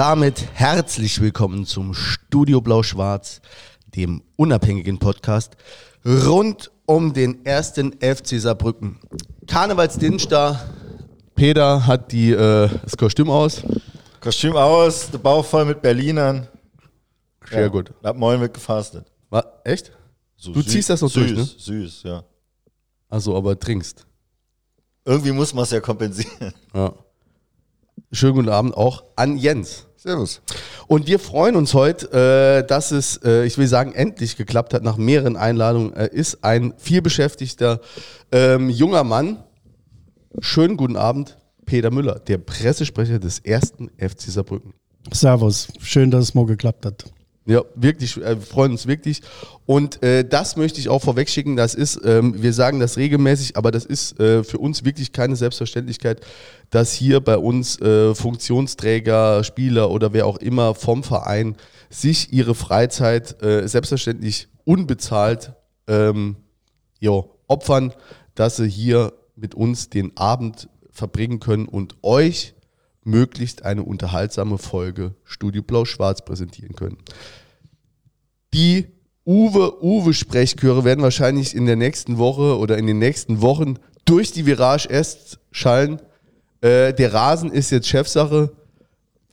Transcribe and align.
Damit 0.00 0.48
herzlich 0.54 1.20
willkommen 1.20 1.66
zum 1.66 1.92
Studio 1.92 2.62
Blau-Schwarz, 2.62 3.42
dem 3.94 4.22
unabhängigen 4.36 4.98
Podcast 4.98 5.58
rund 6.06 6.70
um 6.86 7.12
den 7.12 7.44
ersten 7.44 7.92
FC 8.00 8.40
Saarbrücken. 8.40 8.98
Karnevalsdienstag. 9.46 10.70
Peter 11.34 11.86
hat 11.86 12.12
die, 12.12 12.30
äh, 12.30 12.70
das 12.82 12.96
Kostüm 12.96 13.28
aus. 13.28 13.62
Kostüm 14.22 14.56
aus, 14.56 15.10
der 15.10 15.18
Bauch 15.18 15.44
voll 15.44 15.66
mit 15.66 15.82
Berlinern. 15.82 16.48
Sehr 17.50 17.68
gut. 17.68 17.92
Ab 18.02 18.16
morgen 18.16 18.40
wird 18.40 18.54
gefastet. 18.54 19.04
War, 19.28 19.60
echt? 19.64 19.92
So 20.34 20.54
Du 20.54 20.62
ziehst 20.62 20.88
das 20.88 21.02
noch 21.02 21.10
süß, 21.10 21.26
durch, 21.26 21.36
ne? 21.36 21.44
Süß, 21.44 22.02
ja. 22.04 22.24
Also, 23.10 23.36
aber 23.36 23.60
trinkst. 23.60 24.06
Irgendwie 25.04 25.32
muss 25.32 25.52
man 25.52 25.64
es 25.64 25.70
ja 25.72 25.80
kompensieren. 25.80 26.54
Ja. 26.72 26.94
Schönen 28.12 28.36
guten 28.36 28.48
Abend 28.48 28.74
auch 28.74 29.04
an 29.14 29.36
Jens. 29.36 29.86
Servus. 30.02 30.40
Und 30.86 31.06
wir 31.08 31.18
freuen 31.18 31.56
uns 31.56 31.74
heute, 31.74 32.62
äh, 32.62 32.66
dass 32.66 32.90
es, 32.90 33.18
äh, 33.22 33.44
ich 33.44 33.58
will 33.58 33.66
sagen, 33.66 33.92
endlich 33.92 34.38
geklappt 34.38 34.72
hat 34.72 34.82
nach 34.82 34.96
mehreren 34.96 35.36
Einladungen. 35.36 35.92
Er 35.92 36.10
ist 36.10 36.42
ein 36.42 36.72
vielbeschäftigter 36.78 37.82
ähm, 38.32 38.70
junger 38.70 39.04
Mann. 39.04 39.44
Schönen 40.40 40.78
guten 40.78 40.96
Abend, 40.96 41.36
Peter 41.66 41.90
Müller, 41.90 42.18
der 42.18 42.38
Pressesprecher 42.38 43.18
des 43.18 43.40
ersten 43.40 43.90
FC 43.98 44.30
Saarbrücken. 44.30 44.72
Servus, 45.12 45.68
schön, 45.80 46.10
dass 46.10 46.24
es 46.24 46.34
mal 46.34 46.46
geklappt 46.46 46.86
hat. 46.86 47.04
Ja, 47.50 47.64
wirklich, 47.74 48.16
äh, 48.18 48.36
freuen 48.36 48.70
uns 48.70 48.86
wirklich. 48.86 49.22
Und 49.66 50.04
äh, 50.04 50.24
das 50.24 50.54
möchte 50.54 50.78
ich 50.78 50.88
auch 50.88 51.02
vorweg 51.02 51.28
schicken. 51.28 51.56
Das 51.56 51.74
ist, 51.74 52.00
ähm, 52.04 52.40
wir 52.40 52.52
sagen 52.52 52.78
das 52.78 52.96
regelmäßig, 52.96 53.56
aber 53.56 53.72
das 53.72 53.84
ist 53.84 54.20
äh, 54.20 54.44
für 54.44 54.58
uns 54.58 54.84
wirklich 54.84 55.10
keine 55.10 55.34
Selbstverständlichkeit, 55.34 56.20
dass 56.70 56.92
hier 56.92 57.20
bei 57.20 57.36
uns 57.36 57.80
äh, 57.80 58.14
Funktionsträger, 58.14 59.42
Spieler 59.42 59.90
oder 59.90 60.12
wer 60.12 60.26
auch 60.26 60.36
immer 60.36 60.76
vom 60.76 61.02
Verein 61.02 61.56
sich 61.88 62.32
ihre 62.32 62.54
Freizeit 62.54 63.42
äh, 63.42 63.66
selbstverständlich 63.66 64.46
unbezahlt 64.62 65.52
ähm, 65.88 66.36
jo, 67.00 67.36
opfern, 67.48 67.92
dass 68.36 68.58
sie 68.58 68.68
hier 68.68 69.12
mit 69.34 69.56
uns 69.56 69.90
den 69.90 70.16
Abend 70.16 70.68
verbringen 70.92 71.40
können 71.40 71.66
und 71.66 71.96
euch 72.02 72.54
möglichst 73.02 73.64
eine 73.64 73.82
unterhaltsame 73.82 74.58
Folge 74.58 75.16
Studio 75.24 75.62
Blau-Schwarz 75.62 76.24
präsentieren 76.24 76.76
können. 76.76 76.98
Die 78.54 78.86
Uwe-Uwe-Sprechchöre 79.26 80.84
werden 80.84 81.02
wahrscheinlich 81.02 81.54
in 81.54 81.66
der 81.66 81.76
nächsten 81.76 82.18
Woche 82.18 82.58
oder 82.58 82.78
in 82.78 82.86
den 82.86 82.98
nächsten 82.98 83.40
Wochen 83.42 83.76
durch 84.04 84.32
die 84.32 84.46
Virage 84.46 84.88
erst 84.88 85.38
schallen. 85.52 86.00
Äh, 86.60 86.92
der 86.94 87.14
Rasen 87.14 87.52
ist 87.52 87.70
jetzt 87.70 87.88
Chefsache. 87.88 88.50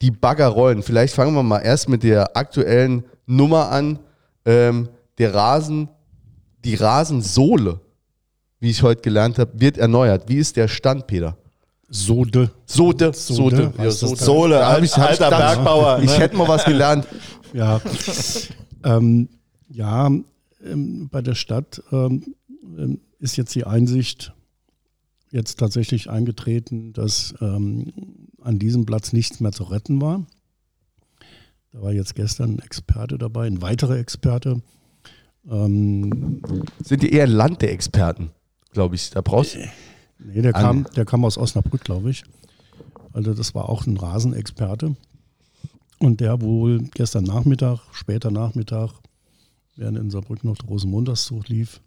Die 0.00 0.12
Bagger 0.12 0.46
rollen. 0.46 0.82
Vielleicht 0.82 1.14
fangen 1.14 1.34
wir 1.34 1.42
mal 1.42 1.58
erst 1.58 1.88
mit 1.88 2.04
der 2.04 2.36
aktuellen 2.36 3.04
Nummer 3.26 3.70
an. 3.70 3.98
Ähm, 4.44 4.88
der 5.18 5.34
Rasen, 5.34 5.88
die 6.64 6.76
Rasensohle, 6.76 7.80
wie 8.60 8.70
ich 8.70 8.82
heute 8.82 9.02
gelernt 9.02 9.38
habe, 9.38 9.50
wird 9.54 9.78
erneuert. 9.78 10.28
Wie 10.28 10.36
ist 10.36 10.56
der 10.56 10.68
Stand, 10.68 11.08
Peter? 11.08 11.36
Sode. 11.90 12.50
Sode, 12.66 13.12
Sode. 13.14 13.72
Sode, 13.72 13.72
Ja? 13.82 13.90
Sohle, 13.90 14.64
alter 14.64 15.12
gedacht, 15.12 15.30
Bergbauer. 15.30 16.00
Ich 16.02 16.18
hätte 16.18 16.36
mal 16.36 16.46
was 16.46 16.64
gelernt. 16.64 17.06
Ja. 17.52 17.80
ähm, 18.84 19.28
ja, 19.68 20.10
ähm, 20.64 21.08
bei 21.08 21.22
der 21.22 21.34
Stadt 21.34 21.82
ähm, 21.92 22.34
ähm, 22.76 23.00
ist 23.18 23.36
jetzt 23.36 23.54
die 23.54 23.64
Einsicht 23.64 24.32
jetzt 25.30 25.58
tatsächlich 25.58 26.08
eingetreten, 26.08 26.92
dass 26.92 27.34
ähm, 27.40 27.92
an 28.40 28.58
diesem 28.58 28.86
Platz 28.86 29.12
nichts 29.12 29.40
mehr 29.40 29.52
zu 29.52 29.64
retten 29.64 30.00
war. 30.00 30.24
Da 31.72 31.82
war 31.82 31.92
jetzt 31.92 32.14
gestern 32.14 32.54
ein 32.54 32.58
Experte 32.60 33.18
dabei, 33.18 33.46
ein 33.46 33.60
weiterer 33.60 33.98
Experte. 33.98 34.62
Ähm, 35.50 36.40
Sind 36.82 37.02
die 37.02 37.12
eher 37.12 37.26
Land 37.26 37.62
der 37.62 37.72
Experten, 37.72 38.30
glaube 38.72 38.94
ich. 38.94 39.10
Da 39.10 39.20
brauchst 39.20 39.54
du. 39.54 39.58
Nee, 40.18 40.42
der 40.42 40.52
kam, 40.52 40.86
der 40.96 41.04
kam 41.04 41.24
aus 41.24 41.38
Osnabrück, 41.38 41.84
glaube 41.84 42.10
ich. 42.10 42.24
Also 43.12 43.34
das 43.34 43.54
war 43.54 43.68
auch 43.68 43.86
ein 43.86 43.96
Rasenexperte. 43.96 44.96
Und 45.98 46.20
der 46.20 46.40
wohl 46.40 46.82
gestern 46.94 47.24
Nachmittag, 47.24 47.80
später 47.92 48.30
Nachmittag, 48.30 48.92
während 49.76 49.98
in 49.98 50.10
Saarbrücken 50.10 50.48
noch 50.48 50.56
der 50.56 50.68
Rosenmontagszug 50.68 51.48
lief, 51.48 51.80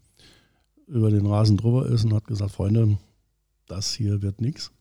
über 0.88 1.09
den 1.09 1.25
Rasen 1.25 1.57
drüber 1.57 1.85
ist 1.85 2.03
und 2.03 2.13
hat 2.13 2.25
gesagt, 2.25 2.51
Freunde, 2.51 2.97
das 3.67 3.94
hier 3.94 4.22
wird 4.22 4.41
nichts. 4.41 4.72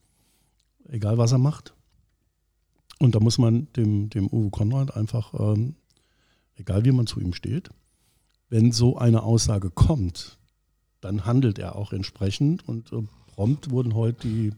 Egal 0.88 1.18
was 1.18 1.32
er 1.32 1.38
macht. 1.38 1.74
Und 2.98 3.14
da 3.14 3.20
muss 3.20 3.38
man 3.38 3.68
dem, 3.74 4.10
dem 4.10 4.26
Uwe 4.26 4.50
Konrad 4.50 4.96
einfach, 4.96 5.32
ähm, 5.38 5.76
egal 6.56 6.84
wie 6.84 6.92
man 6.92 7.06
zu 7.06 7.20
ihm 7.20 7.32
steht, 7.32 7.70
wenn 8.48 8.72
so 8.72 8.98
eine 8.98 9.22
Aussage 9.22 9.70
kommt, 9.70 10.38
dann 11.00 11.24
handelt 11.24 11.58
er 11.58 11.76
auch 11.76 11.92
entsprechend 11.92 12.68
und 12.68 12.92
äh, 12.92 13.02
prompt 13.28 13.70
wurden 13.70 13.94
heute 13.94 14.28
die, 14.28 14.52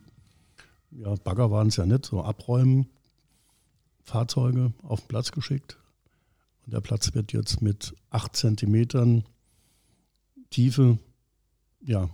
ja, 0.91 1.15
Bagger 1.23 1.51
waren 1.51 1.69
es 1.69 1.77
ja 1.77 1.87
nicht, 1.87 2.07
so 2.07 2.23
abräumen, 2.23 2.87
Fahrzeuge 4.03 4.73
auf 4.83 5.01
den 5.01 5.09
Platz 5.09 5.33
geschickt. 5.33 5.79
Und 6.65 6.75
der 6.75 6.81
Platz 6.81 7.15
wird 7.15 7.33
jetzt 7.33 7.63
mit 7.63 7.95
acht 8.11 8.37
Zentimetern 8.37 9.25
Tiefe 10.51 10.99
ja, 11.81 12.09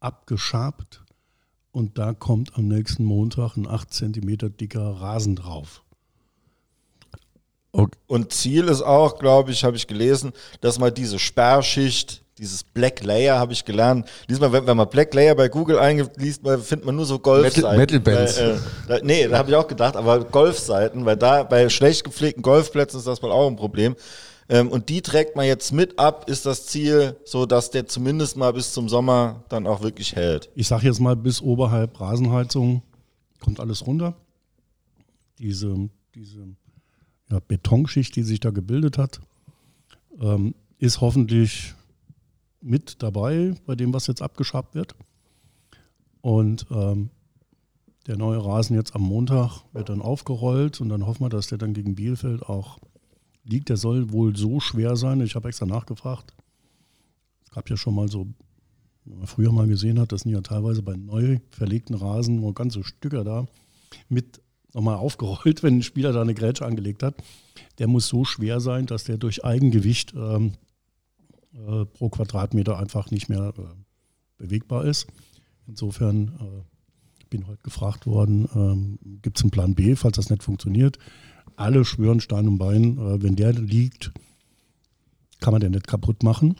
abgeschabt. 0.00 1.02
Und 1.72 1.98
da 1.98 2.12
kommt 2.12 2.56
am 2.56 2.68
nächsten 2.68 3.04
Montag 3.04 3.56
ein 3.56 3.66
acht 3.66 3.92
Zentimeter 3.92 4.48
dicker 4.48 5.00
Rasen 5.00 5.36
drauf. 5.36 5.82
Und 8.06 8.32
Ziel 8.32 8.68
ist 8.68 8.82
auch, 8.82 9.18
glaube 9.18 9.50
ich, 9.50 9.64
habe 9.64 9.76
ich 9.76 9.88
gelesen, 9.88 10.32
dass 10.60 10.78
man 10.78 10.94
diese 10.94 11.18
Sperrschicht, 11.18 12.23
dieses 12.38 12.64
Black 12.64 13.04
Layer, 13.04 13.38
habe 13.38 13.52
ich 13.52 13.64
gelernt. 13.64 14.08
Diesmal, 14.28 14.52
wenn, 14.52 14.66
wenn 14.66 14.76
man 14.76 14.88
Black 14.88 15.14
Layer 15.14 15.34
bei 15.34 15.48
Google 15.48 15.78
eingibt, 15.78 16.20
liest 16.20 16.42
man, 16.42 16.60
findet 16.60 16.86
man 16.86 16.96
nur 16.96 17.06
so 17.06 17.18
Golfseiten. 17.18 17.76
Metal- 17.76 18.00
Metal-Bands. 18.00 18.38
Weil, 18.38 18.50
äh, 18.50 18.58
da, 18.88 18.98
nee, 19.02 19.28
da 19.28 19.38
habe 19.38 19.50
ich 19.50 19.56
auch 19.56 19.68
gedacht, 19.68 19.96
aber 19.96 20.24
Golfseiten, 20.24 21.04
weil 21.04 21.16
da 21.16 21.44
bei 21.44 21.68
schlecht 21.68 22.04
gepflegten 22.04 22.42
Golfplätzen 22.42 22.98
ist 22.98 23.06
das 23.06 23.22
wohl 23.22 23.30
auch 23.30 23.48
ein 23.48 23.56
Problem. 23.56 23.94
Ähm, 24.48 24.68
und 24.68 24.88
die 24.88 25.00
trägt 25.00 25.36
man 25.36 25.46
jetzt 25.46 25.72
mit 25.72 25.98
ab, 25.98 26.28
ist 26.28 26.44
das 26.44 26.66
Ziel, 26.66 27.16
so 27.24 27.46
dass 27.46 27.70
der 27.70 27.86
zumindest 27.86 28.36
mal 28.36 28.52
bis 28.52 28.72
zum 28.72 28.88
Sommer 28.88 29.44
dann 29.48 29.66
auch 29.66 29.82
wirklich 29.82 30.14
hält. 30.14 30.50
Ich 30.54 30.68
sage 30.68 30.86
jetzt 30.86 31.00
mal, 31.00 31.16
bis 31.16 31.40
oberhalb 31.40 31.98
Rasenheizung 31.98 32.82
kommt 33.40 33.60
alles 33.60 33.86
runter. 33.86 34.14
Diese, 35.38 35.88
diese 36.14 36.46
ja, 37.30 37.40
Betonschicht, 37.46 38.14
die 38.16 38.22
sich 38.22 38.40
da 38.40 38.50
gebildet 38.50 38.98
hat, 38.98 39.20
ähm, 40.20 40.54
ist 40.78 41.00
hoffentlich 41.00 41.74
mit 42.64 43.02
dabei 43.02 43.54
bei 43.66 43.74
dem, 43.74 43.92
was 43.92 44.06
jetzt 44.06 44.22
abgeschabt 44.22 44.74
wird. 44.74 44.94
Und 46.20 46.66
ähm, 46.70 47.10
der 48.06 48.16
neue 48.16 48.44
Rasen 48.44 48.76
jetzt 48.76 48.94
am 48.94 49.02
Montag 49.02 49.62
wird 49.72 49.88
dann 49.88 50.02
aufgerollt 50.02 50.80
und 50.80 50.88
dann 50.88 51.06
hoffen 51.06 51.24
wir, 51.24 51.28
dass 51.28 51.48
der 51.48 51.58
dann 51.58 51.74
gegen 51.74 51.94
Bielefeld 51.94 52.42
auch 52.42 52.78
liegt. 53.44 53.68
Der 53.68 53.76
soll 53.76 54.12
wohl 54.12 54.36
so 54.36 54.60
schwer 54.60 54.96
sein. 54.96 55.20
Ich 55.20 55.34
habe 55.34 55.48
extra 55.48 55.66
nachgefragt. 55.66 56.34
Es 57.44 57.50
gab 57.50 57.68
ja 57.70 57.76
schon 57.76 57.94
mal 57.94 58.08
so 58.08 58.26
wenn 59.04 59.18
man 59.18 59.26
früher 59.26 59.52
mal 59.52 59.66
gesehen 59.66 60.00
hat, 60.00 60.12
das 60.12 60.22
sind 60.22 60.32
ja 60.32 60.40
teilweise 60.40 60.82
bei 60.82 60.96
neu 60.96 61.38
verlegten 61.50 61.94
Rasen 61.94 62.42
wo 62.42 62.52
ganze 62.52 62.82
Stücke 62.84 63.22
da 63.24 63.46
mit 64.08 64.40
nochmal 64.72 64.96
aufgerollt, 64.96 65.62
wenn 65.62 65.78
ein 65.78 65.82
Spieler 65.82 66.12
da 66.12 66.22
eine 66.22 66.34
Grätsche 66.34 66.66
angelegt 66.66 67.02
hat. 67.02 67.14
Der 67.78 67.86
muss 67.86 68.08
so 68.08 68.24
schwer 68.24 68.60
sein, 68.60 68.86
dass 68.86 69.04
der 69.04 69.18
durch 69.18 69.44
Eigengewicht 69.44 70.14
ähm, 70.16 70.54
äh, 71.54 71.84
pro 71.84 72.08
Quadratmeter 72.08 72.78
einfach 72.78 73.10
nicht 73.10 73.28
mehr 73.28 73.52
äh, 73.56 73.62
bewegbar 74.38 74.84
ist. 74.84 75.06
Insofern 75.66 76.28
äh, 76.40 77.26
bin 77.30 77.46
heute 77.46 77.62
gefragt 77.62 78.06
worden, 78.06 78.48
ähm, 78.54 78.98
gibt 79.22 79.38
es 79.38 79.42
einen 79.42 79.50
Plan 79.50 79.74
B, 79.74 79.96
falls 79.96 80.16
das 80.16 80.30
nicht 80.30 80.42
funktioniert. 80.42 80.98
Alle 81.56 81.84
schwören 81.84 82.20
Stein 82.20 82.48
und 82.48 82.58
Bein, 82.58 82.98
äh, 82.98 83.22
wenn 83.22 83.36
der 83.36 83.52
liegt, 83.52 84.12
kann 85.40 85.52
man 85.52 85.60
den 85.60 85.72
nicht 85.72 85.86
kaputt 85.86 86.22
machen. 86.22 86.56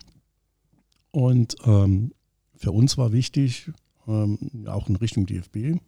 Und 1.11 1.57
ähm, 1.65 2.13
für 2.57 2.73
uns 2.73 2.99
war 2.99 3.13
wichtig, 3.13 3.71
ähm, 4.07 4.39
auch 4.67 4.89
in 4.89 4.97
Richtung 4.97 5.27
DFB, 5.27 5.79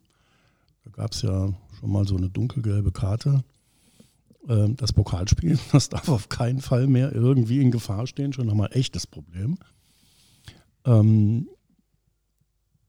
da 0.85 0.91
gab 0.93 1.13
es 1.13 1.23
ja 1.23 1.53
schon 1.79 1.91
mal 1.91 2.07
so 2.07 2.17
eine 2.17 2.31
dunkelgelbe 2.31 2.93
Karte. 2.93 3.43
Ähm, 4.49 4.77
das 4.77 4.93
Pokalspiel, 4.93 5.59
das 5.73 5.89
darf 5.89 6.09
auf 6.09 6.29
keinen 6.29 6.61
Fall 6.61 6.87
mehr 6.87 7.13
irgendwie 7.13 7.61
in 7.61 7.71
Gefahr 7.71 8.07
stehen, 8.07 8.33
schon 8.33 8.49
ein 8.49 8.73
echtes 8.73 9.07
Problem. 9.07 9.59
Ähm, 10.85 11.49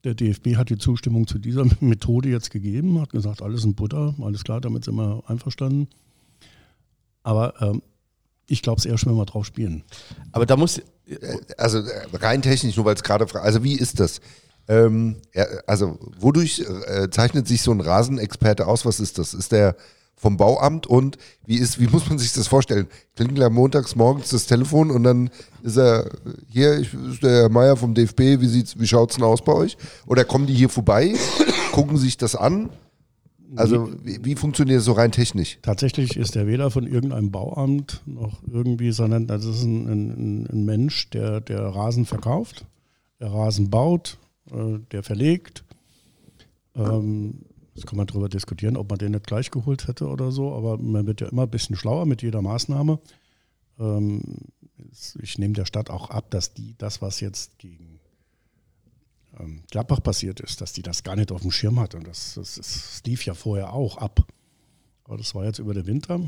der 0.03 0.13
DFB 0.13 0.55
hat 0.55 0.69
die 0.69 0.77
Zustimmung 0.77 1.27
zu 1.27 1.39
dieser 1.39 1.65
Methode 1.79 2.29
jetzt 2.29 2.51
gegeben, 2.51 3.01
hat 3.01 3.09
gesagt, 3.09 3.41
alles 3.41 3.63
in 3.63 3.75
Butter, 3.75 4.15
alles 4.21 4.43
klar, 4.43 4.61
damit 4.61 4.85
sind 4.85 4.95
wir 4.95 5.23
einverstanden. 5.27 5.87
Aber 7.23 7.61
ähm, 7.61 7.81
ich 8.47 8.61
glaube 8.61 8.79
es 8.79 8.85
erst, 8.85 9.05
wenn 9.05 9.15
wir 9.15 9.25
drauf 9.25 9.45
spielen. 9.45 9.83
Aber 10.31 10.45
da 10.45 10.55
muss. 10.55 10.81
Also 11.57 11.79
äh, 11.79 12.07
rein 12.13 12.41
technisch, 12.41 12.75
nur 12.75 12.85
weil 12.85 12.95
es 12.95 13.03
gerade 13.03 13.27
Also 13.41 13.63
wie 13.63 13.73
ist 13.73 13.99
das? 13.99 14.21
Ähm, 14.69 15.17
also 15.65 15.97
wodurch 16.19 16.59
äh, 16.59 17.09
zeichnet 17.09 17.47
sich 17.47 17.61
so 17.61 17.71
ein 17.71 17.81
Rasenexperte 17.81 18.67
aus? 18.67 18.85
Was 18.85 18.99
ist 18.99 19.17
das? 19.17 19.33
Ist 19.33 19.51
der 19.51 19.75
vom 20.17 20.35
Bauamt 20.35 20.87
und 20.87 21.17
wie 21.45 21.57
ist, 21.57 21.79
wie 21.79 21.87
muss 21.87 22.09
man 22.09 22.17
sich 22.17 22.33
das 22.33 22.47
vorstellen? 22.47 22.87
Klingelt 23.15 23.39
er 23.39 23.51
montags 23.51 23.95
morgens 23.95 24.29
das 24.29 24.47
Telefon 24.47 24.89
und 24.89 25.03
dann 25.03 25.29
ist 25.61 25.77
er 25.77 26.09
hier, 26.49 26.79
ich, 26.79 26.93
ist 26.93 27.21
der 27.21 27.43
Herr 27.43 27.49
Meier 27.49 27.77
vom 27.77 27.93
DFB, 27.93 28.41
wie 28.41 28.47
sieht's, 28.47 28.79
wie 28.79 28.87
schaut's 28.87 29.15
denn 29.15 29.23
aus 29.23 29.43
bei 29.43 29.53
euch? 29.53 29.77
Oder 30.07 30.25
kommen 30.25 30.47
die 30.47 30.55
hier 30.55 30.69
vorbei, 30.69 31.13
gucken 31.71 31.97
sich 31.97 32.17
das 32.17 32.35
an? 32.35 32.71
Also 33.55 33.89
wie, 34.03 34.25
wie 34.25 34.35
funktioniert 34.35 34.79
das 34.79 34.85
so 34.85 34.91
rein 34.93 35.11
technisch? 35.11 35.59
Tatsächlich 35.61 36.17
ist 36.17 36.35
er 36.35 36.47
weder 36.47 36.71
von 36.71 36.85
irgendeinem 36.85 37.31
Bauamt 37.31 38.01
noch 38.05 38.41
irgendwie, 38.51 38.91
sondern 38.91 39.27
das 39.27 39.45
ist 39.45 39.63
ein, 39.63 39.87
ein, 39.87 40.47
ein 40.51 40.65
Mensch, 40.65 41.09
der, 41.11 41.41
der 41.41 41.61
Rasen 41.61 42.05
verkauft, 42.05 42.65
der 43.19 43.31
Rasen 43.31 43.69
baut, 43.69 44.17
äh, 44.51 44.79
der 44.91 45.03
verlegt. 45.03 45.63
Ähm, 46.75 47.45
Jetzt 47.77 47.85
kann 47.85 47.97
man 47.97 48.07
darüber 48.07 48.27
diskutieren, 48.27 48.75
ob 48.75 48.89
man 48.89 48.97
den 48.97 49.11
nicht 49.11 49.27
gleich 49.27 49.51
geholt 49.51 49.87
hätte 49.87 50.07
oder 50.07 50.31
so, 50.31 50.51
aber 50.55 50.79
man 50.79 51.05
wird 51.05 51.21
ja 51.21 51.27
immer 51.27 51.43
ein 51.43 51.49
bisschen 51.51 51.75
schlauer 51.75 52.07
mit 52.07 52.23
jeder 52.23 52.41
Maßnahme. 52.41 52.99
Ähm, 53.77 54.23
ich 55.21 55.37
nehme 55.37 55.53
der 55.53 55.65
Stadt 55.65 55.91
auch 55.91 56.09
ab, 56.09 56.31
dass 56.31 56.55
die 56.55 56.73
das, 56.79 57.03
was 57.03 57.19
jetzt 57.19 57.59
gegen 57.59 57.99
ähm, 59.39 59.61
Gladbach 59.69 60.01
passiert 60.01 60.39
ist, 60.39 60.59
dass 60.59 60.73
die 60.73 60.81
das 60.81 61.03
gar 61.03 61.15
nicht 61.15 61.31
auf 61.31 61.43
dem 61.43 61.51
Schirm 61.51 61.79
hat. 61.79 61.93
Und 61.93 62.07
das, 62.07 62.33
das, 62.33 62.55
das 62.55 63.03
lief 63.05 63.23
ja 63.27 63.35
vorher 63.35 63.73
auch 63.73 63.97
ab. 63.97 64.25
Aber 65.03 65.17
das 65.17 65.35
war 65.35 65.45
jetzt 65.45 65.59
über 65.59 65.75
den 65.75 65.85
Winter. 65.85 66.19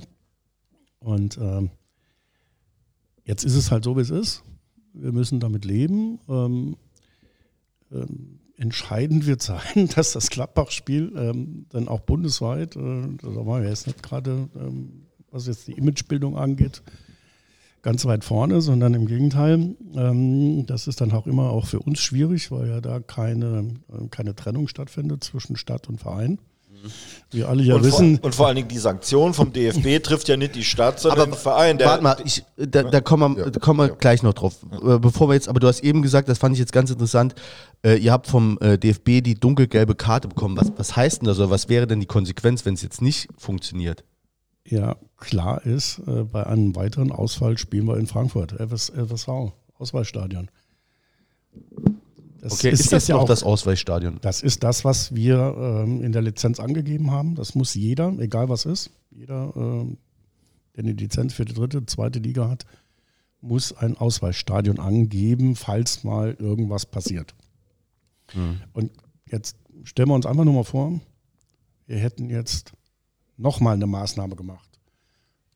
Und 0.99 1.35
ähm, 1.39 1.71
jetzt 3.25 3.43
ist 3.43 3.55
es 3.55 3.71
halt 3.71 3.85
so, 3.85 3.97
wie 3.97 4.01
es 4.01 4.11
ist. 4.11 4.43
Wir 4.93 5.11
müssen 5.11 5.39
damit 5.39 5.65
leben. 5.65 6.19
Entscheidend 8.59 9.25
wird 9.25 9.41
sein, 9.41 9.87
dass 9.95 10.11
das 10.11 10.29
Gladbach-Spiel 10.29 11.13
ähm, 11.15 11.65
dann 11.69 11.87
auch 11.87 12.01
bundesweit, 12.01 12.75
äh, 12.75 12.79
da 13.21 13.45
waren 13.45 13.63
wir 13.63 13.69
jetzt 13.69 13.87
nicht 13.87 14.03
gerade, 14.03 14.49
ähm, 14.55 15.05
was 15.31 15.47
jetzt 15.47 15.67
die 15.67 15.73
Imagebildung 15.73 16.37
angeht, 16.37 16.81
ganz 17.81 18.03
weit 18.03 18.25
vorne, 18.25 18.59
sondern 18.59 18.93
im 18.95 19.05
Gegenteil. 19.05 19.75
Ähm, 19.95 20.65
das 20.65 20.87
ist 20.87 20.99
dann 20.99 21.13
auch 21.13 21.25
immer 21.25 21.51
auch 21.51 21.67
für 21.67 21.79
uns 21.79 21.99
schwierig, 21.99 22.51
weil 22.51 22.67
ja 22.67 22.81
da 22.81 22.99
keine, 22.99 23.75
äh, 23.93 24.07
keine 24.09 24.35
Trennung 24.35 24.67
stattfindet 24.67 25.23
zwischen 25.23 25.55
Stadt 25.55 25.87
und 25.87 25.99
Verein. 25.99 26.39
Wir 27.31 27.47
alle 27.47 27.61
ja 27.61 27.75
und, 27.75 27.83
wissen. 27.83 28.17
vor, 28.17 28.25
und 28.25 28.35
vor 28.35 28.47
allen 28.47 28.55
Dingen 28.55 28.67
die 28.69 28.77
Sanktion 28.79 29.33
vom 29.33 29.53
DFB 29.53 30.01
trifft 30.03 30.27
ja 30.27 30.37
nicht 30.37 30.55
die 30.55 30.63
Stadt, 30.63 30.99
sondern 30.99 31.21
Aber 31.21 31.31
den 31.31 31.39
Verein. 31.39 31.77
Der, 31.77 31.87
Warte 31.87 32.03
mal, 32.03 32.17
ich, 32.25 32.43
da, 32.57 32.83
da 32.83 33.01
kommen 33.01 33.37
wir, 33.37 33.51
da 33.51 33.59
kommen 33.59 33.79
wir 33.79 33.89
gleich 33.95 34.23
noch 34.23 34.33
drauf. 34.33 34.55
Äh, 34.71 34.97
Bevor 34.97 35.29
wir 35.29 35.35
jetzt, 35.35 35.47
aber 35.47 35.59
du 35.59 35.67
hast 35.67 35.81
eben 35.81 36.01
gesagt, 36.01 36.27
das 36.27 36.39
fand 36.39 36.53
ich 36.53 36.59
jetzt 36.59 36.73
ganz 36.73 36.89
interessant, 36.89 37.35
äh, 37.85 37.97
ihr 37.97 38.11
habt 38.11 38.27
vom 38.27 38.57
äh, 38.61 38.77
DFB 38.77 39.21
die 39.21 39.35
dunkelgelbe 39.35 39.95
Karte 39.95 40.27
bekommen. 40.27 40.57
Was, 40.57 40.71
was 40.75 40.95
heißt 40.95 41.21
denn 41.21 41.27
das 41.27 41.37
oder 41.37 41.51
was 41.51 41.69
wäre 41.69 41.85
denn 41.85 41.99
die 41.99 42.07
Konsequenz, 42.07 42.65
wenn 42.65 42.73
es 42.73 42.81
jetzt 42.81 43.01
nicht 43.01 43.27
funktioniert? 43.37 44.03
Ja, 44.65 44.95
klar 45.17 45.65
ist, 45.65 45.99
äh, 46.07 46.23
bei 46.23 46.45
einem 46.45 46.75
weiteren 46.75 47.11
Ausfall 47.11 47.57
spielen 47.57 47.85
wir 47.85 47.97
in 47.97 48.07
Frankfurt, 48.07 48.53
FS, 48.53 48.91
FSV, 48.91 49.51
Auswahlstadion. 49.77 50.49
Das 52.41 52.53
Okay, 52.53 52.69
ist, 52.69 52.91
das 52.91 53.07
ja 53.07 53.17
auch- 53.17 53.25
das 53.25 53.43
Ausweichstadion? 53.43 54.19
Das 54.21 54.41
ist 54.41 54.63
das, 54.63 54.85
was 54.85 55.13
wir 55.13 55.55
ähm, 55.57 56.01
in 56.01 56.11
der 56.13 56.21
Lizenz 56.21 56.59
angegeben 56.59 57.11
haben. 57.11 57.35
Das 57.35 57.53
muss 57.55 57.73
jeder, 57.73 58.13
egal 58.19 58.47
was 58.49 58.65
ist, 58.65 58.91
jeder, 59.11 59.51
ähm, 59.55 59.97
der 60.75 60.83
eine 60.85 60.93
Lizenz 60.93 61.33
für 61.33 61.43
die 61.45 61.53
dritte, 61.53 61.85
zweite 61.85 62.19
Liga 62.19 62.47
hat, 62.49 62.65
muss 63.41 63.73
ein 63.73 63.97
Ausweichstadion 63.97 64.79
angeben, 64.79 65.55
falls 65.55 66.03
mal 66.03 66.35
irgendwas 66.39 66.85
passiert. 66.85 67.33
Und 68.73 68.91
jetzt 69.25 69.55
stellen 69.83 70.09
wir 70.09 70.15
uns 70.15 70.25
einfach 70.25 70.43
nur 70.45 70.53
mal 70.53 70.63
vor, 70.63 70.99
wir 71.87 71.97
hätten 71.97 72.29
jetzt 72.29 72.73
nochmal 73.37 73.73
eine 73.73 73.87
Maßnahme 73.87 74.35
gemacht. 74.35 74.69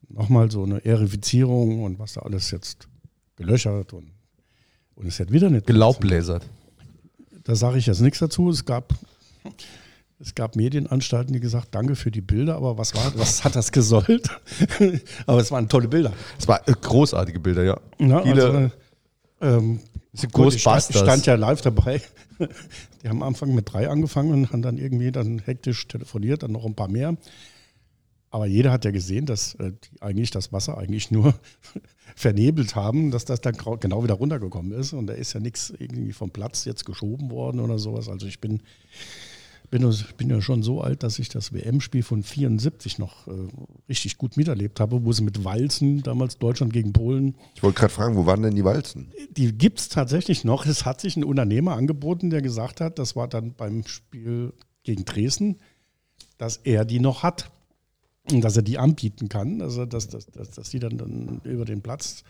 Nochmal 0.09 0.49
so 0.49 0.63
eine 0.63 0.83
Erifizierung 0.83 1.83
und 1.83 1.99
was 1.99 2.13
da 2.13 2.21
alles 2.21 2.49
jetzt 2.51 2.87
gelöchert 3.35 3.93
und, 3.93 4.11
und 4.95 5.05
es 5.07 5.19
hätte 5.19 5.31
wieder 5.33 5.49
nicht 5.49 5.67
Gelaubbläsert. 5.67 6.45
Da 7.43 7.55
sage 7.55 7.77
ich 7.77 7.85
jetzt 7.85 8.01
nichts 8.01 8.19
dazu. 8.19 8.49
Es 8.49 8.65
gab, 8.65 8.93
es 10.19 10.35
gab 10.35 10.55
Medienanstalten, 10.55 11.33
die 11.33 11.39
gesagt, 11.39 11.69
danke 11.71 11.95
für 11.95 12.11
die 12.11 12.21
Bilder, 12.21 12.55
aber 12.55 12.77
was 12.77 12.95
war, 12.95 13.11
was 13.15 13.43
hat 13.43 13.55
das 13.55 13.71
gesollt? 13.71 14.29
aber 15.25 15.39
es 15.39 15.51
waren 15.51 15.67
tolle 15.69 15.87
Bilder. 15.87 16.13
Es 16.39 16.47
war 16.47 16.67
äh, 16.67 16.73
großartige 16.73 17.39
Bilder, 17.39 17.63
ja. 17.63 17.79
Ja, 17.99 18.21
Viele 18.21 18.45
also, 18.45 18.71
ähm, 19.41 19.79
gut, 20.31 20.55
ich, 20.55 20.61
stand, 20.61 20.83
stand 20.83 21.25
ja 21.25 21.35
live 21.35 21.61
dabei. 21.61 22.01
Die 23.03 23.09
haben 23.09 23.21
am 23.21 23.29
Anfang 23.29 23.53
mit 23.53 23.71
drei 23.71 23.89
angefangen 23.89 24.31
und 24.31 24.51
haben 24.51 24.61
dann 24.61 24.77
irgendwie 24.77 25.11
dann 25.11 25.39
hektisch 25.39 25.87
telefoniert, 25.87 26.43
dann 26.43 26.53
noch 26.53 26.65
ein 26.65 26.75
paar 26.75 26.87
mehr. 26.87 27.17
Aber 28.33 28.47
jeder 28.47 28.71
hat 28.71 28.83
ja 28.83 28.89
gesehen, 28.89 29.27
dass 29.27 29.53
äh, 29.55 29.73
die 29.73 30.01
eigentlich 30.01 30.31
das 30.31 30.51
Wasser 30.51 30.75
eigentlich 30.79 31.11
nur 31.11 31.35
vernebelt 32.15 32.75
haben, 32.75 33.11
dass 33.11 33.25
das 33.25 33.41
dann 33.41 33.55
genau 33.79 34.03
wieder 34.03 34.15
runtergekommen 34.15 34.71
ist. 34.71 34.93
Und 34.93 35.05
da 35.05 35.13
ist 35.13 35.33
ja 35.33 35.39
nichts 35.39 35.71
irgendwie 35.77 36.13
vom 36.13 36.31
Platz 36.31 36.65
jetzt 36.65 36.83
geschoben 36.83 37.29
worden 37.29 37.59
oder 37.59 37.77
sowas. 37.77 38.09
Also 38.09 38.25
ich 38.25 38.39
bin, 38.39 38.61
bin, 39.69 39.87
bin 40.17 40.31
ja 40.31 40.41
schon 40.41 40.63
so 40.63 40.81
alt, 40.81 41.03
dass 41.03 41.19
ich 41.19 41.29
das 41.29 41.53
WM-Spiel 41.53 42.01
von 42.01 42.23
74 42.23 42.97
noch 42.97 43.27
äh, 43.27 43.33
richtig 43.87 44.17
gut 44.17 44.35
miterlebt 44.35 44.79
habe, 44.79 45.05
wo 45.05 45.13
sie 45.13 45.23
mit 45.23 45.45
Walzen, 45.45 46.01
damals 46.01 46.39
Deutschland 46.39 46.73
gegen 46.73 46.91
Polen, 46.91 47.35
Ich 47.53 47.61
wollte 47.61 47.81
gerade 47.81 47.93
fragen, 47.93 48.15
wo 48.15 48.25
waren 48.25 48.41
denn 48.41 48.55
die 48.55 48.65
Walzen? 48.65 49.11
die 49.37 49.51
gibt 49.51 49.77
es 49.77 49.89
tatsächlich 49.89 50.43
noch. 50.43 50.65
Es 50.65 50.85
hat 50.85 51.01
sich 51.01 51.15
ein 51.17 51.23
Unternehmer 51.23 51.73
angeboten, 51.73 52.31
der 52.31 52.41
gesagt 52.41 52.81
hat, 52.81 52.97
das 52.97 53.15
war 53.15 53.27
dann 53.27 53.53
beim 53.53 53.85
Spiel 53.85 54.53
gegen 54.81 55.05
Dresden, 55.05 55.59
dass 56.39 56.57
er 56.57 56.83
die 56.83 56.99
noch 56.99 57.21
hat 57.21 57.51
dass 58.25 58.55
er 58.55 58.63
die 58.63 58.77
anbieten 58.77 59.29
kann. 59.29 59.61
Also, 59.61 59.85
dass, 59.85 60.07
dass, 60.07 60.27
dass, 60.27 60.51
dass 60.51 60.69
die 60.69 60.79
dann, 60.79 60.97
dann 60.97 61.41
über 61.43 61.65
den 61.65 61.81
Platz 61.81 62.23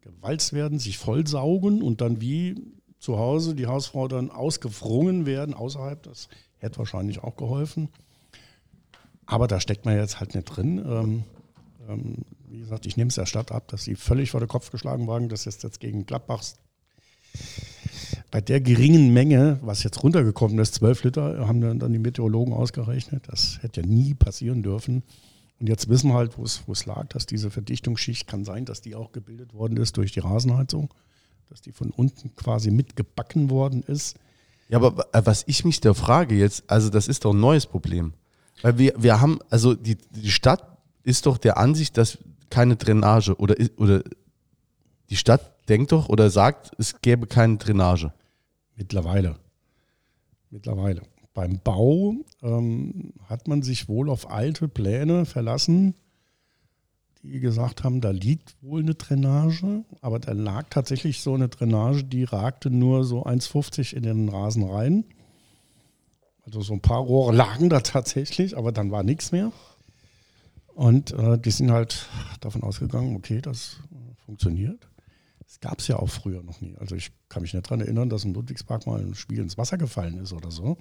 gewalzt 0.00 0.52
werden, 0.52 0.78
sich 0.78 0.98
vollsaugen 0.98 1.82
und 1.82 2.00
dann 2.00 2.20
wie 2.20 2.56
zu 2.98 3.18
Hause 3.18 3.54
die 3.54 3.66
Hausfrau 3.66 4.08
dann 4.08 4.30
ausgefrungen 4.30 5.26
werden 5.26 5.54
außerhalb. 5.54 6.02
Das 6.02 6.28
hätte 6.58 6.78
wahrscheinlich 6.78 7.22
auch 7.22 7.36
geholfen. 7.36 7.88
Aber 9.26 9.46
da 9.46 9.60
steckt 9.60 9.84
man 9.84 9.96
jetzt 9.96 10.20
halt 10.20 10.34
nicht 10.34 10.44
drin. 10.44 10.78
Ähm, 10.78 11.24
ähm, 11.88 12.16
wie 12.48 12.60
gesagt, 12.60 12.86
ich 12.86 12.96
nehme 12.96 13.08
es 13.08 13.14
der 13.14 13.26
Stadt 13.26 13.52
ab, 13.52 13.68
dass 13.68 13.84
sie 13.84 13.96
völlig 13.96 14.30
vor 14.30 14.40
den 14.40 14.48
Kopf 14.48 14.70
geschlagen 14.70 15.06
waren, 15.06 15.28
dass 15.28 15.44
jetzt, 15.44 15.62
jetzt 15.62 15.80
gegen 15.80 16.06
Gladbachs 16.06 16.56
bei 18.30 18.40
der 18.40 18.60
geringen 18.60 19.12
Menge, 19.12 19.58
was 19.62 19.82
jetzt 19.82 20.02
runtergekommen 20.02 20.58
ist, 20.58 20.74
12 20.74 21.04
Liter, 21.04 21.46
haben 21.46 21.60
dann, 21.60 21.78
dann 21.78 21.92
die 21.92 21.98
Meteorologen 21.98 22.52
ausgerechnet. 22.52 23.24
Das 23.28 23.58
hätte 23.62 23.80
ja 23.82 23.86
nie 23.86 24.14
passieren 24.14 24.62
dürfen. 24.62 25.02
Und 25.60 25.68
jetzt 25.68 25.88
wissen 25.88 26.08
wir 26.08 26.14
halt, 26.14 26.36
wo 26.36 26.42
es 26.44 26.86
lag, 26.86 27.06
dass 27.08 27.26
diese 27.26 27.50
Verdichtungsschicht 27.50 28.26
kann 28.26 28.44
sein, 28.44 28.64
dass 28.64 28.80
die 28.80 28.94
auch 28.94 29.12
gebildet 29.12 29.54
worden 29.54 29.76
ist 29.76 29.96
durch 29.96 30.12
die 30.12 30.20
Rasenheizung, 30.20 30.92
dass 31.48 31.60
die 31.60 31.72
von 31.72 31.90
unten 31.90 32.34
quasi 32.36 32.70
mitgebacken 32.70 33.50
worden 33.50 33.82
ist. 33.82 34.16
Ja, 34.68 34.78
aber 34.78 34.96
wa- 34.96 35.06
was 35.24 35.44
ich 35.46 35.64
mich 35.64 35.80
da 35.80 35.94
frage 35.94 36.34
jetzt, 36.34 36.64
also 36.68 36.90
das 36.90 37.06
ist 37.08 37.24
doch 37.24 37.32
ein 37.32 37.40
neues 37.40 37.66
Problem. 37.66 38.14
Weil 38.62 38.78
wir, 38.78 38.94
wir 38.98 39.20
haben, 39.20 39.38
also 39.50 39.74
die, 39.74 39.96
die 40.10 40.30
Stadt 40.30 40.76
ist 41.02 41.26
doch 41.26 41.38
der 41.38 41.56
Ansicht, 41.58 41.96
dass 41.96 42.18
keine 42.50 42.76
Drainage 42.76 43.36
oder, 43.36 43.54
oder 43.76 44.02
die 45.10 45.16
Stadt 45.16 45.53
denkt 45.68 45.92
doch 45.92 46.08
oder 46.08 46.30
sagt, 46.30 46.72
es 46.78 47.00
gäbe 47.00 47.26
keine 47.26 47.56
Drainage. 47.56 48.12
Mittlerweile. 48.76 49.36
Mittlerweile. 50.50 51.02
Beim 51.32 51.58
Bau 51.62 52.14
ähm, 52.42 53.12
hat 53.28 53.48
man 53.48 53.62
sich 53.62 53.88
wohl 53.88 54.08
auf 54.08 54.30
alte 54.30 54.68
Pläne 54.68 55.24
verlassen, 55.26 55.94
die 57.24 57.40
gesagt 57.40 57.82
haben, 57.82 58.00
da 58.00 58.10
liegt 58.10 58.54
wohl 58.62 58.82
eine 58.82 58.94
Drainage, 58.94 59.84
aber 60.00 60.18
da 60.18 60.32
lag 60.32 60.66
tatsächlich 60.68 61.20
so 61.20 61.34
eine 61.34 61.48
Drainage, 61.48 62.04
die 62.04 62.24
ragte 62.24 62.70
nur 62.70 63.04
so 63.04 63.24
1,50 63.24 63.94
in 63.94 64.02
den 64.02 64.28
Rasen 64.28 64.62
rein. 64.62 65.04
Also 66.44 66.60
so 66.60 66.74
ein 66.74 66.82
paar 66.82 67.00
Rohre 67.00 67.32
lagen 67.36 67.68
da 67.68 67.80
tatsächlich, 67.80 68.56
aber 68.56 68.72
dann 68.72 68.90
war 68.90 69.02
nichts 69.02 69.32
mehr. 69.32 69.52
Und 70.74 71.12
äh, 71.12 71.38
die 71.38 71.50
sind 71.50 71.70
halt 71.70 72.08
davon 72.40 72.62
ausgegangen, 72.62 73.16
okay, 73.16 73.40
das 73.40 73.80
äh, 73.90 74.14
funktioniert. 74.24 74.86
Gab 75.64 75.78
es 75.78 75.88
ja 75.88 75.98
auch 75.98 76.10
früher 76.10 76.42
noch 76.42 76.60
nie. 76.60 76.76
Also 76.76 76.94
ich 76.94 77.10
kann 77.30 77.40
mich 77.40 77.54
nicht 77.54 77.64
daran 77.64 77.80
erinnern, 77.80 78.10
dass 78.10 78.22
im 78.24 78.34
Ludwigspark 78.34 78.86
mal 78.86 79.00
ein 79.00 79.14
Spiel 79.14 79.38
ins 79.38 79.56
Wasser 79.56 79.78
gefallen 79.78 80.18
ist 80.18 80.34
oder 80.34 80.50
so. 80.50 80.76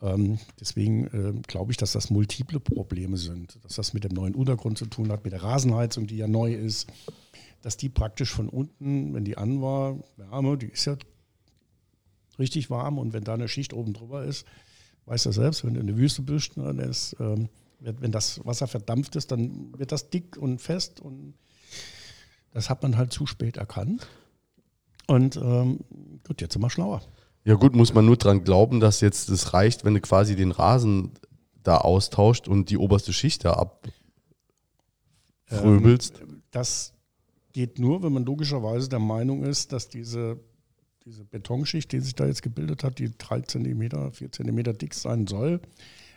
Ähm, 0.00 0.38
deswegen 0.60 1.10
ähm, 1.12 1.42
glaube 1.42 1.72
ich, 1.72 1.78
dass 1.78 1.90
das 1.90 2.08
multiple 2.08 2.60
Probleme 2.60 3.16
sind. 3.16 3.58
Dass 3.64 3.74
das 3.74 3.92
mit 3.92 4.04
dem 4.04 4.12
neuen 4.12 4.36
Untergrund 4.36 4.78
zu 4.78 4.86
tun 4.86 5.10
hat, 5.10 5.24
mit 5.24 5.32
der 5.32 5.42
Rasenheizung, 5.42 6.06
die 6.06 6.16
ja 6.16 6.28
neu 6.28 6.54
ist. 6.54 6.92
Dass 7.60 7.76
die 7.76 7.88
praktisch 7.88 8.30
von 8.30 8.48
unten, 8.48 9.14
wenn 9.14 9.24
die 9.24 9.36
an 9.36 9.60
war, 9.60 9.98
Wärme, 10.16 10.58
die 10.58 10.68
ist 10.68 10.84
ja 10.84 10.96
richtig 12.38 12.70
warm 12.70 12.98
und 12.98 13.12
wenn 13.12 13.24
da 13.24 13.34
eine 13.34 13.48
Schicht 13.48 13.72
oben 13.72 13.94
drüber 13.94 14.24
ist, 14.24 14.46
weißt 15.06 15.26
du 15.26 15.32
selbst, 15.32 15.64
wenn 15.64 15.74
du 15.74 15.80
in 15.80 15.88
der 15.88 15.96
Wüste 15.96 16.22
bist, 16.22 16.56
ne, 16.56 16.62
dann 16.66 16.78
ist, 16.78 17.16
ähm, 17.18 17.48
wenn 17.80 18.12
das 18.12 18.44
Wasser 18.46 18.68
verdampft 18.68 19.16
ist, 19.16 19.32
dann 19.32 19.76
wird 19.76 19.90
das 19.90 20.08
dick 20.08 20.36
und 20.36 20.60
fest 20.60 21.00
und 21.00 21.34
das 22.52 22.70
hat 22.70 22.82
man 22.82 22.96
halt 22.96 23.12
zu 23.12 23.26
spät 23.26 23.56
erkannt. 23.56 24.06
Und 25.06 25.36
ähm, 25.36 25.80
gut, 26.26 26.40
jetzt 26.40 26.52
sind 26.54 26.62
wir 26.62 26.70
schlauer. 26.70 27.02
Ja 27.44 27.54
gut, 27.54 27.74
muss 27.74 27.92
man 27.92 28.06
nur 28.06 28.16
dran 28.16 28.44
glauben, 28.44 28.78
dass 28.80 29.00
jetzt 29.00 29.28
das 29.28 29.52
reicht, 29.52 29.84
wenn 29.84 29.94
du 29.94 30.00
quasi 30.00 30.36
den 30.36 30.52
Rasen 30.52 31.10
da 31.62 31.78
austauscht 31.78 32.46
und 32.48 32.70
die 32.70 32.78
oberste 32.78 33.12
Schicht 33.12 33.44
da 33.44 33.68
abfröbelst. 35.50 36.20
Ähm, 36.20 36.42
das 36.50 36.94
geht 37.52 37.78
nur, 37.78 38.02
wenn 38.02 38.12
man 38.12 38.24
logischerweise 38.24 38.88
der 38.88 38.98
Meinung 39.00 39.42
ist, 39.42 39.72
dass 39.72 39.88
diese, 39.88 40.38
diese 41.04 41.24
Betonschicht, 41.24 41.92
die 41.92 42.00
sich 42.00 42.14
da 42.14 42.26
jetzt 42.26 42.42
gebildet 42.42 42.84
hat, 42.84 42.98
die 42.98 43.10
drei 43.16 43.40
Zentimeter, 43.40 44.12
vier 44.12 44.30
Zentimeter 44.30 44.72
dick 44.72 44.94
sein 44.94 45.26
soll, 45.26 45.60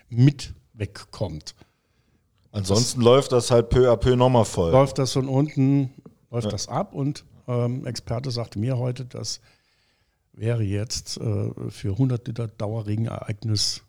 mit 0.08 0.54
wegkommt. 0.74 1.54
Ansonsten 2.52 3.00
das 3.00 3.04
läuft 3.04 3.32
das 3.32 3.50
halt 3.50 3.68
peu 3.68 3.92
à 3.92 3.96
peu 3.96 4.16
nochmal 4.16 4.44
voll. 4.44 4.70
Läuft 4.72 4.98
das 4.98 5.12
von 5.12 5.28
unten, 5.28 5.90
läuft 6.30 6.46
ja. 6.46 6.50
das 6.50 6.68
ab 6.68 6.92
und 6.92 7.24
ähm, 7.46 7.86
Experte 7.86 8.30
sagte 8.30 8.58
mir 8.58 8.78
heute, 8.78 9.04
das 9.04 9.40
wäre 10.32 10.62
jetzt 10.62 11.18
äh, 11.18 11.50
für 11.70 11.92
100 11.92 12.26
Liter 12.26 12.48
Dauerregenereignis 12.48 13.82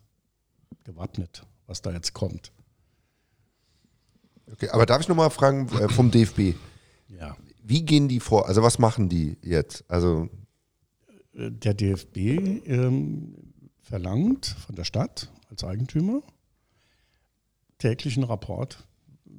gewappnet, 0.84 1.44
was 1.66 1.82
da 1.82 1.92
jetzt 1.92 2.14
kommt. 2.14 2.52
Okay, 4.50 4.70
aber 4.70 4.86
darf 4.86 5.00
ich 5.00 5.08
nochmal 5.08 5.30
fragen 5.30 5.68
äh, 5.68 5.88
vom 5.88 6.10
DFB? 6.10 6.54
Ja. 7.08 7.36
Wie 7.62 7.82
gehen 7.82 8.08
die 8.08 8.20
vor? 8.20 8.48
Also 8.48 8.62
was 8.62 8.78
machen 8.78 9.08
die 9.08 9.36
jetzt? 9.42 9.84
Also 9.88 10.28
äh, 11.34 11.50
der 11.50 11.74
DFB 11.74 12.16
ähm, 12.16 13.34
verlangt 13.82 14.46
von 14.46 14.74
der 14.74 14.84
Stadt 14.84 15.30
als 15.50 15.64
Eigentümer 15.64 16.22
täglichen 17.78 18.24
Rapport, 18.24 18.87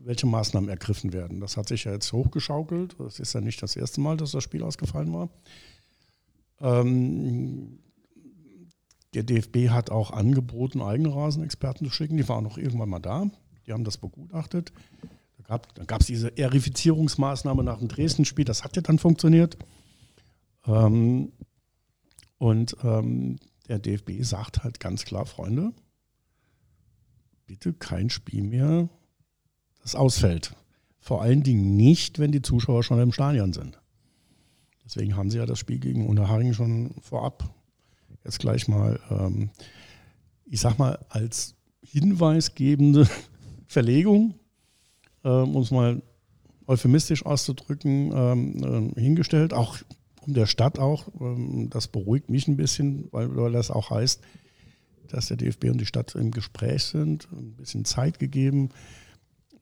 welche 0.05 0.27
Maßnahmen 0.27 0.69
ergriffen 0.69 1.13
werden. 1.13 1.39
Das 1.39 1.57
hat 1.57 1.67
sich 1.67 1.83
ja 1.83 1.91
jetzt 1.91 2.11
hochgeschaukelt. 2.13 2.95
Das 2.99 3.19
ist 3.19 3.33
ja 3.33 3.41
nicht 3.41 3.61
das 3.61 3.75
erste 3.75 4.01
Mal, 4.01 4.17
dass 4.17 4.31
das 4.31 4.43
Spiel 4.43 4.63
ausgefallen 4.63 5.13
war. 5.13 5.29
Ähm, 6.61 7.79
der 9.13 9.23
DFB 9.23 9.69
hat 9.69 9.89
auch 9.89 10.11
angeboten, 10.11 10.81
eigene 10.81 11.13
Rasenexperten 11.13 11.87
zu 11.87 11.93
schicken. 11.93 12.17
Die 12.17 12.29
waren 12.29 12.45
auch 12.45 12.57
irgendwann 12.57 12.89
mal 12.89 12.99
da. 12.99 13.29
Die 13.65 13.73
haben 13.73 13.83
das 13.83 13.97
begutachtet. 13.97 14.71
Da 15.47 15.83
gab 15.85 16.01
es 16.01 16.07
diese 16.07 16.37
Erifizierungsmaßnahme 16.37 17.63
nach 17.63 17.79
dem 17.79 17.87
Dresden-Spiel. 17.87 18.45
Das 18.45 18.63
hat 18.63 18.75
ja 18.75 18.83
dann 18.83 18.99
funktioniert. 18.99 19.57
Ähm, 20.67 21.31
und 22.37 22.77
ähm, 22.83 23.39
der 23.67 23.79
DFB 23.79 24.21
sagt 24.21 24.63
halt 24.63 24.79
ganz 24.79 25.05
klar, 25.05 25.25
Freunde, 25.25 25.73
bitte 27.47 27.73
kein 27.73 28.11
Spiel 28.11 28.43
mehr, 28.43 28.89
das 29.81 29.95
ausfällt. 29.95 30.55
Vor 30.99 31.21
allen 31.21 31.43
Dingen 31.43 31.75
nicht, 31.75 32.19
wenn 32.19 32.31
die 32.31 32.41
Zuschauer 32.41 32.83
schon 32.83 32.99
im 32.99 33.11
Stadion 33.11 33.53
sind. 33.53 33.79
Deswegen 34.85 35.15
haben 35.15 35.29
sie 35.29 35.37
ja 35.37 35.45
das 35.45 35.59
Spiel 35.59 35.79
gegen 35.79 36.07
Unterharing 36.07 36.53
schon 36.53 36.95
vorab 37.01 37.53
jetzt 38.23 38.39
gleich 38.39 38.67
mal, 38.67 38.99
ähm, 39.09 39.49
ich 40.45 40.59
sag 40.59 40.77
mal, 40.77 40.99
als 41.09 41.55
hinweisgebende 41.81 43.07
Verlegung, 43.67 44.35
äh, 45.23 45.29
um 45.29 45.57
es 45.57 45.71
mal 45.71 46.01
euphemistisch 46.67 47.25
auszudrücken, 47.25 48.11
ähm, 48.13 48.93
äh, 48.95 49.01
hingestellt. 49.01 49.53
Auch 49.53 49.77
um 50.21 50.33
der 50.33 50.45
Stadt 50.45 50.79
auch. 50.79 51.07
Ähm, 51.19 51.69
das 51.69 51.87
beruhigt 51.87 52.29
mich 52.29 52.47
ein 52.47 52.57
bisschen, 52.57 53.07
weil, 53.11 53.35
weil 53.35 53.51
das 53.51 53.71
auch 53.71 53.89
heißt, 53.89 54.21
dass 55.07 55.27
der 55.27 55.37
DFB 55.37 55.65
und 55.65 55.81
die 55.81 55.87
Stadt 55.87 56.13
im 56.15 56.31
Gespräch 56.31 56.83
sind, 56.83 57.27
ein 57.31 57.53
bisschen 57.53 57.85
Zeit 57.85 58.19
gegeben. 58.19 58.69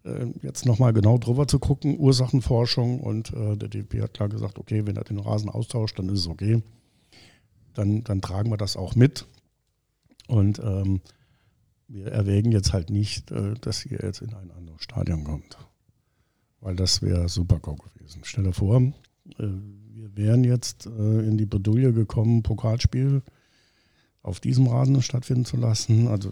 Äh, 0.07 0.27
jetzt 0.41 0.65
nochmal 0.65 0.93
genau 0.93 1.17
drüber 1.17 1.47
zu 1.47 1.59
gucken, 1.59 1.97
Ursachenforschung 1.97 3.01
und 3.01 3.33
äh, 3.33 3.57
der 3.57 3.69
DFB 3.69 4.01
hat 4.01 4.13
klar 4.13 4.29
gesagt, 4.29 4.57
okay, 4.57 4.85
wenn 4.85 4.95
er 4.95 5.03
den 5.03 5.19
Rasen 5.19 5.49
austauscht, 5.49 5.99
dann 5.99 6.09
ist 6.09 6.21
es 6.21 6.27
okay. 6.27 6.61
Dann, 7.73 8.03
dann 8.03 8.21
tragen 8.21 8.49
wir 8.49 8.57
das 8.57 8.77
auch 8.77 8.95
mit. 8.95 9.25
Und 10.27 10.59
ähm, 10.59 11.01
wir 11.87 12.07
erwägen 12.07 12.51
jetzt 12.51 12.73
halt 12.73 12.89
nicht, 12.89 13.31
äh, 13.31 13.53
dass 13.61 13.85
ihr 13.85 13.99
jetzt 14.01 14.21
in 14.21 14.33
ein 14.33 14.51
anderes 14.51 14.81
Stadion 14.81 15.23
kommt. 15.23 15.57
Weil 16.61 16.75
das 16.75 17.01
wäre 17.01 17.29
super 17.29 17.59
GO 17.59 17.75
gewesen. 17.75 18.21
Stell 18.23 18.45
dir 18.45 18.53
vor, 18.53 18.81
äh, 18.81 18.91
wir 19.37 20.15
wären 20.15 20.43
jetzt 20.43 20.85
äh, 20.85 21.19
in 21.19 21.37
die 21.37 21.45
Bredouille 21.45 21.93
gekommen, 21.93 22.43
Pokalspiel 22.43 23.21
auf 24.21 24.39
diesem 24.39 24.67
Rasen 24.67 25.01
stattfinden 25.01 25.45
zu 25.45 25.57
lassen. 25.57 26.07
Also 26.07 26.31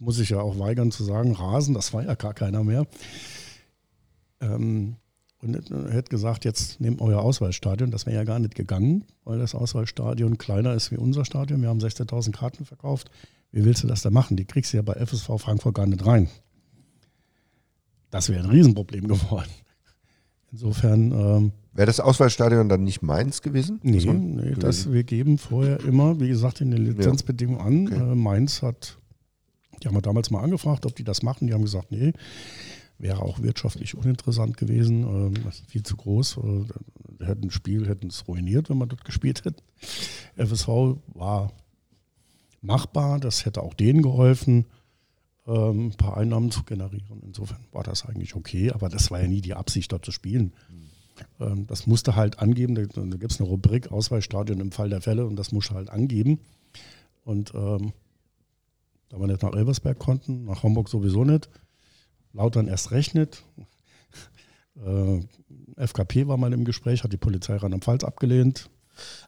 muss 0.00 0.18
ich 0.18 0.30
ja 0.30 0.40
auch 0.40 0.58
weigern 0.58 0.90
zu 0.90 1.04
sagen, 1.04 1.32
Rasen, 1.32 1.74
das 1.74 1.92
war 1.92 2.04
ja 2.04 2.14
gar 2.14 2.34
keiner 2.34 2.64
mehr. 2.64 2.86
Ähm, 4.40 4.96
und 5.44 5.54
hätte 5.92 6.08
gesagt, 6.08 6.44
jetzt 6.46 6.80
nehmt 6.80 7.02
euer 7.02 7.20
Auswahlstadion. 7.20 7.90
Das 7.90 8.06
wäre 8.06 8.16
ja 8.16 8.24
gar 8.24 8.38
nicht 8.38 8.54
gegangen, 8.54 9.04
weil 9.24 9.38
das 9.38 9.54
Auswahlstadion 9.54 10.38
kleiner 10.38 10.72
ist 10.72 10.90
wie 10.90 10.96
unser 10.96 11.26
Stadion. 11.26 11.60
Wir 11.60 11.68
haben 11.68 11.80
16.000 11.80 12.32
Karten 12.32 12.64
verkauft. 12.64 13.10
Wie 13.52 13.64
willst 13.64 13.82
du 13.82 13.86
das 13.86 14.00
da 14.00 14.10
machen? 14.10 14.36
Die 14.36 14.46
kriegst 14.46 14.72
du 14.72 14.78
ja 14.78 14.82
bei 14.82 14.94
FSV 14.94 15.28
Frankfurt 15.38 15.74
gar 15.74 15.86
nicht 15.86 16.04
rein. 16.06 16.28
Das 18.10 18.30
wäre 18.30 18.44
ein 18.44 18.50
Riesenproblem 18.50 19.06
geworden. 19.06 19.50
Insofern. 20.50 21.12
Ähm, 21.12 21.52
wäre 21.74 21.86
das 21.86 22.00
Auswahlstadion 22.00 22.68
dann 22.68 22.84
nicht 22.84 23.02
meins 23.02 23.42
gewesen? 23.42 23.80
Nee, 23.82 24.04
nee 24.06 24.54
das, 24.58 24.92
wir 24.92 25.04
geben 25.04 25.36
vorher 25.36 25.80
immer, 25.80 26.20
wie 26.20 26.28
gesagt, 26.28 26.60
in 26.60 26.70
den 26.70 26.86
Lizenzbedingungen 26.86 27.60
an. 27.60 27.86
Okay. 27.86 28.12
Äh, 28.12 28.14
Mainz 28.14 28.62
hat 28.62 28.98
die 29.82 29.88
haben 29.88 29.94
wir 29.94 30.02
damals 30.02 30.30
mal 30.30 30.42
angefragt, 30.42 30.86
ob 30.86 30.94
die 30.96 31.04
das 31.04 31.22
machen. 31.22 31.46
Die 31.46 31.54
haben 31.54 31.62
gesagt, 31.62 31.90
nee, 31.90 32.12
wäre 32.98 33.22
auch 33.22 33.40
wirtschaftlich 33.42 33.96
uninteressant 33.96 34.56
gewesen. 34.56 35.34
Ist 35.48 35.64
viel 35.66 35.82
zu 35.82 35.96
groß. 35.96 36.38
Äh, 36.38 37.24
hätten 37.24 37.50
Spiel, 37.50 37.88
hätten 37.88 38.08
es 38.08 38.26
ruiniert, 38.28 38.70
wenn 38.70 38.78
man 38.78 38.88
dort 38.88 39.04
gespielt 39.04 39.44
hätte. 39.44 39.62
FSV 40.36 40.68
war 41.14 41.52
machbar, 42.60 43.20
das 43.20 43.44
hätte 43.44 43.62
auch 43.62 43.74
denen 43.74 44.02
geholfen, 44.02 44.66
ähm, 45.46 45.88
ein 45.88 45.96
paar 45.96 46.16
Einnahmen 46.16 46.50
zu 46.50 46.62
generieren. 46.64 47.22
Insofern 47.24 47.64
war 47.72 47.82
das 47.82 48.06
eigentlich 48.06 48.34
okay, 48.34 48.70
aber 48.72 48.88
das 48.88 49.10
war 49.10 49.20
ja 49.20 49.28
nie 49.28 49.42
die 49.42 49.54
Absicht, 49.54 49.92
dort 49.92 50.04
zu 50.04 50.12
spielen. 50.12 50.52
Ähm, 51.40 51.66
das 51.66 51.86
musste 51.86 52.16
halt 52.16 52.38
angeben, 52.38 52.74
da, 52.74 52.82
da 52.82 53.16
gibt 53.16 53.32
es 53.32 53.40
eine 53.40 53.48
Rubrik 53.48 53.92
Ausweichstadion 53.92 54.60
im 54.60 54.72
Fall 54.72 54.88
der 54.88 55.00
Fälle 55.00 55.26
und 55.26 55.36
das 55.36 55.52
musste 55.52 55.74
halt 55.74 55.90
angeben. 55.90 56.40
Und 57.24 57.54
ähm, 57.54 57.92
da 59.08 59.18
wir 59.18 59.26
nicht 59.26 59.42
nach 59.42 59.54
Elversberg 59.54 59.98
konnten, 59.98 60.44
nach 60.44 60.62
Homburg 60.62 60.88
sowieso 60.88 61.24
nicht, 61.24 61.48
Lautern 62.32 62.66
erst 62.68 62.90
recht 62.90 63.14
nicht. 63.14 63.44
Äh, 64.76 65.20
FKP 65.76 66.26
war 66.26 66.36
mal 66.36 66.52
im 66.52 66.64
Gespräch, 66.64 67.04
hat 67.04 67.12
die 67.12 67.16
Polizei 67.16 67.54
Rheinland-Pfalz 67.54 68.02
abgelehnt. 68.02 68.68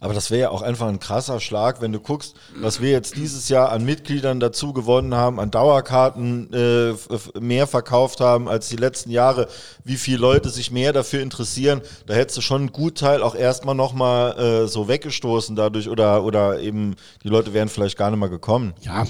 Aber 0.00 0.14
das 0.14 0.30
wäre 0.30 0.42
ja 0.42 0.50
auch 0.50 0.62
einfach 0.62 0.88
ein 0.88 1.00
krasser 1.00 1.40
Schlag, 1.40 1.80
wenn 1.80 1.92
du 1.92 2.00
guckst, 2.00 2.34
was 2.60 2.80
wir 2.80 2.90
jetzt 2.90 3.16
dieses 3.16 3.48
Jahr 3.48 3.70
an 3.72 3.84
Mitgliedern 3.84 4.40
dazu 4.40 4.72
gewonnen 4.72 5.14
haben, 5.14 5.40
an 5.40 5.50
Dauerkarten 5.50 6.52
äh, 6.52 6.94
mehr 7.40 7.66
verkauft 7.66 8.20
haben 8.20 8.48
als 8.48 8.68
die 8.68 8.76
letzten 8.76 9.10
Jahre, 9.10 9.48
wie 9.84 9.96
viele 9.96 10.18
Leute 10.18 10.50
sich 10.50 10.70
mehr 10.70 10.92
dafür 10.92 11.22
interessieren. 11.22 11.80
Da 12.06 12.14
hättest 12.14 12.36
du 12.38 12.40
schon 12.40 12.62
einen 12.62 12.72
Gutteil 12.72 13.22
auch 13.22 13.34
erstmal 13.34 13.74
nochmal 13.74 14.38
äh, 14.38 14.68
so 14.68 14.88
weggestoßen 14.88 15.56
dadurch 15.56 15.88
oder, 15.88 16.24
oder 16.24 16.60
eben 16.60 16.96
die 17.22 17.28
Leute 17.28 17.52
wären 17.52 17.68
vielleicht 17.68 17.96
gar 17.96 18.10
nicht 18.10 18.20
mehr 18.20 18.28
gekommen. 18.28 18.74
Ja, 18.82 19.04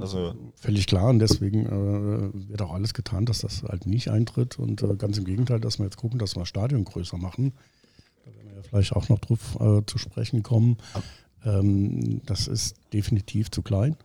also. 0.00 0.34
völlig 0.56 0.86
klar 0.86 1.08
und 1.08 1.18
deswegen 1.18 1.66
äh, 1.66 2.48
wird 2.50 2.62
auch 2.62 2.72
alles 2.72 2.94
getan, 2.94 3.26
dass 3.26 3.40
das 3.40 3.62
halt 3.62 3.86
nicht 3.86 4.10
eintritt 4.10 4.58
und 4.58 4.82
äh, 4.82 4.94
ganz 4.96 5.18
im 5.18 5.24
Gegenteil, 5.24 5.60
dass 5.60 5.78
wir 5.78 5.84
jetzt 5.84 5.96
gucken, 5.96 6.18
dass 6.18 6.36
wir 6.36 6.40
das 6.40 6.48
Stadion 6.48 6.84
größer 6.84 7.16
machen 7.16 7.52
vielleicht 8.68 8.92
auch 8.92 9.08
noch 9.08 9.18
drauf 9.18 9.58
äh, 9.60 9.84
zu 9.86 9.98
sprechen 9.98 10.42
kommen. 10.42 10.78
Ähm, 11.44 12.20
das 12.26 12.48
ist 12.48 12.76
definitiv 12.92 13.50
zu 13.50 13.62
klein. 13.62 13.96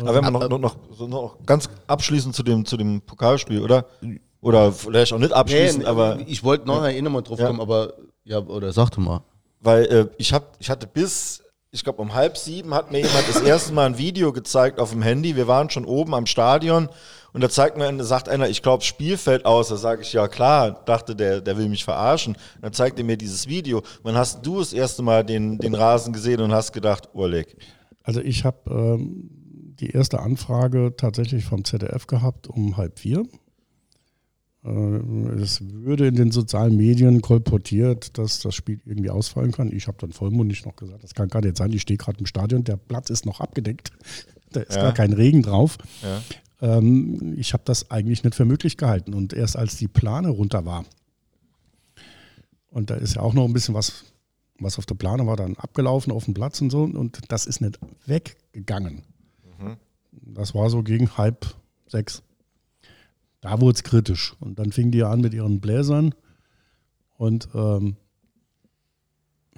Aber 0.00 0.14
wenn 0.14 0.24
man 0.24 0.32
noch, 0.32 0.48
noch, 0.48 0.58
noch, 0.58 0.76
so 0.92 1.06
noch 1.06 1.38
ganz 1.46 1.68
abschließend 1.86 2.34
zu 2.34 2.42
dem, 2.42 2.64
zu 2.64 2.76
dem 2.76 3.00
Pokalspiel, 3.00 3.60
oder? 3.60 3.86
Oder 4.40 4.72
vielleicht 4.72 5.12
auch 5.12 5.18
nicht 5.18 5.32
abschließend, 5.32 5.84
nee, 5.84 5.88
aber. 5.88 6.18
Ich 6.26 6.42
wollte 6.42 6.66
noch 6.66 6.86
ja. 6.86 7.02
nochmal 7.02 7.22
drauf 7.22 7.38
kommen, 7.38 7.60
aber 7.60 7.94
ja, 8.24 8.38
oder 8.38 8.72
sag 8.72 8.90
du 8.90 9.00
mal. 9.00 9.22
Weil 9.60 9.84
äh, 9.84 10.06
ich, 10.16 10.32
hab, 10.32 10.56
ich 10.58 10.70
hatte 10.70 10.86
bis, 10.86 11.42
ich 11.70 11.84
glaube 11.84 12.00
um 12.00 12.14
halb 12.14 12.38
sieben 12.38 12.72
hat 12.74 12.90
mir 12.90 12.98
jemand 12.98 13.28
das 13.28 13.42
erste 13.42 13.72
Mal 13.72 13.86
ein 13.86 13.98
Video 13.98 14.32
gezeigt 14.32 14.80
auf 14.80 14.90
dem 14.90 15.02
Handy. 15.02 15.36
Wir 15.36 15.46
waren 15.46 15.68
schon 15.68 15.84
oben 15.84 16.14
am 16.14 16.26
Stadion 16.26 16.88
und 17.32 17.42
da 17.42 17.48
zeigt 17.48 17.76
mir, 17.76 18.02
sagt 18.04 18.28
einer, 18.28 18.48
ich 18.48 18.62
glaube, 18.62 18.82
Spielfeld 18.82 19.44
aus. 19.44 19.68
Da 19.68 19.76
sage 19.76 20.02
ich, 20.02 20.12
ja 20.12 20.28
klar, 20.28 20.82
dachte 20.84 21.14
der, 21.14 21.40
der 21.40 21.56
will 21.56 21.68
mich 21.68 21.84
verarschen. 21.84 22.34
Und 22.34 22.62
dann 22.62 22.72
zeigt 22.72 22.98
er 22.98 23.04
mir 23.04 23.16
dieses 23.16 23.46
Video. 23.46 23.82
Wann 24.02 24.16
hast 24.16 24.44
du 24.44 24.58
das 24.58 24.72
erste 24.72 25.02
Mal 25.02 25.24
den, 25.24 25.58
den 25.58 25.74
Rasen 25.74 26.12
gesehen 26.12 26.40
und 26.40 26.52
hast 26.52 26.72
gedacht, 26.72 27.08
Urleg? 27.12 27.56
Also 28.02 28.20
ich 28.20 28.44
habe 28.44 28.58
ähm, 28.70 29.30
die 29.80 29.90
erste 29.90 30.20
Anfrage 30.20 30.94
tatsächlich 30.96 31.44
vom 31.44 31.64
ZDF 31.64 32.06
gehabt 32.06 32.48
um 32.48 32.76
halb 32.76 32.98
vier. 32.98 33.24
Äh, 34.64 34.70
es 35.40 35.60
würde 35.62 36.08
in 36.08 36.16
den 36.16 36.30
sozialen 36.32 36.76
Medien 36.76 37.22
kolportiert, 37.22 38.18
dass 38.18 38.40
das 38.40 38.54
Spiel 38.54 38.80
irgendwie 38.84 39.10
ausfallen 39.10 39.52
kann. 39.52 39.72
Ich 39.72 39.86
habe 39.86 39.98
dann 39.98 40.12
vollmundig 40.12 40.66
noch 40.66 40.76
gesagt, 40.76 41.04
das 41.04 41.14
kann 41.14 41.28
gar 41.28 41.42
nicht 41.42 41.56
sein. 41.56 41.72
Ich 41.72 41.82
stehe 41.82 41.96
gerade 41.96 42.18
im 42.18 42.26
Stadion, 42.26 42.64
der 42.64 42.76
Platz 42.76 43.10
ist 43.10 43.26
noch 43.26 43.40
abgedeckt. 43.40 43.92
Da 44.52 44.62
ist 44.62 44.74
ja. 44.74 44.82
gar 44.82 44.94
kein 44.94 45.12
Regen 45.12 45.42
drauf. 45.42 45.78
Ja. 46.02 46.20
Ähm, 46.60 47.36
ich 47.38 47.52
habe 47.52 47.62
das 47.64 47.90
eigentlich 47.90 48.24
nicht 48.24 48.34
für 48.34 48.44
möglich 48.44 48.76
gehalten. 48.76 49.14
Und 49.14 49.32
erst 49.32 49.56
als 49.56 49.76
die 49.76 49.88
Plane 49.88 50.28
runter 50.28 50.64
war, 50.64 50.84
und 52.70 52.90
da 52.90 52.94
ist 52.94 53.16
ja 53.16 53.22
auch 53.22 53.34
noch 53.34 53.44
ein 53.44 53.52
bisschen 53.52 53.74
was, 53.74 54.04
was 54.58 54.78
auf 54.78 54.86
der 54.86 54.94
Plane 54.94 55.26
war, 55.26 55.36
dann 55.36 55.56
abgelaufen 55.56 56.12
auf 56.12 56.26
dem 56.26 56.34
Platz 56.34 56.60
und 56.60 56.70
so, 56.70 56.84
und 56.84 57.20
das 57.28 57.46
ist 57.46 57.60
nicht 57.60 57.80
weggegangen. 58.06 59.02
Mhm. 59.58 59.76
Das 60.12 60.54
war 60.54 60.70
so 60.70 60.82
gegen 60.82 61.16
halb 61.16 61.56
sechs. 61.86 62.22
Da 63.40 63.60
wurde 63.60 63.76
es 63.76 63.82
kritisch. 63.82 64.34
Und 64.40 64.58
dann 64.58 64.72
fingen 64.72 64.92
die 64.92 65.02
an 65.02 65.20
mit 65.20 65.34
ihren 65.34 65.60
Bläsern. 65.60 66.14
Und 67.16 67.48
ähm, 67.54 67.96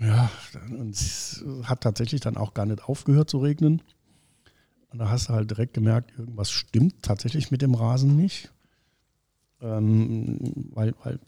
ja, 0.01 0.31
und 0.71 0.95
es 0.95 1.45
hat 1.65 1.83
tatsächlich 1.83 2.21
dann 2.21 2.37
auch 2.37 2.55
gar 2.55 2.67
nicht 2.67 2.85
aufgehört 2.85 3.29
zu 3.29 3.39
regnen. 3.39 3.83
Und 4.93 4.99
da 4.99 5.11
hast 5.11 5.29
du 5.29 5.33
halt 5.33 5.51
direkt 5.51 5.75
gemerkt, 5.75 6.13
irgendwas 6.19 6.51
stimmt 6.51 7.03
tatsächlich 7.03 7.51
mit 7.51 7.63
dem 7.63 7.75
Rasen 7.75 8.17
nicht. 8.17 8.53
Ähm, 9.61 10.39
weil, 10.73 10.95
weil 11.03 11.19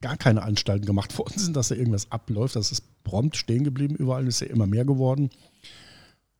gar 0.00 0.16
keine 0.16 0.42
Anstalten 0.42 0.86
gemacht 0.86 1.16
worden 1.18 1.38
sind, 1.38 1.56
dass 1.56 1.68
da 1.68 1.74
irgendwas 1.74 2.10
abläuft. 2.10 2.56
Das 2.56 2.72
ist 2.72 3.04
prompt 3.04 3.36
stehen 3.36 3.64
geblieben. 3.64 3.94
Überall 3.94 4.26
ist 4.26 4.40
ja 4.40 4.46
immer 4.46 4.66
mehr 4.66 4.84
geworden. 4.84 5.30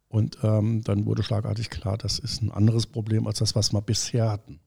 Und 0.08 0.38
ähm, 0.42 0.82
dann 0.84 1.04
wurde 1.04 1.22
schlagartig 1.22 1.68
klar, 1.68 1.98
das 1.98 2.18
ist 2.18 2.40
ein 2.40 2.50
anderes 2.50 2.86
Problem 2.86 3.26
als 3.26 3.40
das, 3.40 3.54
was 3.54 3.72
wir 3.72 3.82
bisher 3.82 4.30
hatten. 4.30 4.58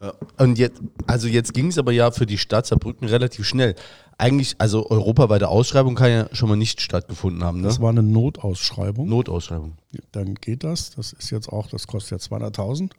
Ja. 0.00 0.12
Und 0.38 0.58
jetzt, 0.58 0.80
also 1.06 1.26
jetzt 1.26 1.54
ging 1.54 1.68
es 1.68 1.78
aber 1.78 1.92
ja 1.92 2.10
für 2.10 2.26
die 2.26 2.38
Stadt 2.38 2.66
Saarbrücken 2.66 3.08
relativ 3.08 3.46
schnell. 3.46 3.74
Eigentlich, 4.18 4.56
also 4.58 4.88
europaweite 4.88 5.48
Ausschreibung 5.48 5.94
kann 5.94 6.10
ja 6.10 6.28
schon 6.32 6.48
mal 6.48 6.56
nicht 6.56 6.80
stattgefunden 6.80 7.44
haben, 7.44 7.60
ne? 7.60 7.68
Das 7.68 7.80
war 7.80 7.90
eine 7.90 8.02
Notausschreibung. 8.02 9.08
Notausschreibung. 9.08 9.76
Dann 10.12 10.34
geht 10.36 10.64
das. 10.64 10.90
Das 10.90 11.12
ist 11.12 11.30
jetzt 11.30 11.48
auch, 11.48 11.68
das 11.68 11.86
kostet 11.86 12.30
ja 12.30 12.36
200.000. 12.36 12.90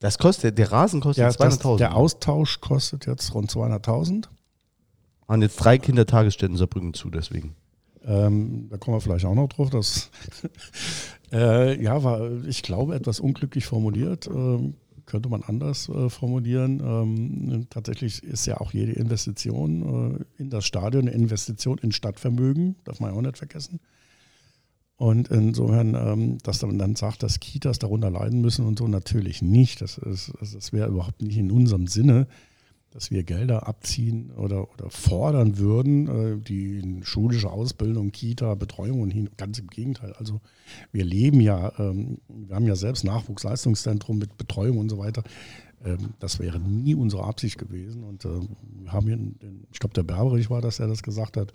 Das 0.00 0.18
kostet, 0.18 0.58
der 0.58 0.72
Rasen 0.72 1.00
kostet 1.00 1.24
das, 1.24 1.38
200.000. 1.38 1.78
der 1.78 1.96
Austausch 1.96 2.60
kostet 2.60 3.06
jetzt 3.06 3.34
rund 3.34 3.50
200.000. 3.50 4.24
Waren 5.26 5.42
jetzt 5.42 5.56
drei 5.56 5.78
Kindertagesstätten 5.78 6.56
Saarbrücken 6.56 6.92
zu, 6.94 7.08
deswegen. 7.08 7.54
Ähm, 8.04 8.68
da 8.68 8.78
kommen 8.78 8.96
wir 8.96 9.00
vielleicht 9.00 9.24
auch 9.24 9.34
noch 9.34 9.48
drauf. 9.48 9.70
Das 9.70 10.10
äh, 11.32 11.80
ja, 11.80 12.02
war, 12.02 12.44
ich 12.46 12.62
glaube, 12.62 12.96
etwas 12.96 13.20
unglücklich 13.20 13.64
formuliert. 13.64 14.26
Ähm, 14.26 14.74
könnte 15.06 15.28
man 15.28 15.42
anders 15.42 15.88
äh, 15.88 16.08
formulieren. 16.08 16.80
Ähm, 16.80 17.66
tatsächlich 17.70 18.22
ist 18.22 18.46
ja 18.46 18.58
auch 18.60 18.72
jede 18.72 18.92
Investition 18.92 20.24
äh, 20.38 20.42
in 20.42 20.50
das 20.50 20.64
Stadion 20.64 21.08
eine 21.08 21.12
Investition 21.16 21.78
in 21.78 21.92
Stadtvermögen, 21.92 22.76
darf 22.84 23.00
man 23.00 23.10
ja 23.10 23.16
auch 23.16 23.22
nicht 23.22 23.38
vergessen. 23.38 23.80
Und 24.96 25.28
insofern, 25.28 25.94
ähm, 25.94 26.38
dass 26.44 26.62
man 26.62 26.78
dann 26.78 26.94
sagt, 26.94 27.22
dass 27.22 27.40
Kitas 27.40 27.78
darunter 27.78 28.10
leiden 28.10 28.40
müssen 28.40 28.66
und 28.66 28.78
so, 28.78 28.86
natürlich 28.86 29.42
nicht. 29.42 29.80
Das, 29.80 29.98
ist, 29.98 30.32
das 30.40 30.72
wäre 30.72 30.88
überhaupt 30.88 31.22
nicht 31.22 31.38
in 31.38 31.50
unserem 31.50 31.86
Sinne, 31.88 32.28
dass 32.92 33.10
wir 33.10 33.22
Gelder 33.24 33.66
abziehen 33.66 34.30
oder, 34.32 34.70
oder 34.72 34.90
fordern 34.90 35.58
würden, 35.58 36.08
äh, 36.08 36.38
die 36.38 37.00
schulische 37.02 37.50
Ausbildung, 37.50 38.12
Kita, 38.12 38.54
Betreuung 38.54 39.00
und 39.00 39.10
hin, 39.10 39.30
ganz 39.36 39.58
im 39.58 39.68
Gegenteil. 39.68 40.12
Also 40.14 40.40
wir 40.92 41.04
leben 41.04 41.40
ja, 41.40 41.72
ähm, 41.78 42.18
wir 42.28 42.54
haben 42.54 42.66
ja 42.66 42.76
selbst 42.76 43.04
Nachwuchsleistungszentrum 43.04 44.18
mit 44.18 44.36
Betreuung 44.36 44.78
und 44.78 44.90
so 44.90 44.98
weiter. 44.98 45.22
Ähm, 45.84 46.14
das 46.18 46.38
wäre 46.38 46.60
nie 46.60 46.94
unsere 46.94 47.24
Absicht 47.24 47.58
gewesen. 47.58 48.04
Und 48.04 48.24
äh, 48.24 48.40
wir 48.82 48.92
haben 48.92 49.06
hier, 49.06 49.18
ich 49.72 49.78
glaube, 49.78 49.94
der 49.94 50.02
Berberich 50.02 50.50
war 50.50 50.60
das, 50.60 50.76
der 50.76 50.86
das 50.86 51.02
gesagt 51.02 51.36
hat, 51.36 51.52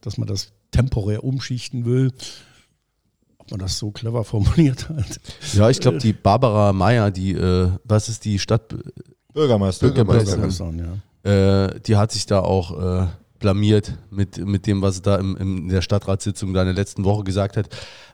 dass 0.00 0.16
man 0.16 0.26
das 0.26 0.52
temporär 0.70 1.22
umschichten 1.22 1.84
will 1.84 2.12
ob 3.42 3.50
man 3.50 3.60
das 3.60 3.76
so 3.76 3.90
clever 3.90 4.22
formuliert 4.22 4.88
hat. 4.88 5.20
Ja, 5.54 5.68
ich 5.68 5.80
glaube, 5.80 5.98
die 5.98 6.12
Barbara 6.12 6.72
Meyer, 6.72 7.10
die, 7.10 7.32
äh, 7.32 7.70
was 7.82 8.08
ist 8.08 8.24
die 8.24 8.38
Stadt? 8.38 8.72
Bürgermeister. 9.32 9.86
Bürgermeister. 9.86 10.36
Bürgermeisterin, 10.36 10.78
ja. 11.24 11.30
Äh, 11.30 11.80
die 11.80 11.96
hat 11.96 12.12
sich 12.12 12.26
da 12.26 12.40
auch 12.40 13.02
äh, 13.02 13.06
blamiert 13.38 13.98
mit, 14.10 14.38
mit 14.38 14.66
dem, 14.66 14.82
was 14.82 14.96
sie 14.96 15.02
da 15.02 15.16
im, 15.16 15.36
in 15.36 15.68
der 15.68 15.82
Stadtratssitzung 15.82 16.54
da 16.54 16.62
in 16.62 16.66
der 16.66 16.74
letzten 16.74 17.04
Woche 17.04 17.24
gesagt 17.24 17.56
hat. 17.56 17.68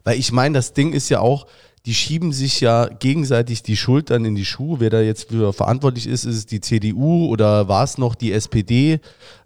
Weil 0.04 0.18
ich 0.18 0.32
meine, 0.32 0.54
das 0.54 0.72
Ding 0.72 0.92
ist 0.92 1.08
ja 1.08 1.20
auch, 1.20 1.46
die 1.88 1.94
schieben 1.94 2.32
sich 2.32 2.60
ja 2.60 2.86
gegenseitig 2.86 3.62
die 3.62 3.76
Schuld 3.76 4.10
dann 4.10 4.26
in 4.26 4.34
die 4.34 4.44
Schuhe. 4.44 4.78
Wer 4.78 4.90
da 4.90 5.00
jetzt 5.00 5.30
für 5.30 5.54
verantwortlich 5.54 6.06
ist, 6.06 6.26
ist 6.26 6.36
es 6.36 6.44
die 6.44 6.60
CDU 6.60 7.28
oder 7.28 7.66
war 7.66 7.82
es 7.82 7.96
noch 7.96 8.14
die 8.14 8.32
SPD? 8.32 9.00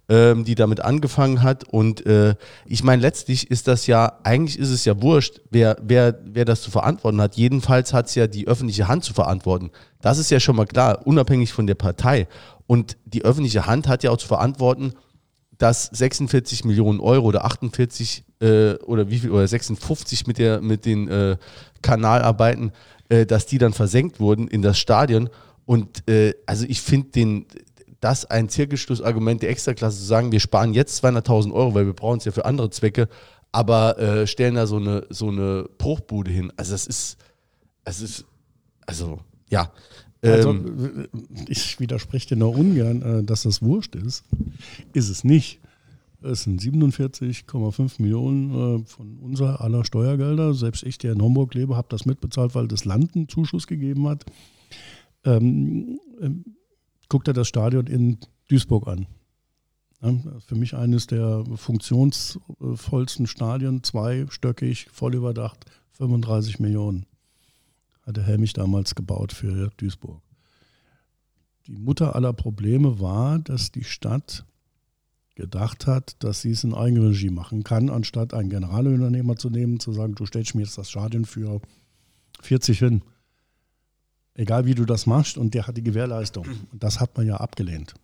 ähm, 0.09 0.45
die 0.45 0.55
damit 0.55 0.81
angefangen 0.81 1.43
hat. 1.43 1.65
Und 1.65 2.05
äh, 2.05 2.35
ich 2.67 2.83
meine, 2.83 3.01
letztlich 3.01 3.51
ist 3.51 3.69
das 3.69 3.87
ja, 3.87 4.19
eigentlich 4.25 4.59
ist 4.59 4.71
es 4.71 4.85
ja 4.85 5.01
wurscht, 5.01 5.41
wer, 5.51 5.77
wer, 5.83 6.19
wer 6.25 6.45
das 6.45 6.61
zu 6.63 6.71
verantworten 6.71 7.21
hat. 7.21 7.37
Jedenfalls 7.37 7.93
hat 7.93 8.09
es 8.09 8.15
ja 8.15 8.27
die 8.27 8.47
öffentliche 8.47 8.89
Hand 8.89 9.05
zu 9.05 9.15
verantworten. 9.15 9.71
Das 10.01 10.19
ist 10.19 10.31
ja 10.31 10.41
schon 10.41 10.57
mal 10.57 10.67
klar, 10.67 11.07
unabhängig 11.07 11.53
von 11.53 11.67
der 11.67 11.77
Partei. 11.77 12.27
Und 12.67 12.97
die 13.07 13.25
öffentliche 13.25 13.67
Hand 13.67 13.89
hat 13.89 14.03
ja 14.03 14.11
auch 14.11 14.19
zu 14.19 14.27
verantworten, 14.27 14.93
dass 15.59 15.87
46 15.87 16.65
Millionen 16.65 17.01
Euro 17.01 17.27
oder 17.27 17.45
48 17.45 18.25
äh, 18.41 18.75
oder 18.75 19.11
wie 19.11 19.19
viel 19.19 19.31
oder 19.31 19.47
56 19.47 20.27
mit 20.27 20.39
der 20.39 20.61
mit 20.61 20.85
den 20.85 21.09
äh, 21.09 21.37
Kanalarbeiten, 21.83 22.73
äh, 23.09 23.27
dass 23.27 23.47
die 23.47 23.59
dann 23.59 23.73
versenkt 23.73 24.21
wurden 24.21 24.49
in 24.49 24.63
das 24.63 24.79
Stadion. 24.79 25.29
Und 25.65 26.09
äh, 26.09 26.35
also 26.47 26.67
ich 26.69 26.81
finde 26.81 27.11
den 27.11 27.47
das 28.01 28.25
ein 28.25 28.49
Zirkelschlussargument 28.49 29.43
der 29.43 29.51
Extraklasse 29.51 29.99
zu 29.99 30.05
sagen, 30.05 30.33
wir 30.33 30.41
sparen 30.41 30.75
jetzt 30.75 31.05
200.000 31.05 31.53
Euro, 31.53 31.75
weil 31.75 31.87
wir 31.87 31.93
brauchen 31.93 32.19
es 32.19 32.25
ja 32.25 32.33
für 32.33 32.45
andere 32.45 32.69
Zwecke, 32.71 33.09
aber 33.53 33.97
äh, 33.99 34.27
stellen 34.27 34.57
da 34.57 34.67
so 34.67 34.77
eine, 34.77 35.07
so 35.09 35.29
eine 35.29 35.69
Bruchbude 35.79 36.31
hin. 36.31 36.53
Also 36.57 36.73
das 36.73 36.87
ist, 36.89 37.17
es 37.85 38.01
ist, 38.01 38.25
also 38.87 39.21
ja. 39.49 39.71
Also, 40.23 40.51
Ähm, 40.51 41.09
ich 41.49 41.81
widerspreche 41.81 42.29
dir 42.29 42.37
nur 42.37 42.57
ungern, 42.57 43.03
äh, 43.03 43.25
dass 43.25 43.43
das 43.43 43.61
wurscht 43.61 43.97
ist. 43.97 44.25
Ist 44.93 45.09
es 45.09 45.25
nicht. 45.25 45.61
Es 46.23 46.45
sind 46.45 46.61
47,5 46.61 48.01
Millionen 48.01 48.83
äh, 48.83 48.87
von 48.87 49.19
unserer 49.19 49.61
aller 49.61 49.85
Steuergelder. 49.85 50.55
Selbst 50.55 50.85
ich, 50.85 50.99
der 50.99 51.13
in 51.13 51.23
Homburg 51.23 51.55
lebe, 51.55 51.77
habe 51.77 51.89
das 51.91 52.07
mitbezahlt, 52.07 52.55
weil 52.55 52.69
das 52.69 52.85
Land 52.85 53.17
einen 53.17 53.29
Zuschuss 53.29 53.67
gegeben 53.67 54.07
hat. 54.07 54.25
Ähm, 55.25 55.99
ähm, 56.21 56.45
guck 57.09 57.25
dir 57.25 57.33
das 57.33 57.49
Stadion 57.49 57.87
in 57.89 58.19
Duisburg 58.49 58.87
an. 58.87 59.07
Ja, 60.01 60.15
für 60.47 60.55
mich 60.55 60.75
eines 60.75 61.07
der 61.07 61.45
funktionsvollsten 61.55 63.27
Stadien, 63.27 63.83
zweistöckig, 63.83 64.89
voll 64.93 65.15
überdacht, 65.15 65.65
35 65.93 66.59
Millionen. 66.61 67.07
Hatte 68.03 68.23
Helmich 68.23 68.53
damals 68.53 68.95
gebaut 68.95 69.33
für 69.33 69.71
Duisburg. 69.77 70.21
Die 71.67 71.77
Mutter 71.77 72.17
aller 72.17 72.33
Probleme 72.33 73.01
war, 73.01 73.39
dass 73.39 73.71
die 73.71 73.85
Stadt 73.85 74.45
gedacht 75.35 75.87
hat, 75.87 76.17
dass 76.23 76.43
sie 76.43 76.51
es 76.51 76.65
in 76.65 76.75
Eigenregie 76.75 77.31
machen 77.31 77.63
kann, 77.63 77.89
anstatt 77.89 78.35
einen 78.35 78.51
Generalunternehmer 78.51 79.37
zu 79.37 79.49
nehmen, 79.49 79.81
zu 79.81 79.93
sagen, 79.93 80.15
du 80.15 80.27
stellst 80.27 80.55
mir 80.55 80.63
jetzt 80.63 80.77
das 80.77 80.91
Stadion 80.91 81.25
für 81.25 81.61
40 82.41 82.79
hin. 82.79 83.03
Egal 84.35 84.67
wie 84.67 84.75
du 84.75 84.85
das 84.85 85.07
machst 85.07 85.39
und 85.39 85.55
der 85.55 85.67
hat 85.67 85.77
die 85.77 85.83
Gewährleistung. 85.83 86.47
Das 86.73 87.01
hat 87.01 87.17
man 87.17 87.27
ja 87.27 87.37
abgelehnt. 87.37 87.95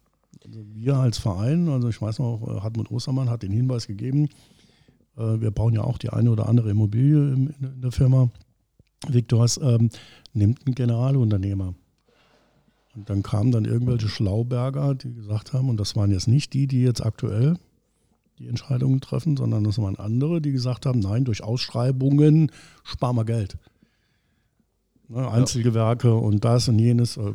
Also 0.45 0.61
wir 0.73 0.97
als 0.97 1.19
Verein, 1.19 1.69
also 1.69 1.89
ich 1.89 2.01
weiß 2.01 2.19
noch, 2.19 2.43
äh, 2.47 2.61
Hartmut 2.61 2.91
Ostermann 2.91 3.31
hat 3.31 3.43
den 3.43 3.53
Hinweis 3.53 3.87
gegeben, 3.87 4.29
äh, 5.17 5.41
wir 5.41 5.51
bauen 5.51 5.75
ja 5.75 5.83
auch 5.83 5.99
die 5.99 6.11
eine 6.11 6.31
oder 6.31 6.49
andere 6.49 6.71
Immobilie 6.71 7.33
in 7.33 7.55
der 7.61 7.93
Firma. 7.93 8.31
Victors 9.07 9.59
ähm, 9.63 9.91
nimmt 10.33 10.67
einen 10.67 10.75
Generalunternehmer. 10.75 11.75
Und 12.95 13.11
dann 13.11 13.23
kamen 13.23 13.53
dann 13.53 13.65
irgendwelche 13.65 14.09
Schlauberger, 14.09 14.95
die 14.95 15.15
gesagt 15.15 15.53
haben, 15.53 15.69
und 15.69 15.79
das 15.79 15.95
waren 15.95 16.11
jetzt 16.11 16.27
nicht 16.27 16.53
die, 16.53 16.67
die 16.67 16.83
jetzt 16.83 17.05
aktuell 17.05 17.55
die 18.39 18.49
Entscheidungen 18.49 19.01
treffen, 19.01 19.37
sondern 19.37 19.65
das 19.65 19.79
waren 19.79 19.97
andere, 19.97 20.41
die 20.41 20.53
gesagt 20.53 20.87
haben, 20.87 21.01
nein, 21.01 21.25
durch 21.25 21.43
Ausschreibungen 21.43 22.51
sparen 22.85 23.17
wir 23.17 23.25
Geld. 23.25 23.57
Ne, 25.09 25.29
Einzelgewerke 25.31 26.15
und 26.15 26.45
das 26.45 26.69
und 26.69 26.79
jenes. 26.79 27.17
äh, 27.17 27.33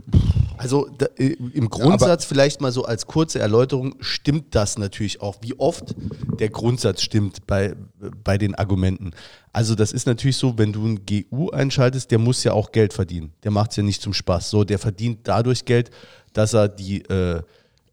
Also 0.57 0.87
da, 0.97 1.07
äh, 1.17 1.35
im 1.53 1.69
Grundsatz 1.69 2.25
vielleicht 2.25 2.61
mal 2.61 2.71
so 2.71 2.85
als 2.85 3.07
kurze 3.07 3.39
Erläuterung 3.39 3.95
stimmt 3.99 4.55
das 4.55 4.77
natürlich 4.77 5.21
auch. 5.21 5.37
Wie 5.41 5.59
oft 5.59 5.95
der 6.39 6.49
Grundsatz 6.49 7.01
stimmt 7.01 7.45
bei, 7.47 7.75
bei 8.23 8.37
den 8.37 8.55
Argumenten. 8.55 9.11
Also 9.51 9.75
das 9.75 9.91
ist 9.91 10.07
natürlich 10.07 10.37
so, 10.37 10.57
wenn 10.57 10.73
du 10.73 10.85
einen 10.85 11.05
GU 11.05 11.49
einschaltest, 11.49 12.11
der 12.11 12.19
muss 12.19 12.43
ja 12.43 12.53
auch 12.53 12.71
Geld 12.71 12.93
verdienen. 12.93 13.33
Der 13.43 13.51
macht 13.51 13.71
es 13.71 13.77
ja 13.77 13.83
nicht 13.83 14.01
zum 14.01 14.13
Spaß. 14.13 14.49
So, 14.49 14.63
der 14.63 14.79
verdient 14.79 15.19
dadurch 15.23 15.65
Geld, 15.65 15.91
dass 16.33 16.53
er 16.53 16.67
die 16.67 17.03
äh, 17.05 17.41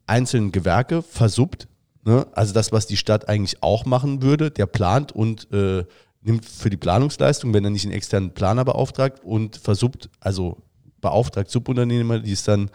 einzelnen 0.07 0.51
Gewerke 0.51 1.01
versuppt. 1.01 1.67
Ne? 2.03 2.25
Also 2.33 2.53
das, 2.53 2.71
was 2.71 2.87
die 2.87 2.97
Stadt 2.97 3.29
eigentlich 3.29 3.61
auch 3.61 3.85
machen 3.85 4.21
würde, 4.21 4.51
der 4.51 4.65
plant 4.65 5.11
und 5.11 5.51
äh, 5.51 5.85
nimmt 6.21 6.45
für 6.45 6.69
die 6.69 6.77
Planungsleistung, 6.77 7.53
wenn 7.53 7.63
er 7.63 7.69
nicht 7.69 7.85
einen 7.85 7.93
externen 7.93 8.33
Planer 8.33 8.65
beauftragt 8.65 9.23
und 9.23 9.57
versuppt, 9.57 10.09
also 10.19 10.57
beauftragt 11.01 11.49
Subunternehmer, 11.49 12.19
die 12.19 12.31
es 12.31 12.43
dann 12.43 12.69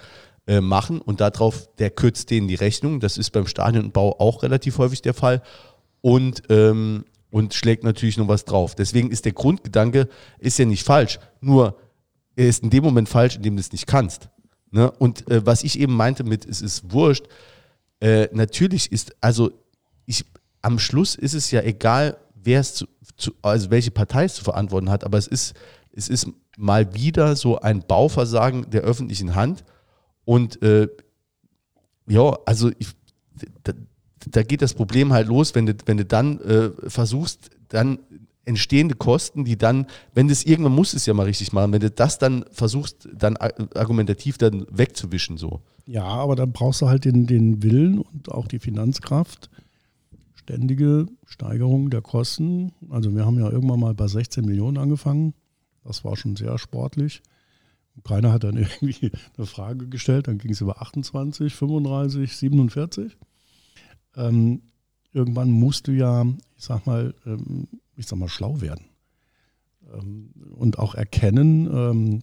äh, 0.46 0.60
machen 0.60 1.00
und 1.00 1.20
darauf, 1.20 1.68
der 1.76 1.90
kürzt 1.90 2.30
denen 2.30 2.48
die 2.48 2.54
Rechnung. 2.54 3.00
Das 3.00 3.18
ist 3.18 3.30
beim 3.30 3.46
Stadionbau 3.46 4.20
auch 4.20 4.42
relativ 4.42 4.78
häufig 4.78 5.02
der 5.02 5.14
Fall 5.14 5.42
und, 6.00 6.42
ähm, 6.50 7.04
und 7.30 7.54
schlägt 7.54 7.84
natürlich 7.84 8.16
noch 8.16 8.28
was 8.28 8.44
drauf. 8.44 8.74
Deswegen 8.74 9.10
ist 9.10 9.24
der 9.24 9.32
Grundgedanke, 9.32 10.08
ist 10.38 10.58
ja 10.58 10.64
nicht 10.64 10.84
falsch, 10.84 11.18
nur 11.40 11.76
er 12.36 12.48
ist 12.48 12.62
in 12.62 12.70
dem 12.70 12.84
Moment 12.84 13.08
falsch, 13.08 13.36
in 13.36 13.42
dem 13.42 13.56
du 13.56 13.60
es 13.60 13.72
nicht 13.72 13.86
kannst. 13.86 14.28
Ne? 14.70 14.90
Und 14.90 15.28
äh, 15.30 15.44
was 15.44 15.64
ich 15.64 15.78
eben 15.80 15.94
meinte 15.94 16.22
mit, 16.22 16.44
es 16.44 16.60
ist 16.60 16.92
wurscht, 16.92 17.26
äh, 18.00 18.28
natürlich 18.32 18.92
ist, 18.92 19.16
also 19.20 19.50
ich, 20.04 20.24
am 20.62 20.78
Schluss 20.78 21.14
ist 21.14 21.34
es 21.34 21.50
ja 21.50 21.62
egal, 21.62 22.18
wer 22.34 22.60
es 22.60 22.74
zu, 22.74 22.86
zu, 23.16 23.32
also 23.42 23.70
welche 23.70 23.90
Partei 23.90 24.24
es 24.24 24.34
zu 24.34 24.44
verantworten 24.44 24.90
hat, 24.90 25.02
aber 25.02 25.18
es 25.18 25.26
ist, 25.26 25.54
es 25.92 26.08
ist 26.08 26.28
mal 26.56 26.94
wieder 26.94 27.36
so 27.36 27.58
ein 27.58 27.82
Bauversagen 27.86 28.70
der 28.70 28.82
öffentlichen 28.82 29.34
Hand. 29.34 29.64
Und 30.24 30.60
äh, 30.62 30.88
ja, 32.08 32.36
also 32.46 32.70
ich, 32.78 32.88
da, 33.62 33.72
da, 34.26 34.42
geht 34.42 34.62
das 34.62 34.74
Problem 34.74 35.12
halt 35.12 35.28
los, 35.28 35.54
wenn 35.54 35.66
du, 35.66 35.74
wenn 35.84 35.98
du 35.98 36.04
dann 36.04 36.40
äh, 36.40 36.70
versuchst, 36.88 37.50
dann 37.68 37.98
entstehende 38.44 38.94
Kosten, 38.94 39.44
die 39.44 39.58
dann, 39.58 39.86
wenn 40.14 40.28
das 40.28 40.44
irgendwann 40.44 40.74
muss 40.74 40.94
es 40.94 41.04
ja 41.04 41.14
mal 41.14 41.24
richtig 41.24 41.52
machen, 41.52 41.72
wenn 41.72 41.80
du 41.80 41.90
das 41.90 42.18
dann 42.18 42.44
versuchst, 42.52 43.08
dann 43.12 43.36
argumentativ 43.36 44.38
dann 44.38 44.66
wegzuwischen 44.70 45.36
so. 45.36 45.60
Ja, 45.86 46.04
aber 46.04 46.36
dann 46.36 46.52
brauchst 46.52 46.80
du 46.80 46.88
halt 46.88 47.04
den, 47.04 47.26
den 47.26 47.62
Willen 47.62 47.98
und 47.98 48.30
auch 48.30 48.46
die 48.46 48.60
Finanzkraft, 48.60 49.50
ständige 50.34 51.06
Steigerung 51.24 51.90
der 51.90 52.02
Kosten. 52.02 52.72
Also 52.88 53.14
wir 53.14 53.26
haben 53.26 53.38
ja 53.38 53.50
irgendwann 53.50 53.80
mal 53.80 53.94
bei 53.94 54.06
16 54.06 54.44
Millionen 54.44 54.78
angefangen. 54.78 55.34
Das 55.86 56.04
war 56.04 56.16
schon 56.16 56.36
sehr 56.36 56.58
sportlich. 56.58 57.22
Keiner 58.04 58.32
hat 58.32 58.44
dann 58.44 58.56
irgendwie 58.80 59.10
eine 59.36 59.46
Frage 59.46 59.88
gestellt, 59.88 60.28
dann 60.28 60.38
ging 60.38 60.52
es 60.52 60.60
über 60.60 60.82
28, 60.82 61.54
35, 61.54 62.36
47. 62.36 63.16
Ähm, 64.16 64.62
irgendwann 65.12 65.50
musst 65.50 65.88
du 65.88 65.92
ja, 65.92 66.24
ich 66.56 66.64
sag 66.64 66.86
mal, 66.86 67.14
ähm, 67.24 67.68
ich 67.96 68.06
sag 68.06 68.18
mal, 68.18 68.28
schlau 68.28 68.60
werden. 68.60 68.84
Ähm, 69.92 70.30
und 70.56 70.78
auch 70.78 70.94
erkennen, 70.94 71.68
ähm, 71.72 72.22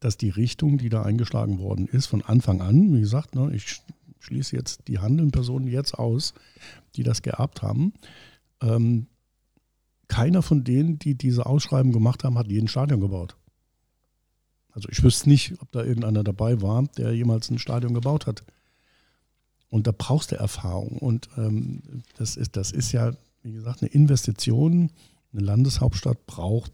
dass 0.00 0.16
die 0.16 0.30
Richtung, 0.30 0.78
die 0.78 0.88
da 0.88 1.02
eingeschlagen 1.02 1.58
worden 1.58 1.86
ist, 1.86 2.06
von 2.06 2.22
Anfang 2.22 2.60
an, 2.60 2.94
wie 2.94 3.00
gesagt, 3.00 3.34
ne, 3.34 3.50
ich 3.52 3.82
schließe 4.20 4.54
jetzt 4.54 4.86
die 4.88 4.98
handelnden 4.98 5.32
Personen 5.32 5.66
jetzt 5.66 5.94
aus, 5.94 6.34
die 6.94 7.02
das 7.02 7.22
geerbt 7.22 7.62
haben. 7.62 7.92
Keiner 10.08 10.42
von 10.42 10.64
denen, 10.64 10.98
die 10.98 11.14
diese 11.14 11.46
Ausschreiben 11.46 11.92
gemacht 11.92 12.24
haben, 12.24 12.38
hat 12.38 12.48
jeden 12.48 12.68
Stadion 12.68 13.00
gebaut. 13.00 13.36
Also 14.70 14.88
ich 14.90 15.02
wüsste 15.02 15.28
nicht, 15.28 15.60
ob 15.60 15.70
da 15.72 15.84
irgendeiner 15.84 16.24
dabei 16.24 16.62
war, 16.62 16.84
der 16.96 17.12
jemals 17.12 17.50
ein 17.50 17.58
Stadion 17.58 17.94
gebaut 17.94 18.26
hat. 18.26 18.44
Und 19.70 19.86
da 19.86 19.92
brauchst 19.96 20.32
du 20.32 20.36
Erfahrung. 20.36 20.98
Und 20.98 21.28
ähm, 21.36 21.82
das, 22.16 22.36
ist, 22.36 22.56
das 22.56 22.72
ist 22.72 22.92
ja, 22.92 23.12
wie 23.42 23.52
gesagt, 23.52 23.82
eine 23.82 23.90
Investition. 23.90 24.90
Eine 25.32 25.42
Landeshauptstadt 25.42 26.26
braucht, 26.26 26.72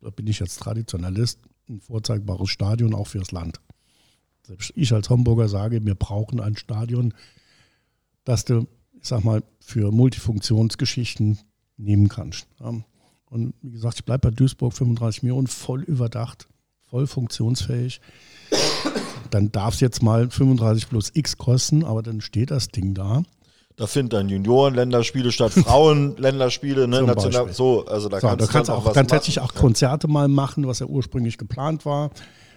da 0.00 0.10
bin 0.10 0.26
ich 0.26 0.40
jetzt 0.40 0.58
Traditionalist, 0.58 1.38
ein 1.68 1.80
vorzeigbares 1.80 2.50
Stadion 2.50 2.94
auch 2.94 3.06
fürs 3.06 3.30
Land. 3.30 3.60
Selbst 4.42 4.72
ich 4.74 4.92
als 4.92 5.10
Homburger 5.10 5.48
sage, 5.48 5.84
wir 5.84 5.94
brauchen 5.94 6.40
ein 6.40 6.56
Stadion, 6.56 7.14
das 8.24 8.44
du, 8.44 8.66
ich 9.00 9.06
sag 9.06 9.22
mal, 9.22 9.44
für 9.60 9.92
Multifunktionsgeschichten 9.92 11.38
nehmen 11.78 12.08
kannst. 12.08 12.46
Und 13.30 13.54
wie 13.62 13.70
gesagt, 13.70 13.96
ich 13.98 14.04
bleibe 14.04 14.30
bei 14.30 14.34
Duisburg 14.34 14.74
35 14.74 15.22
Millionen, 15.22 15.46
voll 15.46 15.82
überdacht, 15.82 16.48
voll 16.86 17.06
funktionsfähig. 17.06 18.00
Dann 19.30 19.52
darf 19.52 19.74
es 19.74 19.80
jetzt 19.80 20.02
mal 20.02 20.30
35 20.30 20.88
plus 20.88 21.10
X 21.14 21.36
kosten, 21.36 21.84
aber 21.84 22.02
dann 22.02 22.20
steht 22.20 22.50
das 22.50 22.68
Ding 22.68 22.94
da. 22.94 23.22
Da 23.76 23.86
finden 23.86 24.10
dann 24.10 24.28
Junioren-Länderspiele 24.28 25.30
statt 25.30 25.52
Frauen-Länderspiele. 25.52 26.88
Ne? 26.88 27.02
National, 27.04 27.52
so, 27.52 27.86
also 27.86 28.08
da 28.08 28.18
so, 28.18 28.26
kannst 28.26 28.48
da 28.48 28.52
kannst 28.52 28.70
auch 28.70 28.92
dann 28.92 29.06
tatsächlich 29.06 29.40
auch 29.40 29.54
Konzerte 29.54 30.08
mal 30.08 30.26
machen, 30.26 30.66
was 30.66 30.80
ja 30.80 30.86
ursprünglich 30.86 31.38
geplant 31.38 31.86
war 31.86 32.10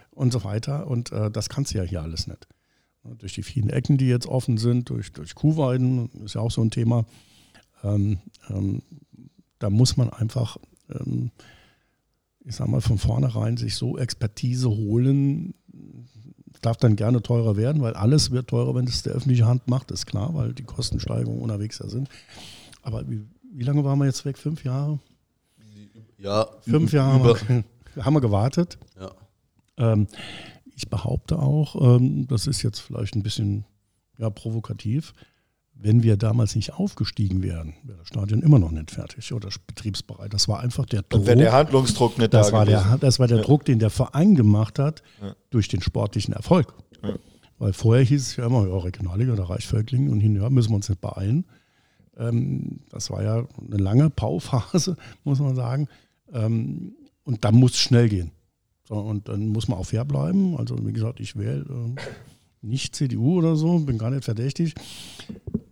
und 0.09 0.33
so 0.33 0.43
weiter. 0.43 0.87
Und 0.87 1.11
äh, 1.11 1.29
das 1.29 1.47
kannst 1.47 1.73
du 1.73 1.77
ja 1.77 1.83
hier 1.83 2.01
alles 2.01 2.25
nicht. 2.25 2.47
Durch 3.03 3.33
die 3.33 3.43
vielen 3.43 3.69
Ecken, 3.69 3.97
die 3.97 4.07
jetzt 4.07 4.27
offen 4.27 4.57
sind, 4.57 4.89
durch, 4.89 5.11
durch 5.11 5.35
Kuhweiden, 5.35 6.09
ist 6.25 6.35
ja 6.35 6.41
auch 6.41 6.51
so 6.51 6.61
ein 6.61 6.71
Thema. 6.71 7.05
Ähm, 7.83 8.19
ähm, 8.49 8.81
da 9.59 9.69
muss 9.69 9.97
man 9.97 10.09
einfach, 10.09 10.57
ähm, 10.89 11.31
ich 12.43 12.55
sag 12.55 12.67
mal, 12.67 12.81
von 12.81 12.97
vornherein 12.97 13.57
sich 13.57 13.75
so 13.75 13.97
Expertise 13.97 14.69
holen, 14.69 15.53
darf 16.61 16.77
dann 16.77 16.95
gerne 16.95 17.21
teurer 17.21 17.57
werden, 17.57 17.81
weil 17.81 17.93
alles 17.93 18.31
wird 18.31 18.49
teurer, 18.49 18.75
wenn 18.75 18.85
es 18.85 19.03
der 19.03 19.13
öffentliche 19.13 19.45
Hand 19.45 19.67
macht, 19.67 19.91
ist 19.91 20.05
klar, 20.05 20.33
weil 20.33 20.53
die 20.53 20.63
Kostensteigerungen 20.63 21.41
unterwegs 21.41 21.79
da 21.79 21.89
sind. 21.89 22.09
Aber 22.83 23.09
wie, 23.09 23.25
wie 23.53 23.63
lange 23.63 23.83
waren 23.83 23.99
wir 23.99 24.05
jetzt 24.05 24.25
weg? 24.25 24.37
Fünf 24.37 24.63
Jahre? 24.63 24.99
Ja, 26.17 26.47
fünf 26.61 26.93
Jahre 26.93 27.13
haben 27.13 27.23
wir, 27.95 28.03
haben 28.05 28.13
wir, 28.13 28.21
gewartet. 28.21 28.77
Ja. 28.99 29.11
Ähm, 29.77 30.07
ich 30.75 30.87
behaupte 30.87 31.39
auch, 31.39 31.75
ähm, 31.97 32.27
das 32.27 32.45
ist 32.45 32.61
jetzt 32.61 32.79
vielleicht 32.79 33.15
ein 33.15 33.23
bisschen 33.23 33.65
ja, 34.19 34.29
provokativ, 34.29 35.13
wenn 35.83 36.03
wir 36.03 36.15
damals 36.15 36.55
nicht 36.55 36.73
aufgestiegen 36.73 37.41
wären, 37.41 37.73
wäre 37.83 37.97
das 37.97 38.07
Stadion 38.07 38.43
immer 38.43 38.59
noch 38.59 38.71
nicht 38.71 38.91
fertig 38.91 39.33
oder 39.33 39.49
betriebsbereit. 39.65 40.31
Das 40.31 40.47
war 40.47 40.59
einfach 40.59 40.85
der 40.85 41.01
Druck. 41.01 41.25
Wenn 41.25 41.39
der 41.39 41.53
Handlungsdruck 41.53 42.19
nicht 42.19 42.33
das 42.33 42.47
da 42.47 42.53
war 42.53 42.65
der, 42.65 42.97
Das 42.99 43.19
war 43.19 43.27
der 43.27 43.37
ja. 43.37 43.43
Druck, 43.43 43.65
den 43.65 43.79
der 43.79 43.89
Verein 43.89 44.35
gemacht 44.35 44.77
hat 44.77 45.01
ja. 45.21 45.35
durch 45.49 45.67
den 45.69 45.81
sportlichen 45.81 46.35
Erfolg. 46.35 46.73
Ja. 47.03 47.15
Weil 47.57 47.73
vorher 47.73 48.05
hieß 48.05 48.21
es 48.21 48.35
ja 48.35 48.45
immer, 48.45 48.67
ja, 48.67 48.77
Regionalliga, 48.77 49.35
da 49.35 49.45
reicht 49.45 49.67
Völklingen 49.67 50.09
und 50.09 50.19
hinterher 50.19 50.51
müssen 50.51 50.69
wir 50.69 50.75
uns 50.75 50.89
nicht 50.89 51.01
beeilen. 51.01 51.45
Ähm, 52.15 52.81
das 52.89 53.09
war 53.09 53.23
ja 53.23 53.47
eine 53.65 53.77
lange 53.77 54.11
Pauphase, 54.11 54.97
muss 55.23 55.39
man 55.39 55.55
sagen. 55.55 55.87
Ähm, 56.31 56.93
und 57.23 57.43
dann 57.43 57.55
muss 57.55 57.71
es 57.71 57.79
schnell 57.79 58.07
gehen. 58.07 58.31
So, 58.87 58.95
und 58.95 59.29
dann 59.29 59.47
muss 59.47 59.67
man 59.67 59.79
auch 59.79 59.85
fair 59.85 60.05
bleiben. 60.05 60.55
Also 60.57 60.75
wie 60.85 60.93
gesagt, 60.93 61.19
ich 61.19 61.35
wähle 61.35 61.61
äh, 61.61 62.01
nicht 62.61 62.95
CDU 62.95 63.39
oder 63.39 63.55
so, 63.55 63.79
bin 63.79 63.97
gar 63.97 64.11
nicht 64.11 64.25
verdächtig 64.25 64.75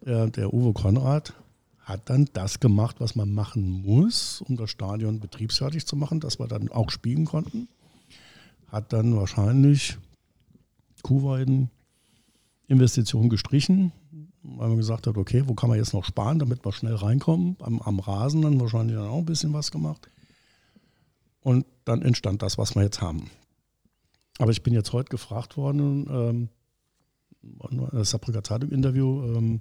der, 0.10 0.28
der 0.28 0.54
Uwe 0.54 0.74
Konrad 0.74 1.34
hat 1.82 2.10
dann 2.10 2.28
das 2.34 2.60
gemacht, 2.60 2.96
was 3.00 3.16
man 3.16 3.32
machen 3.32 3.84
muss, 3.84 4.42
um 4.42 4.58
das 4.58 4.72
Stadion 4.72 5.20
betriebsfertig 5.20 5.86
zu 5.86 5.96
machen, 5.96 6.20
dass 6.20 6.40
wir 6.40 6.48
dann 6.48 6.70
auch 6.70 6.90
spielen 6.90 7.26
konnten. 7.26 7.68
Hat 8.68 8.92
dann 8.92 9.16
wahrscheinlich 9.16 9.98
Kuhweiden 11.04 11.70
Investitionen 12.68 13.30
gestrichen, 13.30 13.92
weil 14.42 14.70
man 14.70 14.78
gesagt 14.78 15.08
hat, 15.08 15.18
okay, 15.18 15.44
wo 15.46 15.54
kann 15.54 15.70
man 15.70 15.78
jetzt 15.78 15.94
noch 15.94 16.06
sparen, 16.06 16.40
damit 16.40 16.66
wir 16.66 16.72
schnell 16.72 16.96
reinkommen. 16.96 17.56
Am, 17.60 17.80
am 17.82 18.00
Rasen 18.00 18.42
dann 18.42 18.60
wahrscheinlich 18.60 18.96
dann 18.96 19.08
auch 19.08 19.20
ein 19.20 19.26
bisschen 19.26 19.54
was 19.54 19.72
gemacht. 19.72 20.10
Und 21.42 21.66
dann 21.86 22.02
entstand 22.02 22.42
das, 22.42 22.58
was 22.58 22.76
wir 22.76 22.84
jetzt 22.84 23.02
haben. 23.02 23.30
Aber 24.40 24.52
ich 24.52 24.64
bin 24.64 24.74
jetzt 24.74 24.94
heute 24.94 25.10
gefragt 25.10 25.56
worden, 25.58 26.08
ähm, 26.10 26.50
Saarbrücker 28.04 28.44
Zeitung-Interview, 28.44 29.36
ähm, 29.36 29.60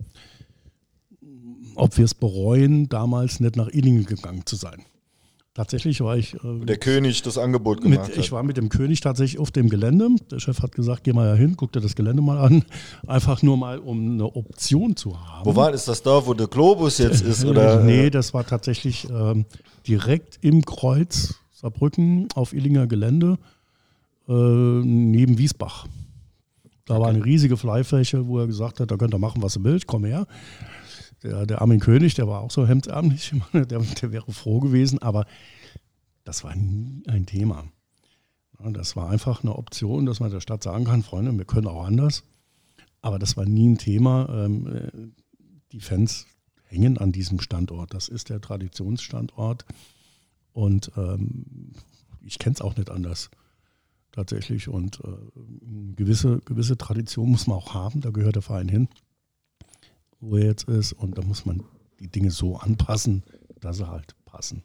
ob 1.74 1.96
wir 1.96 2.04
es 2.04 2.14
bereuen, 2.14 2.88
damals 2.88 3.40
nicht 3.40 3.56
nach 3.56 3.68
Illingen 3.68 4.04
gegangen 4.04 4.44
zu 4.46 4.56
sein. 4.56 4.82
Tatsächlich 5.58 6.00
war 6.02 6.16
ich. 6.16 6.34
Äh, 6.34 6.64
der 6.66 6.76
König 6.76 7.22
das 7.22 7.36
Angebot 7.36 7.80
gemacht 7.80 8.10
mit, 8.10 8.16
Ich 8.16 8.30
war 8.30 8.44
mit 8.44 8.56
dem 8.56 8.68
König 8.68 9.00
tatsächlich 9.00 9.40
auf 9.40 9.50
dem 9.50 9.68
Gelände. 9.68 10.08
Der 10.30 10.38
Chef 10.38 10.62
hat 10.62 10.70
gesagt, 10.70 11.02
geh 11.02 11.12
mal 11.12 11.26
ja 11.26 11.34
hin, 11.34 11.54
guck 11.56 11.72
dir 11.72 11.80
das 11.80 11.96
Gelände 11.96 12.22
mal 12.22 12.38
an. 12.38 12.64
Einfach 13.08 13.42
nur 13.42 13.56
mal, 13.56 13.80
um 13.80 14.12
eine 14.12 14.36
Option 14.36 14.94
zu 14.94 15.20
haben. 15.20 15.44
Wo 15.44 15.56
war 15.56 15.74
ist 15.74 15.88
das 15.88 16.00
da, 16.02 16.24
wo 16.24 16.32
der 16.32 16.46
Globus 16.46 16.98
jetzt 16.98 17.22
ist? 17.22 17.44
Oder? 17.44 17.80
nee, 17.82 18.08
das 18.08 18.32
war 18.34 18.46
tatsächlich 18.46 19.08
ähm, 19.10 19.46
direkt 19.84 20.38
im 20.42 20.64
Kreuz 20.64 21.34
Saarbrücken 21.50 22.28
auf 22.36 22.52
Illinger 22.52 22.86
Gelände 22.86 23.36
äh, 24.28 24.32
neben 24.32 25.38
Wiesbach. 25.38 25.88
Da 26.88 26.94
okay. 26.94 27.02
war 27.02 27.08
eine 27.10 27.24
riesige 27.24 27.56
Freifläche, 27.56 28.26
wo 28.26 28.40
er 28.40 28.46
gesagt 28.46 28.80
hat, 28.80 28.90
da 28.90 28.96
könnt 28.96 29.14
ihr 29.14 29.18
machen, 29.18 29.42
was 29.42 29.56
ihr 29.56 29.64
wollt, 29.64 29.86
komm 29.86 30.04
her 30.04 30.26
der, 31.22 31.46
der 31.46 31.60
Armin 31.60 31.80
König, 31.80 32.14
der 32.14 32.28
war 32.28 32.40
auch 32.40 32.50
so 32.50 32.66
hemdsärmlich, 32.66 33.34
der, 33.52 33.64
der 33.64 34.12
wäre 34.12 34.32
froh 34.32 34.60
gewesen, 34.60 35.00
aber 35.00 35.26
das 36.24 36.44
war 36.44 36.54
nie 36.54 37.02
ein 37.06 37.26
Thema. 37.26 37.64
Das 38.58 38.96
war 38.96 39.08
einfach 39.08 39.42
eine 39.42 39.54
Option, 39.54 40.04
dass 40.04 40.20
man 40.20 40.30
der 40.30 40.40
Stadt 40.40 40.64
sagen 40.64 40.84
kann, 40.84 41.02
Freunde, 41.02 41.36
wir 41.36 41.44
können 41.44 41.68
auch 41.68 41.84
anders. 41.84 42.24
Aber 43.00 43.20
das 43.20 43.36
war 43.36 43.44
nie 43.44 43.68
ein 43.68 43.78
Thema. 43.78 44.28
Ähm, 44.28 45.14
die 45.70 45.80
Fans 45.80 46.26
hängen 46.64 46.98
an 46.98 47.12
diesem 47.12 47.38
Standort. 47.38 47.94
Das 47.94 48.08
ist 48.08 48.30
der 48.30 48.40
Traditionsstandort. 48.40 49.64
Und 50.52 50.90
ähm, 50.96 51.72
ich 52.20 52.40
kenne 52.40 52.54
es 52.54 52.60
auch 52.60 52.76
nicht 52.76 52.90
anders 52.90 53.30
tatsächlich. 54.12 54.68
Und 54.68 55.00
äh, 55.00 55.94
gewisse, 55.96 56.40
gewisse 56.44 56.76
Tradition 56.76 57.30
muss 57.30 57.46
man 57.46 57.56
auch 57.56 57.74
haben. 57.74 58.00
Da 58.00 58.10
gehört 58.10 58.36
der 58.36 58.42
Verein 58.42 58.68
hin 58.68 58.88
wo 60.20 60.36
er 60.36 60.46
jetzt 60.46 60.68
ist. 60.68 60.92
Und 60.92 61.18
da 61.18 61.22
muss 61.22 61.46
man 61.46 61.62
die 62.00 62.08
Dinge 62.08 62.30
so 62.30 62.56
anpassen, 62.56 63.22
dass 63.60 63.78
sie 63.78 63.88
halt 63.88 64.14
passen. 64.24 64.62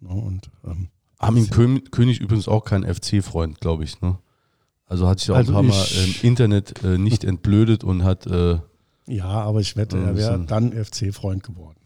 Ja, 0.00 0.10
und, 0.10 0.50
ähm, 0.64 0.88
Armin 1.18 1.48
König 1.48 2.20
übrigens 2.20 2.48
auch 2.48 2.64
kein 2.64 2.82
FC-Freund, 2.82 3.60
glaube 3.60 3.84
ich. 3.84 4.00
Ne? 4.00 4.18
Also 4.86 5.08
hat 5.08 5.20
sich 5.20 5.30
auch 5.30 5.36
also 5.36 5.52
ein 5.52 5.54
paar 5.54 5.62
Mal 5.62 5.86
im 6.04 6.14
Internet 6.22 6.84
äh, 6.84 6.98
nicht 6.98 7.24
entblödet 7.24 7.84
und 7.84 8.04
hat. 8.04 8.26
Äh, 8.26 8.58
ja, 9.06 9.24
aber 9.24 9.60
ich 9.60 9.76
wette, 9.76 9.98
er 9.98 10.16
wäre 10.16 10.44
dann 10.44 10.72
FC-Freund 10.72 11.42
geworden. 11.42 11.78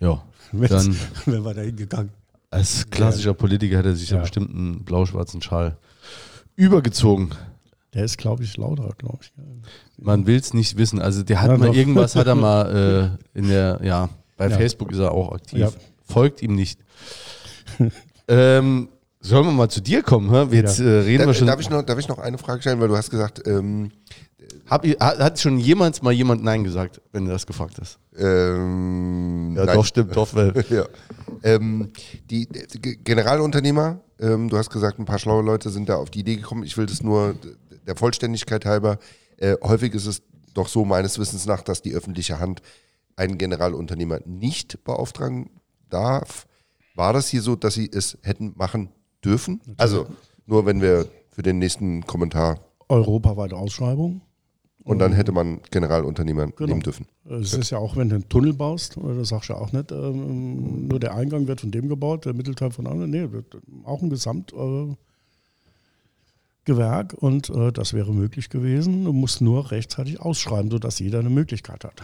Ja. 0.00 0.24
dann 0.52 0.96
wäre 1.26 1.44
wir 1.44 1.54
da 1.54 1.62
hingegangen. 1.62 2.12
Als 2.50 2.88
klassischer 2.88 3.34
Politiker 3.34 3.76
hätte 3.76 3.90
er 3.90 3.96
sich 3.96 4.08
ja 4.10 4.20
bestimmt 4.20 4.50
einen 4.50 4.84
blau-schwarzen 4.84 5.42
Schal 5.42 5.76
übergezogen. 6.58 7.30
Der 7.94 8.04
ist, 8.04 8.18
glaube 8.18 8.42
ich, 8.42 8.56
lauter, 8.56 8.92
glaube 8.98 9.18
ich. 9.22 9.32
Man 9.96 10.26
will 10.26 10.36
es 10.36 10.52
nicht 10.52 10.76
wissen. 10.76 11.00
Also 11.00 11.22
der 11.22 11.40
hat 11.40 11.50
ja, 11.50 11.56
mal 11.56 11.68
doch. 11.68 11.74
irgendwas, 11.74 12.14
hat 12.14 12.26
er 12.26 12.34
mal 12.34 13.18
äh, 13.34 13.38
in 13.38 13.48
der, 13.48 13.80
ja, 13.82 14.10
bei 14.36 14.48
ja. 14.48 14.56
Facebook 14.56 14.92
ist 14.92 14.98
er 14.98 15.12
auch 15.12 15.32
aktiv. 15.32 15.58
Ja. 15.58 15.70
Folgt 16.04 16.42
ihm 16.42 16.54
nicht. 16.54 16.80
ähm, 18.28 18.88
Sollen 19.20 19.46
wir 19.46 19.52
mal 19.52 19.68
zu 19.68 19.80
dir 19.80 20.02
kommen? 20.02 20.30
Hä? 20.30 20.54
Jetzt 20.54 20.78
äh, 20.78 20.84
reden 20.84 21.20
wir 21.20 21.26
Darf, 21.26 21.36
schon. 21.36 21.46
darf, 21.48 21.60
ich 21.60 21.70
noch, 21.70 21.82
darf 21.82 21.98
ich 21.98 22.08
noch 22.08 22.18
eine 22.18 22.38
Frage 22.38 22.60
stellen, 22.60 22.80
weil 22.80 22.88
du 22.88 22.96
hast 22.96 23.10
gesagt, 23.10 23.46
ähm, 23.46 23.90
Hab, 24.70 24.86
hat, 24.86 25.38
schon 25.40 25.58
jemals 25.58 26.02
mal 26.02 26.12
jemand 26.12 26.42
Nein 26.44 26.64
gesagt, 26.64 27.00
wenn 27.12 27.24
du 27.24 27.30
das 27.30 27.46
gefragt 27.46 27.76
hast? 27.80 27.98
ähm, 28.16 29.54
Ja, 29.56 29.64
nein. 29.64 29.76
doch, 29.76 29.84
stimmt, 29.84 30.16
doch. 30.16 30.34
Weil, 30.34 30.52
ja. 30.70 30.84
ähm, 31.42 31.92
die, 32.30 32.46
die 32.46 32.80
Ge- 32.80 32.96
Generalunternehmer, 33.02 34.00
ähm, 34.20 34.48
du 34.48 34.56
hast 34.56 34.70
gesagt, 34.70 34.98
ein 34.98 35.04
paar 35.04 35.18
schlaue 35.18 35.42
Leute 35.42 35.70
sind 35.70 35.88
da 35.88 35.96
auf 35.96 36.10
die 36.10 36.20
Idee 36.20 36.36
gekommen. 36.36 36.64
Ich 36.64 36.76
will 36.76 36.86
das 36.86 37.02
nur 37.02 37.34
der 37.86 37.96
Vollständigkeit 37.96 38.64
halber. 38.66 38.98
Äh, 39.38 39.56
häufig 39.62 39.94
ist 39.94 40.06
es 40.06 40.22
doch 40.54 40.68
so 40.68 40.84
meines 40.84 41.18
Wissens 41.18 41.46
nach, 41.46 41.62
dass 41.62 41.82
die 41.82 41.94
öffentliche 41.94 42.38
Hand 42.40 42.60
einen 43.16 43.38
Generalunternehmer 43.38 44.20
nicht 44.26 44.84
beauftragen 44.84 45.50
darf. 45.88 46.46
War 46.94 47.12
das 47.12 47.28
hier 47.28 47.42
so, 47.42 47.56
dass 47.56 47.74
sie 47.74 47.90
es 47.92 48.18
hätten 48.22 48.52
machen 48.56 48.90
dürfen? 49.24 49.60
Also 49.76 50.06
nur 50.46 50.66
wenn 50.66 50.80
wir 50.82 51.06
für 51.30 51.42
den 51.42 51.58
nächsten 51.58 52.04
Kommentar 52.06 52.58
Europaweite 52.88 53.54
Ausschreibung. 53.56 54.22
Und 54.88 54.98
dann 54.98 55.12
hätte 55.12 55.32
man 55.32 55.60
Generalunternehmer 55.70 56.46
Genau. 56.48 56.66
nehmen 56.68 56.80
dürfen. 56.80 57.06
Es 57.28 57.52
ist 57.54 57.70
ja 57.70 57.78
auch, 57.78 57.96
wenn 57.96 58.08
du 58.08 58.16
einen 58.16 58.28
Tunnel 58.28 58.52
baust, 58.54 58.96
äh, 58.96 59.00
das 59.16 59.28
sagst 59.28 59.48
du 59.48 59.52
ja 59.52 59.58
auch 59.60 59.72
nicht, 59.72 59.92
ähm, 59.92 60.88
nur 60.88 60.98
der 60.98 61.14
Eingang 61.14 61.46
wird 61.46 61.60
von 61.60 61.70
dem 61.70 61.88
gebaut, 61.88 62.24
der 62.24 62.34
Mittelteil 62.34 62.70
von 62.70 62.86
anderen. 62.86 63.10
Nee, 63.10 63.30
wird 63.32 63.56
auch 63.84 64.02
ein 64.02 64.10
Gesamtgewerk 64.10 64.90
äh, 64.90 64.96
Gewerk 66.64 67.14
und 67.14 67.48
äh, 67.48 67.72
das 67.72 67.94
wäre 67.94 68.12
möglich 68.12 68.50
gewesen. 68.50 69.04
Du 69.06 69.12
musst 69.14 69.40
nur 69.40 69.70
rechtzeitig 69.70 70.20
ausschreiben, 70.20 70.70
sodass 70.70 70.98
jeder 70.98 71.20
eine 71.20 71.30
Möglichkeit 71.30 71.82
hat. 71.84 72.02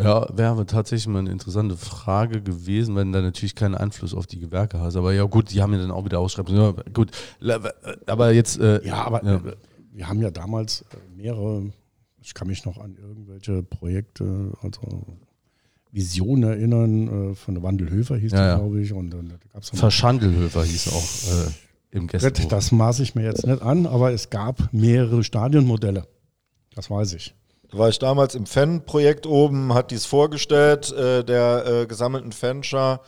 ja, 0.00 0.26
wäre 0.36 0.66
tatsächlich 0.66 1.06
mal 1.06 1.20
eine 1.20 1.30
interessante 1.30 1.76
Frage 1.76 2.42
gewesen, 2.42 2.96
wenn 2.96 3.12
du 3.12 3.18
da 3.18 3.22
natürlich 3.24 3.54
keinen 3.54 3.76
Einfluss 3.76 4.14
auf 4.14 4.26
die 4.26 4.40
Gewerke 4.40 4.80
hast. 4.80 4.96
Aber 4.96 5.12
ja, 5.12 5.22
gut, 5.24 5.52
die 5.52 5.62
haben 5.62 5.72
ja 5.72 5.78
dann 5.78 5.92
auch 5.92 6.04
wieder 6.04 6.18
Ausschreibungen. 6.18 6.60
Ja, 6.60 6.74
gut, 6.92 7.10
La- 7.38 7.60
aber 8.06 8.32
jetzt. 8.32 8.58
Äh, 8.58 8.84
Ja, 8.84 9.04
aber 9.04 9.24
Ja. 9.24 9.40
Wir 9.92 10.08
haben 10.08 10.20
ja 10.20 10.30
damals 10.30 10.82
äh, 10.92 10.96
mehrere, 11.16 11.70
ich 12.22 12.34
kann 12.34 12.48
mich 12.48 12.64
noch 12.64 12.78
an 12.78 12.96
irgendwelche 12.96 13.62
Projekte, 13.62 14.52
also 14.62 15.04
Visionen 15.90 16.44
erinnern, 16.44 17.32
äh, 17.32 17.34
von 17.34 17.54
der 17.54 17.62
Wandelhöfer 17.62 18.16
hieß 18.16 18.32
Ja, 18.32 18.54
die, 18.54 18.60
glaube 18.60 18.80
ich. 18.80 18.92
Und 18.92 19.10
dann 19.10 19.34
gab 19.52 19.62
es 19.62 19.70
Verschandelhöfer 19.70 20.64
hieß 20.64 20.88
auch 20.88 21.46
äh, 21.46 21.50
im 21.90 22.06
Gästebuch. 22.06 22.48
Das 22.48 22.72
maße 22.72 23.02
ich 23.02 23.14
mir 23.14 23.24
jetzt 23.24 23.46
nicht 23.46 23.62
an, 23.62 23.86
aber 23.86 24.12
es 24.12 24.30
gab 24.30 24.72
mehrere 24.72 25.22
Stadionmodelle. 25.22 26.06
Das 26.74 26.90
weiß 26.90 27.12
ich. 27.12 27.34
Da 27.70 27.78
war 27.78 27.88
ich 27.90 27.98
damals 27.98 28.34
im 28.34 28.46
Fan-Projekt 28.46 29.26
oben, 29.26 29.74
hat 29.74 29.90
dies 29.90 30.06
vorgestellt, 30.06 30.90
äh, 30.92 31.24
der 31.24 31.64
äh, 31.66 31.86
gesammelten 31.86 32.32
Fanschar. 32.32 33.02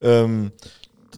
Ähm, 0.00 0.52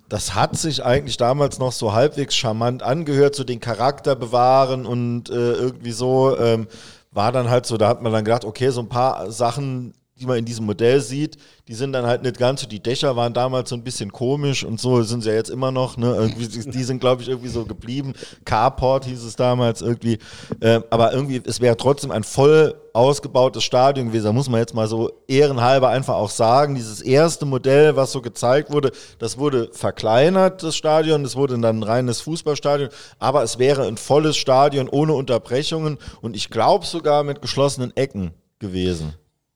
das 0.09 0.35
hat 0.35 0.57
sich 0.57 0.85
eigentlich 0.85 1.17
damals 1.17 1.59
noch 1.59 1.73
so 1.73 1.93
halbwegs 1.93 2.35
charmant 2.35 2.83
angehört, 2.83 3.35
so 3.35 3.45
den 3.45 3.61
Charakter 3.61 4.17
bewahren 4.17 4.87
und 4.87 5.31
äh, 5.31 5.53
irgendwie 5.53 5.93
so. 5.93 6.39
Ähm, 6.39 6.67
war 7.15 7.31
dann 7.31 7.49
halt 7.49 7.65
so, 7.65 7.77
da 7.77 7.89
hat 7.89 8.03
man 8.03 8.13
dann 8.13 8.25
gedacht, 8.25 8.45
okay, 8.45 8.71
so 8.71 8.81
ein 8.81 8.89
paar 8.89 9.31
Sachen, 9.31 9.95
die 10.21 10.27
man 10.27 10.39
in 10.39 10.45
diesem 10.45 10.65
Modell 10.67 11.01
sieht, 11.01 11.39
die 11.67 11.75
sind 11.75 11.93
dann 11.93 12.07
halt 12.07 12.23
nicht 12.23 12.39
ganz 12.39 12.61
so. 12.61 12.69
Die 12.69 12.81
Dächer 12.81 13.17
waren 13.17 13.33
damals 13.33 13.71
so 13.71 13.77
ein 13.77 13.83
bisschen 13.83 14.13
komisch 14.13 14.65
und 14.65 14.81
so 14.81 15.03
sind 15.03 15.23
sie 15.23 15.31
ja 15.31 15.35
jetzt 15.35 15.51
immer 15.51 15.73
noch. 15.73 15.97
Ne? 15.97 16.15
Irgendwie, 16.15 16.47
die 16.47 16.85
sind, 16.85 17.01
glaube 17.01 17.23
ich, 17.23 17.29
irgendwie 17.29 17.49
so 17.49 17.65
geblieben. 17.65 18.13
Carport 18.45 19.07
hieß 19.07 19.25
es 19.25 19.35
damals 19.35 19.83
irgendwie. 19.83 20.19
Ähm, 20.61 20.85
aber 20.91 21.13
irgendwie, 21.13 21.43
es 21.45 21.61
wäre 21.61 21.77
trotzdem 21.77 22.13
ein 22.13 22.23
voll 22.23 22.77
ausgebautes 22.93 23.65
Stadion 23.65 24.09
gewesen. 24.09 24.27
Da 24.27 24.33
muss 24.33 24.49
man 24.49 24.61
jetzt 24.61 24.73
mal 24.73 24.87
so 24.87 25.11
ehrenhalber 25.27 25.89
einfach 25.89 26.15
auch 26.15 26.31
sagen, 26.31 26.77
dieses 26.77 27.01
erste 27.01 27.45
Modell, 27.45 27.97
was 27.97 28.13
so 28.13 28.21
gezeigt 28.21 28.71
wurde, 28.71 28.93
das 29.19 29.37
wurde 29.37 29.71
verkleinert, 29.73 30.63
das 30.63 30.77
Stadion. 30.77 31.25
Das 31.25 31.35
wurde 31.35 31.59
dann 31.59 31.81
ein 31.81 31.83
reines 31.83 32.21
Fußballstadion. 32.21 32.91
Aber 33.19 33.43
es 33.43 33.59
wäre 33.59 33.89
ein 33.89 33.97
volles 33.97 34.37
Stadion 34.37 34.89
ohne 34.89 35.15
Unterbrechungen 35.15 35.99
und 36.21 36.37
ich 36.37 36.51
glaube 36.51 36.87
sogar 36.87 37.25
mit 37.25 37.43
geschlossenen 37.43 37.97
Ecken 37.97 38.31
gewesen. 38.61 39.15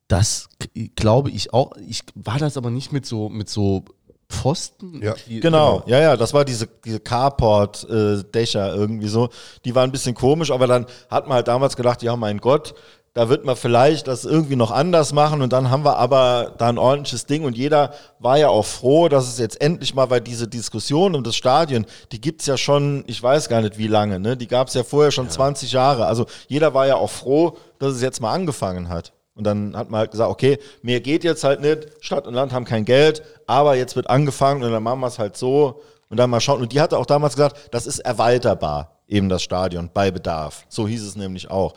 Das 0.08 0.48
glaube 0.96 1.30
ich 1.30 1.52
auch. 1.52 1.72
Ich 1.86 2.00
war 2.14 2.38
das 2.38 2.56
aber 2.56 2.70
nicht 2.70 2.92
mit 2.92 3.06
so 3.06 3.28
mit 3.28 3.48
so 3.48 3.84
Pfosten. 4.30 5.00
Ja. 5.02 5.14
Die- 5.26 5.40
Genau, 5.40 5.82
ja, 5.86 6.00
ja, 6.00 6.16
das 6.16 6.34
war 6.34 6.44
diese, 6.44 6.66
diese 6.84 7.00
Carport-Dächer 7.00 8.74
irgendwie 8.74 9.08
so. 9.08 9.28
Die 9.64 9.74
waren 9.74 9.88
ein 9.88 9.92
bisschen 9.92 10.14
komisch, 10.14 10.50
aber 10.50 10.66
dann 10.66 10.86
hat 11.10 11.26
man 11.26 11.36
halt 11.36 11.48
damals 11.48 11.76
gedacht, 11.76 12.02
ja, 12.02 12.14
mein 12.16 12.38
Gott, 12.38 12.74
da 13.14 13.28
wird 13.30 13.44
man 13.44 13.56
vielleicht 13.56 14.06
das 14.06 14.24
irgendwie 14.24 14.54
noch 14.54 14.70
anders 14.70 15.12
machen 15.12 15.40
und 15.42 15.52
dann 15.52 15.70
haben 15.70 15.84
wir 15.84 15.96
aber 15.96 16.54
da 16.58 16.68
ein 16.68 16.78
ordentliches 16.78 17.26
Ding 17.26 17.44
und 17.44 17.56
jeder 17.56 17.92
war 18.18 18.38
ja 18.38 18.48
auch 18.48 18.66
froh, 18.66 19.08
dass 19.08 19.26
es 19.28 19.38
jetzt 19.38 19.60
endlich 19.60 19.94
mal, 19.94 20.08
weil 20.10 20.20
diese 20.20 20.46
Diskussion 20.46 21.14
um 21.16 21.24
das 21.24 21.34
Stadion, 21.34 21.86
die 22.12 22.20
gibt's 22.20 22.46
ja 22.46 22.56
schon, 22.56 23.04
ich 23.06 23.20
weiß 23.20 23.48
gar 23.48 23.62
nicht 23.62 23.78
wie 23.78 23.88
lange, 23.88 24.20
ne? 24.20 24.36
die 24.36 24.46
gab's 24.46 24.74
ja 24.74 24.84
vorher 24.84 25.10
schon 25.10 25.28
20 25.30 25.72
Jahre. 25.72 26.06
Also 26.06 26.26
jeder 26.48 26.74
war 26.74 26.86
ja 26.86 26.96
auch 26.96 27.10
froh, 27.10 27.56
dass 27.78 27.94
es 27.94 28.02
jetzt 28.02 28.20
mal 28.20 28.32
angefangen 28.32 28.88
hat. 28.88 29.12
Und 29.38 29.44
dann 29.44 29.76
hat 29.76 29.88
man 29.88 30.00
halt 30.00 30.10
gesagt, 30.10 30.30
okay, 30.30 30.58
mehr 30.82 31.00
geht 31.00 31.22
jetzt 31.22 31.44
halt 31.44 31.60
nicht, 31.60 31.86
Stadt 32.00 32.26
und 32.26 32.34
Land 32.34 32.52
haben 32.52 32.64
kein 32.64 32.84
Geld, 32.84 33.22
aber 33.46 33.76
jetzt 33.76 33.94
wird 33.94 34.10
angefangen 34.10 34.64
und 34.64 34.72
dann 34.72 34.82
machen 34.82 34.98
wir 34.98 35.06
es 35.06 35.20
halt 35.20 35.36
so 35.36 35.80
und 36.10 36.16
dann 36.18 36.28
mal 36.28 36.40
schauen. 36.40 36.60
Und 36.60 36.72
die 36.72 36.80
hatte 36.80 36.98
auch 36.98 37.06
damals 37.06 37.36
gesagt, 37.36 37.72
das 37.72 37.86
ist 37.86 38.00
erweiterbar, 38.00 38.98
eben 39.06 39.28
das 39.28 39.42
Stadion, 39.42 39.90
bei 39.94 40.10
Bedarf. 40.10 40.66
So 40.68 40.88
hieß 40.88 41.06
es 41.06 41.14
nämlich 41.14 41.50
auch. 41.50 41.74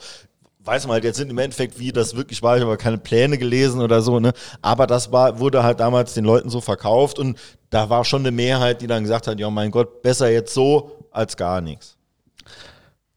Weiß 0.64 0.86
man 0.86 0.94
halt 0.94 1.04
jetzt 1.04 1.18
nicht 1.18 1.30
im 1.30 1.38
Endeffekt, 1.38 1.78
wie 1.78 1.92
das 1.92 2.16
wirklich 2.16 2.42
war, 2.42 2.56
ich 2.56 2.64
habe 2.64 2.76
keine 2.76 2.98
Pläne 2.98 3.38
gelesen 3.38 3.80
oder 3.80 4.02
so, 4.02 4.18
ne? 4.20 4.32
Aber 4.60 4.86
das 4.88 5.12
war, 5.12 5.38
wurde 5.38 5.62
halt 5.62 5.80
damals 5.80 6.14
den 6.14 6.24
Leuten 6.24 6.50
so 6.50 6.60
verkauft 6.60 7.18
und 7.20 7.38
da 7.70 7.90
war 7.90 8.04
schon 8.04 8.22
eine 8.22 8.32
Mehrheit, 8.32 8.80
die 8.80 8.86
dann 8.88 9.02
gesagt 9.02 9.28
hat, 9.28 9.38
ja 9.38 9.50
mein 9.50 9.70
Gott, 9.70 10.02
besser 10.02 10.30
jetzt 10.30 10.52
so 10.52 11.06
als 11.10 11.36
gar 11.36 11.60
nichts. 11.60 11.96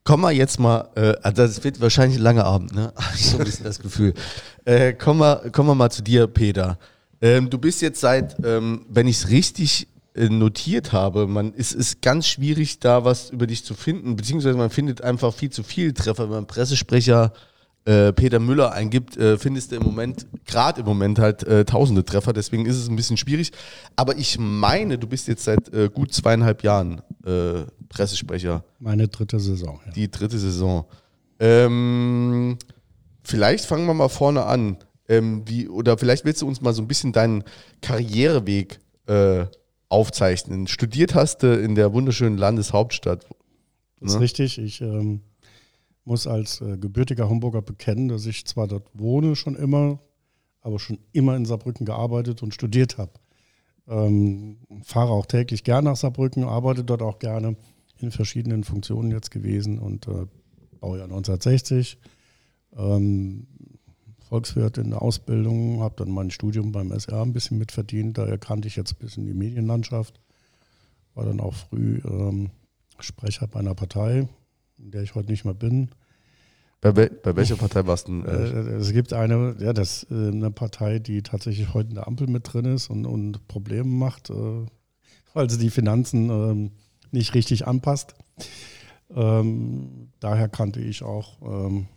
Kommen 0.05 0.21
wir 0.21 0.31
jetzt 0.31 0.59
mal, 0.59 0.87
äh, 0.93 1.15
also 1.23 1.41
das 1.41 1.63
wird 1.63 1.81
wahrscheinlich 1.81 2.19
ein 2.19 2.23
langer 2.23 2.45
Abend, 2.45 2.75
ne? 2.75 2.93
Hab 2.95 3.15
ich 3.15 3.25
so 3.25 3.39
ein 3.39 3.43
bisschen 3.43 3.65
das 3.65 3.79
Gefühl. 3.79 4.13
Äh, 4.63 4.93
kommen, 4.93 5.19
wir, 5.19 5.49
kommen 5.51 5.67
wir 5.67 5.73
mal 5.73 5.89
zu 5.89 6.03
dir, 6.03 6.27
Peter. 6.27 6.77
Ähm, 7.21 7.49
du 7.49 7.57
bist 7.57 7.81
jetzt 7.81 8.01
seit, 8.01 8.35
ähm, 8.45 8.85
wenn 8.87 9.07
ich 9.07 9.17
es 9.17 9.29
richtig 9.29 9.87
äh, 10.13 10.29
notiert 10.29 10.93
habe, 10.93 11.25
man, 11.25 11.55
es 11.57 11.73
ist 11.73 12.03
ganz 12.03 12.27
schwierig, 12.27 12.79
da 12.79 13.03
was 13.03 13.31
über 13.31 13.47
dich 13.47 13.65
zu 13.65 13.73
finden, 13.73 14.15
beziehungsweise 14.15 14.55
man 14.55 14.69
findet 14.69 15.01
einfach 15.01 15.33
viel 15.33 15.49
zu 15.49 15.63
viel 15.63 15.91
Treffer. 15.91 16.25
Wenn 16.25 16.35
man 16.35 16.45
Pressesprecher 16.45 17.33
äh, 17.85 18.11
Peter 18.13 18.39
Müller 18.39 18.71
eingibt, 18.73 19.15
äh, 19.17 19.37
findest 19.37 19.71
du 19.71 19.75
im 19.77 19.83
Moment, 19.83 20.25
gerade 20.45 20.81
im 20.81 20.85
Moment 20.87 21.19
halt 21.19 21.43
äh, 21.43 21.65
tausende 21.65 22.03
Treffer, 22.03 22.33
deswegen 22.33 22.65
ist 22.65 22.77
es 22.77 22.89
ein 22.89 22.95
bisschen 22.95 23.17
schwierig. 23.17 23.51
Aber 23.95 24.17
ich 24.17 24.37
meine, 24.39 24.97
du 24.97 25.07
bist 25.07 25.27
jetzt 25.27 25.43
seit 25.43 25.71
äh, 25.73 25.89
gut 25.93 26.13
zweieinhalb 26.13 26.63
Jahren 26.63 27.01
äh, 27.25 27.63
Pressesprecher 27.89 28.63
Meine 28.79 29.07
dritte 29.07 29.39
Saison. 29.39 29.79
Ja. 29.85 29.91
die 29.91 30.09
dritte 30.11 30.37
Saison. 30.39 30.85
Ähm, 31.39 32.57
vielleicht 33.23 33.65
fangen 33.65 33.85
wir 33.85 33.93
mal 33.93 34.09
vorne 34.09 34.45
an. 34.45 34.77
Ähm, 35.07 35.43
wie, 35.45 35.69
oder 35.69 35.97
vielleicht 35.99 36.25
willst 36.25 36.41
du 36.41 36.47
uns 36.47 36.61
mal 36.61 36.73
so 36.73 36.81
ein 36.81 36.87
bisschen 36.87 37.13
deinen 37.13 37.43
Karriereweg 37.81 38.79
aufzeichnen. 39.87 40.65
Studiert 40.65 41.13
hast 41.13 41.43
du 41.43 41.53
in 41.61 41.75
der 41.75 41.93
wunderschönen 41.93 42.39
Landeshauptstadt. 42.39 43.27
Das 43.99 44.09
ist 44.09 44.15
Ne? 44.15 44.21
richtig. 44.21 44.57
Ich 44.57 44.81
ähm, 44.81 45.21
muss 46.05 46.27
als 46.27 46.61
äh, 46.61 46.77
gebürtiger 46.77 47.29
Hamburger 47.29 47.61
bekennen, 47.61 48.07
dass 48.07 48.25
ich 48.25 48.45
zwar 48.45 48.67
dort 48.67 48.87
wohne 48.93 49.35
schon 49.35 49.55
immer, 49.55 49.99
aber 50.61 50.79
schon 50.79 50.99
immer 51.11 51.35
in 51.35 51.45
Saarbrücken 51.45 51.85
gearbeitet 51.85 52.41
und 52.43 52.53
studiert 52.53 52.97
habe. 52.97 53.11
Ähm, 53.87 54.57
fahre 54.83 55.11
auch 55.11 55.25
täglich 55.25 55.63
gern 55.63 55.85
nach 55.85 55.95
Saarbrücken, 55.95 56.43
arbeite 56.43 56.83
dort 56.83 57.01
auch 57.01 57.19
gerne 57.19 57.55
in 57.99 58.11
verschiedenen 58.11 58.63
Funktionen 58.63 59.11
jetzt 59.11 59.31
gewesen 59.31 59.79
und 59.79 60.07
äh, 60.07 60.25
Baujahr 60.79 61.05
1960. 61.05 61.97
Ähm, 62.77 63.47
Volkswirt 64.27 64.79
in 64.79 64.89
der 64.89 65.01
Ausbildung, 65.03 65.81
habe 65.81 65.95
dann 65.97 66.11
mein 66.11 66.31
Studium 66.31 66.71
beim 66.71 66.91
SR 66.91 67.21
ein 67.21 67.33
bisschen 67.33 67.59
mitverdient, 67.59 68.17
daher 68.17 68.39
kannte 68.39 68.67
ich 68.67 68.75
jetzt 68.75 68.93
ein 68.93 68.99
bisschen 68.99 69.25
die 69.25 69.35
Medienlandschaft. 69.35 70.19
War 71.13 71.25
dann 71.25 71.39
auch 71.39 71.53
früh 71.53 72.01
ähm, 72.03 72.49
Sprecher 72.99 73.47
bei 73.47 73.59
einer 73.59 73.75
Partei, 73.75 74.27
in 74.77 74.91
der 74.91 75.03
ich 75.03 75.15
heute 75.15 75.31
nicht 75.31 75.45
mehr 75.45 75.53
bin. 75.53 75.89
Bei, 76.81 76.95
wel 76.95 77.09
bei 77.09 77.35
welcher 77.35 77.55
Partei 77.55 77.87
warst 77.87 78.07
du 78.07 78.21
denn? 78.21 78.25
Äh, 78.25 78.47
Äh, 78.49 78.75
es 78.75 78.91
gibt 78.91 79.13
eine, 79.13 79.55
ja, 79.59 79.73
das 79.73 80.05
äh, 80.11 80.13
eine 80.13 80.51
Partei, 80.51 80.99
die 80.99 81.23
tatsächlich 81.23 81.73
heute 81.73 81.89
in 81.89 81.95
der 81.95 82.07
Ampel 82.07 82.27
mit 82.27 82.53
drin 82.53 82.65
ist 82.65 82.89
und, 82.89 83.05
und 83.05 83.47
Probleme 83.47 83.89
macht, 83.89 84.29
äh, 84.29 84.65
weil 85.33 85.49
sie 85.49 85.57
die 85.57 85.69
Finanzen 85.71 86.29
ähm, 86.29 86.71
nicht 87.11 87.33
richtig 87.33 87.65
anpasst. 87.67 88.13
Ähm, 89.09 90.09
daher 90.19 90.49
kannte 90.49 90.79
ich 90.79 91.03
auch 91.03 91.41
ähm, 91.41 91.87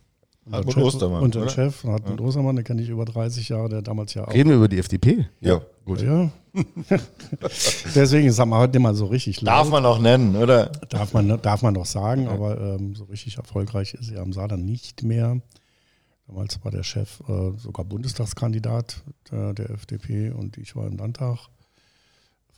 unseren 0.49 0.65
Hartmut 0.65 0.73
Chef, 0.73 0.83
Ostermann, 0.83 1.23
unseren 1.23 1.43
oder? 1.43 1.51
Chef, 1.51 1.83
Hartmut 1.83 2.21
Ostermann, 2.21 2.55
den 2.55 2.65
kenne 2.65 2.81
ich 2.81 2.89
über 2.89 3.05
30 3.05 3.49
Jahre, 3.49 3.69
der 3.69 3.81
damals 3.81 4.13
ja 4.13 4.27
auch. 4.27 4.33
reden 4.33 4.49
wir 4.49 4.57
über 4.57 4.67
die 4.67 4.79
FDP? 4.79 5.27
Ja. 5.41 5.61
Gut. 5.85 6.01
Ja. 6.01 6.31
Deswegen 7.95 8.31
sagen 8.31 8.49
wir 8.49 8.57
heute 8.57 8.73
nicht 8.73 8.83
mal 8.83 8.95
so 8.95 9.05
richtig 9.05 9.41
laut. 9.41 9.55
Darf 9.55 9.69
man 9.69 9.85
auch 9.85 9.99
nennen, 9.99 10.35
oder? 10.35 10.67
Darf 10.89 11.13
man, 11.13 11.41
darf 11.41 11.61
man 11.61 11.73
doch 11.73 11.85
sagen, 11.85 12.27
aber 12.27 12.59
ähm, 12.59 12.95
so 12.95 13.05
richtig 13.05 13.37
erfolgreich 13.37 13.93
ist 13.93 14.11
er 14.11 14.21
am 14.21 14.33
Saarland 14.33 14.65
nicht 14.65 15.03
mehr. 15.03 15.39
Damals 16.27 16.63
war 16.63 16.71
der 16.71 16.83
Chef 16.83 17.21
äh, 17.27 17.57
sogar 17.57 17.85
Bundestagskandidat 17.85 19.01
der, 19.31 19.53
der 19.53 19.71
FDP 19.71 20.31
und 20.31 20.57
ich 20.57 20.75
war 20.75 20.85
im 20.87 20.97
Landtag. 20.97 21.39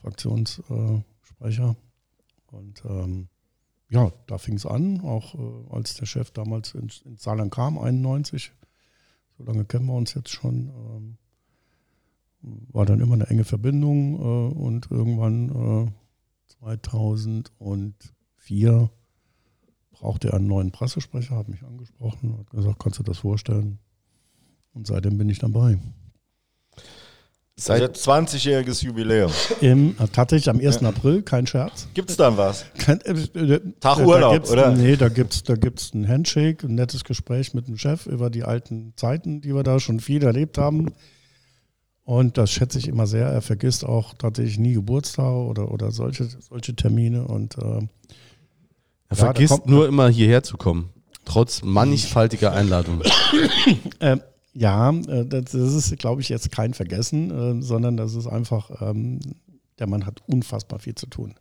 Fraktionssprecher. 0.02 1.76
Und 2.52 2.84
ähm, 2.86 3.28
ja, 3.92 4.12
da 4.26 4.38
fing 4.38 4.56
es 4.56 4.66
an, 4.66 5.02
auch 5.02 5.36
äh, 5.36 5.66
als 5.70 5.96
der 5.96 6.06
Chef 6.06 6.32
damals 6.32 6.74
in, 6.74 6.90
in 7.06 7.18
Saarland 7.18 7.54
kam, 7.54 7.78
91. 7.78 8.54
So 9.38 9.44
lange 9.44 9.66
kennen 9.66 9.88
wir 9.88 9.96
uns 9.96 10.14
jetzt 10.14 10.30
schon. 10.30 10.70
Ähm, 10.70 11.18
war 12.72 12.86
dann 12.86 13.02
immer 13.02 13.16
eine 13.16 13.28
enge 13.28 13.44
Verbindung 13.44 14.16
äh, 14.16 14.54
und 14.58 14.90
irgendwann 14.90 15.88
äh, 15.88 15.92
2004 16.48 18.90
brauchte 19.92 20.30
er 20.30 20.36
einen 20.36 20.48
neuen 20.48 20.72
Pressesprecher, 20.72 21.36
hat 21.36 21.50
mich 21.50 21.64
angesprochen, 21.64 22.38
hat 22.38 22.50
gesagt, 22.50 22.80
kannst 22.80 23.00
du 23.00 23.04
das 23.04 23.18
vorstellen? 23.20 23.80
Und 24.74 24.88
seitdem 24.88 25.18
bin 25.18 25.28
ich 25.28 25.40
dabei. 25.40 25.78
Seit 27.58 27.96
20-jähriges 27.96 28.84
Jubiläum. 28.84 29.32
Im, 29.60 29.90
äh, 30.00 30.08
tatsächlich 30.12 30.50
am 30.50 30.60
1. 30.60 30.84
April, 30.84 31.22
kein 31.22 31.46
Scherz. 31.46 31.88
Gibt 31.94 32.10
es 32.10 32.18
dann 32.18 32.36
was? 32.38 32.66
Kein, 32.78 33.02
äh, 33.02 33.12
äh, 33.12 33.60
Tag 33.80 33.98
da 33.98 34.06
Urlaub, 34.06 34.34
gibt's, 34.34 34.50
oder? 34.52 34.72
Nee, 34.72 34.96
da 34.96 35.10
gibt 35.10 35.34
es 35.34 35.44
da 35.44 35.56
gibt's 35.56 35.94
ein 35.94 36.08
Handshake, 36.08 36.66
ein 36.66 36.74
nettes 36.76 37.04
Gespräch 37.04 37.54
mit 37.54 37.68
dem 37.68 37.78
Chef 37.78 38.08
über 38.08 38.30
die 38.32 38.44
alten 38.44 38.94
Zeiten, 38.96 39.42
die 39.42 39.54
wir 39.54 39.64
da 39.64 39.80
schon 39.80 40.00
viel 40.00 40.24
erlebt 40.24 40.58
haben. 40.58 40.94
Und 42.04 42.38
das 42.38 42.52
schätze 42.52 42.80
ich 42.80 42.88
immer 42.88 43.06
sehr. 43.06 43.28
Er 43.28 43.42
vergisst 43.44 43.86
auch 43.86 44.16
tatsächlich 44.16 44.58
nie 44.58 44.74
Geburtstage 44.74 45.36
oder, 45.46 45.72
oder 45.72 45.92
solche, 45.92 46.28
solche 46.40 46.76
Termine. 46.76 47.26
Und 47.28 47.58
äh, 47.60 47.62
Er 47.62 47.80
da 49.10 49.16
vergisst 49.16 49.54
kommt- 49.54 49.68
nur 49.68 49.88
immer 49.88 50.10
hierher 50.10 50.42
zu 50.42 50.58
kommen. 50.58 50.90
Trotz 51.26 51.62
mannigfaltiger 51.62 52.54
Einladungen. 52.54 53.04
äh, 54.00 54.18
ja, 54.54 54.92
äh, 54.92 55.26
das, 55.26 55.54
ist, 55.54 55.98
glaube 55.98 56.22
ich, 56.22 56.30
jetzt 56.30 56.52
kein 56.52 56.74
Vergessen, 56.74 57.32
äh, 57.32 57.62
sondern 57.62 57.98
das 57.98 58.16
ist 58.16 58.28
einfach, 58.28 58.82
ähm, 58.82 59.20
der 59.80 59.88
Mann 59.88 60.06
hat 60.06 60.22
unfassbar 60.28 60.80
viel 60.80 60.96
zu 60.96 61.08
tun. 61.08 61.36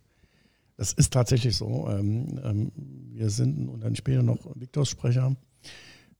Das 0.77 0.93
ist 0.93 1.13
tatsächlich 1.13 1.55
so. 1.55 1.87
Ähm, 1.89 2.39
ähm, 2.43 2.71
wir 3.13 3.29
sind, 3.29 3.69
und 3.69 3.81
dann 3.83 3.95
später 3.95 4.23
noch 4.23 4.39
Viktors 4.55 4.89
Sprecher. 4.89 5.35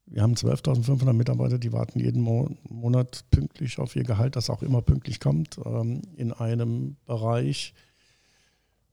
Wir 0.06 0.21
haben 0.21 0.34
12.500 0.34 1.13
Mitarbeiter, 1.13 1.58
die 1.58 1.71
warten 1.71 1.99
jeden 1.99 2.21
Mo 2.21 2.49
Monat 2.67 3.23
pünktlich 3.32 3.80
auf 3.80 3.95
ihr 3.95 4.04
Gehalt, 4.04 4.36
das 4.36 4.49
auch 4.49 4.62
immer 4.62 4.82
pünktlich 4.82 5.21
kommt, 5.21 5.58
in 6.17 6.34
einem 6.34 6.97
Bereich, 7.06 7.73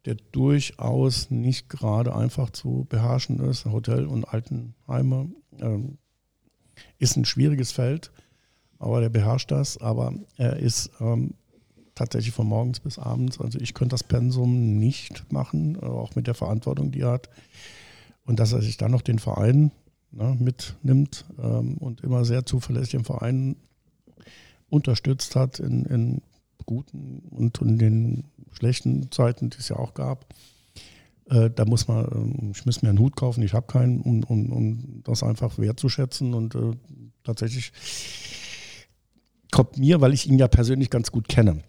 der 0.05 0.15
durchaus 0.31 1.29
nicht 1.33 1.69
gerade 1.69 2.15
einfach 2.15 2.51
zu 2.51 2.87
beherrschen 2.89 3.41
ist. 3.41 3.65
Hotel- 3.65 4.07
und 4.07 4.27
Altenheime 4.27 5.31
ist 6.99 7.17
ein 7.17 7.25
schwieriges 7.25 7.73
Feld, 7.73 8.11
aber 8.79 9.01
der 9.01 9.09
beherrscht 9.09 9.51
das. 9.51 9.79
Aber 9.79 10.12
er 10.37 10.57
ist 10.57 10.91
ähm, 11.01 11.35
tatsächlich 11.95 12.33
von 12.33 12.47
morgens 12.47 12.81
bis 12.81 12.99
abends. 12.99 13.41
Also 13.41 13.59
ich 13.59 13.75
könnte 13.75 13.95
das 13.95 14.05
Pensum 14.05 14.79
nicht 14.79 15.31
machen, 15.33 15.77
äh, 15.77 15.87
auch 15.87 16.14
mit 16.14 16.27
der 16.27 16.35
Verantwortung, 16.35 16.93
die 16.93 17.01
er 17.01 17.12
hat. 17.12 17.29
Und 18.25 18.41
dass 18.41 18.53
er 18.53 18.62
sich 18.62 18.77
dann 18.77 18.93
noch 18.93 19.03
den 19.03 19.19
Verein 19.19 19.73
ne, 20.11 20.37
mitnimmt 20.38 21.25
ähm, 21.43 21.79
und 21.79 22.03
immer 22.03 22.25
sehr 22.25 22.47
zuverlässig 22.47 22.91
den 22.91 23.05
Verein 23.05 23.57
unterstützt 24.71 25.35
hat 25.35 25.61
in, 25.61 25.85
in 25.87 26.23
guten 26.67 27.21
und 27.31 27.61
in 27.62 27.79
den 27.79 28.25
schlechten 28.53 29.11
Zeiten, 29.11 29.51
die 29.51 29.59
es 29.59 29.69
ja 29.69 29.77
auch 29.77 29.95
gab. 29.95 30.27
Äh, 31.31 31.51
da 31.51 31.64
muss 31.64 31.88
man, 31.88 32.07
ähm, 32.12 32.53
ich 32.55 32.64
muss 32.64 32.83
mir 32.83 32.88
einen 32.88 32.99
Hut 32.99 33.17
kaufen, 33.17 33.43
ich 33.43 33.53
habe 33.53 33.67
keinen, 33.67 34.01
um, 34.01 34.25
um, 34.25 34.53
um 34.53 35.03
das 35.05 35.23
einfach 35.23 35.59
wertzuschätzen. 35.59 36.35
Und 36.35 36.55
äh, 36.55 36.73
tatsächlich 37.25 37.73
kommt 39.51 39.79
mir, 39.79 40.01
weil 40.01 40.14
ich 40.14 40.29
ihn 40.29 40.38
ja 40.38 40.49
persönlich 40.49 40.91
ganz 40.91 41.12
gut 41.12 41.29
kenne, 41.29 41.62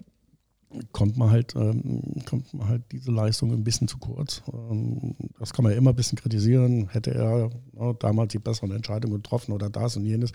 kommt 0.91 1.17
man 1.17 1.31
halt, 1.31 1.55
ähm, 1.55 2.21
kommt 2.25 2.53
man 2.53 2.67
halt 2.67 2.83
diese 2.91 3.11
Leistung 3.11 3.51
ein 3.51 3.63
bisschen 3.63 3.87
zu 3.87 3.97
kurz. 3.97 4.43
Ähm, 4.53 5.15
das 5.39 5.53
kann 5.53 5.63
man 5.63 5.71
ja 5.73 5.77
immer 5.77 5.91
ein 5.91 5.95
bisschen 5.95 6.17
kritisieren. 6.17 6.87
Hätte 6.89 7.13
er 7.13 7.49
ja, 7.77 7.93
damals 7.93 8.31
die 8.31 8.39
besseren 8.39 8.71
Entscheidungen 8.71 9.15
getroffen 9.15 9.51
oder 9.51 9.69
das 9.69 9.97
und 9.97 10.05
jenes. 10.05 10.31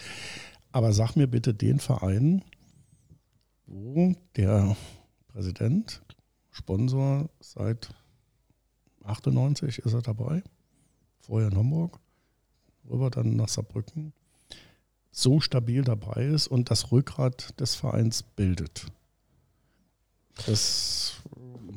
Aber 0.73 0.93
sag 0.93 1.15
mir 1.15 1.29
bitte 1.29 1.55
den 1.55 1.79
Verein, 1.79 2.43
wo 3.67 4.15
der 4.37 4.77
Präsident, 5.29 6.03
Sponsor 6.51 7.29
seit 7.41 7.95
98 9.05 9.79
ist 9.79 9.93
er 9.93 10.03
dabei, 10.03 10.43
vorher 11.21 11.51
in 11.51 11.57
Hamburg, 11.57 11.99
rüber 12.91 13.11
dann 13.11 13.37
nach 13.37 13.49
Saarbrücken, 13.49 14.13
so 15.11 15.41
stabil 15.41 15.83
dabei 15.83 16.27
ist 16.27 16.49
und 16.49 16.71
das 16.71 16.91
Rückgrat 16.91 17.59
des 17.61 17.75
Vereins 17.75 18.23
bildet. 18.23 18.87
Das, 20.47 21.15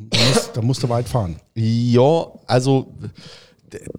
da, 0.10 0.18
musst, 0.18 0.58
da 0.58 0.62
musst 0.62 0.84
du 0.84 0.90
weit 0.90 1.08
fahren. 1.08 1.40
Ja, 1.54 2.32
also 2.48 2.94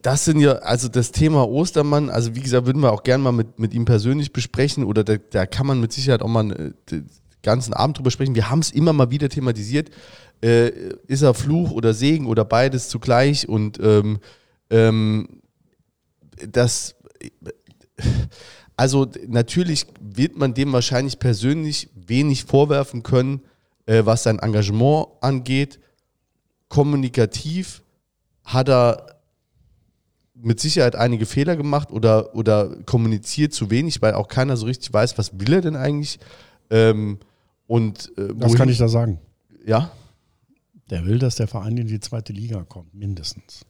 das 0.02 0.24
sind 0.24 0.40
ja, 0.40 0.54
also 0.54 0.88
das 0.88 1.12
Thema 1.12 1.46
Ostermann, 1.46 2.10
also 2.10 2.34
wie 2.34 2.40
gesagt, 2.40 2.66
würden 2.66 2.82
wir 2.82 2.92
auch 2.92 3.02
gerne 3.02 3.22
mal 3.22 3.32
mit, 3.32 3.58
mit 3.58 3.74
ihm 3.74 3.84
persönlich 3.84 4.32
besprechen 4.32 4.84
oder 4.84 5.04
da, 5.04 5.16
da 5.16 5.46
kann 5.46 5.66
man 5.66 5.80
mit 5.80 5.92
Sicherheit 5.92 6.22
auch 6.22 6.28
mal 6.28 6.74
äh, 6.90 7.02
ganzen 7.48 7.72
Abend 7.72 7.98
drüber 7.98 8.10
sprechen. 8.10 8.34
Wir 8.34 8.50
haben 8.50 8.60
es 8.60 8.70
immer 8.70 8.92
mal 8.92 9.10
wieder 9.10 9.28
thematisiert. 9.28 9.90
Äh, 10.42 10.70
ist 11.06 11.22
er 11.22 11.34
Fluch 11.34 11.70
oder 11.70 11.94
Segen 11.94 12.26
oder 12.26 12.44
beides 12.44 12.88
zugleich 12.88 13.48
und 13.48 13.80
ähm, 13.82 14.18
ähm, 14.70 15.40
das, 16.52 16.94
also 18.76 19.06
natürlich 19.26 19.86
wird 20.00 20.36
man 20.36 20.54
dem 20.54 20.72
wahrscheinlich 20.72 21.18
persönlich 21.18 21.88
wenig 21.94 22.44
vorwerfen 22.44 23.02
können, 23.02 23.40
äh, 23.86 24.04
was 24.04 24.22
sein 24.22 24.38
Engagement 24.38 25.08
angeht. 25.20 25.80
Kommunikativ 26.68 27.82
hat 28.44 28.68
er 28.68 29.18
mit 30.40 30.60
Sicherheit 30.60 30.94
einige 30.94 31.26
Fehler 31.26 31.56
gemacht 31.56 31.90
oder, 31.90 32.34
oder 32.34 32.76
kommuniziert 32.84 33.52
zu 33.52 33.70
wenig, 33.70 34.00
weil 34.02 34.14
auch 34.14 34.28
keiner 34.28 34.56
so 34.56 34.66
richtig 34.66 34.92
weiß, 34.92 35.18
was 35.18 35.40
will 35.40 35.52
er 35.52 35.60
denn 35.60 35.76
eigentlich. 35.76 36.18
Ähm, 36.70 37.18
und 37.68 38.12
äh, 38.18 38.34
Das 38.34 38.54
kann 38.54 38.68
ich 38.68 38.78
da 38.78 38.88
sagen. 38.88 39.20
Ja, 39.64 39.92
Der 40.90 41.04
will, 41.04 41.18
dass 41.18 41.36
der 41.36 41.46
Verein 41.46 41.76
in 41.76 41.86
die 41.86 42.00
zweite 42.00 42.32
Liga 42.32 42.64
kommt, 42.64 42.92
mindestens. 42.94 43.64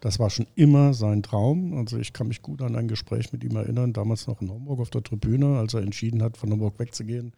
Das 0.00 0.18
war 0.18 0.30
schon 0.30 0.46
immer 0.54 0.94
sein 0.94 1.22
Traum. 1.22 1.76
Also 1.76 1.98
ich 1.98 2.12
kann 2.12 2.28
mich 2.28 2.40
gut 2.40 2.62
an 2.62 2.74
ein 2.74 2.88
Gespräch 2.88 3.32
mit 3.32 3.44
ihm 3.44 3.54
erinnern, 3.56 3.92
damals 3.92 4.26
noch 4.26 4.40
in 4.40 4.50
Hamburg 4.50 4.80
auf 4.80 4.90
der 4.90 5.02
Tribüne, 5.02 5.58
als 5.58 5.74
er 5.74 5.82
entschieden 5.82 6.22
hat, 6.22 6.36
von 6.36 6.50
Hamburg 6.50 6.78
wegzugehen. 6.78 7.32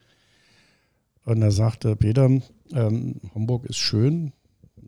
Und 1.25 1.43
er 1.43 1.51
sagte, 1.51 1.97
Peter, 1.97 2.31
ähm, 2.73 3.21
Hamburg 3.35 3.65
ist 3.67 3.79
schön, 3.79 4.33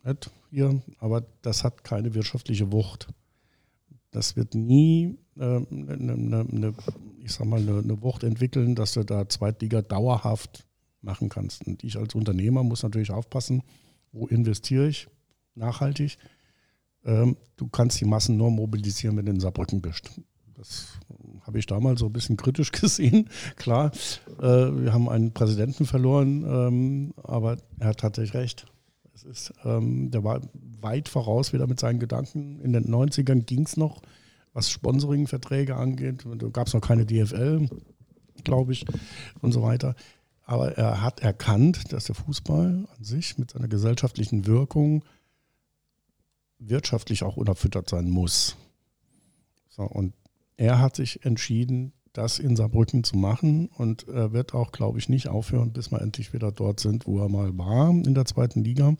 nett 0.04 0.30
hier, 0.50 0.80
aber 0.98 1.24
das 1.42 1.64
hat 1.64 1.82
keine 1.82 2.14
wirtschaftliche 2.14 2.70
Wucht. 2.70 3.08
Das 4.12 4.36
wird 4.36 4.54
nie 4.54 5.18
ähm, 5.38 5.66
eine, 5.70 6.12
eine, 6.12 6.40
eine, 6.40 6.74
ich 7.24 7.32
sag 7.32 7.46
mal, 7.46 7.60
eine, 7.60 7.78
eine 7.78 8.02
Wucht 8.02 8.22
entwickeln, 8.22 8.74
dass 8.74 8.92
du 8.92 9.02
da 9.04 9.28
Zweitliga 9.28 9.82
dauerhaft 9.82 10.64
machen 11.02 11.28
kannst. 11.28 11.66
Und 11.66 11.84
ich 11.84 11.96
als 11.96 12.14
Unternehmer 12.14 12.62
muss 12.62 12.82
natürlich 12.82 13.10
aufpassen, 13.10 13.62
wo 14.12 14.26
investiere 14.26 14.88
ich 14.88 15.08
nachhaltig. 15.54 16.18
Ähm, 17.04 17.36
du 17.56 17.68
kannst 17.68 18.00
die 18.00 18.04
Massen 18.04 18.36
nur 18.36 18.50
mobilisieren, 18.50 19.16
wenn 19.16 19.26
du 19.26 19.32
in 19.32 19.40
Saarbrücken 19.40 19.80
bist. 19.80 20.10
Das 20.54 20.98
habe 21.40 21.58
ich 21.58 21.66
damals 21.66 22.00
so 22.00 22.06
ein 22.06 22.12
bisschen 22.12 22.36
kritisch 22.36 22.72
gesehen. 22.72 23.28
Klar, 23.56 23.90
äh, 24.38 24.42
wir 24.42 24.92
haben 24.92 25.08
einen 25.08 25.32
Präsidenten 25.32 25.86
verloren, 25.86 26.44
ähm, 26.46 27.14
aber 27.22 27.56
er 27.78 27.88
hat 27.88 27.98
tatsächlich 27.98 28.34
recht. 28.34 28.66
Es 29.14 29.24
ist, 29.24 29.52
ähm, 29.64 30.10
der 30.10 30.24
war 30.24 30.40
weit 30.80 31.08
voraus 31.08 31.52
wieder 31.52 31.66
mit 31.66 31.80
seinen 31.80 31.98
Gedanken. 31.98 32.60
In 32.60 32.72
den 32.72 32.84
90ern 32.84 33.42
ging 33.42 33.64
es 33.64 33.76
noch, 33.76 34.02
was 34.52 34.70
Sponsoring-Verträge 34.70 35.76
angeht. 35.76 36.24
Da 36.38 36.48
gab 36.48 36.66
es 36.66 36.74
noch 36.74 36.80
keine 36.80 37.06
DFL, 37.06 37.68
glaube 38.44 38.72
ich, 38.72 38.84
und 39.40 39.52
so 39.52 39.62
weiter. 39.62 39.94
Aber 40.44 40.76
er 40.76 41.00
hat 41.02 41.20
erkannt, 41.20 41.92
dass 41.92 42.04
der 42.04 42.14
Fußball 42.14 42.86
an 42.96 43.04
sich 43.04 43.38
mit 43.38 43.52
seiner 43.52 43.68
gesellschaftlichen 43.68 44.46
Wirkung 44.46 45.04
wirtschaftlich 46.58 47.22
auch 47.22 47.36
unerfüttert 47.36 47.88
sein 47.88 48.10
muss. 48.10 48.56
So, 49.68 49.82
und 49.82 50.14
er 50.56 50.78
hat 50.80 50.96
sich 50.96 51.24
entschieden, 51.24 51.92
das 52.12 52.38
in 52.38 52.56
Saarbrücken 52.56 53.04
zu 53.04 53.16
machen 53.16 53.68
und 53.68 54.06
er 54.08 54.32
wird 54.32 54.54
auch, 54.54 54.70
glaube 54.70 54.98
ich, 54.98 55.08
nicht 55.08 55.28
aufhören, 55.28 55.72
bis 55.72 55.90
wir 55.90 56.00
endlich 56.02 56.32
wieder 56.32 56.52
dort 56.52 56.80
sind, 56.80 57.06
wo 57.06 57.20
er 57.20 57.28
mal 57.28 57.56
war 57.56 57.90
in 57.90 58.14
der 58.14 58.26
zweiten 58.26 58.62
Liga. 58.62 58.94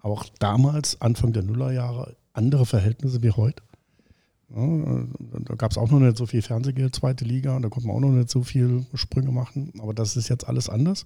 Auch 0.00 0.24
damals, 0.38 1.00
Anfang 1.00 1.32
der 1.32 1.42
Nullerjahre, 1.42 2.16
andere 2.32 2.66
Verhältnisse 2.66 3.22
wie 3.22 3.32
heute. 3.32 3.62
Ja, 4.54 5.06
da 5.44 5.54
gab 5.54 5.70
es 5.70 5.78
auch 5.78 5.90
noch 5.90 6.00
nicht 6.00 6.16
so 6.16 6.26
viel 6.26 6.42
Fernsehgeld, 6.42 6.94
zweite 6.94 7.24
Liga, 7.24 7.58
da 7.60 7.68
konnte 7.68 7.86
man 7.86 7.96
auch 7.96 8.00
noch 8.00 8.10
nicht 8.10 8.30
so 8.30 8.42
viel 8.42 8.84
Sprünge 8.94 9.30
machen, 9.30 9.72
aber 9.78 9.94
das 9.94 10.16
ist 10.16 10.28
jetzt 10.28 10.48
alles 10.48 10.68
anders. 10.68 11.04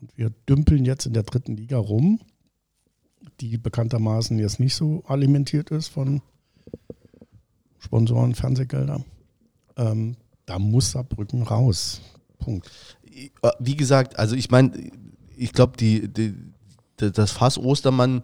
Und 0.00 0.16
wir 0.16 0.30
dümpeln 0.48 0.84
jetzt 0.84 1.06
in 1.06 1.12
der 1.12 1.22
dritten 1.22 1.56
Liga 1.56 1.78
rum, 1.78 2.20
die 3.40 3.56
bekanntermaßen 3.56 4.38
jetzt 4.38 4.58
nicht 4.58 4.74
so 4.74 5.04
alimentiert 5.06 5.70
ist 5.70 5.88
von 5.88 6.22
Sponsoren, 7.78 8.34
Fernsehgelder. 8.34 9.04
Ähm, 9.76 10.16
da 10.46 10.58
muss 10.58 10.92
Saarbrücken 10.92 11.42
raus. 11.42 12.00
Punkt. 12.38 12.68
wie 13.60 13.76
gesagt, 13.76 14.18
also 14.18 14.34
ich 14.34 14.50
meine, 14.50 14.90
ich 15.36 15.52
glaube, 15.52 15.76
die, 15.76 16.08
die, 16.08 16.34
das 16.96 17.30
Fass 17.30 17.58
Ostermann 17.58 18.22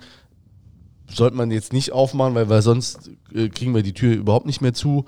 sollte 1.10 1.36
man 1.36 1.50
jetzt 1.50 1.72
nicht 1.72 1.92
aufmachen, 1.92 2.34
weil, 2.34 2.48
weil 2.48 2.62
sonst 2.62 3.10
äh, 3.32 3.48
kriegen 3.48 3.74
wir 3.74 3.82
die 3.82 3.94
Tür 3.94 4.14
überhaupt 4.14 4.46
nicht 4.46 4.60
mehr 4.60 4.74
zu. 4.74 5.04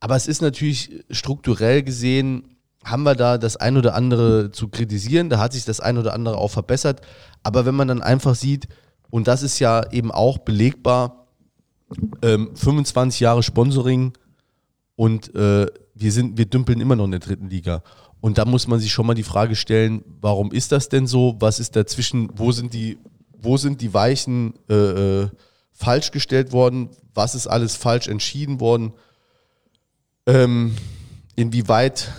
Aber 0.00 0.16
es 0.16 0.26
ist 0.26 0.42
natürlich 0.42 1.04
strukturell 1.10 1.82
gesehen, 1.82 2.56
haben 2.84 3.02
wir 3.02 3.14
da 3.14 3.38
das 3.38 3.56
ein 3.56 3.76
oder 3.76 3.94
andere 3.94 4.52
zu 4.52 4.68
kritisieren. 4.68 5.28
Da 5.30 5.38
hat 5.38 5.52
sich 5.52 5.64
das 5.64 5.80
ein 5.80 5.98
oder 5.98 6.14
andere 6.14 6.38
auch 6.38 6.48
verbessert. 6.48 7.00
Aber 7.42 7.66
wenn 7.66 7.74
man 7.74 7.88
dann 7.88 8.02
einfach 8.02 8.34
sieht, 8.34 8.68
und 9.10 9.26
das 9.26 9.42
ist 9.42 9.58
ja 9.58 9.90
eben 9.90 10.12
auch 10.12 10.38
belegbar, 10.38 11.26
ähm, 12.22 12.50
25 12.54 13.20
Jahre 13.20 13.42
Sponsoring 13.42 14.12
und 14.96 15.34
äh, 15.34 15.66
wir 15.94 16.12
sind, 16.12 16.38
wir 16.38 16.46
dümpeln 16.46 16.80
immer 16.80 16.96
noch 16.96 17.06
in 17.06 17.12
der 17.12 17.20
dritten 17.20 17.48
Liga. 17.48 17.82
Und 18.20 18.38
da 18.38 18.44
muss 18.44 18.66
man 18.66 18.80
sich 18.80 18.92
schon 18.92 19.06
mal 19.06 19.14
die 19.14 19.22
Frage 19.22 19.56
stellen, 19.56 20.04
warum 20.20 20.52
ist 20.52 20.72
das 20.72 20.88
denn 20.88 21.06
so? 21.06 21.36
Was 21.40 21.60
ist 21.60 21.76
dazwischen? 21.76 22.30
Wo 22.34 22.52
sind 22.52 22.74
die, 22.74 22.98
wo 23.40 23.56
sind 23.56 23.80
die 23.80 23.94
Weichen 23.94 24.54
äh, 24.68 24.74
äh, 24.74 25.28
falsch 25.72 26.10
gestellt 26.10 26.52
worden? 26.52 26.90
Was 27.14 27.34
ist 27.34 27.46
alles 27.46 27.76
falsch 27.76 28.08
entschieden 28.08 28.60
worden? 28.60 28.92
Ähm, 30.26 30.76
inwieweit? 31.36 32.12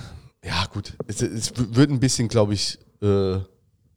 Ja 0.43 0.65
gut, 0.73 0.93
es, 1.07 1.21
es 1.21 1.53
wird 1.55 1.89
ein 1.89 1.99
bisschen, 1.99 2.27
glaube 2.27 2.53
ich, 2.53 2.79
äh, 3.01 3.39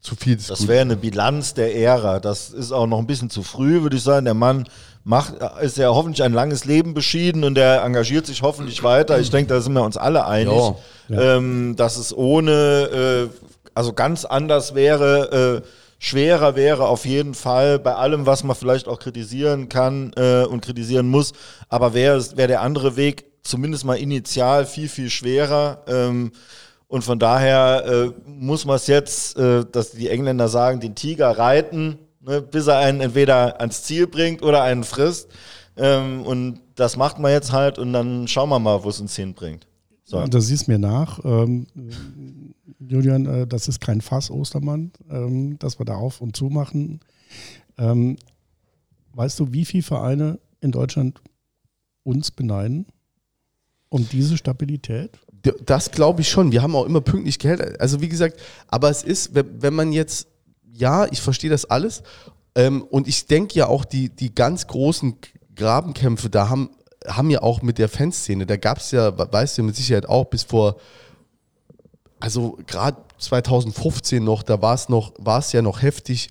zu 0.01 0.17
viel. 0.17 0.37
Das 0.37 0.67
wäre 0.67 0.81
eine 0.81 0.97
Bilanz 0.97 1.55
der 1.55 1.77
Ära. 1.77 2.19
Das 2.19 2.51
ist 2.51 2.73
auch 2.73 2.87
noch 2.87 2.99
ein 2.99 3.07
bisschen 3.07 3.31
zu 3.31 3.43
früh, 3.43 3.83
würde 3.83 3.97
ich 3.97 4.03
sagen. 4.03 4.25
Der 4.25 4.35
Mann 4.35 4.69
macht, 5.05 5.35
ist 5.61 5.77
ja 5.77 5.89
hoffentlich 5.91 6.25
ein 6.25 6.33
langes 6.33 6.65
Leben 6.65 6.93
beschieden 6.93 7.45
und 7.45 7.55
der 7.55 7.85
engagiert 7.85 8.27
sich 8.27 8.43
hoffentlich 8.43 8.83
weiter. 8.83 9.21
Ich 9.21 9.31
denke, 9.31 9.55
da 9.55 9.61
sind 9.61 9.73
wir 9.75 9.85
uns 9.85 9.97
alle 9.97 10.27
einig, 10.27 10.61
Ja. 11.09 11.37
Ähm, 11.37 11.77
dass 11.77 11.97
es 11.97 12.17
ohne, 12.17 13.31
äh, 13.31 13.49
also 13.75 13.93
ganz 13.93 14.25
anders 14.25 14.75
wäre. 14.75 15.63
Äh, 15.63 15.69
schwerer 16.03 16.57
wäre 16.57 16.89
auf 16.89 17.07
jeden 17.07 17.33
Fall 17.33 17.79
bei 17.79 17.95
allem, 17.95 18.27
was 18.27 18.43
man 18.43 18.57
vielleicht 18.57 18.89
auch 18.89 18.99
kritisieren 18.99 19.69
kann 19.69 20.13
äh, 20.17 20.45
und 20.45 20.61
kritisieren 20.61 21.09
muss. 21.09 21.33
Aber 21.69 21.95
wäre 21.95 22.21
wär 22.37 22.49
der 22.49 22.61
andere 22.61 22.97
Weg 22.97 23.25
zumindest 23.45 23.85
mal 23.85 23.95
initial 23.95 24.67
viel, 24.67 24.89
viel 24.89 25.11
schwerer. 25.11 25.85
Ähm, 25.87 26.33
und 26.89 27.05
von 27.05 27.21
daher 27.21 27.85
äh, 27.87 28.11
muss 28.29 28.65
man 28.65 28.77
es 28.77 28.89
jetzt, 28.89 29.39
äh, 29.39 29.65
dass 29.71 29.93
die 29.93 30.09
Engländer 30.09 30.49
sagen, 30.49 30.81
den 30.81 30.97
Tiger 30.97 31.39
reiten, 31.39 31.99
ne, 32.21 32.43
bis 32.43 32.67
er 32.67 32.79
einen 32.79 33.01
entweder 33.01 33.61
ans 33.61 33.85
Ziel 33.85 34.09
bringt 34.09 34.43
oder 34.43 34.65
einen 34.65 34.83
frisst. 34.83 35.29
Ähm, 35.77 36.23
und 36.23 36.61
das 36.75 36.97
macht 36.97 37.21
man 37.21 37.31
jetzt 37.31 37.53
halt 37.53 37.79
und 37.79 37.93
dann 37.93 38.27
schauen 38.27 38.49
wir 38.49 38.59
mal, 38.59 38.83
wo 38.83 38.89
es 38.89 39.01
uns 39.01 39.15
hinbringt. 39.15 39.69
So. 40.03 40.27
Du 40.27 40.41
siehst 40.41 40.67
mir 40.67 40.81
nach, 40.81 41.25
ähm, 41.25 41.69
Julian, 42.89 43.27
äh, 43.27 43.47
das 43.47 43.69
ist 43.69 43.81
kein 43.81 44.01
Fass 44.01 44.31
Ostermann, 44.31 44.93
ähm, 45.11 45.59
dass 45.59 45.79
wir 45.79 45.87
da 45.87 45.95
auf 45.95 46.21
und 46.21 46.37
zu 46.37 46.47
machen. 46.47 47.01
Ähm, 47.79 48.17
weißt 49.15 49.41
du, 49.41 49.53
wie 49.53 49.65
viele 49.65 49.83
Vereine 49.83 50.39
in 50.61 50.73
Deutschland 50.73 51.21
uns 52.05 52.31
beneiden 52.31 52.87
um 53.89 54.09
diese 54.09 54.37
Stabilität? 54.37 55.19
Das 55.67 55.91
glaube 55.91 56.21
ich 56.21 56.29
schon. 56.29 56.53
Wir 56.53 56.63
haben 56.63 56.77
auch 56.77 56.87
immer 56.87 57.01
pünktlich 57.01 57.39
Geld. 57.39 57.81
Also 57.81 58.01
wie 58.01 58.09
gesagt, 58.09 58.41
aber 58.69 58.91
es 58.91 59.03
ist, 59.03 59.35
wenn, 59.35 59.61
wenn 59.61 59.75
man 59.75 59.93
jetzt, 59.93 60.29
ja, 60.73 61.07
ich 61.11 61.21
verstehe 61.21 61.51
das 61.51 61.65
alles. 61.65 62.03
Ähm, 62.55 62.83
und 62.83 63.09
ich 63.09 63.27
denke 63.27 63.55
ja 63.55 63.67
auch, 63.67 63.85
die, 63.85 64.09
die 64.09 64.35
ganz 64.35 64.67
großen 64.67 65.17
Grabenkämpfe, 65.55 66.31
da 66.31 66.49
haben, 66.49 66.71
haben 67.07 67.31
ja 67.31 67.43
auch 67.43 67.63
mit 67.63 67.79
der 67.79 67.89
Fanszene, 67.89 68.47
da 68.47 68.57
gab 68.57 68.79
es 68.79 68.93
ja, 68.93 69.17
weißt 69.17 69.59
du 69.59 69.63
mit 69.65 69.75
Sicherheit 69.75 70.09
auch, 70.09 70.27
bis 70.27 70.45
vor, 70.45 70.77
also 72.23 72.57
gerade 72.69 72.99
2015 73.19 74.23
noch, 74.23 74.45
da 74.45 74.63
war 74.63 74.75
es 74.75 74.89
noch, 74.89 75.13
war 75.19 75.41
es 75.41 75.51
ja 75.51 75.61
noch 75.61 75.83
heftig, 75.83 76.31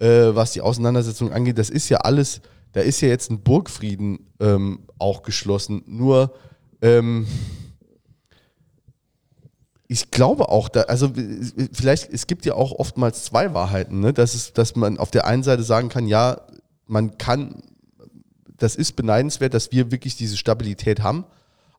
äh, 0.00 0.34
was 0.34 0.52
die 0.52 0.60
Auseinandersetzung 0.60 1.32
angeht. 1.32 1.58
Das 1.58 1.70
ist 1.70 1.88
ja 1.90 1.98
alles, 1.98 2.40
da 2.72 2.80
ist 2.80 3.00
ja 3.00 3.06
jetzt 3.06 3.30
ein 3.30 3.40
Burgfrieden 3.42 4.26
ähm, 4.40 4.80
auch 4.98 5.22
geschlossen. 5.22 5.84
Nur 5.86 6.34
ähm, 6.82 7.28
ich 9.86 10.10
glaube 10.10 10.48
auch, 10.48 10.68
da, 10.68 10.82
also 10.82 11.06
äh, 11.06 11.68
vielleicht, 11.72 12.12
es 12.12 12.26
gibt 12.26 12.44
ja 12.44 12.54
auch 12.54 12.72
oftmals 12.72 13.22
zwei 13.22 13.54
Wahrheiten, 13.54 14.00
ne? 14.00 14.12
dass, 14.12 14.34
es, 14.34 14.54
dass 14.54 14.74
man 14.74 14.98
auf 14.98 15.12
der 15.12 15.24
einen 15.24 15.44
Seite 15.44 15.62
sagen 15.62 15.88
kann, 15.88 16.08
ja, 16.08 16.40
man 16.86 17.16
kann, 17.16 17.62
das 18.56 18.74
ist 18.74 18.96
beneidenswert, 18.96 19.54
dass 19.54 19.70
wir 19.70 19.92
wirklich 19.92 20.16
diese 20.16 20.36
Stabilität 20.36 21.04
haben. 21.04 21.26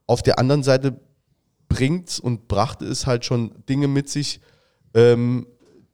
Auf 0.07 0.23
der 0.23 0.39
anderen 0.39 0.63
Seite 0.63 0.97
bringt 1.69 2.19
und 2.19 2.47
brachte 2.49 2.85
es 2.85 3.07
halt 3.07 3.23
schon 3.23 3.51
Dinge 3.69 3.87
mit 3.87 4.09
sich, 4.09 4.41
ähm, 4.93 5.47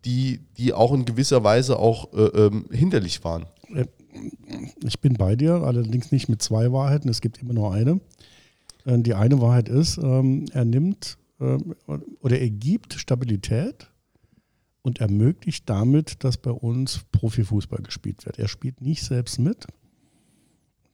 die, 0.06 0.40
die 0.58 0.74
auch 0.74 0.94
in 0.94 1.06
gewisser 1.06 1.44
Weise 1.44 1.78
auch 1.78 2.14
äh, 2.14 2.22
ähm, 2.22 2.66
hinderlich 2.72 3.24
waren. 3.24 3.46
Ich 4.84 5.00
bin 5.02 5.14
bei 5.14 5.36
dir, 5.36 5.56
allerdings 5.56 6.12
nicht 6.12 6.30
mit 6.30 6.42
zwei 6.42 6.72
Wahrheiten, 6.72 7.10
es 7.10 7.22
gibt 7.22 7.42
immer 7.42 7.54
nur 7.54 7.74
eine. 7.74 8.00
Äh, 8.86 9.00
Die 9.00 9.14
eine 9.14 9.42
Wahrheit 9.42 9.70
ist, 9.70 9.98
ähm, 9.98 10.46
er 10.54 10.66
nimmt 10.66 11.18
ähm, 11.40 11.76
oder 12.22 12.40
er 12.40 12.50
gibt 12.50 12.94
Stabilität 12.94 13.92
und 14.82 15.02
ermöglicht 15.02 15.70
damit, 15.70 16.24
dass 16.24 16.38
bei 16.38 16.52
uns 16.52 17.02
Profifußball 17.12 17.82
gespielt 17.82 18.26
wird. 18.26 18.40
Er 18.40 18.48
spielt 18.48 18.82
nicht 18.82 19.04
selbst 19.04 19.40
mit. 19.40 19.66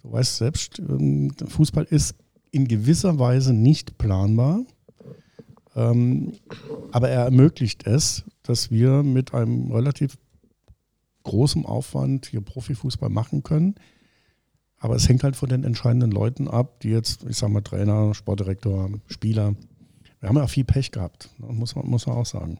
Du 0.01 0.11
weißt 0.11 0.37
selbst, 0.37 0.79
ähm, 0.79 1.31
Fußball 1.47 1.83
ist 1.83 2.15
in 2.51 2.67
gewisser 2.67 3.17
Weise 3.19 3.53
nicht 3.53 3.97
planbar. 3.97 4.61
Ähm, 5.75 6.33
aber 6.91 7.09
er 7.09 7.23
ermöglicht 7.23 7.87
es, 7.87 8.25
dass 8.43 8.71
wir 8.71 9.03
mit 9.03 9.33
einem 9.33 9.71
relativ 9.71 10.17
großem 11.23 11.65
Aufwand 11.65 12.25
hier 12.25 12.41
Profifußball 12.41 13.09
machen 13.09 13.43
können. 13.43 13.75
Aber 14.77 14.95
es 14.95 15.07
hängt 15.07 15.23
halt 15.23 15.35
von 15.35 15.47
den 15.47 15.63
entscheidenden 15.63 16.11
Leuten 16.11 16.47
ab, 16.47 16.79
die 16.81 16.89
jetzt, 16.89 17.23
ich 17.29 17.37
sag 17.37 17.49
mal, 17.49 17.61
Trainer, 17.61 18.13
Sportdirektor, 18.15 18.89
Spieler. 19.07 19.55
Wir 20.19 20.29
haben 20.29 20.37
ja 20.37 20.43
auch 20.43 20.49
viel 20.49 20.65
Pech 20.65 20.91
gehabt, 20.91 21.29
ne, 21.37 21.47
muss 21.53 21.75
man, 21.75 21.87
muss 21.87 22.07
man 22.07 22.17
auch 22.17 22.25
sagen. 22.25 22.59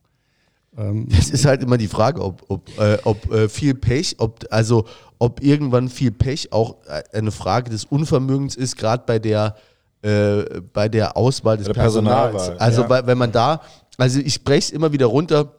Ähm, 0.78 1.08
Es 1.10 1.32
ist 1.32 1.46
halt 1.46 1.64
immer 1.64 1.78
die 1.78 1.88
Frage, 1.88 2.24
ob, 2.24 2.46
ob, 2.48 2.70
äh, 2.80 2.98
ob 3.04 3.32
äh, 3.32 3.50
viel 3.50 3.74
Pech, 3.74 4.16
ob, 4.20 4.46
also 4.52 4.86
ob 5.20 5.44
irgendwann 5.44 5.90
viel 5.90 6.12
Pech 6.12 6.54
auch 6.54 6.78
äh, 6.86 7.04
eine 7.18 7.32
Frage 7.32 7.72
des 7.72 7.86
Unvermögens 7.86 8.56
ist, 8.56 8.78
gerade 8.78 9.04
bei 9.06 9.20
der, 9.20 9.56
äh, 10.02 10.62
bei 10.74 10.90
der 10.90 11.16
Auswahl 11.16 11.58
des 11.58 11.68
der 11.68 11.74
Personals. 11.74 12.32
Personalwahl, 12.32 12.58
Also 12.60 12.82
ja. 12.84 12.90
weil, 12.90 13.08
wenn 13.08 13.18
man 13.18 13.32
da, 13.32 13.62
also 13.98 14.20
ich 14.20 14.34
spreche 14.34 14.60
es 14.60 14.72
immer 14.72 14.92
wieder 14.92 15.06
runter, 15.06 15.54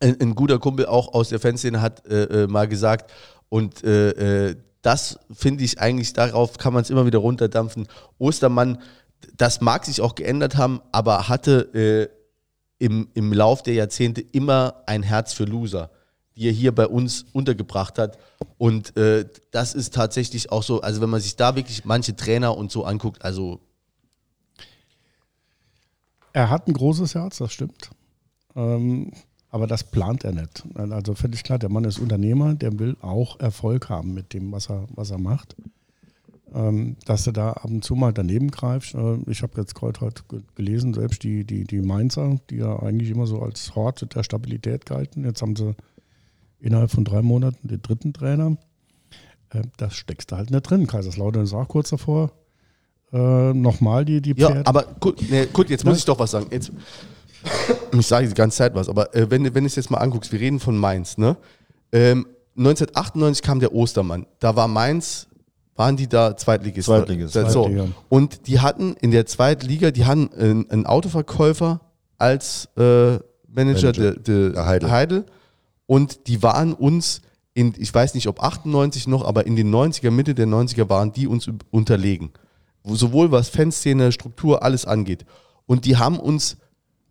ein, 0.00 0.16
ein 0.20 0.34
guter 0.34 0.58
Kumpel 0.58 0.86
auch 0.86 1.12
aus 1.12 1.28
der 1.28 1.40
Fanszene 1.40 1.82
hat 1.82 2.06
äh, 2.06 2.44
äh, 2.44 2.46
mal 2.46 2.68
gesagt, 2.68 3.10
und 3.50 3.82
äh, 3.84 4.48
äh, 4.50 4.56
das 4.82 5.18
finde 5.32 5.64
ich 5.64 5.80
eigentlich, 5.80 6.12
darauf 6.12 6.56
kann 6.56 6.72
man 6.72 6.82
es 6.82 6.90
immer 6.90 7.04
wieder 7.04 7.18
runterdampfen. 7.18 7.88
Ostermann, 8.18 8.78
das 9.36 9.60
mag 9.60 9.84
sich 9.84 10.00
auch 10.00 10.14
geändert 10.14 10.56
haben, 10.56 10.80
aber 10.92 11.28
hatte 11.28 12.08
im, 12.78 13.08
im 13.12 13.32
Lauf 13.32 13.62
der 13.64 13.74
Jahrzehnte 13.74 14.20
immer 14.20 14.82
ein 14.86 15.02
Herz 15.02 15.32
für 15.32 15.44
Loser, 15.44 15.90
die 16.38 16.48
er 16.48 16.52
hier 16.52 16.72
bei 16.72 16.86
uns 16.86 17.26
untergebracht 17.32 17.98
hat. 17.98 18.18
Und 18.58 18.96
äh, 18.96 19.26
das 19.50 19.74
ist 19.74 19.94
tatsächlich 19.94 20.52
auch 20.52 20.62
so, 20.62 20.80
also 20.80 21.00
wenn 21.00 21.10
man 21.10 21.20
sich 21.20 21.36
da 21.36 21.56
wirklich 21.56 21.84
manche 21.84 22.14
Trainer 22.14 22.56
und 22.56 22.70
so 22.70 22.84
anguckt, 22.84 23.24
also 23.24 23.60
Er 26.32 26.50
hat 26.50 26.68
ein 26.68 26.74
großes 26.74 27.14
Herz, 27.14 27.38
das 27.38 27.52
stimmt. 27.52 27.90
Ähm, 28.54 29.10
aber 29.50 29.66
das 29.66 29.82
plant 29.90 30.24
er 30.24 30.32
nicht. 30.32 30.62
Also 30.74 31.14
völlig 31.14 31.42
klar, 31.42 31.58
der 31.58 31.70
Mann 31.70 31.84
ist 31.84 31.98
Unternehmer, 31.98 32.54
der 32.54 32.78
will 32.78 32.96
auch 33.00 33.40
Erfolg 33.40 33.88
haben 33.88 34.14
mit 34.14 34.34
dem, 34.34 34.52
was 34.52 34.70
er, 34.70 34.86
was 34.94 35.10
er 35.10 35.18
macht. 35.18 35.56
Ähm, 36.54 36.96
dass 37.06 37.26
er 37.26 37.32
da 37.32 37.52
ab 37.52 37.64
und 37.64 37.82
zu 37.82 37.94
mal 37.94 38.12
daneben 38.12 38.50
greift. 38.50 38.94
Äh, 38.94 39.18
ich 39.26 39.42
habe 39.42 39.60
jetzt 39.60 39.74
gerade 39.74 40.00
heute 40.00 40.22
ge- 40.28 40.42
gelesen, 40.54 40.94
selbst 40.94 41.22
die, 41.22 41.44
die, 41.44 41.64
die 41.64 41.80
Mainzer, 41.80 42.38
die 42.50 42.56
ja 42.56 42.78
eigentlich 42.82 43.10
immer 43.10 43.26
so 43.26 43.40
als 43.40 43.74
Hort 43.74 44.14
der 44.14 44.22
Stabilität 44.22 44.86
galten. 44.86 45.24
Jetzt 45.24 45.42
haben 45.42 45.56
sie 45.56 45.74
innerhalb 46.60 46.90
von 46.90 47.04
drei 47.04 47.22
Monaten 47.22 47.68
den 47.68 47.82
dritten 47.82 48.12
Trainer. 48.12 48.56
Äh, 49.50 49.62
das 49.76 49.94
steckst 49.94 50.30
du 50.32 50.36
halt 50.36 50.50
nicht 50.50 50.62
drin. 50.62 50.86
Kaiserslautern 50.86 51.44
ist 51.44 51.54
auch 51.54 51.68
kurz 51.68 51.90
davor. 51.90 52.30
Äh, 53.12 53.52
Nochmal 53.54 54.04
die, 54.04 54.20
die 54.20 54.34
Ja, 54.36 54.48
Pferde. 54.48 54.66
aber 54.66 54.84
gut, 55.00 55.22
nee, 55.30 55.46
gut 55.52 55.70
jetzt 55.70 55.84
muss 55.84 55.98
ich 55.98 56.04
doch 56.04 56.18
was 56.18 56.30
sagen. 56.32 56.46
Jetzt, 56.50 56.70
ich 57.92 58.06
sage 58.06 58.28
die 58.28 58.34
ganze 58.34 58.58
Zeit 58.58 58.74
was, 58.74 58.88
aber 58.88 59.14
äh, 59.14 59.30
wenn, 59.30 59.44
wenn 59.54 59.64
du 59.64 59.66
es 59.66 59.76
jetzt 59.76 59.90
mal 59.90 59.98
anguckst, 59.98 60.30
wir 60.32 60.40
reden 60.40 60.60
von 60.60 60.76
Mainz, 60.76 61.16
ne? 61.16 61.36
Ähm, 61.92 62.26
1998 62.56 63.42
kam 63.42 63.60
der 63.60 63.72
Ostermann. 63.72 64.26
Da 64.40 64.56
war 64.56 64.66
Mainz, 64.68 65.28
waren 65.76 65.96
die 65.96 66.08
da 66.08 66.36
Zweitligist? 66.36 66.86
Zweitligist. 66.86 67.36
Da, 67.36 67.48
so. 67.48 67.62
Zweitliga. 67.64 67.86
Und 68.08 68.46
die 68.48 68.58
hatten 68.60 68.94
in 69.00 69.12
der 69.12 69.24
Zweitliga, 69.26 69.90
die 69.92 70.04
hatten 70.04 70.30
einen, 70.34 70.68
einen 70.68 70.84
Autoverkäufer 70.86 71.80
als 72.18 72.68
äh, 72.76 72.80
Manager, 72.82 73.92
Manager. 73.92 73.92
Der, 74.16 74.50
Der 74.50 74.66
Heidel. 74.66 74.90
Heidel. 74.90 75.24
Und 75.88 76.26
die 76.28 76.42
waren 76.42 76.74
uns 76.74 77.22
in, 77.54 77.74
ich 77.78 77.92
weiß 77.92 78.14
nicht, 78.14 78.28
ob 78.28 78.40
98 78.42 79.08
noch, 79.08 79.24
aber 79.24 79.46
in 79.46 79.56
den 79.56 79.74
90er, 79.74 80.10
Mitte 80.10 80.34
der 80.34 80.46
90er 80.46 80.88
waren 80.88 81.12
die 81.12 81.26
uns 81.26 81.50
unterlegen. 81.70 82.30
Wo- 82.84 82.94
Sowohl 82.94 83.32
was 83.32 83.48
Fanszene, 83.48 84.12
Struktur, 84.12 84.62
alles 84.62 84.84
angeht. 84.84 85.24
Und 85.66 85.86
die 85.86 85.96
haben 85.96 86.20
uns, 86.20 86.58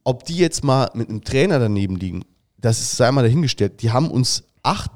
ob 0.04 0.24
die 0.26 0.38
jetzt 0.38 0.64
mal 0.64 0.90
mit 0.94 1.10
einem 1.10 1.24
Trainer 1.24 1.58
daneben 1.60 1.96
liegen, 1.96 2.24
das 2.60 2.80
ist, 2.80 2.96
sei 2.96 3.12
mal 3.12 3.24
dahingestellt, 3.24 3.82
die 3.82 3.92
haben 3.92 4.10
uns 4.12 4.44
acht 4.62 4.92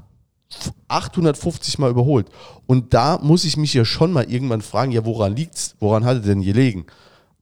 850 0.87 1.79
Mal 1.79 1.89
überholt. 1.89 2.27
Und 2.67 2.93
da 2.93 3.17
muss 3.21 3.45
ich 3.45 3.57
mich 3.57 3.73
ja 3.73 3.85
schon 3.85 4.11
mal 4.11 4.29
irgendwann 4.29 4.61
fragen, 4.61 4.91
ja, 4.91 5.05
woran 5.05 5.35
liegt's? 5.35 5.75
Woran 5.79 6.05
hat 6.05 6.17
er 6.17 6.21
denn 6.21 6.41
gelegen? 6.43 6.85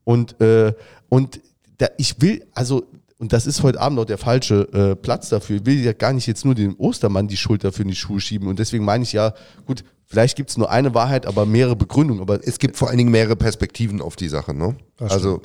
Und, 0.04 0.40
äh, 0.40 0.72
und 1.08 1.40
da, 1.78 1.88
ich 1.98 2.20
will, 2.20 2.46
also, 2.54 2.84
und 3.20 3.34
das 3.34 3.46
ist 3.46 3.62
heute 3.62 3.78
Abend 3.78 3.98
auch 3.98 4.06
der 4.06 4.16
falsche 4.16 4.66
äh, 4.72 4.96
Platz 4.96 5.28
dafür. 5.28 5.56
Ich 5.56 5.66
will 5.66 5.78
ja 5.84 5.92
gar 5.92 6.14
nicht 6.14 6.26
jetzt 6.26 6.46
nur 6.46 6.54
den 6.54 6.74
Ostermann 6.76 7.28
die 7.28 7.36
Schuld 7.36 7.62
dafür 7.62 7.82
in 7.82 7.90
die 7.90 7.94
Schuhe 7.94 8.18
schieben. 8.18 8.48
Und 8.48 8.58
deswegen 8.58 8.82
meine 8.82 9.04
ich 9.04 9.12
ja, 9.12 9.34
gut, 9.66 9.84
vielleicht 10.06 10.38
gibt 10.38 10.48
es 10.48 10.56
nur 10.56 10.70
eine 10.70 10.94
Wahrheit, 10.94 11.26
aber 11.26 11.44
mehrere 11.44 11.76
Begründungen. 11.76 12.22
Aber 12.22 12.40
Es 12.42 12.58
gibt 12.58 12.78
vor 12.78 12.88
allen 12.88 12.96
Dingen 12.96 13.10
mehrere 13.10 13.36
Perspektiven 13.36 14.00
auf 14.00 14.16
die 14.16 14.28
Sache, 14.28 14.54
ne? 14.54 14.74
Also, 14.98 15.42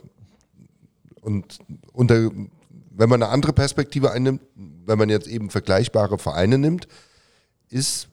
und 1.19 1.59
unter, 1.91 2.31
wenn 2.91 3.09
man 3.09 3.21
eine 3.21 3.29
andere 3.29 3.51
Perspektive 3.51 4.09
einnimmt, 4.09 4.39
wenn 4.55 4.97
man 4.97 5.09
jetzt 5.09 5.27
eben 5.27 5.49
vergleichbare 5.49 6.17
Vereine 6.17 6.57
nimmt, 6.57 6.87
ist 7.69 8.07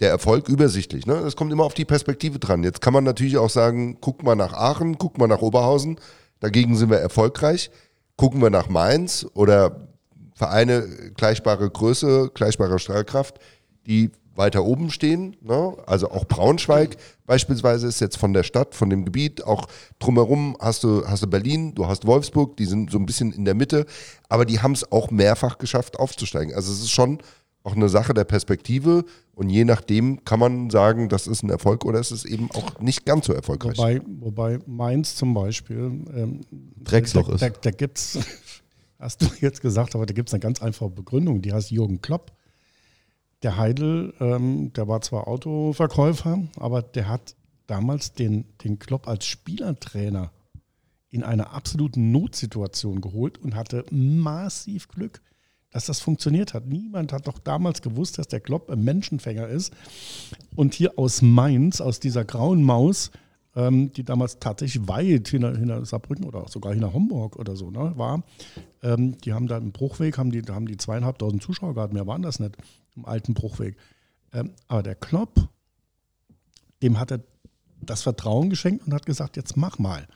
der 0.00 0.08
Erfolg 0.08 0.48
übersichtlich. 0.48 1.04
Ne? 1.04 1.20
Das 1.20 1.36
kommt 1.36 1.52
immer 1.52 1.64
auf 1.64 1.74
die 1.74 1.84
Perspektive 1.84 2.38
dran. 2.38 2.64
Jetzt 2.64 2.80
kann 2.80 2.94
man 2.94 3.04
natürlich 3.04 3.36
auch 3.36 3.50
sagen, 3.50 3.98
guck 4.00 4.22
mal 4.22 4.34
nach 4.34 4.54
Aachen, 4.54 4.96
guck 4.96 5.18
mal 5.18 5.26
nach 5.26 5.42
Oberhausen, 5.42 6.00
dagegen 6.40 6.74
sind 6.74 6.88
wir 6.88 7.00
erfolgreich. 7.00 7.70
Gucken 8.16 8.40
wir 8.40 8.50
nach 8.50 8.68
Mainz 8.68 9.26
oder 9.34 9.88
Vereine 10.34 11.12
gleichbare 11.16 11.70
Größe, 11.70 12.30
gleichbare 12.34 12.78
Strahlkraft, 12.78 13.38
die 13.86 14.10
weiter 14.36 14.64
oben 14.64 14.90
stehen. 14.90 15.36
Ne? 15.40 15.76
Also 15.86 16.10
auch 16.10 16.24
Braunschweig 16.24 16.96
beispielsweise 17.26 17.86
ist 17.86 18.00
jetzt 18.00 18.18
von 18.18 18.32
der 18.32 18.42
Stadt, 18.42 18.74
von 18.74 18.90
dem 18.90 19.04
Gebiet, 19.04 19.44
auch 19.44 19.66
drumherum 19.98 20.56
hast 20.60 20.84
du, 20.84 21.06
hast 21.06 21.22
du 21.22 21.26
Berlin, 21.26 21.74
du 21.74 21.86
hast 21.86 22.06
Wolfsburg, 22.06 22.56
die 22.56 22.66
sind 22.66 22.90
so 22.90 22.98
ein 22.98 23.06
bisschen 23.06 23.32
in 23.32 23.44
der 23.44 23.54
Mitte, 23.54 23.86
aber 24.28 24.44
die 24.44 24.60
haben 24.60 24.72
es 24.72 24.90
auch 24.90 25.10
mehrfach 25.10 25.58
geschafft 25.58 25.98
aufzusteigen. 25.98 26.54
Also 26.54 26.72
es 26.72 26.80
ist 26.80 26.90
schon 26.90 27.18
auch 27.62 27.74
eine 27.74 27.88
Sache 27.88 28.12
der 28.12 28.24
Perspektive 28.24 29.04
und 29.34 29.50
je 29.50 29.64
nachdem 29.64 30.24
kann 30.24 30.38
man 30.38 30.70
sagen, 30.70 31.08
das 31.08 31.26
ist 31.26 31.42
ein 31.42 31.50
Erfolg 31.50 31.84
oder 31.84 31.98
es 31.98 32.12
ist 32.12 32.24
eben 32.24 32.50
auch 32.52 32.80
nicht 32.80 33.04
ganz 33.04 33.26
so 33.26 33.32
erfolgreich. 33.32 33.78
Wobei, 33.78 34.00
wobei 34.06 34.58
Mainz 34.66 35.16
zum 35.16 35.34
Beispiel, 35.34 36.04
ähm, 36.14 36.40
Drecksloch 36.82 37.28
da, 37.28 37.34
ist. 37.34 37.42
Da, 37.42 37.48
da 37.48 37.70
gibt 37.70 37.98
es, 37.98 38.18
hast 38.98 39.22
du 39.22 39.26
jetzt 39.40 39.60
gesagt, 39.60 39.94
aber 39.94 40.06
da 40.06 40.14
gibt 40.14 40.28
es 40.28 40.34
eine 40.34 40.40
ganz 40.40 40.62
einfache 40.62 40.90
Begründung, 40.90 41.42
die 41.42 41.52
heißt 41.52 41.70
Jürgen 41.70 42.00
Klopp. 42.00 42.32
Der 43.42 43.56
Heidel, 43.56 44.14
ähm, 44.20 44.72
der 44.72 44.88
war 44.88 45.00
zwar 45.00 45.26
Autoverkäufer, 45.26 46.42
aber 46.56 46.82
der 46.82 47.08
hat 47.08 47.34
damals 47.66 48.12
den, 48.12 48.46
den 48.62 48.78
Klopp 48.78 49.08
als 49.08 49.26
Spielertrainer 49.26 50.30
in 51.10 51.22
einer 51.22 51.52
absoluten 51.52 52.10
Notsituation 52.10 53.00
geholt 53.00 53.38
und 53.38 53.54
hatte 53.54 53.84
massiv 53.90 54.88
Glück, 54.88 55.20
dass 55.74 55.86
das 55.86 55.98
funktioniert 55.98 56.54
hat. 56.54 56.66
Niemand 56.66 57.12
hat 57.12 57.26
doch 57.26 57.40
damals 57.40 57.82
gewusst, 57.82 58.18
dass 58.18 58.28
der 58.28 58.38
Klopp 58.38 58.70
ein 58.70 58.84
Menschenfänger 58.84 59.48
ist. 59.48 59.72
Und 60.54 60.72
hier 60.72 60.96
aus 61.00 61.20
Mainz, 61.20 61.80
aus 61.80 61.98
dieser 61.98 62.24
grauen 62.24 62.62
Maus, 62.62 63.10
ähm, 63.56 63.92
die 63.92 64.04
damals 64.04 64.38
tatsächlich 64.38 64.86
weit 64.86 65.26
hinter, 65.26 65.56
hinter 65.56 65.84
Saarbrücken 65.84 66.26
oder 66.26 66.46
sogar 66.48 66.72
hinter 66.72 66.92
Homburg 66.92 67.34
oder 67.34 67.56
so 67.56 67.72
ne, 67.72 67.92
war, 67.96 68.22
ähm, 68.84 69.18
die 69.18 69.32
haben 69.32 69.48
da 69.48 69.58
im 69.58 69.72
Bruchweg, 69.72 70.16
haben 70.16 70.30
die, 70.30 70.42
da 70.42 70.54
haben 70.54 70.66
die 70.66 70.76
zweieinhalbtausend 70.76 71.42
Zuschauer 71.42 71.74
gehabt, 71.74 71.92
mehr 71.92 72.06
waren 72.06 72.22
das 72.22 72.38
nicht, 72.38 72.56
im 72.94 73.04
alten 73.04 73.34
Bruchweg. 73.34 73.76
Ähm, 74.32 74.52
aber 74.68 74.84
der 74.84 74.94
Klopp, 74.94 75.48
dem 76.82 77.00
hat 77.00 77.10
er 77.10 77.18
das 77.80 78.02
Vertrauen 78.02 78.48
geschenkt 78.48 78.86
und 78.86 78.94
hat 78.94 79.06
gesagt, 79.06 79.36
jetzt 79.36 79.56
mach 79.56 79.80
mal. 79.80 80.06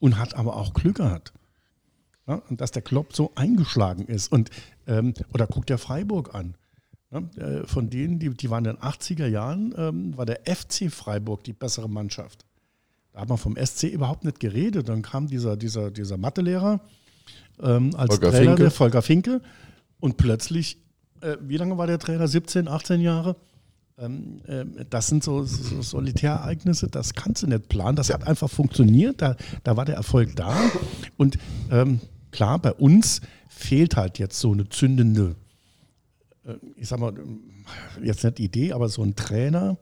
Und 0.00 0.18
hat 0.18 0.34
aber 0.34 0.56
auch 0.56 0.74
Glück 0.74 0.96
gehabt. 0.96 1.32
Ja, 2.26 2.42
und 2.48 2.60
dass 2.60 2.72
der 2.72 2.82
Klopp 2.82 3.14
so 3.14 3.32
eingeschlagen 3.34 4.06
ist. 4.06 4.32
Und, 4.32 4.50
ähm, 4.86 5.14
oder 5.32 5.46
guckt 5.46 5.68
der 5.68 5.78
Freiburg 5.78 6.34
an. 6.34 6.54
Ja, 7.12 7.20
äh, 7.40 7.66
von 7.66 7.88
denen, 7.88 8.18
die, 8.18 8.30
die 8.30 8.50
waren 8.50 8.64
in 8.64 8.74
den 8.74 8.82
80er 8.82 9.26
Jahren, 9.26 9.72
ähm, 9.76 10.16
war 10.16 10.26
der 10.26 10.40
FC 10.44 10.90
Freiburg 10.90 11.44
die 11.44 11.52
bessere 11.52 11.88
Mannschaft. 11.88 12.44
Da 13.12 13.20
hat 13.20 13.28
man 13.28 13.38
vom 13.38 13.56
SC 13.56 13.84
überhaupt 13.84 14.24
nicht 14.24 14.40
geredet. 14.40 14.88
Dann 14.88 15.02
kam 15.02 15.28
dieser, 15.28 15.56
dieser, 15.56 15.90
dieser 15.90 16.16
Mathelehrer 16.16 16.80
ähm, 17.62 17.94
als 17.96 18.14
Volker 18.14 18.30
Trainer, 18.30 18.44
Finke. 18.44 18.62
der 18.62 18.70
Volker 18.70 19.02
Finke. 19.02 19.40
Und 20.00 20.16
plötzlich, 20.16 20.78
äh, 21.20 21.36
wie 21.40 21.56
lange 21.56 21.78
war 21.78 21.86
der 21.86 21.98
Trainer? 21.98 22.26
17, 22.26 22.68
18 22.68 23.00
Jahre? 23.00 23.36
Ähm, 23.98 24.42
ähm, 24.46 24.76
das 24.90 25.06
sind 25.06 25.24
so, 25.24 25.44
so 25.44 25.80
Solitärereignisse, 25.80 26.88
das 26.88 27.14
kannst 27.14 27.42
du 27.42 27.46
nicht 27.46 27.68
planen. 27.68 27.96
Das 27.96 28.12
hat 28.12 28.26
einfach 28.26 28.50
funktioniert, 28.50 29.22
da, 29.22 29.36
da 29.64 29.76
war 29.76 29.86
der 29.86 29.94
Erfolg 29.94 30.36
da. 30.36 30.54
Und 31.16 31.38
ähm, 31.70 32.00
klar, 32.36 32.58
bei 32.58 32.72
uns 32.72 33.22
fehlt 33.48 33.96
halt 33.96 34.18
jetzt 34.18 34.38
so 34.38 34.52
eine 34.52 34.68
zündende, 34.68 35.34
äh, 36.44 36.54
ich 36.76 36.88
sag 36.88 37.00
mal, 37.00 37.14
jetzt 38.02 38.22
nicht 38.24 38.38
Idee, 38.38 38.72
aber 38.72 38.88
so 38.88 39.02
ein 39.02 39.16
Trainer, 39.16 39.78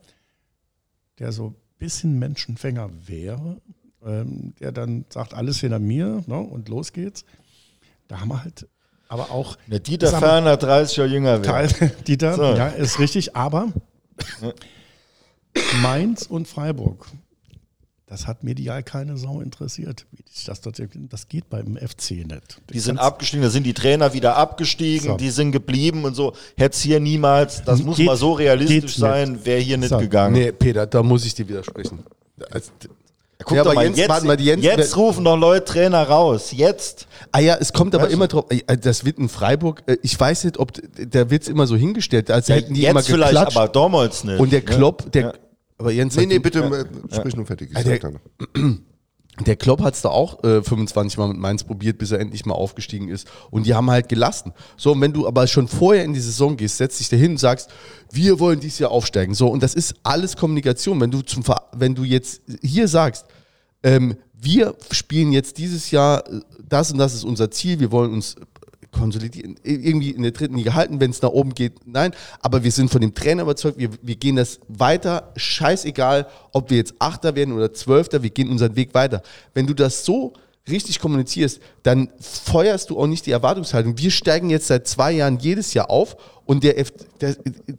der 1.19 1.31
so 1.31 1.47
ein 1.47 1.55
bisschen 1.77 2.17
Menschenfänger 2.17 2.89
wäre, 3.05 3.61
ähm, 4.03 4.53
der 4.59 4.71
dann 4.71 5.05
sagt, 5.09 5.33
alles 5.33 5.59
hinter 5.59 5.79
mir 5.79 6.23
ne, 6.27 6.39
und 6.39 6.69
los 6.69 6.93
geht's. 6.93 7.25
Da 8.07 8.21
haben 8.21 8.29
wir 8.29 8.43
halt 8.43 8.67
aber 9.07 9.29
auch 9.31 9.57
Der 9.67 9.79
Dieter 9.79 10.17
Ferner 10.17 10.57
30 10.57 10.97
Jahre 10.97 11.09
jünger 11.09 11.43
wäre. 11.43 11.91
Dieter, 12.07 12.35
So. 12.35 12.55
ja, 12.55 12.69
ist 12.69 12.99
richtig, 12.99 13.35
aber 13.35 13.71
Mainz 15.81 16.23
und 16.23 16.47
Freiburg, 16.47 17.05
das 18.07 18.27
hat 18.27 18.43
medial 18.43 18.83
keine 18.83 19.17
Sau 19.17 19.41
interessiert. 19.41 20.05
Wie 20.11 20.23
sich 20.31 20.45
das, 20.45 20.61
das 20.61 21.27
geht 21.27 21.49
beim 21.49 21.75
FC 21.77 22.11
nicht. 22.11 22.61
Die 22.71 22.79
sind 22.79 22.97
Kannst- 22.97 23.07
abgestiegen, 23.07 23.43
da 23.43 23.49
sind 23.49 23.63
die 23.63 23.73
Trainer 23.73 24.13
wieder 24.13 24.35
abgestiegen, 24.37 25.07
So. 25.11 25.17
die 25.17 25.29
sind 25.31 25.51
geblieben 25.51 26.03
und 26.05 26.13
so. 26.15 26.33
Hätte 26.55 26.75
es 26.75 26.81
hier 26.81 26.99
niemals, 26.99 27.63
das 27.63 27.81
muss 27.81 27.97
Geht- 27.97 28.05
mal 28.05 28.15
so 28.17 28.33
realistisch 28.33 28.95
sein, 28.97 29.43
wäre 29.43 29.59
hier 29.59 29.77
nicht 29.77 29.89
So. 29.89 29.97
gegangen. 29.97 30.33
Nee, 30.33 30.51
Peter, 30.51 30.85
da 30.85 31.01
muss 31.01 31.25
ich 31.25 31.33
dir 31.33 31.47
widersprechen. 31.49 31.99
Also, 32.51 32.71
Guck 33.43 33.57
Ja, 33.57 33.63
doch 33.63 33.71
aber 33.71 33.75
mal, 33.81 33.83
Jens, 33.85 33.97
jetzt, 33.97 34.23
mal, 34.23 34.37
die 34.37 34.45
Jens- 34.45 34.63
jetzt 34.63 34.95
rufen 34.95 35.25
doch 35.25 35.35
Leute 35.37 35.65
Trainer 35.65 36.03
raus. 36.03 36.51
Jetzt. 36.53 37.05
Ah 37.33 37.39
ja, 37.39 37.57
es 37.59 37.73
kommt 37.73 37.93
aber 37.93 38.05
Weißt 38.05 38.13
immer 38.13 38.27
drauf, 38.27 38.45
äh, 38.49 38.77
das 38.77 39.03
wird 39.03 39.17
in 39.19 39.27
Freiburg, 39.27 39.83
äh, 39.87 39.97
ich 40.03 40.17
weiß 40.17 40.45
nicht, 40.45 40.57
ob, 40.57 40.71
da 41.11 41.29
wird 41.29 41.43
es 41.43 41.49
immer 41.49 41.67
so 41.67 41.75
hingestellt, 41.75 42.31
als 42.31 42.47
hätten 42.47 42.73
die 42.73 42.85
immer 42.85 43.01
jetzt 43.01 43.09
vielleicht, 43.09 43.33
geklatscht. 43.33 43.57
aber 43.57 43.67
damals 43.67 44.23
nicht. 44.23 44.39
und 44.39 44.51
der 44.53 44.61
ne? 44.61 44.65
Klopp, 44.65 45.11
der, 45.11 45.21
Ja. 45.21 45.33
Aber 45.77 45.91
Jens, 45.91 46.15
Nee, 46.15 46.25
nee, 46.25 46.39
bitte, 46.39 46.59
äh, 46.63 47.15
sprich 47.15 47.35
nur 47.35 47.45
fertig. 47.45 47.69
Ich 47.71 47.77
Also 47.77 47.89
sag 47.89 48.01
der- 48.01 48.11
dann. 48.53 48.83
Der 49.45 49.57
Klopp 49.57 49.81
hat 49.81 49.95
es 49.95 50.01
da 50.01 50.07
auch 50.07 50.41
äh, 50.45 50.63
25 50.63 51.17
Mal 51.17 51.27
mit 51.27 51.35
Mainz 51.37 51.65
probiert, 51.65 51.97
bis 51.97 52.11
er 52.11 52.21
endlich 52.21 52.45
mal 52.45 52.53
aufgestiegen 52.53 53.09
ist. 53.09 53.27
Und 53.51 53.65
die 53.65 53.73
haben 53.73 53.91
halt 53.91 54.07
gelassen. 54.07 54.53
So, 54.77 54.93
und 54.93 55.01
wenn 55.01 55.11
du 55.11 55.27
aber 55.27 55.45
schon 55.47 55.67
vorher 55.67 56.05
in 56.05 56.13
die 56.13 56.21
Saison 56.21 56.55
gehst, 56.55 56.77
setzt 56.77 57.01
dich 57.01 57.09
dahin 57.09 57.31
und 57.31 57.37
sagst, 57.37 57.69
wir 58.09 58.39
wollen 58.39 58.61
dieses 58.61 58.79
Jahr 58.79 58.91
aufsteigen. 58.91 59.33
So, 59.33 59.49
und 59.49 59.61
das 59.61 59.73
ist 59.75 59.93
alles 60.03 60.37
Kommunikation. 60.37 61.01
Wenn 61.01 61.11
du 61.11 61.21
zum 61.21 61.43
Ver 61.43 61.67
wenn 61.73 61.93
du 61.95 62.05
jetzt 62.05 62.43
hier 62.61 62.87
sagst, 62.87 63.25
ähm, 63.83 64.15
wir 64.33 64.73
spielen 64.91 65.33
jetzt 65.33 65.57
dieses 65.57 65.91
Jahr, 65.91 66.25
äh, 66.31 66.39
das 66.69 66.93
und 66.93 66.97
das 66.97 67.13
ist 67.13 67.25
unser 67.25 67.51
Ziel, 67.51 67.81
wir 67.81 67.91
wollen 67.91 68.13
uns 68.13 68.37
konsolidieren, 68.99 69.55
irgendwie 69.63 70.11
in 70.11 70.23
der 70.23 70.31
dritten 70.31 70.55
Liga 70.55 70.73
halten, 70.73 70.99
wenn 70.99 71.11
es 71.11 71.21
nach 71.21 71.29
oben 71.29 71.53
geht, 71.53 71.73
nein, 71.85 72.11
aber 72.39 72.63
wir 72.63 72.71
sind 72.71 72.89
von 72.89 73.01
dem 73.01 73.13
Trainer 73.13 73.43
überzeugt, 73.43 73.77
wir, 73.77 73.89
wir 74.01 74.15
gehen 74.15 74.35
das 74.35 74.59
weiter, 74.67 75.31
scheißegal, 75.35 76.27
ob 76.53 76.69
wir 76.69 76.77
jetzt 76.77 76.95
Achter 76.99 77.35
werden 77.35 77.53
oder 77.53 77.73
Zwölfter, 77.73 78.23
wir 78.23 78.29
gehen 78.29 78.49
unseren 78.49 78.75
Weg 78.75 78.93
weiter. 78.93 79.21
Wenn 79.53 79.67
du 79.67 79.73
das 79.73 80.05
so 80.05 80.33
richtig 80.67 80.99
kommunizierst, 80.99 81.59
dann 81.83 82.09
feuerst 82.19 82.89
du 82.89 82.99
auch 82.99 83.07
nicht 83.07 83.25
die 83.27 83.31
Erwartungshaltung. 83.31 83.97
Wir 83.97 84.09
steigen 84.09 84.49
jetzt 84.49 84.67
seit 84.67 84.87
zwei 84.87 85.11
Jahren 85.11 85.37
jedes 85.37 85.73
Jahr 85.75 85.89
auf 85.91 86.17
und 86.45 86.63
der, 86.63 86.79
F- 86.79 86.93
der 87.21 87.35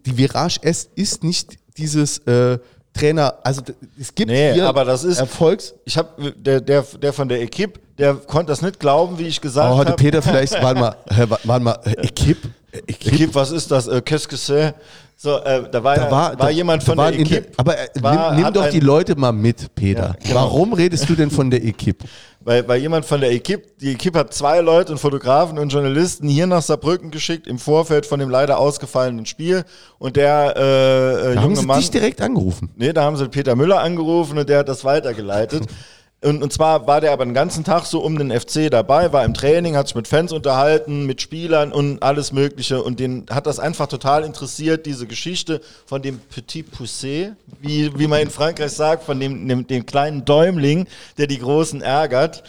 die 0.07 0.17
Virage 0.17 0.61
S 0.63 0.89
ist 0.95 1.25
nicht 1.25 1.57
dieses 1.79 2.19
äh, 2.27 2.59
Trainer, 2.99 3.35
also 3.43 3.63
es 4.01 4.15
gibt 4.15 4.31
Nee, 4.31 4.55
hier 4.55 4.67
aber 4.69 4.85
das 4.85 5.05
ist- 5.05 5.19
Erfolgs... 5.19 5.75
Ich 5.85 5.97
habe 5.97 6.33
der, 6.37 6.61
der, 6.61 6.83
der 6.83 7.13
von 7.13 7.29
der 7.29 7.41
Equipe, 7.43 7.79
der 7.99 8.15
konnte 8.15 8.51
das 8.53 8.63
nicht 8.63 8.79
glauben, 8.81 9.19
wie 9.19 9.27
ich 9.27 9.41
gesagt 9.41 9.67
Oh, 9.69 9.79
habe. 9.79 9.91
heute 9.91 9.93
Peter 9.93 10.23
vielleicht, 10.23 10.53
warte 10.63 10.81
mal, 10.81 10.97
warte 11.45 11.65
mal, 11.65 11.79
äh, 11.85 11.91
Equipe? 12.07 12.49
Äh, 12.73 12.79
Equipe? 12.87 13.15
Equipe, 13.15 13.35
was 13.35 13.51
ist 13.51 13.71
das? 13.71 13.87
Äh, 13.89 14.01
Qu'est-ce 14.05 14.29
que 14.29 14.37
c'est? 14.37 14.75
So, 15.19 15.39
äh, 15.39 15.63
da 15.71 15.83
war, 15.83 15.95
Da 15.97 16.03
war, 16.03 16.11
war, 16.11 16.37
da, 16.37 16.51
jemand 16.51 16.83
von 16.83 16.97
der 16.99 17.19
Equipe. 17.19 17.47
Aber 17.57 17.79
äh, 17.79 17.89
war- 18.01 18.35
nimm, 18.35 18.45
nimm 18.45 18.53
doch 18.53 18.69
die 18.69 18.81
Leute 18.81 19.17
mal 19.17 19.33
mit, 19.33 19.75
Peter. 19.75 20.09
Ja, 20.09 20.17
genau. 20.29 20.35
Warum 20.35 20.73
redest 20.75 21.09
du 21.09 21.15
denn 21.15 21.31
von 21.31 21.51
der 21.51 21.65
Equipe? 21.65 22.05
Weil, 22.47 22.69
weil 22.69 22.81
jemand 22.81 23.05
von 23.05 23.21
der 23.21 23.33
Equipe, 23.33 23.65
die 23.81 23.91
Equipe 23.95 24.17
hat 24.17 24.33
zwei 24.33 24.61
Leute, 24.61 24.91
einen 24.91 24.99
Fotografen 24.99 25.59
und 25.59 25.71
Journalisten 25.71 26.29
hier 26.29 26.47
nach 26.47 26.63
Saarbrücken 26.63 27.11
geschickt 27.11 27.49
im 27.49 27.59
Vorfeld 27.59 28.07
von 28.07 28.21
dem 28.21 28.31
leider 28.31 28.61
ausgefallenen 28.61 29.27
Spiel. 29.27 29.65
Und 29.99 30.15
der 30.15 30.55
äh, 30.57 30.61
äh, 30.61 31.35
Da 31.35 31.41
haben 31.41 31.43
junge 31.51 31.57
sie 31.57 31.67
Mann. 31.67 31.81
dich 31.81 31.91
direkt 31.91 32.21
angerufen. 32.21 32.71
Nee, 32.77 32.93
da 32.93 33.03
haben 33.03 33.17
sie 33.17 33.29
Peter 33.29 33.57
Müller 33.57 33.81
angerufen 33.81 34.39
und 34.39 34.49
der 34.49 34.61
hat 34.61 34.69
das 34.69 34.85
weitergeleitet. 34.85 35.65
Und, 36.23 36.43
und 36.43 36.51
zwar 36.51 36.87
war 36.87 37.03
der 37.03 37.13
aber 37.13 37.27
den 37.27 37.35
ganzen 37.35 37.63
Tag 37.63 37.85
so 37.85 38.01
um 38.01 38.19
den 38.19 38.31
FC 38.31 38.71
dabei, 38.71 39.13
war 39.13 39.25
im 39.25 39.35
Training, 39.35 39.77
hat 39.77 39.89
sich 39.89 39.95
mit 39.95 40.09
Fans 40.09 40.33
unterhalten, 40.33 41.05
mit 41.05 41.21
Spielern 41.21 41.73
und 41.73 42.03
alles 42.03 42.33
Mögliche. 42.33 42.83
Und 42.83 42.99
den 43.01 43.27
hat 43.31 43.47
das 43.47 43.59
einfach 43.59 43.87
total 43.87 44.25
interessiert, 44.25 44.87
diese 44.87 45.07
Geschichte 45.07 45.61
von 45.85 46.01
dem 46.01 46.19
Petit 46.19 46.67
Poussé, 46.75 47.35
wie, 47.61 47.97
wie 47.99 48.07
man 48.07 48.23
in 48.23 48.31
Frankreich 48.31 48.73
sagt, 48.73 49.05
von 49.05 49.21
dem, 49.21 49.47
dem, 49.47 49.67
dem 49.67 49.85
kleinen 49.85 50.25
Däumling, 50.25 50.87
der 51.19 51.27
die 51.27 51.39
Großen 51.39 51.83
ärgert. 51.83 52.43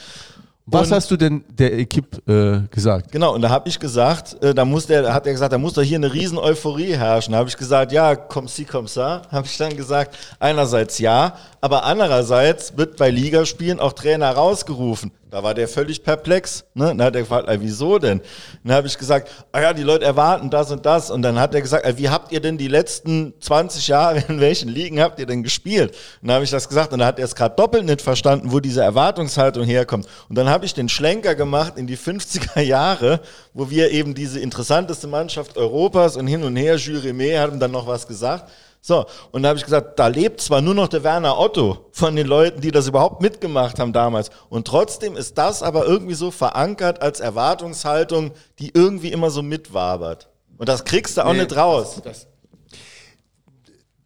Was 0.70 0.92
hast 0.92 1.10
du 1.10 1.16
denn 1.16 1.46
der 1.48 1.80
Equipe 1.80 2.18
äh, 2.28 2.68
gesagt? 2.74 3.14
Genau, 3.14 3.34
und 3.34 3.42
da 3.42 3.50
habe 3.50 3.70
ich 3.70 3.80
gesagt, 3.80 4.42
äh, 4.44 4.54
da 4.54 4.66
muss 4.66 4.86
der, 4.86 5.14
hat 5.14 5.26
er 5.26 5.32
gesagt, 5.32 5.54
da 5.54 5.58
muss 5.58 5.74
doch 5.74 5.82
hier 5.82 5.98
eine 5.98 6.14
riesen 6.14 6.38
Euphorie 6.38 6.94
herrschen. 6.94 7.32
Da 7.32 7.38
habe 7.38 7.48
ich 7.48 7.56
gesagt, 7.56 7.94
ja, 7.94 8.18
komm 8.18 8.50
si, 8.50 8.66
komm 8.66 8.86
ça. 8.86 9.22
Habe 9.32 9.48
ich 9.48 9.58
dann 9.58 9.78
gesagt, 9.78 10.18
einerseits 10.40 11.00
ja, 11.00 11.36
aber 11.62 11.86
andererseits 11.86 12.78
wird 12.78 12.98
bei 12.98 13.10
Ligaspielen 13.10 13.80
auch 13.80 13.94
Trainer 13.94 14.30
rausgerufen. 14.32 15.12
Da 15.30 15.44
war 15.44 15.54
der 15.54 15.68
völlig 15.68 16.04
perplex. 16.04 16.64
Ne? 16.74 16.86
Dann 16.86 17.02
hat 17.02 17.16
er 17.16 17.22
gefragt, 17.22 17.50
ey, 17.50 17.60
wieso 17.60 18.00
denn? 18.00 18.22
Dann 18.64 18.78
habe 18.78 18.88
ich 18.88 18.98
gesagt, 18.98 19.30
ah 19.52 19.62
ja, 19.62 19.74
die 19.74 19.84
Leute 19.84 20.06
erwarten 20.06 20.50
das 20.50 20.72
und 20.72 20.86
das. 20.86 21.12
Und 21.12 21.22
dann 21.22 21.38
hat 21.38 21.54
er 21.54 21.62
gesagt, 21.62 21.86
ey, 21.86 21.98
wie 21.98 22.08
habt 22.08 22.32
ihr 22.32 22.40
denn 22.40 22.58
die 22.58 22.70
letzten 22.70 23.34
20 23.42 23.90
Jahre, 23.90 24.24
in 24.30 24.40
welchen 24.40 24.70
Ligen 24.70 25.02
habt 25.02 25.20
ihr 25.20 25.26
denn 25.26 25.44
gespielt? 25.44 25.92
Und 26.22 26.30
dann 26.30 26.36
habe 26.36 26.46
ich 26.46 26.52
das 26.52 26.70
gesagt 26.70 26.94
und 26.94 27.00
dann 27.00 27.08
hat 27.08 27.20
er 27.20 27.26
es 27.26 27.36
gerade 27.36 27.56
doppelt 27.56 27.84
nicht 27.84 28.02
verstanden, 28.02 28.54
wo 28.54 28.62
diese 28.62 28.82
Erwartungshaltung 28.82 29.66
herkommt. 29.66 30.08
Und 30.30 30.38
dann 30.38 30.50
habe 30.50 30.66
ich 30.66 30.74
den 30.74 30.88
Schlenker 30.88 31.36
gemacht 31.36 31.74
in 31.76 31.88
die 31.88 31.98
50er 31.98 32.62
Jahre, 32.62 33.20
wo 33.54 33.70
wir 33.70 33.92
eben 33.92 34.16
diese 34.16 34.40
interessanteste 34.40 35.08
Mannschaft 35.08 35.58
Europas 35.58 36.16
und 36.16 36.28
hin 36.28 36.44
und 36.44 36.56
her, 36.56 36.78
Rimet 36.78 37.38
hat 37.38 37.52
ihm 37.52 37.60
dann 37.60 37.72
noch 37.72 37.86
was 37.86 38.08
gesagt. 38.08 38.50
So, 38.88 39.06
und 39.34 39.44
da 39.44 39.50
habe 39.50 39.60
ich 39.60 39.66
gesagt, 39.66 40.00
da 40.00 40.08
lebt 40.08 40.40
zwar 40.40 40.62
nur 40.62 40.74
noch 40.74 40.88
der 40.88 41.04
Werner 41.04 41.38
Otto 41.38 41.90
von 41.92 42.16
den 42.16 42.26
Leuten, 42.26 42.62
die 42.62 42.72
das 42.72 42.88
überhaupt 42.88 43.22
mitgemacht 43.22 43.80
haben 43.80 43.92
damals. 43.92 44.30
Und 44.48 44.66
trotzdem 44.66 45.18
ist 45.18 45.38
das 45.38 45.62
aber 45.62 45.86
irgendwie 45.86 46.14
so 46.14 46.32
verankert 46.32 47.02
als 47.02 47.20
Erwartungshaltung, 47.20 48.32
die 48.60 48.72
irgendwie 48.74 49.12
immer 49.12 49.30
so 49.30 49.42
mitwabert. 49.42 50.30
Und 50.58 50.70
das 50.70 50.86
kriegst 50.86 51.18
du 51.18 51.26
auch 51.26 51.34
Nee, 51.34 51.40
nicht 51.42 51.54
raus. 51.58 52.02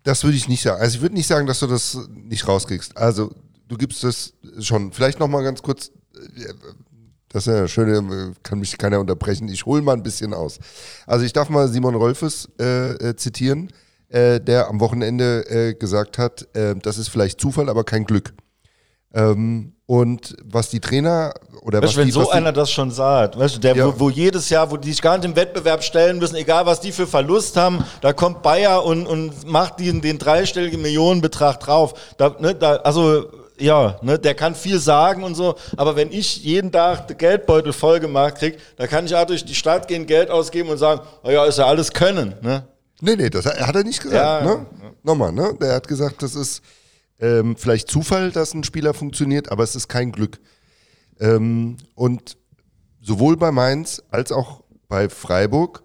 Das 0.01 0.23
würde 0.23 0.35
ich 0.35 0.47
nicht 0.47 0.63
sagen. 0.63 0.81
Also 0.81 0.95
ich 0.95 1.01
würde 1.03 1.13
nicht 1.13 1.27
sagen, 1.27 1.45
dass 1.45 1.59
du 1.59 1.67
das 1.67 1.99
nicht 2.09 2.47
rauskriegst. 2.47 2.97
Also 2.97 3.29
du 3.67 3.77
gibst 3.77 4.03
das 4.03 4.33
schon. 4.61 4.91
Vielleicht 4.93 5.19
noch 5.19 5.27
mal 5.27 5.43
ganz 5.43 5.61
kurz. 5.61 5.91
äh, 6.15 6.53
Das 7.29 7.45
ist 7.45 7.53
ja 7.53 7.67
schön, 7.67 8.11
äh, 8.11 8.33
kann 8.41 8.57
mich 8.57 8.75
keiner 8.79 8.99
unterbrechen. 8.99 9.47
Ich 9.47 9.63
hole 9.67 9.83
mal 9.83 9.93
ein 9.93 10.01
bisschen 10.01 10.33
aus. 10.33 10.57
Also 11.05 11.23
ich 11.23 11.33
darf 11.33 11.49
mal 11.49 11.67
Simon 11.67 11.93
Rolfes 11.93 12.49
äh, 12.59 12.93
äh, 12.93 13.15
zitieren, 13.15 13.71
äh, 14.11 14.39
der 14.39 14.67
am 14.67 14.79
Wochenende 14.79 15.45
äh, 15.49 15.73
gesagt 15.73 16.17
hat, 16.17 16.47
äh, 16.53 16.75
das 16.81 16.97
ist 16.97 17.09
vielleicht 17.09 17.39
Zufall, 17.39 17.69
aber 17.69 17.83
kein 17.83 18.05
Glück. 18.05 18.33
Ähm, 19.13 19.73
und 19.85 20.37
was 20.45 20.69
die 20.69 20.79
Trainer 20.79 21.33
oder 21.63 21.81
Weißt 21.81 21.93
was 21.93 21.97
wenn 21.97 22.05
die, 22.05 22.11
so 22.13 22.21
was 22.21 22.29
die, 22.29 22.33
einer 22.35 22.53
das 22.53 22.71
schon 22.71 22.91
sagt, 22.91 23.37
weißt 23.37 23.55
du, 23.55 23.59
der, 23.59 23.75
Ja. 23.75 23.87
wo, 23.87 23.99
wo 23.99 24.09
jedes 24.09 24.49
Jahr, 24.49 24.71
wo 24.71 24.77
die 24.77 24.89
sich 24.89 25.01
gar 25.01 25.17
nicht 25.17 25.25
im 25.25 25.35
Wettbewerb 25.35 25.83
stellen 25.83 26.17
müssen, 26.17 26.35
egal 26.35 26.65
was 26.65 26.79
die 26.79 26.93
für 26.93 27.05
Verlust 27.07 27.57
haben, 27.57 27.83
da 27.99 28.13
kommt 28.13 28.41
Bayer 28.41 28.85
und, 28.85 29.05
und 29.05 29.45
macht 29.45 29.81
den, 29.81 30.01
den 30.01 30.17
dreistelligen 30.17 30.81
Millionenbetrag 30.81 31.59
drauf. 31.59 31.93
Da, 32.17 32.33
ne, 32.39 32.55
da, 32.55 32.77
also, 32.77 33.25
ja, 33.59 33.97
ne, 34.01 34.17
der 34.17 34.33
kann 34.33 34.55
viel 34.55 34.79
sagen 34.79 35.23
und 35.23 35.35
so, 35.35 35.55
aber 35.75 35.97
wenn 35.97 36.09
ich 36.13 36.41
jeden 36.41 36.71
Tag 36.71 37.09
den 37.09 37.17
Geldbeutel 37.17 37.73
voll 37.73 37.99
gemacht 37.99 38.35
krieg, 38.35 38.59
da 38.77 38.87
kann 38.87 39.05
ich 39.05 39.13
auch 39.13 39.25
durch 39.25 39.43
die 39.43 39.55
Stadt 39.55 39.89
gehen, 39.89 40.05
Geld 40.05 40.29
ausgeben 40.29 40.69
und 40.69 40.77
sagen, 40.77 41.01
oh 41.23 41.29
ja, 41.29 41.43
ist 41.45 41.57
ja 41.57 41.65
alles 41.65 41.91
können, 41.91 42.35
ne? 42.41 42.63
Nee, 43.01 43.15
nee, 43.15 43.29
das 43.29 43.45
hat 43.45 43.75
er 43.75 43.83
nicht 43.83 44.01
gesagt. 44.01 44.45
Ja, 44.45 44.57
ne? 44.57 44.65
Nochmal, 45.03 45.31
ne? 45.31 45.55
Der 45.59 45.73
hat 45.73 45.87
gesagt, 45.87 46.21
das 46.21 46.35
ist 46.35 46.61
ähm, 47.19 47.55
vielleicht 47.55 47.89
Zufall, 47.89 48.31
dass 48.31 48.53
ein 48.53 48.63
Spieler 48.63 48.93
funktioniert, 48.93 49.51
aber 49.51 49.63
es 49.63 49.75
ist 49.75 49.87
kein 49.87 50.11
Glück. 50.11 50.39
Ähm, 51.19 51.77
und 51.95 52.37
sowohl 53.01 53.37
bei 53.37 53.51
Mainz 53.51 54.01
als 54.09 54.31
auch 54.31 54.63
bei 54.87 55.09
Freiburg 55.09 55.83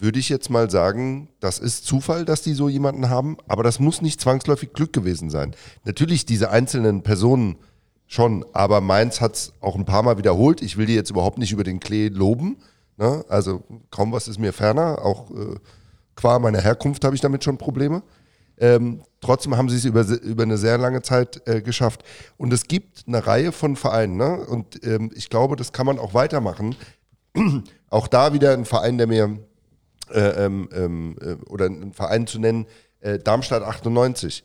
würde 0.00 0.18
ich 0.18 0.28
jetzt 0.28 0.48
mal 0.50 0.70
sagen, 0.70 1.28
das 1.40 1.58
ist 1.58 1.84
Zufall, 1.84 2.24
dass 2.24 2.42
die 2.42 2.54
so 2.54 2.68
jemanden 2.68 3.10
haben, 3.10 3.36
aber 3.48 3.62
das 3.62 3.78
muss 3.80 4.00
nicht 4.00 4.20
zwangsläufig 4.20 4.72
Glück 4.72 4.92
gewesen 4.92 5.28
sein. 5.30 5.54
Natürlich 5.84 6.24
diese 6.24 6.50
einzelnen 6.50 7.02
Personen 7.02 7.56
schon, 8.06 8.44
aber 8.52 8.80
Mainz 8.80 9.20
hat 9.20 9.34
es 9.34 9.52
auch 9.60 9.76
ein 9.76 9.84
paar 9.84 10.02
Mal 10.02 10.16
wiederholt. 10.16 10.62
Ich 10.62 10.76
will 10.76 10.86
die 10.86 10.94
jetzt 10.94 11.10
überhaupt 11.10 11.38
nicht 11.38 11.52
über 11.52 11.64
den 11.64 11.80
Klee 11.80 12.08
loben. 12.08 12.56
Ne? 12.96 13.24
Also 13.28 13.62
kaum 13.90 14.10
was 14.12 14.26
ist 14.26 14.38
mir 14.38 14.52
ferner, 14.52 15.04
auch 15.04 15.30
äh, 15.30 15.56
qua 16.20 16.38
meiner 16.38 16.60
Herkunft 16.60 17.04
habe 17.04 17.14
ich 17.14 17.22
damit 17.22 17.42
schon 17.44 17.56
Probleme. 17.56 18.02
Ähm, 18.58 19.02
trotzdem 19.22 19.56
haben 19.56 19.70
sie 19.70 19.76
es 19.76 19.86
über, 19.86 20.02
über 20.02 20.42
eine 20.42 20.58
sehr 20.58 20.76
lange 20.76 21.00
Zeit 21.00 21.40
äh, 21.48 21.62
geschafft. 21.62 22.04
Und 22.36 22.52
es 22.52 22.64
gibt 22.64 23.04
eine 23.06 23.26
Reihe 23.26 23.52
von 23.52 23.74
Vereinen. 23.74 24.16
Ne? 24.18 24.36
Und 24.46 24.84
ähm, 24.84 25.10
ich 25.14 25.30
glaube, 25.30 25.56
das 25.56 25.72
kann 25.72 25.86
man 25.86 25.98
auch 25.98 26.12
weitermachen. 26.12 26.76
auch 27.90 28.06
da 28.06 28.34
wieder 28.34 28.52
ein 28.52 28.66
Verein, 28.66 28.98
der 28.98 29.06
mir, 29.06 29.38
äh, 30.12 30.44
ähm, 30.44 30.68
ähm, 30.74 31.16
äh, 31.22 31.34
oder 31.48 31.66
ein 31.66 31.94
Verein 31.94 32.26
zu 32.26 32.38
nennen, 32.38 32.66
äh, 33.00 33.18
Darmstadt 33.18 33.62
98. 33.62 34.44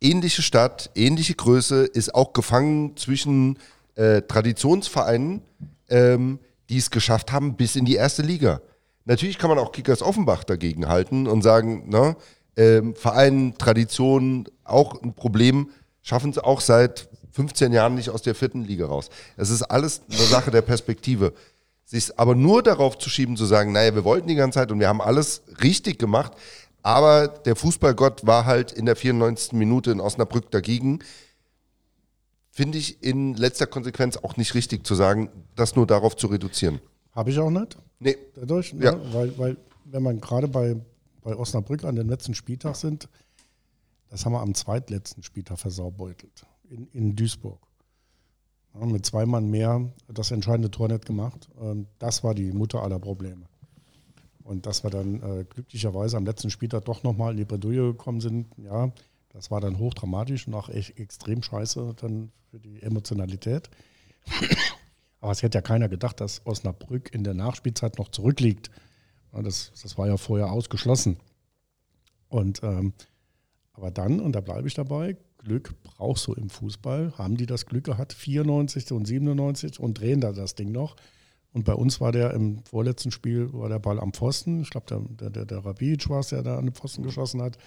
Ähnliche 0.00 0.40
Stadt, 0.40 0.90
ähnliche 0.94 1.34
Größe, 1.34 1.84
ist 1.84 2.14
auch 2.14 2.32
gefangen 2.32 2.96
zwischen 2.96 3.58
äh, 3.94 4.22
Traditionsvereinen, 4.22 5.42
ähm, 5.90 6.38
die 6.70 6.78
es 6.78 6.90
geschafft 6.90 7.30
haben 7.30 7.56
bis 7.56 7.76
in 7.76 7.84
die 7.84 7.96
erste 7.96 8.22
Liga. 8.22 8.62
Natürlich 9.06 9.38
kann 9.38 9.48
man 9.48 9.58
auch 9.58 9.72
Kickers 9.72 10.02
Offenbach 10.02 10.44
dagegen 10.44 10.88
halten 10.88 11.26
und 11.26 11.42
sagen, 11.42 11.88
ne, 11.88 12.16
ähm, 12.56 12.94
Verein, 12.94 13.54
Tradition, 13.56 14.48
auch 14.64 15.00
ein 15.00 15.14
Problem, 15.14 15.70
schaffen 16.02 16.30
es 16.30 16.38
auch 16.38 16.60
seit 16.60 17.08
15 17.30 17.72
Jahren 17.72 17.94
nicht 17.94 18.10
aus 18.10 18.22
der 18.22 18.34
vierten 18.34 18.64
Liga 18.64 18.86
raus. 18.86 19.08
Es 19.36 19.50
ist 19.50 19.62
alles 19.62 20.02
eine 20.10 20.22
Sache 20.22 20.50
der 20.50 20.62
Perspektive. 20.62 21.32
Sich 21.84 22.18
aber 22.18 22.34
nur 22.34 22.64
darauf 22.64 22.98
zu 22.98 23.08
schieben, 23.08 23.36
zu 23.36 23.44
sagen, 23.44 23.70
naja, 23.70 23.94
wir 23.94 24.04
wollten 24.04 24.26
die 24.26 24.34
ganze 24.34 24.58
Zeit 24.58 24.72
und 24.72 24.80
wir 24.80 24.88
haben 24.88 25.00
alles 25.00 25.42
richtig 25.62 26.00
gemacht, 26.00 26.32
aber 26.82 27.28
der 27.28 27.54
Fußballgott 27.54 28.26
war 28.26 28.44
halt 28.44 28.72
in 28.72 28.86
der 28.86 28.96
94. 28.96 29.52
Minute 29.52 29.92
in 29.92 30.00
Osnabrück 30.00 30.50
dagegen, 30.50 31.00
finde 32.50 32.78
ich 32.78 33.04
in 33.04 33.34
letzter 33.34 33.66
Konsequenz 33.66 34.16
auch 34.16 34.36
nicht 34.36 34.54
richtig 34.54 34.84
zu 34.84 34.96
sagen, 34.96 35.28
das 35.54 35.76
nur 35.76 35.86
darauf 35.86 36.16
zu 36.16 36.26
reduzieren. 36.26 36.80
Habe 37.14 37.30
ich 37.30 37.38
auch 37.38 37.50
nicht. 37.50 37.76
Nee, 37.98 38.16
Dadurch, 38.34 38.72
Ja. 38.72 38.92
ne? 38.92 39.00
weil, 39.12 39.38
weil, 39.38 39.56
wenn 39.84 40.02
man 40.02 40.20
gerade 40.20 40.48
bei, 40.48 40.76
bei 41.22 41.36
Osnabrück 41.36 41.84
an 41.84 41.96
den 41.96 42.08
letzten 42.08 42.34
Spieltag 42.34 42.76
sind, 42.76 43.08
das 44.08 44.24
haben 44.24 44.32
wir 44.32 44.40
am 44.40 44.54
zweitletzten 44.54 45.22
Spieltag 45.22 45.58
versaubeutelt, 45.58 46.46
in, 46.68 46.88
in 46.92 47.16
Duisburg. 47.16 47.58
Ja, 48.78 48.84
mit 48.86 49.06
zwei 49.06 49.24
Mann 49.26 49.48
mehr 49.50 49.90
das 50.08 50.30
entscheidende 50.30 50.70
Tor 50.70 50.88
nicht 50.88 51.06
gemacht. 51.06 51.48
Ähm, 51.60 51.86
Das 51.98 52.22
war 52.22 52.34
die 52.34 52.52
Mutter 52.52 52.82
aller 52.82 52.98
Probleme. 52.98 53.46
Und 54.44 54.66
dass 54.66 54.84
wir 54.84 54.90
dann 54.90 55.22
äh, 55.22 55.44
glücklicherweise 55.44 56.16
am 56.16 56.24
letzten 56.26 56.50
Spieltag 56.50 56.84
doch 56.84 57.02
nochmal 57.02 57.32
in 57.32 57.38
die 57.38 57.44
Bredouille 57.44 57.92
gekommen 57.92 58.20
sind, 58.20 58.46
ja, 58.58 58.92
das 59.30 59.50
war 59.50 59.60
dann 59.60 59.78
hochdramatisch 59.78 60.46
und 60.46 60.54
auch 60.54 60.68
echt 60.68 60.98
extrem 61.00 61.42
scheiße 61.42 61.94
dann 62.00 62.30
für 62.50 62.60
die 62.60 62.80
Emotionalität. 62.82 63.68
Aber 65.26 65.32
es 65.32 65.42
hätte 65.42 65.58
ja 65.58 65.62
keiner 65.62 65.88
gedacht, 65.88 66.20
dass 66.20 66.46
Osnabrück 66.46 67.12
in 67.12 67.24
der 67.24 67.34
Nachspielzeit 67.34 67.98
noch 67.98 68.10
zurückliegt. 68.10 68.70
Das, 69.32 69.72
das 69.82 69.98
war 69.98 70.06
ja 70.06 70.18
vorher 70.18 70.52
ausgeschlossen. 70.52 71.16
Und 72.28 72.62
ähm, 72.62 72.92
aber 73.72 73.90
dann, 73.90 74.20
und 74.20 74.36
da 74.36 74.40
bleibe 74.40 74.68
ich 74.68 74.74
dabei, 74.74 75.16
Glück 75.38 75.74
brauchst 75.82 76.28
du 76.28 76.34
im 76.34 76.48
Fußball. 76.48 77.14
Haben 77.18 77.36
die 77.36 77.46
das 77.46 77.66
Glück 77.66 77.82
gehabt, 77.82 78.12
94. 78.12 78.92
und 78.92 79.04
97 79.04 79.80
und 79.80 79.98
drehen 79.98 80.20
da 80.20 80.30
das 80.30 80.54
Ding 80.54 80.70
noch. 80.70 80.94
Und 81.52 81.64
bei 81.64 81.74
uns 81.74 82.00
war 82.00 82.12
der 82.12 82.32
im 82.32 82.62
vorletzten 82.62 83.10
Spiel, 83.10 83.52
war 83.52 83.68
der 83.68 83.80
Ball 83.80 83.98
am 83.98 84.12
Pfosten. 84.12 84.60
Ich 84.60 84.70
glaube, 84.70 84.86
der, 85.10 85.30
der, 85.30 85.44
der, 85.44 85.64
Rabic 85.64 86.08
war 86.08 86.20
es, 86.20 86.28
der 86.28 86.44
da 86.44 86.56
an 86.56 86.66
den 86.66 86.74
Pfosten 86.74 87.02
geschossen 87.02 87.42
hat. 87.42 87.58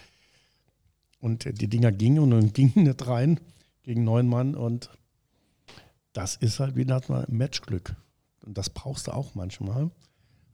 Und 1.20 1.44
die 1.44 1.68
Dinger 1.68 1.92
gingen 1.92 2.32
und 2.32 2.54
gingen 2.54 2.84
nicht 2.84 3.06
rein 3.06 3.38
gegen 3.82 4.04
neun 4.04 4.28
Mann. 4.28 4.54
Und 4.54 4.88
das 6.12 6.36
ist 6.36 6.60
halt 6.60 6.76
wieder 6.76 7.00
mal 7.08 7.26
Matchglück. 7.28 7.96
Und 8.44 8.58
das 8.58 8.70
brauchst 8.70 9.06
du 9.06 9.12
auch 9.12 9.34
manchmal. 9.34 9.90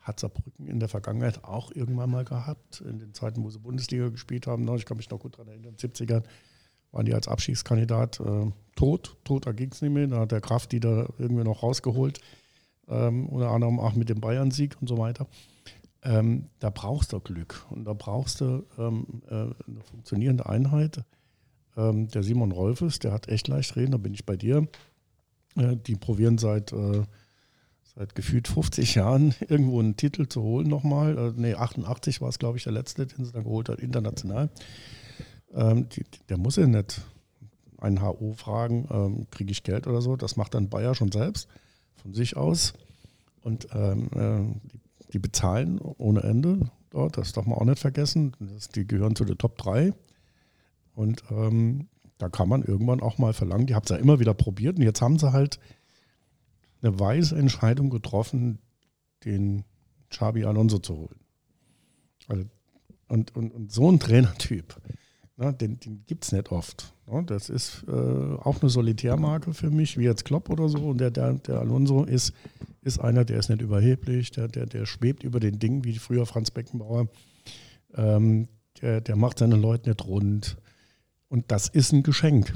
Hat 0.00 0.20
Saarbrücken 0.20 0.66
in 0.66 0.78
der 0.78 0.88
Vergangenheit 0.88 1.44
auch 1.44 1.72
irgendwann 1.72 2.10
mal 2.10 2.24
gehabt, 2.24 2.80
in 2.80 2.98
den 2.98 3.14
Zeiten, 3.14 3.42
wo 3.42 3.50
sie 3.50 3.58
Bundesliga 3.58 4.08
gespielt 4.08 4.46
haben. 4.46 4.68
Ich 4.76 4.84
kann 4.84 4.96
mich 4.96 5.10
noch 5.10 5.18
gut 5.18 5.34
daran 5.34 5.48
erinnern, 5.48 5.74
in 5.74 5.76
den 5.76 5.92
70ern 5.92 6.22
waren 6.92 7.04
die 7.04 7.14
als 7.14 7.28
Abstiegskandidat 7.28 8.20
äh, 8.20 8.50
tot. 8.74 9.16
Tot, 9.24 9.46
da 9.46 9.52
ging 9.52 9.70
es 9.70 9.82
nicht 9.82 9.92
mehr. 9.92 10.06
Da 10.06 10.20
hat 10.20 10.32
der 10.32 10.40
Kraft 10.40 10.72
die 10.72 10.80
da 10.80 11.08
irgendwie 11.18 11.44
noch 11.44 11.62
rausgeholt. 11.62 12.20
Ähm, 12.88 13.28
unter 13.28 13.50
anderem 13.50 13.80
auch 13.80 13.94
mit 13.94 14.08
dem 14.08 14.20
Bayern-Sieg 14.20 14.76
und 14.80 14.88
so 14.88 14.96
weiter. 14.96 15.26
Ähm, 16.02 16.46
da 16.60 16.70
brauchst 16.70 17.12
du 17.12 17.20
Glück 17.20 17.66
und 17.70 17.84
da 17.84 17.92
brauchst 17.92 18.40
du 18.40 18.64
ähm, 18.78 19.22
äh, 19.28 19.34
eine 19.34 19.82
funktionierende 19.90 20.46
Einheit. 20.46 21.04
Ähm, 21.76 22.08
der 22.08 22.22
Simon 22.22 22.52
Rolfes, 22.52 23.00
der 23.00 23.12
hat 23.12 23.28
echt 23.28 23.48
leicht 23.48 23.74
reden, 23.76 23.90
da 23.90 23.98
bin 23.98 24.14
ich 24.14 24.24
bei 24.24 24.36
dir. 24.36 24.68
Äh, 25.56 25.76
die 25.76 25.96
probieren 25.96 26.38
seit, 26.38 26.72
äh, 26.72 27.02
seit 27.94 28.14
gefühlt 28.14 28.48
50 28.48 28.94
Jahren 28.94 29.34
irgendwo 29.48 29.80
einen 29.80 29.96
Titel 29.96 30.26
zu 30.26 30.42
holen 30.42 30.68
nochmal. 30.68 31.32
Nee, 31.36 31.54
88 31.54 32.20
war 32.20 32.28
es, 32.28 32.38
glaube 32.38 32.58
ich, 32.58 32.64
der 32.64 32.72
letzte, 32.72 33.06
den 33.06 33.24
sie 33.24 33.32
dann 33.32 33.44
geholt 33.44 33.68
hat, 33.68 33.80
international. 33.80 34.50
Ähm, 35.54 35.88
der 36.28 36.38
muss 36.38 36.56
ja 36.56 36.66
nicht 36.66 37.00
einen 37.78 38.02
HO 38.02 38.34
fragen, 38.36 38.88
ähm, 38.90 39.26
kriege 39.30 39.50
ich 39.50 39.62
Geld 39.62 39.86
oder 39.86 40.00
so. 40.00 40.16
Das 40.16 40.36
macht 40.36 40.54
dann 40.54 40.68
Bayer 40.68 40.94
schon 40.94 41.12
selbst 41.12 41.48
von 41.96 42.14
sich 42.14 42.36
aus. 42.36 42.74
Und 43.42 43.68
ähm, 43.72 44.08
äh, 44.14 45.12
die, 45.12 45.18
bezahlen 45.18 45.78
ohne 45.78 46.22
Ende 46.22 46.70
dort, 46.90 47.16
das 47.16 47.32
darf 47.32 47.46
man 47.46 47.58
auch 47.58 47.64
nicht 47.64 47.78
vergessen. 47.78 48.32
Die 48.74 48.86
gehören 48.86 49.14
zu 49.14 49.24
den 49.24 49.38
Top 49.38 49.56
3. 49.58 49.92
Und 50.94 51.22
ähm, 51.30 51.88
da 52.18 52.28
kann 52.28 52.48
man 52.48 52.62
irgendwann 52.62 53.00
auch 53.00 53.18
mal 53.18 53.32
verlangen, 53.32 53.66
die 53.66 53.74
haben 53.74 53.84
es 53.84 53.90
ja 53.90 53.96
immer 53.96 54.20
wieder 54.20 54.34
probiert 54.34 54.76
und 54.76 54.82
jetzt 54.82 55.02
haben 55.02 55.18
sie 55.18 55.32
halt 55.32 55.58
eine 56.82 56.98
weise 56.98 57.36
Entscheidung 57.36 57.90
getroffen, 57.90 58.58
den 59.24 59.64
Xabi 60.10 60.44
Alonso 60.44 60.78
zu 60.78 60.96
holen. 60.96 61.20
Also, 62.28 62.44
und, 63.08 63.36
und, 63.36 63.52
und 63.52 63.72
so 63.72 63.90
ein 63.90 64.00
Trainertyp, 64.00 64.76
ne, 65.36 65.52
den, 65.52 65.78
den 65.78 66.04
gibt 66.06 66.24
es 66.24 66.32
nicht 66.32 66.50
oft. 66.50 66.92
Ne? 67.10 67.22
Das 67.24 67.48
ist 67.48 67.84
äh, 67.88 67.90
auch 67.90 68.60
eine 68.60 68.70
Solitärmarke 68.70 69.54
für 69.54 69.70
mich, 69.70 69.96
wie 69.98 70.04
jetzt 70.04 70.24
Klopp 70.24 70.50
oder 70.50 70.68
so. 70.68 70.78
Und 70.78 70.98
der, 70.98 71.10
der, 71.10 71.34
der 71.34 71.60
Alonso 71.60 72.04
ist, 72.04 72.32
ist 72.82 72.98
einer, 72.98 73.24
der 73.24 73.38
ist 73.38 73.48
nicht 73.48 73.62
überheblich, 73.62 74.30
der, 74.32 74.48
der, 74.48 74.66
der 74.66 74.86
schwebt 74.86 75.22
über 75.22 75.40
den 75.40 75.58
Dingen, 75.58 75.84
wie 75.84 75.98
früher 75.98 76.26
Franz 76.26 76.50
Beckenbauer. 76.50 77.08
Ähm, 77.94 78.48
der, 78.82 79.00
der 79.00 79.16
macht 79.16 79.38
seine 79.38 79.56
Leute 79.56 79.90
nicht 79.90 80.04
rund. 80.04 80.56
Und 81.28 81.50
das 81.50 81.68
ist 81.68 81.92
ein 81.92 82.02
Geschenk. 82.02 82.54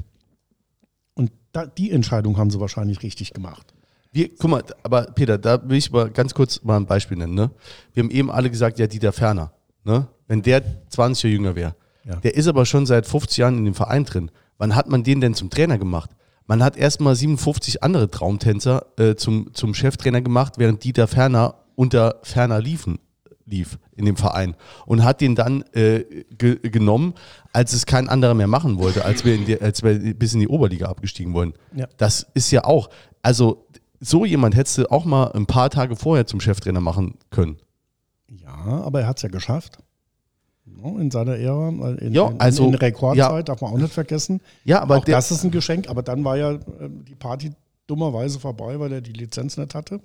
Und 1.13 1.31
da, 1.51 1.65
die 1.65 1.91
Entscheidung 1.91 2.37
haben 2.37 2.49
sie 2.49 2.59
wahrscheinlich 2.59 3.03
richtig 3.03 3.33
gemacht. 3.33 3.73
Wir, 4.13 4.29
guck 4.35 4.49
mal, 4.49 4.63
aber 4.83 5.03
Peter, 5.03 5.37
da 5.37 5.67
will 5.69 5.77
ich 5.77 5.91
mal 5.91 6.09
ganz 6.09 6.33
kurz 6.33 6.63
mal 6.63 6.77
ein 6.77 6.85
Beispiel 6.85 7.17
nennen. 7.17 7.33
Ne? 7.33 7.51
Wir 7.93 8.03
haben 8.03 8.11
eben 8.11 8.31
alle 8.31 8.49
gesagt, 8.49 8.79
ja, 8.79 8.87
Dieter 8.87 9.11
Ferner. 9.13 9.53
Ne? 9.83 10.07
Wenn 10.27 10.41
der 10.41 10.63
20 10.89 11.23
Jahre 11.23 11.33
jünger 11.33 11.55
wäre, 11.55 11.75
Ja. 12.03 12.15
der 12.17 12.35
ist 12.35 12.47
aber 12.47 12.65
schon 12.65 12.85
seit 12.85 13.05
50 13.05 13.37
Jahren 13.37 13.57
in 13.57 13.65
dem 13.65 13.73
Verein 13.73 14.05
drin. 14.05 14.31
Wann 14.57 14.75
hat 14.75 14.89
man 14.89 15.03
den 15.03 15.21
denn 15.21 15.33
zum 15.33 15.49
Trainer 15.49 15.77
gemacht? 15.77 16.11
Man 16.45 16.61
hat 16.63 16.75
erstmal 16.75 17.15
57 17.15 17.83
andere 17.83 18.09
Traumtänzer 18.11 18.85
äh, 18.97 19.15
zum, 19.15 19.53
zum 19.53 19.73
Cheftrainer 19.73 20.21
gemacht, 20.21 20.53
während 20.57 20.83
Dieter 20.83 21.07
Ferner 21.07 21.55
unter 21.75 22.19
Ferner 22.23 22.59
liefen, 22.59 22.99
lief 23.45 23.79
in 24.01 24.05
dem 24.05 24.17
Verein 24.17 24.55
und 24.85 25.03
hat 25.03 25.21
den 25.21 25.35
dann 25.35 25.63
äh, 25.73 26.03
ge 26.37 26.59
genommen, 26.69 27.13
als 27.53 27.73
es 27.73 27.85
kein 27.85 28.09
anderer 28.09 28.33
mehr 28.33 28.47
machen 28.47 28.77
wollte, 28.77 29.05
als 29.05 29.23
wir, 29.23 29.35
in 29.35 29.45
die, 29.45 29.61
als 29.61 29.83
wir 29.83 30.13
bis 30.15 30.33
in 30.33 30.41
die 30.41 30.47
Oberliga 30.47 30.87
abgestiegen 30.87 31.33
wollen. 31.33 31.53
Ja. 31.75 31.87
Das 31.97 32.27
ist 32.33 32.51
ja 32.51 32.65
auch, 32.65 32.89
also 33.21 33.65
so 33.99 34.25
jemand 34.25 34.55
hättest 34.55 34.79
du 34.79 34.91
auch 34.91 35.05
mal 35.05 35.31
ein 35.31 35.45
paar 35.45 35.69
Tage 35.69 35.95
vorher 35.95 36.25
zum 36.25 36.41
Cheftrainer 36.41 36.81
machen 36.81 37.15
können. 37.29 37.57
Ja, 38.27 38.81
aber 38.83 39.01
er 39.01 39.07
hat 39.07 39.17
es 39.17 39.23
ja 39.23 39.29
geschafft. 39.29 39.77
In 40.65 41.11
seiner 41.11 41.35
Ära, 41.35 41.69
in, 41.69 42.13
Ja, 42.13 42.29
in, 42.29 42.39
also, 42.39 42.67
in 42.67 42.75
Rekordzeit, 42.75 43.17
ja. 43.17 43.43
darf 43.43 43.61
man 43.61 43.73
auch 43.73 43.77
nicht 43.77 43.93
vergessen. 43.93 44.41
Ja, 44.63 44.81
aber 44.81 44.97
auch 44.97 45.05
der, 45.05 45.15
das 45.15 45.31
ist 45.31 45.43
ein 45.43 45.51
Geschenk, 45.51 45.89
aber 45.89 46.01
dann 46.01 46.23
war 46.23 46.37
ja 46.37 46.53
äh, 46.53 46.59
die 47.07 47.15
Party 47.15 47.51
dummerweise 47.87 48.39
vorbei, 48.39 48.79
weil 48.79 48.91
er 48.93 49.01
die 49.01 49.11
Lizenz 49.11 49.57
nicht 49.57 49.75
hatte. 49.75 49.99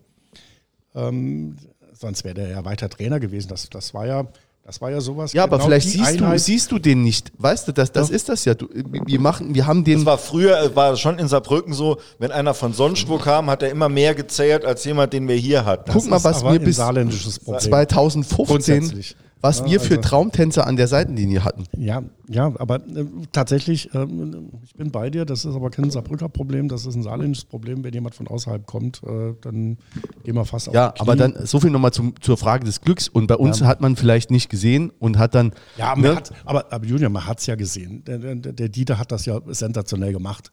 Ähm, 0.94 1.57
sonst 1.99 2.24
wäre 2.24 2.34
der 2.34 2.49
ja 2.49 2.64
weiter 2.64 2.88
Trainer 2.88 3.20
gewesen. 3.20 3.49
Das, 3.49 3.68
das, 3.70 3.94
war, 3.94 4.07
ja, 4.07 4.26
das 4.64 4.80
war 4.80 4.90
ja 4.90 5.01
sowas. 5.01 5.32
ja, 5.32 5.44
aber 5.44 5.59
genau 5.59 5.68
vielleicht 5.68 5.86
die 5.86 5.99
siehst 5.99 6.20
du, 6.20 6.38
siehst 6.38 6.72
du 6.72 6.78
den 6.78 7.03
nicht. 7.03 7.32
Weißt 7.38 7.68
du, 7.68 7.72
das, 7.72 7.92
das 7.92 8.09
Doch. 8.09 8.14
ist 8.14 8.28
das 8.28 8.44
ja. 8.44 8.55
Du, 8.55 8.68
wir, 8.72 9.20
machen, 9.20 9.55
wir 9.55 9.66
haben 9.66 9.84
den. 9.84 9.99
Das 9.99 10.07
war 10.07 10.18
früher, 10.18 10.74
war 10.74 10.97
schon 10.97 11.18
in 11.18 11.28
Saarbrücken 11.28 11.72
so, 11.72 11.99
wenn 12.18 12.32
einer 12.32 12.55
von 12.55 12.72
sonst 12.72 13.09
wo 13.09 13.18
kam, 13.18 13.49
hat 13.51 13.62
er 13.62 13.70
immer 13.70 13.88
mehr 13.88 14.14
gezählt 14.14 14.64
als 14.64 14.84
jemand, 14.84 15.12
den 15.12 15.28
wir 15.28 15.36
hier 15.36 15.64
hatten. 15.64 15.90
Guck 15.92 16.07
mal, 16.09 16.16
ist 16.16 16.24
was 16.24 16.40
aber 16.40 16.53
wir 16.53 16.61
ein 16.61 16.64
bis 16.64 16.76
saarländisches 16.76 17.38
Problem. 17.38 17.61
2015, 17.61 18.47
Grundsätzlich. 18.47 19.16
Was 19.47 19.61
Ja, 19.61 19.66
wir 19.66 19.80
für 19.80 19.97
also- 19.99 20.09
Traumtänzer 20.09 20.66
an 20.66 20.76
der 20.76 20.88
Seitenlinie 20.88 21.44
hatten. 21.44 21.64
Ja, 21.76 22.03
ja, 22.28 22.53
aber 22.59 22.76
äh, 22.76 23.05
tatsächlich, 23.32 23.94
ähm, 23.94 24.51
ich 24.64 24.74
bin 24.74 24.90
bei 24.90 25.09
dir, 25.11 25.24
das 25.24 25.44
ist 25.44 25.55
aber 25.55 25.70
kein 25.70 25.90
Saarbrücker 25.90 26.28
Problem, 26.28 26.68
das 26.68 26.84
ist 26.84 26.97
ein 26.97 27.03
saarländisches 27.03 27.44
Problem. 27.44 27.84
Wenn 27.84 27.94
jemand 27.94 28.14
von 28.14 28.26
außerhalb 28.26 28.66
kommt, 28.66 29.03
äh, 29.05 29.34
dann 29.40 29.78
gehen 30.24 30.34
wir 30.34 30.44
fast 30.44 30.68
auf 30.68 30.74
Ja, 30.74 30.92
aber 30.99 31.14
dann 31.14 31.34
so 31.47 31.61
viel 31.61 31.70
nochmal 31.70 31.92
zur 31.92 32.36
Frage 32.36 32.64
des 32.64 32.80
Glücks. 32.80 33.09
Und 33.09 33.28
bei 33.28 33.36
uns 33.36 33.61
Ja. 33.61 33.66
hat 33.66 33.80
man 33.80 33.94
vielleicht 33.97 34.30
nicht 34.30 34.49
gesehen 34.49 34.90
und 34.99 35.18
hat 35.18 35.34
dann. 35.34 35.53
Ja, 35.78 35.90
man 35.94 36.01
ne? 36.01 36.16
hat, 36.16 36.32
aber, 36.44 36.72
aber 36.72 36.84
Julian, 36.84 37.12
man 37.12 37.26
hat 37.26 37.38
es 37.38 37.47
ja 37.47 37.55
gesehen. 37.55 38.03
Der, 38.05 38.18
der, 38.18 38.34
der 38.34 38.68
Dieter 38.68 38.99
hat 38.99 39.12
das 39.12 39.24
ja 39.26 39.40
sensationell 39.47 40.12
gemacht. 40.12 40.51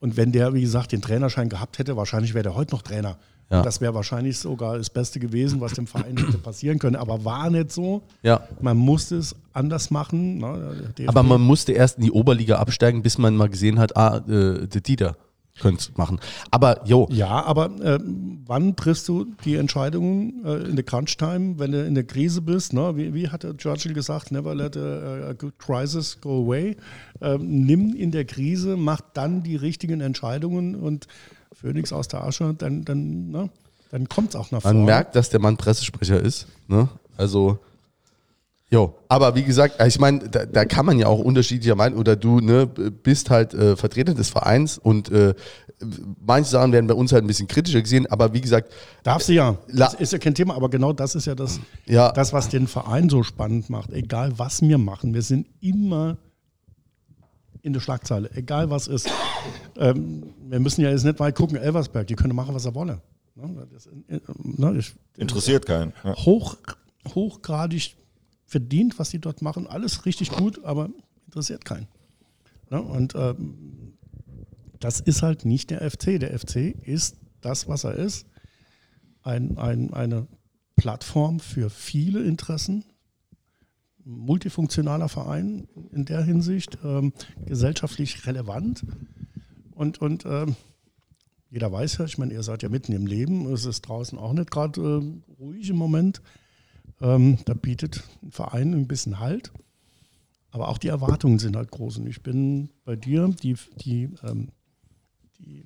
Und 0.00 0.16
wenn 0.16 0.32
der, 0.32 0.54
wie 0.54 0.62
gesagt, 0.62 0.92
den 0.92 1.02
Trainerschein 1.02 1.48
gehabt 1.48 1.78
hätte, 1.78 1.96
wahrscheinlich 1.96 2.34
wäre 2.34 2.42
der 2.44 2.54
heute 2.54 2.74
noch 2.74 2.82
Trainer. 2.82 3.18
Ja. 3.50 3.62
Das 3.62 3.80
wäre 3.80 3.94
wahrscheinlich 3.94 4.38
sogar 4.38 4.78
das 4.78 4.90
Beste 4.90 5.18
gewesen, 5.18 5.60
was 5.60 5.72
dem 5.72 5.88
Verein 5.88 6.16
hätte 6.16 6.38
passieren 6.38 6.78
können. 6.78 6.96
Aber 6.96 7.24
war 7.24 7.50
nicht 7.50 7.72
so. 7.72 8.02
Ja. 8.22 8.46
Man 8.60 8.76
musste 8.76 9.16
es 9.16 9.34
anders 9.52 9.90
machen. 9.90 10.38
Ne? 10.38 10.92
Aber 11.06 11.24
man 11.24 11.40
musste 11.40 11.72
erst 11.72 11.98
in 11.98 12.04
die 12.04 12.12
Oberliga 12.12 12.56
absteigen, 12.56 13.02
bis 13.02 13.18
man 13.18 13.36
mal 13.36 13.48
gesehen 13.48 13.80
hat, 13.80 13.96
ah, 13.96 14.18
äh, 14.18 14.68
der 14.68 14.80
Dieter 14.80 15.16
könnte 15.58 15.80
es 15.80 15.96
machen. 15.96 16.20
Aber 16.50 16.86
jo, 16.86 17.08
Ja, 17.10 17.44
aber 17.44 17.66
äh, 17.80 17.98
wann 18.46 18.76
triffst 18.76 19.08
du 19.08 19.26
die 19.44 19.56
Entscheidungen 19.56 20.44
äh, 20.44 20.68
in 20.68 20.76
der 20.76 20.84
Crunch-Time, 20.84 21.58
wenn 21.58 21.72
du 21.72 21.84
in 21.84 21.94
der 21.94 22.04
Krise 22.04 22.40
bist? 22.40 22.72
Ne? 22.72 22.96
Wie, 22.96 23.14
wie 23.14 23.28
hat 23.28 23.46
Churchill 23.58 23.92
gesagt, 23.92 24.30
never 24.30 24.54
let 24.54 24.76
a, 24.76 25.30
a 25.30 25.32
good 25.32 25.58
crisis 25.58 26.20
go 26.20 26.44
away. 26.44 26.76
Ähm, 27.20 27.66
nimm 27.66 27.94
in 27.94 28.10
der 28.10 28.24
Krise, 28.24 28.76
mach 28.76 29.00
dann 29.12 29.42
die 29.42 29.56
richtigen 29.56 30.00
Entscheidungen 30.00 30.74
und 30.74 31.08
Phoenix 31.52 31.92
aus 31.92 32.08
der 32.08 32.24
Asche, 32.24 32.54
dann, 32.56 32.84
dann, 32.84 33.30
ne? 33.30 33.50
dann 33.90 34.08
kommt 34.08 34.30
es 34.30 34.36
auch 34.36 34.50
nach 34.50 34.62
vorne. 34.62 34.78
man 34.78 34.86
merkt, 34.86 35.16
dass 35.16 35.30
der 35.30 35.40
Mann 35.40 35.56
Pressesprecher 35.56 36.20
ist. 36.20 36.46
Ne? 36.68 36.88
Also, 37.16 37.58
jo. 38.70 38.94
Aber 39.08 39.34
wie 39.34 39.42
gesagt, 39.42 39.82
ich 39.84 39.98
meine, 39.98 40.20
da, 40.28 40.46
da 40.46 40.64
kann 40.64 40.86
man 40.86 40.98
ja 40.98 41.06
auch 41.08 41.18
unterschiedlicher 41.18 41.74
meinen. 41.74 41.96
Oder 41.96 42.16
du 42.16 42.40
ne, 42.40 42.66
bist 42.66 43.30
halt 43.30 43.52
äh, 43.54 43.76
Vertreter 43.76 44.14
des 44.14 44.30
Vereins 44.30 44.78
und 44.78 45.10
äh, 45.10 45.34
manche 46.24 46.50
Sachen 46.50 46.72
werden 46.72 46.86
bei 46.86 46.94
uns 46.94 47.12
halt 47.12 47.24
ein 47.24 47.26
bisschen 47.26 47.48
kritischer 47.48 47.80
gesehen. 47.82 48.06
Aber 48.06 48.32
wie 48.32 48.40
gesagt, 48.40 48.72
Darf 49.02 49.22
sie 49.22 49.34
ja. 49.34 49.56
Das 49.72 49.94
ist 49.94 50.12
ja 50.12 50.18
kein 50.18 50.34
Thema, 50.34 50.54
aber 50.54 50.68
genau 50.68 50.92
das 50.92 51.14
ist 51.14 51.26
ja 51.26 51.34
das, 51.34 51.58
Ja. 51.86 52.12
das, 52.12 52.32
was 52.32 52.48
den 52.48 52.66
Verein 52.68 53.08
so 53.08 53.22
spannend 53.22 53.70
macht. 53.70 53.90
Egal, 53.92 54.38
was 54.38 54.62
wir 54.62 54.78
machen, 54.78 55.14
wir 55.14 55.22
sind 55.22 55.46
immer 55.60 56.16
in 57.62 57.72
der 57.72 57.80
Schlagzeile, 57.80 58.30
egal 58.34 58.70
was 58.70 58.86
ist. 58.86 59.08
Ähm, 59.76 60.34
wir 60.48 60.60
müssen 60.60 60.82
ja 60.82 60.90
jetzt 60.90 61.04
nicht 61.04 61.20
weit 61.20 61.34
gucken, 61.34 61.56
Elversberg, 61.56 62.06
die 62.06 62.16
können 62.16 62.34
machen, 62.34 62.54
was 62.54 62.62
sie 62.64 62.74
wollen. 62.74 63.00
Ne, 63.34 63.68
das, 63.72 63.86
äh, 63.86 64.20
ne, 64.42 64.78
ich, 64.78 64.94
Interessiert 65.16 65.66
keinen. 65.66 65.92
Ja. 66.04 66.16
hoch, 66.16 66.56
hochgradig 67.14 67.96
verdient, 68.46 68.98
was 68.98 69.10
die 69.10 69.20
dort 69.20 69.42
machen, 69.42 69.66
alles 69.66 70.04
richtig 70.06 70.30
gut, 70.30 70.64
aber 70.64 70.90
interessiert 71.26 71.64
keinen. 71.64 71.86
Ne, 72.70 72.82
und 72.82 73.14
ähm, 73.14 73.94
das 74.80 75.00
ist 75.00 75.22
halt 75.22 75.44
nicht 75.44 75.70
der 75.70 75.88
FC. 75.88 76.18
Der 76.18 76.38
FC 76.38 76.74
ist 76.86 77.16
das, 77.40 77.68
was 77.68 77.84
er 77.84 77.94
ist. 77.94 78.26
Ein, 79.22 79.58
ein, 79.58 79.92
eine 79.92 80.26
Plattform 80.76 81.40
für 81.40 81.68
viele 81.68 82.22
Interessen, 82.22 82.84
multifunktionaler 84.04 85.08
Verein 85.08 85.68
in 85.92 86.04
der 86.04 86.22
Hinsicht, 86.22 86.78
ähm, 86.84 87.12
gesellschaftlich 87.46 88.26
relevant. 88.26 88.84
Und, 89.74 90.00
und 90.00 90.24
ähm, 90.26 90.56
jeder 91.50 91.72
weiß 91.72 91.98
ja, 91.98 92.04
ich 92.04 92.18
meine, 92.18 92.32
ihr 92.32 92.42
seid 92.42 92.62
ja 92.62 92.68
mitten 92.68 92.92
im 92.92 93.06
Leben, 93.06 93.52
es 93.52 93.64
ist 93.64 93.82
draußen 93.82 94.18
auch 94.18 94.32
nicht 94.32 94.50
gerade 94.50 94.80
ähm, 94.80 95.22
ruhig 95.38 95.68
im 95.70 95.76
Moment. 95.76 96.22
Ähm, 97.00 97.38
da 97.44 97.54
bietet 97.54 98.04
ein 98.22 98.30
Verein 98.30 98.72
ein 98.72 98.86
bisschen 98.86 99.18
Halt. 99.18 99.52
Aber 100.50 100.68
auch 100.68 100.78
die 100.78 100.88
Erwartungen 100.88 101.38
sind 101.38 101.56
halt 101.56 101.70
groß. 101.70 101.98
Und 101.98 102.08
ich 102.08 102.22
bin 102.22 102.70
bei 102.84 102.96
dir, 102.96 103.28
die, 103.42 103.56
die, 103.76 104.10
ähm, 104.22 104.48
die, 105.38 105.64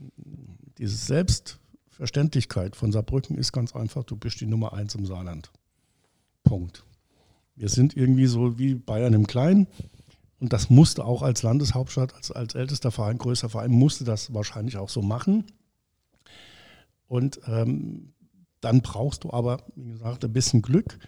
diese 0.78 0.96
Selbstverständlichkeit 0.96 2.76
von 2.76 2.92
Saarbrücken 2.92 3.38
ist 3.38 3.52
ganz 3.52 3.74
einfach, 3.74 4.04
du 4.04 4.16
bist 4.16 4.40
die 4.40 4.46
Nummer 4.46 4.74
eins 4.74 4.94
im 4.94 5.06
Saarland. 5.06 5.50
Punkt. 6.42 6.84
Wir 7.56 7.68
sind 7.68 7.96
irgendwie 7.96 8.26
so 8.26 8.58
wie 8.58 8.74
Bayern 8.74 9.14
im 9.14 9.26
Kleinen. 9.26 9.66
Und 10.40 10.52
das 10.52 10.68
musste 10.68 11.04
auch 11.04 11.22
als 11.22 11.42
Landeshauptstadt, 11.42 12.14
als, 12.14 12.30
als 12.30 12.54
ältester 12.54 12.90
Verein, 12.90 13.18
größter 13.18 13.48
Verein, 13.48 13.70
musste 13.70 14.04
das 14.04 14.34
wahrscheinlich 14.34 14.76
auch 14.76 14.88
so 14.88 15.00
machen. 15.00 15.44
Und 17.06 17.40
ähm, 17.46 18.12
dann 18.60 18.82
brauchst 18.82 19.24
du 19.24 19.30
aber, 19.30 19.62
wie 19.76 19.92
gesagt, 19.92 20.24
ein 20.24 20.32
bisschen 20.32 20.62
Glück. 20.62 20.98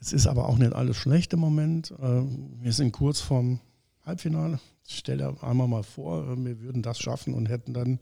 Es 0.00 0.12
ist 0.12 0.26
aber 0.26 0.48
auch 0.48 0.58
nicht 0.58 0.74
alles 0.74 0.96
schlecht 0.96 1.32
im 1.32 1.40
Moment. 1.40 1.94
Ähm, 2.00 2.56
wir 2.60 2.72
sind 2.72 2.92
kurz 2.92 3.20
vorm 3.20 3.60
Halbfinale. 4.04 4.60
Ich 4.86 4.98
stelle 4.98 5.32
dir 5.32 5.42
einmal 5.42 5.68
mal 5.68 5.82
vor, 5.82 6.28
äh, 6.28 6.44
wir 6.44 6.60
würden 6.60 6.82
das 6.82 6.98
schaffen 6.98 7.34
und 7.34 7.48
hätten 7.48 7.72
dann 7.72 7.98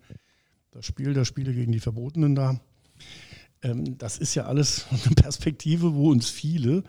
das 0.71 0.85
Spiel 0.85 1.15
der 1.15 1.25
Spiele 1.25 1.55
gegen 1.55 1.73
die 1.73 1.81
Verbotenen 1.81 2.35
da. 2.35 2.61
Ähm, 3.63 3.97
das 3.97 4.19
ist 4.19 4.35
ja 4.35 4.45
alles 4.45 4.87
eine 4.91 5.15
Perspektive, 5.15 5.95
wo 5.95 6.11
uns 6.11 6.29
viele, 6.29 6.85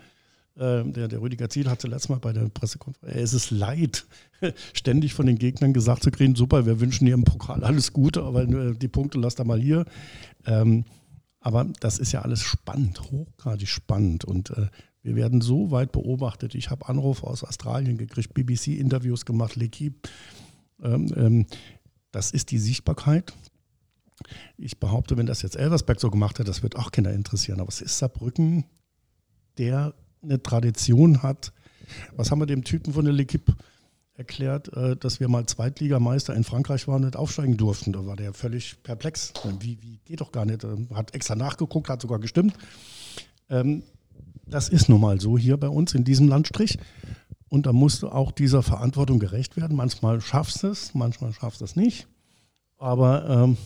ähm, 0.58 0.92
der, 0.92 1.08
der 1.08 1.20
Rüdiger 1.20 1.50
Ziel 1.50 1.68
hatte 1.68 1.88
letztes 1.88 2.08
Mal 2.08 2.18
bei 2.18 2.32
der 2.32 2.48
Pressekonferenz, 2.48 3.16
es 3.16 3.34
ist 3.34 3.50
leid, 3.50 4.06
ständig 4.72 5.14
von 5.14 5.26
den 5.26 5.38
Gegnern 5.38 5.72
gesagt 5.72 6.02
zu 6.02 6.10
kriegen, 6.10 6.34
super, 6.34 6.66
wir 6.66 6.80
wünschen 6.80 7.06
dir 7.06 7.14
im 7.14 7.24
Pokal 7.24 7.64
alles 7.64 7.92
Gute, 7.92 8.22
aber 8.22 8.42
äh, 8.42 8.74
die 8.74 8.88
Punkte 8.88 9.18
lasst 9.18 9.38
da 9.38 9.44
mal 9.44 9.60
hier. 9.60 9.84
Ähm, 10.46 10.84
aber 11.40 11.66
das 11.78 11.98
ist 11.98 12.10
ja 12.12 12.22
alles 12.22 12.42
spannend, 12.42 13.00
hochgradig 13.12 13.68
spannend. 13.68 14.24
Und 14.24 14.50
äh, 14.50 14.66
wir 15.02 15.14
werden 15.14 15.40
so 15.40 15.70
weit 15.70 15.92
beobachtet. 15.92 16.56
Ich 16.56 16.70
habe 16.70 16.88
Anrufe 16.88 17.24
aus 17.24 17.44
Australien 17.44 17.98
gekriegt, 17.98 18.34
BBC-Interviews 18.34 19.24
gemacht, 19.24 19.54
L'Equipe. 19.54 19.94
Ähm, 20.82 21.12
ähm, 21.16 21.46
das 22.10 22.32
ist 22.32 22.50
die 22.50 22.58
Sichtbarkeit. 22.58 23.32
Ich 24.56 24.80
behaupte, 24.80 25.16
wenn 25.16 25.26
das 25.26 25.42
jetzt 25.42 25.56
Elversberg 25.56 26.00
so 26.00 26.10
gemacht 26.10 26.40
hat, 26.40 26.48
das 26.48 26.64
wird 26.64 26.74
auch 26.74 26.90
Kinder 26.90 27.12
interessieren. 27.12 27.60
Aber 27.60 27.68
es 27.68 27.80
ist 27.80 27.98
Saarbrücken, 27.98 28.64
der 29.58 29.94
eine 30.26 30.42
Tradition 30.42 31.22
hat. 31.22 31.52
Was 32.16 32.30
haben 32.30 32.40
wir 32.40 32.46
dem 32.46 32.64
Typen 32.64 32.92
von 32.92 33.04
der 33.04 33.14
L'Equipe 33.14 33.54
erklärt, 34.16 34.72
äh, 34.74 34.96
dass 34.96 35.20
wir 35.20 35.28
mal 35.28 35.46
Zweitligameister 35.46 36.34
in 36.34 36.44
Frankreich 36.44 36.88
waren 36.88 36.96
und 36.96 37.04
nicht 37.04 37.16
aufsteigen 37.16 37.56
durften. 37.56 37.92
Da 37.92 38.06
war 38.06 38.16
der 38.16 38.32
völlig 38.32 38.82
perplex. 38.82 39.32
Wie, 39.60 39.80
wie 39.82 39.98
geht 40.04 40.20
doch 40.20 40.32
gar 40.32 40.44
nicht. 40.44 40.64
Ähm, 40.64 40.88
Hat 40.94 41.14
extra 41.14 41.34
nachgeguckt, 41.34 41.88
hat 41.88 42.02
sogar 42.02 42.18
gestimmt. 42.18 42.54
Ähm, 43.50 43.82
das 44.46 44.68
ist 44.68 44.88
nun 44.88 45.00
mal 45.00 45.20
so 45.20 45.36
hier 45.36 45.56
bei 45.56 45.68
uns 45.68 45.94
in 45.94 46.04
diesem 46.04 46.28
Landstrich. 46.28 46.78
Und 47.48 47.66
da 47.66 47.72
musst 47.72 48.02
du 48.02 48.08
auch 48.08 48.32
dieser 48.32 48.62
Verantwortung 48.62 49.18
gerecht 49.18 49.56
werden. 49.56 49.76
Manchmal 49.76 50.20
schaffst 50.20 50.62
du 50.62 50.68
es, 50.68 50.94
manchmal 50.94 51.32
schaffst 51.32 51.60
du 51.60 51.64
es 51.64 51.76
nicht. 51.76 52.08
Aber 52.78 53.28
ähm, 53.28 53.56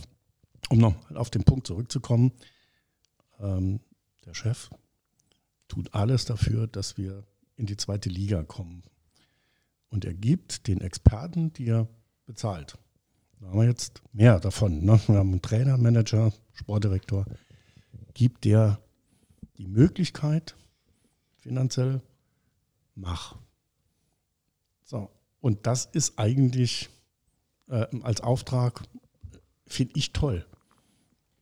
um 0.68 0.78
noch 0.78 0.94
auf 1.14 1.30
den 1.30 1.44
Punkt 1.44 1.66
zurückzukommen, 1.66 2.32
der 3.40 4.34
Chef 4.34 4.68
tut 5.70 5.94
alles 5.94 6.24
dafür, 6.24 6.66
dass 6.66 6.98
wir 6.98 7.24
in 7.56 7.66
die 7.66 7.76
zweite 7.76 8.08
Liga 8.08 8.42
kommen. 8.42 8.82
Und 9.88 10.04
er 10.04 10.14
gibt 10.14 10.66
den 10.66 10.80
Experten, 10.80 11.52
die 11.52 11.68
er 11.68 11.88
bezahlt. 12.26 12.76
Da 13.40 13.46
haben 13.46 13.58
wir 13.58 13.66
jetzt 13.66 14.02
mehr 14.12 14.38
davon. 14.40 14.84
Ne? 14.84 15.00
Wir 15.06 15.16
haben 15.16 15.30
einen 15.30 15.42
Trainer, 15.42 15.78
Manager, 15.78 16.32
Sportdirektor. 16.52 17.24
Gibt 18.14 18.44
der 18.44 18.80
die 19.56 19.66
Möglichkeit, 19.66 20.56
finanziell, 21.38 22.00
mach. 22.94 23.36
So, 24.84 25.10
und 25.40 25.66
das 25.66 25.86
ist 25.86 26.18
eigentlich 26.18 26.90
äh, 27.68 27.86
als 28.02 28.20
Auftrag, 28.20 28.82
finde 29.66 29.92
ich 29.96 30.12
toll. 30.12 30.46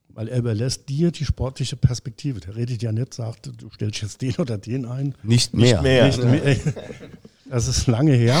Weil 0.09 0.27
er 0.27 0.39
überlässt 0.39 0.89
dir 0.89 1.11
die 1.11 1.25
sportliche 1.25 1.75
Perspektive. 1.75 2.39
Der 2.39 2.55
redet 2.55 2.81
ja 2.81 2.91
nicht, 2.91 3.13
sagt, 3.13 3.51
du 3.57 3.69
stellst 3.69 4.01
jetzt 4.01 4.21
den 4.21 4.35
oder 4.35 4.57
den 4.57 4.85
ein. 4.85 5.15
Nicht 5.23 5.53
mehr. 5.53 5.81
mehr. 5.81 6.07
Nicht 6.07 6.23
mehr. 6.23 6.57
Das 7.49 7.67
ist 7.67 7.87
lange 7.87 8.13
her. 8.13 8.39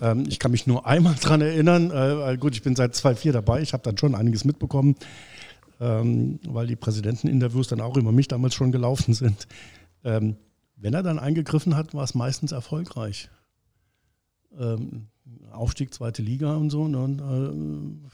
Ähm, 0.00 0.24
ich 0.28 0.38
kann 0.38 0.52
mich 0.52 0.66
nur 0.68 0.86
einmal 0.86 1.16
dran 1.16 1.40
erinnern. 1.40 1.90
Äh, 1.90 2.36
gut, 2.38 2.54
ich 2.54 2.62
bin 2.62 2.76
seit 2.76 2.94
2004 2.94 3.32
dabei. 3.32 3.62
Ich 3.62 3.72
habe 3.72 3.82
dann 3.82 3.98
schon 3.98 4.14
einiges 4.14 4.44
mitbekommen, 4.44 4.94
ähm, 5.80 6.38
weil 6.46 6.68
die 6.68 6.76
Präsidenteninterviews 6.76 7.66
dann 7.66 7.80
auch 7.80 7.96
über 7.96 8.12
mich 8.12 8.28
damals 8.28 8.54
schon 8.54 8.70
gelaufen 8.70 9.12
sind. 9.12 9.48
Ähm, 10.04 10.36
wenn 10.76 10.94
er 10.94 11.02
dann 11.02 11.18
eingegriffen 11.18 11.74
hat, 11.74 11.94
war 11.94 12.04
es 12.04 12.14
meistens 12.14 12.52
erfolgreich. 12.52 13.28
Aufstieg, 15.52 15.92
zweite 15.92 16.22
Liga 16.22 16.54
und 16.56 16.70
so. 16.70 16.88
Ne? 16.88 16.98
Und, 16.98 17.20
äh, 17.20 18.08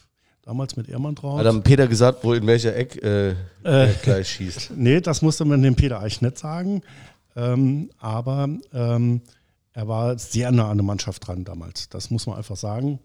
damals 0.44 0.76
mit 0.76 0.88
Ermantraut. 0.88 1.38
Hat 1.38 1.46
dann 1.46 1.62
Peter 1.62 1.86
gesagt, 1.88 2.22
wo 2.22 2.34
in 2.34 2.46
welcher 2.46 2.76
Eck 2.76 3.02
äh, 3.02 3.34
er 3.62 3.86
gleich 4.02 4.28
schießt. 4.28 4.72
Nee, 4.76 5.00
das 5.00 5.22
musste 5.22 5.44
man 5.44 5.62
dem 5.62 5.74
Peter 5.74 6.00
eigentlich 6.00 6.22
nicht 6.22 6.38
sagen. 6.38 6.82
Ähm, 7.36 7.90
aber 7.98 8.48
ähm, 8.72 9.22
er 9.72 9.88
war 9.88 10.18
sehr 10.18 10.52
nah 10.52 10.70
an 10.70 10.76
der 10.76 10.84
Mannschaft 10.84 11.26
dran 11.26 11.44
damals. 11.44 11.88
Das 11.88 12.10
muss 12.10 12.26
man 12.26 12.36
einfach 12.36 12.56
sagen. 12.56 13.00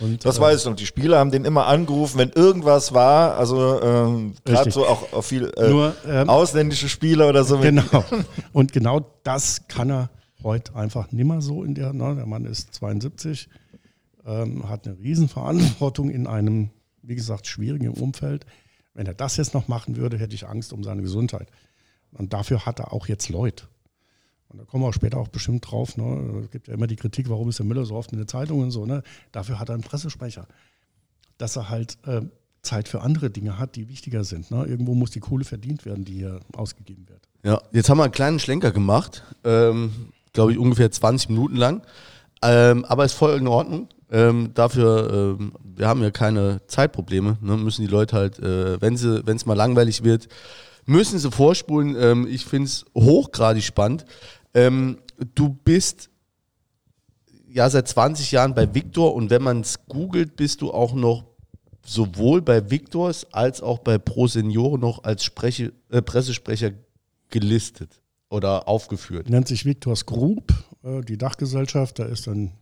Und, 0.00 0.24
Das 0.24 0.38
äh, 0.38 0.40
weiß 0.40 0.60
ich 0.60 0.66
noch. 0.66 0.74
Die 0.74 0.86
Spieler 0.86 1.18
haben 1.18 1.30
den 1.30 1.44
immer 1.44 1.66
angerufen, 1.66 2.18
wenn 2.18 2.30
irgendwas 2.30 2.92
war. 2.92 3.36
Also 3.36 3.80
ähm, 3.82 4.34
gerade 4.44 4.70
so 4.70 4.86
auch, 4.86 5.12
auch 5.12 5.22
viel 5.22 5.52
äh, 5.56 5.70
Nur, 5.70 5.94
ähm, 6.06 6.28
ausländische 6.28 6.88
Spieler 6.88 7.28
oder 7.28 7.44
so. 7.44 7.58
Genau. 7.66 8.04
Und 8.52 8.72
genau 8.72 9.06
das 9.22 9.68
kann 9.68 9.90
er 9.90 10.10
heute 10.42 10.74
einfach 10.74 11.12
nimmer 11.12 11.40
so 11.40 11.64
in 11.64 11.74
der, 11.74 11.92
ne, 11.92 12.14
der 12.14 12.26
Mann 12.26 12.44
ist 12.44 12.74
72, 12.74 13.48
ähm, 14.26 14.68
hat 14.68 14.86
eine 14.86 14.98
Riesenverantwortung 14.98 16.10
in 16.10 16.26
einem, 16.26 16.70
wie 17.02 17.14
gesagt, 17.14 17.46
schwierigen 17.46 17.88
Umfeld. 17.88 18.44
Wenn 18.92 19.06
er 19.06 19.14
das 19.14 19.36
jetzt 19.36 19.54
noch 19.54 19.68
machen 19.68 19.96
würde, 19.96 20.18
hätte 20.18 20.34
ich 20.34 20.46
Angst 20.46 20.72
um 20.72 20.82
seine 20.82 21.02
Gesundheit. 21.02 21.48
Und 22.12 22.32
dafür 22.32 22.66
hat 22.66 22.80
er 22.80 22.92
auch 22.92 23.06
jetzt 23.06 23.28
Leute. 23.28 23.64
Und 24.48 24.58
da 24.58 24.64
kommen 24.64 24.84
wir 24.84 24.88
auch 24.88 24.94
später 24.94 25.18
auch 25.18 25.28
bestimmt 25.28 25.70
drauf. 25.70 25.96
Ne? 25.96 26.42
Es 26.44 26.50
gibt 26.50 26.68
ja 26.68 26.74
immer 26.74 26.86
die 26.86 26.96
Kritik, 26.96 27.28
warum 27.28 27.48
ist 27.48 27.58
der 27.58 27.66
Müller 27.66 27.84
so 27.84 27.94
oft 27.94 28.12
in 28.12 28.18
den 28.18 28.28
Zeitungen 28.28 28.70
so. 28.70 28.86
Ne? 28.86 29.02
Dafür 29.32 29.58
hat 29.58 29.68
er 29.68 29.74
einen 29.74 29.82
Pressesprecher. 29.82 30.46
Dass 31.38 31.56
er 31.56 31.68
halt 31.68 31.98
äh, 32.06 32.22
Zeit 32.62 32.88
für 32.88 33.02
andere 33.02 33.30
Dinge 33.30 33.58
hat, 33.58 33.76
die 33.76 33.88
wichtiger 33.88 34.24
sind. 34.24 34.50
Ne? 34.50 34.64
Irgendwo 34.64 34.94
muss 34.94 35.10
die 35.10 35.20
Kohle 35.20 35.44
verdient 35.44 35.84
werden, 35.84 36.04
die 36.04 36.14
hier 36.14 36.40
ausgegeben 36.52 37.08
wird. 37.08 37.28
Ja, 37.42 37.60
jetzt 37.72 37.88
haben 37.88 37.98
wir 37.98 38.04
einen 38.04 38.12
kleinen 38.12 38.38
Schlenker 38.38 38.72
gemacht, 38.72 39.22
ähm, 39.44 40.10
glaube 40.32 40.52
ich 40.52 40.58
ungefähr 40.58 40.90
20 40.90 41.30
Minuten 41.30 41.56
lang, 41.56 41.82
ähm, 42.42 42.84
aber 42.84 43.04
ist 43.04 43.12
voll 43.12 43.36
in 43.36 43.46
Ordnung. 43.46 43.88
Ähm, 44.10 44.50
dafür, 44.54 45.36
ähm, 45.38 45.52
wir 45.62 45.88
haben 45.88 46.02
ja 46.02 46.10
keine 46.10 46.60
Zeitprobleme, 46.68 47.38
ne? 47.40 47.56
müssen 47.56 47.82
die 47.82 47.90
Leute 47.90 48.16
halt, 48.16 48.38
äh, 48.38 48.80
wenn 48.80 48.94
es 48.94 49.46
mal 49.46 49.54
langweilig 49.54 50.04
wird, 50.04 50.28
müssen 50.84 51.18
sie 51.18 51.30
vorspulen. 51.30 51.96
Ähm, 51.98 52.26
ich 52.30 52.44
finde 52.44 52.66
es 52.66 52.84
hochgradig 52.94 53.64
spannend. 53.64 54.04
Ähm, 54.54 54.98
du 55.34 55.48
bist 55.48 56.10
ja 57.48 57.68
seit 57.68 57.88
20 57.88 58.32
Jahren 58.32 58.54
bei 58.54 58.74
Victor 58.74 59.14
und 59.14 59.30
wenn 59.30 59.42
man 59.42 59.60
es 59.60 59.86
googelt, 59.88 60.36
bist 60.36 60.62
du 60.62 60.72
auch 60.72 60.94
noch 60.94 61.24
sowohl 61.84 62.42
bei 62.42 62.70
Victors 62.70 63.32
als 63.32 63.62
auch 63.62 63.78
bei 63.78 63.98
Pro 63.98 64.26
Seniore 64.26 64.78
noch 64.78 65.04
als 65.04 65.24
Spreche, 65.24 65.72
äh, 65.90 66.02
Pressesprecher 66.02 66.72
gelistet 67.30 68.00
oder 68.28 68.68
aufgeführt. 68.68 69.28
Nennt 69.30 69.48
sich 69.48 69.64
Victors 69.64 70.06
Group, 70.06 70.52
äh, 70.82 71.00
die 71.02 71.18
Dachgesellschaft. 71.18 71.98
Da 71.98 72.04
ist 72.04 72.26
dann 72.26 72.52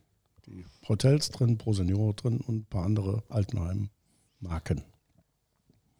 die 0.47 0.65
Hotels 0.89 1.31
drin, 1.31 1.59
Pro 1.59 1.73
Senior 1.73 2.15
drin 2.15 2.41
und 2.41 2.57
ein 2.57 2.65
paar 2.67 2.85
andere 2.85 3.23
Altenheim-Marken. 3.29 4.83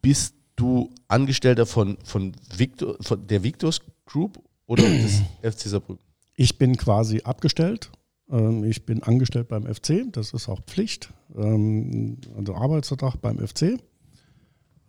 Bist 0.01 0.35
du 0.55 0.89
Angestellter 1.07 1.65
von, 1.65 1.97
von, 2.03 2.33
Victor, 2.55 2.97
von 3.01 3.25
der 3.27 3.43
Victors 3.43 3.81
Group 4.05 4.39
oder 4.67 4.83
des 4.83 5.21
FC 5.41 5.61
Saarbrücken? 5.69 6.03
Ich 6.35 6.57
bin 6.57 6.77
quasi 6.77 7.21
abgestellt. 7.23 7.91
Ähm, 8.29 8.63
Ich 8.63 8.85
bin 8.85 9.03
angestellt 9.03 9.47
beim 9.47 9.63
FC, 9.73 10.03
das 10.11 10.33
ist 10.33 10.49
auch 10.49 10.61
Pflicht. 10.61 11.13
Ähm, 11.35 12.17
Also 12.35 12.55
Arbeitsvertrag 12.55 13.21
beim 13.21 13.39
FC, 13.45 13.79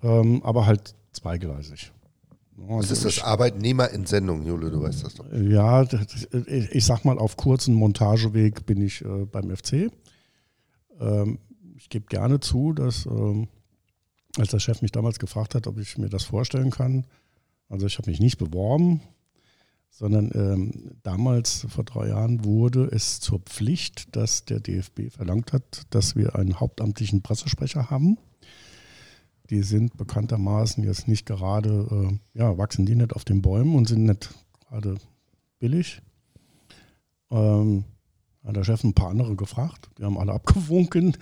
ähm, 0.03 0.43
aber 0.43 0.67
halt 0.67 0.95
zweigleisig. 1.13 1.93
Was 2.59 2.91
ist 2.91 3.05
das 3.05 3.23
Arbeitnehmerentsendung, 3.23 4.43
Jule, 4.45 4.71
du 4.71 4.81
weißt 4.81 5.05
das 5.05 5.15
doch. 5.15 5.27
Ja, 5.33 5.85
das- 5.85 6.27
ich 6.47 6.71
ich 6.73 6.85
sag 6.85 7.05
mal, 7.05 7.19
auf 7.19 7.37
kurzen 7.37 7.75
Montageweg 7.75 8.65
bin 8.67 8.81
ich 8.81 9.03
äh, 9.05 9.27
beim 9.27 9.55
FC. 9.55 9.91
Ähm, 10.99 11.39
ich 11.77 11.89
gebe 11.91 12.07
gerne 12.07 12.41
zu, 12.41 12.73
dass, 12.73 13.05
ähm, 13.07 13.49
als 14.39 14.51
der 14.51 14.59
Chef 14.61 14.81
mich 14.81 14.93
damals 14.93 15.19
gefragt 15.19 15.55
hat, 15.55 15.67
ob 15.67 15.79
ich 15.79 15.99
mir 15.99 16.09
das 16.09 16.25
vorstellen 16.25 16.71
kann, 16.71 17.05
also 17.69 17.87
ich 17.87 17.99
habe 17.99 18.11
mich 18.11 18.21
nicht 18.21 18.39
beworben, 18.39 19.01
sondern 19.91 20.31
ähm, 20.35 20.93
damals, 21.03 21.67
vor 21.69 21.85
drei 21.85 22.09
Jahren, 22.09 22.45
wurde 22.45 22.85
es 22.93 23.21
zur 23.21 23.41
Pflicht, 23.41 24.15
dass 24.17 24.45
der 24.45 24.61
DFB 24.61 25.11
verlangt 25.11 25.53
hat, 25.53 25.83
dass 25.91 26.17
wir 26.17 26.37
einen 26.37 26.59
hauptamtlichen 26.61 27.23
Pressesprecher 27.23 27.91
haben. 27.91 28.19
Die 29.51 29.63
sind 29.63 29.97
bekanntermaßen 29.97 30.85
jetzt 30.85 31.09
nicht 31.09 31.27
gerade, 31.27 32.19
äh, 32.35 32.39
ja, 32.39 32.59
wachsen 32.59 32.87
die 32.87 32.95
nicht 32.95 33.13
auf 33.15 33.25
den 33.25 33.43
Bäumen 33.43 33.75
und 33.77 33.89
sind 33.89 34.05
nicht 34.05 34.35
gerade 34.69 34.97
billig. 35.59 36.03
Ähm, 37.31 37.85
hat 38.45 38.57
der 38.57 38.65
Chef 38.65 38.85
ein 38.85 38.95
paar 38.95 39.11
andere 39.11 39.35
gefragt, 39.37 39.91
die 39.99 40.05
haben 40.05 40.19
alle 40.19 40.33
abgewunken. 40.35 41.17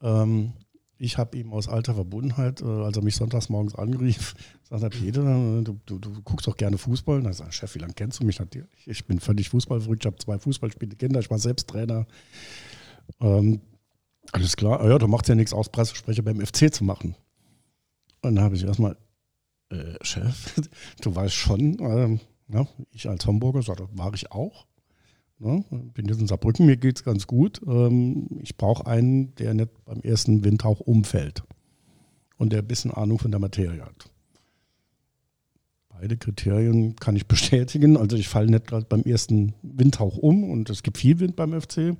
Ähm, 0.00 0.52
ich 0.98 1.18
habe 1.18 1.36
ihm 1.36 1.52
aus 1.52 1.66
alter 1.66 1.94
Verbundenheit, 1.94 2.62
äh, 2.62 2.64
als 2.64 2.96
er 2.96 3.02
mich 3.02 3.16
sonntags 3.16 3.48
morgens 3.48 3.74
angriff, 3.74 4.34
sagt 4.70 4.82
er, 4.84 4.90
Peter, 4.90 5.22
du, 5.62 5.78
du, 5.84 5.98
du 5.98 6.22
guckst 6.22 6.46
doch 6.46 6.56
gerne 6.56 6.78
Fußball. 6.78 7.18
Und 7.18 7.24
dann 7.24 7.32
sagt 7.32 7.50
er, 7.50 7.52
Chef, 7.52 7.74
wie 7.74 7.80
lange 7.80 7.94
kennst 7.94 8.20
du 8.20 8.24
mich? 8.24 8.40
Ich 8.86 9.04
bin 9.06 9.18
völlig 9.18 9.48
fußballverrückt, 9.48 10.04
ich 10.04 10.06
habe 10.06 10.18
zwei 10.18 10.38
Fußballspiele 10.38 10.94
Kinder, 10.96 11.18
ich 11.18 11.30
war 11.30 11.38
selbst 11.38 11.68
Trainer. 11.68 12.06
Ähm, 13.20 13.60
alles 14.30 14.56
klar, 14.56 14.80
Ah 14.80 14.88
ja, 14.88 14.98
da 14.98 15.08
macht 15.08 15.28
ja 15.28 15.34
nichts 15.34 15.52
aus, 15.52 15.68
Pressesprecher 15.68 16.22
beim 16.22 16.40
FC 16.40 16.72
zu 16.72 16.84
machen. 16.84 17.16
Und 18.22 18.36
dann 18.36 18.44
habe 18.44 18.56
ich 18.56 18.64
erstmal, 18.64 18.96
äh, 19.70 19.94
Chef, 20.02 20.54
du 21.02 21.14
weißt 21.14 21.34
schon, 21.34 21.78
ähm, 21.80 22.20
ja, 22.48 22.66
ich 22.92 23.08
als 23.08 23.26
Hamburger, 23.26 23.62
sagte, 23.62 23.88
war 23.92 24.14
ich 24.14 24.30
auch. 24.32 24.66
Ne? 25.38 25.64
Bin 25.94 26.06
jetzt 26.06 26.20
in 26.20 26.28
Saarbrücken, 26.28 26.66
mir 26.66 26.76
geht 26.76 26.98
es 26.98 27.04
ganz 27.04 27.26
gut. 27.26 27.60
Ähm, 27.66 28.28
ich 28.40 28.56
brauche 28.56 28.86
einen, 28.86 29.34
der 29.34 29.54
nicht 29.54 29.84
beim 29.84 30.00
ersten 30.00 30.44
Windhauch 30.44 30.80
umfällt 30.80 31.42
und 32.38 32.52
der 32.52 32.60
ein 32.60 32.68
bisschen 32.68 32.92
Ahnung 32.92 33.18
von 33.18 33.32
der 33.32 33.40
Materie 33.40 33.84
hat. 33.84 34.10
Beide 35.88 36.16
Kriterien 36.16 36.94
kann 36.96 37.16
ich 37.16 37.26
bestätigen. 37.28 37.96
Also 37.96 38.16
ich 38.16 38.28
falle 38.28 38.50
nicht 38.50 38.68
gerade 38.68 38.86
beim 38.88 39.02
ersten 39.02 39.54
Windhauch 39.62 40.16
um 40.16 40.48
und 40.48 40.70
es 40.70 40.84
gibt 40.84 40.98
viel 40.98 41.18
Wind 41.18 41.34
beim 41.34 41.60
FC. 41.60 41.96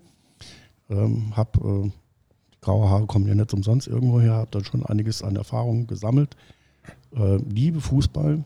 Ähm, 0.89 1.37
hab, 1.37 1.57
äh, 1.65 1.91
graue 2.63 2.89
Haare 2.89 3.07
kommen 3.07 3.29
ja 3.29 3.35
nicht 3.35 3.53
umsonst 3.53 3.87
irgendwo 3.87 4.21
her, 4.21 4.35
habe 4.35 4.51
dann 4.51 4.65
schon 4.65 4.87
einiges 4.87 5.23
an 5.23 5.37
Erfahrung 5.37 5.87
gesammelt. 5.87 6.37
Äh, 7.15 7.37
liebe 7.37 7.81
Fußball. 7.81 8.43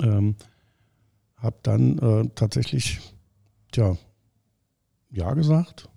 Ähm, 0.00 0.34
habe 1.36 1.56
dann 1.62 1.98
äh, 1.98 2.28
tatsächlich, 2.34 3.00
tja, 3.72 3.96
ja 5.10 5.32
gesagt. 5.34 5.88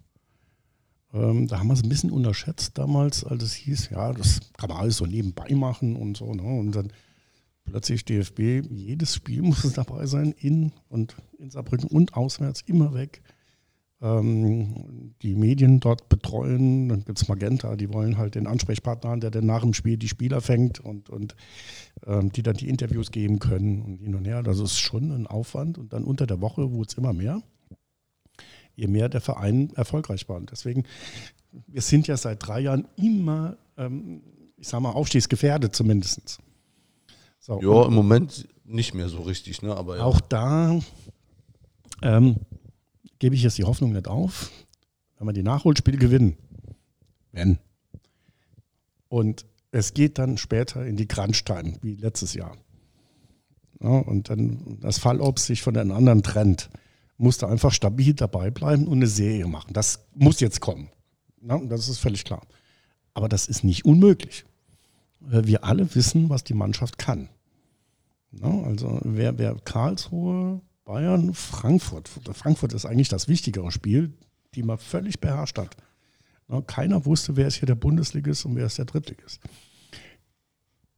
Ähm, 1.13 1.47
da 1.47 1.59
haben 1.59 1.67
wir 1.67 1.73
es 1.73 1.83
ein 1.83 1.89
bisschen 1.89 2.11
unterschätzt 2.11 2.77
damals, 2.77 3.23
als 3.23 3.43
es 3.43 3.53
hieß, 3.53 3.89
ja, 3.91 4.11
das 4.11 4.39
kann 4.57 4.69
man 4.69 4.79
alles 4.79 4.97
so 4.97 5.05
nebenbei 5.05 5.53
machen 5.53 5.95
und 5.95 6.17
so. 6.17 6.33
Ne? 6.33 6.43
Und 6.43 6.73
dann 6.73 6.91
plötzlich 7.63 8.05
DFB, 8.05 8.65
jedes 8.69 9.15
Spiel 9.15 9.41
muss 9.43 9.71
dabei 9.73 10.05
sein, 10.05 10.33
in 10.37 10.71
und 10.89 11.15
in 11.39 11.49
Saarbrücken 11.49 11.89
und 11.89 12.15
auswärts, 12.15 12.61
immer 12.67 12.93
weg. 12.93 13.21
Ähm, 14.05 15.13
die 15.21 15.35
Medien 15.35 15.79
dort 15.79 16.09
betreuen. 16.09 16.89
Dann 16.89 17.03
gibt 17.05 17.19
es 17.19 17.27
Magenta, 17.27 17.75
die 17.75 17.91
wollen 17.91 18.17
halt 18.17 18.35
den 18.35 18.45
Ansprechpartner 18.45 19.09
haben, 19.09 19.21
der 19.21 19.31
dann 19.31 19.45
nach 19.45 19.61
dem 19.61 19.73
Spiel 19.73 19.97
die 19.97 20.07
Spieler 20.07 20.41
fängt 20.41 20.79
und, 20.79 21.09
und 21.09 21.35
ähm, 22.05 22.31
die 22.31 22.43
dann 22.43 22.55
die 22.55 22.69
Interviews 22.69 23.11
geben 23.11 23.39
können 23.39 23.81
und 23.81 23.97
hin 23.97 24.15
und 24.15 24.25
her. 24.25 24.43
Das 24.43 24.59
ist 24.59 24.77
schon 24.77 25.11
ein 25.11 25.25
Aufwand. 25.25 25.77
Und 25.77 25.91
dann 25.93 26.03
unter 26.03 26.27
der 26.27 26.39
Woche 26.39 26.71
wurde 26.71 26.87
es 26.89 26.97
immer 26.97 27.13
mehr, 27.13 27.41
je 28.75 28.87
mehr 28.87 29.09
der 29.09 29.21
Verein 29.21 29.71
erfolgreich 29.75 30.29
war. 30.29 30.37
Und 30.37 30.51
deswegen, 30.51 30.83
wir 31.67 31.81
sind 31.81 32.07
ja 32.07 32.17
seit 32.17 32.45
drei 32.45 32.59
Jahren 32.59 32.87
immer, 32.97 33.57
ähm, 33.77 34.21
ich 34.57 34.67
sag 34.67 34.81
mal, 34.81 34.91
aufstiegsgefährdet 34.91 35.75
zumindest. 35.75 36.39
So, 37.39 37.59
ja, 37.61 37.87
im 37.87 37.93
Moment 37.93 38.47
nicht 38.65 38.93
mehr 38.93 39.09
so 39.09 39.21
richtig, 39.21 39.61
ne? 39.61 39.75
Aber 39.75 39.97
ja. 39.97 40.03
Auch 40.03 40.19
da 40.19 40.79
ähm, 42.01 42.37
gebe 43.19 43.35
ich 43.35 43.43
jetzt 43.43 43.57
die 43.57 43.63
Hoffnung 43.63 43.93
nicht 43.93 44.07
auf, 44.07 44.51
wenn 45.17 45.27
wir 45.27 45.33
die 45.33 45.43
Nachholspiele 45.43 45.97
gewinnen. 45.97 46.37
Wenn. 47.31 47.59
Und 49.07 49.45
es 49.71 49.93
geht 49.93 50.17
dann 50.17 50.37
später 50.37 50.85
in 50.85 50.95
die 50.95 51.07
Crunch-Time, 51.07 51.77
wie 51.81 51.95
letztes 51.95 52.33
Jahr. 52.33 52.57
Ja, 53.81 53.89
und 53.89 54.29
dann 54.29 54.79
das 54.81 54.99
Fallobst 54.99 55.45
sich 55.45 55.61
von 55.61 55.73
den 55.73 55.91
anderen 55.91 56.23
trennt, 56.23 56.69
musst 57.17 57.41
du 57.41 57.45
einfach 57.45 57.71
stabil 57.71 58.13
dabei 58.13 58.51
bleiben 58.51 58.87
und 58.87 58.97
eine 58.97 59.07
Serie 59.07 59.47
machen. 59.47 59.73
Das 59.73 60.05
muss 60.13 60.39
jetzt 60.39 60.61
kommen. 60.61 60.89
Ja, 61.41 61.59
das 61.59 61.89
ist 61.89 61.99
völlig 61.99 62.23
klar. 62.23 62.41
Aber 63.13 63.29
das 63.29 63.47
ist 63.47 63.63
nicht 63.63 63.85
unmöglich. 63.85 64.45
Wir 65.19 65.63
alle 65.63 65.93
wissen, 65.95 66.29
was 66.29 66.43
die 66.43 66.53
Mannschaft 66.53 66.97
kann. 66.97 67.29
Ja, 68.31 68.63
also 68.63 68.99
wer, 69.03 69.37
wer 69.37 69.55
Karlsruhe 69.55 70.61
Bayern, 70.85 71.33
Frankfurt. 71.33 72.07
Frankfurt 72.07 72.73
ist 72.73 72.85
eigentlich 72.85 73.09
das 73.09 73.27
wichtigere 73.27 73.71
Spiel, 73.71 74.13
die 74.53 74.63
man 74.63 74.77
völlig 74.77 75.19
beherrscht 75.19 75.57
hat. 75.57 75.75
Keiner 76.67 77.05
wusste, 77.05 77.35
wer 77.35 77.47
ist 77.47 77.55
hier 77.55 77.65
der 77.65 77.75
Bundesligist 77.75 78.45
und 78.45 78.55
wer 78.55 78.67
ist 78.67 78.77
der 78.77 78.85
Drittligist. 78.85 79.41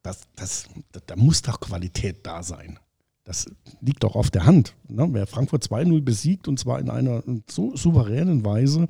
Das, 0.03 0.27
das, 0.35 0.67
da 1.05 1.15
muss 1.15 1.41
doch 1.41 1.59
Qualität 1.59 2.25
da 2.25 2.43
sein. 2.43 2.79
Das 3.23 3.45
liegt 3.81 4.03
doch 4.03 4.15
auf 4.15 4.29
der 4.29 4.45
Hand. 4.45 4.75
Ne? 4.88 5.07
Wer 5.11 5.25
Frankfurt 5.25 5.63
2-0 5.63 6.01
besiegt 6.01 6.47
und 6.47 6.59
zwar 6.59 6.79
in 6.79 6.89
einer 6.89 7.23
so 7.49 7.75
souveränen 7.75 8.45
Weise, 8.45 8.88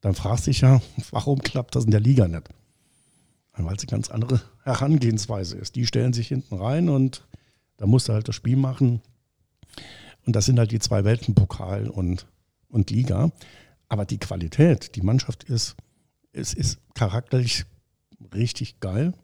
dann 0.00 0.14
fragt 0.14 0.44
sich 0.44 0.62
ja, 0.62 0.80
warum 1.10 1.40
klappt 1.40 1.76
das 1.76 1.84
in 1.84 1.90
der 1.90 2.00
Liga 2.00 2.28
nicht? 2.28 2.48
Weil 3.56 3.76
es 3.76 3.82
eine 3.82 3.90
ganz 3.90 4.10
andere 4.10 4.40
Herangehensweise 4.64 5.56
ist. 5.56 5.76
Die 5.76 5.86
stellen 5.86 6.12
sich 6.12 6.28
hinten 6.28 6.56
rein 6.56 6.88
und 6.88 7.26
da 7.76 7.86
musst 7.86 8.08
du 8.08 8.12
halt 8.12 8.26
das 8.26 8.34
Spiel 8.34 8.56
machen. 8.56 9.00
Und 10.26 10.36
das 10.36 10.46
sind 10.46 10.58
halt 10.58 10.70
die 10.70 10.78
zwei 10.78 11.04
Welten, 11.04 11.34
Pokal 11.34 11.88
und, 11.88 12.26
und 12.68 12.90
Liga. 12.90 13.30
Aber 13.88 14.04
die 14.04 14.18
Qualität, 14.18 14.96
die 14.96 15.02
Mannschaft 15.02 15.44
ist, 15.44 15.76
es 16.32 16.54
ist 16.54 16.78
charakterlich 16.94 17.64
richtig 18.34 18.80
geil. 18.80 19.14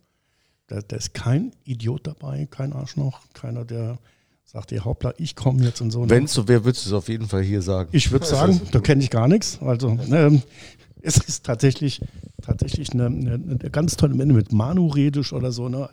Da, 0.66 0.80
da, 0.80 0.96
ist 0.96 1.14
kein 1.14 1.52
Idiot 1.64 2.06
dabei, 2.06 2.46
kein 2.48 2.72
Arschloch, 2.72 3.20
keiner, 3.32 3.64
der 3.64 3.98
sagt, 4.44 4.70
ihr 4.72 4.84
Hauptler, 4.84 5.14
ich 5.18 5.34
komme 5.34 5.64
jetzt 5.64 5.80
in 5.80 5.90
so 5.90 6.08
Wenn 6.08 6.24
es 6.24 6.32
so 6.32 6.46
wäre, 6.46 6.64
würdest 6.64 6.86
du 6.86 6.90
es 6.90 6.92
auf 6.94 7.08
jeden 7.08 7.26
Fall 7.26 7.42
hier 7.42 7.62
sagen. 7.62 7.88
Ich 7.92 8.12
würde 8.12 8.26
sagen, 8.26 8.60
da 8.70 8.80
kenne 8.80 9.02
ich 9.02 9.10
gar 9.10 9.26
nichts. 9.26 9.58
Also 9.60 9.98
ähm, 10.10 10.42
es 11.02 11.16
ist 11.16 11.44
tatsächlich, 11.44 12.00
tatsächlich 12.42 12.92
eine, 12.92 13.06
eine, 13.06 13.34
eine 13.34 13.70
ganz 13.70 13.96
tolle 13.96 14.14
Menge 14.14 14.32
mit 14.32 14.52
Manu 14.52 14.88
Redisch 14.88 15.32
oder 15.32 15.52
so. 15.52 15.68
Ne? 15.68 15.88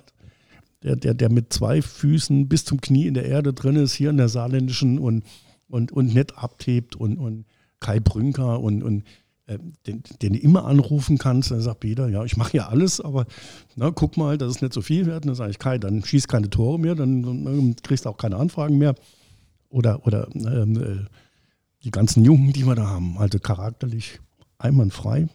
Der, 0.84 0.96
der, 0.96 1.14
der 1.14 1.30
mit 1.30 1.52
zwei 1.52 1.82
Füßen 1.82 2.48
bis 2.48 2.66
zum 2.66 2.82
Knie 2.82 3.08
in 3.08 3.14
der 3.14 3.26
Erde 3.26 3.54
drin 3.54 3.76
ist, 3.76 3.94
hier 3.94 4.10
in 4.10 4.18
der 4.18 4.30
saarländischen 4.30 5.00
und, 5.00 5.24
und, 5.68 5.92
und 5.92 6.14
nett 6.14 6.38
abhebt 6.38 6.96
und, 6.96 7.18
und 7.18 7.46
Kai 7.80 8.00
Brünker 8.00 8.60
und, 8.60 8.84
und 8.84 9.04
äh, 9.48 9.58
den, 9.86 10.04
den 10.22 10.34
du 10.34 10.40
immer 10.40 10.66
anrufen 10.66 11.18
kannst. 11.18 11.52
Dann 11.52 11.62
sagt 11.62 11.80
Peter, 11.80 12.10
ja, 12.10 12.24
ich 12.24 12.38
mache 12.38 12.58
ja 12.58 12.68
alles, 12.68 13.02
aber 13.02 13.26
na, 13.76 13.92
guck 13.92 14.18
mal, 14.18 14.38
das 14.38 14.56
ist 14.56 14.62
nicht 14.62 14.74
so 14.74 14.82
viel 14.82 15.06
wert. 15.06 15.26
dann 15.26 15.36
sage 15.36 15.52
ich, 15.52 15.60
Kai, 15.60 15.78
dann 15.78 16.04
schieß 16.04 16.28
keine 16.28 16.50
Tore 16.50 16.80
mehr, 16.80 16.96
dann, 16.96 17.24
dann 17.24 17.76
kriegst 17.82 18.06
du 18.06 18.10
auch 18.10 18.18
keine 18.18 18.38
Anfragen 18.38 18.78
mehr. 18.78 18.96
Oder, 19.70 20.06
oder 20.06 20.28
ähm, 20.36 20.78
äh, 20.82 21.06
die 21.84 21.92
ganzen 21.92 22.24
Jungen, 22.24 22.54
die 22.54 22.66
wir 22.66 22.76
da 22.76 22.88
haben, 22.88 23.18
also 23.18 23.40
charakterlich 23.40 24.20
einwandfrei. 24.58 25.28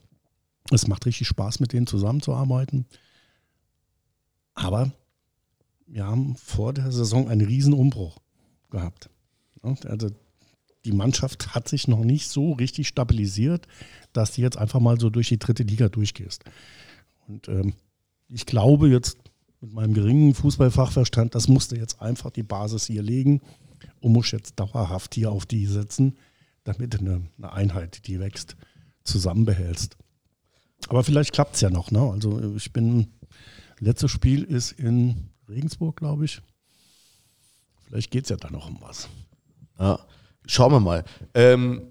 Es 0.71 0.87
macht 0.87 1.07
richtig 1.07 1.29
Spaß, 1.29 1.61
mit 1.61 1.73
denen 1.73 1.87
zusammenzuarbeiten. 1.87 2.87
Aber 4.55 4.93
wir 5.93 6.07
haben 6.07 6.37
vor 6.37 6.73
der 6.73 6.91
Saison 6.91 7.29
einen 7.29 7.47
Riesenumbruch 7.47 8.17
gehabt. 8.71 9.11
Also 9.63 10.09
die 10.87 10.93
Mannschaft 10.93 11.55
hat 11.55 11.69
sich 11.69 11.87
noch 11.87 12.03
nicht 12.03 12.29
so 12.29 12.53
richtig 12.53 12.89
stabilisiert, 12.89 13.69
dass 14.15 14.33
du 14.33 14.41
jetzt 14.41 14.57
einfach 14.57 14.81
mal 14.81 14.99
so 14.99 15.11
durch 15.11 15.29
die 15.29 15.39
dritte 15.39 15.63
Liga 15.63 15.91
durchgehst. 15.91 16.45
Und 17.29 17.47
ähm, 17.49 17.75
ich 18.29 18.47
glaube 18.47 18.89
jetzt 18.89 19.19
mit 19.61 19.75
meinem 19.75 19.93
geringen 19.93 20.35
Fußballfachverstand, 20.35 21.35
das 21.35 21.47
musste 21.47 21.77
jetzt 21.77 22.01
einfach 22.01 22.31
die 22.31 22.43
Basis 22.43 22.87
hier 22.87 23.03
legen 23.03 23.43
und 24.01 24.13
muss 24.13 24.31
jetzt 24.31 24.59
dauerhaft 24.59 25.15
hier 25.15 25.31
auf 25.31 25.45
die 25.45 25.67
setzen, 25.67 26.17
damit 26.65 26.99
eine, 26.99 27.29
eine 27.37 27.53
Einheit, 27.53 28.07
die 28.07 28.19
wächst, 28.19 28.57
zusammenbehältst. 29.05 29.99
Aber 30.89 31.05
vielleicht 31.05 31.33
klappt 31.35 31.57
es 31.57 31.61
ja 31.61 31.71
noch. 31.71 31.91
Ne? 31.91 32.01
Also 32.01 32.55
ich 32.57 32.73
bin, 32.73 33.09
letztes 33.79 34.11
Spiel 34.11 34.43
ist 34.43 34.73
in 34.73 35.32
Regensburg, 35.53 35.97
glaube 35.97 36.25
ich. 36.25 36.41
Vielleicht 37.87 38.11
geht 38.11 38.25
es 38.25 38.31
ja 38.31 38.37
da 38.37 38.51
noch 38.51 38.69
um 38.69 38.79
was. 38.81 39.09
Ja, 39.79 39.99
schauen 40.47 40.73
wir 40.73 40.81
mal. 40.81 41.05
Ähm, 41.35 41.83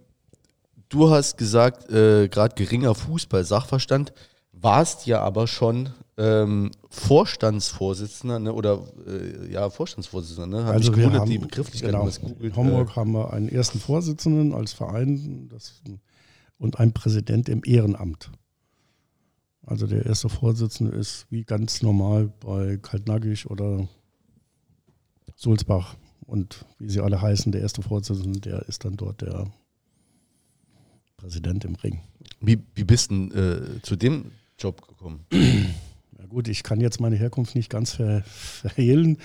du 0.90 1.10
hast 1.10 1.38
gesagt, 1.38 1.90
äh, 1.90 2.28
gerade 2.28 2.56
geringer 2.56 2.96
Fußball-Sachverstand, 2.96 4.14
warst 4.52 5.08
ja 5.08 5.22
aber 5.22 5.48
schon 5.48 5.90
ähm, 6.18 6.72
Vorstandsvorsitzender 6.90 8.40
ne, 8.40 8.54
oder 8.54 8.84
äh, 9.08 9.52
ja, 9.52 9.70
Vorstandsvorsitzender. 9.70 10.48
Ne? 10.48 10.66
Hab 10.66 10.76
also 10.76 10.96
wir 10.96 11.12
haben, 11.12 11.30
die 11.30 11.40
Begrifflichkeit 11.40 11.92
genau, 11.92 12.08
In 12.40 12.56
Homburg 12.56 12.90
äh, 12.90 12.96
haben 12.96 13.12
wir 13.14 13.34
einen 13.34 13.50
ersten 13.50 13.80
Vorsitzenden 13.80 14.54
als 14.54 14.74
Verein 14.74 15.50
das, 15.50 15.82
und 16.58 16.80
einen 16.80 16.94
Präsident 16.94 17.50
im 17.50 17.62
Ehrenamt. 17.66 18.32
Also 19.66 19.88
der 19.88 20.06
erste 20.06 20.30
Vorsitzende 20.30 20.96
ist 20.96 21.28
wie 21.30 21.44
ganz 21.44 21.82
normal 21.82 22.32
bei 22.40 22.78
Kaltnackig 22.78 23.50
oder 23.50 23.88
Sulzbach 25.36 25.96
und 26.26 26.66
wie 26.80 26.90
sie 26.90 27.02
alle 27.02 27.22
heißen, 27.22 27.52
der 27.52 27.62
erste 27.62 27.82
Vorsitzende, 27.82 28.40
der 28.40 28.68
ist 28.68 28.86
dann 28.86 28.98
dort 28.98 29.22
der 29.22 29.52
Präsident 31.18 31.66
im 31.66 31.76
Ring. 31.76 32.02
Wie, 32.40 32.60
wie 32.74 32.84
bist 32.84 33.12
du 33.12 33.28
äh, 33.28 33.82
zu 33.82 33.96
dem 33.96 34.32
Job 34.58 34.88
gekommen? 34.88 35.26
Ja 36.20 36.28
gut, 36.28 36.48
ich 36.50 36.62
kann 36.62 36.80
jetzt 36.80 37.02
meine 37.02 37.16
Herkunft 37.16 37.56
nicht 37.56 37.72
ganz 37.72 37.94
ver 37.94 38.22
verhehlen. 38.22 39.18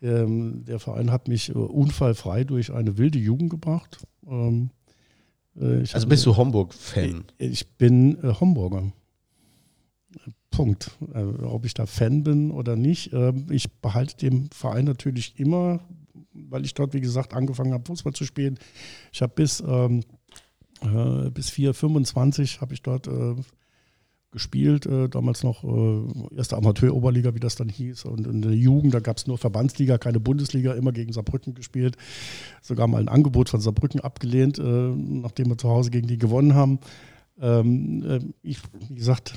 Ähm, 0.00 0.64
der 0.64 0.78
Verein 0.78 1.10
hat 1.10 1.26
mich 1.26 1.48
äh, 1.48 1.54
unfallfrei 1.54 2.44
durch 2.44 2.72
eine 2.72 2.98
wilde 2.98 3.18
Jugend 3.18 3.50
gebracht. 3.50 4.06
Ähm, 4.24 4.70
äh, 5.60 5.82
also 5.92 6.06
bist 6.06 6.24
du 6.24 6.36
Homburg-Fan? 6.36 7.24
Ich 7.38 7.68
bin 7.72 8.22
äh, 8.22 8.32
Homburger. 8.38 8.92
Punkt. 10.56 10.90
Äh, 11.12 11.22
ob 11.44 11.66
ich 11.66 11.74
da 11.74 11.84
Fan 11.84 12.22
bin 12.22 12.50
oder 12.50 12.76
nicht. 12.76 13.12
Äh, 13.12 13.34
ich 13.50 13.70
behalte 13.70 14.16
den 14.16 14.48
Verein 14.52 14.86
natürlich 14.86 15.38
immer, 15.38 15.80
weil 16.32 16.64
ich 16.64 16.72
dort, 16.72 16.94
wie 16.94 17.02
gesagt, 17.02 17.34
angefangen 17.34 17.74
habe, 17.74 17.84
Fußball 17.84 18.14
zu 18.14 18.24
spielen. 18.24 18.58
Ich 19.12 19.20
habe 19.20 19.34
bis, 19.34 19.62
ähm, 19.66 20.02
äh, 20.80 21.28
bis 21.28 21.50
4, 21.50 21.74
25 21.74 22.62
habe 22.62 22.72
ich 22.72 22.80
dort 22.80 23.06
äh, 23.06 23.34
gespielt, 24.30 24.86
äh, 24.86 25.10
damals 25.10 25.42
noch 25.42 25.62
äh, 25.62 26.36
erste 26.36 26.56
Amateur-Oberliga, 26.56 27.34
wie 27.34 27.40
das 27.40 27.56
dann 27.56 27.68
hieß. 27.68 28.06
Und 28.06 28.26
in 28.26 28.40
der 28.40 28.54
Jugend, 28.54 28.94
da 28.94 29.00
gab 29.00 29.18
es 29.18 29.26
nur 29.26 29.36
Verbandsliga, 29.36 29.98
keine 29.98 30.20
Bundesliga, 30.20 30.72
immer 30.72 30.92
gegen 30.92 31.12
Saarbrücken 31.12 31.52
gespielt. 31.52 31.98
Sogar 32.62 32.86
mal 32.88 33.02
ein 33.02 33.08
Angebot 33.08 33.50
von 33.50 33.60
Saarbrücken 33.60 34.00
abgelehnt, 34.00 34.58
nachdem 34.58 35.48
wir 35.48 35.58
zu 35.58 35.68
Hause 35.68 35.90
gegen 35.90 36.06
die 36.06 36.18
gewonnen 36.18 36.54
haben. 36.54 36.78
Ähm, 37.40 38.02
äh, 38.04 38.20
ich, 38.42 38.60
wie 38.88 38.94
gesagt, 38.94 39.36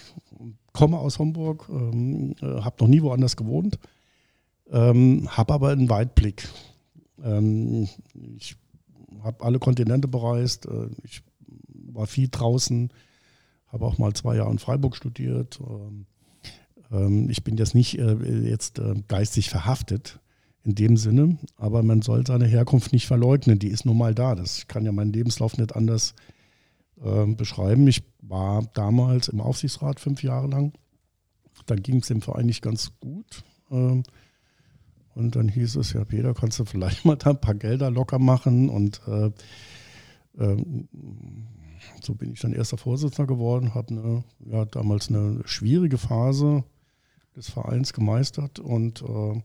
komme 0.73 0.97
aus 0.97 1.19
Homburg, 1.19 1.67
ähm, 1.69 2.35
äh, 2.41 2.61
habe 2.61 2.77
noch 2.79 2.87
nie 2.87 3.01
woanders 3.01 3.35
gewohnt, 3.35 3.77
ähm, 4.71 5.27
habe 5.29 5.53
aber 5.53 5.69
einen 5.69 5.89
Weitblick. 5.89 6.47
Ähm, 7.23 7.89
ich 8.37 8.55
habe 9.23 9.43
alle 9.43 9.59
Kontinente 9.59 10.07
bereist, 10.07 10.65
äh, 10.67 10.87
ich 11.03 11.23
war 11.91 12.07
viel 12.07 12.29
draußen, 12.29 12.89
habe 13.67 13.85
auch 13.85 13.97
mal 13.97 14.13
zwei 14.13 14.37
Jahre 14.37 14.51
in 14.51 14.59
Freiburg 14.59 14.95
studiert. 14.95 15.59
Ähm, 15.59 16.05
ähm, 16.91 17.29
ich 17.29 17.43
bin 17.43 17.57
jetzt 17.57 17.75
nicht 17.75 17.99
äh, 17.99 18.15
jetzt 18.47 18.79
äh, 18.79 18.95
geistig 19.09 19.49
verhaftet 19.49 20.19
in 20.63 20.75
dem 20.75 20.95
Sinne, 20.95 21.37
aber 21.57 21.83
man 21.83 22.01
soll 22.01 22.25
seine 22.25 22.45
Herkunft 22.45 22.93
nicht 22.93 23.07
verleugnen, 23.07 23.59
die 23.59 23.69
ist 23.69 23.85
nun 23.85 23.97
mal 23.97 24.15
da. 24.15 24.35
Das 24.35 24.67
kann 24.67 24.85
ja 24.85 24.93
meinen 24.93 25.11
Lebenslauf 25.11 25.57
nicht 25.57 25.75
anders 25.75 26.11
äh, 26.11 26.38
beschreiben. 27.37 27.87
Ich 27.87 28.03
war 28.21 28.63
damals 28.73 29.29
im 29.29 29.39
Aufsichtsrat 29.39 30.01
fünf 30.01 30.21
Jahre 30.21 30.47
lang. 30.47 30.73
Da 31.65 31.75
ging 31.75 31.97
es 31.97 32.07
dem 32.07 32.21
Verein 32.21 32.45
nicht 32.45 32.61
ganz 32.61 32.91
gut. 32.99 33.43
Ähm, 33.71 34.03
und 35.15 35.35
dann 35.35 35.49
hieß 35.49 35.75
es, 35.75 35.93
ja, 35.93 36.05
Peter, 36.05 36.33
kannst 36.33 36.59
du 36.59 36.65
vielleicht 36.65 37.05
mal 37.05 37.15
da 37.15 37.31
ein 37.31 37.41
paar 37.41 37.55
Gelder 37.55 37.91
locker 37.91 38.19
machen 38.19 38.69
und 38.69 39.01
äh, 39.07 39.31
äh, 40.37 40.65
so 42.01 42.15
bin 42.15 42.31
ich 42.31 42.39
dann 42.39 42.53
erster 42.53 42.77
Vorsitzender 42.77 43.27
geworden, 43.27 43.73
habe 43.73 43.89
eine, 43.89 44.23
ja, 44.45 44.65
damals 44.65 45.09
eine 45.09 45.41
schwierige 45.45 45.97
Phase 45.97 46.63
des 47.35 47.49
Vereins 47.49 47.93
gemeistert 47.93 48.59
und 48.59 49.01
äh, 49.01 49.41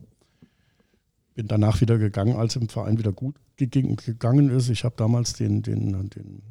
bin 1.34 1.48
danach 1.48 1.80
wieder 1.80 1.98
gegangen, 1.98 2.36
als 2.36 2.56
im 2.56 2.68
Verein 2.68 2.98
wieder 2.98 3.12
gut 3.12 3.36
gegangen 3.56 4.50
ist. 4.50 4.68
Ich 4.68 4.84
habe 4.84 4.96
damals 4.96 5.34
den, 5.34 5.62
den, 5.62 6.10
den 6.10 6.42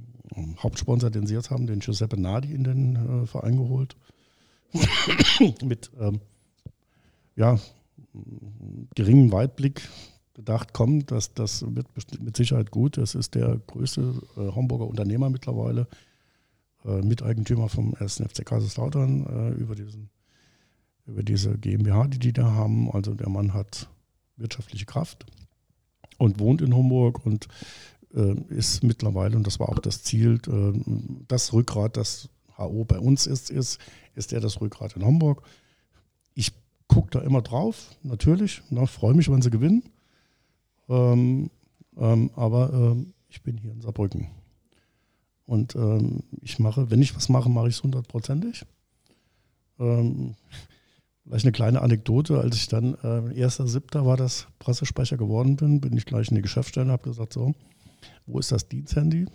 Hauptsponsor, 0.60 1.10
den 1.10 1.28
Sie 1.28 1.34
jetzt 1.34 1.52
haben, 1.52 1.68
den 1.68 1.80
Giuseppe 1.80 2.20
Nadi 2.20 2.54
in 2.54 2.64
den 2.64 2.96
äh, 3.24 3.26
Verein 3.26 3.58
geholt. 3.58 3.96
Mit 5.64 5.92
ähm, 6.00 6.20
ja, 7.36 7.60
geringem 8.96 9.32
Weitblick 9.32 9.88
gedacht, 10.34 10.70
komm, 10.74 11.06
das, 11.06 11.34
das 11.34 11.64
wird 11.76 11.88
mit 12.20 12.36
Sicherheit 12.36 12.72
gut. 12.72 12.98
Das 12.98 13.16
ist 13.16 13.36
der 13.36 13.60
größte 13.68 14.22
äh, 14.36 14.40
Homburger 14.52 14.88
Unternehmer 14.88 15.30
mittlerweile, 15.30 15.88
äh, 16.86 17.02
Miteigentümer 17.02 17.70
vom 17.70 17.94
1. 17.96 18.24
FC 18.28 18.46
Kaiserslautern 18.46 19.26
äh, 19.26 19.50
über, 19.62 19.76
diesen, 19.76 20.10
über 21.06 21.24
diese 21.24 21.58
GmbH, 21.58 22.08
die 22.08 22.20
die 22.20 22.34
da 22.34 22.52
haben. 22.52 22.92
Also 22.92 23.14
der 23.14 23.30
Mann 23.30 23.54
hat 23.54 23.90
wirtschaftliche 24.38 24.86
Kraft 24.86 25.26
und 26.18 26.40
wohnt 26.40 26.62
in 26.62 26.76
Homburg 26.76 27.26
und 27.26 27.48
ist 28.50 28.84
mittlerweile, 28.84 29.36
und 29.36 29.48
das 29.48 29.60
war 29.60 29.70
auch 29.70 29.80
das 29.80 30.04
Ziel, 30.04 30.40
äh, 30.48 30.80
das 31.28 31.54
Rückgrat, 31.54 31.98
das 31.98 32.30
HO 32.58 32.86
bei 32.86 33.00
uns 33.00 33.26
ist, 33.26 33.50
ist, 33.50 33.80
ist 34.16 34.34
er 34.34 34.40
das 34.40 34.62
Rückgrat 34.62 34.96
in 34.96 35.06
Homburg. 35.06 35.42
Ich 36.36 36.52
gucke 36.88 37.10
da 37.12 37.22
immer 37.22 37.42
drauf, 37.42 37.96
natürlich, 38.04 38.62
ne, 38.70 38.86
freue 38.86 39.16
mich, 39.16 39.32
wenn 39.32 39.42
sie 39.42 39.50
gewinnen. 39.50 39.84
Ähm, 40.90 41.50
ähm, 41.98 42.30
aber 42.36 42.72
ähm, 42.74 43.14
ich 43.30 43.42
bin 43.42 43.58
hier 43.58 43.72
in 43.72 43.82
Saarbrücken. 43.82 44.28
Und 45.46 45.76
ähm, 45.76 46.24
ich 46.42 46.60
mache, 46.60 46.92
wenn 46.92 47.02
ich 47.02 47.16
was 47.16 47.30
mache, 47.30 47.50
mache 47.50 47.68
ich 47.68 47.76
es 47.76 47.84
hundertprozentig. 47.84 48.66
Ähm, 49.80 50.36
Vielleicht 51.26 51.46
eine 51.46 51.52
kleine 51.54 51.82
Anekdote, 51.82 52.40
als 52.40 52.58
ich 52.58 52.68
dann 52.68 52.96
äh, 53.02 53.40
erster 53.40 53.66
Siebter 53.66 54.06
war 54.06 54.18
das 54.18 54.48
Pressesprecher 54.60 55.16
geworden 55.16 55.56
bin, 55.56 55.80
bin 55.80 55.96
ich 55.96 56.06
gleich 56.06 56.30
in 56.30 56.36
die 56.36 56.42
Geschäftsstelle 56.42 56.88
und 56.88 56.92
habe 56.92 57.10
gesagt, 57.10 57.32
so, 57.32 57.54
wo 58.26 58.40
ist 58.40 58.52
das 58.52 58.68
Diensthandy? 58.68 59.26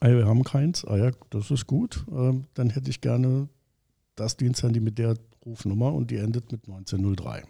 Ah 0.00 0.08
wir 0.08 0.26
haben 0.26 0.44
keins. 0.44 0.84
Ah 0.84 0.96
ja, 0.96 1.10
das 1.30 1.50
ist 1.50 1.66
gut. 1.66 2.04
Ähm, 2.10 2.44
dann 2.54 2.70
hätte 2.70 2.90
ich 2.90 3.00
gerne 3.00 3.48
das 4.14 4.36
Diensthandy 4.36 4.80
mit 4.80 4.98
der 4.98 5.16
Rufnummer 5.44 5.92
und 5.92 6.10
die 6.10 6.16
endet 6.16 6.52
mit 6.52 6.66
1903. 6.66 7.44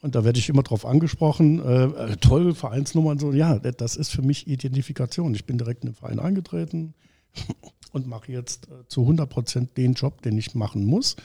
Und 0.00 0.14
da 0.14 0.24
werde 0.24 0.38
ich 0.38 0.48
immer 0.48 0.62
drauf 0.62 0.86
angesprochen, 0.86 1.58
äh, 1.58 1.84
äh 1.84 2.16
toll, 2.16 2.54
Vereinsnummer 2.54 3.10
und 3.10 3.20
so. 3.20 3.32
Ja, 3.32 3.58
das 3.58 3.96
ist 3.96 4.10
für 4.10 4.22
mich 4.22 4.46
Identifikation. 4.46 5.34
Ich 5.34 5.44
bin 5.44 5.58
direkt 5.58 5.82
in 5.82 5.90
den 5.90 5.96
Verein 5.96 6.20
eingetreten, 6.20 6.94
und 7.92 8.06
mache 8.06 8.32
jetzt 8.32 8.68
äh, 8.68 8.86
zu 8.88 9.02
100 9.02 9.28
Prozent 9.28 9.76
den 9.76 9.94
Job, 9.94 10.22
den 10.22 10.38
ich 10.38 10.54
machen 10.54 10.84
muss, 10.84 11.16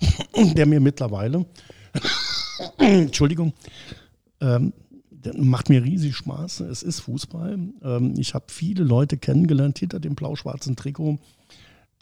der 0.36 0.66
mir 0.66 0.80
mittlerweile, 0.80 1.46
Entschuldigung, 2.78 3.52
ähm, 4.40 4.72
macht 5.36 5.68
mir 5.68 5.82
riesig 5.82 6.16
Spaß. 6.16 6.60
Es 6.60 6.82
ist 6.82 7.00
Fußball. 7.00 7.58
Ähm, 7.82 8.14
ich 8.16 8.34
habe 8.34 8.46
viele 8.48 8.84
Leute 8.84 9.16
kennengelernt 9.16 9.78
hinter 9.78 10.00
dem 10.00 10.14
blau-schwarzen 10.14 10.76
Trikot, 10.76 11.18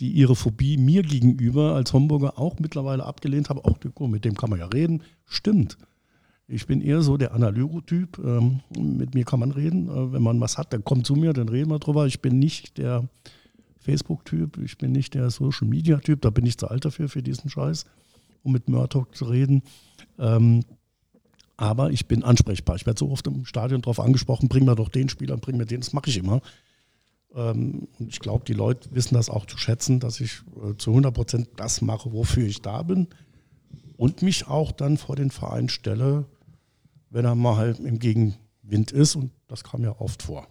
die 0.01 0.11
ihre 0.11 0.37
Phobie 0.37 0.77
mir 0.77 1.03
gegenüber 1.03 1.75
als 1.75 1.93
Homburger 1.93 2.39
auch 2.39 2.59
mittlerweile 2.59 3.05
abgelehnt 3.05 3.49
haben. 3.49 3.61
Auch 3.61 3.79
mit 4.09 4.25
dem 4.25 4.37
kann 4.37 4.51
man 4.51 4.59
ja 4.59 4.67
reden. 4.67 5.03
Stimmt. 5.25 5.79
Ich 6.49 6.67
bin 6.67 6.81
eher 6.81 7.03
so 7.03 7.17
der 7.17 7.35
Analyro-Typ. 7.35 8.19
Ähm, 8.25 8.61
mit 8.79 9.15
mir 9.15 9.25
kann 9.25 9.41
man 9.41 9.51
reden. 9.51 9.89
Äh, 9.89 10.13
wenn 10.13 10.23
man 10.23 10.41
was 10.41 10.59
hat, 10.59 10.73
dann 10.73 10.85
kommt 10.85 11.07
zu 11.07 11.15
mir, 11.15 11.33
dann 11.33 11.49
reden 11.49 11.71
wir 11.71 11.79
drüber. 11.79 12.07
Ich 12.07 12.21
bin 12.21 12.39
nicht 12.39 12.79
der 12.79 13.09
Facebook-Typ, 13.87 14.59
ich 14.59 14.79
bin 14.79 14.93
nicht 14.93 15.15
der 15.15 15.31
Social-Media-Typ, 15.31 16.21
da 16.21 16.31
bin 16.31 16.45
ich 16.45 16.59
zu 16.59 16.69
alt 16.69 16.85
dafür, 16.85 17.09
für 17.09 17.23
diesen 17.23 17.49
Scheiß, 17.49 17.87
um 18.43 18.53
mit 18.53 18.69
Murdoch 18.69 19.13
zu 19.13 19.27
reden. 19.27 19.63
Aber 21.57 21.91
ich 21.91 22.07
bin 22.07 22.23
ansprechbar. 22.23 22.77
Ich 22.77 22.87
werde 22.87 22.99
so 22.99 23.11
oft 23.11 23.27
im 23.27 23.47
Stadion 23.47 23.83
darauf 23.83 24.01
angesprochen, 24.01 24.49
bring 24.49 24.65
mir 24.65 24.75
doch 24.75 24.89
den 24.89 25.09
Spieler, 25.09 25.37
bring 25.37 25.57
mir 25.57 25.67
den, 25.67 25.81
das 25.81 25.93
mache 25.93 26.11
ich 26.11 26.19
immer. 26.19 26.43
Ähm, 27.35 27.89
und 27.99 28.09
ich 28.09 28.21
glaube, 28.21 28.45
die 28.45 28.53
Leute 28.53 28.89
wissen 28.93 29.15
das 29.15 29.31
auch 29.31 29.47
zu 29.47 29.57
schätzen, 29.59 30.01
dass 30.01 30.21
ich 30.21 30.43
äh, 30.57 30.77
zu 30.77 30.91
100 30.91 31.15
Prozent 31.15 31.49
das 31.57 31.81
mache, 31.81 32.13
wofür 32.13 32.47
ich 32.47 32.63
da 32.63 32.83
bin. 32.83 33.09
Und 33.97 34.21
mich 34.23 34.47
auch 34.47 34.73
dann 34.73 34.99
vor 34.99 35.17
den 35.17 35.31
Verein 35.31 35.71
stelle, 35.71 36.27
wenn 37.09 37.25
er 37.25 37.35
mal 37.35 37.75
im 37.83 37.99
Gegenwind 37.99 38.93
ist. 38.93 39.17
Und 39.17 39.33
das 39.49 39.65
kam 39.65 39.83
ja 39.83 39.99
oft 39.99 40.23
vor. 40.23 40.47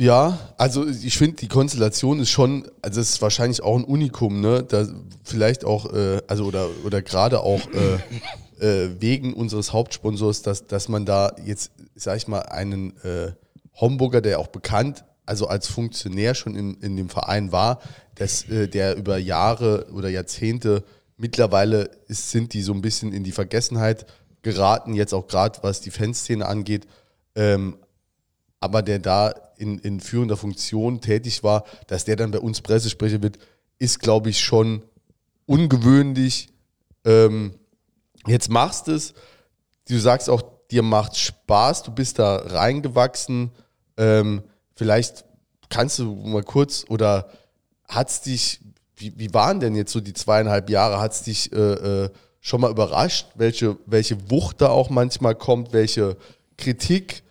Ja, 0.00 0.38
also 0.56 0.88
ich 0.88 1.18
finde, 1.18 1.36
die 1.36 1.48
Konstellation 1.48 2.20
ist 2.20 2.30
schon, 2.30 2.66
also 2.80 3.02
es 3.02 3.10
ist 3.10 3.20
wahrscheinlich 3.20 3.62
auch 3.62 3.76
ein 3.76 3.84
Unikum, 3.84 4.40
ne? 4.40 4.62
Da 4.62 4.88
vielleicht 5.24 5.62
auch, 5.66 5.92
äh, 5.92 6.22
also 6.26 6.46
oder, 6.46 6.70
oder 6.86 7.02
gerade 7.02 7.40
auch 7.40 7.60
äh, 7.70 8.86
äh, 8.86 8.96
wegen 8.98 9.34
unseres 9.34 9.74
Hauptsponsors, 9.74 10.40
dass, 10.40 10.66
dass 10.66 10.88
man 10.88 11.04
da 11.04 11.36
jetzt, 11.44 11.72
sag 11.96 12.16
ich 12.16 12.28
mal, 12.28 12.40
einen 12.40 12.96
äh, 13.04 13.32
Homburger, 13.74 14.22
der 14.22 14.38
auch 14.38 14.46
bekannt, 14.46 15.04
also 15.26 15.48
als 15.48 15.66
Funktionär 15.66 16.34
schon 16.34 16.56
in, 16.56 16.76
in 16.80 16.96
dem 16.96 17.10
Verein 17.10 17.52
war, 17.52 17.78
dass, 18.14 18.48
äh, 18.48 18.68
der 18.68 18.96
über 18.96 19.18
Jahre 19.18 19.86
oder 19.92 20.08
Jahrzehnte 20.08 20.82
mittlerweile 21.18 21.90
ist, 22.08 22.30
sind 22.30 22.54
die 22.54 22.62
so 22.62 22.72
ein 22.72 22.80
bisschen 22.80 23.12
in 23.12 23.22
die 23.22 23.32
Vergessenheit 23.32 24.06
geraten, 24.40 24.94
jetzt 24.94 25.12
auch 25.12 25.26
gerade 25.26 25.58
was 25.60 25.82
die 25.82 25.90
Fanszene 25.90 26.46
angeht. 26.46 26.86
Ähm, 27.34 27.76
aber 28.60 28.82
der 28.82 28.98
da 28.98 29.34
in, 29.56 29.78
in 29.78 30.00
führender 30.00 30.36
Funktion 30.36 31.00
tätig 31.00 31.42
war, 31.42 31.64
dass 31.86 32.04
der 32.04 32.16
dann 32.16 32.30
bei 32.30 32.38
uns 32.38 32.60
Pressesprecher 32.60 33.22
wird, 33.22 33.38
ist, 33.78 34.00
glaube 34.00 34.30
ich, 34.30 34.40
schon 34.40 34.82
ungewöhnlich. 35.46 36.48
Ähm, 37.04 37.54
jetzt 38.26 38.50
machst 38.50 38.88
es, 38.88 39.14
du 39.88 39.98
sagst 39.98 40.28
auch, 40.28 40.42
dir 40.70 40.82
macht 40.82 41.16
Spaß, 41.16 41.82
du 41.82 41.90
bist 41.90 42.18
da 42.18 42.36
reingewachsen. 42.36 43.50
Ähm, 43.96 44.42
vielleicht 44.74 45.24
kannst 45.70 45.98
du 45.98 46.14
mal 46.14 46.42
kurz 46.42 46.84
oder 46.88 47.30
hat 47.88 48.10
es 48.10 48.20
dich, 48.20 48.60
wie, 48.96 49.18
wie 49.18 49.32
waren 49.34 49.60
denn 49.60 49.74
jetzt 49.74 49.92
so 49.92 50.00
die 50.00 50.12
zweieinhalb 50.12 50.68
Jahre, 50.70 51.00
hat 51.00 51.12
es 51.12 51.22
dich 51.22 51.52
äh, 51.52 52.04
äh, 52.04 52.10
schon 52.40 52.60
mal 52.60 52.70
überrascht, 52.70 53.28
welche, 53.34 53.78
welche 53.86 54.30
Wucht 54.30 54.60
da 54.60 54.68
auch 54.68 54.90
manchmal 54.90 55.34
kommt, 55.34 55.72
welche 55.72 56.16
Kritik? 56.56 57.22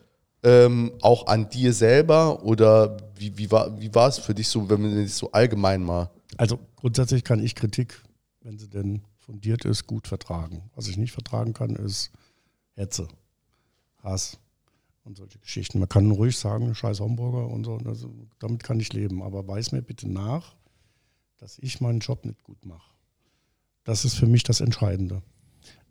Ähm, 0.43 0.93
auch 1.01 1.27
an 1.27 1.49
dir 1.49 1.73
selber 1.73 2.43
oder 2.43 2.97
wie, 3.15 3.37
wie, 3.37 3.51
war, 3.51 3.79
wie 3.79 3.93
war 3.93 4.07
es 4.07 4.19
für 4.19 4.33
dich 4.33 4.47
so, 4.47 4.69
wenn 4.69 4.81
man 4.81 4.97
es 4.97 5.17
so 5.17 5.31
allgemein 5.31 5.83
mal? 5.83 6.09
Also 6.37 6.59
grundsätzlich 6.75 7.23
kann 7.23 7.43
ich 7.43 7.55
Kritik, 7.55 8.01
wenn 8.41 8.57
sie 8.57 8.69
denn 8.69 9.01
fundiert 9.17 9.65
ist, 9.65 9.85
gut 9.85 10.07
vertragen. 10.07 10.69
Was 10.75 10.87
ich 10.87 10.97
nicht 10.97 11.11
vertragen 11.11 11.53
kann, 11.53 11.75
ist 11.75 12.11
Hetze, 12.75 13.07
Hass 14.01 14.39
und 15.03 15.17
solche 15.17 15.39
Geschichten. 15.39 15.79
Man 15.79 15.89
kann 15.89 16.09
ruhig 16.11 16.37
sagen, 16.37 16.73
scheiß 16.73 16.99
Homburger 16.99 17.47
und 17.47 17.65
so, 17.65 17.77
also, 17.85 18.13
damit 18.39 18.63
kann 18.63 18.79
ich 18.79 18.93
leben. 18.93 19.21
Aber 19.21 19.47
weiß 19.47 19.71
mir 19.71 19.81
bitte 19.81 20.09
nach, 20.09 20.55
dass 21.37 21.59
ich 21.59 21.81
meinen 21.81 21.99
Job 21.99 22.25
nicht 22.25 22.43
gut 22.43 22.65
mache. 22.65 22.91
Das 23.83 24.05
ist 24.05 24.15
für 24.15 24.27
mich 24.27 24.43
das 24.43 24.61
Entscheidende. 24.61 25.21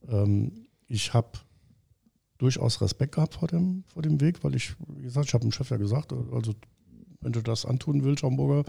Ähm, 0.09 0.67
ich 0.87 1.15
habe 1.15 1.39
durchaus 2.39 2.81
Respekt 2.81 3.17
gehabt 3.17 3.35
vor 3.35 3.49
dem, 3.49 3.85
vor 3.93 4.03
dem 4.03 4.21
Weg, 4.21 4.43
weil 4.45 4.55
ich, 4.55 4.75
wie 4.89 5.03
gesagt, 5.03 5.27
ich 5.27 5.35
habe 5.35 5.45
dem 5.45 5.53
Chef 5.53 5.71
ja 5.71 5.77
gesagt, 5.77 6.13
also 6.13 6.55
wenn 7.21 7.33
du 7.33 7.43
das 7.43 7.67
antun 7.67 8.05
willst, 8.05 8.23
Hamburger, 8.23 8.69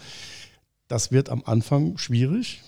das 0.88 1.12
wird 1.12 1.30
am 1.30 1.44
Anfang 1.46 1.98
schwierig. 1.98 2.62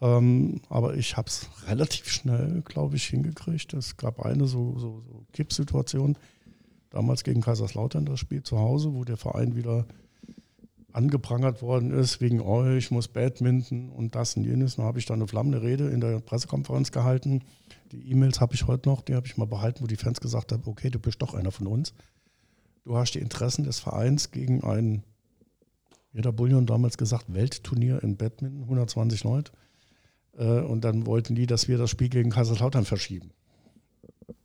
Ähm, 0.00 0.60
aber 0.68 0.96
ich 0.96 1.16
habe 1.16 1.28
es 1.28 1.48
relativ 1.66 2.08
schnell, 2.10 2.62
glaube 2.62 2.96
ich, 2.96 3.04
hingekriegt. 3.04 3.72
Es 3.72 3.96
gab 3.96 4.20
eine 4.20 4.46
so, 4.46 4.78
so, 4.78 5.02
so 5.08 5.24
Kippsituation, 5.32 6.18
damals 6.90 7.24
gegen 7.24 7.40
Kaiserslautern 7.40 8.04
das 8.04 8.20
Spiel 8.20 8.42
zu 8.42 8.58
Hause, 8.58 8.92
wo 8.92 9.04
der 9.04 9.16
Verein 9.16 9.56
wieder 9.56 9.86
angeprangert 10.92 11.62
worden 11.62 11.90
ist, 11.90 12.20
wegen 12.20 12.42
euch 12.42 12.90
muss 12.90 13.08
Badminton 13.08 13.88
und 13.88 14.14
das 14.14 14.36
und 14.36 14.44
jenes. 14.44 14.76
Dann 14.76 14.84
habe 14.84 14.98
ich 14.98 15.06
da 15.06 15.14
eine 15.14 15.26
flammende 15.26 15.62
Rede 15.62 15.88
in 15.88 16.00
der 16.00 16.20
Pressekonferenz 16.20 16.92
gehalten 16.92 17.42
die 17.92 18.10
E-Mails 18.10 18.40
habe 18.40 18.54
ich 18.54 18.66
heute 18.66 18.88
noch, 18.88 19.02
die 19.02 19.14
habe 19.14 19.26
ich 19.26 19.36
mal 19.36 19.46
behalten, 19.46 19.82
wo 19.82 19.86
die 19.86 19.96
Fans 19.96 20.20
gesagt 20.20 20.52
haben, 20.52 20.62
okay, 20.66 20.90
du 20.90 20.98
bist 20.98 21.20
doch 21.22 21.34
einer 21.34 21.52
von 21.52 21.66
uns. 21.66 21.92
Du 22.84 22.96
hast 22.96 23.12
die 23.12 23.20
Interessen 23.20 23.64
des 23.64 23.78
Vereins 23.78 24.30
gegen 24.30 24.64
ein, 24.64 25.04
jeder 26.12 26.32
Bullion 26.32 26.66
damals 26.66 26.96
gesagt, 26.96 27.32
Weltturnier 27.32 28.02
in 28.02 28.16
Badminton, 28.16 28.62
120 28.62 29.24
Leute. 29.24 29.52
Äh, 30.36 30.60
und 30.60 30.82
dann 30.82 31.06
wollten 31.06 31.34
die, 31.34 31.46
dass 31.46 31.68
wir 31.68 31.78
das 31.78 31.90
Spiel 31.90 32.08
gegen 32.08 32.30
Kaiserslautern 32.30 32.84
verschieben. 32.84 33.30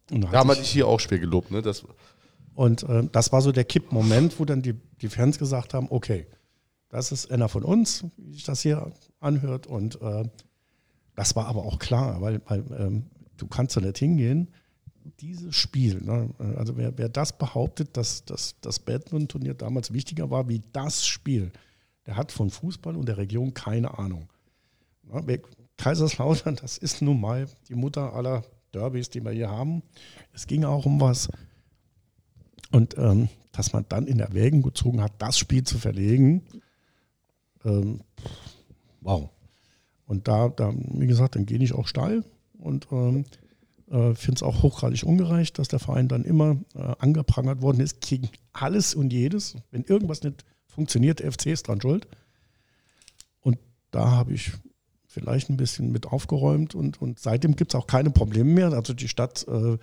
da 0.10 0.32
haben 0.32 0.49
wir 0.49 0.56
dich 0.56 0.69
hier 0.69 0.88
auch 0.88 0.99
schwer 0.99 1.19
gelobt, 1.19 1.49
ne? 1.52 1.61
Das 1.61 1.84
und 2.53 2.82
äh, 2.90 3.07
das 3.11 3.32
war 3.32 3.41
so 3.41 3.52
der 3.52 3.65
Kippmoment, 3.65 4.40
wo 4.40 4.45
dann 4.45 4.64
die, 4.64 4.74
die 4.74 5.10
Fans 5.10 5.38
gesagt 5.38 5.76
haben, 5.76 5.88
okay, 5.91 6.26
das 6.90 7.11
ist 7.11 7.30
einer 7.30 7.49
von 7.49 7.64
uns, 7.64 8.03
wie 8.18 8.34
sich 8.34 8.45
das 8.45 8.61
hier 8.61 8.91
anhört. 9.19 9.68
Und 9.68 10.02
äh, 10.02 10.24
das 11.15 11.36
war 11.36 11.45
aber 11.45 11.65
auch 11.65 11.78
klar, 11.78 12.19
weil, 12.19 12.41
weil 12.48 12.64
ähm, 12.80 13.06
du 13.38 13.48
kannst 13.48 13.76
da 13.78 13.82
nicht 13.82 13.98
hingehen, 13.98 14.50
dieses 15.20 15.56
Spiel, 15.56 16.02
ne, 16.02 16.30
also 16.58 16.76
wer, 16.76 16.98
wer 16.98 17.08
das 17.08 17.38
behauptet, 17.38 17.96
dass, 17.96 18.26
dass 18.26 18.56
das 18.60 18.80
Badminton-Turnier 18.80 19.54
damals 19.54 19.94
wichtiger 19.94 20.30
war 20.30 20.50
wie 20.50 20.62
das 20.74 21.06
Spiel, 21.06 21.52
der 22.06 22.18
hat 22.18 22.32
von 22.32 22.50
Fußball 22.50 22.96
und 22.96 23.08
der 23.08 23.18
Region 23.18 23.54
keine 23.54 23.98
Ahnung. 23.98 24.28
Ja, 25.12 25.26
wer- 25.26 25.40
Kaiserslautern, 25.78 26.56
das 26.56 26.78
ist 26.78 27.02
nun 27.02 27.22
mal 27.22 27.48
die 27.70 27.76
Mutter 27.76 28.14
aller 28.14 28.44
Derbys, 28.74 29.10
die 29.10 29.24
wir 29.24 29.32
hier 29.32 29.50
haben. 29.50 29.84
Es 30.34 30.48
ging 30.48 30.64
auch 30.66 30.86
um 30.88 31.00
was. 31.00 31.30
Und 32.72 32.98
ähm, 32.98 33.30
dass 33.52 33.74
man 33.74 33.86
dann 33.88 34.08
in 34.08 34.20
Erwägung 34.20 34.64
gezogen 34.64 35.02
hat, 35.02 35.14
das 35.20 35.38
Spiel 35.38 35.64
zu 35.64 35.78
verlegen, 35.78 36.42
ähm, 37.64 38.02
wow. 39.02 39.30
Und 40.08 40.28
da, 40.28 40.50
da, 40.50 40.74
wie 40.76 41.08
gesagt, 41.08 41.36
dann 41.36 41.46
gehe 41.46 41.60
ich 41.60 41.74
auch 41.74 41.88
steil 41.88 42.24
und 42.60 42.88
ähm, 42.92 43.26
äh, 43.90 44.14
finde 44.16 44.36
es 44.36 44.44
auch 44.44 44.64
hochgradig 44.64 45.04
ungerecht, 45.04 45.60
dass 45.60 45.68
der 45.68 45.80
Verein 45.80 46.08
dann 46.08 46.24
immer 46.24 46.58
äh, 46.76 46.94
angeprangert 47.00 47.62
worden 47.62 47.80
ist 47.80 48.02
gegen 48.02 48.30
alles 48.54 48.96
und 48.96 49.14
jedes. 49.14 49.56
Wenn 49.72 49.84
irgendwas 49.84 50.24
nicht 50.24 50.44
funktioniert, 50.68 51.20
der 51.20 51.32
FC 51.32 51.48
ist 51.48 51.68
dran 51.68 51.82
schuld. 51.82 52.08
Und 53.42 53.58
da 53.92 54.12
habe 54.12 54.34
ich 54.34 54.52
vielleicht 55.08 55.50
ein 55.50 55.58
bisschen 55.58 55.92
mit 55.92 56.06
aufgeräumt 56.06 56.76
und, 56.76 57.02
und 57.02 57.20
seitdem 57.20 57.56
gibt 57.56 57.74
es 57.74 57.76
auch 57.80 57.88
keine 57.88 58.12
Probleme 58.12 58.52
mehr. 58.52 58.74
Also 58.74 58.94
die 58.94 59.08
Stadt, 59.08 59.48
äh, 59.48 59.78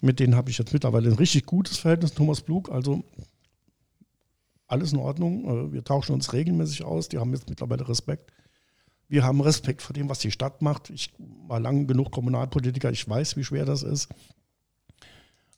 mit 0.00 0.20
denen 0.20 0.36
habe 0.36 0.50
ich 0.50 0.58
jetzt 0.58 0.72
mittlerweile 0.72 1.08
ein 1.08 1.16
richtig 1.16 1.46
gutes 1.46 1.78
Verhältnis, 1.78 2.12
Thomas 2.12 2.42
Blug. 2.42 2.70
Also 2.70 3.02
alles 4.66 4.92
in 4.92 4.98
Ordnung. 4.98 5.44
Äh, 5.44 5.72
wir 5.72 5.84
tauschen 5.84 6.12
uns 6.12 6.32
regelmäßig 6.32 6.84
aus. 6.84 7.08
Die 7.08 7.18
haben 7.18 7.32
jetzt 7.32 7.48
mittlerweile 7.48 7.88
Respekt. 7.88 8.32
Wir 9.08 9.24
haben 9.24 9.40
Respekt 9.40 9.82
vor 9.82 9.94
dem, 9.94 10.08
was 10.08 10.18
die 10.18 10.30
Stadt 10.30 10.62
macht. 10.62 10.90
Ich 10.90 11.12
war 11.46 11.60
lang 11.60 11.86
genug 11.86 12.10
Kommunalpolitiker, 12.10 12.90
ich 12.90 13.08
weiß, 13.08 13.36
wie 13.36 13.44
schwer 13.44 13.64
das 13.64 13.82
ist. 13.82 14.08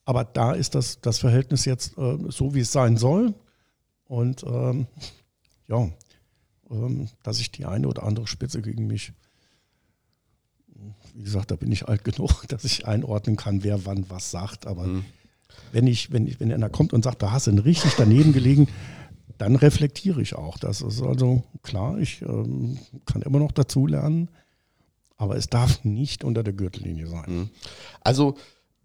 Aber 0.05 0.25
da 0.25 0.53
ist 0.53 0.75
das, 0.75 1.01
das 1.01 1.19
Verhältnis 1.19 1.65
jetzt 1.65 1.97
äh, 1.99 2.19
so, 2.29 2.55
wie 2.55 2.61
es 2.61 2.73
sein 2.73 2.97
soll. 2.97 3.35
Und 4.05 4.45
ähm, 4.45 4.87
ja, 5.67 5.89
ähm, 6.71 7.09
dass 7.23 7.41
ich 7.41 7.51
die 7.51 7.67
eine 7.67 7.89
oder 7.89 8.05
andere 8.05 8.27
Spitze 8.27 8.63
gegen 8.63 8.87
mich, 8.87 9.13
wie 11.15 11.23
gesagt, 11.23 11.51
da 11.51 11.57
bin 11.57 11.73
ich 11.73 11.89
alt 11.89 12.05
genug, 12.05 12.45
dass 12.49 12.65
ich 12.65 12.87
einordnen 12.87 13.37
kann, 13.37 13.65
wer 13.65 13.85
wann 13.85 14.09
was 14.09 14.31
sagt. 14.31 14.67
Aber 14.67 14.89
wenn 15.73 15.87
ich, 15.87 16.13
wenn 16.13 16.27
ich, 16.27 16.41
wenn 16.41 16.53
einer 16.53 16.71
kommt 16.71 16.93
und 16.93 17.03
sagt, 17.03 17.23
da 17.23 17.33
hast 17.33 17.47
du 17.47 17.51
ihn 17.51 17.59
richtig 17.59 17.95
daneben 17.97 18.33
gelegen, 18.33 18.69
dann 19.39 19.57
reflektiere 19.57 20.21
ich 20.23 20.35
auch. 20.35 20.59
Das 20.59 20.81
ist 20.81 21.03
also 21.03 21.43
klar, 21.63 21.99
ich 21.99 22.23
ähm, 22.23 22.79
kann 23.05 23.23
immer 23.23 23.39
noch 23.39 23.53
dazulernen, 23.53 24.29
aber 25.17 25.37
es 25.37 25.49
darf 25.49 25.85
nicht 25.85 26.25
unter 26.25 26.43
der 26.43 26.53
Gürtellinie 26.53 27.07
sein. 27.07 27.51
Also 28.01 28.37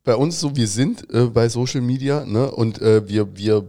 bei 0.03 0.15
uns 0.15 0.39
so, 0.39 0.55
wir 0.55 0.67
sind 0.67 1.09
äh, 1.13 1.25
bei 1.25 1.49
Social 1.49 1.81
Media 1.81 2.25
ne, 2.25 2.49
und 2.51 2.81
äh, 2.81 3.07
wir, 3.07 3.35
wir 3.37 3.57
äh, 3.57 3.63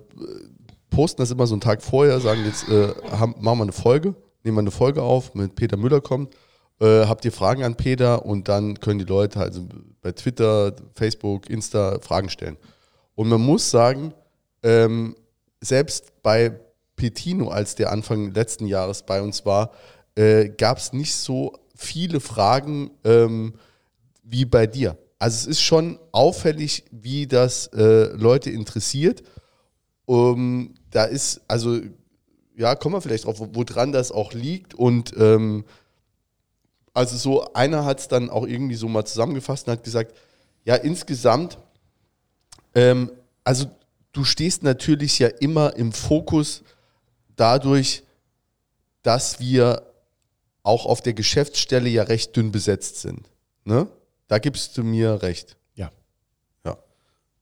posten 0.90 1.22
das 1.22 1.30
immer 1.30 1.46
so 1.46 1.54
einen 1.54 1.60
Tag 1.60 1.82
vorher, 1.82 2.20
sagen 2.20 2.44
jetzt, 2.44 2.68
äh, 2.68 2.94
haben, 3.10 3.34
machen 3.40 3.58
wir 3.58 3.64
eine 3.64 3.72
Folge, 3.72 4.14
nehmen 4.42 4.56
wir 4.56 4.60
eine 4.60 4.70
Folge 4.70 5.02
auf, 5.02 5.34
mit 5.34 5.54
Peter 5.54 5.76
Müller 5.76 6.00
kommt. 6.00 6.34
Äh, 6.80 7.06
habt 7.06 7.24
ihr 7.24 7.32
Fragen 7.32 7.64
an 7.64 7.76
Peter 7.76 8.24
und 8.24 8.48
dann 8.48 8.80
können 8.80 8.98
die 8.98 9.04
Leute 9.04 9.40
also 9.40 9.62
bei 10.00 10.12
Twitter, 10.12 10.74
Facebook, 10.94 11.48
Insta 11.48 11.98
Fragen 12.00 12.28
stellen. 12.28 12.56
Und 13.14 13.28
man 13.28 13.40
muss 13.40 13.70
sagen, 13.70 14.14
ähm, 14.62 15.14
selbst 15.60 16.22
bei 16.22 16.58
Petino, 17.02 17.48
als 17.48 17.74
der 17.74 17.90
Anfang 17.90 18.30
letzten 18.32 18.66
Jahres 18.66 19.02
bei 19.02 19.20
uns 19.20 19.44
war, 19.44 19.72
äh, 20.14 20.50
gab 20.50 20.78
es 20.78 20.92
nicht 20.92 21.16
so 21.16 21.52
viele 21.74 22.20
Fragen 22.20 22.92
ähm, 23.02 23.54
wie 24.22 24.44
bei 24.44 24.68
dir. 24.68 24.96
Also 25.18 25.34
es 25.36 25.46
ist 25.46 25.62
schon 25.62 25.98
auffällig, 26.12 26.84
wie 26.92 27.26
das 27.26 27.66
äh, 27.68 28.04
Leute 28.14 28.50
interessiert. 28.50 29.24
Um, 30.04 30.74
da 30.90 31.04
ist, 31.04 31.40
also, 31.48 31.80
ja, 32.56 32.76
kommen 32.76 32.94
wir 32.94 33.00
vielleicht 33.00 33.24
drauf, 33.24 33.40
wo- 33.40 33.50
woran 33.52 33.90
das 33.90 34.12
auch 34.12 34.32
liegt. 34.32 34.74
Und 34.74 35.12
ähm, 35.16 35.64
also 36.94 37.16
so, 37.16 37.52
einer 37.54 37.84
hat 37.84 37.98
es 37.98 38.06
dann 38.06 38.30
auch 38.30 38.46
irgendwie 38.46 38.76
so 38.76 38.86
mal 38.86 39.04
zusammengefasst 39.04 39.66
und 39.66 39.72
hat 39.72 39.82
gesagt, 39.82 40.14
ja, 40.64 40.76
insgesamt, 40.76 41.58
ähm, 42.76 43.10
also 43.42 43.66
du 44.12 44.22
stehst 44.22 44.62
natürlich 44.62 45.18
ja 45.18 45.28
immer 45.28 45.74
im 45.76 45.90
Fokus 45.92 46.62
dadurch, 47.42 48.04
dass 49.02 49.40
wir 49.40 49.82
auch 50.62 50.86
auf 50.86 51.00
der 51.00 51.12
Geschäftsstelle 51.12 51.88
ja 51.88 52.04
recht 52.04 52.36
dünn 52.36 52.52
besetzt 52.52 53.00
sind. 53.00 53.28
Ne? 53.64 53.88
Da 54.28 54.38
gibst 54.38 54.78
du 54.78 54.84
mir 54.84 55.22
recht. 55.22 55.56
Ja. 55.74 55.90
Ja. 56.64 56.76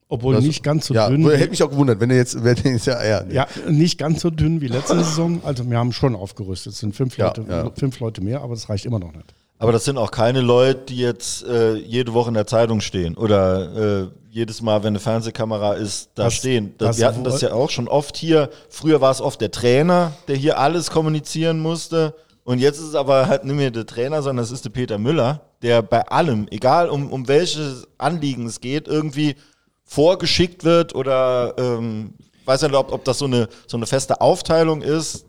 Obwohl 0.08 0.34
Also, 0.36 0.46
nicht 0.46 0.62
ganz 0.62 0.86
so 0.86 0.94
ja, 0.94 1.08
dünn. 1.10 1.28
Hätte 1.28 1.50
mich 1.50 1.62
auch 1.62 1.70
gewundert, 1.70 2.00
wenn 2.00 2.10
er 2.10 2.16
jetzt, 2.16 2.42
wenn 2.42 2.56
jetzt 2.56 2.86
ja, 2.86 3.04
ja, 3.04 3.22
nee. 3.22 3.34
Ja, 3.34 3.46
nicht 3.68 3.98
ganz 3.98 4.22
so 4.22 4.30
dünn 4.30 4.62
wie 4.62 4.68
letzte 4.68 4.96
Saison. 5.04 5.44
Also 5.44 5.68
wir 5.70 5.76
haben 5.76 5.92
schon 5.92 6.16
aufgerüstet. 6.16 6.72
Es 6.72 6.78
sind 6.78 6.96
fünf, 6.96 7.18
Ja, 7.18 7.26
Leute, 7.26 7.44
ja. 7.46 7.70
fünf 7.76 8.00
Leute 8.00 8.22
mehr, 8.22 8.40
aber 8.40 8.54
das 8.54 8.70
reicht 8.70 8.86
immer 8.86 8.98
noch 8.98 9.12
nicht. 9.12 9.34
Aber 9.60 9.72
das 9.72 9.84
sind 9.84 9.98
auch 9.98 10.10
keine 10.10 10.40
Leute, 10.40 10.86
die 10.88 10.96
jetzt 10.96 11.44
äh, 11.44 11.74
jede 11.74 12.14
Woche 12.14 12.28
in 12.28 12.34
der 12.34 12.46
Zeitung 12.46 12.80
stehen 12.80 13.14
oder 13.16 14.02
äh, 14.04 14.06
jedes 14.30 14.62
Mal, 14.62 14.82
wenn 14.82 14.88
eine 14.88 15.00
Fernsehkamera 15.00 15.74
ist, 15.74 16.10
da 16.14 16.24
Das- 16.24 16.34
stehen. 16.34 16.74
Das, 16.78 16.98
wir 16.98 17.06
hatten 17.06 17.24
das 17.24 17.40
ja 17.42 17.52
auch 17.52 17.68
schon 17.70 17.86
oft 17.86 18.16
hier. 18.16 18.48
Früher 18.70 19.00
war 19.00 19.10
es 19.10 19.20
oft 19.20 19.40
der 19.40 19.50
Trainer, 19.50 20.12
der 20.28 20.36
hier 20.36 20.58
alles 20.58 20.90
kommunizieren 20.90 21.60
musste. 21.60 22.14
Und 22.44 22.58
jetzt 22.58 22.78
ist 22.78 22.86
es 22.86 22.94
aber 22.94 23.26
halt 23.26 23.44
nicht 23.44 23.54
mehr 23.54 23.70
der 23.70 23.84
Trainer, 23.86 24.22
sondern 24.22 24.42
es 24.44 24.50
ist 24.50 24.64
der 24.64 24.70
Peter 24.70 24.96
Müller, 24.98 25.42
der 25.62 25.82
bei 25.82 26.00
allem, 26.08 26.46
egal 26.50 26.88
um, 26.88 27.12
um 27.12 27.28
welches 27.28 27.86
Anliegen 27.98 28.46
es 28.46 28.60
geht, 28.60 28.88
irgendwie 28.88 29.36
vorgeschickt 29.84 30.64
wird 30.64 30.94
oder 30.94 31.54
ähm, 31.58 32.14
weiß 32.46 32.62
ja 32.62 32.68
nicht, 32.68 32.76
ob, 32.78 32.92
ob 32.92 33.04
das 33.04 33.18
so 33.18 33.26
eine, 33.26 33.48
so 33.66 33.76
eine 33.76 33.86
feste 33.86 34.20
Aufteilung 34.22 34.80
ist. 34.80 35.26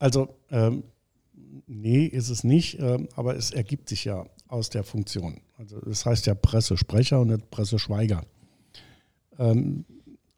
Also, 0.00 0.28
ähm, 0.50 0.82
nee, 1.68 2.04
ist 2.04 2.30
es 2.30 2.44
nicht, 2.44 2.78
ähm, 2.80 3.08
aber 3.14 3.36
es 3.36 3.50
ergibt 3.50 3.88
sich 3.88 4.04
ja 4.04 4.26
aus 4.48 4.70
der 4.70 4.82
Funktion. 4.82 5.40
Also, 5.56 5.78
das 5.80 6.06
heißt 6.06 6.26
ja 6.26 6.34
Pressesprecher 6.34 7.20
und 7.20 7.28
nicht 7.28 7.50
Presseschweiger. 7.50 8.22
Ähm, 9.38 9.84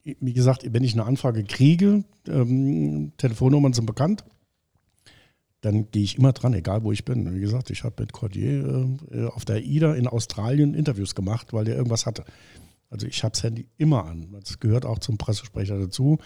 wie 0.02 0.32
gesagt, 0.32 0.66
wenn 0.72 0.84
ich 0.84 0.94
eine 0.94 1.04
Anfrage 1.04 1.44
kriege, 1.44 2.04
ähm, 2.26 3.12
Telefonnummern 3.16 3.72
sind 3.72 3.86
bekannt, 3.86 4.24
dann 5.60 5.90
gehe 5.90 6.02
ich 6.02 6.16
immer 6.16 6.32
dran, 6.32 6.54
egal 6.54 6.84
wo 6.84 6.92
ich 6.92 7.04
bin. 7.04 7.34
Wie 7.34 7.40
gesagt, 7.40 7.70
ich 7.70 7.84
habe 7.84 7.96
mit 8.00 8.12
Cordier 8.12 8.88
äh, 9.10 9.26
auf 9.26 9.44
der 9.44 9.56
AIDA 9.56 9.94
in 9.94 10.06
Australien 10.06 10.74
Interviews 10.74 11.14
gemacht, 11.14 11.52
weil 11.52 11.66
der 11.66 11.76
irgendwas 11.76 12.06
hatte. 12.06 12.24
Also 12.88 13.06
ich 13.06 13.22
habe 13.22 13.32
das 13.32 13.42
Handy 13.42 13.66
immer 13.76 14.06
an. 14.06 14.28
Das 14.32 14.58
gehört 14.58 14.86
auch 14.86 14.98
zum 14.98 15.18
Pressesprecher 15.18 15.78
dazu. 15.78 16.18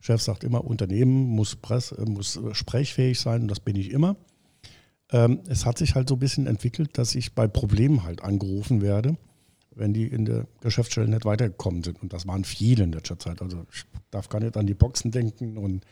Chef 0.00 0.20
sagt 0.20 0.44
immer, 0.44 0.64
Unternehmen 0.64 1.28
muss, 1.28 1.56
Press, 1.56 1.94
muss 2.06 2.36
äh, 2.36 2.54
sprechfähig 2.54 3.18
sein 3.18 3.42
und 3.42 3.48
das 3.48 3.60
bin 3.60 3.74
ich 3.74 3.90
immer. 3.90 4.16
Ähm, 5.10 5.40
es 5.48 5.66
hat 5.66 5.78
sich 5.78 5.94
halt 5.94 6.08
so 6.08 6.16
ein 6.16 6.20
bisschen 6.20 6.46
entwickelt, 6.46 6.98
dass 6.98 7.14
ich 7.14 7.34
bei 7.34 7.46
Problemen 7.46 8.04
halt 8.04 8.22
angerufen 8.22 8.80
werde, 8.80 9.16
wenn 9.74 9.92
die 9.92 10.06
in 10.06 10.24
der 10.24 10.46
Geschäftsstelle 10.60 11.08
nicht 11.08 11.24
weitergekommen 11.24 11.82
sind. 11.82 12.02
Und 12.02 12.12
das 12.12 12.26
waren 12.26 12.44
viele 12.44 12.84
in 12.84 12.92
letzter 12.92 13.18
Zeit. 13.18 13.42
Also 13.42 13.66
ich 13.72 13.84
darf 14.10 14.28
gar 14.28 14.40
nicht 14.40 14.56
an 14.56 14.66
die 14.66 14.74
Boxen 14.74 15.10
denken 15.10 15.58
und 15.58 15.84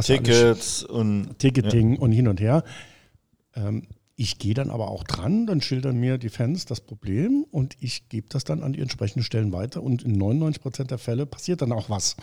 Tickets 0.00 0.84
und 0.84 1.38
Ticketing 1.38 1.96
und 1.96 2.12
hin 2.12 2.28
und 2.28 2.40
her. 2.40 2.62
Ähm, 3.54 3.86
ich 4.20 4.38
gehe 4.38 4.54
dann 4.54 4.70
aber 4.70 4.90
auch 4.90 5.04
dran, 5.04 5.46
dann 5.46 5.60
schildern 5.60 5.96
mir 5.98 6.18
die 6.18 6.28
Fans 6.28 6.64
das 6.64 6.80
Problem 6.80 7.46
und 7.52 7.76
ich 7.78 8.08
gebe 8.08 8.26
das 8.28 8.42
dann 8.42 8.64
an 8.64 8.72
die 8.72 8.80
entsprechenden 8.80 9.22
Stellen 9.22 9.52
weiter 9.52 9.80
und 9.80 10.02
in 10.02 10.12
99 10.12 10.60
Prozent 10.60 10.90
der 10.90 10.98
Fälle 10.98 11.24
passiert 11.24 11.62
dann 11.62 11.70
auch 11.70 11.88
was. 11.88 12.16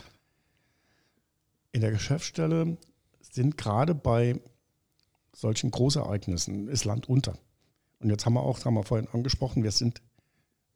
In 1.72 1.80
der 1.80 1.92
Geschäftsstelle 1.92 2.76
sind 3.20 3.56
gerade 3.56 3.94
bei 3.94 4.40
solchen 5.36 5.70
Großereignissen 5.70 6.68
ist 6.68 6.84
Land 6.84 7.08
unter. 7.08 7.34
Und 8.00 8.10
jetzt 8.10 8.24
haben 8.24 8.34
wir 8.34 8.42
auch, 8.42 8.64
haben 8.64 8.74
wir 8.74 8.84
vorhin 8.84 9.08
angesprochen, 9.12 9.62
wir 9.62 9.70
sind 9.70 10.00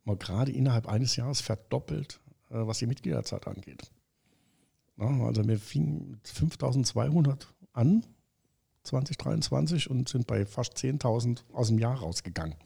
mal 0.05 0.17
gerade 0.17 0.53
innerhalb 0.53 0.87
eines 0.87 1.17
Jahres 1.17 1.41
verdoppelt, 1.41 2.21
äh, 2.51 2.55
was 2.67 2.79
die 2.79 2.87
Mitgliederzahl 2.87 3.41
angeht. 3.47 3.91
Also 4.99 5.49
wir 5.49 5.59
fingen 5.59 6.11
mit 6.11 6.29
5200 6.29 7.47
an, 7.73 8.05
2023, 8.83 9.89
und 9.89 10.11
sind 10.11 10.27
bei 10.27 10.45
fast 10.45 10.77
10.000 10.77 11.39
aus 11.55 11.69
dem 11.69 11.79
Jahr 11.79 11.99
rausgegangen. 11.99 12.57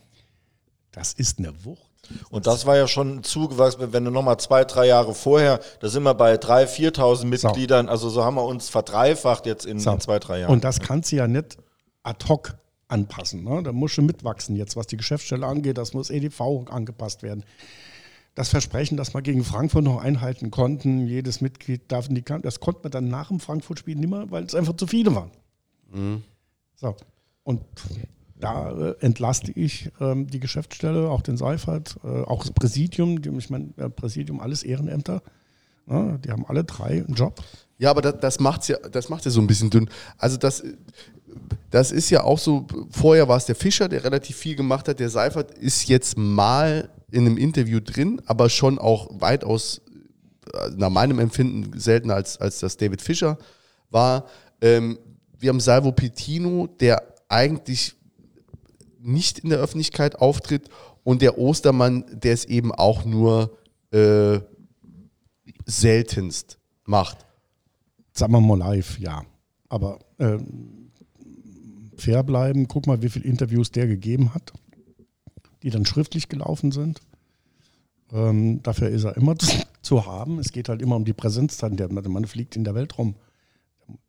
Das 0.91 1.13
ist 1.13 1.39
eine 1.39 1.65
Wucht. 1.65 1.91
Und 2.31 2.49
das 2.49 2.67
war 2.67 2.77
ja 2.77 2.89
schon 2.89 3.23
zugewachsen, 3.23 3.93
wenn 3.93 4.05
du 4.05 4.11
nochmal 4.11 4.39
zwei, 4.39 4.65
drei 4.65 4.87
Jahre 4.89 5.15
vorher, 5.15 5.61
da 5.79 5.89
sind 5.89 6.03
wir 6.03 6.15
bei 6.15 6.35
3.000, 6.35 6.97
4.000 6.97 7.25
Mitgliedern, 7.27 7.89
also 7.89 8.11
so 8.11 8.25
haben 8.25 8.35
wir 8.35 8.45
uns 8.45 8.69
verdreifacht 8.69 9.47
jetzt 9.47 9.65
in, 9.65 9.79
So. 9.79 9.93
in 9.93 10.01
zwei, 10.01 10.19
drei 10.19 10.41
Jahren. 10.41 10.53
Und 10.53 10.65
das 10.65 10.81
kannst 10.81 11.13
du 11.13 11.17
ja 11.17 11.29
nicht 11.29 11.57
ad 12.05 12.29
hoc 12.29 12.57
anpassen. 12.89 13.43
Ne? 13.43 13.63
Da 13.63 13.73
musst 13.73 13.99
du 13.99 14.03
mitwachsen 14.03 14.57
jetzt, 14.57 14.77
was 14.77 14.87
die 14.87 14.97
Geschäftsstelle 14.97 15.47
angeht. 15.47 15.79
Das 15.79 15.95
muss 15.95 16.11
EDV 16.11 16.69
angepasst 16.71 17.23
werden. 17.23 17.45
Das 18.35 18.49
Versprechen, 18.49 18.97
das 18.97 19.15
wir 19.15 19.23
gegen 19.23 19.45
Frankfurt 19.45 19.85
noch 19.85 20.03
einhalten 20.03 20.51
konnten, 20.51 21.07
jedes 21.07 21.41
Mitglied 21.41 21.83
darf 21.91 22.09
in 22.09 22.17
die 22.17 22.23
Kante, 22.23 22.47
das 22.47 22.59
konnte 22.59 22.81
man 22.83 22.91
dann 22.91 23.09
nach 23.09 23.29
dem 23.29 23.39
Frankfurt-Spiel 23.39 23.97
nicht 23.97 24.11
mehr, 24.11 24.31
weil 24.31 24.45
es 24.45 24.55
einfach 24.55 24.77
zu 24.77 24.87
viele 24.87 25.15
waren. 25.15 25.31
Mhm. 25.93 26.23
So. 26.75 26.97
Und 27.45 27.61
da 28.37 28.73
äh, 28.73 28.95
entlaste 29.01 29.53
ich 29.53 29.91
ähm, 30.01 30.27
die 30.27 30.41
Geschäftsstelle, 30.41 31.09
auch 31.09 31.23
den 31.23 31.37
Seifert, 31.37 31.97
äh, 32.03 32.23
auch 32.23 32.43
das 32.43 32.53
Präsidium. 32.53 33.23
Die, 33.23 33.31
ich 33.31 33.51
meine, 33.51 33.73
äh, 33.77 33.89
Präsidium, 33.89 34.41
alles 34.41 34.65
Ehrenämter. 34.65 35.23
Ja, 35.89 36.17
die 36.19 36.31
haben 36.31 36.47
alle 36.47 36.65
drei 36.65 37.05
einen 37.05 37.15
Job. 37.15 37.43
Ja, 37.79 37.91
aber 37.91 38.03
das, 38.03 38.21
das 38.21 38.41
macht 38.41 38.69
ja, 38.69 38.79
das 38.79 39.09
macht 39.09 39.25
ja 39.25 39.31
so 39.31 39.41
ein 39.41 39.47
bisschen 39.47 39.71
dünn. 39.71 39.91
Also 40.17 40.37
das, 40.37 40.63
das 41.71 41.93
ist 41.93 42.11
ja 42.11 42.23
auch 42.23 42.39
so, 42.39 42.67
vorher 42.91 43.29
war 43.29 43.37
es 43.37 43.47
der 43.47 43.57
Fischer, 43.57 43.89
der 43.89 44.05
relativ 44.05 44.37
viel 44.37 44.57
gemacht 44.57 44.89
hat. 44.89 45.01
Der 45.01 45.11
Seifert 45.11 45.59
ist 45.59 45.89
jetzt 45.89 46.17
mal 46.17 46.89
in 47.11 47.27
einem 47.27 47.37
Interview 47.37 47.81
drin, 47.81 48.23
aber 48.27 48.49
schon 48.49 48.79
auch 48.79 49.09
weitaus, 49.21 49.83
äh, 50.53 50.71
nach 50.77 50.91
meinem 50.91 51.19
Empfinden, 51.19 51.79
seltener 51.79 52.15
als, 52.15 52.39
als 52.41 52.61
das 52.61 52.77
David 52.77 53.03
Fischer 53.03 53.39
war. 53.91 54.27
Ähm, 54.61 54.99
wir 55.39 55.51
haben 55.51 55.61
Salvo 55.61 55.93
Petino, 55.93 56.69
der 56.81 57.03
eigentlich 57.29 57.95
nicht 59.01 59.41
in 59.41 59.51
der 59.51 59.59
Öffentlichkeit 59.59 60.17
auftritt 60.17 60.69
und 61.03 61.21
der 61.21 61.39
Ostermann, 61.39 62.05
der 62.11 62.33
es 62.33 62.47
eben 62.47 62.73
auch 62.73 63.05
nur 63.05 63.59
äh, 63.93 64.41
seltenst 65.67 66.59
macht. 66.85 67.25
Sagen 68.13 68.33
wir 68.33 68.41
mal 68.41 68.59
live, 68.59 68.99
ja. 68.99 69.25
Aber 69.69 69.99
ähm, 70.19 70.91
fair 71.97 72.23
bleiben, 72.23 72.69
guck 72.69 72.87
mal, 72.87 73.03
wie 73.03 73.09
viele 73.09 73.25
Interviews 73.25 73.71
der 73.71 73.87
gegeben 73.87 74.35
hat, 74.35 74.53
die 75.63 75.71
dann 75.71 75.87
schriftlich 75.87 76.29
gelaufen 76.29 76.71
sind. 76.71 77.01
Ähm, 78.13 78.63
dafür 78.63 78.89
ist 78.89 79.05
er 79.05 79.17
immer 79.17 79.35
zu, 79.83 80.07
haben. 80.07 80.39
Es 80.39 80.53
geht 80.53 80.69
halt 80.69 80.83
immer 80.83 80.97
um 80.97 81.05
die 81.05 81.13
Präsenzzeit. 81.13 81.79
Der 81.79 81.91
Mann 81.91 82.27
fliegt 82.27 82.57
in 82.57 82.65
der 82.65 82.75
Welt 82.75 82.97
rum. 82.99 83.17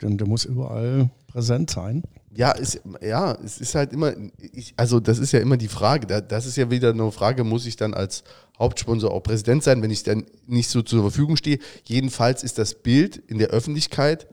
Der, 0.02 0.10
der 0.10 0.28
muss 0.28 0.46
überall 0.46 1.10
präsent 1.28 1.70
sein. 1.70 2.04
Ja, 2.36 2.52
es, 2.52 2.82
ja, 3.02 3.32
es 3.44 3.62
ist 3.62 3.76
halt 3.76 3.94
immer, 3.94 4.14
ich, 4.38 4.74
also 4.76 5.00
das 5.00 5.20
ist 5.20 5.32
ja 5.32 5.40
immer 5.40 5.56
die 5.56 5.70
Frage. 5.70 6.06
Das 6.22 6.46
ist 6.46 6.58
ja 6.58 6.70
wieder 6.70 6.90
eine 6.90 7.10
Frage, 7.12 7.46
muss 7.46 7.66
ich 7.66 7.78
dann 7.78 7.94
als 7.94 8.26
Hauptsponsor 8.60 9.12
auch 9.12 9.22
Präsident 9.22 9.64
sein, 9.64 9.82
wenn 9.82 9.92
ich 9.92 10.04
dann 10.04 10.26
nicht 10.46 10.70
so 10.70 10.82
zur 10.82 11.02
Verfügung 11.02 11.38
stehe. 11.38 11.60
Jedenfalls 11.86 12.44
ist 12.44 12.58
das 12.58 12.76
Bild 12.76 13.16
in 13.16 13.38
der 13.38 13.50
Öffentlichkeit, 13.50 14.28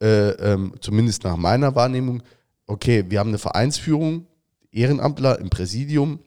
äh, 0.00 0.30
ähm, 0.30 0.74
zumindest 0.80 1.24
nach 1.24 1.36
meiner 1.36 1.74
Wahrnehmung, 1.74 2.22
okay, 2.68 3.04
wir 3.08 3.18
haben 3.18 3.30
eine 3.30 3.38
Vereinsführung, 3.38 4.26
Ehrenamtler 4.70 5.40
im 5.40 5.50
Präsidium, 5.50 6.20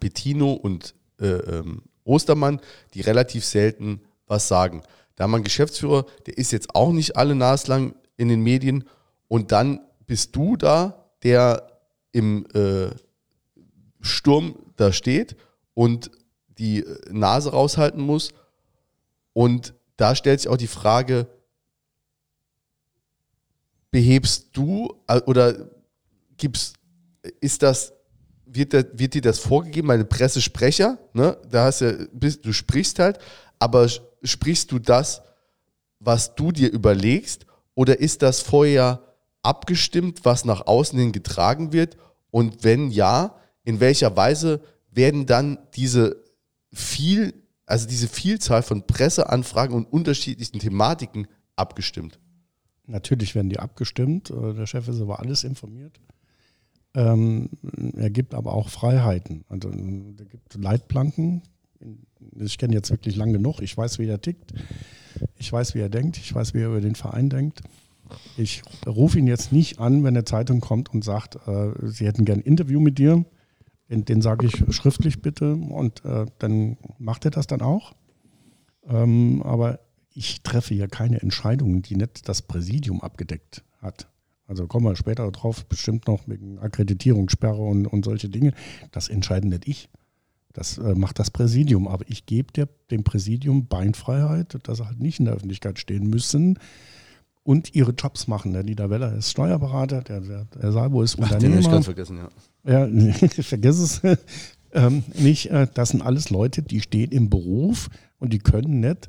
Bettino 0.00 0.52
und 0.52 0.94
äh, 1.20 1.26
ähm, 1.26 1.82
Ostermann, 2.04 2.60
die 2.94 3.02
relativ 3.02 3.44
selten 3.44 4.00
was 4.26 4.48
sagen. 4.48 4.82
Da 5.16 5.24
haben 5.24 5.32
wir 5.32 5.36
einen 5.36 5.44
Geschäftsführer, 5.44 6.06
der 6.26 6.38
ist 6.38 6.52
jetzt 6.52 6.74
auch 6.74 6.92
nicht 6.92 7.16
alle 7.16 7.34
naslang 7.34 7.94
in 8.16 8.28
den 8.28 8.40
Medien 8.42 8.84
und 9.28 9.52
dann 9.52 9.80
bist 10.06 10.34
du 10.36 10.56
da, 10.56 11.10
der 11.22 11.80
im 12.12 12.46
äh, 12.54 12.90
Sturm 14.00 14.54
da 14.76 14.92
steht 14.92 15.36
und 15.74 16.10
die 16.58 16.84
Nase 17.10 17.50
raushalten 17.50 18.00
muss. 18.00 18.32
Und 19.32 19.74
da 19.96 20.14
stellt 20.14 20.40
sich 20.40 20.48
auch 20.48 20.56
die 20.56 20.66
Frage, 20.66 21.26
behebst 23.90 24.48
du 24.52 24.94
äh, 25.08 25.20
oder 25.22 25.70
gibst, 26.36 26.76
ist 27.40 27.62
das, 27.62 27.92
wird, 28.44 28.72
da, 28.72 28.82
wird 28.92 29.14
dir 29.14 29.22
das 29.22 29.38
vorgegeben, 29.38 29.88
meine 29.88 30.04
Pressesprecher, 30.04 30.98
ne? 31.12 31.36
da 31.50 31.64
hast 31.64 31.80
du, 31.80 32.08
du 32.12 32.52
sprichst 32.52 32.98
halt, 32.98 33.18
aber 33.58 33.88
sprichst 34.22 34.70
du 34.70 34.78
das, 34.78 35.22
was 35.98 36.34
du 36.34 36.52
dir 36.52 36.70
überlegst, 36.70 37.46
oder 37.74 37.98
ist 38.00 38.22
das 38.22 38.40
vorher 38.40 39.02
abgestimmt, 39.46 40.24
was 40.24 40.44
nach 40.44 40.66
außen 40.66 40.98
hin 40.98 41.12
getragen 41.12 41.72
wird? 41.72 41.96
Und 42.30 42.64
wenn 42.64 42.90
ja, 42.90 43.36
in 43.64 43.80
welcher 43.80 44.16
Weise 44.16 44.60
werden 44.90 45.26
dann 45.26 45.58
diese 45.74 46.22
viel, 46.72 47.32
also 47.64 47.86
diese 47.86 48.08
Vielzahl 48.08 48.62
von 48.62 48.86
Presseanfragen 48.86 49.74
und 49.74 49.86
unterschiedlichen 49.86 50.58
Thematiken 50.58 51.26
abgestimmt? 51.54 52.18
Natürlich 52.86 53.34
werden 53.34 53.48
die 53.48 53.58
abgestimmt. 53.58 54.30
Äh, 54.30 54.54
der 54.54 54.66
Chef 54.66 54.88
ist 54.88 55.00
über 55.00 55.20
alles 55.20 55.44
informiert. 55.44 55.98
Ähm, 56.94 57.50
er 57.96 58.10
gibt 58.10 58.34
aber 58.34 58.54
auch 58.54 58.68
Freiheiten. 58.68 59.44
Also, 59.48 59.68
er 59.68 60.24
gibt 60.24 60.54
Leitplanken. 60.54 61.42
Ich 62.38 62.56
kenne 62.58 62.74
jetzt 62.74 62.90
wirklich 62.90 63.16
lange 63.16 63.34
genug. 63.34 63.60
Ich 63.60 63.76
weiß, 63.76 63.98
wie 63.98 64.06
er 64.06 64.20
tickt. 64.20 64.54
Ich 65.36 65.52
weiß, 65.52 65.74
wie 65.74 65.80
er 65.80 65.90
denkt. 65.90 66.16
Ich 66.16 66.34
weiß, 66.34 66.54
wie 66.54 66.60
er 66.60 66.68
über 66.68 66.80
den 66.80 66.94
Verein 66.94 67.28
denkt. 67.28 67.60
Ich 68.36 68.62
rufe 68.86 69.18
ihn 69.18 69.26
jetzt 69.26 69.52
nicht 69.52 69.78
an, 69.78 70.04
wenn 70.04 70.16
eine 70.16 70.24
Zeitung 70.24 70.60
kommt 70.60 70.92
und 70.92 71.04
sagt, 71.04 71.36
äh, 71.46 71.72
sie 71.82 72.06
hätten 72.06 72.24
gern 72.24 72.38
ein 72.40 72.44
Interview 72.44 72.80
mit 72.80 72.98
dir. 72.98 73.24
Den, 73.88 74.04
den 74.04 74.20
sage 74.20 74.46
ich 74.46 74.74
schriftlich 74.74 75.22
bitte 75.22 75.54
und 75.54 76.04
äh, 76.04 76.26
dann 76.38 76.76
macht 76.98 77.24
er 77.24 77.30
das 77.30 77.46
dann 77.46 77.62
auch. 77.62 77.94
Ähm, 78.88 79.42
aber 79.42 79.80
ich 80.12 80.42
treffe 80.42 80.74
hier 80.74 80.88
keine 80.88 81.20
Entscheidungen, 81.20 81.82
die 81.82 81.96
nicht 81.96 82.28
das 82.28 82.42
Präsidium 82.42 83.00
abgedeckt 83.00 83.62
hat. 83.80 84.08
Also 84.48 84.66
kommen 84.66 84.86
wir 84.86 84.96
später 84.96 85.30
drauf, 85.30 85.66
bestimmt 85.66 86.06
noch 86.06 86.26
wegen 86.26 86.58
Akkreditierungssperre 86.58 87.60
und, 87.60 87.86
und 87.86 88.04
solche 88.04 88.28
Dinge. 88.28 88.52
Das 88.92 89.08
entscheide 89.08 89.48
nicht 89.48 89.68
ich. 89.68 89.88
Das 90.52 90.78
äh, 90.78 90.94
macht 90.94 91.18
das 91.18 91.30
Präsidium. 91.30 91.86
Aber 91.86 92.04
ich 92.08 92.26
gebe 92.26 92.66
dem 92.90 93.04
Präsidium 93.04 93.66
Beinfreiheit, 93.66 94.58
dass 94.62 94.78
sie 94.78 94.86
halt 94.86 95.00
nicht 95.00 95.18
in 95.18 95.26
der 95.26 95.34
Öffentlichkeit 95.34 95.78
stehen 95.78 96.08
müssen 96.08 96.58
und 97.46 97.74
ihre 97.74 97.92
Jobs 97.92 98.26
machen. 98.26 98.52
Der 98.52 98.64
Dieter 98.64 98.90
Weller 98.90 99.14
ist 99.14 99.30
Steuerberater, 99.30 100.02
der, 100.02 100.20
der, 100.20 100.46
der 100.46 100.72
Salvo 100.72 101.02
ist 101.02 101.14
Ach, 101.14 101.22
Unternehmer. 101.22 101.54
Den 101.54 101.60
ich 101.60 101.70
ganz 101.70 101.84
vergessen, 101.84 102.18
ja. 102.18 102.88
Ja, 102.88 103.08
vergiss 103.42 103.78
es 103.78 104.00
ähm, 104.72 105.04
nicht. 105.14 105.50
Äh, 105.50 105.68
das 105.72 105.90
sind 105.90 106.02
alles 106.02 106.30
Leute, 106.30 106.62
die 106.62 106.80
stehen 106.80 107.12
im 107.12 107.30
Beruf 107.30 107.88
und 108.18 108.32
die 108.32 108.40
können 108.40 108.80
nicht. 108.80 109.08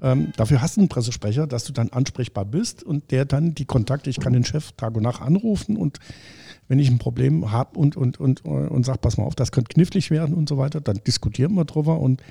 Ähm, 0.00 0.32
dafür 0.38 0.62
hast 0.62 0.78
du 0.78 0.80
einen 0.80 0.88
Pressesprecher, 0.88 1.46
dass 1.46 1.64
du 1.64 1.74
dann 1.74 1.90
ansprechbar 1.90 2.46
bist 2.46 2.82
und 2.82 3.10
der 3.10 3.26
dann 3.26 3.54
die 3.54 3.66
Kontakte, 3.66 4.08
ich 4.08 4.18
kann 4.18 4.32
den 4.32 4.44
Chef 4.44 4.72
Tag 4.72 4.96
und 4.96 5.02
Nacht 5.02 5.20
anrufen 5.20 5.76
und 5.76 5.98
wenn 6.68 6.78
ich 6.78 6.88
ein 6.88 6.96
Problem 6.96 7.52
habe 7.52 7.78
und, 7.78 7.94
und, 7.94 8.18
und, 8.18 8.42
und 8.46 8.86
sage, 8.86 8.98
pass 8.98 9.18
mal 9.18 9.24
auf, 9.24 9.34
das 9.34 9.52
könnte 9.52 9.74
knifflig 9.74 10.10
werden 10.10 10.34
und 10.34 10.48
so 10.48 10.56
weiter, 10.56 10.80
dann 10.80 10.98
diskutieren 11.06 11.52
wir 11.54 11.66
drüber 11.66 12.00
und 12.00 12.22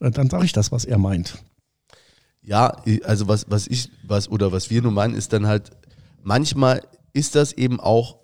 äh, 0.00 0.10
dann 0.10 0.28
sage 0.28 0.44
ich 0.44 0.52
das, 0.52 0.70
was 0.72 0.84
er 0.84 0.98
meint. 0.98 1.38
Ja, 2.50 2.82
also 3.04 3.28
was, 3.28 3.46
was 3.48 3.68
ich, 3.68 3.92
was, 4.02 4.28
oder 4.28 4.50
was 4.50 4.70
wir 4.70 4.82
nur 4.82 4.90
meinen, 4.90 5.14
ist 5.14 5.32
dann 5.32 5.46
halt, 5.46 5.70
manchmal 6.24 6.82
ist 7.12 7.36
das 7.36 7.52
eben 7.52 7.78
auch 7.78 8.18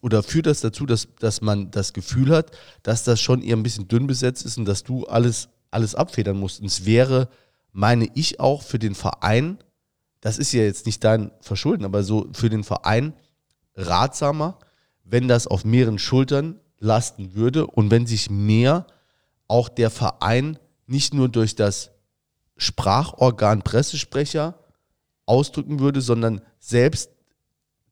oder 0.00 0.22
führt 0.22 0.46
das 0.46 0.60
dazu, 0.60 0.86
dass, 0.86 1.08
dass 1.18 1.40
man 1.40 1.72
das 1.72 1.92
Gefühl 1.92 2.30
hat, 2.30 2.52
dass 2.84 3.02
das 3.02 3.20
schon 3.20 3.42
eher 3.42 3.56
ein 3.56 3.64
bisschen 3.64 3.88
dünn 3.88 4.06
besetzt 4.06 4.44
ist 4.46 4.56
und 4.56 4.66
dass 4.66 4.84
du 4.84 5.04
alles, 5.06 5.48
alles 5.72 5.96
abfedern 5.96 6.38
musst. 6.38 6.60
Und 6.60 6.66
es 6.66 6.84
wäre, 6.84 7.28
meine 7.72 8.08
ich, 8.14 8.38
auch 8.38 8.62
für 8.62 8.78
den 8.78 8.94
Verein, 8.94 9.58
das 10.20 10.38
ist 10.38 10.52
ja 10.52 10.62
jetzt 10.62 10.86
nicht 10.86 11.02
dein 11.02 11.32
Verschulden, 11.40 11.84
aber 11.84 12.04
so 12.04 12.28
für 12.34 12.50
den 12.50 12.62
Verein 12.62 13.14
ratsamer, 13.74 14.60
wenn 15.02 15.26
das 15.26 15.48
auf 15.48 15.64
mehreren 15.64 15.98
Schultern 15.98 16.60
lasten 16.78 17.34
würde 17.34 17.66
und 17.66 17.90
wenn 17.90 18.06
sich 18.06 18.30
mehr 18.30 18.86
auch 19.48 19.68
der 19.68 19.90
Verein 19.90 20.56
nicht 20.86 21.14
nur 21.14 21.28
durch 21.28 21.56
das 21.56 21.90
Sprachorgan 22.58 23.62
Pressesprecher 23.62 24.54
ausdrücken 25.24 25.80
würde, 25.80 26.00
sondern 26.00 26.42
selbst 26.58 27.10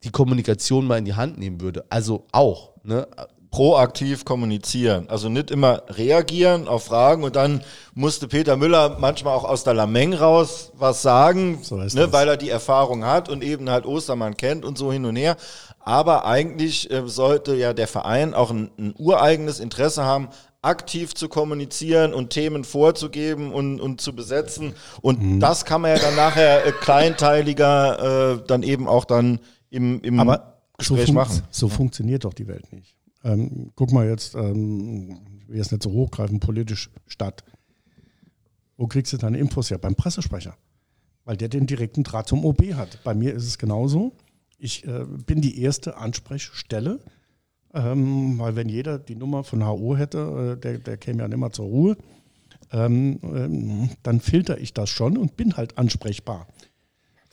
die 0.02 0.10
Kommunikation 0.10 0.86
mal 0.86 0.98
in 0.98 1.05
die 1.05 1.14
Hand 1.14 1.38
nehmen 1.38 1.60
würde. 1.60 1.84
Also 1.88 2.26
auch. 2.32 2.72
Ne? 2.82 3.06
Proaktiv 3.51 4.24
kommunizieren. 4.24 5.09
Also 5.09 5.28
nicht 5.28 5.51
immer 5.51 5.82
reagieren 5.88 6.68
auf 6.68 6.84
Fragen 6.84 7.24
und 7.24 7.36
dann 7.36 7.62
musste 7.94 8.28
Peter 8.28 8.56
Müller 8.56 8.97
manchmal 8.98 9.34
auch 9.34 9.44
aus 9.44 9.64
der 9.64 9.72
Lameng 9.72 10.12
raus 10.12 10.72
was 10.74 11.01
sagen, 11.01 11.60
so 11.62 11.76
ne, 11.76 12.12
weil 12.12 12.28
er 12.28 12.36
die 12.36 12.51
Erfahrung 12.51 13.05
hat 13.05 13.28
und 13.28 13.43
eben 13.43 13.70
halt 13.70 13.86
Ostermann 13.86 14.36
kennt 14.36 14.64
und 14.64 14.76
so 14.76 14.93
hin 14.93 15.06
und 15.06 15.16
her. 15.16 15.36
Aber 15.80 16.26
eigentlich 16.26 16.90
äh, 16.90 17.06
sollte 17.06 17.55
ja 17.55 17.72
der 17.72 17.88
Verein 17.88 18.34
auch 18.34 18.51
ein, 18.51 18.70
ein 18.78 18.94
ureigenes 18.98 19.60
Interesse 19.60 20.05
haben, 20.05 20.28
aktiv 20.62 21.15
zu 21.15 21.28
kommunizieren 21.28 22.12
und 22.12 22.31
Themen 22.31 22.65
vorzugeben 22.65 23.53
und, 23.53 23.81
und 23.81 24.01
zu 24.01 24.15
besetzen. 24.15 24.74
Und 25.01 25.23
mhm. 25.23 25.41
das 25.41 25.65
kann 25.65 25.81
man 25.81 25.93
ja 25.93 25.99
dann 25.99 26.16
nachher 26.16 26.66
äh, 26.66 26.73
kleinteiliger 26.73 28.35
äh, 28.35 28.47
dann 28.47 28.62
eben 28.62 28.89
auch 28.89 29.05
dann 29.05 29.41
im, 29.70 30.01
im 30.03 30.20
Aber 30.20 30.61
Gespräch 30.78 31.07
so 31.07 31.12
machen. 31.12 31.43
So 31.51 31.69
funktioniert 31.69 32.24
doch 32.24 32.35
die 32.35 32.49
Welt 32.49 32.73
nicht. 32.73 32.97
Ähm, 33.24 33.73
guck 33.74 33.93
mal 33.93 34.09
jetzt, 34.09 34.35
ähm, 34.35 35.20
ich 35.39 35.49
will 35.49 35.57
jetzt 35.57 35.73
nicht 35.73 35.83
so 35.83 35.91
hochgreifen, 35.91 36.41
politisch 36.41 36.91
statt. 37.07 37.45
Wo 38.77 38.87
kriegst 38.87 39.12
du 39.12 39.16
deine 39.16 39.39
Infos 39.39 39.70
her? 39.70 39.78
Beim 39.78 39.95
Pressesprecher. 39.95 40.57
Weil 41.24 41.37
der 41.37 41.49
den 41.49 41.66
direkten 41.66 42.05
Draht 42.05 42.28
zum 42.28 42.45
OB 42.45 42.74
hat. 42.74 43.03
Bei 43.03 43.15
mir 43.15 43.35
ist 43.35 43.47
es 43.47 43.59
genauso. 43.59 44.12
Ich 44.59 44.87
äh, 44.87 45.05
bin 45.05 45.41
die 45.41 45.61
erste 45.61 45.97
Ansprechstelle 45.97 47.01
ähm, 47.74 48.38
weil 48.38 48.56
wenn 48.56 48.68
jeder 48.68 48.98
die 48.98 49.16
Nummer 49.16 49.44
von 49.44 49.66
HO 49.66 49.97
hätte, 49.97 50.56
äh, 50.56 50.60
der, 50.60 50.78
der 50.78 50.97
käme 50.97 51.22
ja 51.22 51.28
nicht 51.28 51.38
mehr 51.38 51.52
zur 51.52 51.66
Ruhe, 51.66 51.97
ähm, 52.72 53.18
ähm, 53.22 53.90
dann 54.02 54.20
filter 54.20 54.59
ich 54.59 54.74
das 54.74 54.90
schon 54.90 55.16
und 55.16 55.36
bin 55.36 55.56
halt 55.56 55.78
ansprechbar. 55.78 56.47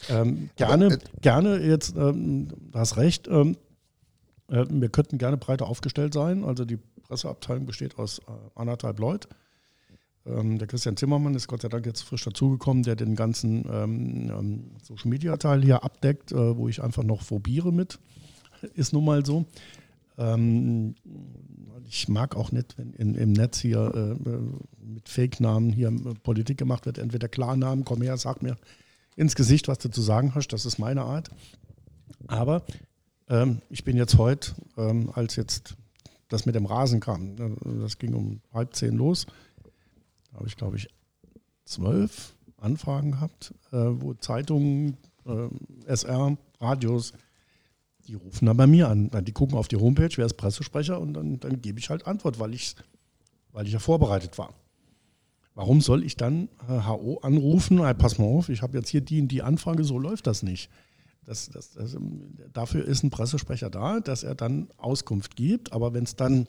Ähm, 0.09 0.49
gerne, 0.55 0.99
gerne 1.21 1.59
jetzt, 1.59 1.95
ähm, 1.95 2.49
du 2.49 2.79
hast 2.79 2.97
recht, 2.97 3.27
ähm, 3.27 3.57
Äh, 4.49 4.65
wir 4.69 4.89
könnten 4.89 5.17
gerne 5.17 5.37
breiter 5.37 5.67
aufgestellt 5.67 6.13
sein. 6.13 6.43
Also 6.43 6.65
die 6.65 6.77
Presseabteilung 7.07 7.65
besteht 7.65 7.97
aus 7.97 8.19
äh, 8.19 8.31
anderthalb 8.55 8.99
Leuten. 8.99 9.29
Der 10.25 10.67
Christian 10.67 10.95
Zimmermann 10.95 11.35
ist 11.35 11.49
Gott 11.49 11.63
sei 11.63 11.67
Dank 11.67 11.85
jetzt 11.85 12.01
frisch 12.03 12.23
dazugekommen, 12.23 12.83
der 12.83 12.95
den 12.95 13.17
ganzen 13.17 13.65
ähm, 13.69 14.31
ähm, 14.31 14.71
Social 14.81 15.09
Media 15.09 15.35
Teil 15.35 15.61
hier 15.61 15.83
abdeckt, 15.83 16.31
äh, 16.31 16.55
wo 16.55 16.69
ich 16.69 16.81
einfach 16.81 17.03
noch 17.03 17.23
phobiere 17.23 17.73
mit. 17.73 17.99
Ist 18.73 18.93
nun 18.93 19.03
mal 19.03 19.25
so. 19.25 19.43
Ähm, 20.17 20.95
ich 21.87 22.07
mag 22.07 22.35
auch 22.35 22.51
nicht, 22.51 22.77
wenn 22.77 22.93
in, 22.93 23.15
im 23.15 23.33
Netz 23.33 23.59
hier 23.59 23.91
äh, 23.93 24.85
mit 24.85 25.09
Fake-Namen 25.09 25.71
hier 25.71 25.89
äh, 25.89 26.13
Politik 26.23 26.57
gemacht 26.57 26.85
wird. 26.85 26.97
Entweder 26.97 27.27
Klarnamen, 27.27 27.85
komm 27.85 28.01
her, 28.01 28.17
sag 28.17 28.41
mir 28.41 28.57
ins 29.15 29.35
Gesicht, 29.35 29.67
was 29.67 29.79
du 29.79 29.89
zu 29.89 30.01
sagen 30.01 30.35
hast. 30.35 30.49
Das 30.49 30.65
ist 30.65 30.79
meine 30.79 31.01
Art. 31.01 31.29
Aber 32.27 32.63
ähm, 33.29 33.61
ich 33.69 33.83
bin 33.83 33.97
jetzt 33.97 34.17
heute, 34.17 34.51
ähm, 34.77 35.11
als 35.13 35.35
jetzt 35.35 35.75
das 36.29 36.45
mit 36.45 36.55
dem 36.55 36.65
Rasen 36.65 36.99
kam, 36.99 37.35
äh, 37.37 37.79
das 37.81 37.97
ging 37.97 38.13
um 38.13 38.41
halb 38.53 38.75
zehn 38.75 38.95
los, 38.95 39.27
da 40.31 40.39
habe 40.39 40.47
ich, 40.47 40.55
glaube 40.55 40.77
ich, 40.77 40.89
zwölf 41.65 42.35
Anfragen 42.57 43.11
gehabt, 43.11 43.53
äh, 43.71 43.77
wo 43.77 44.13
Zeitungen, 44.13 44.97
äh, 45.25 45.49
SR, 45.85 46.37
Radios, 46.59 47.13
die 48.07 48.15
rufen 48.15 48.45
dann 48.45 48.57
bei 48.57 48.67
mir 48.67 48.89
an. 48.89 49.09
Die 49.23 49.31
gucken 49.31 49.57
auf 49.57 49.67
die 49.67 49.77
Homepage, 49.77 50.09
wer 50.15 50.25
ist 50.25 50.35
Pressesprecher 50.35 50.99
und 50.99 51.13
dann, 51.13 51.39
dann 51.39 51.61
gebe 51.61 51.79
ich 51.79 51.89
halt 51.89 52.05
Antwort, 52.05 52.39
weil 52.39 52.53
ich, 52.53 52.75
weil 53.51 53.65
ich 53.65 53.73
ja 53.73 53.79
vorbereitet 53.79 54.37
war. 54.37 54.53
Warum 55.55 55.81
soll 55.81 56.03
ich 56.03 56.15
dann 56.15 56.49
HO 56.67 57.19
äh, 57.21 57.25
anrufen? 57.25 57.83
Hey, 57.83 57.93
pass 57.93 58.17
mal 58.17 58.25
auf, 58.25 58.49
ich 58.49 58.61
habe 58.61 58.77
jetzt 58.77 58.89
hier 58.89 59.01
die 59.01 59.21
und 59.21 59.27
die 59.27 59.43
Anfrage, 59.43 59.83
so 59.83 59.99
läuft 59.99 60.27
das 60.27 60.43
nicht. 60.43 60.69
Das, 61.25 61.49
das, 61.49 61.71
das, 61.71 61.95
dafür 62.51 62.85
ist 62.85 63.03
ein 63.03 63.09
Pressesprecher 63.09 63.69
da, 63.69 63.99
dass 63.99 64.23
er 64.23 64.35
dann 64.35 64.67
Auskunft 64.77 65.35
gibt. 65.35 65.71
Aber 65.71 65.93
wenn 65.93 66.03
es 66.03 66.15
dann 66.15 66.47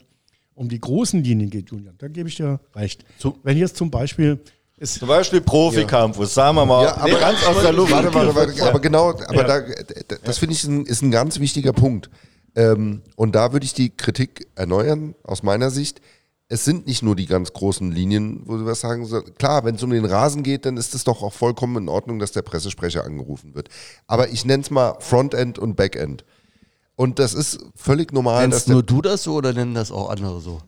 um 0.54 0.68
die 0.68 0.80
großen 0.80 1.22
Linien 1.22 1.50
geht, 1.50 1.70
Julian, 1.70 1.94
da 1.98 2.08
gebe 2.08 2.28
ich 2.28 2.36
dir 2.36 2.60
recht. 2.74 3.04
So, 3.18 3.38
wenn 3.42 3.56
jetzt 3.56 3.76
zum 3.76 3.90
Beispiel 3.90 4.40
ist 4.76 4.98
Zum 4.98 5.08
Beispiel 5.08 5.40
Profikampf, 5.40 6.24
sagen 6.26 6.56
wir 6.56 6.66
mal, 6.66 6.84
ja, 6.84 6.96
aber, 6.96 7.20
ganz 7.20 7.46
aus 7.46 7.62
der 7.62 7.72
Luft. 7.72 7.92
Warte, 7.92 8.12
warte, 8.12 8.34
warte, 8.34 8.62
aber 8.64 8.80
genau, 8.80 9.10
aber 9.10 9.48
ja. 9.48 9.60
da, 9.60 10.16
das 10.24 10.38
finde 10.38 10.54
ich 10.54 10.64
ein, 10.64 10.84
ist 10.84 11.02
ein 11.02 11.10
ganz 11.10 11.38
wichtiger 11.38 11.72
Punkt. 11.72 12.10
Ähm, 12.56 13.02
und 13.16 13.34
da 13.34 13.52
würde 13.52 13.64
ich 13.66 13.74
die 13.74 13.90
Kritik 13.90 14.48
erneuern, 14.54 15.14
aus 15.22 15.42
meiner 15.42 15.70
Sicht. 15.70 16.00
Es 16.48 16.64
sind 16.64 16.86
nicht 16.86 17.02
nur 17.02 17.16
die 17.16 17.26
ganz 17.26 17.52
großen 17.52 17.90
Linien, 17.90 18.42
wo 18.44 18.56
du 18.56 18.66
was 18.66 18.80
sagen 18.80 19.06
sollst. 19.06 19.38
Klar, 19.38 19.64
wenn 19.64 19.76
es 19.76 19.82
um 19.82 19.90
den 19.90 20.04
Rasen 20.04 20.42
geht, 20.42 20.66
dann 20.66 20.76
ist 20.76 20.94
es 20.94 21.04
doch 21.04 21.22
auch 21.22 21.32
vollkommen 21.32 21.84
in 21.84 21.88
Ordnung, 21.88 22.18
dass 22.18 22.32
der 22.32 22.42
Pressesprecher 22.42 23.04
angerufen 23.04 23.54
wird. 23.54 23.68
Aber 24.06 24.28
ich 24.28 24.44
nenne 24.44 24.62
es 24.62 24.70
mal 24.70 24.96
Frontend 25.00 25.58
und 25.58 25.76
Backend. 25.76 26.24
Und 26.96 27.18
das 27.18 27.34
ist 27.34 27.58
völlig 27.74 28.12
normal. 28.12 28.46
Nennst 28.46 28.68
nur 28.68 28.82
du 28.82 29.02
das 29.02 29.24
so 29.24 29.34
oder 29.34 29.52
nennen 29.52 29.74
das 29.74 29.90
auch 29.90 30.10
andere 30.10 30.40
so? 30.40 30.60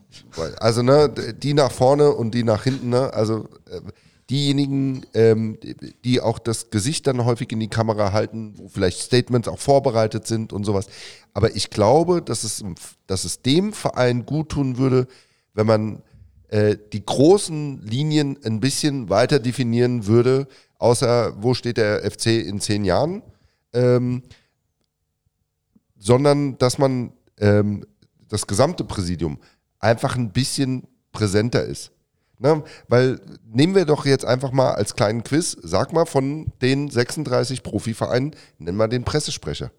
Also, 0.59 0.81
ne, 0.81 1.09
die 1.09 1.53
nach 1.53 1.71
vorne 1.71 2.11
und 2.11 2.33
die 2.33 2.43
nach 2.43 2.63
hinten, 2.63 2.89
ne? 2.89 3.13
Also 3.13 3.47
äh, 3.69 3.79
diejenigen, 4.29 5.05
ähm, 5.13 5.57
die 6.03 6.19
auch 6.19 6.37
das 6.39 6.69
Gesicht 6.69 7.07
dann 7.07 7.23
häufig 7.23 7.51
in 7.51 7.59
die 7.61 7.69
Kamera 7.69 8.11
halten, 8.11 8.53
wo 8.57 8.67
vielleicht 8.67 8.99
Statements 8.99 9.47
auch 9.47 9.59
vorbereitet 9.59 10.27
sind 10.27 10.51
und 10.51 10.65
sowas. 10.65 10.87
Aber 11.33 11.55
ich 11.55 11.69
glaube, 11.69 12.21
dass 12.21 12.43
es, 12.43 12.63
dass 13.07 13.23
es 13.23 13.41
dem 13.41 13.71
Verein 13.71 14.25
gut 14.25 14.49
tun 14.49 14.77
würde, 14.77 15.07
wenn 15.53 15.67
man 15.67 16.01
äh, 16.49 16.75
die 16.91 17.05
großen 17.05 17.81
Linien 17.85 18.37
ein 18.43 18.59
bisschen 18.59 19.09
weiter 19.09 19.39
definieren 19.39 20.07
würde, 20.07 20.47
außer 20.77 21.41
wo 21.41 21.53
steht 21.53 21.77
der 21.77 22.09
FC 22.09 22.27
in 22.27 22.59
zehn 22.59 22.83
Jahren. 22.83 23.21
Ähm, 23.73 24.23
sondern 25.99 26.57
dass 26.57 26.77
man 26.77 27.11
ähm, 27.39 27.85
das 28.29 28.47
gesamte 28.47 28.83
Präsidium 28.83 29.39
einfach 29.79 30.15
ein 30.15 30.31
bisschen 30.31 30.87
präsenter 31.11 31.63
ist. 31.63 31.91
Ne? 32.39 32.63
Weil 32.87 33.19
nehmen 33.51 33.75
wir 33.75 33.85
doch 33.85 34.05
jetzt 34.05 34.25
einfach 34.25 34.51
mal 34.51 34.71
als 34.71 34.95
kleinen 34.95 35.23
Quiz, 35.23 35.57
sag 35.61 35.93
mal 35.93 36.05
von 36.05 36.51
den 36.61 36.89
36 36.89 37.63
Profivereinen, 37.63 38.35
nenn 38.59 38.75
mal 38.75 38.87
den 38.87 39.03
Pressesprecher. 39.03 39.71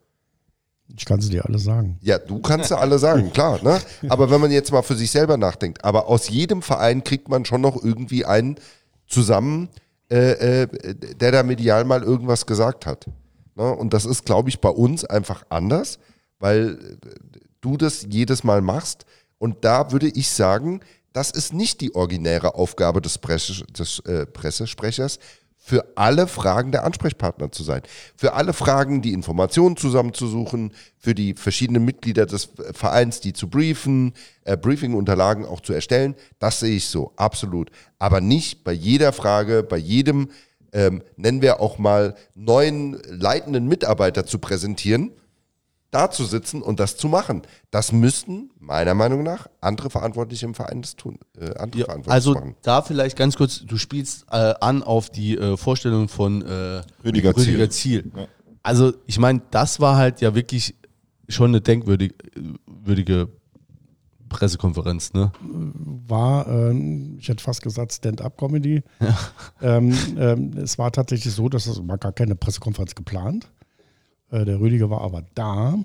Ich 0.96 1.04
kann 1.04 1.20
sie 1.20 1.28
dir 1.28 1.44
alle 1.44 1.58
sagen. 1.58 1.98
Ja, 2.00 2.18
du 2.18 2.40
kannst 2.40 2.68
sie 2.68 2.78
alle 2.78 2.98
sagen, 2.98 3.32
klar. 3.34 3.62
Ne? 3.62 3.78
Aber 4.08 4.30
wenn 4.30 4.40
man 4.40 4.50
jetzt 4.50 4.72
mal 4.72 4.82
für 4.82 4.96
sich 4.96 5.10
selber 5.10 5.36
nachdenkt, 5.36 5.84
aber 5.84 6.08
aus 6.08 6.28
jedem 6.28 6.62
Verein 6.62 7.04
kriegt 7.04 7.28
man 7.28 7.44
schon 7.44 7.60
noch 7.60 7.82
irgendwie 7.82 8.24
einen 8.24 8.56
zusammen, 9.06 9.68
äh, 10.10 10.62
äh, 10.62 10.66
der 10.94 11.32
da 11.32 11.42
medial 11.42 11.84
mal 11.84 12.02
irgendwas 12.02 12.46
gesagt 12.46 12.86
hat. 12.86 13.06
Ne? 13.58 13.70
Und 13.74 13.92
das 13.92 14.06
ist, 14.06 14.24
glaube 14.24 14.48
ich, 14.48 14.60
bei 14.60 14.70
uns 14.70 15.04
einfach 15.04 15.44
anders 15.50 15.98
weil 16.38 16.98
du 17.60 17.76
das 17.76 18.06
jedes 18.08 18.44
Mal 18.44 18.62
machst. 18.62 19.04
Und 19.38 19.64
da 19.64 19.92
würde 19.92 20.08
ich 20.08 20.30
sagen, 20.30 20.80
das 21.12 21.30
ist 21.30 21.52
nicht 21.52 21.80
die 21.80 21.94
originäre 21.94 22.54
Aufgabe 22.54 23.00
des, 23.00 23.18
Presse, 23.18 23.64
des 23.66 24.00
äh, 24.00 24.26
Pressesprechers, 24.26 25.18
für 25.56 25.84
alle 25.96 26.26
Fragen 26.28 26.72
der 26.72 26.84
Ansprechpartner 26.84 27.52
zu 27.52 27.62
sein. 27.62 27.82
Für 28.16 28.32
alle 28.32 28.54
Fragen 28.54 29.02
die 29.02 29.12
Informationen 29.12 29.76
zusammenzusuchen, 29.76 30.72
für 30.96 31.14
die 31.14 31.34
verschiedenen 31.34 31.84
Mitglieder 31.84 32.24
des 32.24 32.48
Vereins, 32.72 33.20
die 33.20 33.34
zu 33.34 33.50
briefen, 33.50 34.14
äh, 34.44 34.56
Briefingunterlagen 34.56 35.44
auch 35.44 35.60
zu 35.60 35.74
erstellen. 35.74 36.14
Das 36.38 36.60
sehe 36.60 36.76
ich 36.76 36.86
so, 36.86 37.12
absolut. 37.16 37.70
Aber 37.98 38.22
nicht 38.22 38.64
bei 38.64 38.72
jeder 38.72 39.12
Frage, 39.12 39.62
bei 39.62 39.76
jedem, 39.76 40.30
ähm, 40.72 41.02
nennen 41.16 41.42
wir 41.42 41.60
auch 41.60 41.78
mal, 41.78 42.14
neuen 42.34 43.00
leitenden 43.06 43.66
Mitarbeiter 43.66 44.26
zu 44.26 44.38
präsentieren, 44.38 45.12
da 45.90 46.10
zu 46.10 46.24
sitzen 46.24 46.60
und 46.62 46.80
das 46.80 46.96
zu 46.96 47.08
machen. 47.08 47.42
Das 47.70 47.92
müssten 47.92 48.50
meiner 48.58 48.94
Meinung 48.94 49.22
nach 49.22 49.48
andere 49.60 49.90
Verantwortliche 49.90 50.46
im 50.46 50.54
Verein 50.54 50.82
das 50.82 50.96
tun. 50.96 51.18
Äh, 51.38 51.54
andere 51.56 51.80
ja, 51.80 51.86
Verantwortliche 51.86 52.10
also 52.10 52.34
machen. 52.34 52.56
da 52.62 52.82
vielleicht 52.82 53.16
ganz 53.16 53.36
kurz, 53.36 53.64
du 53.64 53.78
spielst 53.78 54.26
äh, 54.30 54.54
an 54.60 54.82
auf 54.82 55.10
die 55.10 55.38
äh, 55.38 55.56
Vorstellung 55.56 56.08
von 56.08 56.42
äh, 56.42 56.82
Rüdiger, 57.04 57.34
Rüdiger 57.36 57.70
Ziel. 57.70 58.02
Ziel. 58.02 58.12
Ja. 58.14 58.28
Also 58.62 58.92
ich 59.06 59.18
meine, 59.18 59.40
das 59.50 59.80
war 59.80 59.96
halt 59.96 60.20
ja 60.20 60.34
wirklich 60.34 60.74
schon 61.28 61.50
eine 61.50 61.60
denkwürdige 61.60 63.28
Pressekonferenz, 64.28 65.12
ne? 65.12 65.32
War, 65.42 66.46
ähm, 66.48 67.16
ich 67.18 67.28
hätte 67.28 67.42
fast 67.42 67.62
gesagt, 67.62 67.92
Stand-up-Comedy. 67.92 68.82
Ja. 69.00 69.18
Ähm, 69.60 69.96
ähm, 70.16 70.52
es 70.56 70.78
war 70.78 70.92
tatsächlich 70.92 71.34
so, 71.34 71.48
dass 71.48 71.66
es 71.66 71.86
war 71.86 71.98
gar 71.98 72.12
keine 72.12 72.34
Pressekonferenz 72.34 72.94
geplant. 72.94 73.50
Äh, 74.30 74.44
der 74.44 74.60
Rüdiger 74.60 74.90
war 74.90 75.00
aber 75.00 75.24
da. 75.34 75.78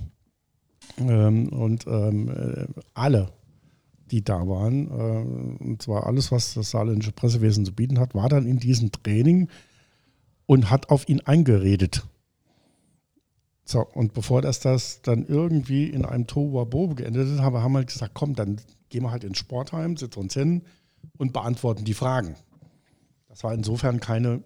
Ähm, 0.97 1.49
und 1.49 1.87
ähm, 1.87 2.29
äh, 2.29 2.67
alle, 2.93 3.29
die 4.11 4.23
da 4.23 4.47
waren, 4.47 4.87
äh, 4.91 5.63
und 5.63 5.81
zwar 5.81 6.05
alles, 6.05 6.31
was 6.31 6.53
das 6.53 6.71
saarländische 6.71 7.13
Pressewesen 7.13 7.65
zu 7.65 7.73
bieten 7.73 7.99
hat, 7.99 8.13
war 8.13 8.29
dann 8.29 8.45
in 8.45 8.59
diesem 8.59 8.91
Training 8.91 9.47
und 10.45 10.69
hat 10.69 10.89
auf 10.89 11.07
ihn 11.07 11.21
eingeredet. 11.21 12.03
So, 13.65 13.85
und 13.93 14.13
bevor 14.13 14.41
das, 14.41 14.59
das 14.59 15.01
dann 15.01 15.25
irgendwie 15.25 15.85
in 15.85 16.05
einem 16.05 16.27
Tohuwabohu 16.27 16.95
geendet 16.95 17.29
ist, 17.29 17.39
haben 17.39 17.53
wir 17.53 17.63
halt 17.63 17.87
gesagt, 17.87 18.13
komm, 18.13 18.35
dann 18.35 18.59
gehen 18.89 19.03
wir 19.03 19.11
halt 19.11 19.23
ins 19.23 19.37
Sportheim, 19.37 19.95
sitzen 19.95 20.19
uns 20.19 20.33
hin 20.33 20.63
und 21.17 21.33
beantworten 21.33 21.85
die 21.85 21.93
Fragen. 21.93 22.35
Das 23.29 23.43
war 23.43 23.53
insofern 23.53 23.99
keine 23.99 24.43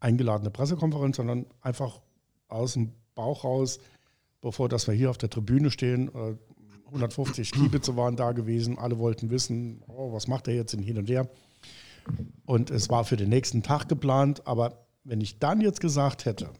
eingeladene 0.00 0.50
Pressekonferenz, 0.50 1.16
sondern 1.16 1.46
einfach 1.62 2.00
aus 2.48 2.74
dem 2.74 2.92
Bauch 3.14 3.44
raus, 3.44 3.78
bevor 4.40 4.68
dass 4.68 4.86
wir 4.86 4.94
hier 4.94 5.10
auf 5.10 5.18
der 5.18 5.30
Tribüne 5.30 5.70
stehen. 5.70 6.10
150 6.86 7.48
äh, 7.48 7.56
Kiebitze 7.56 7.96
waren 7.96 8.16
da 8.16 8.32
gewesen, 8.32 8.78
alle 8.78 8.98
wollten 8.98 9.30
wissen, 9.30 9.82
oh, 9.88 10.12
was 10.12 10.28
macht 10.28 10.48
er 10.48 10.54
jetzt 10.54 10.74
in 10.74 10.82
hin 10.82 10.98
und 10.98 11.08
her. 11.08 11.28
Und 12.44 12.70
es 12.70 12.88
war 12.90 13.04
für 13.04 13.16
den 13.16 13.28
nächsten 13.28 13.62
Tag 13.62 13.88
geplant, 13.88 14.46
aber 14.46 14.86
wenn 15.02 15.20
ich 15.20 15.38
dann 15.38 15.60
jetzt 15.60 15.80
gesagt 15.80 16.24
hätte, 16.24 16.50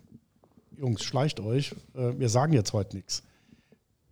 Jungs, 0.78 1.02
schleicht 1.04 1.40
euch, 1.40 1.72
äh, 1.94 2.18
wir 2.18 2.28
sagen 2.28 2.52
jetzt 2.52 2.72
heute 2.72 2.96
nichts, 2.96 3.22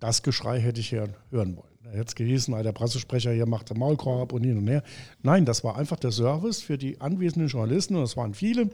das 0.01 0.23
Geschrei 0.23 0.61
hätte 0.61 0.81
ich 0.81 0.93
hören 0.93 1.15
wollen. 1.31 1.74
Da 1.82 1.91
hätte 1.91 2.09
es 2.09 2.15
gehießen, 2.15 2.55
der 2.62 2.73
Pressesprecher 2.73 3.32
hier 3.32 3.47
macht 3.47 3.70
den 3.70 3.78
Maulkorb 3.78 4.32
und 4.32 4.43
hin 4.43 4.57
und 4.57 4.66
her. 4.66 4.82
Nein, 5.23 5.45
das 5.45 5.65
war 5.65 5.77
einfach 5.77 5.99
der 5.99 6.12
Service 6.12 6.62
für 6.62 6.78
die 6.78 7.01
anwesenden 7.01 7.49
Journalisten 7.49 7.95
und 7.95 8.03
das 8.03 8.16
waren 8.16 8.35
viele 8.35 8.70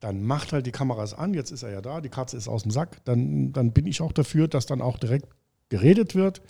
dann 0.00 0.22
macht 0.22 0.52
halt 0.52 0.66
die 0.66 0.72
Kameras 0.72 1.14
an, 1.14 1.34
jetzt 1.34 1.50
ist 1.50 1.62
er 1.62 1.72
ja 1.72 1.80
da, 1.80 2.00
die 2.00 2.08
Katze 2.08 2.36
ist 2.36 2.48
aus 2.48 2.62
dem 2.62 2.70
Sack, 2.70 3.04
dann, 3.04 3.52
dann 3.52 3.72
bin 3.72 3.86
ich 3.86 4.00
auch 4.00 4.12
dafür, 4.12 4.46
dass 4.46 4.66
dann 4.66 4.80
auch 4.80 4.98
direkt 4.98 5.26
geredet 5.68 6.14
wird. 6.14 6.42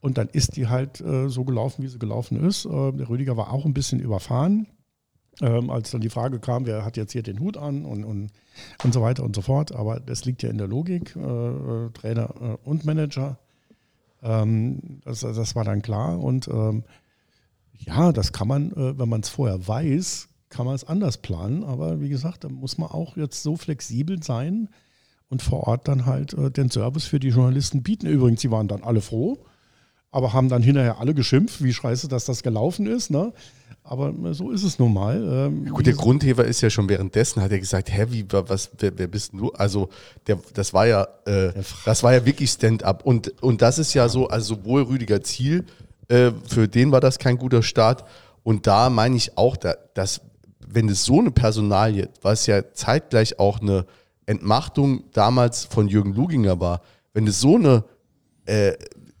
Und 0.00 0.18
dann 0.18 0.28
ist 0.28 0.56
die 0.56 0.68
halt 0.68 1.00
äh, 1.00 1.28
so 1.28 1.44
gelaufen, 1.44 1.82
wie 1.82 1.88
sie 1.88 1.98
gelaufen 1.98 2.38
ist. 2.46 2.64
Äh, 2.66 2.92
der 2.92 3.08
Rüdiger 3.08 3.36
war 3.36 3.52
auch 3.52 3.64
ein 3.64 3.74
bisschen 3.74 3.98
überfahren, 3.98 4.68
ähm, 5.42 5.70
als 5.70 5.90
dann 5.90 6.00
die 6.00 6.08
Frage 6.08 6.38
kam, 6.38 6.66
wer 6.66 6.84
hat 6.84 6.96
jetzt 6.96 7.12
hier 7.12 7.22
den 7.22 7.40
Hut 7.40 7.56
an 7.56 7.84
und, 7.84 8.04
und, 8.04 8.30
und 8.82 8.94
so 8.94 9.02
weiter 9.02 9.22
und 9.22 9.36
so 9.36 9.42
fort. 9.42 9.72
Aber 9.72 10.00
das 10.00 10.24
liegt 10.24 10.42
ja 10.42 10.50
in 10.50 10.58
der 10.58 10.68
Logik, 10.68 11.14
äh, 11.16 11.20
äh 11.20 11.90
Trainer 11.90 12.30
äh, 12.40 12.68
und 12.68 12.84
Manager. 12.84 13.38
Ähm, 14.22 15.00
das, 15.04 15.20
das, 15.20 15.54
war 15.54 15.64
dann 15.64 15.82
klar. 15.82 16.18
Und 16.18 16.48
ähm, 16.48 16.84
ja, 17.74 18.12
das 18.12 18.32
kann 18.32 18.48
man, 18.48 18.72
äh, 18.72 18.98
wenn 18.98 19.08
man 19.08 19.20
es 19.20 19.28
vorher 19.28 19.66
weiß, 19.66 20.28
kann 20.48 20.66
man 20.66 20.74
es 20.74 20.84
anders 20.84 21.18
planen. 21.18 21.64
Aber 21.64 22.00
wie 22.00 22.08
gesagt, 22.08 22.44
da 22.44 22.48
muss 22.48 22.78
man 22.78 22.90
auch 22.90 23.16
jetzt 23.16 23.42
so 23.42 23.56
flexibel 23.56 24.22
sein 24.22 24.68
und 25.28 25.42
vor 25.42 25.66
Ort 25.66 25.88
dann 25.88 26.06
halt 26.06 26.32
äh, 26.34 26.50
den 26.50 26.70
Service 26.70 27.04
für 27.04 27.20
die 27.20 27.28
Journalisten 27.28 27.82
bieten. 27.82 28.06
Übrigens, 28.06 28.40
sie 28.40 28.50
waren 28.50 28.68
dann 28.68 28.82
alle 28.82 29.00
froh, 29.00 29.44
aber 30.10 30.32
haben 30.32 30.48
dann 30.48 30.62
hinterher 30.62 30.98
alle 30.98 31.14
geschimpft, 31.14 31.62
wie 31.62 31.72
scheiße, 31.72 32.08
dass 32.08 32.24
das 32.24 32.42
gelaufen 32.42 32.86
ist. 32.86 33.10
Ne? 33.10 33.32
Aber 33.82 34.12
so 34.32 34.50
ist 34.50 34.64
es 34.64 34.78
nun 34.78 34.92
mal. 34.92 35.16
Ähm, 35.16 35.66
Gut, 35.66 35.86
der 35.86 35.94
Grundheber 35.94 36.44
ist 36.44 36.60
ja 36.60 36.70
schon 36.70 36.88
währenddessen, 36.88 37.40
hat 37.40 37.52
er 37.52 37.60
gesagt, 37.60 37.92
hä, 37.92 38.06
wie, 38.10 38.26
was, 38.28 38.70
wer, 38.78 38.98
wer 38.98 39.06
bist 39.06 39.32
du? 39.32 39.52
Also, 39.52 39.90
der, 40.26 40.38
das 40.54 40.74
war 40.74 40.86
ja, 40.86 41.06
äh, 41.24 41.52
das 41.84 42.02
war 42.02 42.12
ja 42.12 42.24
wirklich 42.24 42.50
Stand-up. 42.50 43.04
Und, 43.06 43.40
und 43.42 43.62
das 43.62 43.78
ist 43.78 43.94
ja 43.94 44.08
so, 44.08 44.26
also 44.28 44.56
sowohl 44.56 44.82
Rüdiger 44.82 45.22
Ziel, 45.22 45.64
äh, 46.08 46.32
für 46.48 46.66
den 46.66 46.90
war 46.90 47.00
das 47.00 47.18
kein 47.18 47.38
guter 47.38 47.62
Start. 47.62 48.04
Und 48.42 48.66
da 48.66 48.90
meine 48.90 49.16
ich 49.16 49.36
auch, 49.38 49.56
da, 49.56 49.74
dass, 49.94 50.20
wenn 50.66 50.88
es 50.88 51.04
so 51.04 51.20
eine 51.20 51.30
Personalie, 51.30 52.08
was 52.22 52.46
ja 52.46 52.72
zeitgleich 52.72 53.38
auch 53.38 53.60
eine 53.60 53.86
Entmachtung 54.26 55.04
damals 55.12 55.64
von 55.64 55.86
Jürgen 55.86 56.12
Luginger 56.12 56.58
war, 56.58 56.82
wenn 57.12 57.26
es 57.28 57.40
so 57.40 57.54
eine 57.54 57.84
äh, 58.46 58.72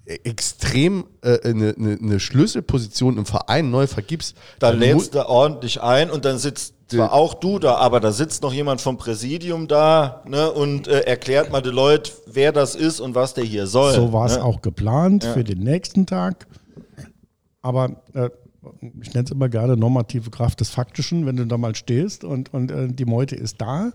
extrem 0.06 1.06
äh, 1.22 1.38
eine, 1.48 1.74
eine, 1.76 1.98
eine 2.00 2.20
Schlüsselposition 2.20 3.18
im 3.18 3.26
Verein 3.26 3.70
neu 3.70 3.86
vergibst, 3.86 4.36
Dann 4.60 4.78
mu- 4.78 4.84
lädst 4.84 5.14
du 5.14 5.26
ordentlich 5.28 5.82
ein 5.82 6.10
und 6.10 6.24
dann 6.24 6.38
sitzt 6.38 6.74
zwar 6.88 7.12
auch 7.12 7.34
du 7.34 7.58
da, 7.58 7.74
aber 7.76 7.98
da 7.98 8.12
sitzt 8.12 8.42
noch 8.42 8.52
jemand 8.52 8.80
vom 8.80 8.96
Präsidium 8.96 9.66
da 9.66 10.22
ne, 10.24 10.52
und 10.52 10.86
äh, 10.86 11.00
erklärt 11.00 11.50
mal 11.50 11.60
den 11.60 11.74
Leuten, 11.74 12.12
wer 12.26 12.52
das 12.52 12.76
ist 12.76 13.00
und 13.00 13.16
was 13.16 13.34
der 13.34 13.42
hier 13.42 13.66
soll. 13.66 13.92
So 13.94 14.12
war 14.12 14.26
es 14.26 14.36
ne? 14.36 14.44
auch 14.44 14.62
geplant 14.62 15.24
Ja. 15.24 15.32
für 15.32 15.42
den 15.42 15.58
nächsten 15.64 16.06
Tag. 16.06 16.46
Aber 17.62 18.02
äh, 18.14 18.30
ich 19.02 19.12
nenne 19.14 19.24
es 19.24 19.30
immer 19.32 19.48
gerne 19.48 19.76
normative 19.76 20.30
Kraft 20.30 20.60
des 20.60 20.70
Faktischen, 20.70 21.26
wenn 21.26 21.36
du 21.36 21.44
da 21.46 21.58
mal 21.58 21.74
stehst 21.74 22.22
und, 22.22 22.54
und 22.54 22.70
äh, 22.70 22.86
die 22.88 23.04
Meute 23.04 23.34
ist 23.34 23.60
da. 23.60 23.90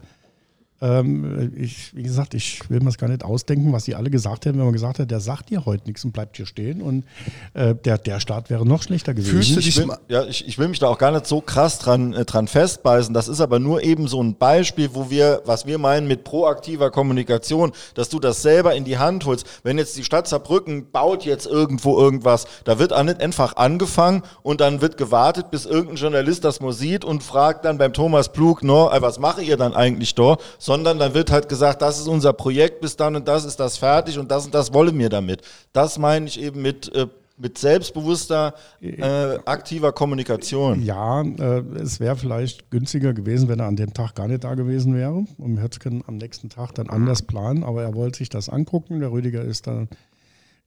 Ähm, 0.81 1.53
ich, 1.55 1.95
wie 1.95 2.03
gesagt, 2.03 2.33
ich 2.33 2.69
will 2.69 2.79
mir 2.79 2.85
das 2.85 2.97
gar 2.97 3.07
nicht 3.07 3.23
ausdenken, 3.23 3.71
was 3.71 3.85
die 3.85 3.95
alle 3.95 4.09
gesagt 4.09 4.45
hätten, 4.45 4.57
wenn 4.57 4.65
man 4.65 4.73
gesagt 4.73 4.99
hat, 4.99 5.11
der 5.11 5.19
sagt 5.19 5.49
dir 5.49 5.65
heute 5.65 5.85
nichts 5.85 6.03
und 6.03 6.11
bleibt 6.11 6.37
hier 6.37 6.45
stehen. 6.45 6.81
Und 6.81 7.05
äh, 7.53 7.75
der, 7.75 7.97
der 7.97 8.19
Start 8.19 8.49
wäre 8.49 8.65
noch 8.65 8.81
schlechter 8.83 9.13
gewesen. 9.13 9.31
Fühlst 9.31 9.55
du 9.55 9.59
ich 9.59 9.65
dich 9.65 9.77
will, 9.77 9.85
mal- 9.85 9.99
ja, 10.09 10.23
ich, 10.25 10.47
ich 10.47 10.57
will 10.57 10.67
mich 10.67 10.79
da 10.79 10.87
auch 10.87 10.97
gar 10.97 11.11
nicht 11.11 11.27
so 11.27 11.39
krass 11.41 11.79
dran, 11.79 12.13
äh, 12.13 12.25
dran 12.25 12.47
festbeißen. 12.47 13.13
Das 13.13 13.27
ist 13.27 13.41
aber 13.41 13.59
nur 13.59 13.83
eben 13.83 14.07
so 14.07 14.21
ein 14.21 14.35
Beispiel, 14.35 14.89
wo 14.93 15.09
wir, 15.09 15.41
was 15.45 15.65
wir 15.65 15.77
meinen 15.77 16.07
mit 16.07 16.23
proaktiver 16.23 16.89
Kommunikation, 16.89 17.71
dass 17.93 18.09
du 18.09 18.19
das 18.19 18.41
selber 18.41 18.73
in 18.73 18.83
die 18.83 18.97
Hand 18.97 19.25
holst. 19.25 19.45
Wenn 19.63 19.77
jetzt 19.77 19.97
die 19.97 20.03
Stadt 20.03 20.27
Saarbrücken 20.27 20.91
baut 20.91 21.25
jetzt 21.25 21.45
irgendwo 21.45 21.99
irgendwas, 21.99 22.45
da 22.63 22.79
wird 22.79 22.91
auch 22.93 23.03
nicht 23.03 23.21
einfach 23.21 23.55
angefangen 23.55 24.23
und 24.41 24.61
dann 24.61 24.81
wird 24.81 24.97
gewartet, 24.97 25.51
bis 25.51 25.65
irgendein 25.65 25.97
Journalist 25.97 26.43
das 26.43 26.59
mal 26.59 26.73
sieht 26.73 27.05
und 27.05 27.21
fragt 27.21 27.65
dann 27.65 27.77
beim 27.77 27.93
Thomas 27.93 28.31
Plug, 28.31 28.57
no, 28.63 28.89
äh, 28.89 29.01
was 29.01 29.19
mache 29.19 29.43
ihr 29.43 29.57
dann 29.57 29.73
eigentlich 29.73 30.15
da? 30.15 30.37
Sondern 30.71 30.99
dann 30.99 31.13
wird 31.13 31.31
halt 31.31 31.49
gesagt, 31.49 31.81
das 31.81 31.99
ist 31.99 32.07
unser 32.07 32.31
Projekt, 32.31 32.79
bis 32.79 32.95
dann 32.95 33.17
und 33.17 33.27
das 33.27 33.43
ist 33.43 33.59
das 33.59 33.75
fertig 33.75 34.17
und 34.17 34.31
das 34.31 34.45
und 34.45 34.53
das 34.53 34.73
wollen 34.73 34.97
wir 34.97 35.09
damit. 35.09 35.41
Das 35.73 35.99
meine 35.99 36.27
ich 36.27 36.39
eben 36.39 36.61
mit, 36.61 36.95
äh, 36.95 37.07
mit 37.35 37.57
selbstbewusster, 37.57 38.53
äh, 38.79 39.37
aktiver 39.43 39.91
Kommunikation. 39.91 40.81
Ja, 40.81 41.23
äh, 41.23 41.59
es 41.75 41.99
wäre 41.99 42.15
vielleicht 42.15 42.71
günstiger 42.71 43.13
gewesen, 43.13 43.49
wenn 43.49 43.59
er 43.59 43.65
an 43.65 43.75
dem 43.75 43.93
Tag 43.93 44.15
gar 44.15 44.29
nicht 44.29 44.45
da 44.45 44.55
gewesen 44.55 44.95
wäre. 44.95 45.25
Und 45.37 45.57
wir 45.57 45.61
hätten 45.61 46.05
am 46.07 46.15
nächsten 46.15 46.47
Tag 46.47 46.73
dann 46.75 46.89
anders 46.89 47.23
planen, 47.23 47.65
aber 47.65 47.83
er 47.83 47.93
wollte 47.93 48.19
sich 48.19 48.29
das 48.29 48.47
angucken. 48.47 49.01
Der 49.01 49.11
Rüdiger 49.11 49.41
ist 49.41 49.67
da 49.67 49.87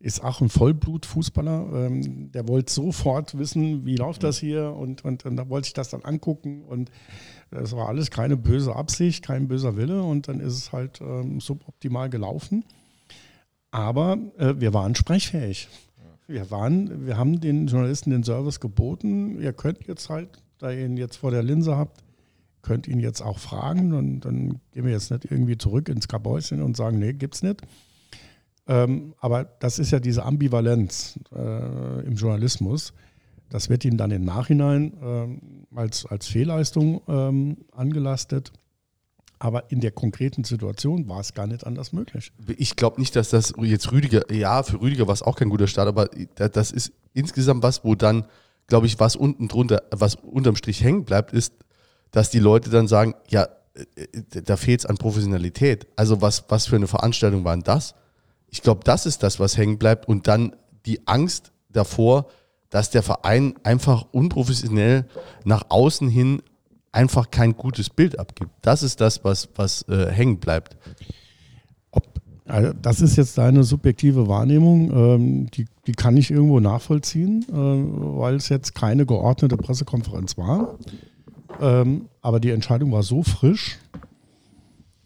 ist 0.01 0.23
auch 0.23 0.43
ein 0.43 0.51
Vollblut-Fußballer. 0.51 1.87
Ähm, 1.87 2.31
der 2.31 2.47
wollte 2.47 2.71
sofort 2.71 3.39
wissen, 3.39 3.87
wie 3.87 3.97
läuft 3.97 4.23
das 4.23 4.37
hier 4.37 4.75
und, 4.77 5.03
und, 5.03 5.25
und 5.25 5.37
da 5.37 5.49
wollte 5.49 5.69
ich 5.69 5.73
das 5.73 5.89
dann 5.89 6.03
angucken 6.03 6.63
und 6.69 6.91
das 7.51 7.75
war 7.77 7.89
alles 7.89 8.11
keine 8.11 8.37
böse 8.37 8.75
Absicht, 8.75 9.25
kein 9.25 9.49
böser 9.49 9.77
Wille 9.77 10.03
und 10.03 10.29
dann 10.29 10.41
ist 10.41 10.55
es 10.55 10.73
halt 10.73 11.01
ähm, 11.01 11.41
suboptimal 11.41 12.11
gelaufen. 12.11 12.65
Aber 13.71 14.19
äh, 14.39 14.55
wir 14.59 14.73
waren 14.73 14.95
sprechfähig. 14.95 15.69
Wir 16.27 16.51
waren, 16.51 17.07
wir 17.07 17.19
haben 17.19 17.41
den 17.41 17.67
Journalisten 17.67 18.11
den 18.11 18.25
Service 18.25 18.61
geboten. 18.61 19.41
Ihr 19.41 19.53
könnt 19.53 19.87
jetzt 19.87 20.09
halt, 20.09 20.43
da 20.59 20.71
ihr 20.71 20.87
ihn 20.87 20.97
jetzt 20.97 21.17
vor 21.17 21.31
der 21.31 21.43
Linse 21.43 21.77
habt, 21.77 22.03
könnt 22.63 22.89
ihn 22.89 22.99
jetzt 22.99 23.21
auch 23.21 23.39
fragen 23.39 23.93
und 23.93 24.21
dann 24.21 24.61
gehen 24.73 24.85
wir 24.85 24.93
jetzt 24.93 25.11
nicht 25.11 25.31
irgendwie 25.31 25.59
zurück 25.59 25.89
ins 25.89 26.09
Kabäuschen 26.09 26.63
und 26.63 26.77
sagen, 26.77 26.99
nee, 26.99 27.13
gibt's 27.13 27.43
nicht. 27.43 27.61
Ähm, 28.67 29.15
aber 29.19 29.45
das 29.45 29.79
ist 29.79 29.91
ja 29.91 30.01
diese 30.01 30.25
Ambivalenz 30.25 31.19
äh, 31.35 32.07
im 32.07 32.15
Journalismus. 32.15 32.95
Das 33.51 33.69
wird 33.69 33.85
ihm 33.85 33.97
dann 33.97 34.11
im 34.11 34.25
Nachhinein 34.25 34.95
ähm, 35.03 35.64
als, 35.75 36.07
als 36.07 36.27
Fehlleistung 36.27 37.03
ähm, 37.09 37.57
angelastet. 37.73 38.53
Aber 39.39 39.71
in 39.71 39.81
der 39.81 39.91
konkreten 39.91 40.45
Situation 40.45 41.09
war 41.09 41.21
es 41.21 41.35
gar 41.35 41.47
nicht 41.47 41.67
anders 41.67 41.93
möglich. 41.93 42.33
ich 42.57 42.77
glaube 42.77 43.01
nicht, 43.01 43.15
dass 43.17 43.31
das 43.31 43.53
jetzt 43.61 43.93
Rüdiger, 43.93 44.33
ja, 44.33 44.63
für 44.63 44.81
Rüdiger 44.81 45.07
war 45.07 45.13
es 45.15 45.23
auch 45.23 45.37
kein 45.37 45.51
guter 45.51 45.67
Start, 45.67 45.89
aber 45.89 46.09
da- 46.37 46.49
das 46.49 46.71
ist 46.71 46.93
insgesamt 47.13 47.63
was, 47.63 47.85
wo 47.85 47.95
dann, 47.95 48.27
glaube 48.69 48.87
ich, 48.87 48.99
was 49.01 49.17
unten 49.17 49.49
drunter, 49.49 49.83
was 49.91 50.15
unterm 50.15 50.57
Strich 50.57 50.83
hängen 50.83 51.05
bleibt, 51.05 51.33
ist, 51.33 51.53
dass 52.11 52.31
die 52.31 52.39
Leute 52.39 52.71
dann 52.71 52.89
sagen, 52.89 53.15
ja, 53.29 53.49
äh, 53.97 54.07
da 54.45 54.57
fehlt 54.57 54.81
es 54.81 54.87
an 54.87 54.97
Professionalität. 54.97 55.89
Also 55.97 56.23
was, 56.23 56.45
was 56.49 56.67
für 56.67 56.77
eine 56.77 56.87
Veranstaltung 56.87 57.45
war 57.45 57.55
denn 57.55 57.65
das? 57.65 57.95
Ich 58.49 58.63
glaube, 58.63 58.83
das 58.85 59.05
ist 59.05 59.23
das, 59.25 59.41
was 59.41 59.59
hängen 59.59 59.79
bleibt 59.79 60.09
und 60.09 60.29
dann 60.29 60.55
die 60.87 61.07
Angst 61.07 61.51
davor, 61.71 62.29
dass 62.75 62.91
der 62.91 63.05
Verein 63.05 63.55
einfach 63.63 64.05
unprofessionell 64.11 65.07
nach 65.45 65.67
außen 65.69 66.09
hin 66.09 66.43
einfach 66.91 67.31
kein 67.31 67.57
gutes 67.57 67.89
Bild 67.89 68.19
abgibt. 68.19 68.51
Das 68.63 68.83
ist 68.83 69.01
das, 69.01 69.23
was, 69.23 69.49
was 69.55 69.83
äh, 69.89 70.11
hängen 70.11 70.41
bleibt. 70.41 70.77
Also 72.47 72.73
das 72.73 73.01
ist 73.01 73.15
jetzt 73.15 73.39
deine 73.39 73.63
subjektive 73.63 74.27
Wahrnehmung, 74.27 74.91
ähm, 74.91 75.51
die, 75.53 75.67
die 75.87 75.93
kann 75.93 76.17
ich 76.17 76.33
irgendwo 76.33 76.59
nachvollziehen, 76.59 77.47
äh, 77.49 77.55
weil 77.55 78.35
es 78.35 78.49
jetzt 78.49 78.75
keine 78.75 79.07
geordnete 79.07 79.57
Pressekonferenz 79.57 80.37
war. 80.37 80.77
Ähm, 81.61 82.09
aber 82.23 82.41
die 82.41 82.51
Entscheidung 82.51 82.91
war 82.91 83.05
so 83.05 83.23
frisch 83.23 83.79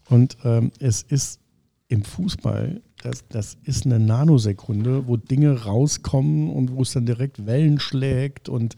und 0.09 0.37
ähm, 0.43 0.71
es 0.79 1.03
ist 1.03 1.39
im 1.87 2.01
Fußball, 2.03 2.81
das, 3.01 3.27
das 3.29 3.57
ist 3.63 3.85
eine 3.85 3.99
Nanosekunde, 3.99 5.07
wo 5.07 5.17
Dinge 5.17 5.63
rauskommen 5.63 6.49
und 6.49 6.75
wo 6.75 6.81
es 6.81 6.91
dann 6.91 7.05
direkt 7.05 7.45
Wellen 7.45 7.79
schlägt 7.79 8.49
und 8.49 8.75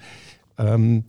ähm, 0.58 1.04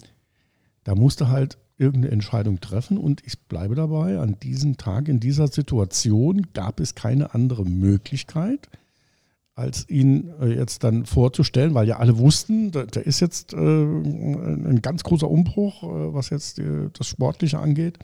da 0.85 0.95
musste 0.95 1.29
halt 1.29 1.59
irgendeine 1.79 2.13
Entscheidung 2.13 2.61
treffen 2.61 2.97
und 2.97 3.23
ich 3.27 3.39
bleibe 3.41 3.75
dabei, 3.75 4.19
an 4.19 4.39
diesem 4.41 4.77
Tag, 4.77 5.09
in 5.09 5.21
dieser 5.21 5.49
Situation 5.49 6.47
gab 6.55 6.81
es 6.81 6.95
keine 6.95 7.35
andere 7.35 7.65
Möglichkeit, 7.65 8.69
als 9.55 9.89
ihn 9.89 10.31
äh, 10.41 10.55
jetzt 10.55 10.85
dann 10.85 11.05
vorzustellen, 11.05 11.75
weil 11.75 11.87
ja 11.87 11.99
alle 11.99 12.19
wussten, 12.19 12.71
da, 12.71 12.85
da 12.85 13.01
ist 13.01 13.21
jetzt 13.21 13.53
äh, 13.53 13.57
ein 13.57 14.81
ganz 14.81 15.03
großer 15.03 15.29
Umbruch, 15.31 15.83
äh, 15.83 16.15
was 16.15 16.31
jetzt 16.31 16.59
äh, 16.59 16.89
das 16.93 17.07
Sportliche 17.07 17.59
angeht. 17.59 17.99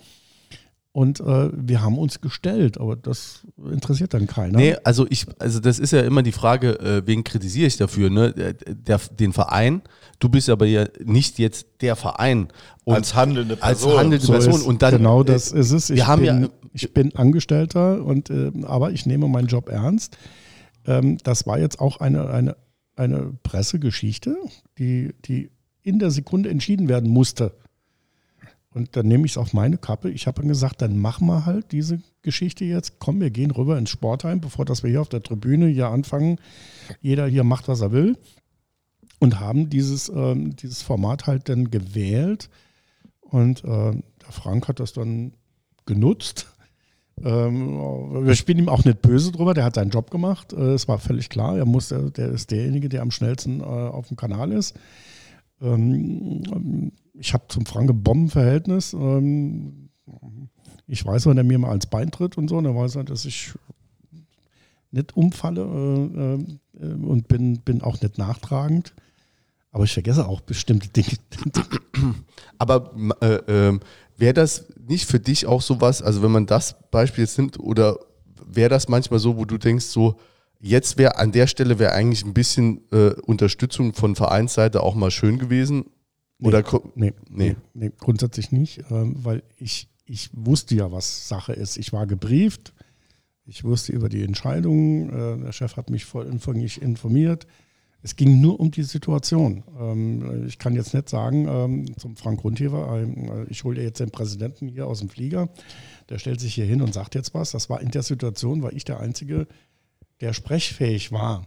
Und 0.92 1.20
äh, 1.20 1.50
wir 1.54 1.82
haben 1.82 1.96
uns 1.98 2.20
gestellt, 2.20 2.80
aber 2.80 2.96
das 2.96 3.46
interessiert 3.70 4.14
dann 4.14 4.26
keiner. 4.26 4.58
Nee, 4.58 4.74
also 4.84 5.06
ich, 5.10 5.26
also 5.38 5.60
das 5.60 5.78
ist 5.78 5.92
ja 5.92 6.00
immer 6.00 6.22
die 6.22 6.32
Frage, 6.32 6.80
äh, 6.80 7.02
wen 7.06 7.22
kritisiere 7.24 7.66
ich 7.66 7.76
dafür, 7.76 8.10
ne? 8.10 8.32
Der, 8.32 8.54
der, 8.54 8.98
den 9.18 9.32
Verein. 9.32 9.82
Du 10.18 10.28
bist 10.28 10.48
aber 10.48 10.66
ja 10.66 10.86
nicht 11.04 11.38
jetzt 11.38 11.66
der 11.82 11.94
Verein. 11.94 12.48
Und 12.84 12.94
Als 12.96 13.14
handelnde 13.14 13.58
als 13.60 13.80
Person. 13.82 13.98
handelnde 14.00 14.26
So 14.26 14.32
Person. 14.32 14.54
ist, 14.54 14.62
Und 14.66 14.82
dann, 14.82 14.96
genau 14.96 15.20
äh, 15.22 15.26
das 15.26 15.52
ist 15.52 15.70
es. 15.72 15.90
Ich, 15.90 15.96
wir 15.96 16.06
haben 16.08 16.22
bin, 16.22 16.42
ja- 16.42 16.48
ich 16.72 16.92
bin 16.94 17.14
Angestellter, 17.14 18.02
und, 18.04 18.30
äh, 18.30 18.50
aber 18.62 18.90
ich 18.90 19.06
nehme 19.06 19.28
meinen 19.28 19.46
Job 19.46 19.68
ernst. 19.68 20.16
Ähm, 20.86 21.18
das 21.22 21.46
war 21.46 21.58
jetzt 21.60 21.80
auch 21.80 22.00
eine, 22.00 22.30
eine, 22.30 22.56
eine 22.96 23.34
Pressegeschichte, 23.42 24.36
die, 24.78 25.14
die 25.26 25.50
in 25.82 25.98
der 25.98 26.10
Sekunde 26.10 26.48
entschieden 26.50 26.88
werden 26.88 27.10
musste. 27.10 27.54
Und 28.74 28.96
dann 28.96 29.06
nehme 29.08 29.24
ich 29.24 29.32
es 29.32 29.38
auf 29.38 29.54
meine 29.54 29.78
Kappe. 29.78 30.10
Ich 30.10 30.26
habe 30.26 30.40
dann 30.40 30.48
gesagt, 30.48 30.82
dann 30.82 30.98
machen 30.98 31.26
wir 31.26 31.46
halt 31.46 31.72
diese 31.72 32.00
Geschichte 32.22 32.64
jetzt. 32.64 32.98
Komm, 32.98 33.20
wir 33.20 33.30
gehen 33.30 33.50
rüber 33.50 33.78
ins 33.78 33.90
Sportheim, 33.90 34.40
bevor 34.40 34.64
dass 34.64 34.82
wir 34.82 34.90
hier 34.90 35.00
auf 35.00 35.08
der 35.08 35.22
Tribüne 35.22 35.68
hier 35.68 35.88
anfangen. 35.88 36.38
Jeder 37.00 37.26
hier 37.26 37.44
macht, 37.44 37.68
was 37.68 37.80
er 37.80 37.92
will. 37.92 38.16
Und 39.20 39.40
haben 39.40 39.70
dieses, 39.70 40.08
ähm, 40.10 40.54
dieses 40.54 40.82
Format 40.82 41.26
halt 41.26 41.48
dann 41.48 41.70
gewählt. 41.70 42.50
Und 43.20 43.64
äh, 43.64 43.92
der 43.92 44.30
Frank 44.32 44.68
hat 44.68 44.80
das 44.80 44.92
dann 44.92 45.32
genutzt. 45.86 46.46
Ähm, 47.24 48.24
wir 48.26 48.34
spielen 48.36 48.58
ihm 48.58 48.68
auch 48.68 48.84
nicht 48.84 49.02
böse 49.02 49.32
drüber, 49.32 49.54
der 49.54 49.64
hat 49.64 49.74
seinen 49.74 49.90
Job 49.90 50.10
gemacht. 50.10 50.52
Äh, 50.52 50.74
Es 50.74 50.86
war 50.88 50.98
völlig 50.98 51.30
klar, 51.30 51.56
er 51.56 51.64
muss, 51.64 51.88
der, 51.88 52.10
der 52.10 52.28
ist 52.28 52.50
derjenige, 52.50 52.88
der 52.88 53.02
am 53.02 53.10
schnellsten 53.10 53.60
äh, 53.60 53.64
auf 53.64 54.08
dem 54.08 54.16
Kanal 54.16 54.52
ist. 54.52 54.76
Ähm, 55.60 56.92
ich 57.14 57.34
habe 57.34 57.44
zum 57.48 57.66
Frank 57.66 57.90
ein 57.90 58.02
Bombenverhältnis. 58.02 58.92
Ähm, 58.92 59.90
ich 60.86 61.04
weiß, 61.04 61.26
wenn 61.26 61.36
er 61.36 61.44
mir 61.44 61.58
mal 61.58 61.70
ans 61.70 61.86
Bein 61.86 62.10
tritt 62.10 62.38
und 62.38 62.48
so, 62.48 62.60
dann 62.60 62.76
weiß 62.76 62.96
er, 62.96 63.04
dass 63.04 63.24
ich 63.24 63.52
nicht 64.90 65.16
umfalle 65.16 65.62
äh, 65.62 66.84
äh, 66.84 66.94
und 66.94 67.28
bin, 67.28 67.60
bin 67.60 67.82
auch 67.82 68.00
nicht 68.00 68.18
nachtragend. 68.18 68.94
Aber 69.70 69.84
ich 69.84 69.92
vergesse 69.92 70.26
auch 70.26 70.40
bestimmte 70.40 70.88
Dinge. 70.88 71.18
Aber 72.58 72.92
äh, 73.20 73.38
ähm, 73.48 73.80
wäre 74.16 74.32
das 74.34 74.66
nicht 74.86 75.06
für 75.06 75.20
dich 75.20 75.46
auch 75.46 75.60
sowas, 75.60 76.02
also 76.02 76.22
wenn 76.22 76.32
man 76.32 76.46
das 76.46 76.74
Beispiel 76.90 77.24
jetzt 77.24 77.38
nimmt, 77.38 77.60
oder 77.60 77.98
wäre 78.46 78.70
das 78.70 78.88
manchmal 78.88 79.20
so, 79.20 79.36
wo 79.36 79.44
du 79.44 79.58
denkst, 79.58 79.84
so, 79.84 80.18
jetzt 80.60 80.98
wäre 80.98 81.16
an 81.18 81.32
der 81.32 81.46
Stelle 81.46 81.78
wäre 81.78 81.92
eigentlich 81.92 82.24
ein 82.24 82.34
bisschen 82.34 82.80
äh, 82.92 83.10
Unterstützung 83.26 83.94
von 83.94 84.16
Vereinsseite 84.16 84.82
auch 84.82 84.94
mal 84.94 85.10
schön 85.10 85.38
gewesen? 85.38 85.84
Oder 86.40 86.62
ko- 86.62 86.92
Nee, 86.94 87.14
Nee. 87.30 87.56
nee. 87.74 87.86
nee 87.86 87.92
grundsätzlich 87.98 88.52
nicht, 88.52 88.82
ähm, 88.90 89.16
weil 89.24 89.42
ich, 89.58 89.88
ich 90.06 90.30
wusste 90.32 90.74
ja, 90.76 90.92
was 90.92 91.28
Sache 91.28 91.52
ist. 91.52 91.76
Ich 91.76 91.92
war 91.92 92.06
gebrieft, 92.06 92.72
ich 93.44 93.64
wusste 93.64 93.92
über 93.92 94.08
die 94.08 94.22
Entscheidung, 94.22 95.10
äh, 95.10 95.38
der 95.38 95.52
Chef 95.52 95.76
hat 95.76 95.90
mich 95.90 96.04
vollumfänglich 96.04 96.80
informiert. 96.82 97.46
Es 98.00 98.14
ging 98.14 98.40
nur 98.40 98.60
um 98.60 98.70
die 98.70 98.84
Situation. 98.84 99.64
Ähm, 99.80 100.44
ich 100.46 100.58
kann 100.60 100.74
jetzt 100.74 100.94
nicht 100.94 101.08
sagen 101.08 101.48
ähm, 101.48 101.98
zum 101.98 102.14
Frank 102.16 102.44
Rundhever, 102.44 102.96
ähm, 103.00 103.46
ich 103.48 103.64
hole 103.64 103.82
jetzt 103.82 103.98
den 103.98 104.12
Präsidenten 104.12 104.68
hier 104.68 104.86
aus 104.86 105.00
dem 105.00 105.08
Flieger, 105.08 105.48
der 106.08 106.18
stellt 106.18 106.38
sich 106.40 106.54
hier 106.54 106.64
hin 106.66 106.80
und 106.82 106.94
sagt 106.94 107.16
jetzt 107.16 107.34
was. 107.34 107.50
Das 107.50 107.68
war 107.68 107.80
in 107.80 107.90
der 107.90 108.04
Situation, 108.04 108.62
war 108.62 108.72
ich 108.72 108.84
der 108.84 109.00
Einzige, 109.00 109.48
der 110.20 110.32
sprechfähig 110.32 111.12
war, 111.12 111.46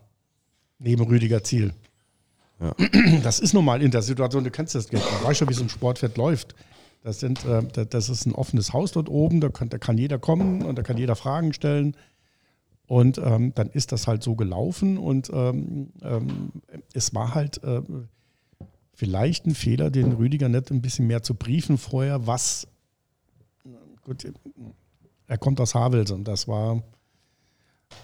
neben 0.80 1.04
Rüdiger 1.04 1.44
Ziel. 1.44 1.74
Das 3.24 3.40
ist 3.40 3.54
normal 3.54 3.82
in 3.82 3.90
der 3.92 4.02
Situation, 4.04 4.44
du 4.44 4.52
kennst 4.52 4.76
das, 4.76 4.88
du 4.88 4.98
weißt 4.98 5.40
schon, 5.40 5.50
wie 5.50 5.54
so 5.54 5.64
ein 5.64 5.70
Sportfeld 5.70 6.16
läuft. 6.18 6.54
Das, 7.04 7.20
sind, 7.20 7.44
äh, 7.46 7.64
da- 7.74 7.86
das 7.86 8.10
ist 8.10 8.28
ein 8.28 8.36
offenes 8.36 8.72
Haus 8.74 8.92
dort 8.92 9.10
oben, 9.10 9.42
da 9.42 9.50
kann, 9.50 9.70
da 9.70 9.80
kann 9.80 9.98
jeder 9.98 10.20
kommen 10.20 10.62
und 10.64 10.76
da 10.78 10.84
kann 10.84 10.98
jeder 10.98 11.16
Fragen 11.16 11.54
stellen. 11.54 11.98
Und 12.86 13.18
ähm, 13.18 13.54
dann 13.56 13.70
ist 13.70 13.92
das 13.92 14.06
halt 14.06 14.22
so 14.22 14.36
gelaufen 14.36 14.98
und 15.00 15.32
ähm, 15.34 15.92
ähm, 16.04 16.52
es 16.94 17.16
war 17.16 17.34
halt 17.34 17.64
äh, 17.64 17.82
vielleicht 18.94 19.48
ein 19.48 19.56
Fehler, 19.56 19.90
den 19.90 20.12
Rüdiger 20.12 20.50
nicht 20.50 20.70
ein 20.72 20.82
bisschen 20.82 21.08
mehr 21.08 21.24
zu 21.24 21.34
briefen 21.34 21.78
vorher, 21.80 22.28
was, 22.28 22.68
gut, 24.04 24.32
er 25.28 25.38
kommt 25.38 25.60
aus 25.62 25.74
Havels 25.74 26.12
und 26.12 26.26
das 26.28 26.48
war, 26.48 26.84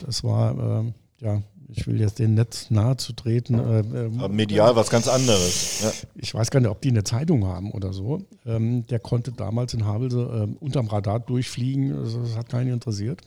das 0.05 0.23
war, 0.23 0.83
äh, 0.83 0.93
ja, 1.19 1.41
ich 1.69 1.85
will 1.85 1.99
jetzt 1.99 2.19
denen 2.19 2.35
nicht 2.35 2.71
nahe 2.71 2.95
zu 2.97 3.13
treten. 3.13 3.59
Äh, 3.59 3.79
ähm, 3.79 4.19
Aber 4.19 4.33
medial 4.33 4.75
was 4.75 4.89
ganz 4.89 5.07
anderes. 5.07 5.81
Ja. 5.83 5.91
ich 6.15 6.33
weiß 6.33 6.49
gar 6.49 6.59
nicht, 6.59 6.69
ob 6.69 6.81
die 6.81 6.89
eine 6.89 7.03
Zeitung 7.03 7.45
haben 7.45 7.71
oder 7.71 7.91
so. 7.93 8.25
Ähm, 8.45 8.87
der 8.87 8.99
konnte 8.99 9.31
damals 9.31 9.73
in 9.73 9.85
Havelse 9.85 10.29
ähm, 10.43 10.57
unterm 10.59 10.87
Radar 10.87 11.19
durchfliegen. 11.19 11.93
Also 11.93 12.21
das 12.21 12.37
hat 12.37 12.49
keinen 12.49 12.71
interessiert. 12.71 13.21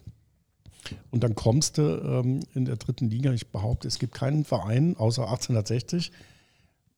Und 1.10 1.22
dann 1.22 1.34
kommst 1.34 1.78
du 1.78 1.82
ähm, 1.82 2.40
in 2.54 2.64
der 2.64 2.76
dritten 2.76 3.10
Liga. 3.10 3.32
Ich 3.32 3.48
behaupte, 3.48 3.88
es 3.88 3.98
gibt 3.98 4.14
keinen 4.14 4.44
Verein 4.44 4.96
außer 4.96 5.22
1860, 5.22 6.10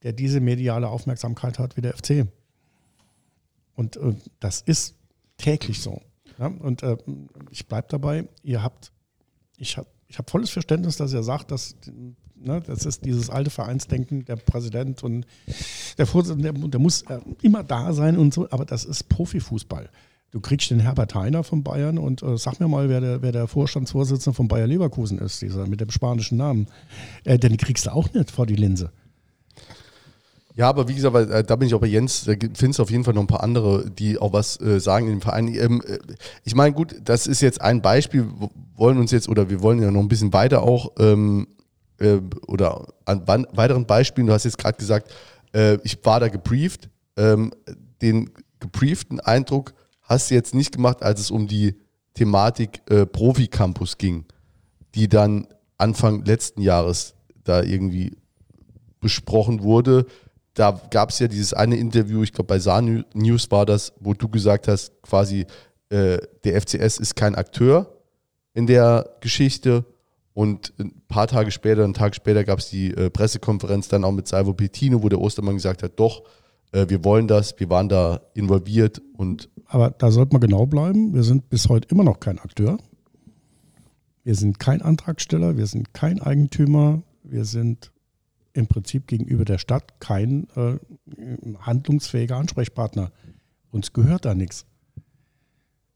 der 0.02 0.12
diese 0.12 0.40
mediale 0.40 0.89
Aufmerksamkeit 0.89 1.59
hat 1.59 1.76
wie 1.76 1.80
der 1.80 1.94
FC. 1.97 2.26
Und 3.74 3.97
äh, 3.97 4.14
das 4.39 4.60
ist 4.60 4.94
täglich 5.39 5.80
so. 5.80 6.01
Ja? 6.39 6.47
Und 6.47 6.82
äh, 6.82 6.97
ich 7.51 7.66
bleibe 7.66 7.89
dabei, 7.90 8.28
ihr 8.43 8.62
habt, 8.62 8.91
ich 9.62 9.76
habe 9.76 9.86
ich 10.09 10.18
hab 10.18 10.28
volles 10.28 10.51
Verständnis, 10.51 10.97
dass 10.97 11.14
ihr 11.14 11.22
sagt, 11.22 11.51
dass 11.52 11.76
ne, 12.34 12.60
das 12.66 12.84
ist 12.84 13.05
dieses 13.05 13.30
alte 13.30 13.48
Vereinsdenken, 13.48 14.24
der 14.26 14.36
Präsident 14.36 15.02
und 15.02 15.26
der 15.97 16.06
Vorsitzende, 16.06 16.52
der, 16.52 16.68
der 16.68 16.80
muss 16.80 17.02
äh, 17.02 17.20
immer 17.40 17.62
da 17.62 17.93
sein 17.94 18.18
und 18.18 18.34
so, 18.34 18.48
aber 18.51 18.66
das 18.66 18.84
ist 18.84 19.09
Profifußball. 19.09 19.89
Du 20.32 20.40
kriegst 20.40 20.70
den 20.70 20.80
Herbert 20.80 21.14
Heiner 21.14 21.44
von 21.44 21.62
Bayern 21.62 21.98
und 21.98 22.22
äh, 22.22 22.36
sag 22.36 22.59
mir 22.59 22.68
mal, 22.68 22.89
wer 22.89 23.01
der, 23.01 23.22
wer 23.22 23.32
der 23.32 23.47
Vorstandsvorsitzende 23.47 24.34
von 24.34 24.48
Bayer 24.48 24.66
Leverkusen 24.66 25.18
ist, 25.18 25.40
dieser 25.40 25.66
mit 25.66 25.80
dem 25.80 25.90
spanischen 25.90 26.39
Namen. 26.39 26.66
Äh, 27.24 27.39
den 27.39 27.56
kriegst 27.56 27.86
du 27.86 27.93
auch 27.93 28.12
nicht 28.12 28.30
vor 28.30 28.47
die 28.47 28.56
Linse. 28.56 28.93
Ja, 30.55 30.69
aber 30.69 30.87
wie 30.89 30.95
gesagt, 30.95 31.15
weil, 31.15 31.31
äh, 31.31 31.45
da 31.45 31.57
bin 31.57 31.66
ich 31.66 31.74
auch 31.74 31.81
bei 31.81 31.87
Jens, 31.87 32.24
da 32.24 32.33
findest 32.33 32.79
du 32.79 32.83
auf 32.83 32.91
jeden 32.91 33.05
Fall 33.05 33.15
noch 33.15 33.23
ein 33.23 33.27
paar 33.27 33.43
andere, 33.43 33.91
die 33.91 34.19
auch 34.19 34.33
was 34.33 34.61
äh, 34.61 34.81
sagen 34.81 35.07
in 35.07 35.15
dem 35.15 35.20
Verein. 35.23 35.49
Ähm, 35.49 35.83
äh, 35.87 35.99
ich 36.45 36.55
meine, 36.55 36.74
gut, 36.74 36.97
das 37.03 37.27
ist 37.27 37.41
jetzt 37.41 37.61
ein 37.61 37.81
Beispiel, 37.81 38.29
wollen 38.77 38.99
uns 38.99 39.12
jetzt, 39.12 39.29
oder 39.29 39.49
wir 39.49 39.62
wollen 39.62 39.81
ja 39.81 39.91
noch 39.91 40.01
ein 40.01 40.09
bisschen 40.09 40.33
weiter 40.33 40.62
auch, 40.62 40.93
ähm, 40.99 41.47
äh, 41.99 42.19
oder 42.47 42.89
an 43.07 43.27
weiteren 43.27 43.87
Beispielen, 43.87 44.27
du 44.27 44.33
hast 44.33 44.45
jetzt 44.45 44.59
gerade 44.59 44.77
gesagt, 44.77 45.11
äh, 45.55 45.79
ich 45.85 46.05
war 46.05 46.20
da 46.20 46.29
gebrieft, 46.29 46.91
ähm, 47.16 47.53
den 48.03 48.31
gebrieften 48.61 49.20
Eindruck 49.20 49.73
hast 50.03 50.31
du 50.31 50.35
jetzt 50.35 50.55
nicht 50.55 50.73
gemacht, 50.73 51.03
als 51.03 51.20
es 51.20 51.31
um 51.31 51.47
die 51.47 51.77
Thematik 52.15 52.83
äh, 52.91 53.07
Profi-Campus 53.07 53.97
ging, 53.97 54.27
die 54.95 55.09
dann 55.09 55.47
Anfang 55.79 56.24
letzten 56.24 56.61
Jahres 56.61 57.15
da 57.45 57.62
irgendwie 57.62 58.16
besprochen 59.01 59.62
wurde. 59.62 60.07
Da 60.55 60.81
gab 60.91 61.11
es 61.11 61.19
ja 61.19 61.29
dieses 61.29 61.55
eine 61.55 61.77
Interview, 61.77 62.23
ich 62.23 62.33
glaube 62.33 62.49
bei 62.49 62.59
Saar 62.59 62.83
News 62.83 63.51
war 63.51 63.65
das, 63.65 63.93
wo 64.01 64.12
du 64.12 64.29
gesagt 64.29 64.69
hast, 64.69 64.93
quasi 65.03 65.47
äh, 65.89 66.19
der 66.45 66.61
FCS 66.61 66.99
ist 66.99 67.16
kein 67.16 67.35
Akteur 67.35 67.99
in 68.55 68.66
der 68.66 69.16
Geschichte. 69.20 69.85
Und 70.35 70.73
ein 70.79 71.03
paar 71.09 71.27
Tage 71.27 71.51
später, 71.51 71.85
einen 71.85 71.95
Tag 71.95 72.15
später 72.15 72.45
gab 72.45 72.59
es 72.59 72.70
die 72.70 72.93
äh, 72.93 73.11
Pressekonferenz 73.11 73.89
dann 73.89 74.05
auch 74.05 74.12
mit 74.12 74.27
Salvo 74.27 74.55
Pettino, 74.55 75.03
wo 75.03 75.09
der 75.09 75.20
Ostermann 75.20 75.57
gesagt 75.57 75.83
hat, 75.83 75.93
doch, 75.97 76.23
äh, 76.73 76.87
wir 76.89 77.05
wollen 77.05 77.29
das, 77.29 77.59
wir 77.59 77.69
waren 77.69 77.89
da 77.89 78.23
involviert 78.35 79.03
und 79.16 79.51
Aber 79.66 79.91
da 79.91 80.11
sollte 80.11 80.33
man 80.33 80.41
genau 80.41 80.66
bleiben. 80.66 81.15
Wir 81.15 81.23
sind 81.23 81.51
bis 81.51 81.69
heute 81.69 81.89
immer 81.91 82.05
noch 82.05 82.20
kein 82.20 82.39
Akteur. 82.39 82.79
Wir 84.24 84.35
sind 84.35 84.59
kein 84.59 84.83
Antragsteller, 84.83 85.57
wir 85.57 85.66
sind 85.66 85.93
kein 85.93 86.23
Eigentümer, 86.23 87.03
wir 87.24 87.45
sind 87.45 87.93
im 88.53 88.66
Prinzip 88.66 89.07
gegenüber 89.07 89.45
der 89.45 89.59
Stadt 89.59 90.01
kein 90.01 90.49
äh, 90.57 90.79
handlungsfähiger 91.61 92.37
Ansprechpartner. 92.37 93.12
Uns 93.70 93.93
gehört 93.93 94.24
da 94.24 94.35
nichts. 94.35 94.66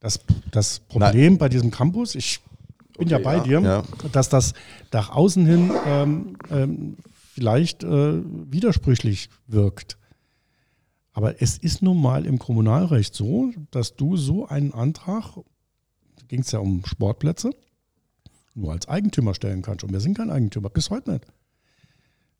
Das, 0.01 0.21
das 0.51 0.81
Problem 0.81 1.39
bei 1.39 1.49
diesem 1.49 1.71
Campus, 1.71 2.15
ich 2.15 2.41
bin 2.99 3.09
ja 3.09 3.17
Okay, 3.17 3.25
bei 3.25 3.37
ja, 3.37 3.43
dir, 3.43 3.61
ja. 3.61 3.83
dass 4.13 4.29
das 4.29 4.55
nach 4.93 5.11
außen 5.11 5.47
hin 5.47 5.73
ähm, 5.87 6.37
ähm, 6.51 6.97
vielleicht 7.35 7.85
äh, 7.85 8.23
widersprüchlich 8.25 9.29
wirkt. 9.47 9.99
Aber 11.13 11.41
es 11.43 11.57
ist 11.59 11.83
nun 11.83 12.01
mal 12.01 12.27
im 12.27 12.39
Kommunalrecht 12.39 13.15
so, 13.15 13.51
dass 13.71 13.97
du 13.97 14.17
so 14.17 14.47
einen 14.47 14.73
Antrag, 14.73 15.39
ging 16.29 16.41
es 16.41 16.53
ja 16.53 16.59
um 16.59 16.85
Sportplätze, 16.85 17.51
nur 18.55 18.73
als 18.73 18.89
Eigentümer 18.89 19.35
stellen 19.35 19.63
kannst. 19.63 19.85
Und 19.85 19.93
wir 19.93 20.01
sind 20.01 20.17
kein 20.17 20.31
Eigentümer, 20.31 20.69
bis 20.69 20.91
heute 20.91 21.13
nicht. 21.13 21.27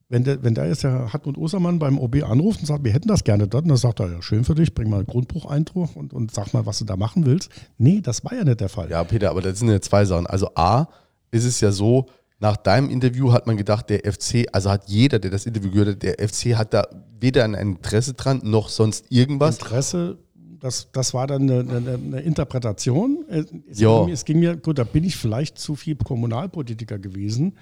Wenn, 0.09 0.23
der, 0.23 0.45
wenn 0.45 0.55
da 0.55 0.65
jetzt 0.65 0.85
der 0.85 1.13
Hartmut 1.13 1.37
Ostermann 1.37 1.81
beim 1.81 1.99
OB 1.99 2.23
anruft 2.23 2.61
und 2.61 2.67
sagt, 2.67 2.85
wir 2.85 2.93
hätten 2.93 3.09
das 3.09 3.25
gerne 3.25 3.49
dort, 3.49 3.65
und 3.65 3.71
dann 3.71 3.77
sagt 3.77 3.99
er, 3.99 4.11
ja, 4.11 4.23
schön 4.23 4.45
für 4.45 4.55
dich, 4.55 4.73
bring 4.73 4.89
mal 4.89 4.99
einen 4.99 5.07
Grundbucheindruck 5.07 5.97
und, 5.97 6.13
und 6.13 6.33
sag 6.33 6.55
mal, 6.55 6.65
was 6.65 6.79
du 6.79 6.85
da 6.85 6.97
machen 6.97 7.27
willst. 7.27 7.51
Nee, 7.77 8.01
das 8.03 8.25
war 8.25 8.35
ja 8.35 8.45
nicht 8.45 8.61
der 8.61 8.69
Fall. 8.69 8.89
Ja, 8.89 9.03
Peter, 9.03 9.31
aber 9.31 9.43
das 9.43 9.59
sind 9.59 9.69
ja 9.69 9.81
zwei 9.81 10.05
Sachen. 10.05 10.27
Also 10.29 10.51
A, 10.55 10.87
ist 11.33 11.45
es 11.45 11.61
ja 11.61 11.73
so, 11.73 12.07
nach 12.39 12.57
deinem 12.57 12.91
Interview 12.91 13.33
hat 13.33 13.47
man 13.47 13.57
gedacht, 13.57 13.91
der 13.91 14.01
FC, 14.01 14.47
also 14.53 14.71
hat 14.71 14.89
jeder, 14.89 15.19
der 15.19 15.31
das 15.31 15.47
Interview 15.47 15.71
gehört 15.71 15.89
hat, 15.89 16.03
der 16.03 16.29
FC 16.29 16.57
hat 16.57 16.75
da 16.75 16.87
weder 17.19 17.45
ein 17.45 17.55
Interesse 17.55 18.15
dran, 18.15 18.41
noch 18.45 18.69
sonst 18.69 19.07
irgendwas. 19.09 19.59
Interesse, 19.59 20.19
das, 20.61 20.89
das 20.93 21.15
war 21.15 21.27
dann 21.27 21.51
eine, 21.51 21.61
eine, 21.61 21.95
eine 21.95 22.21
Interpretation. 22.21 23.25
Es, 23.29 23.47
ging, 23.79 24.09
es 24.11 24.25
ging 24.25 24.39
mir, 24.39 24.57
gut, 24.57 24.79
da 24.79 24.85
bin 24.85 25.05
ich 25.05 25.17
vielleicht 25.17 25.59
zu 25.59 25.77
viel 25.77 25.97
Kommunalpolitiker 25.97 26.99
gewesen. 26.99 27.55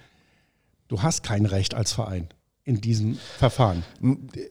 Du 0.89 1.03
hast 1.03 1.23
kein 1.23 1.47
Recht 1.47 1.75
als 1.75 1.93
Verein 1.93 2.29
in 2.67 2.81
diesem 2.81 3.19
Verfahren. 3.39 3.85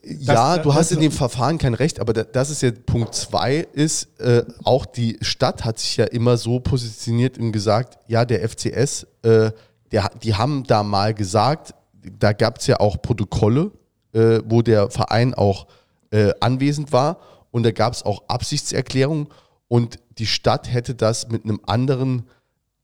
Ja, 0.03 0.55
Das- 0.55 0.63
du 0.63 0.73
hast 0.73 0.91
das- 0.91 0.97
in 0.97 0.99
dem 1.01 1.11
Verfahren 1.11 1.57
kein 1.57 1.73
Recht, 1.73 1.99
aber 1.99 2.13
da- 2.13 2.23
das 2.23 2.49
ist 2.51 2.61
ja 2.61 2.71
Punkt 2.71 3.15
zwei, 3.15 3.67
ist, 3.73 4.19
äh, 4.19 4.43
auch 4.63 4.85
die 4.85 5.17
Stadt 5.21 5.65
hat 5.65 5.79
sich 5.79 5.97
ja 5.97 6.05
immer 6.05 6.37
so 6.37 6.59
positioniert 6.59 7.37
und 7.39 7.51
gesagt, 7.51 7.97
ja, 8.07 8.23
der 8.25 8.43
FCS, 8.43 9.07
äh, 9.23 9.51
der, 9.91 10.09
die 10.21 10.35
haben 10.35 10.63
da 10.65 10.83
mal 10.83 11.13
gesagt, 11.13 11.73
da 12.19 12.33
gab 12.33 12.59
es 12.59 12.67
ja 12.67 12.79
auch 12.79 13.01
Protokolle, 13.01 13.71
äh, 14.13 14.41
wo 14.45 14.61
der 14.61 14.89
Verein 14.91 15.33
auch 15.33 15.67
äh, 16.11 16.31
anwesend 16.41 16.91
war 16.91 17.17
und 17.49 17.63
da 17.63 17.71
gab 17.71 17.93
es 17.93 18.03
auch 18.03 18.21
Absichtserklärungen 18.27 19.29
und 19.67 19.97
die 20.19 20.27
Stadt 20.27 20.71
hätte 20.71 20.93
das 20.93 21.29
mit 21.29 21.43
einem 21.45 21.59
anderen, 21.65 22.27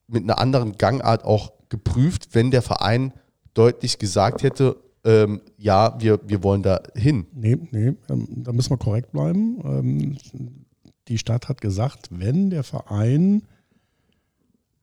mit 0.08 0.24
einer 0.24 0.40
anderen 0.40 0.76
Gangart 0.76 1.24
auch 1.24 1.52
geprüft, 1.68 2.30
wenn 2.32 2.50
der 2.50 2.62
Verein 2.62 3.12
deutlich 3.60 3.98
gesagt 3.98 4.42
hätte, 4.42 4.76
ähm, 5.04 5.42
ja, 5.58 6.00
wir, 6.00 6.18
wir 6.26 6.42
wollen 6.42 6.62
da 6.62 6.80
hin. 6.94 7.26
Nee, 7.34 7.58
nee, 7.70 7.92
ähm, 8.08 8.26
da 8.42 8.52
müssen 8.52 8.70
wir 8.70 8.78
korrekt 8.78 9.12
bleiben. 9.12 9.60
Ähm, 9.64 10.16
die 11.08 11.18
Stadt 11.18 11.50
hat 11.50 11.60
gesagt, 11.60 12.08
wenn 12.10 12.48
der 12.48 12.64
Verein 12.64 13.42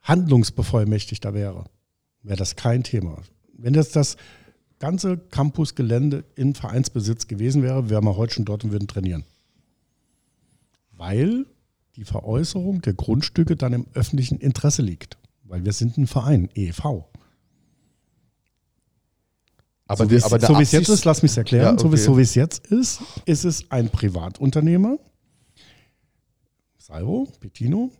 handlungsbevollmächtigter 0.03 1.33
wäre, 1.33 1.65
wäre 2.21 2.37
das 2.37 2.55
kein 2.55 2.83
Thema. 2.83 3.17
Wenn 3.57 3.73
jetzt 3.73 3.95
das 3.95 4.15
ganze 4.77 5.17
Campusgelände 5.17 6.23
in 6.35 6.53
Vereinsbesitz 6.53 7.27
gewesen 7.27 7.63
wäre, 7.63 7.89
wären 7.89 8.05
wir 8.05 8.15
heute 8.15 8.35
schon 8.35 8.45
dort 8.45 8.63
und 8.63 8.71
würden 8.71 8.87
trainieren. 8.87 9.23
Weil 10.91 11.47
die 11.95 12.03
Veräußerung 12.03 12.81
der 12.81 12.93
Grundstücke 12.93 13.55
dann 13.55 13.73
im 13.73 13.87
öffentlichen 13.95 14.37
Interesse 14.37 14.83
liegt. 14.83 15.17
Weil 15.45 15.65
wir 15.65 15.73
sind 15.73 15.97
ein 15.97 16.05
Verein, 16.05 16.49
E 16.53 16.67
EEV. 16.67 17.05
Aber, 19.87 20.03
so 20.05 20.11
wie 20.11 20.15
es 20.15 20.23
aber 20.23 20.39
so 20.39 20.59
es 20.59 20.71
jetzt 20.71 20.89
ist, 20.89 21.05
lass 21.05 21.23
mich 21.23 21.37
erklären, 21.37 21.75
Ja, 21.75 21.79
so, 21.79 21.85
wie, 21.91 21.95
okay. 21.95 22.03
so 22.03 22.17
wie 22.17 22.21
es 22.21 22.35
jetzt 22.35 22.67
ist, 22.67 23.01
ist 23.25 23.45
es 23.45 23.71
ein 23.71 23.89
Privatunternehmer, 23.89 24.97
Salvo, 26.77 27.27
Pettino, 27.39 27.91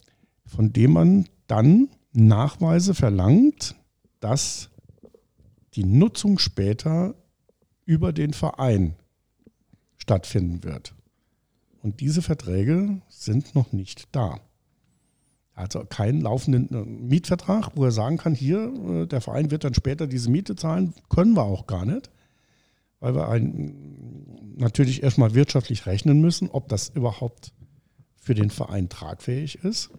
von 0.45 0.71
dem 0.71 0.93
man 0.93 1.25
dann 1.47 1.89
Nachweise 2.13 2.93
verlangt, 2.93 3.75
dass 4.19 4.69
die 5.75 5.83
Nutzung 5.83 6.39
später 6.39 7.15
über 7.85 8.11
den 8.11 8.33
Verein 8.33 8.95
stattfinden 9.97 10.63
wird. 10.63 10.93
Und 11.81 11.99
diese 11.99 12.21
Verträge 12.21 13.01
sind 13.07 13.55
noch 13.55 13.71
nicht 13.71 14.07
da. 14.13 14.39
Also 15.57 15.83
keinen 15.85 16.21
laufenden 16.21 16.69
äh, 16.71 16.85
Mietvertrag, 16.85 17.71
wo 17.73 17.83
er 17.83 17.91
sagen 17.91 18.17
kann, 18.17 18.35
hier, 18.35 18.71
äh, 18.89 19.07
der 19.07 19.21
Verein 19.21 19.49
wird 19.49 19.63
dann 19.63 19.73
später 19.73 20.05
diese 20.05 20.29
Miete 20.29 20.55
zahlen, 20.55 20.93
können 21.09 21.35
wir 21.35 21.41
auch 21.41 21.65
gar 21.65 21.83
nicht, 21.83 22.11
weil 22.99 23.15
wir 23.15 23.27
ein, 23.27 24.53
natürlich 24.55 25.01
erstmal 25.01 25.33
wirtschaftlich 25.33 25.87
rechnen 25.87 26.21
müssen, 26.21 26.47
ob 26.51 26.69
das 26.69 26.89
überhaupt 26.89 27.53
für 28.17 28.35
den 28.35 28.51
Verein 28.51 28.87
tragfähig 28.87 29.55
ist. 29.63 29.89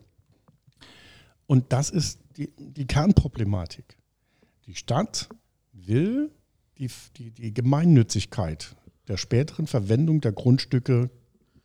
Und 1.49 1.73
das 1.73 1.91
ist 1.91 2.21
die, 2.37 2.51
die 2.57 2.87
Kernproblematik. 2.87 3.99
Die 4.67 4.77
Stadt 4.77 5.29
will 5.73 6.31
die, 6.79 6.89
die, 7.17 7.33
die 7.33 7.53
Gemeinnützigkeit 7.53 8.77
der 9.09 9.17
späteren 9.17 9.67
Verwendung 9.67 10.21
der 10.21 10.31
Grundstücke 10.33 11.11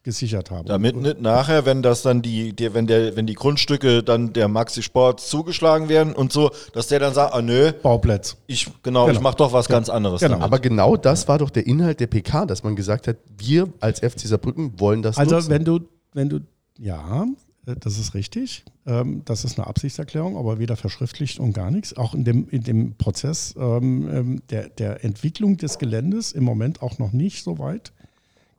gesichert 0.03 0.51
haben. 0.51 0.67
Damit 0.67 0.95
nicht 0.97 1.21
nachher, 1.21 1.65
wenn 1.65 1.81
das 1.81 2.01
dann 2.01 2.21
die, 2.21 2.53
die, 2.53 2.73
wenn 2.73 2.87
der, 2.87 3.15
wenn 3.15 3.25
die 3.25 3.33
Grundstücke 3.33 4.03
dann 4.03 4.33
der 4.33 4.47
Maxi 4.47 4.81
Sport 4.83 5.21
zugeschlagen 5.21 5.89
werden 5.89 6.13
und 6.13 6.31
so, 6.33 6.51
dass 6.73 6.87
der 6.87 6.99
dann 6.99 7.13
sagt, 7.13 7.33
ah 7.33 7.41
nö, 7.41 7.71
Bauplatz. 7.71 8.35
ich 8.47 8.65
genau, 8.83 9.05
Genau. 9.05 9.17
ich 9.17 9.21
mach 9.23 9.35
doch 9.35 9.53
was 9.53 9.67
ganz 9.67 9.89
anderes. 9.89 10.19
Genau. 10.19 10.33
damit. 10.33 10.45
Aber 10.45 10.59
genau 10.59 10.97
das 10.97 11.27
war 11.27 11.37
doch 11.39 11.49
der 11.49 11.65
Inhalt 11.65 11.99
der 11.99 12.07
PK, 12.07 12.45
dass 12.45 12.63
man 12.63 12.75
gesagt 12.75 13.07
hat, 13.07 13.17
wir 13.37 13.69
als 13.79 13.99
FC 13.99 14.19
Saarbrücken 14.27 14.79
wollen 14.79 15.01
das 15.01 15.17
Also 15.17 15.35
nutzen. 15.35 15.49
wenn 15.49 15.65
du, 15.65 15.79
wenn 16.13 16.29
du, 16.29 16.39
ja, 16.77 17.25
äh, 17.65 17.75
das 17.79 17.97
ist 17.97 18.13
richtig. 18.13 18.65
Ähm, 18.85 19.21
Das 19.23 19.45
ist 19.45 19.57
eine 19.57 19.67
Absichtserklärung, 19.67 20.35
aber 20.37 20.59
weder 20.59 20.75
verschriftlicht 20.75 21.39
und 21.39 21.53
gar 21.53 21.71
nichts. 21.71 21.95
Auch 21.95 22.13
in 22.13 22.25
dem, 22.25 22.49
in 22.49 22.63
dem 22.63 22.95
Prozess 22.97 23.55
ähm, 23.57 24.09
ähm, 24.11 24.41
der, 24.49 24.67
der 24.67 25.05
Entwicklung 25.05 25.55
des 25.55 25.77
Geländes 25.79 26.33
im 26.33 26.43
Moment 26.43 26.81
auch 26.81 26.99
noch 26.99 27.13
nicht 27.13 27.43
so 27.45 27.57
weit 27.59 27.93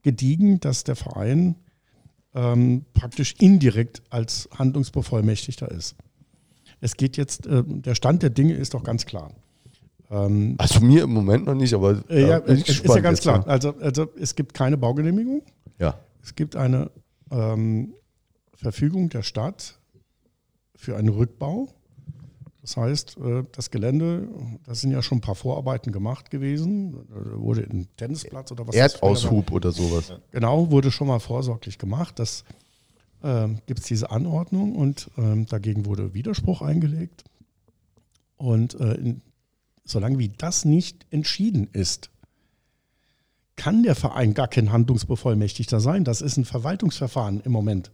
gediegen, 0.05 0.60
dass 0.60 0.85
der 0.85 0.94
Verein 0.94 1.56
ähm, 2.35 2.85
praktisch 2.93 3.35
indirekt 3.40 4.02
als 4.10 4.48
Handlungsbevollmächtigter 4.56 5.70
ist. 5.70 5.97
Es 6.81 6.97
geht 6.97 7.16
jetzt, 7.16 7.47
ähm, 7.47 7.82
der 7.82 7.94
Stand 7.97 8.22
der 8.22 8.31
Dinge 8.31 8.55
ist 8.55 8.74
doch 8.74 8.85
ganz 8.85 9.06
klar. 9.06 9.32
Ähm, 10.10 10.55
also 10.59 10.81
mir 10.81 11.05
im 11.05 11.12
Moment 11.12 11.47
noch 11.47 11.55
nicht, 11.55 11.74
aber 11.74 12.05
äh, 12.09 12.28
ja, 12.28 12.39
bin 12.40 12.56
es 12.56 12.68
ist 12.68 12.85
ja 12.85 13.01
ganz 13.01 13.18
jetzt, 13.18 13.22
klar. 13.22 13.47
Also, 13.48 13.74
also 13.81 14.06
es 14.18 14.35
gibt 14.35 14.55
keine 14.55 14.76
Baugenehmigung. 14.76 15.43
Ja. 15.78 15.98
Es 16.22 16.35
gibt 16.35 16.56
eine 16.56 16.90
ähm, 17.31 17.94
Verfügung 18.55 19.09
der 19.09 19.22
Stadt 19.22 19.78
für 20.76 20.97
einen 20.97 21.09
Rückbau. 21.09 21.73
Das 22.65 22.78
heißt, 22.78 23.19
äh, 23.19 23.45
das 23.53 23.70
Gelände, 23.70 24.27
da 24.65 24.74
sind 24.74 24.91
ja 24.91 25.03
schon 25.03 25.19
ein 25.19 25.20
paar 25.20 25.35
Vorarbeiten 25.35 25.93
gemacht 25.93 26.31
gewesen. 26.31 27.07
Da 27.11 27.39
wurde 27.39 27.61
ein 27.61 27.89
Tennisplatz 27.99 28.53
oder 28.53 28.66
was 28.66 28.74
das 28.74 28.95
Erdaushub 28.95 29.53
oder 29.53 29.70
sowas. 29.70 30.15
Genau, 30.31 30.70
wurde 30.70 30.91
schon 30.91 31.09
mal 31.09 31.19
vorsorglich 31.19 31.77
gemacht. 31.77 32.19
Das 32.19 32.43
ähm, 33.23 33.59
gibt 33.66 33.81
es 33.81 33.86
diese 33.86 34.11
Anordnung 34.11 34.77
und 34.77 35.11
ähm, 35.19 35.45
dagegen 35.45 35.85
wurde 35.85 36.15
Widerspruch 36.15 36.62
eingelegt. 36.62 37.24
Und 38.39 38.81
äh, 38.81 38.95
in, 38.95 39.20
solange 39.85 40.19
wie 40.19 40.31
das 40.31 40.65
nicht 40.65 41.05
entschieden 41.11 41.69
ist, 41.70 42.09
kann 43.57 43.82
der 43.82 43.95
Verein 43.95 44.32
gar 44.32 44.49
kein 44.49 44.73
Handlungsbevollmächtigter 44.73 45.81
sein. 45.81 46.05
Das 46.05 46.23
ist 46.23 46.39
ein 46.39 46.47
Verwaltungsverfahren 46.47 47.43
im 47.43 47.53
Moment. 47.53 47.93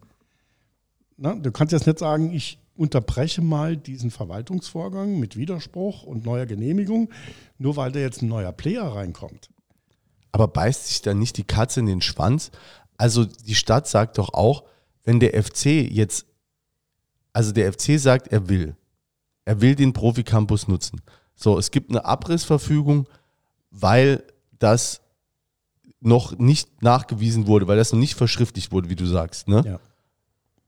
Na, 1.16 1.34
du 1.34 1.50
kannst 1.50 1.72
jetzt 1.72 1.88
nicht 1.88 1.98
sagen, 1.98 2.30
ich 2.32 2.59
unterbreche 2.76 3.42
mal 3.42 3.76
diesen 3.76 4.10
Verwaltungsvorgang 4.10 5.18
mit 5.18 5.36
Widerspruch 5.36 6.02
und 6.02 6.24
neuer 6.24 6.46
Genehmigung, 6.46 7.10
nur 7.58 7.76
weil 7.76 7.92
da 7.92 8.00
jetzt 8.00 8.22
ein 8.22 8.28
neuer 8.28 8.52
Player 8.52 8.84
reinkommt. 8.84 9.50
Aber 10.32 10.48
beißt 10.48 10.88
sich 10.88 11.02
da 11.02 11.12
nicht 11.14 11.36
die 11.36 11.44
Katze 11.44 11.80
in 11.80 11.86
den 11.86 12.02
Schwanz? 12.02 12.50
Also 12.96 13.24
die 13.24 13.54
Stadt 13.54 13.88
sagt 13.88 14.18
doch 14.18 14.34
auch, 14.34 14.64
wenn 15.04 15.20
der 15.20 15.42
FC 15.42 15.66
jetzt, 15.90 16.26
also 17.32 17.52
der 17.52 17.72
FC 17.72 17.98
sagt, 17.98 18.28
er 18.28 18.48
will, 18.48 18.76
er 19.44 19.60
will 19.60 19.74
den 19.74 19.92
Profi-Campus 19.92 20.68
nutzen. 20.68 21.00
So, 21.34 21.58
es 21.58 21.70
gibt 21.70 21.90
eine 21.90 22.04
Abrissverfügung, 22.04 23.08
weil 23.70 24.22
das 24.58 25.00
noch 26.00 26.38
nicht 26.38 26.82
nachgewiesen 26.82 27.46
wurde, 27.46 27.66
weil 27.66 27.76
das 27.76 27.92
noch 27.92 27.98
nicht 27.98 28.14
verschriftlicht 28.14 28.72
wurde, 28.72 28.88
wie 28.88 28.96
du 28.96 29.06
sagst. 29.06 29.48
Ne? 29.48 29.62
Ja. 29.66 29.80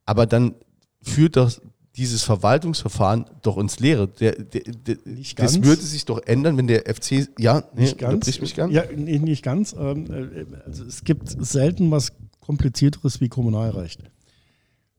Aber 0.04 0.26
dann 0.26 0.54
führt 1.00 1.36
das 1.36 1.60
dieses 1.96 2.22
Verwaltungsverfahren 2.22 3.26
doch 3.42 3.58
ins 3.58 3.78
Leere. 3.80 4.08
Der, 4.08 4.32
der, 4.32 4.62
der, 4.62 4.96
Nicht 5.04 5.38
das 5.38 5.54
ganz. 5.54 5.66
würde 5.66 5.82
sich 5.82 6.04
doch 6.06 6.22
ändern, 6.24 6.56
wenn 6.56 6.66
der 6.66 6.84
FC, 6.92 7.28
ja, 7.38 7.64
nee, 7.74 7.82
Nicht 7.82 7.98
ganz. 7.98 8.14
unterbrich 8.14 8.40
mich 8.40 8.54
gern. 8.54 8.70
Ja, 8.70 8.84
nee, 8.96 9.18
nicht 9.18 9.42
ganz. 9.44 9.74
Ähm, 9.78 10.06
äh, 10.10 10.44
Also 10.64 10.84
es 10.84 11.04
gibt 11.04 11.28
selten 11.28 11.90
was 11.90 12.12
komplizierteres 12.40 13.20
wie 13.20 13.28
Kommunalrecht. 13.28 14.00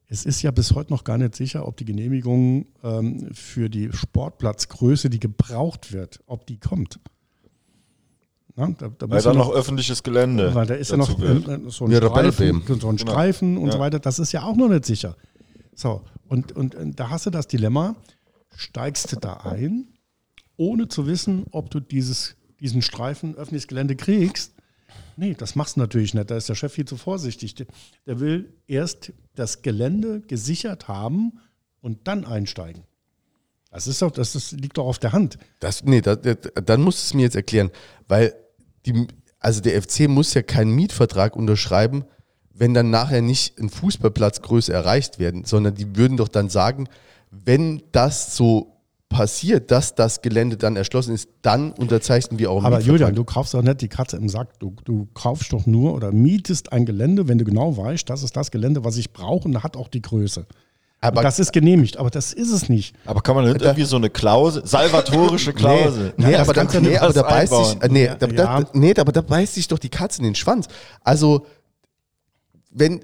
Es 0.07 0.26
ist 0.26 0.44
ja 0.44 0.52
bis 0.52 0.76
heute 0.76 0.94
noch 0.94 1.03
gar 1.03 1.18
nicht 1.18 1.36
sicher, 1.36 1.68
ob 1.68 1.78
die 1.78 1.86
Genehmigung 1.86 2.68
ähm, 2.84 3.30
für 3.34 3.70
die 3.70 3.90
Sportplatzgröße, 3.91 5.10
die 5.10 5.20
gebraucht 5.20 5.91
wird, 5.94 6.20
ob 6.28 6.45
die 6.45 6.60
kommt. 6.60 6.99
Na, 8.56 8.68
da, 8.78 8.90
da 8.95 9.10
Weil 9.10 9.20
da 9.24 9.32
ja 9.32 9.36
noch 9.36 9.52
öffentliches 9.52 10.03
Gelände. 10.03 10.53
weil 10.53 10.68
da 10.68 10.76
ist 10.76 10.91
ja 10.91 10.98
noch 10.98 11.10
so 11.10 11.86
ein 11.86 11.91
Ja, 11.91 11.98
Streifen, 11.98 12.61
so 12.80 12.88
ein 12.90 12.99
Streifen 12.99 13.57
und 13.57 13.72
so 13.72 13.78
Ja. 13.78 13.84
weiter. 13.84 13.98
Das 13.99 14.20
ist 14.20 14.32
ja 14.32 14.44
auch 14.44 14.56
noch 14.56 14.70
nicht 14.70 14.86
sicher. 14.86 15.15
So, 15.76 16.04
und, 16.28 16.52
und, 16.52 16.76
und 16.76 17.00
da 17.00 17.10
hast 17.10 17.26
du 17.26 17.30
das 17.30 17.48
Dilemma, 17.48 17.95
steigst 18.56 19.12
du 19.12 19.16
da 19.18 19.38
ein, 19.38 19.88
ohne 20.58 20.88
zu 20.88 21.08
wissen, 21.08 21.45
ob 21.52 21.70
du 21.70 21.80
dieses, 21.80 22.36
diesen 22.60 22.82
Streifen 22.82 23.36
öffentliches 23.36 23.68
Gelände 23.68 23.95
kriegst. 23.95 24.54
Nee, 25.16 25.34
das 25.34 25.56
machst 25.56 25.76
du 25.76 25.82
natürlich 25.82 26.14
nicht. 26.14 26.30
Da 26.30 26.38
ist 26.38 26.50
der 26.50 26.56
Chef 26.56 26.74
viel 26.74 26.86
zu 26.86 26.98
vorsichtig. 26.98 27.56
Der, 27.56 28.20
will 28.20 28.54
erst 28.68 29.14
das 29.36 29.62
Gelände 29.62 30.22
gesichert 30.22 30.88
haben 30.88 31.40
und 31.82 32.08
dann 32.08 32.26
einsteigen. 32.26 32.84
Das 33.72 33.88
ist 33.88 34.02
doch, 34.02 34.12
das 34.12 34.36
ist, 34.36 34.52
liegt 34.52 34.78
doch 34.78 34.86
auf 34.86 35.00
der 35.00 35.14
Hand. 35.14 35.38
Das, 35.60 35.84
nee, 35.84 36.02
das, 36.02 36.22
das, 36.22 36.38
dann 36.66 36.82
musst 36.82 37.00
du 37.00 37.06
es 37.08 37.14
mir 37.16 37.24
jetzt 37.24 37.36
erklären, 37.36 37.72
weil 38.08 38.36
die, 38.86 39.08
also 39.40 39.62
der 39.62 39.82
FC 39.82 40.08
muss 40.08 40.34
ja 40.36 40.44
keinen 40.44 40.72
Mietvertrag 40.72 41.36
unterschreiben, 41.36 42.06
wenn 42.54 42.74
dann 42.74 42.90
nachher 42.90 43.22
nicht 43.22 43.60
ein 43.60 43.70
Fußballplatzgröße 43.70 44.72
erreicht 44.72 45.20
werden, 45.20 45.44
sondern 45.44 45.76
die 45.76 45.96
würden 45.96 46.18
doch 46.18 46.28
dann 46.28 46.50
sagen, 46.50 46.88
wenn 47.32 47.82
das 47.92 48.36
so 48.36 48.74
passiert, 49.14 49.72
dass 49.72 49.96
das 49.96 50.22
Gelände 50.22 50.58
dann 50.58 50.76
erschlossen 50.76 51.14
ist, 51.14 51.30
dann 51.42 51.72
unterzeichnen 51.72 52.40
wir 52.40 52.52
auch 52.52 52.64
einen 52.64 52.74
Aber. 52.74 52.80
Julian, 52.80 53.16
du 53.16 53.24
kaufst 53.24 53.54
doch 53.54 53.62
nicht 53.62 53.82
die 53.82 53.88
Katze 53.88 54.18
im 54.18 54.28
Sack. 54.28 54.60
Du, 54.60 54.76
du 54.84 55.08
kaufst 55.14 55.54
doch 55.54 55.66
nur 55.66 55.94
oder 55.94 56.12
mietest 56.12 56.74
ein 56.74 56.86
Gelände, 56.86 57.28
wenn 57.28 57.38
du 57.38 57.46
genau 57.46 57.78
weißt, 57.78 58.10
das 58.10 58.24
ist 58.24 58.36
das 58.36 58.52
Gelände, 58.52 58.84
was 58.84 58.98
ich 58.98 59.14
brauche 59.14 59.48
und 59.48 59.64
hat 59.64 59.78
auch 59.78 59.88
die 59.88 60.02
Größe. 60.02 60.46
aber 61.00 61.20
Und 61.20 61.24
das 61.24 61.40
ist 61.40 61.54
genehmigt, 61.54 61.98
aber 61.98 62.10
das 62.10 62.34
ist 62.34 62.52
es 62.52 62.70
nicht. 62.70 62.96
Aber 63.06 63.22
kann 63.22 63.36
man 63.36 63.46
nicht 63.46 63.62
irgendwie 63.62 63.84
so 63.84 63.98
eine 63.98 64.10
Klausel, 64.10 64.66
salvatorische 64.66 65.54
Klausel. 65.54 66.14
Nee, 66.18 66.28
nee, 66.28 66.36
aber, 66.36 66.54
da, 66.54 66.64
nee, 66.64 66.80
nicht 66.90 67.02
aber 67.02 67.14
da 67.14 67.22
beißt 67.22 67.54
sich, 67.66 67.92
nee, 67.92 68.06
Ja, 68.06 68.16
da, 68.16 68.28
da, 68.28 68.60
ja. 68.60 68.66
nee, 68.74 68.94
aber 68.98 69.12
da 69.12 69.22
beißt 69.22 69.54
sich 69.56 69.68
doch 69.68 69.80
die 69.80 69.90
Katze 69.90 70.20
in 70.20 70.26
den 70.26 70.36
Schwanz. 70.36 70.68
Also, 71.04 71.46
wenn 72.74 73.02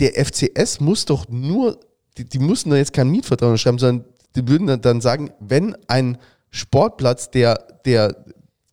der 0.00 0.14
FCS 0.24 0.80
muss 0.80 1.04
doch 1.06 1.28
nur, 1.28 1.78
die, 2.18 2.24
die 2.24 2.38
müssen 2.38 2.70
da 2.70 2.76
jetzt 2.76 2.92
keinen 2.92 3.10
Mietvertrag 3.10 3.48
unterschreiben, 3.48 3.78
sondern 3.78 4.04
die 4.36 4.46
würden 4.48 4.80
dann- 4.80 5.00
sagen, 5.00 5.30
wenn 5.40 5.76
ein 5.88 6.18
Sportplatz 6.50 7.30
der, 7.30 7.54
der 7.84 8.24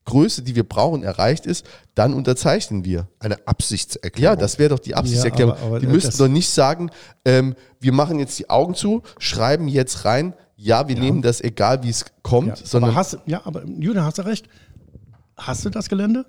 Größe, 0.06 0.42
die 0.42 0.56
wir 0.56 0.64
brauchen, 0.68 1.04
erreicht 1.04 1.46
ist, 1.46 1.66
dann 1.96 2.14
unterzeichnen 2.14 2.84
wir. 2.84 3.08
Eine 3.20 3.48
Absichtserklärung. 3.48 4.36
Ja, 4.38 4.40
das 4.40 4.58
wäre 4.60 4.70
doch 4.70 4.80
die 4.80 4.96
Absichtserklärung. 4.96 5.54
aber- 5.54 5.62
aber 5.66 5.80
die 5.80 5.88
müssten 5.88 6.18
doch 6.18 6.28
nicht 6.28 6.50
sagen, 6.50 6.90
ähm, 7.26 7.56
wir 7.80 7.92
machen 7.94 8.18
jetzt 8.20 8.38
die 8.40 8.50
Augen 8.50 8.74
zu, 8.76 9.04
schreiben 9.20 9.68
jetzt 9.68 10.06
rein, 10.06 10.34
ja, 10.56 10.88
wir 10.88 10.98
nehmen 11.00 11.22
das 11.22 11.42
egal, 11.42 11.84
wie 11.84 11.90
es 11.90 12.06
kommt, 12.24 12.48
Ja, 12.50 12.56
sondern 12.56 12.92
aber 12.92 13.00
hast, 13.00 13.18
ja, 13.28 13.42
aber 13.46 13.64
Julian, 13.66 14.04
hast 14.04 14.18
du 14.18 14.24
recht. 14.26 14.48
Hast 15.38 15.64
du 15.64 15.70
das 15.70 15.88
Gelände? 15.88 16.26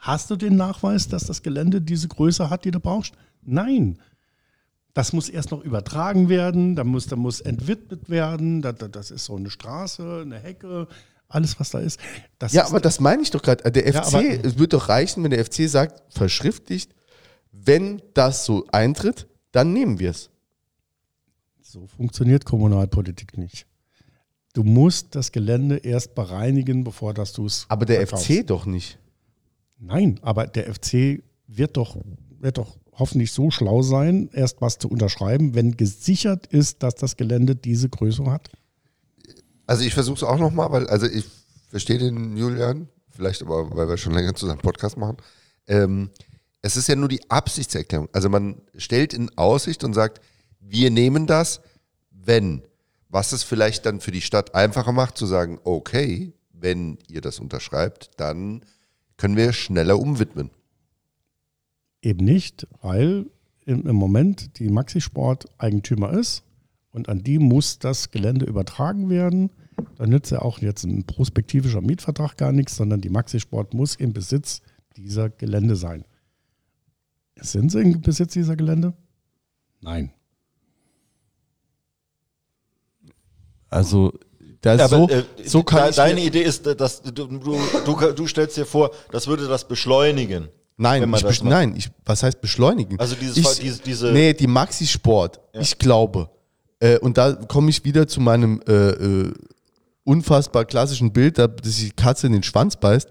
Hast 0.00 0.30
du 0.30 0.36
den 0.36 0.56
Nachweis, 0.56 1.08
dass 1.08 1.24
das 1.24 1.42
Gelände 1.42 1.80
diese 1.80 2.08
Größe 2.08 2.48
hat, 2.50 2.64
die 2.64 2.70
du 2.70 2.80
brauchst? 2.80 3.14
Nein. 3.42 3.98
Das 4.94 5.12
muss 5.12 5.28
erst 5.28 5.50
noch 5.52 5.62
übertragen 5.62 6.28
werden, 6.28 6.74
da 6.74 6.82
muss, 6.84 7.06
da 7.06 7.14
muss 7.16 7.40
entwidmet 7.40 8.10
werden, 8.10 8.60
da, 8.60 8.72
da, 8.72 8.88
das 8.88 9.10
ist 9.12 9.26
so 9.26 9.36
eine 9.36 9.48
Straße, 9.50 10.22
eine 10.22 10.38
Hecke, 10.40 10.88
alles, 11.28 11.60
was 11.60 11.70
da 11.70 11.78
ist. 11.78 12.00
Das 12.40 12.52
Ja, 12.52 12.62
ist, 12.62 12.70
aber 12.70 12.80
das 12.80 12.98
meine 12.98 13.22
ich 13.22 13.30
doch 13.30 13.40
gerade. 13.42 13.70
Der 13.70 13.86
Ja, 13.88 14.02
FC, 14.02 14.14
aber- 14.14 14.44
es 14.44 14.58
wird 14.58 14.72
doch 14.72 14.88
reichen, 14.88 15.22
wenn 15.22 15.30
der 15.30 15.44
FC 15.44 15.68
sagt, 15.68 16.02
verschriftlicht, 16.12 16.92
wenn 17.52 18.02
das 18.14 18.44
so 18.46 18.66
eintritt, 18.72 19.28
dann 19.52 19.72
nehmen 19.72 19.98
wir 20.00 20.10
es. 20.10 20.30
So 21.62 21.86
funktioniert 21.86 22.44
Kommunalpolitik 22.44 23.38
nicht. 23.38 23.66
Du 24.54 24.64
musst 24.64 25.14
das 25.14 25.30
Gelände 25.30 25.76
erst 25.76 26.16
bereinigen, 26.16 26.82
bevor 26.82 27.14
das 27.14 27.32
du 27.32 27.46
es 27.46 27.66
Aber 27.68 27.84
der 27.86 28.04
verkaufst. 28.08 28.26
FC 28.26 28.44
doch 28.46 28.66
nicht. 28.66 28.98
Nein, 29.80 30.20
aber 30.22 30.46
der 30.46 30.72
FC 30.72 31.22
wird 31.46 31.76
doch, 31.76 31.96
wird 32.38 32.58
doch 32.58 32.76
hoffentlich 32.92 33.32
so 33.32 33.50
schlau 33.50 33.82
sein, 33.82 34.28
erst 34.32 34.60
was 34.60 34.78
zu 34.78 34.88
unterschreiben, 34.88 35.54
wenn 35.54 35.76
gesichert 35.76 36.46
ist, 36.46 36.82
dass 36.82 36.94
das 36.94 37.16
Gelände 37.16 37.56
diese 37.56 37.88
Größe 37.88 38.26
hat. 38.26 38.50
Also 39.66 39.84
ich 39.84 39.94
versuche 39.94 40.16
es 40.16 40.22
auch 40.22 40.38
nochmal, 40.38 40.70
weil, 40.70 40.86
also 40.88 41.06
ich 41.06 41.24
verstehe 41.68 41.98
den 41.98 42.36
Julian, 42.36 42.88
vielleicht 43.10 43.42
aber, 43.42 43.74
weil 43.74 43.88
wir 43.88 43.96
schon 43.96 44.12
länger 44.12 44.34
zusammen 44.34 44.60
Podcast 44.60 44.96
machen. 44.96 45.16
Ähm, 45.66 46.10
es 46.62 46.76
ist 46.76 46.88
ja 46.88 46.96
nur 46.96 47.08
die 47.08 47.30
Absichtserklärung. 47.30 48.08
Also 48.12 48.28
man 48.28 48.60
stellt 48.76 49.14
in 49.14 49.36
Aussicht 49.38 49.82
und 49.82 49.94
sagt, 49.94 50.20
wir 50.60 50.90
nehmen 50.90 51.26
das, 51.26 51.60
wenn. 52.10 52.62
Was 53.08 53.32
es 53.32 53.42
vielleicht 53.42 53.86
dann 53.86 54.00
für 54.00 54.12
die 54.12 54.20
Stadt 54.20 54.54
einfacher 54.54 54.92
macht, 54.92 55.16
zu 55.16 55.26
sagen, 55.26 55.58
okay, 55.64 56.32
wenn 56.52 56.98
ihr 57.08 57.20
das 57.20 57.40
unterschreibt, 57.40 58.10
dann 58.18 58.62
können 59.20 59.36
wir 59.36 59.52
schneller 59.52 59.98
umwidmen. 59.98 60.50
Eben 62.00 62.24
nicht, 62.24 62.66
weil 62.80 63.26
im, 63.66 63.86
im 63.86 63.96
Moment 63.96 64.58
die 64.58 64.70
Maxi-Sport 64.70 65.44
Eigentümer 65.58 66.10
ist 66.14 66.42
und 66.90 67.10
an 67.10 67.22
die 67.22 67.38
muss 67.38 67.78
das 67.78 68.10
Gelände 68.10 68.46
übertragen 68.46 69.10
werden. 69.10 69.50
Da 69.96 70.06
nützt 70.06 70.32
ja 70.32 70.40
auch 70.40 70.60
jetzt 70.60 70.84
ein 70.84 71.04
prospektivischer 71.04 71.82
Mietvertrag 71.82 72.38
gar 72.38 72.52
nichts, 72.52 72.76
sondern 72.76 73.02
die 73.02 73.10
Maxi-Sport 73.10 73.74
muss 73.74 73.94
im 73.94 74.14
Besitz 74.14 74.62
dieser 74.96 75.28
Gelände 75.28 75.76
sein. 75.76 76.06
Sind 77.36 77.70
sie 77.70 77.82
im 77.82 78.00
Besitz 78.00 78.32
dieser 78.32 78.56
Gelände? 78.56 78.94
Nein. 79.82 80.10
Also, 83.68 84.18
das 84.62 84.80
Aber, 84.92 84.96
so, 84.96 85.08
äh, 85.08 85.24
so 85.44 85.62
kann 85.62 85.82
de- 85.82 85.90
ich 85.90 85.96
deine 85.96 86.20
Idee 86.20 86.42
ist, 86.42 86.66
dass 86.66 87.02
du, 87.02 87.10
du, 87.12 87.26
du, 87.86 88.12
du 88.12 88.26
stellst 88.26 88.56
dir 88.56 88.66
vor, 88.66 88.90
das 89.10 89.26
würde 89.26 89.46
das 89.48 89.66
beschleunigen. 89.66 90.48
Nein, 90.76 91.02
ich 91.14 91.42
nein, 91.42 91.74
ich, 91.76 91.90
was 92.06 92.22
heißt 92.22 92.40
beschleunigen? 92.40 92.98
Also 92.98 93.14
dieses- 93.14 93.36
ich, 93.36 93.58
diese- 93.58 93.82
diese- 93.82 94.12
nee, 94.12 94.32
die 94.34 94.46
Maxi 94.46 94.86
Sport. 94.86 95.40
Ich 95.52 95.78
glaube, 95.78 96.30
äh, 96.78 96.98
und 96.98 97.18
da 97.18 97.32
komme 97.34 97.68
ich 97.70 97.84
wieder 97.84 98.06
zu 98.08 98.20
meinem 98.20 98.62
äh, 98.66 98.72
äh, 98.72 99.32
unfassbar 100.04 100.64
klassischen 100.64 101.12
Bild, 101.12 101.38
da, 101.38 101.46
dass 101.46 101.76
die 101.76 101.90
Katze 101.90 102.26
in 102.26 102.32
den 102.32 102.42
Schwanz 102.42 102.76
beißt. 102.76 103.08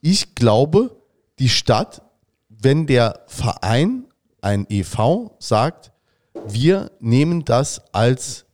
Ich 0.00 0.34
glaube, 0.34 0.96
die 1.38 1.48
Stadt, 1.48 2.02
wenn 2.48 2.86
der 2.86 3.20
Verein, 3.26 4.04
ein 4.40 4.66
EV, 4.68 5.30
sagt, 5.38 5.90
wir 6.46 6.90
nehmen 7.00 7.44
das 7.44 7.80
als, 7.92 8.44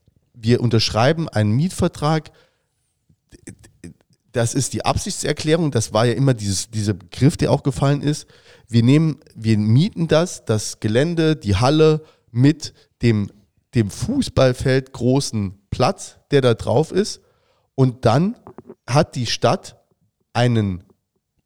wir 0.41 0.61
unterschreiben 0.61 1.29
einen 1.29 1.53
Mietvertrag, 1.53 2.31
das 4.33 4.55
ist 4.55 4.73
die 4.73 4.85
Absichtserklärung, 4.85 5.71
das 5.71 5.93
war 5.93 6.07
ja 6.07 6.13
immer 6.13 6.35
dieses, 6.35 6.71
dieser 6.71 6.95
Begriff, 6.95 7.37
der 7.37 7.51
auch 7.51 7.63
gefallen 7.63 8.03
ist. 8.03 8.27
Wir 8.69 8.83
nehmen, 8.83 9.19
wir 9.35 9.59
mieten 9.59 10.07
das, 10.07 10.45
das 10.45 10.81
Gelände, 10.81 11.35
die 11.35 11.57
Halle 11.57 12.03
mit 12.31 12.75
dem, 13.03 13.31
dem 13.75 13.91
Fußballfeld 13.91 14.93
großen 14.93 15.59
Platz, 15.71 16.19
der 16.31 16.43
da 16.43 16.55
drauf 16.55 16.93
ist. 16.93 17.21
Und 17.75 18.05
dann 18.05 18.37
hat 18.87 19.17
die 19.17 19.27
Stadt 19.27 19.77
einen 20.33 20.85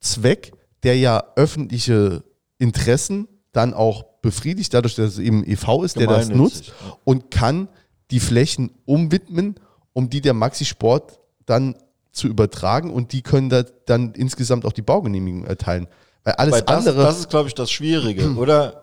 Zweck, 0.00 0.52
der 0.82 0.98
ja 0.98 1.22
öffentliche 1.36 2.24
Interessen 2.58 3.28
dann 3.52 3.74
auch 3.74 4.04
befriedigt, 4.22 4.74
dadurch, 4.74 4.94
dass 4.94 5.12
es 5.12 5.18
eben 5.18 5.44
EV 5.44 5.82
ist, 5.84 5.96
der 5.96 6.06
das 6.06 6.28
nutzt 6.28 6.72
und 7.04 7.30
kann 7.30 7.68
die 8.12 8.20
Flächen 8.20 8.70
umwidmen, 8.84 9.56
um 9.92 10.08
die 10.08 10.20
der 10.20 10.34
Maxi 10.34 10.64
Sport 10.64 11.18
dann 11.46 11.74
zu 12.12 12.28
übertragen 12.28 12.90
und 12.90 13.12
die 13.12 13.22
können 13.22 13.48
da 13.48 13.64
dann 13.86 14.12
insgesamt 14.12 14.64
auch 14.66 14.72
die 14.72 14.82
Baugenehmigung 14.82 15.44
erteilen. 15.44 15.88
Weil 16.22 16.34
alles 16.34 16.54
Weil 16.54 16.62
das, 16.62 16.86
andere, 16.86 17.02
das 17.02 17.18
ist, 17.20 17.30
glaube 17.30 17.48
ich, 17.48 17.54
das 17.54 17.70
Schwierige, 17.70 18.34
oder? 18.36 18.81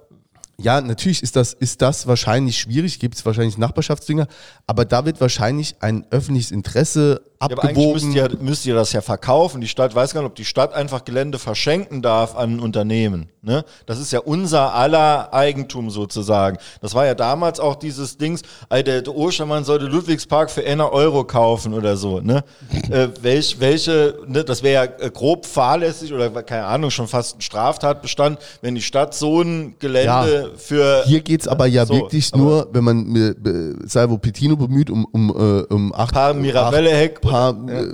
Ja, 0.61 0.81
natürlich 0.81 1.23
ist 1.23 1.36
das, 1.36 1.53
ist 1.53 1.81
das 1.81 2.07
wahrscheinlich 2.07 2.57
schwierig, 2.57 2.99
gibt 2.99 3.15
es 3.15 3.26
wahrscheinlich 3.26 3.57
Nachbarschaftsdünger, 3.57 4.27
aber 4.68 4.86
da 4.86 5.06
wird 5.06 5.22
wahrscheinlich 5.22 5.76
ein 5.80 6.06
öffentliches 6.11 6.52
Interesse 6.52 7.22
Ja, 7.23 7.30
aber 7.40 7.64
abgewogen. 7.64 7.94
müsst 7.94 8.15
ihr, 8.15 8.30
müsst 8.41 8.65
ihr 8.65 8.76
das 8.76 8.91
ja 8.91 9.02
verkaufen. 9.02 9.61
Die 9.61 9.68
Stadt 9.68 9.95
weiß 9.95 10.14
gar 10.14 10.22
nicht, 10.22 10.30
ob 10.30 10.36
die 10.36 10.45
Stadt 10.45 10.73
einfach 10.73 11.06
Gelände 11.06 11.40
verschenken 11.40 12.02
darf 12.02 12.36
an 12.36 12.56
ein 12.56 12.60
Unternehmen. 12.60 13.30
Ne? 13.41 13.64
Das 13.86 13.99
ist 13.99 14.11
ja 14.11 14.19
unser 14.19 14.73
aller 14.73 15.34
Eigentum 15.34 15.90
sozusagen. 15.90 16.57
Das 16.81 16.94
war 16.94 17.06
ja 17.06 17.15
damals 17.15 17.61
auch 17.61 17.76
dieses 17.76 18.18
Dings, 18.18 18.41
der, 18.69 18.84
der 18.84 19.15
Ostermann 19.15 19.64
sollte 19.64 19.86
Ludwigspark 19.86 20.52
für 20.52 20.65
einer 20.65 20.91
Euro 20.91 21.23
kaufen 21.23 21.73
oder 21.73 21.95
so. 21.95 22.19
Ne? 22.19 22.44
äh, 22.90 23.07
welch, 23.22 23.60
welche, 23.61 24.19
ne, 24.27 24.44
das 24.44 24.61
wäre 24.61 24.86
ja 24.86 25.06
äh, 25.06 25.10
grob 25.10 25.45
fahrlässig 25.45 26.14
oder 26.14 26.30
keine 26.44 26.65
Ahnung, 26.65 26.91
schon 26.91 27.07
fast 27.07 27.38
ein 27.38 27.41
Straftatbestand, 27.41 28.40
wenn 28.61 28.76
die 28.76 28.81
Stadt 28.81 29.15
so 29.15 29.41
ein 29.41 29.76
Gelände 29.80 30.48
für. 30.57 31.03
Hier 31.05 31.21
geht 31.21 31.41
es 31.41 31.47
aber 31.47 31.65
ja 31.67 31.85
So, 31.85 31.93
wirklich 31.95 32.34
aber- 32.34 32.41
nur, 32.43 32.69
wenn 32.73 32.84
man 32.84 33.15
äh, 33.15 33.30
äh, 33.30 33.76
Salvo 33.88 34.17
Petino 34.17 34.55
bemüht, 34.55 34.89
um, 34.89 35.05
um, 35.05 35.30
äh, 35.30 35.73
um 35.73 35.93
acht, 35.93 36.13
Paar 36.13 36.34
Mirabelle-Heck 36.34 37.15
acht 37.17 37.21
paar 37.21 37.69
äh, 37.69 37.93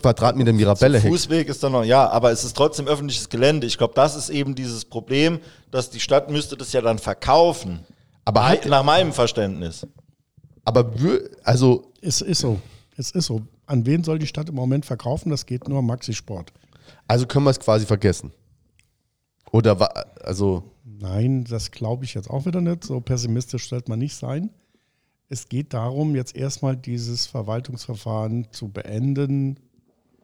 Quadratmeter 0.00 0.52
Mirabelle-Heck. 0.52 1.10
Fußweg 1.10 1.48
ist 1.48 1.62
dann 1.62 1.72
noch, 1.72 1.84
ja, 1.84 2.08
aber 2.08 2.30
es 2.32 2.44
ist 2.44 2.56
trotzdem 2.56 2.86
öffentliches 2.88 3.28
Gelände. 3.28 3.66
Ich 3.66 3.78
glaube, 3.78 3.94
das 3.94 4.16
ist 4.16 4.28
eben 4.30 4.54
dieses 4.54 4.84
Problem, 4.84 5.38
dass 5.70 5.90
die 5.90 6.00
Stadt 6.00 6.30
müsste 6.30 6.56
das 6.56 6.72
ja 6.72 6.80
dann 6.80 6.98
verkaufen. 6.98 7.80
Aber, 8.24 8.46
halt, 8.46 8.66
Nach 8.66 8.82
meinem 8.82 9.12
Verständnis. 9.12 9.86
aber 10.64 10.90
also 11.42 11.92
Es 12.00 12.20
ist 12.20 12.40
so. 12.40 12.58
Es 12.96 13.10
ist 13.10 13.26
so. 13.26 13.42
An 13.66 13.84
wen 13.86 14.04
soll 14.04 14.18
die 14.18 14.26
Stadt 14.26 14.48
im 14.48 14.54
Moment 14.54 14.86
verkaufen? 14.86 15.30
Das 15.30 15.46
geht 15.46 15.68
nur 15.68 15.82
Maxi 15.82 16.12
Sport. 16.14 16.52
Also 17.08 17.26
können 17.26 17.44
wir 17.44 17.50
es 17.50 17.58
quasi 17.60 17.84
vergessen. 17.86 18.32
Oder 19.52 19.76
also 20.24 20.62
Nein, 21.04 21.44
das 21.44 21.70
glaube 21.70 22.06
ich 22.06 22.14
jetzt 22.14 22.30
auch 22.30 22.46
wieder 22.46 22.62
nicht. 22.62 22.82
So 22.84 22.98
pessimistisch 22.98 23.68
sollte 23.68 23.90
man 23.90 23.98
nicht 23.98 24.14
sein. 24.16 24.48
Es 25.28 25.50
geht 25.50 25.74
darum, 25.74 26.16
jetzt 26.16 26.34
erstmal 26.34 26.76
dieses 26.78 27.26
Verwaltungsverfahren 27.26 28.46
zu 28.52 28.68
beenden, 28.68 29.60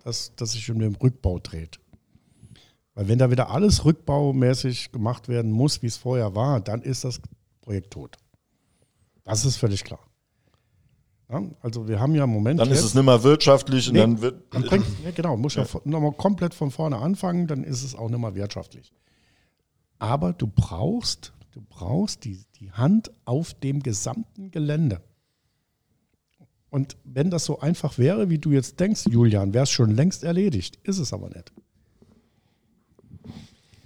das, 0.05 0.33
das 0.37 0.53
sich 0.53 0.71
um 0.71 0.79
den 0.79 0.95
Rückbau 0.95 1.39
dreht. 1.39 1.81
Weil 2.95 3.09
wenn 3.09 3.19
da 3.19 3.31
wieder 3.31 3.51
alles 3.51 3.85
rückbaumäßig 3.85 4.91
gemacht 4.91 5.29
werden 5.29 5.53
muss, 5.53 5.83
wie 5.83 5.87
es 5.87 5.99
vorher 5.99 6.35
war, 6.35 6.61
dann 6.61 6.81
ist 6.81 7.05
das 7.05 7.21
Projekt 7.61 7.93
tot. 7.93 8.17
Das 9.25 9.45
ist 9.45 9.57
völlig 9.57 9.85
klar. 9.85 10.01
Ja, 11.31 11.43
also 11.61 11.89
wir 11.89 12.01
haben 12.01 12.15
ja 12.15 12.25
im 12.25 12.31
Moment. 12.31 12.59
Dann 12.59 12.71
ist 12.71 12.79
jetzt- 12.79 12.87
es 12.87 12.95
nicht 12.95 13.05
mehr 13.05 13.23
wirtschaftlich 13.23 13.87
und 13.89 13.95
Nee, 13.95 14.01
dann 14.01 14.21
wird. 14.23 14.43
dann 14.55 14.63
bringt, 14.63 14.87
ja, 15.05 15.11
genau, 15.11 15.37
muss 15.37 15.57
ja, 15.57 15.67
nochmal 15.85 16.13
komplett 16.13 16.55
von 16.55 16.71
vorne 16.71 16.97
anfangen, 16.97 17.47
dann 17.47 17.65
ist 17.65 17.83
es 17.85 17.95
auch 17.95 18.09
nicht 18.09 18.19
mehr 18.19 18.35
wirtschaftlich. 18.35 18.95
Aber 20.01 20.33
du 20.33 20.49
brauchst, 20.49 21.33
du 21.53 21.61
brauchst 21.61 22.25
die, 22.25 22.41
die 22.59 22.73
Hand 22.73 23.13
auf 23.25 23.55
dem 23.55 23.83
gesamten 23.83 24.51
Gelände. 24.51 25.01
Und 26.71 26.97
wenn 27.05 27.31
das 27.31 27.45
so 27.45 27.61
einfach 27.61 27.99
wäre, 27.99 28.31
wie 28.31 28.39
du 28.39 28.51
jetzt 28.51 28.81
denkst, 28.81 29.05
Julian, 29.11 29.53
wäre 29.53 29.65
es 29.65 29.71
schon 29.71 29.91
längst 29.91 30.25
erledigt. 30.25 30.79
Ist 30.85 30.99
es 30.99 31.13
aber 31.13 31.29
nicht. 31.29 31.53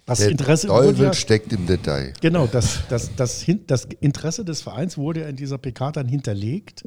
Das 0.06 0.18
Der 0.18 0.28
Interesse 0.28 0.66
Teufel 0.66 1.06
ja, 1.06 1.14
steckt 1.14 1.52
im 1.52 1.66
Detail. 1.66 2.12
Genau, 2.20 2.46
das, 2.46 2.80
das, 2.88 3.16
das, 3.16 3.46
das 3.66 3.84
Interesse 4.00 4.44
des 4.44 4.60
Vereins 4.60 4.98
wurde 4.98 5.20
ja 5.22 5.28
in 5.28 5.36
dieser 5.36 5.56
PK 5.56 5.92
dann 5.92 6.06
hinterlegt. 6.06 6.86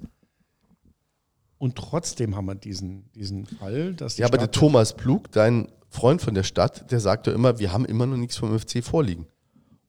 Und 1.57 1.75
trotzdem 1.75 2.35
haben 2.35 2.45
wir 2.45 2.55
diesen, 2.55 3.11
diesen 3.13 3.47
Fall, 3.47 3.95
dass 3.95 4.17
ja, 4.17 4.27
aber 4.27 4.37
der 4.37 4.51
Thomas 4.51 4.95
Plug, 4.95 5.23
dein 5.31 5.67
Freund 5.89 6.21
von 6.21 6.33
der 6.33 6.43
Stadt, 6.43 6.91
der 6.91 6.99
sagt 6.99 7.27
ja 7.27 7.33
immer, 7.33 7.59
wir 7.59 7.71
haben 7.71 7.85
immer 7.85 8.05
noch 8.05 8.17
nichts 8.17 8.37
vom 8.37 8.57
FC 8.57 8.83
vorliegen. 8.83 9.27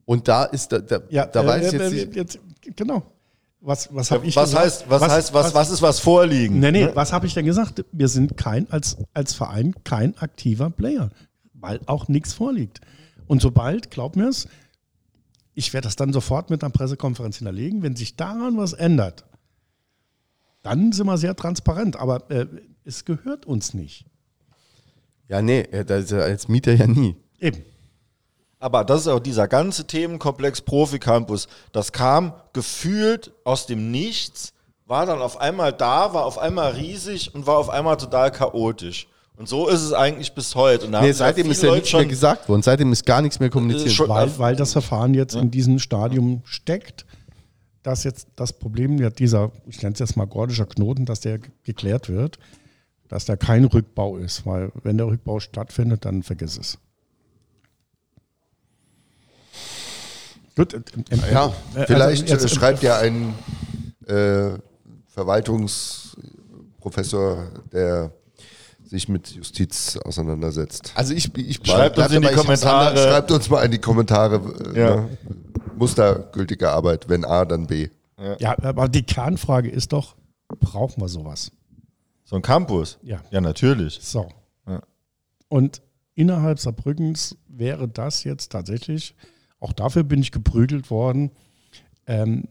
Und 0.04 0.28
da 0.28 0.44
ist 0.44 0.72
da, 0.72 0.78
da, 0.78 1.00
ja, 1.10 1.26
da 1.26 1.42
äh, 1.42 1.46
weiß 1.46 1.72
äh, 1.72 1.76
jetzt 1.76 1.92
äh, 1.92 1.94
nicht, 1.94 2.16
jetzt 2.16 2.38
genau. 2.76 3.02
Was, 3.60 3.92
was 3.92 4.10
habe 4.10 4.24
ich 4.24 4.36
was 4.36 4.50
gesagt? 4.50 4.64
heißt, 4.64 4.84
was, 4.88 5.02
heißt, 5.02 5.34
was, 5.34 5.54
was 5.54 5.70
ist 5.70 5.82
was 5.82 5.98
vorliegen? 5.98 6.60
Nee, 6.60 6.70
nee, 6.70 6.88
was 6.94 7.12
habe 7.12 7.26
ich 7.26 7.34
denn 7.34 7.44
gesagt? 7.44 7.84
Wir 7.90 8.08
sind 8.08 8.36
kein, 8.36 8.70
als, 8.70 8.96
als 9.14 9.34
Verein 9.34 9.74
kein 9.82 10.16
aktiver 10.16 10.70
Player, 10.70 11.10
weil 11.54 11.80
auch 11.86 12.06
nichts 12.06 12.32
vorliegt. 12.32 12.80
Und 13.26 13.42
sobald, 13.42 13.90
glaub 13.90 14.14
mir 14.14 14.28
es, 14.28 14.46
ich 15.54 15.72
werde 15.72 15.86
das 15.86 15.96
dann 15.96 16.12
sofort 16.12 16.50
mit 16.50 16.62
einer 16.62 16.70
Pressekonferenz 16.70 17.38
hinterlegen, 17.38 17.82
wenn 17.82 17.96
sich 17.96 18.14
daran 18.14 18.56
was 18.56 18.74
ändert, 18.74 19.24
dann 20.62 20.92
sind 20.92 21.06
wir 21.06 21.18
sehr 21.18 21.34
transparent. 21.34 21.96
Aber 21.96 22.30
äh, 22.30 22.46
es 22.84 23.04
gehört 23.04 23.44
uns 23.44 23.74
nicht. 23.74 24.06
Ja 25.28 25.42
nee, 25.42 25.66
als 25.72 26.48
Mieter 26.48 26.74
ja 26.74 26.86
nie. 26.86 27.16
Eben. 27.40 27.62
Aber 28.60 28.84
das 28.84 29.02
ist 29.02 29.08
auch 29.08 29.20
dieser 29.20 29.46
ganze 29.46 29.86
Themenkomplex 29.86 30.62
Profi-Campus. 30.62 31.46
Das 31.72 31.92
kam 31.92 32.32
gefühlt 32.52 33.32
aus 33.44 33.66
dem 33.66 33.90
Nichts, 33.92 34.52
war 34.86 35.06
dann 35.06 35.20
auf 35.20 35.40
einmal 35.40 35.72
da, 35.72 36.12
war 36.12 36.24
auf 36.24 36.38
einmal 36.38 36.72
riesig 36.72 37.34
und 37.34 37.46
war 37.46 37.58
auf 37.58 37.68
einmal 37.70 37.96
total 37.98 38.32
chaotisch. 38.32 39.06
Und 39.36 39.48
so 39.48 39.68
ist 39.68 39.82
es 39.82 39.92
eigentlich 39.92 40.32
bis 40.34 40.56
heute. 40.56 40.86
Und 40.86 40.90
Nee, 41.00 41.12
seitdem 41.12 41.48
ist 41.48 41.62
ja 41.62 41.72
nichts 41.72 41.92
mehr 41.92 42.06
gesagt 42.06 42.48
worden, 42.48 42.62
seitdem 42.62 42.90
ist 42.92 43.06
gar 43.06 43.22
nichts 43.22 43.38
mehr 43.38 43.50
kommuniziert. 43.50 43.92
Schon- 43.92 44.08
Weil, 44.08 44.36
weil 44.38 44.56
das 44.56 44.72
Verfahren 44.72 45.14
jetzt 45.14 45.36
in 45.36 45.52
diesem 45.52 45.78
Stadium 45.78 46.42
steckt, 46.44 47.06
dass 47.84 48.02
jetzt 48.02 48.26
das 48.34 48.52
Problem, 48.52 48.98
ja, 48.98 49.10
dieser, 49.10 49.52
ich 49.68 49.80
nenne 49.82 49.92
es 49.92 50.00
jetzt 50.00 50.16
mal 50.16 50.24
gordischer 50.26 50.66
Knoten, 50.66 51.04
dass 51.06 51.20
der 51.20 51.38
ge- 51.38 51.50
geklärt 51.62 52.08
wird, 52.08 52.40
dass 53.08 53.24
da 53.24 53.36
kein 53.36 53.64
Rückbau 53.64 54.16
ist. 54.16 54.44
Weil 54.46 54.70
wenn 54.82 54.96
der 54.98 55.06
Rückbau 55.06 55.40
stattfindet, 55.40 56.04
dann 56.04 56.22
vergiss 56.22 56.58
es. 56.58 56.78
Gut, 60.56 60.74
äh, 60.74 60.78
äh, 61.10 61.32
Ja, 61.32 61.52
äh, 61.74 61.86
Vielleicht 61.86 62.22
also 62.22 62.34
jetzt, 62.34 62.44
äh, 62.44 62.48
schreibt 62.48 62.82
ja 62.82 62.98
ein 62.98 63.34
äh, 64.06 64.50
Verwaltungsprüfer 65.08 66.18
Professor, 66.80 67.48
der 67.72 68.12
sich 68.84 69.08
mit 69.08 69.28
Justiz 69.30 69.98
auseinandersetzt. 69.98 70.92
Also 70.94 71.12
ich, 71.12 71.36
ich 71.36 71.60
Schreibt 71.62 71.98
uns 71.98 72.10
in 72.12 72.22
die 72.22 72.28
Kommentare. 72.28 72.88
anders- 72.88 73.04
Schreibt 73.04 73.30
uns 73.32 73.50
mal 73.50 73.62
in 73.64 73.70
die 73.72 73.78
Kommentare 73.78 74.40
Ja. 74.74 74.96
ne? 74.96 75.18
mustergültige 75.76 76.70
Arbeit. 76.70 77.08
Wenn 77.08 77.24
A, 77.24 77.44
dann 77.44 77.66
B. 77.66 77.88
Ja, 78.38 78.56
aber 78.62 78.88
die 78.88 79.02
Kernfrage 79.02 79.68
ist 79.68 79.92
doch, 79.92 80.16
brauchen 80.60 81.02
wir 81.02 81.08
sowas? 81.08 81.52
So 82.28 82.36
ein 82.36 82.42
Campus? 82.42 82.98
Ja. 83.02 83.22
Ja, 83.30 83.40
natürlich. 83.40 84.00
So. 84.02 84.28
Ja. 84.66 84.82
Und 85.48 85.80
innerhalb 86.14 86.58
Saarbrückens 86.58 87.38
wäre 87.48 87.88
das 87.88 88.22
jetzt 88.22 88.52
tatsächlich, 88.52 89.14
auch 89.60 89.72
dafür 89.72 90.02
bin 90.02 90.20
ich 90.20 90.30
geprügelt 90.30 90.90
worden, 90.90 91.30
ähm, 92.06 92.44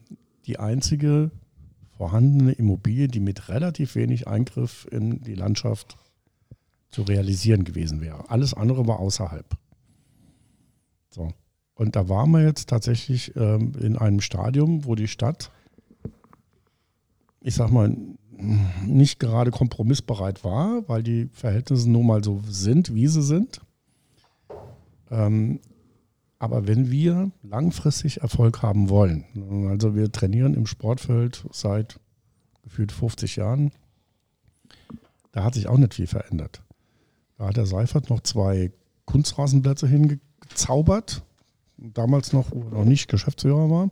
die 0.48 0.58
einzige 0.58 1.30
vorhandene 1.96 2.54
Immobilie, 2.54 3.08
die 3.08 3.20
mit 3.20 3.50
relativ 3.50 3.94
wenig 3.94 4.28
Eingriff 4.28 4.88
in 4.90 5.22
die 5.22 5.36
Landschaft 5.36 5.96
zu 6.90 7.04
realisieren 7.04 7.64
gewesen 7.64 8.02
wäre. 8.02 8.32
Alles 8.32 8.56
andere 8.56 8.88
war 8.88 9.00
außerhalb. 9.00 9.46
So. 11.12 11.34
Und 11.76 11.96
da 11.96 12.10
waren 12.10 12.32
wir 12.32 12.42
jetzt 12.42 12.68
tatsächlich 12.70 13.36
ähm, 13.36 13.74
in 13.80 13.96
einem 13.96 14.22
Stadium, 14.22 14.86
wo 14.86 14.96
die 14.96 15.08
Stadt, 15.08 15.52
ich 17.42 17.54
sag 17.54 17.70
mal, 17.70 17.96
nicht 18.38 19.20
gerade 19.20 19.52
kompromissbereit 19.52 20.44
war, 20.44 20.88
weil 20.88 21.04
die 21.04 21.30
Verhältnisse 21.34 21.90
nun 21.90 22.06
mal 22.06 22.24
so 22.24 22.42
sind, 22.48 22.94
wie 22.94 23.08
sie 23.08 23.24
sind. 23.24 23.62
Ähm, 25.10 25.60
aber 26.40 26.68
wenn 26.68 26.92
wir 26.92 27.32
langfristig 27.42 28.22
Erfolg 28.22 28.62
haben 28.62 28.90
wollen, 28.90 29.26
also 29.70 29.96
wir 29.96 30.12
trainieren 30.12 30.54
im 30.54 30.68
Sportfeld 30.68 31.46
seit 31.52 32.00
gefühlt 32.64 32.92
50 32.92 33.38
Jahren, 33.38 33.72
da 35.32 35.44
hat 35.44 35.56
sich 35.56 35.68
auch 35.68 35.78
nicht 35.78 35.96
viel 35.96 36.08
verändert. 36.08 36.62
Da 37.38 37.48
hat 37.48 37.58
der 37.58 37.66
Seifert 37.66 38.10
noch 38.10 38.22
zwei 38.22 38.72
Kunstrasenplätze 39.06 39.88
hingezaubert, 39.88 41.24
damals 41.78 42.34
noch, 42.34 42.52
wo 42.52 42.62
er 42.62 42.72
noch 42.72 42.86
nicht 42.86 43.08
Geschäftsführer 43.08 43.70
war. 43.70 43.90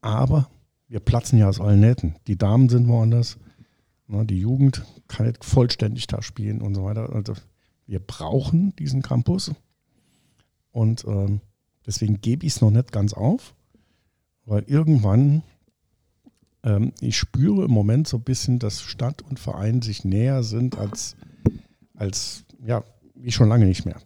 Aber 0.00 0.48
wir 0.94 1.00
platzen 1.00 1.40
ja 1.40 1.48
aus 1.48 1.60
allen 1.60 1.80
Nähten. 1.80 2.14
Die 2.28 2.38
Damen 2.38 2.68
sind 2.68 2.86
woanders, 2.86 3.36
ne, 4.06 4.24
die 4.24 4.38
Jugend 4.38 4.84
kann 5.08 5.26
nicht 5.26 5.44
vollständig 5.44 6.06
da 6.06 6.22
spielen 6.22 6.62
und 6.62 6.76
so 6.76 6.84
weiter. 6.84 7.12
Also 7.12 7.32
wir 7.84 7.98
brauchen 7.98 8.76
diesen 8.76 9.02
Campus 9.02 9.50
und 10.70 11.04
ähm, 11.04 11.40
deswegen 11.84 12.20
gebe 12.20 12.46
ich 12.46 12.52
es 12.52 12.60
noch 12.60 12.70
nicht 12.70 12.92
ganz 12.92 13.12
auf, 13.12 13.56
weil 14.44 14.62
irgendwann 14.68 15.42
ähm, 16.62 16.92
ich 17.00 17.16
spüre 17.16 17.64
im 17.64 17.72
Moment 17.72 18.06
so 18.06 18.18
ein 18.18 18.22
bisschen, 18.22 18.60
dass 18.60 18.80
Stadt 18.80 19.20
und 19.22 19.40
Verein 19.40 19.82
sich 19.82 20.04
näher 20.04 20.44
sind 20.44 20.78
als, 20.78 21.16
als 21.96 22.44
ja, 22.64 22.84
wie 23.16 23.32
schon 23.32 23.48
lange 23.48 23.66
nicht 23.66 23.84
mehr. 23.84 23.96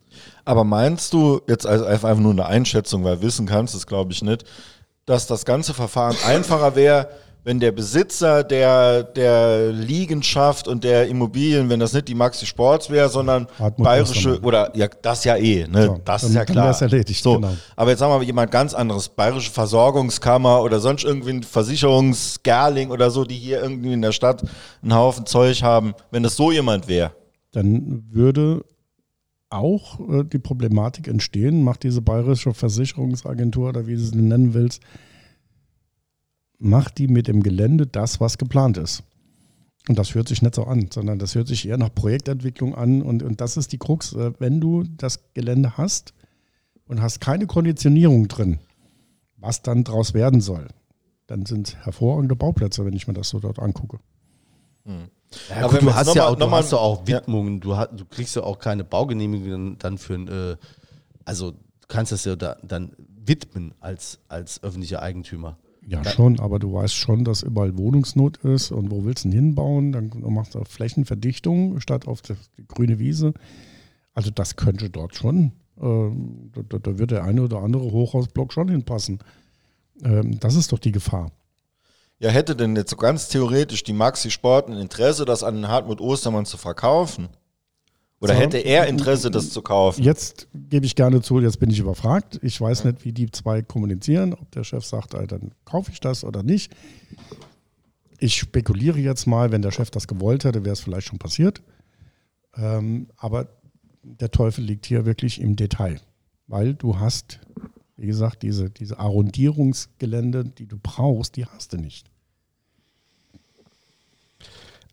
Aber 0.46 0.64
meinst 0.64 1.12
du, 1.12 1.42
jetzt 1.48 1.66
also 1.66 1.84
einfach 1.84 2.16
nur 2.16 2.32
eine 2.32 2.46
Einschätzung, 2.46 3.04
weil 3.04 3.20
wissen 3.20 3.44
kannst 3.44 3.74
du 3.74 3.78
es, 3.78 3.86
glaube 3.86 4.12
ich, 4.12 4.22
nicht, 4.22 4.46
dass 5.08 5.26
das 5.26 5.44
ganze 5.44 5.72
Verfahren 5.74 6.16
einfacher 6.26 6.76
wäre, 6.76 7.08
wenn 7.44 7.60
der 7.60 7.72
Besitzer 7.72 8.44
der, 8.44 9.02
der 9.04 9.72
Liegenschaft 9.72 10.68
und 10.68 10.84
der 10.84 11.08
Immobilien, 11.08 11.70
wenn 11.70 11.80
das 11.80 11.94
nicht 11.94 12.08
die 12.08 12.14
Maxi 12.14 12.44
Sports 12.44 12.90
wäre, 12.90 13.08
sondern 13.08 13.46
Hartmut 13.58 13.86
bayerische, 13.86 14.38
oder 14.42 14.70
ja, 14.76 14.86
das 15.00 15.24
ja 15.24 15.34
eh, 15.36 15.66
ne? 15.66 15.86
So, 15.86 16.00
das 16.04 16.20
dann- 16.22 16.30
ist 16.30 16.36
ja 16.36 16.44
dann 16.44 16.52
klar. 16.54 16.66
wär's 16.66 16.82
erledigt, 16.82 17.22
so, 17.22 17.36
genau. 17.36 17.52
Aber 17.74 17.90
jetzt 17.90 18.00
sagen 18.00 18.20
wir 18.20 18.26
jemand 18.26 18.50
ganz 18.50 18.74
anderes, 18.74 19.08
bayerische 19.08 19.50
Versorgungskammer 19.50 20.60
oder 20.62 20.78
sonst 20.78 21.04
irgendwie 21.04 21.30
ein 21.30 21.42
Versicherungsgerling 21.42 22.90
oder 22.90 23.10
so, 23.10 23.24
die 23.24 23.36
hier 23.36 23.62
irgendwie 23.62 23.94
in 23.94 24.02
der 24.02 24.12
Stadt 24.12 24.42
einen 24.82 24.94
Haufen 24.94 25.24
Zeug 25.24 25.62
haben, 25.62 25.94
wenn 26.10 26.22
das 26.22 26.36
so 26.36 26.52
jemand 26.52 26.86
wäre. 26.86 27.12
dann 27.52 28.04
würde 28.10 28.62
auch 29.50 30.00
äh, 30.08 30.24
die 30.24 30.38
Problematik 30.38 31.08
entstehen, 31.08 31.62
macht 31.62 31.82
diese 31.82 32.02
bayerische 32.02 32.54
Versicherungsagentur 32.54 33.70
oder 33.70 33.86
wie 33.86 33.94
du 33.94 34.00
sie 34.00 34.16
nennen 34.16 34.54
willst, 34.54 34.82
macht 36.58 36.98
die 36.98 37.08
mit 37.08 37.28
dem 37.28 37.42
Gelände 37.42 37.86
das, 37.86 38.20
was 38.20 38.38
geplant 38.38 38.76
ist. 38.76 39.02
Und 39.88 39.98
das 39.98 40.14
hört 40.14 40.28
sich 40.28 40.42
nicht 40.42 40.54
so 40.54 40.64
an, 40.64 40.88
sondern 40.92 41.18
das 41.18 41.34
hört 41.34 41.48
sich 41.48 41.66
eher 41.66 41.78
nach 41.78 41.94
Projektentwicklung 41.94 42.74
an. 42.74 43.00
Und, 43.00 43.22
und 43.22 43.40
das 43.40 43.56
ist 43.56 43.72
die 43.72 43.78
Krux. 43.78 44.12
Äh, 44.12 44.32
Wenn 44.38 44.60
du 44.60 44.84
das 44.84 45.32
Gelände 45.32 45.78
hast 45.78 46.12
und 46.86 47.00
hast 47.00 47.20
keine 47.20 47.46
Konditionierung 47.46 48.28
drin, 48.28 48.58
was 49.36 49.62
dann 49.62 49.84
draus 49.84 50.14
werden 50.14 50.40
soll, 50.40 50.68
dann 51.26 51.46
sind 51.46 51.76
hervorragende 51.84 52.36
Bauplätze, 52.36 52.84
wenn 52.84 52.94
ich 52.94 53.06
mir 53.06 53.14
das 53.14 53.28
so 53.28 53.38
dort 53.38 53.58
angucke. 53.58 53.98
Ja, 55.50 55.64
Aber 55.64 55.74
gut, 55.78 55.82
du 55.82 55.94
hast 55.94 56.14
ja 56.14 56.22
mal- 56.22 56.28
auch, 56.30 56.36
du 56.36 56.46
mal- 56.46 56.58
hast 56.58 56.72
ja 56.72 56.78
auch 56.78 57.06
Ja. 57.06 57.18
Widmungen, 57.18 57.60
du, 57.60 57.76
hast, 57.76 57.90
du 57.96 58.04
kriegst 58.04 58.34
ja 58.36 58.42
auch 58.42 58.58
keine 58.58 58.84
Baugenehmigung 58.84 59.78
dann 59.78 59.98
für 59.98 60.14
ein, 60.14 60.28
äh, 60.28 60.56
also 61.24 61.50
du 61.52 61.56
kannst 61.88 62.12
das 62.12 62.24
ja 62.24 62.34
da, 62.36 62.56
dann 62.62 62.92
widmen 63.24 63.74
als, 63.80 64.18
als 64.28 64.62
öffentlicher 64.62 65.02
Eigentümer. 65.02 65.58
Ja, 65.86 66.04
schon, 66.04 66.38
aber 66.40 66.58
du 66.58 66.72
weißt 66.74 66.94
schon, 66.94 67.24
dass 67.24 67.42
überall 67.42 67.76
Wohnungsnot 67.78 68.38
ist 68.38 68.70
und 68.72 68.90
wo 68.90 69.04
willst 69.04 69.24
du 69.24 69.28
ihn 69.28 69.32
hinbauen? 69.32 69.92
Dann 69.92 70.10
machst 70.28 70.54
du 70.54 70.62
Flächenverdichtung 70.64 71.80
statt 71.80 72.06
auf 72.06 72.20
die, 72.20 72.34
grüne 72.66 72.98
Wiese. 72.98 73.32
Also 74.14 74.30
das 74.30 74.56
könnte 74.56 74.90
dort 74.90 75.14
schon, 75.14 75.52
da, 75.76 76.10
da- 76.68 76.78
da 76.78 76.98
wird 76.98 77.10
der 77.12 77.24
eine 77.24 77.42
oder 77.42 77.58
andere 77.62 77.84
Hochhausblock 77.90 78.52
schon 78.52 78.68
hinpassen. 78.68 79.20
Ähm, 80.02 80.38
das 80.40 80.56
ist 80.56 80.72
doch 80.72 80.78
die 80.78 80.92
Gefahr. 80.92 81.30
Ja, 82.20 82.30
hätte 82.30 82.56
denn 82.56 82.74
jetzt 82.74 82.90
so 82.90 82.96
ganz 82.96 83.28
theoretisch 83.28 83.84
die 83.84 83.92
Maxi 83.92 84.30
Sport 84.30 84.68
ein 84.68 84.76
Interesse, 84.76 85.24
das 85.24 85.42
an 85.42 85.54
den 85.54 85.68
Hartmut 85.68 86.00
Ostermann 86.00 86.46
zu 86.46 86.56
verkaufen? 86.56 87.28
Oder 88.20 88.34
So. 88.34 88.40
hätte 88.40 88.58
er 88.58 88.88
Interesse, 88.88 89.30
das 89.30 89.50
zu 89.50 89.62
kaufen? 89.62 90.02
Jetzt 90.02 90.48
gebe 90.52 90.84
ich 90.84 90.96
gerne 90.96 91.22
zu, 91.22 91.38
jetzt 91.38 91.60
bin 91.60 91.70
ich 91.70 91.78
überfragt. 91.78 92.40
Ich 92.42 92.60
weiß 92.60 92.84
nicht, 92.84 93.04
wie 93.04 93.12
die 93.12 93.30
zwei 93.30 93.62
kommunizieren, 93.62 94.34
ob 94.34 94.50
der 94.50 94.64
Chef 94.64 94.84
sagt, 94.84 95.14
dann 95.14 95.52
kaufe 95.64 95.92
ich 95.92 96.00
das 96.00 96.24
oder 96.24 96.42
nicht. 96.42 96.72
Ich 98.18 98.34
spekuliere 98.34 98.98
jetzt 98.98 99.26
mal, 99.26 99.52
wenn 99.52 99.62
der 99.62 99.70
Chef 99.70 99.90
das 99.90 100.08
gewollt 100.08 100.42
hätte, 100.42 100.64
wäre 100.64 100.72
es 100.72 100.80
vielleicht 100.80 101.06
schon 101.06 101.20
passiert. 101.20 101.62
Ähm, 102.56 103.06
aber 103.16 103.46
der 104.02 104.32
Teufel 104.32 104.64
liegt 104.64 104.86
hier 104.86 105.06
wirklich 105.06 105.40
im 105.40 105.54
Detail, 105.54 106.00
weil 106.48 106.74
du 106.74 106.98
hast, 106.98 107.38
wie 107.98 108.06
gesagt, 108.06 108.42
diese, 108.42 108.70
diese 108.70 108.98
Arrondierungsgelände, 108.98 110.44
die 110.44 110.66
du 110.66 110.78
brauchst, 110.80 111.36
die 111.36 111.44
hast 111.44 111.72
du 111.72 111.78
nicht. 111.78 112.06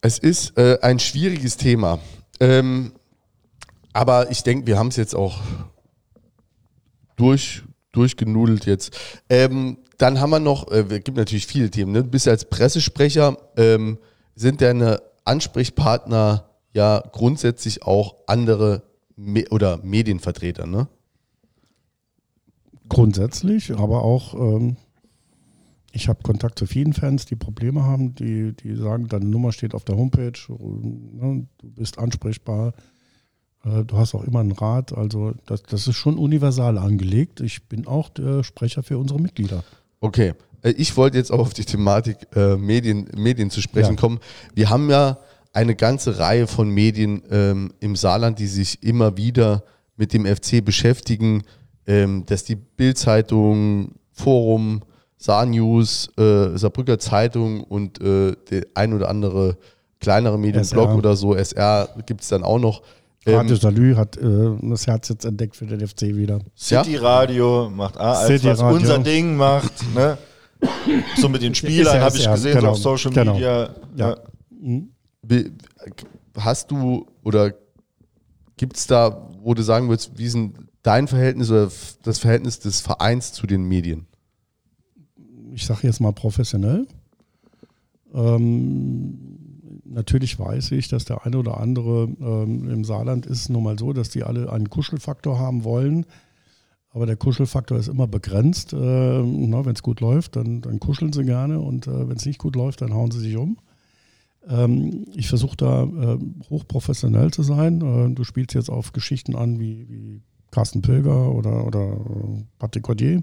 Es 0.01 0.17
ist 0.17 0.57
äh, 0.57 0.79
ein 0.81 0.99
schwieriges 0.99 1.55
Thema. 1.57 1.99
Ähm, 2.39 2.93
aber 3.93 4.31
ich 4.31 4.43
denke, 4.43 4.67
wir 4.67 4.77
haben 4.77 4.87
es 4.87 4.95
jetzt 4.95 5.15
auch 5.15 5.39
durch, 7.15 7.63
durchgenudelt 7.91 8.65
jetzt. 8.65 8.97
Ähm, 9.29 9.77
dann 9.97 10.19
haben 10.19 10.31
wir 10.31 10.39
noch, 10.39 10.69
äh, 10.71 10.85
es 10.89 11.03
gibt 11.03 11.17
natürlich 11.17 11.47
viele 11.47 11.69
Themen. 11.69 11.91
Ne? 11.91 12.03
Du 12.03 12.09
bist 12.09 12.25
ja 12.25 12.31
als 12.31 12.45
Pressesprecher, 12.45 13.37
ähm, 13.55 13.99
sind 14.35 14.61
deine 14.61 15.01
Ansprechpartner 15.23 16.49
ja 16.73 17.03
grundsätzlich 17.11 17.83
auch 17.83 18.15
andere 18.27 18.83
Me 19.15 19.45
oder 19.49 19.77
Medienvertreter, 19.81 20.65
ne? 20.65 20.87
Grundsätzlich, 22.89 23.71
aber 23.75 24.03
auch, 24.03 24.33
ähm, 24.35 24.77
ich 25.91 26.07
habe 26.09 26.21
Kontakt 26.23 26.59
zu 26.59 26.65
vielen 26.65 26.93
Fans, 26.93 27.25
die 27.25 27.35
Probleme 27.35 27.83
haben, 27.83 28.15
die, 28.15 28.53
die 28.53 28.75
sagen, 28.75 29.07
deine 29.07 29.25
Nummer 29.25 29.51
steht 29.51 29.73
auf 29.73 29.85
der 29.85 29.95
Homepage, 29.97 30.33
ne, 30.49 31.47
du 31.57 31.69
bist 31.71 31.97
ansprechbar, 31.97 32.73
äh, 33.63 33.83
du 33.85 33.97
hast 33.97 34.13
auch 34.13 34.23
immer 34.23 34.39
einen 34.41 34.51
Rat. 34.51 34.93
Also 34.95 35.33
das, 35.45 35.63
das 35.63 35.87
ist 35.87 35.95
schon 35.95 36.17
universal 36.17 36.77
angelegt. 36.77 37.41
Ich 37.41 37.67
bin 37.67 37.87
auch 37.87 38.09
der 38.09 38.43
Sprecher 38.43 38.83
für 38.83 38.97
unsere 38.97 39.19
Mitglieder. 39.19 39.63
Okay, 40.01 40.33
Äh, 40.61 40.71
ich 40.71 40.95
wollte 40.97 41.17
jetzt 41.17 41.31
auch 41.31 41.39
auf 41.39 41.53
die 41.53 41.65
Thematik 41.65 42.17
äh, 42.35 42.57
Medien, 42.57 43.07
Medien 43.15 43.49
zu 43.49 43.61
sprechen 43.61 43.95
Ja. 43.95 43.99
kommen. 43.99 44.19
Wir 44.53 44.69
haben 44.69 44.89
ja 44.89 45.19
eine 45.53 45.75
ganze 45.75 46.19
Reihe 46.19 46.47
von 46.47 46.69
Medien 46.69 47.23
ähm, 47.31 47.71
im 47.79 47.95
Saarland, 47.95 48.39
die 48.39 48.47
sich 48.47 48.83
immer 48.83 49.15
wieder 49.15 49.63
mit 49.95 50.11
dem 50.11 50.25
FC 50.25 50.63
beschäftigen. 50.63 51.43
Ähm, 51.87 52.23
dass 52.25 52.43
die 52.43 52.55
Bild-Zeitung, 52.55 53.91
Forum, 54.11 54.81
Saar 55.17 55.45
News, 55.45 56.09
äh, 56.17 56.57
Saarbrücker 56.57 56.97
Zeitung 56.99 57.63
und 57.63 58.01
äh, 58.01 58.35
der 58.49 58.65
ein 58.73 58.93
oder 58.93 59.09
andere 59.09 59.57
kleinere 59.99 60.37
Medienblog 60.37 60.87
SR. 60.89 60.97
oder 60.97 61.15
so, 61.15 61.35
SR 61.35 61.89
gibt 62.05 62.21
es 62.21 62.29
dann 62.29 62.43
auch 62.43 62.59
noch. 62.59 62.81
Ähm, 63.27 63.35
Radio 63.37 63.55
Salü 63.55 63.95
hat 63.95 64.17
äh, 64.17 64.51
das 64.61 64.85
Herz 64.87 65.09
jetzt 65.09 65.25
entdeckt 65.25 65.55
für 65.55 65.65
den 65.65 65.85
FC 65.87 66.01
wieder. 66.03 66.39
ja? 66.69 66.83
City 66.83 66.95
Radio 66.97 67.69
macht 67.69 67.97
A, 67.97 68.13
als 68.13 68.27
City 68.27 68.47
was 68.47 68.59
Radio. 68.59 68.77
unser 68.77 68.99
Ding 68.99 69.35
macht. 69.35 69.73
Ne? 69.95 70.17
So 71.17 71.29
mit 71.29 71.41
den 71.41 71.53
Spielern 71.55 71.95
ja 71.97 72.01
habe 72.03 72.17
ich 72.17 72.29
gesehen, 72.29 72.53
so 72.53 72.59
genau, 72.59 72.71
auf 72.71 72.77
Social 72.77 73.11
genau. 73.11 73.33
Media. 73.33 73.69
Ja. 73.95 74.15
Wie- 75.23 75.51
Hast 76.37 76.69
du 76.69 77.05
oder 77.23 77.53
gibt 78.57 78.75
es 78.77 78.87
da, 78.87 79.29
wo 79.41 79.53
du 79.53 79.61
sagen 79.63 79.87
würdest, 79.89 80.11
wie 80.17 80.25
ist 80.25 80.35
denn 80.35 80.53
dein 80.85 81.07
Verhältnis 81.07 81.49
oder 81.49 81.71
das 82.03 82.19
Verhältnis 82.19 82.59
des 82.59 82.81
Vereins 82.81 83.33
zu 83.33 83.47
den 83.47 83.63
Medien? 83.63 84.07
ich 85.55 85.65
sage 85.65 85.87
jetzt 85.87 86.01
mal 86.01 86.11
professionell. 86.11 86.85
Ähm, 88.13 89.81
natürlich 89.85 90.37
weiß 90.37 90.71
ich, 90.71 90.89
dass 90.89 91.05
der 91.05 91.25
eine 91.25 91.37
oder 91.37 91.59
andere 91.59 92.09
ähm, 92.19 92.69
im 92.69 92.83
Saarland 92.83 93.25
ist 93.25 93.49
nun 93.49 93.63
mal 93.63 93.79
so, 93.79 93.93
dass 93.93 94.09
die 94.09 94.23
alle 94.23 94.51
einen 94.51 94.69
Kuschelfaktor 94.69 95.39
haben 95.39 95.63
wollen. 95.63 96.05
Aber 96.89 97.05
der 97.05 97.15
Kuschelfaktor 97.15 97.77
ist 97.77 97.87
immer 97.87 98.07
begrenzt. 98.07 98.73
Äh, 98.73 98.77
wenn 98.77 99.73
es 99.73 99.81
gut 99.81 100.01
läuft, 100.01 100.35
dann, 100.35 100.61
dann, 100.61 100.79
kuscheln 100.79 101.13
sie 101.13 101.23
gerne 101.23 101.59
und 101.59 101.87
äh, 101.87 102.09
wenn 102.09 102.17
es 102.17 102.25
nicht 102.25 102.39
gut 102.39 102.55
läuft, 102.55 102.81
dann 102.81 102.93
hauen 102.93 103.11
sie 103.11 103.19
sich 103.19 103.37
um. 103.37 103.57
Ähm, 104.47 105.05
ich 105.15 105.27
versuche 105.27 105.57
da 105.57 105.83
äh, 105.83 106.19
hochprofessionell 106.49 107.31
zu 107.31 107.43
sein. 107.43 107.81
Äh, 107.81 108.13
du 108.13 108.23
spielst 108.25 108.53
jetzt 108.53 108.69
auf 108.69 108.91
Geschichten 108.91 109.35
an 109.35 109.59
wie, 109.59 109.89
wie 109.89 110.21
Carsten 110.55 110.81
Pilger 110.81 111.35
oder, 111.35 111.67
oder 111.67 111.81
äh, 111.81 112.43
Patrick 112.59 112.83
Cordier 112.83 113.21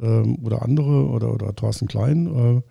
ähm, 0.00 0.38
oder 0.44 0.62
andere 0.62 1.08
oder, 1.08 1.34
oder 1.34 1.56
Thorsten 1.56 1.88
Klein. 1.88 2.26
Äh, 2.26 2.62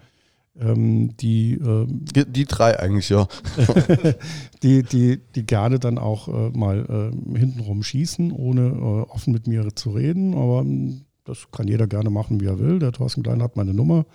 ähm, 0.58 1.18
die, 1.18 1.56
ähm, 1.56 2.06
die, 2.06 2.26
die 2.26 2.46
drei 2.46 2.80
eigentlich, 2.80 3.10
ja. 3.10 3.28
die, 4.64 4.84
die, 4.84 5.20
die 5.36 5.46
gerne 5.46 5.80
dann 5.80 5.98
auch 5.98 6.30
äh, 6.30 6.58
mal 6.58 7.12
äh, 7.14 7.38
hintenrum 7.38 7.84
schießen, 7.84 8.32
ohne 8.32 8.68
äh, 8.68 9.12
offen 9.12 9.34
mit 9.34 9.46
mir 9.46 9.68
zu 9.76 9.90
reden. 9.90 10.36
Aber 10.36 10.62
ähm, 10.62 11.02
das 11.26 11.52
kann 11.52 11.68
jeder 11.68 11.88
gerne 11.88 12.10
machen, 12.10 12.40
wie 12.40 12.46
er 12.46 12.60
will. 12.60 12.80
Der 12.80 12.94
Thorsten 12.94 13.24
Klein 13.24 13.44
hat 13.44 13.58
meine 13.58 13.74
Nummer. 13.74 14.06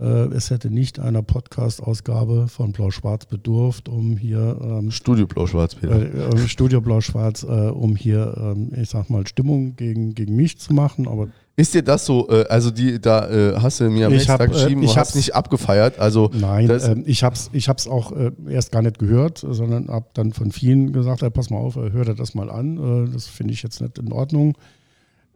Äh, 0.00 0.04
es 0.34 0.50
hätte 0.50 0.70
nicht 0.70 0.98
einer 0.98 1.22
Podcast-Ausgabe 1.22 2.48
von 2.48 2.72
Blau-Schwarz 2.72 3.26
bedurft, 3.26 3.88
um 3.88 4.16
hier. 4.16 4.58
Ähm, 4.62 4.90
Studio 4.90 5.26
Blau-Schwarz, 5.26 5.74
Peter. 5.74 6.00
Äh, 6.00 6.34
äh, 6.34 6.48
Studio 6.48 6.80
Blau-Schwarz, 6.80 7.44
um 7.44 7.96
hier, 7.96 8.34
ähm, 8.38 8.72
ich 8.74 8.88
sag 8.88 9.10
mal, 9.10 9.26
Stimmung 9.26 9.76
gegen, 9.76 10.14
gegen 10.14 10.36
mich 10.36 10.58
zu 10.58 10.72
machen. 10.72 11.06
Aber 11.06 11.28
ist 11.54 11.74
dir 11.74 11.82
das 11.82 12.06
so, 12.06 12.30
äh, 12.30 12.46
also 12.48 12.70
die, 12.70 12.98
da 12.98 13.28
äh, 13.28 13.56
hast 13.60 13.80
du 13.80 13.90
mir 13.90 14.06
am 14.06 14.12
nächsten 14.12 14.38
Tag 14.38 14.50
geschrieben, 14.50 14.82
äh, 14.82 14.86
ich 14.86 14.96
hast 14.96 15.14
nicht 15.14 15.34
abgefeiert, 15.34 15.98
also 15.98 16.30
Nein, 16.32 16.70
äh, 16.70 16.98
ich 17.04 17.22
habe 17.22 17.34
es 17.34 17.50
ich 17.52 17.68
hab's 17.68 17.86
auch 17.86 18.12
äh, 18.12 18.32
erst 18.48 18.72
gar 18.72 18.80
nicht 18.80 18.98
gehört, 18.98 19.44
sondern 19.46 19.88
habe 19.88 20.06
dann 20.14 20.32
von 20.32 20.50
vielen 20.50 20.94
gesagt, 20.94 21.20
hey, 21.20 21.28
pass 21.30 21.50
mal 21.50 21.58
auf, 21.58 21.76
äh, 21.76 21.92
hör 21.92 22.06
dir 22.06 22.14
das 22.14 22.34
mal 22.34 22.50
an, 22.50 23.12
das 23.12 23.26
finde 23.26 23.52
ich 23.52 23.62
jetzt 23.62 23.82
nicht 23.82 23.98
in 23.98 24.12
Ordnung. 24.12 24.56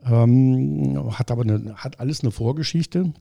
Ähm, 0.06 0.98
hat 1.12 1.30
aber 1.30 1.42
eine, 1.42 1.74
hat 1.76 2.00
alles 2.00 2.22
eine 2.22 2.30
Vorgeschichte. 2.30 3.12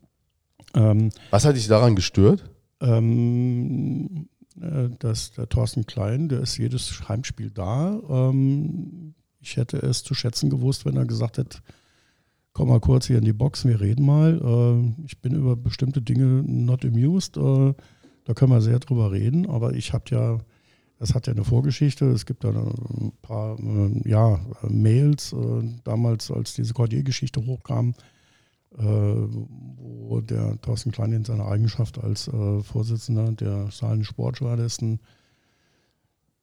Ähm, 0.75 1.09
Was 1.31 1.45
hat 1.45 1.55
dich 1.55 1.67
daran 1.67 1.95
gestört? 1.95 2.49
Ähm, 2.81 4.27
dass 4.99 5.31
der 5.31 5.49
Thorsten 5.49 5.85
Klein, 5.85 6.29
der 6.29 6.41
ist 6.41 6.57
jedes 6.57 7.09
Heimspiel 7.09 7.51
da. 7.51 7.99
Ähm, 8.09 9.15
ich 9.39 9.57
hätte 9.57 9.77
es 9.77 10.03
zu 10.03 10.13
schätzen 10.13 10.49
gewusst, 10.49 10.85
wenn 10.85 10.95
er 10.95 11.05
gesagt 11.05 11.37
hätte, 11.37 11.59
komm 12.53 12.69
mal 12.69 12.79
kurz 12.79 13.07
hier 13.07 13.17
in 13.17 13.25
die 13.25 13.33
Box, 13.33 13.65
wir 13.65 13.79
reden 13.81 14.05
mal. 14.05 14.39
Äh, 14.41 15.03
ich 15.05 15.21
bin 15.21 15.35
über 15.35 15.55
bestimmte 15.55 16.01
Dinge 16.01 16.43
not 16.47 16.85
amused. 16.85 17.37
Äh, 17.37 17.73
da 18.23 18.33
können 18.33 18.51
wir 18.51 18.61
sehr 18.61 18.79
drüber 18.79 19.11
reden, 19.11 19.47
aber 19.49 19.73
ich 19.73 19.93
habe 19.93 20.05
ja, 20.09 20.39
das 20.99 21.13
hat 21.13 21.27
ja 21.27 21.33
eine 21.33 21.43
Vorgeschichte. 21.43 22.05
Es 22.05 22.25
gibt 22.25 22.43
da 22.43 22.49
ein 22.49 23.11
paar 23.21 23.59
äh, 23.59 24.09
ja, 24.09 24.39
Mails, 24.67 25.35
damals 25.83 26.31
als 26.31 26.53
diese 26.53 26.73
Cordier-Geschichte 26.73 27.45
hochkam, 27.45 27.93
wo 28.77 30.21
der 30.21 30.59
Thorsten 30.61 30.91
Klein 30.91 31.13
in 31.13 31.23
seiner 31.23 31.47
Eigenschaft 31.47 31.97
als 31.97 32.29
Vorsitzender 32.63 33.31
der 33.31 33.71
Saalen 33.71 34.03
Sportjournalisten 34.03 34.99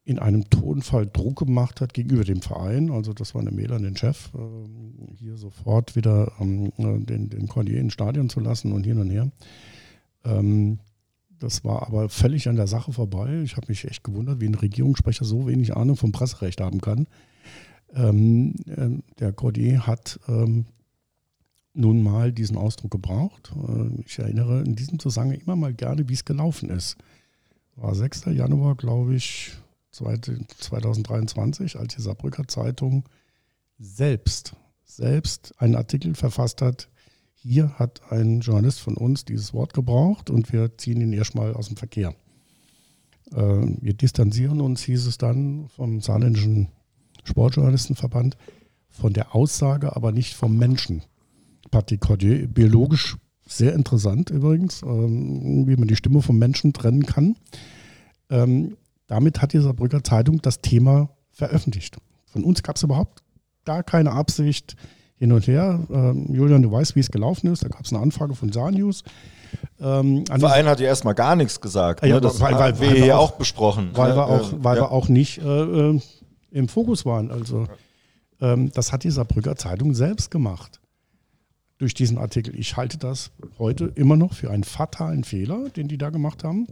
in 0.05 0.19
einem 0.19 0.49
Tonfall 0.49 1.07
Druck 1.07 1.39
gemacht 1.39 1.79
hat 1.81 1.93
gegenüber 1.93 2.23
dem 2.23 2.41
Verein. 2.41 2.91
Also 2.91 3.13
das 3.13 3.33
war 3.33 3.41
eine 3.41 3.51
Mail 3.51 3.71
an 3.73 3.83
den 3.83 3.95
Chef, 3.95 4.31
äh, 4.35 5.15
hier 5.17 5.37
sofort 5.37 5.95
wieder 5.95 6.33
ähm, 6.39 6.73
äh, 6.77 6.99
den, 6.99 7.29
den 7.29 7.47
Cordier 7.47 7.79
ins 7.79 7.93
Stadion 7.93 8.29
zu 8.29 8.39
lassen 8.39 8.73
und 8.73 8.83
hin 8.83 8.99
und 8.99 9.09
her. 9.09 9.31
Ähm, 10.25 10.79
das 11.39 11.63
war 11.63 11.87
aber 11.87 12.09
völlig 12.09 12.47
an 12.49 12.55
der 12.55 12.67
Sache 12.67 12.91
vorbei. 12.91 13.41
Ich 13.43 13.55
habe 13.55 13.67
mich 13.69 13.85
echt 13.85 14.03
gewundert, 14.03 14.41
wie 14.41 14.47
ein 14.47 14.55
Regierungssprecher 14.55 15.25
so 15.25 15.47
wenig 15.47 15.75
Ahnung 15.75 15.95
vom 15.95 16.11
Presserecht 16.11 16.61
haben 16.61 16.81
kann. 16.81 17.07
Ähm, 17.93 18.55
äh, 18.67 19.01
der 19.19 19.31
Cordier 19.31 19.87
hat 19.87 20.19
ähm, 20.27 20.65
nun 21.73 22.03
mal 22.03 22.31
diesen 22.31 22.57
Ausdruck 22.57 22.91
gebraucht. 22.91 23.51
Äh, 23.67 24.01
ich 24.05 24.19
erinnere 24.19 24.61
in 24.61 24.75
diesem 24.75 24.99
Zusammenhang 24.99 25.39
immer 25.39 25.55
mal 25.55 25.73
gerne, 25.73 26.07
wie 26.09 26.13
es 26.13 26.25
gelaufen 26.25 26.69
ist. 26.69 26.97
War 27.75 27.95
6. 27.95 28.25
Januar, 28.25 28.75
glaube 28.75 29.15
ich, 29.15 29.53
2023, 29.91 31.77
als 31.77 31.95
die 31.95 32.01
Saarbrücker 32.01 32.47
Zeitung 32.47 33.03
selbst, 33.79 34.55
selbst 34.83 35.53
einen 35.59 35.75
Artikel 35.75 36.15
verfasst 36.15 36.61
hat, 36.61 36.89
hier 37.35 37.77
hat 37.77 38.01
ein 38.09 38.39
Journalist 38.39 38.79
von 38.79 38.95
uns 38.95 39.25
dieses 39.25 39.53
Wort 39.53 39.73
gebraucht 39.73 40.29
und 40.29 40.53
wir 40.53 40.77
ziehen 40.77 41.01
ihn 41.01 41.13
erstmal 41.13 41.53
aus 41.53 41.67
dem 41.67 41.77
Verkehr. 41.77 42.15
Äh, 43.31 43.35
wir 43.81 43.93
distanzieren 43.93 44.61
uns, 44.61 44.81
hieß 44.83 45.05
es 45.07 45.17
dann, 45.17 45.67
vom 45.69 45.99
saarländischen 45.99 46.69
Sportjournalistenverband, 47.23 48.37
von 48.89 49.11
der 49.11 49.35
Aussage, 49.35 49.95
aber 49.95 50.11
nicht 50.11 50.35
vom 50.35 50.57
Menschen. 50.57 51.03
Patrick 51.73 52.01
Cordier, 52.01 52.47
biologisch 52.47 53.17
sehr 53.47 53.73
interessant 53.73 54.29
übrigens, 54.29 54.83
ähm, 54.83 55.67
wie 55.67 55.75
man 55.75 55.87
die 55.87 55.95
Stimme 55.95 56.21
vom 56.21 56.37
Menschen 56.37 56.71
trennen 56.71 57.03
kann. 57.03 57.35
Ähm, 58.29 58.77
damit 59.07 59.41
hat 59.41 59.53
die 59.53 59.59
Saarbrücker 59.59 60.03
Zeitung 60.03 60.39
das 60.39 60.61
Thema 60.61 61.09
veröffentlicht. 61.31 61.97
Von 62.27 62.43
uns 62.43 62.61
gab 62.61 62.75
es 62.75 62.83
überhaupt 62.83 63.23
gar 63.65 63.81
keine 63.81 64.11
Absicht 64.11 64.75
hin 65.15 65.31
und 65.31 65.47
her. 65.47 65.79
Ähm, 65.91 66.27
Julian, 66.31 66.61
du 66.61 66.71
weißt, 66.71 66.95
wie 66.95 66.99
es 66.99 67.09
gelaufen 67.09 67.51
ist. 67.51 67.63
Da 67.63 67.69
gab 67.69 67.85
es 67.85 67.91
eine 67.91 68.03
Anfrage 68.03 68.35
von 68.35 68.51
Saar 68.51 68.69
News. 68.69 69.03
Ähm, 69.81 70.25
der 70.25 70.39
Verein 70.39 70.67
hat 70.67 70.79
ja 70.79 70.85
erstmal 70.85 71.15
gar 71.15 71.35
nichts 71.35 71.59
gesagt. 71.59 72.05
Ja, 72.05 72.15
ne? 72.15 72.21
Das 72.21 72.39
weil, 72.39 72.53
weil, 72.53 72.79
wir 72.79 73.03
ja 73.03 73.17
auch, 73.17 73.31
auch, 73.31 73.37
besprochen. 73.37 73.89
Weil, 73.93 74.11
ne? 74.11 74.15
wir, 74.15 74.27
auch, 74.27 74.53
weil 74.59 74.77
ja. 74.77 74.83
wir 74.83 74.91
auch 74.91 75.09
nicht 75.09 75.39
äh, 75.39 75.63
äh, 75.89 75.99
im 76.51 76.67
Fokus 76.67 77.03
waren. 77.03 77.31
Also 77.31 77.65
ähm, 78.41 78.71
das 78.73 78.91
hat 78.91 79.03
die 79.03 79.11
Saarbrücker 79.11 79.55
Zeitung 79.55 79.95
selbst 79.95 80.29
gemacht. 80.29 80.79
Durch 81.83 81.93
diesen 81.93 82.17
Artikel. 82.17 82.57
Ich 82.57 82.77
halte 82.77 82.97
das 82.97 83.31
heute 83.59 83.91
immer 83.95 84.15
noch 84.15 84.31
für 84.31 84.49
einen 84.49 84.63
fatalen 84.63 85.25
Fehler, 85.25 85.67
den 85.67 85.89
die 85.89 85.97
da 85.97 86.11
gemacht 86.11 86.45
haben. 86.45 86.65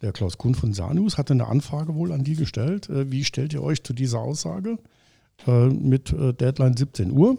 Der 0.00 0.12
Klaus 0.12 0.38
Kuhn 0.38 0.54
von 0.54 0.72
Sanus 0.72 1.18
hatte 1.18 1.34
eine 1.34 1.46
Anfrage 1.46 1.94
wohl 1.94 2.10
an 2.10 2.24
die 2.24 2.36
gestellt. 2.36 2.88
Äh, 2.88 3.12
wie 3.12 3.22
stellt 3.22 3.52
ihr 3.52 3.62
euch 3.62 3.82
zu 3.82 3.92
dieser 3.92 4.20
Aussage 4.20 4.78
äh, 5.46 5.66
mit 5.66 6.10
äh, 6.10 6.32
Deadline 6.32 6.74
17 6.74 7.10
Uhr? 7.10 7.36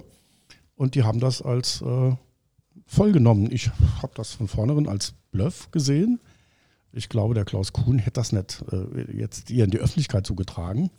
Und 0.76 0.94
die 0.94 1.02
haben 1.02 1.20
das 1.20 1.42
als 1.42 1.84
vollgenommen. 2.86 3.52
Ich 3.52 3.72
habe 4.04 4.14
das 4.14 4.34
von 4.34 4.48
vornherein 4.48 4.88
als 4.88 5.16
Bluff 5.32 5.72
gesehen. 5.72 6.20
Ich 6.92 7.10
glaube, 7.10 7.34
der 7.34 7.46
Klaus 7.46 7.74
Kuhn 7.74 7.98
hätte 7.98 8.20
das 8.20 8.32
nicht 8.32 8.64
jetzt 9.12 9.50
hier 9.50 9.64
in 9.64 9.72
die 9.72 9.80
Öffentlichkeit 9.80 10.28
zugetragen. 10.28 10.92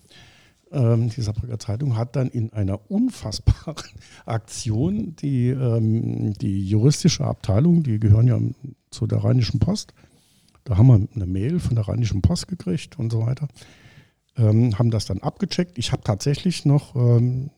Ähm, 0.71 1.09
die 1.09 1.23
Saarbrücker 1.23 1.59
Zeitung 1.59 1.97
hat 1.97 2.17
dann 2.17 2.29
in 2.29 2.53
einer 2.53 2.91
unfassbaren 2.91 3.77
Aktion 4.27 5.17
die, 5.17 5.49
ähm, 5.49 6.35
die 6.35 6.69
juristische 6.69 7.25
Abteilung, 7.25 7.83
die 7.83 7.99
gehören 7.99 8.27
ja 8.27 8.39
zu 8.91 9.07
der 9.07 9.25
Rheinischen 9.25 9.61
Post, 9.61 9.95
da 10.65 10.77
haben 10.77 10.89
wir 10.89 11.09
eine 11.15 11.27
Mail 11.27 11.61
von 11.61 11.75
der 11.75 11.89
Rheinischen 11.89 12.21
Post 12.21 12.49
gekriegt 12.49 12.99
und 12.99 13.11
so 13.11 13.25
weiter. 13.25 13.49
Ähm, 14.37 14.79
haben 14.79 14.91
das 14.91 15.07
dann 15.07 15.21
abgecheckt. 15.21 15.79
Ich 15.79 15.93
habe 15.93 16.03
tatsächlich 16.05 16.67
noch, 16.67 16.95
ähm, 16.95 17.51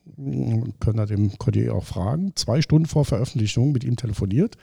können 0.79 0.97
wir 0.97 1.05
dem 1.05 1.37
Cordier 1.37 1.75
auch 1.75 1.83
fragen, 1.83 2.31
zwei 2.35 2.61
Stunden 2.61 2.87
vor 2.87 3.03
Veröffentlichung 3.03 3.73
mit 3.73 3.83
ihm 3.83 3.97
telefoniert 3.97 4.55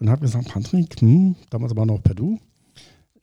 und 0.00 0.10
habe 0.10 0.22
gesagt, 0.22 0.48
Patrick, 0.48 1.00
hm, 1.00 1.36
damals 1.48 1.76
war 1.76 1.86
noch 1.86 2.02
per 2.02 2.14
Du, 2.14 2.40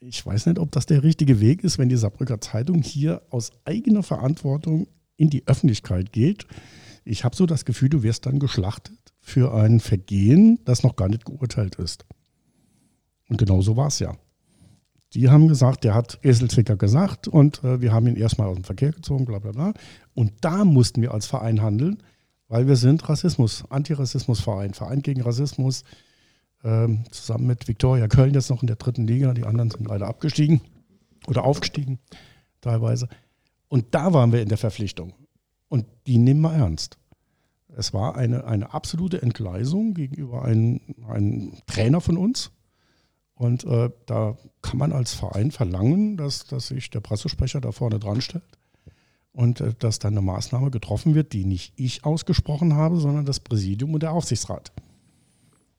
ich 0.00 0.24
weiß 0.24 0.46
nicht, 0.46 0.58
ob 0.58 0.70
das 0.72 0.86
der 0.86 1.02
richtige 1.02 1.40
Weg 1.40 1.64
ist, 1.64 1.78
wenn 1.78 1.88
die 1.88 1.96
Saarbrücker 1.96 2.40
Zeitung 2.40 2.82
hier 2.82 3.22
aus 3.30 3.50
eigener 3.64 4.02
Verantwortung 4.02 4.88
in 5.16 5.30
die 5.30 5.46
Öffentlichkeit 5.46 6.12
geht. 6.12 6.46
Ich 7.04 7.24
habe 7.24 7.34
so 7.34 7.46
das 7.46 7.64
Gefühl, 7.64 7.88
du 7.88 8.02
wirst 8.02 8.26
dann 8.26 8.38
geschlachtet 8.38 8.98
für 9.20 9.54
ein 9.54 9.80
Vergehen, 9.80 10.60
das 10.64 10.82
noch 10.82 10.96
gar 10.96 11.08
nicht 11.08 11.24
geurteilt 11.24 11.76
ist. 11.76 12.06
Und 13.28 13.38
genau 13.38 13.60
so 13.60 13.76
war 13.76 13.88
es 13.88 13.98
ja. 13.98 14.16
Die 15.14 15.30
haben 15.30 15.48
gesagt, 15.48 15.84
der 15.84 15.94
hat 15.94 16.18
Eselzwicker 16.22 16.76
gesagt 16.76 17.28
und 17.28 17.64
äh, 17.64 17.80
wir 17.80 17.92
haben 17.92 18.06
ihn 18.06 18.16
erstmal 18.16 18.48
aus 18.48 18.56
dem 18.56 18.64
Verkehr 18.64 18.92
gezogen, 18.92 19.24
bla 19.24 19.38
bla 19.38 19.52
bla. 19.52 19.72
Und 20.14 20.32
da 20.42 20.64
mussten 20.64 21.00
wir 21.00 21.14
als 21.14 21.26
Verein 21.26 21.62
handeln, 21.62 22.02
weil 22.48 22.66
wir 22.66 22.76
sind 22.76 23.08
Rassismus, 23.08 23.64
Antirassismusverein, 23.70 24.74
Verein 24.74 25.00
gegen 25.00 25.22
Rassismus, 25.22 25.82
ähm, 26.64 27.04
zusammen 27.10 27.46
mit 27.46 27.68
Viktoria 27.68 28.08
Köln 28.08 28.34
jetzt 28.34 28.50
noch 28.50 28.62
in 28.62 28.66
der 28.66 28.76
dritten 28.76 29.06
Liga. 29.06 29.34
Die 29.34 29.44
anderen 29.44 29.70
sind 29.70 29.86
leider 29.86 30.06
abgestiegen 30.06 30.60
oder 31.26 31.44
aufgestiegen 31.44 31.98
teilweise. 32.60 33.08
Und 33.68 33.94
da 33.94 34.12
waren 34.12 34.32
wir 34.32 34.42
in 34.42 34.48
der 34.48 34.58
Verpflichtung. 34.58 35.12
Und 35.68 35.86
die 36.06 36.18
nehmen 36.18 36.40
wir 36.40 36.52
ernst. 36.52 36.98
Es 37.76 37.92
war 37.92 38.16
eine, 38.16 38.44
eine 38.44 38.72
absolute 38.72 39.22
Entgleisung 39.22 39.94
gegenüber 39.94 40.44
einem, 40.44 40.80
einem 41.06 41.52
Trainer 41.66 42.00
von 42.00 42.16
uns, 42.16 42.50
und 43.38 43.62
äh, 43.64 43.90
da 44.06 44.36
kann 44.62 44.78
man 44.78 44.92
als 44.92 45.14
Verein 45.14 45.52
verlangen, 45.52 46.16
dass, 46.16 46.44
dass 46.46 46.66
sich 46.68 46.90
der 46.90 46.98
Pressesprecher 46.98 47.60
da 47.60 47.70
vorne 47.70 48.00
dran 48.00 48.20
stellt 48.20 48.42
und 49.30 49.60
äh, 49.60 49.74
dass 49.78 50.00
dann 50.00 50.14
eine 50.14 50.22
Maßnahme 50.22 50.72
getroffen 50.72 51.14
wird, 51.14 51.32
die 51.32 51.44
nicht 51.44 51.72
ich 51.76 52.04
ausgesprochen 52.04 52.74
habe, 52.74 52.98
sondern 52.98 53.26
das 53.26 53.38
Präsidium 53.38 53.94
und 53.94 54.02
der 54.02 54.12
Aufsichtsrat. 54.12 54.72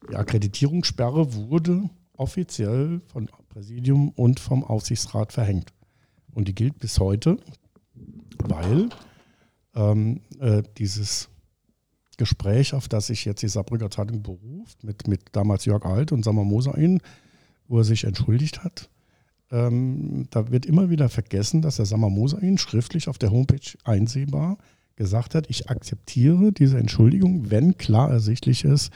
Die 0.10 0.16
Akkreditierungssperre 0.16 1.34
wurde 1.36 1.90
offiziell 2.14 3.02
von 3.08 3.30
Präsidium 3.50 4.10
und 4.10 4.40
vom 4.40 4.64
Aufsichtsrat 4.64 5.34
verhängt. 5.34 5.74
Und 6.34 6.48
die 6.48 6.56
gilt 6.56 6.80
bis 6.80 7.00
heute, 7.00 7.38
weil 8.40 8.90
ähm, 9.76 10.22
äh, 10.40 10.64
dieses 10.78 11.30
Gespräch, 12.18 12.74
auf 12.74 12.88
das 12.88 13.08
sich 13.08 13.26
jetzt 13.26 13.42
die 13.42 13.48
Saarbrücker 13.48 13.90
Zeitung 13.90 14.24
beruft, 14.24 14.84
mit, 14.84 15.08
mit 15.08 15.22
damals 15.32 15.66
Jörg 15.66 15.86
Alt 15.86 16.12
und 16.12 16.24
Sammer 16.24 16.44
Mosein, 16.44 17.02
wo 17.68 17.78
er 17.78 17.84
sich 17.84 18.04
entschuldigt 18.04 18.64
hat, 18.64 18.90
ähm, 19.52 20.28
da 20.30 20.52
wird 20.52 20.66
immer 20.66 20.90
wieder 20.90 21.10
vergessen, 21.10 21.62
dass 21.62 21.78
der 21.78 21.86
Sammer 21.86 22.10
Mosein 22.10 22.58
schriftlich 22.58 23.08
auf 23.08 23.18
der 23.18 23.32
Homepage 23.32 23.78
einsehbar 23.84 24.58
gesagt 24.96 25.34
hat, 25.34 25.50
ich 25.50 25.70
akzeptiere 25.70 26.52
diese 26.52 26.78
Entschuldigung, 26.78 27.50
wenn 27.50 27.78
klar 27.78 28.12
ersichtlich 28.12 28.66
ist, 28.66 28.92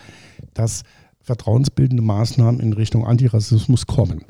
dass 0.53 0.84
vertrauensbildende 1.24 2.04
Maßnahmen 2.04 2.60
in 2.60 2.74
Richtung 2.74 3.06
Antirassismus 3.08 3.88
kommen. 3.88 4.26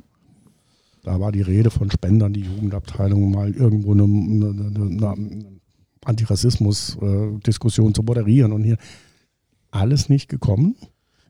Da 1.03 1.19
war 1.19 1.31
die 1.33 1.41
Rede 1.41 1.69
von 1.69 1.91
Spendern, 1.91 2.31
die 2.33 2.41
Jugendabteilung 2.41 3.31
mal 3.31 3.51
irgendwo 3.51 3.91
eine, 3.91 4.03
eine, 4.03 5.11
eine 5.11 5.45
Antirassismus-Diskussion 6.05 7.93
zu 7.93 8.03
moderieren 8.03 8.53
und 8.53 8.63
hier 8.63 8.77
alles 9.71 10.07
nicht 10.09 10.29
gekommen. 10.29 10.75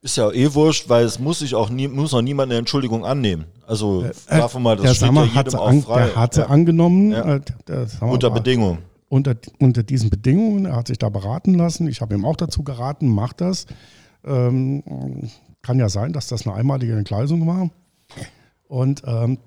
Ist 0.02 0.18
ja 0.18 0.30
eh 0.32 0.54
wurscht, 0.54 0.90
weil 0.90 1.06
es 1.06 1.18
muss 1.18 1.40
sich 1.40 1.56
auch 1.56 1.70
nie, 1.70 1.88
muss 1.88 2.14
auch 2.14 2.22
niemand 2.22 2.52
eine 2.52 2.60
Entschuldigung 2.60 3.06
annehmen. 3.06 3.46
Also 3.66 4.04
Äh, 4.04 4.12
davon 4.28 4.62
mal, 4.64 4.76
das 4.76 4.98
steht 4.98 5.08
Sammer 5.08 5.26
ja 5.26 5.42
jedem 5.44 5.56
auch 5.56 5.82
frei. 5.82 6.06
der 6.08 6.16
hat 6.18 6.34
sie 6.34 6.42
ja. 6.42 6.48
angenommen. 6.48 7.12
Ja. 7.12 7.36
äh, 7.36 7.42
der 7.68 7.88
Unter 8.02 8.30
Bedingungen. 8.30 8.80
unter, 9.08 9.36
unter 9.60 9.82
diesen 9.82 10.10
Bedingungen, 10.10 10.66
er 10.66 10.76
hat 10.76 10.88
sich 10.90 10.98
da 10.98 11.08
beraten 11.08 11.54
lassen. 11.54 11.88
Ich 11.88 12.02
habe 12.02 12.16
ihm 12.16 12.26
auch 12.26 12.36
dazu 12.36 12.64
geraten, 12.64 13.08
mach 13.08 13.32
das. 13.32 13.66
Ähm, 14.26 14.84
kann 15.64 15.80
ja 15.80 15.90
sein, 15.90 16.14
dass 16.14 16.28
das 16.28 16.46
eine 16.46 16.56
einmalige 16.56 16.96
Entgleisung 16.96 17.48
war. 17.48 17.72
Und 18.68 19.02
ähm, 19.06 19.40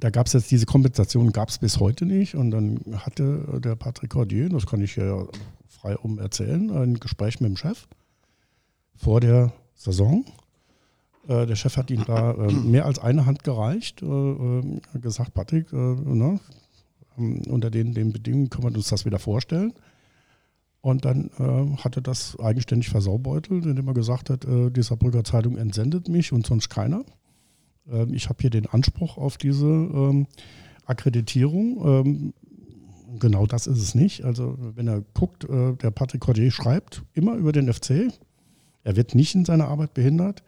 da 0.00 0.10
gab 0.10 0.26
es 0.26 0.32
jetzt 0.32 0.50
diese 0.50 0.66
Kompensation, 0.66 1.32
gab 1.32 1.50
es 1.50 1.58
bis 1.58 1.78
heute 1.78 2.06
nicht. 2.06 2.34
Und 2.34 2.50
dann 2.50 2.80
hatte 2.96 3.60
der 3.62 3.76
Patrick 3.76 4.10
Cordier, 4.10 4.48
das 4.48 4.66
kann 4.66 4.80
ich 4.80 4.96
ja 4.96 5.26
frei 5.68 5.96
um 5.98 6.18
erzählen, 6.18 6.70
ein 6.70 6.94
Gespräch 6.94 7.40
mit 7.40 7.50
dem 7.50 7.56
Chef 7.56 7.86
vor 8.96 9.20
der 9.20 9.52
Saison. 9.74 10.24
Äh, 11.28 11.46
der 11.46 11.56
Chef 11.56 11.76
hat 11.76 11.90
ihm 11.90 12.04
da 12.04 12.32
äh, 12.32 12.52
mehr 12.52 12.86
als 12.86 12.98
eine 12.98 13.26
Hand 13.26 13.44
gereicht, 13.44 14.02
äh, 14.02 14.06
äh, 14.06 14.80
gesagt, 15.00 15.34
Patrick, 15.34 15.72
äh, 15.72 15.76
ne, 15.76 16.40
ähm, 17.18 17.42
unter 17.48 17.70
den, 17.70 17.94
den 17.94 18.12
Bedingungen 18.12 18.50
können 18.50 18.64
wir 18.64 18.76
uns 18.76 18.88
das 18.88 19.04
wieder 19.04 19.18
vorstellen. 19.18 19.72
Und 20.82 21.04
dann 21.04 21.30
äh, 21.38 21.76
er 21.96 22.02
das 22.02 22.38
eigenständig 22.40 22.90
versaubeutelt, 22.90 23.64
indem 23.66 23.86
er 23.86 23.94
gesagt 23.94 24.30
hat, 24.30 24.44
äh, 24.44 24.68
die 24.70 24.82
Saarbrücker 24.82 25.22
Zeitung 25.22 25.56
entsendet 25.56 26.08
mich 26.08 26.32
und 26.32 26.44
sonst 26.44 26.68
keiner. 26.68 27.04
Ähm, 27.88 28.12
ich 28.12 28.28
habe 28.28 28.38
hier 28.40 28.50
den 28.50 28.66
Anspruch 28.66 29.16
auf 29.16 29.36
diese 29.36 29.66
ähm, 29.66 30.26
Akkreditierung. 30.84 31.84
Ähm, 31.86 32.34
genau 33.20 33.46
das 33.46 33.68
ist 33.68 33.78
es 33.78 33.94
nicht. 33.94 34.24
Also 34.24 34.58
wenn 34.74 34.88
er 34.88 35.02
guckt, 35.14 35.44
äh, 35.44 35.74
der 35.74 35.92
Patrick 35.92 36.22
Cordier 36.22 36.50
schreibt 36.50 37.04
immer 37.14 37.36
über 37.36 37.52
den 37.52 37.72
FC. 37.72 38.12
Er 38.82 38.96
wird 38.96 39.14
nicht 39.14 39.36
in 39.36 39.44
seiner 39.44 39.68
Arbeit 39.68 39.94
behindert. 39.94 40.42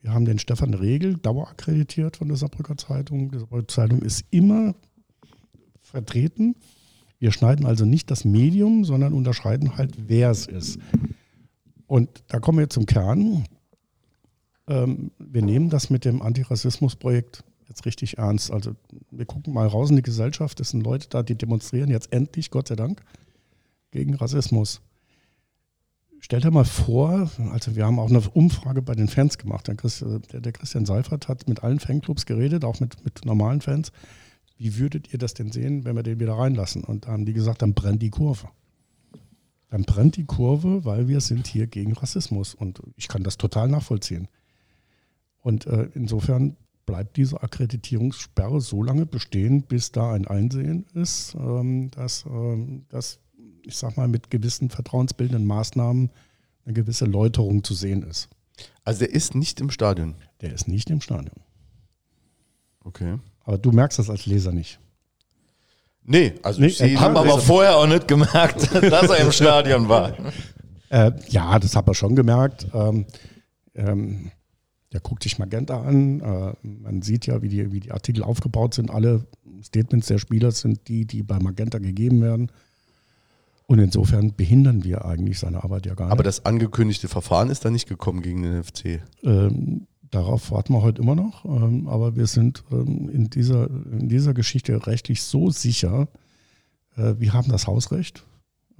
Wir 0.00 0.12
haben 0.12 0.24
den 0.24 0.38
Stefan 0.38 0.74
Regel, 0.74 1.16
dauerakkreditiert 1.16 2.18
von 2.18 2.28
der 2.28 2.36
Saarbrücker 2.36 2.76
Zeitung. 2.76 3.32
Die 3.32 3.38
Saarbrücker 3.38 3.66
Zeitung 3.66 4.02
ist 4.02 4.24
immer 4.30 4.76
vertreten. 5.80 6.54
Wir 7.24 7.32
schneiden 7.32 7.64
also 7.64 7.86
nicht 7.86 8.10
das 8.10 8.26
Medium, 8.26 8.84
sondern 8.84 9.14
unterscheiden 9.14 9.78
halt, 9.78 9.94
wer 10.08 10.30
es 10.30 10.44
ist. 10.44 10.78
Und 11.86 12.22
da 12.28 12.38
kommen 12.38 12.58
wir 12.58 12.68
zum 12.68 12.84
Kern. 12.84 13.46
Ähm, 14.68 15.10
wir 15.18 15.40
nehmen 15.40 15.70
das 15.70 15.88
mit 15.88 16.04
dem 16.04 16.20
Antirassismus-Projekt 16.20 17.42
jetzt 17.66 17.86
richtig 17.86 18.18
ernst. 18.18 18.50
Also 18.50 18.72
wir 19.10 19.24
gucken 19.24 19.54
mal 19.54 19.66
raus 19.66 19.88
in 19.88 19.96
die 19.96 20.02
Gesellschaft. 20.02 20.60
Es 20.60 20.68
sind 20.68 20.84
Leute 20.84 21.08
da, 21.08 21.22
die 21.22 21.34
demonstrieren 21.34 21.88
jetzt 21.88 22.12
endlich, 22.12 22.50
Gott 22.50 22.68
sei 22.68 22.76
Dank, 22.76 23.00
gegen 23.90 24.12
Rassismus. 24.16 24.82
Stell 26.20 26.42
dir 26.42 26.50
mal 26.50 26.66
vor, 26.66 27.30
also 27.52 27.74
wir 27.74 27.86
haben 27.86 28.00
auch 28.00 28.10
eine 28.10 28.20
Umfrage 28.20 28.82
bei 28.82 28.94
den 28.94 29.08
Fans 29.08 29.38
gemacht. 29.38 29.66
Der, 29.66 30.40
der 30.40 30.52
Christian 30.52 30.84
Seifert 30.84 31.28
hat 31.28 31.48
mit 31.48 31.64
allen 31.64 31.80
Fanclubs 31.80 32.26
geredet, 32.26 32.66
auch 32.66 32.80
mit, 32.80 33.02
mit 33.02 33.24
normalen 33.24 33.62
Fans. 33.62 33.92
Wie 34.56 34.78
würdet 34.78 35.12
ihr 35.12 35.18
das 35.18 35.34
denn 35.34 35.50
sehen, 35.50 35.84
wenn 35.84 35.96
wir 35.96 36.02
den 36.02 36.20
wieder 36.20 36.34
reinlassen? 36.34 36.84
Und 36.84 37.06
da 37.06 37.12
haben 37.12 37.26
die 37.26 37.32
gesagt, 37.32 37.62
dann 37.62 37.74
brennt 37.74 38.02
die 38.02 38.10
Kurve. 38.10 38.48
Dann 39.70 39.82
brennt 39.82 40.16
die 40.16 40.24
Kurve, 40.24 40.84
weil 40.84 41.08
wir 41.08 41.20
sind 41.20 41.46
hier 41.46 41.66
gegen 41.66 41.92
Rassismus. 41.92 42.54
Und 42.54 42.80
ich 42.96 43.08
kann 43.08 43.24
das 43.24 43.36
total 43.36 43.68
nachvollziehen. 43.68 44.28
Und 45.40 45.66
äh, 45.66 45.88
insofern 45.94 46.56
bleibt 46.86 47.16
diese 47.16 47.42
Akkreditierungssperre 47.42 48.60
so 48.60 48.82
lange 48.82 49.06
bestehen, 49.06 49.62
bis 49.62 49.90
da 49.90 50.12
ein 50.12 50.26
Einsehen 50.26 50.86
ist, 50.94 51.34
ähm, 51.34 51.90
dass, 51.90 52.24
ähm, 52.26 52.84
dass, 52.88 53.18
ich 53.62 53.76
sag 53.76 53.96
mal, 53.96 54.08
mit 54.08 54.30
gewissen 54.30 54.70
vertrauensbildenden 54.70 55.46
Maßnahmen 55.46 56.10
eine 56.64 56.74
gewisse 56.74 57.06
Läuterung 57.06 57.64
zu 57.64 57.74
sehen 57.74 58.02
ist. 58.02 58.28
Also 58.84 59.00
der 59.00 59.12
ist 59.12 59.34
nicht 59.34 59.60
im 59.60 59.70
Stadion. 59.70 60.14
Der 60.40 60.52
ist 60.52 60.68
nicht 60.68 60.90
im 60.90 61.00
Stadion. 61.00 61.40
Okay. 62.84 63.18
Aber 63.44 63.58
du 63.58 63.72
merkst 63.72 63.98
das 63.98 64.10
als 64.10 64.26
Leser 64.26 64.52
nicht. 64.52 64.80
Nee, 66.06 66.34
also 66.42 66.60
Nee, 66.60 66.66
ich 66.68 66.78
sehe 66.78 67.00
Haben 67.00 67.16
aber 67.16 67.38
vorher 67.38 67.76
auch 67.76 67.86
nicht 67.86 68.08
gemerkt, 68.08 68.74
dass 68.74 69.10
er 69.10 69.18
im 69.18 69.32
Stadion 69.32 69.88
war. 69.88 70.14
Äh, 70.90 71.12
ja, 71.28 71.58
das 71.58 71.76
hat 71.76 71.88
er 71.88 71.94
schon 71.94 72.14
gemerkt. 72.14 72.66
Ähm, 72.74 73.06
ähm, 73.74 74.30
der 74.92 75.00
guckt 75.00 75.22
sich 75.22 75.38
Magenta 75.38 75.82
an. 75.82 76.20
Äh, 76.20 76.52
man 76.62 77.02
sieht 77.02 77.26
ja, 77.26 77.42
wie 77.42 77.48
die, 77.48 77.72
wie 77.72 77.80
die 77.80 77.92
Artikel 77.92 78.22
aufgebaut 78.22 78.74
sind. 78.74 78.90
Alle 78.90 79.26
Statements 79.62 80.06
der 80.06 80.18
Spieler 80.18 80.50
sind 80.52 80.88
die, 80.88 81.06
die 81.06 81.22
bei 81.22 81.38
Magenta 81.38 81.78
gegeben 81.78 82.22
werden. 82.22 82.52
Und 83.66 83.78
insofern 83.78 84.34
behindern 84.36 84.84
wir 84.84 85.06
eigentlich 85.06 85.38
seine 85.38 85.64
Arbeit 85.64 85.86
ja 85.86 85.94
gar 85.94 86.06
nicht. 86.06 86.12
Aber 86.12 86.22
das 86.22 86.44
angekündigte 86.44 87.08
Verfahren 87.08 87.48
ist 87.48 87.64
da 87.64 87.70
nicht 87.70 87.88
gekommen 87.88 88.20
gegen 88.20 88.42
den 88.42 88.62
FC. 88.62 89.00
Ähm, 89.22 89.86
darauf 90.14 90.50
warten 90.50 90.72
wir 90.72 90.82
heute 90.82 91.02
immer 91.02 91.14
noch. 91.14 91.44
Ähm, 91.44 91.88
aber 91.88 92.16
wir 92.16 92.26
sind 92.26 92.64
ähm, 92.70 93.08
in, 93.10 93.30
dieser, 93.30 93.68
in 93.68 94.08
dieser 94.08 94.34
Geschichte 94.34 94.86
rechtlich 94.86 95.22
so 95.22 95.50
sicher. 95.50 96.08
Äh, 96.96 97.14
wir 97.18 97.32
haben 97.32 97.50
das 97.50 97.66
Hausrecht. 97.66 98.24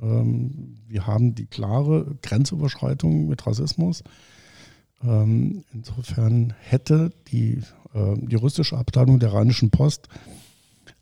Ähm, 0.01 0.77
wir 0.87 1.07
haben 1.07 1.35
die 1.35 1.47
klare 1.47 2.17
Grenzüberschreitung 2.23 3.29
mit 3.29 3.47
Rassismus. 3.47 4.05
Ähm, 5.03 5.65
insofern 5.73 6.55
hätte 6.61 7.11
die 7.29 7.61
äh, 7.95 8.15
juristische 8.29 8.79
Abteilung 8.79 9.19
der 9.19 9.33
Rheinischen 9.33 9.71
Post 9.71 10.09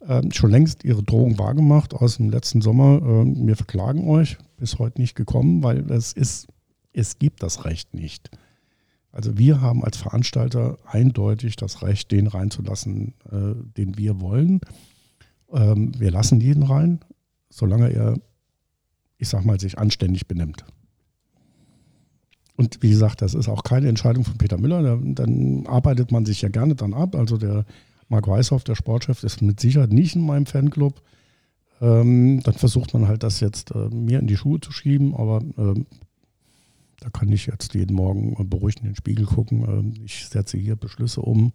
ähm, 0.08 0.32
schon 0.32 0.50
längst 0.50 0.84
ihre 0.84 1.02
Drohung 1.02 1.38
wahrgemacht 1.38 1.94
aus 1.94 2.16
dem 2.16 2.30
letzten 2.30 2.60
Sommer. 2.60 3.00
Ähm, 3.02 3.46
wir 3.46 3.56
verklagen 3.56 4.08
euch, 4.08 4.38
bis 4.56 4.78
heute 4.78 5.00
nicht 5.00 5.14
gekommen, 5.14 5.62
weil 5.62 5.90
es 5.90 6.12
ist, 6.12 6.48
es 6.92 7.18
gibt 7.18 7.42
das 7.42 7.64
Recht 7.64 7.94
nicht. 7.94 8.30
Also 9.12 9.36
wir 9.36 9.60
haben 9.60 9.84
als 9.84 9.98
Veranstalter 9.98 10.78
eindeutig 10.86 11.56
das 11.56 11.82
Recht, 11.82 12.10
den 12.10 12.26
reinzulassen, 12.26 13.14
äh, 13.30 13.54
den 13.76 13.98
wir 13.98 14.20
wollen. 14.20 14.60
Ähm, 15.52 15.92
wir 15.98 16.10
lassen 16.10 16.40
jeden 16.40 16.62
rein, 16.62 17.00
solange 17.50 17.92
er, 17.92 18.18
ich 19.18 19.28
sag 19.28 19.44
mal, 19.44 19.60
sich 19.60 19.78
anständig 19.78 20.26
benimmt. 20.26 20.64
Und 22.56 22.82
wie 22.82 22.90
gesagt, 22.90 23.20
das 23.20 23.34
ist 23.34 23.48
auch 23.48 23.64
keine 23.64 23.88
Entscheidung 23.88 24.24
von 24.24 24.38
Peter 24.38 24.56
Müller. 24.58 24.82
Da, 24.82 24.98
dann 25.02 25.66
arbeitet 25.66 26.10
man 26.10 26.24
sich 26.24 26.40
ja 26.40 26.48
gerne 26.48 26.74
dann 26.74 26.94
ab. 26.94 27.14
Also 27.14 27.36
der 27.36 27.66
Marc 28.08 28.26
Weishoff, 28.28 28.64
der 28.64 28.76
Sportchef, 28.76 29.24
ist 29.24 29.42
mit 29.42 29.60
Sicherheit 29.60 29.92
nicht 29.92 30.16
in 30.16 30.24
meinem 30.24 30.46
Fanclub. 30.46 31.02
Ähm, 31.82 32.40
dann 32.44 32.54
versucht 32.54 32.94
man 32.94 33.08
halt 33.08 33.22
das 33.22 33.40
jetzt 33.40 33.72
äh, 33.72 33.88
mir 33.88 34.20
in 34.20 34.26
die 34.26 34.36
Schuhe 34.36 34.60
zu 34.60 34.72
schieben, 34.72 35.14
aber 35.14 35.42
ähm, 35.58 35.86
da 37.02 37.10
kann 37.10 37.32
ich 37.32 37.46
jetzt 37.46 37.74
jeden 37.74 37.96
Morgen 37.96 38.48
beruhigt 38.48 38.78
in 38.78 38.86
den 38.86 38.94
Spiegel 38.94 39.26
gucken. 39.26 39.64
Ähm, 39.64 39.94
ich 40.04 40.28
setze 40.28 40.56
hier 40.56 40.76
Beschlüsse 40.76 41.20
um, 41.20 41.52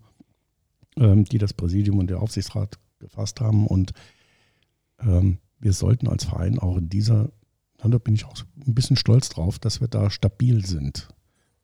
ähm, 0.98 1.24
die 1.24 1.38
das 1.38 1.53
Präsidium 1.53 1.99
und 1.99 2.10
der 2.10 2.22
Aufsichtsrat 2.22 2.78
gefasst 2.99 3.40
haben. 3.40 3.65
Und 3.65 3.94
ähm, 4.99 5.38
wir 5.60 5.72
sollten 5.72 6.07
als 6.10 6.26
Verein 6.26 6.60
auch 6.60 6.76
in 6.76 6.90
dieser, 6.90 7.32
da 7.78 7.98
bin 7.98 8.14
ich 8.14 8.26
auch 8.26 8.36
ein 8.65 8.76
bisschen 8.76 8.98
stolz 8.98 9.30
drauf, 9.30 9.57
dass 9.57 9.80
wir 9.80 9.88
da 9.88 10.10
stabil 10.10 10.65
sind 10.65 11.07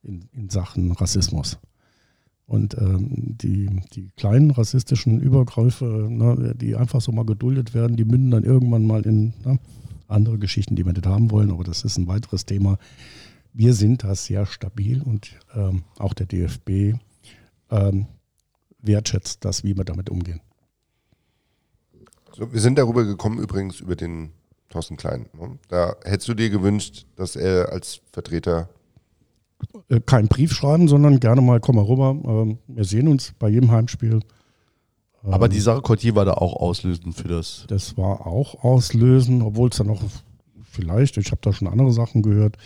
in, 0.01 0.29
in 0.31 0.49
Sachen 0.49 0.91
Rassismus. 0.93 1.59
Und 2.45 2.75
die, 2.77 3.69
die 3.93 4.11
kleinen 4.17 4.51
rassistischen 4.51 5.19
Übergriffe, 5.21 6.53
die 6.59 6.75
einfach 6.75 6.99
so 6.99 7.11
mal 7.13 7.25
geduldet 7.25 7.73
werden, 7.73 7.95
die 7.95 8.03
münden 8.03 8.31
dann 8.31 8.43
irgendwann 8.43 8.85
mal 8.85 9.05
in 9.05 9.33
andere 10.07 10.37
Geschichten, 10.37 10.75
die 10.75 10.85
wir 10.85 10.93
nicht 10.93 11.07
haben 11.07 11.31
wollen. 11.31 11.51
Aber 11.51 11.63
das 11.63 11.83
ist 11.83 11.97
ein 11.97 12.07
weiteres 12.07 12.45
Thema. 12.45 12.77
Wir 13.53 13.73
sind 13.73 14.03
da 14.03 14.15
sehr 14.15 14.45
stabil 14.45 15.01
und 15.01 15.31
ähm, 15.55 15.83
auch 15.97 16.13
der 16.13 16.25
DFB 16.25 16.97
ähm, 17.69 18.07
wertschätzt 18.79 19.45
das, 19.45 19.63
wie 19.63 19.77
wir 19.77 19.85
damit 19.85 20.09
umgehen. 20.09 20.41
So, 22.35 22.51
wir 22.51 22.59
sind 22.59 22.77
darüber 22.79 23.03
gekommen, 23.05 23.37
übrigens 23.39 23.79
über 23.79 23.95
den 23.95 24.31
Thorsten 24.69 24.97
Klein. 24.97 25.27
Ne? 25.39 25.59
Da 25.69 25.95
hättest 26.03 26.27
du 26.29 26.33
dir 26.33 26.49
gewünscht, 26.49 27.05
dass 27.15 27.35
er 27.35 27.71
als 27.71 28.01
Vertreter. 28.11 28.69
Äh, 29.87 29.99
kein 30.03 30.27
Brief 30.27 30.51
schreiben, 30.51 30.87
sondern 30.87 31.19
gerne 31.19 31.41
mal 31.41 31.59
komm 31.59 31.75
mal 31.75 31.85
rüber. 31.85 32.17
Ähm, 32.25 32.57
wir 32.67 32.85
sehen 32.85 33.07
uns 33.07 33.33
bei 33.37 33.49
jedem 33.49 33.71
Heimspiel. 33.71 34.19
Aber 35.21 35.47
die 35.47 35.59
Sache 35.59 35.81
Cortier 35.81 36.15
war 36.15 36.25
da 36.25 36.33
auch 36.33 36.53
auslösend 36.55 37.15
für 37.15 37.29
das. 37.29 37.65
Das 37.67 37.95
war 37.97 38.27
auch 38.27 38.63
auslösend, 38.63 39.41
obwohl 39.41 39.69
es 39.69 39.77
dann 39.77 39.87
noch 39.87 40.01
vielleicht, 40.69 41.17
ich 41.17 41.31
habe 41.31 41.39
da 41.41 41.53
schon 41.53 41.67
andere 41.67 41.93
Sachen 41.93 42.23
gehört, 42.23 42.57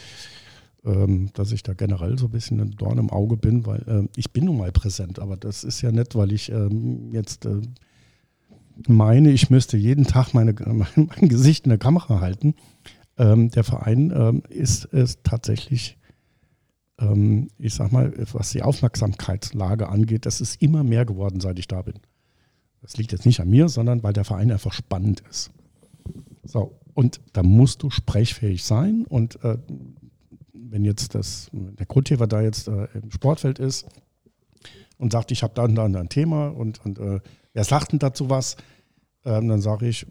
ähm, 0.86 1.30
dass 1.34 1.52
ich 1.52 1.64
da 1.64 1.74
generell 1.74 2.18
so 2.18 2.26
ein 2.28 2.32
bisschen 2.32 2.60
ein 2.60 2.72
Dorn 2.72 2.98
im 2.98 3.10
Auge 3.10 3.38
bin, 3.38 3.66
weil 3.66 3.84
ähm, 3.88 4.10
ich 4.16 4.32
bin 4.32 4.46
nun 4.46 4.58
mal 4.58 4.72
präsent, 4.72 5.20
aber 5.20 5.38
das 5.38 5.64
ist 5.64 5.82
ja 5.82 5.92
nett, 5.92 6.16
weil 6.16 6.32
ich 6.32 6.52
ähm, 6.52 7.12
jetzt 7.12 7.46
äh, 7.46 7.62
meine, 8.88 9.32
ich 9.32 9.50
müsste 9.50 9.78
jeden 9.78 10.06
Tag 10.06 10.34
meine, 10.34 10.54
mein, 10.54 10.88
mein 10.96 11.30
Gesicht 11.30 11.66
in 11.66 11.70
der 11.70 11.80
Kamera 11.80 12.20
halten. 12.20 12.56
Ähm, 13.18 13.50
der 13.50 13.64
Verein 13.64 14.14
ähm, 14.16 14.44
ist, 14.50 14.86
ist 14.86 15.24
tatsächlich, 15.24 15.98
ähm, 17.00 17.50
ich 17.58 17.74
sag 17.74 17.92
mal, 17.92 18.14
was 18.34 18.52
die 18.52 18.62
Aufmerksamkeitslage 18.62 19.90
angeht, 19.90 20.26
das 20.26 20.40
ist 20.40 20.62
immer 20.62 20.84
mehr 20.84 21.06
geworden, 21.06 21.40
seit 21.40 21.58
ich 21.58 21.68
da 21.68 21.82
bin. 21.82 21.96
Das 22.82 22.98
liegt 22.98 23.12
jetzt 23.12 23.26
nicht 23.26 23.40
an 23.40 23.50
mir, 23.50 23.70
sondern 23.70 24.04
weil 24.04 24.14
der 24.14 24.24
Verein 24.24 24.52
einfach 24.52 24.74
spannend 24.74 25.24
ist. 25.30 25.50
So, 26.44 26.80
und 26.94 27.20
da 27.34 27.44
musst 27.44 27.84
du 27.84 27.90
sprechfähig 27.90 28.64
sein. 28.64 29.06
Und 29.08 29.44
äh, 29.44 29.58
wenn 30.72 30.86
jetzt 30.86 31.16
das, 31.16 31.50
der 31.52 31.86
Grundthema 31.86 32.28
da 32.28 32.42
jetzt 32.42 32.68
äh, 32.68 32.88
im 32.94 33.12
Sportfeld 33.12 33.60
ist 33.60 33.86
und 34.98 35.12
sagt, 35.12 35.32
ich 35.32 35.44
habe 35.44 35.54
da 35.54 35.64
und 35.64 35.76
da 35.76 35.86
ein 35.86 36.10
Thema 36.10 36.48
und, 36.48 36.84
und 36.86 37.00
äh, 37.00 37.20
wer 37.54 37.64
sagt 37.64 37.92
denn 37.92 38.00
dazu 38.00 38.30
was, 38.30 38.58
ähm, 39.26 39.48
dann 39.48 39.62
sage 39.62 39.88
ich, 39.88 40.06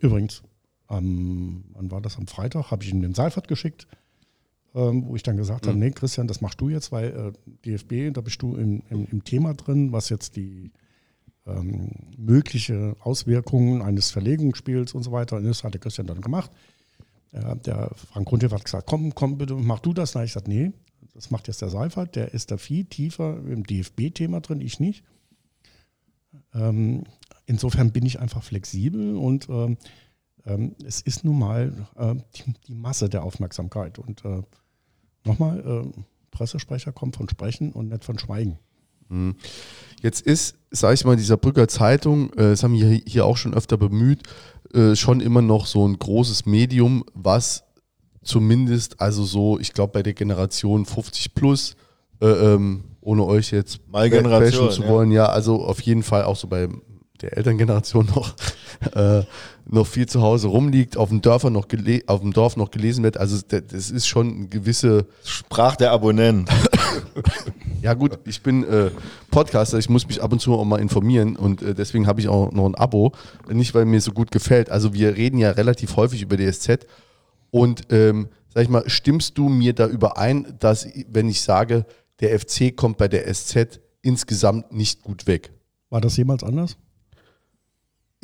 übrigens, 0.00 0.42
am, 0.86 1.64
wann 1.72 1.90
war 1.90 2.00
das 2.00 2.16
am 2.16 2.26
Freitag, 2.26 2.70
habe 2.70 2.84
ich 2.84 2.92
ihm 2.92 3.00
den 3.00 3.14
Seifert 3.14 3.48
geschickt, 3.48 3.86
ähm, 4.74 5.04
wo 5.06 5.16
ich 5.16 5.22
dann 5.22 5.36
gesagt 5.36 5.66
habe, 5.66 5.78
nee, 5.78 5.90
Christian, 5.90 6.26
das 6.26 6.40
machst 6.40 6.60
du 6.60 6.68
jetzt, 6.68 6.92
weil 6.92 7.06
äh, 7.06 7.32
DFB, 7.64 8.14
da 8.14 8.20
bist 8.20 8.42
du 8.42 8.56
im, 8.56 8.82
im, 8.90 9.06
im 9.10 9.24
Thema 9.24 9.54
drin, 9.54 9.92
was 9.92 10.08
jetzt 10.08 10.36
die 10.36 10.72
ähm, 11.46 11.90
mögliche 12.16 12.96
Auswirkungen 13.00 13.82
eines 13.82 14.10
Verlegungsspiels 14.10 14.94
und 14.94 15.02
so 15.02 15.12
weiter. 15.12 15.36
Und 15.36 15.44
das 15.44 15.62
hat 15.62 15.74
der 15.74 15.80
Christian 15.80 16.06
dann 16.06 16.20
gemacht. 16.20 16.50
Äh, 17.34 17.56
der 17.56 17.90
Frank 17.94 18.28
Grundhoff 18.28 18.52
hat 18.52 18.64
gesagt, 18.64 18.86
komm, 18.86 19.14
komm 19.14 19.38
bitte, 19.38 19.54
mach 19.54 19.80
du 19.80 19.92
das. 19.92 20.14
Na, 20.14 20.22
ich 20.22 20.30
gesagt, 20.30 20.48
nee, 20.48 20.72
das 21.14 21.30
macht 21.30 21.48
jetzt 21.48 21.62
der 21.62 21.70
Seifert. 21.70 22.16
Der 22.16 22.32
ist 22.32 22.50
da 22.50 22.56
viel 22.56 22.84
tiefer 22.84 23.38
im 23.46 23.64
DFB-Thema 23.64 24.40
drin, 24.40 24.60
ich 24.60 24.80
nicht. 24.80 25.04
Ähm, 26.54 27.04
insofern 27.46 27.92
bin 27.92 28.06
ich 28.06 28.20
einfach 28.20 28.42
flexibel 28.42 29.16
und 29.16 29.48
ähm, 29.48 29.76
ähm, 30.46 30.76
es 30.84 31.00
ist 31.00 31.24
nun 31.24 31.38
mal 31.38 31.86
äh, 31.96 32.14
die, 32.36 32.54
die, 32.68 32.74
Masse 32.74 33.08
der 33.08 33.24
Aufmerksamkeit. 33.24 33.98
Und 33.98 34.24
äh, 34.24 34.42
nochmal, 35.24 35.60
äh, 35.60 36.00
Pressesprecher 36.30 36.92
kommt 36.92 37.16
von 37.16 37.28
Sprechen 37.28 37.72
und 37.72 37.88
nicht 37.88 38.04
von 38.04 38.18
Schweigen. 38.18 38.58
Mhm. 39.14 39.36
Jetzt 40.02 40.20
ist, 40.20 40.56
sage 40.70 40.94
ich 40.94 41.04
mal, 41.04 41.16
dieser 41.16 41.36
Brücker 41.36 41.66
Zeitung, 41.68 42.30
äh, 42.34 42.50
das 42.50 42.62
haben 42.62 42.74
wir 42.74 43.00
hier 43.06 43.24
auch 43.24 43.36
schon 43.36 43.54
öfter 43.54 43.78
bemüht, 43.78 44.22
äh, 44.74 44.96
schon 44.96 45.20
immer 45.20 45.40
noch 45.40 45.66
so 45.66 45.86
ein 45.86 45.98
großes 45.98 46.46
Medium, 46.46 47.04
was 47.14 47.64
zumindest, 48.22 49.00
also 49.00 49.24
so, 49.24 49.58
ich 49.58 49.72
glaube 49.72 49.92
bei 49.92 50.02
der 50.02 50.14
Generation 50.14 50.84
50 50.84 51.34
plus, 51.34 51.76
äh, 52.20 52.26
ähm, 52.26 52.84
ohne 53.00 53.24
euch 53.24 53.50
jetzt 53.50 53.80
Mal 53.90 54.10
Generation 54.10 54.70
zu 54.70 54.86
wollen, 54.86 55.10
ja. 55.10 55.24
ja, 55.24 55.28
also 55.30 55.64
auf 55.64 55.80
jeden 55.80 56.02
Fall 56.02 56.24
auch 56.24 56.36
so 56.36 56.48
bei 56.48 56.68
der 57.20 57.36
Elterngeneration 57.36 58.06
noch, 58.14 58.34
äh, 58.94 59.22
noch 59.66 59.86
viel 59.86 60.06
zu 60.06 60.20
Hause 60.22 60.48
rumliegt, 60.48 60.96
auf 60.96 61.08
dem, 61.08 61.22
Dörfer 61.22 61.50
noch 61.50 61.66
auf 62.06 62.20
dem 62.20 62.32
Dorf 62.32 62.56
noch 62.56 62.70
gelesen 62.70 63.04
wird. 63.04 63.16
Also 63.16 63.38
das 63.46 63.90
ist 63.90 64.06
schon 64.06 64.34
eine 64.34 64.48
gewisse... 64.48 65.06
Sprach 65.24 65.76
der 65.76 65.92
Abonnent. 65.92 66.50
ja 67.84 67.94
gut, 67.94 68.18
ich 68.24 68.42
bin 68.42 68.64
äh, 68.64 68.90
Podcaster, 69.30 69.78
ich 69.78 69.88
muss 69.88 70.06
mich 70.08 70.22
ab 70.22 70.32
und 70.32 70.40
zu 70.40 70.54
auch 70.54 70.64
mal 70.64 70.80
informieren 70.80 71.36
und 71.36 71.62
äh, 71.62 71.74
deswegen 71.74 72.06
habe 72.06 72.20
ich 72.20 72.28
auch 72.28 72.50
noch 72.50 72.66
ein 72.66 72.74
Abo. 72.74 73.12
Nicht, 73.48 73.74
weil 73.74 73.84
mir 73.84 74.00
so 74.00 74.12
gut 74.12 74.30
gefällt. 74.30 74.70
Also 74.70 74.92
wir 74.92 75.16
reden 75.16 75.38
ja 75.38 75.50
relativ 75.50 75.96
häufig 75.96 76.22
über 76.22 76.36
die 76.36 76.50
SZ 76.50 76.86
und 77.50 77.92
ähm, 77.92 78.28
sag 78.52 78.64
ich 78.64 78.68
mal, 78.68 78.88
stimmst 78.88 79.38
du 79.38 79.48
mir 79.48 79.72
da 79.72 79.86
überein, 79.86 80.56
dass 80.58 80.88
wenn 81.08 81.28
ich 81.28 81.42
sage, 81.42 81.86
der 82.20 82.38
FC 82.38 82.76
kommt 82.76 82.98
bei 82.98 83.06
der 83.06 83.32
SZ 83.32 83.80
insgesamt 84.02 84.72
nicht 84.72 85.02
gut 85.02 85.26
weg? 85.26 85.52
War 85.90 86.00
das 86.00 86.16
jemals 86.16 86.42
anders? 86.42 86.76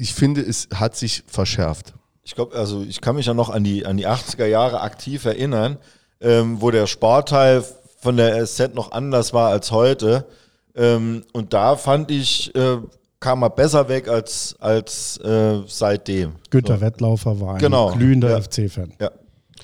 ich 0.01 0.15
finde, 0.15 0.41
es 0.41 0.69
hat 0.74 0.97
sich 0.97 1.24
verschärft. 1.27 1.93
Ich 2.23 2.35
glaube, 2.35 2.57
also 2.57 2.82
ich 2.82 3.03
kann 3.03 3.16
mich 3.16 3.27
ja 3.27 3.35
noch 3.35 3.51
an 3.51 3.65
die, 3.65 3.85
an 3.85 3.99
die 3.99 4.09
80er 4.09 4.47
Jahre 4.47 4.81
aktiv 4.81 5.27
erinnern, 5.27 5.77
ähm, 6.20 6.62
wo 6.62 6.70
der 6.70 6.87
Sportteil 6.87 7.62
von 8.01 8.16
der 8.16 8.44
SZ 8.47 8.74
noch 8.74 8.93
anders 8.93 9.32
war 9.32 9.51
als 9.51 9.70
heute. 9.70 10.27
Ähm, 10.74 11.24
und 11.32 11.52
da 11.52 11.77
fand 11.77 12.10
ich, 12.10 12.55
äh, 12.55 12.78
kam 13.20 13.43
er 13.43 13.51
besser 13.51 13.89
weg 13.89 14.09
als, 14.09 14.56
als 14.59 15.18
äh, 15.18 15.60
seitdem. 15.66 16.32
Günter 16.51 16.77
so. 16.77 16.81
Wettlaufer 16.81 17.40
war 17.40 17.55
ein 17.55 17.60
genau. 17.60 17.93
glühender 17.93 18.31
ja. 18.31 18.40
FC-Fan. 18.40 18.94
Ja, 19.01 19.10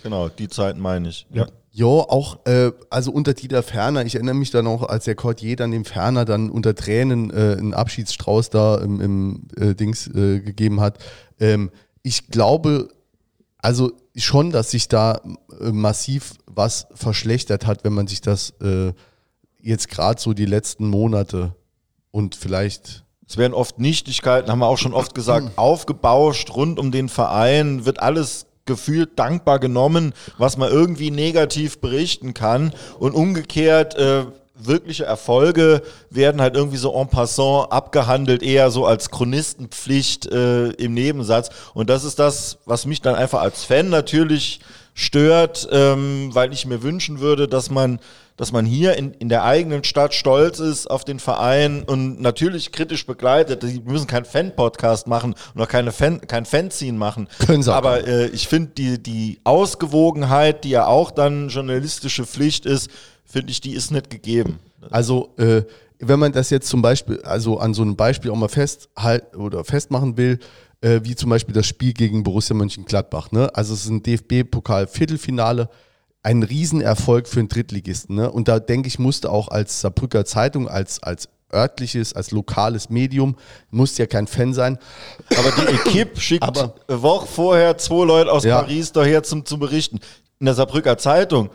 genau, 0.03 0.29
die 0.29 0.49
Zeit 0.49 0.77
meine 0.77 1.09
ich. 1.09 1.27
Ja. 1.33 1.47
Ja, 1.79 1.85
auch, 1.85 2.39
äh, 2.47 2.73
also 2.89 3.11
unter 3.11 3.35
Dieter 3.35 3.63
Ferner, 3.63 4.07
ich 4.07 4.15
erinnere 4.15 4.35
mich 4.35 4.51
dann 4.51 4.67
auch, 4.67 4.83
als 4.85 5.05
der 5.05 5.15
Cordier 5.15 5.57
dann 5.57 5.73
dem 5.73 5.85
Ferner 5.85 6.25
dann 6.25 6.49
unter 6.49 6.75
Tränen 6.75 7.31
äh, 7.31 7.59
einen 7.59 7.75
Abschiedsstrauß 7.75 8.49
da 8.49 8.79
im, 8.79 9.03
im 9.03 9.49
äh, 9.59 9.75
Dings 9.75 10.07
äh, 10.09 10.41
gegeben 10.41 10.81
hat. 10.81 10.97
Ähm, 11.39 11.71
ich 12.03 12.29
glaube, 12.29 12.89
also 13.67 13.91
schon, 14.15 14.53
dass 14.53 14.71
sich 14.71 14.87
da 14.87 15.21
äh, 15.61 15.73
massiv 15.73 16.35
was 16.47 16.87
verschlechtert 16.95 17.67
hat, 17.67 17.83
wenn 17.83 17.95
man 17.95 18.07
sich 18.07 18.21
das 18.21 18.51
äh, 18.63 18.93
jetzt 19.61 19.89
gerade 19.89 20.21
so 20.21 20.35
die 20.35 20.47
letzten 20.47 20.89
Monate 20.89 21.53
und 22.13 22.37
vielleicht 22.37 23.03
es 23.29 23.37
werden 23.37 23.55
oft 23.55 23.81
Nichtigkeiten, 23.81 24.53
haben 24.53 24.61
wir 24.61 24.69
auch 24.69 24.79
schon 24.79 24.95
oft 24.95 25.17
gesagt, 25.17 25.51
aufgebauscht 25.57 26.55
rund 26.55 26.79
um 26.79 26.93
den 26.93 27.09
Verein, 27.09 27.85
wird 27.85 27.99
alles 27.99 28.47
gefühlt 28.67 29.19
dankbar 29.19 29.59
genommen, 29.59 30.15
was 30.39 30.57
man 30.57 30.71
irgendwie 30.71 31.11
negativ 31.11 31.81
berichten 31.81 32.35
kann. 32.35 32.73
Und 33.01 33.17
umgekehrt, 33.17 33.97
äh, 33.97 34.27
wirkliche 34.59 35.05
Erfolge 35.05 35.83
werden 36.11 36.41
halt 36.41 36.57
irgendwie 36.57 36.77
so 36.77 36.95
en 36.95 37.09
passant 37.09 37.71
abgehandelt, 37.71 38.43
eher 38.43 38.71
so 38.71 38.87
als 38.87 39.11
Chronistenpflicht 39.11 40.27
äh, 40.27 40.69
im 40.71 40.95
Nebensatz. 40.95 41.51
Und 41.75 41.91
das 41.91 42.05
ist 42.05 42.19
das, 42.19 42.59
was 42.65 42.87
mich 42.87 43.03
dann 43.03 43.15
einfach 43.15 43.41
als 43.41 43.65
Fan 43.65 43.89
natürlich 43.89 44.61
stört, 44.95 45.69
ähm, 45.71 46.31
weil 46.33 46.53
ich 46.53 46.67
mir 46.67 46.83
wünschen 46.83 47.21
würde, 47.21 47.49
dass 47.49 47.71
man 47.71 48.01
dass 48.37 48.53
man 48.53 48.67
hier 48.67 48.97
in, 48.97 49.13
in 49.15 49.29
der 49.29 49.45
eigenen 49.45 49.83
Stadt 49.83 50.15
stolz 50.15 50.59
ist 50.59 50.91
auf 50.91 51.05
den 51.05 51.19
Verein 51.19 51.83
und 51.85 52.21
natürlich 52.21 52.71
kritisch 52.71 53.07
begleitet. 53.07 53.63
Die 53.63 53.81
müssen 53.81 54.07
keinen 54.07 54.27
Fan-Podcast 54.27 55.07
machen 55.07 55.35
und 55.55 55.63
auch 55.63 55.69
keine 55.69 55.91
Fan, 55.91 56.21
kein 56.21 56.45
Fanzine 56.45 56.99
machen. 56.99 57.29
Können 57.47 57.63
sie 57.63 57.75
Aber 57.75 58.07
äh, 58.07 58.27
ich 58.27 58.47
finde 58.49 58.73
die, 58.77 59.03
die 59.03 59.41
Ausgewogenheit, 59.45 60.65
die 60.65 60.71
ja 60.71 60.87
auch 60.87 61.11
dann 61.11 61.49
journalistische 61.49 62.27
Pflicht 62.27 62.67
ist, 62.67 62.91
finde 63.37 63.53
ich, 63.53 63.61
die 63.61 63.75
ist 63.75 63.91
nicht 63.91 64.09
gegeben. 64.09 64.59
Also 64.91 65.35
äh, 65.37 65.63
wenn 65.99 66.19
man 66.19 66.33
das 66.33 66.49
jetzt 66.49 66.69
zum 66.69 66.81
Beispiel, 66.81 67.21
also 67.21 67.59
an 67.59 67.75
so 67.75 67.83
einem 67.83 67.95
Beispiel 67.95 68.31
auch 68.31 68.37
mal 68.37 68.49
festhalten 68.49 69.37
oder 69.37 69.63
festmachen 69.63 70.17
will, 70.17 70.39
äh, 70.81 71.01
wie 71.03 71.15
zum 71.15 71.29
Beispiel 71.29 71.55
das 71.55 71.67
Spiel 71.67 71.93
gegen 71.93 72.23
Borussia 72.23 72.57
Mönchengladbach. 72.57 73.33
Ne? 73.33 73.55
Also 73.55 73.75
es 73.75 73.85
ist 73.85 73.91
ein 73.91 74.03
DFB-Pokal-Viertelfinale 74.03 75.69
ein 76.23 76.43
Riesenerfolg 76.43 77.29
für 77.29 77.41
einen 77.41 77.49
Drittligisten. 77.49 78.17
Ne? 78.17 78.33
Und 78.33 78.49
da 78.49 78.59
denke 78.59 78.89
ich, 78.89 78.99
musste 78.99 79.31
auch 79.31 79.49
als 79.49 79.83
Saarbrücker 79.83 80.25
Zeitung, 80.25 80.67
als, 80.67 81.03
als 81.03 81.29
örtliches, 81.53 82.15
als 82.15 82.31
lokales 82.31 82.89
Medium, 82.89 83.37
musste 83.71 84.03
ja 84.03 84.07
kein 84.07 84.27
Fan 84.27 84.55
sein. 84.55 84.79
Aber 85.37 85.53
die 85.53 85.75
Equipe 85.75 86.19
schickt 86.19 86.43
Aber, 86.43 86.75
eine 86.89 87.03
Woche 87.03 87.27
vorher 87.27 87.77
zwei 87.77 88.07
Leute 88.07 88.33
aus 88.33 88.45
ja. 88.45 88.63
Paris 88.63 88.93
daher 88.93 89.23
zum, 89.23 89.45
zum 89.45 89.61
Berichten. 89.61 90.01
In 90.41 90.47
der 90.47 90.55
Saarbrücker 90.55 90.97
Zeitung 90.97 91.51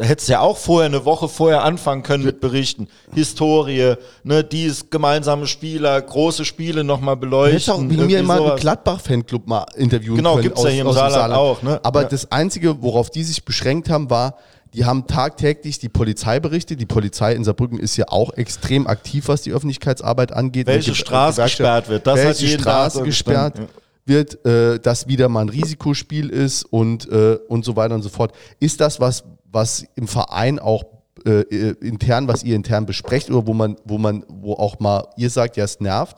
da 0.00 0.06
hättest 0.06 0.28
du 0.30 0.32
ja 0.32 0.40
auch 0.40 0.56
vorher, 0.56 0.86
eine 0.86 1.04
Woche 1.04 1.28
vorher 1.28 1.62
anfangen 1.62 2.02
können 2.02 2.24
mit 2.24 2.40
Berichten. 2.40 2.88
Historie, 3.12 3.96
ne, 4.24 4.42
dies, 4.42 4.88
gemeinsame 4.88 5.46
Spieler, 5.46 6.00
große 6.00 6.46
Spiele 6.46 6.84
nochmal 6.84 7.18
beleuchten. 7.18 7.58
Hätte 7.58 7.74
auch 7.74 7.82
wie 7.82 7.98
mir 7.98 8.22
mal 8.22 8.40
einen 8.42 8.56
Gladbach-Fanclub 8.56 9.46
mal 9.46 9.66
interviewen 9.76 10.16
genau, 10.16 10.36
können. 10.36 10.44
Genau, 10.44 10.54
gibt's 10.54 10.64
ja 10.64 10.70
hier 10.70 10.86
im 10.86 10.92
Saarland, 10.92 11.12
Saarland, 11.12 11.38
auch. 11.38 11.62
Ne? 11.62 11.80
Aber 11.82 12.00
ja. 12.00 12.08
das 12.08 12.32
Einzige, 12.32 12.82
worauf 12.82 13.10
die 13.10 13.24
sich 13.24 13.44
beschränkt 13.44 13.90
haben, 13.90 14.08
war, 14.08 14.38
die 14.72 14.86
haben 14.86 15.06
tagtäglich 15.06 15.78
die 15.80 15.90
Polizeiberichte. 15.90 16.76
Die 16.76 16.86
Polizei 16.86 17.34
in 17.34 17.44
Saarbrücken 17.44 17.78
ist 17.78 17.98
ja 17.98 18.06
auch 18.08 18.32
extrem 18.32 18.86
aktiv, 18.86 19.28
was 19.28 19.42
die 19.42 19.52
Öffentlichkeitsarbeit 19.52 20.32
angeht. 20.32 20.66
Welche 20.66 20.94
Straße 20.94 21.42
gesperrt 21.42 21.90
wird, 21.90 22.06
das 22.06 22.16
welche 22.16 22.54
hat 22.54 22.60
Straße 22.62 23.02
gesperrt. 23.02 23.58
Ja 23.58 23.64
wird, 24.10 24.44
äh, 24.44 24.78
dass 24.78 25.08
wieder 25.08 25.30
mal 25.30 25.40
ein 25.40 25.48
Risikospiel 25.48 26.28
ist 26.28 26.64
und, 26.64 27.08
äh, 27.08 27.38
und 27.48 27.64
so 27.64 27.76
weiter 27.76 27.94
und 27.94 28.02
so 28.02 28.10
fort. 28.10 28.34
Ist 28.58 28.82
das 28.82 29.00
was, 29.00 29.24
was 29.50 29.86
im 29.94 30.06
Verein 30.06 30.58
auch 30.58 30.84
äh, 31.24 31.40
äh, 31.40 31.76
intern, 31.80 32.28
was 32.28 32.42
ihr 32.42 32.56
intern 32.56 32.84
besprecht 32.84 33.30
oder 33.30 33.46
wo 33.46 33.54
man, 33.54 33.76
wo 33.84 33.96
man, 33.98 34.24
wo 34.28 34.54
auch 34.54 34.80
mal 34.80 35.08
ihr 35.16 35.30
sagt, 35.30 35.56
ja, 35.56 35.64
es 35.64 35.80
nervt? 35.80 36.16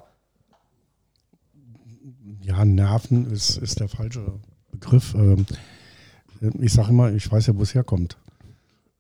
Ja, 2.40 2.64
Nerven 2.64 3.31
ist, 3.31 3.59
ist 3.59 3.78
der 3.78 3.89
falsche 3.89 4.24
Begriff. 4.70 5.14
Ähm, 5.14 5.47
ich 6.60 6.73
sage 6.73 6.90
immer, 6.90 7.12
ich 7.12 7.31
weiß 7.31 7.47
ja, 7.47 7.56
wo 7.56 7.62
es 7.62 7.74
herkommt. 7.74 8.16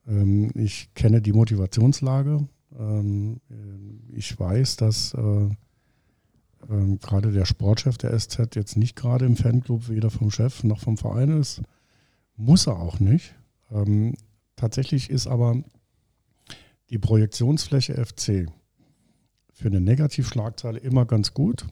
Ähm, 0.06 0.50
ich 0.54 0.94
kenne 0.94 1.20
die 1.20 1.32
Motivationslage. 1.32 2.46
Ähm, 2.78 3.40
ich 4.14 4.38
weiß, 4.38 4.76
dass 4.76 5.14
äh, 5.14 5.48
ähm, 6.70 6.98
gerade 7.00 7.32
der 7.32 7.44
Sportchef 7.44 7.98
der 7.98 8.18
SZ 8.18 8.54
jetzt 8.54 8.76
nicht 8.76 8.96
gerade 8.96 9.26
im 9.26 9.36
Fanclub 9.36 9.88
weder 9.88 10.10
vom 10.10 10.30
Chef 10.30 10.64
noch 10.64 10.80
vom 10.80 10.96
Verein 10.96 11.40
ist. 11.40 11.62
Muss 12.36 12.66
er 12.66 12.78
auch 12.78 13.00
nicht. 13.00 13.34
Ähm, 13.70 14.14
tatsächlich 14.56 15.10
ist 15.10 15.26
aber 15.26 15.62
die 16.90 16.98
Projektionsfläche 16.98 17.94
FC 17.94 18.50
für 19.52 19.68
eine 19.68 19.80
Negativschlagzeile 19.80 20.78
immer 20.78 21.06
ganz 21.06 21.34
gut. 21.34 21.66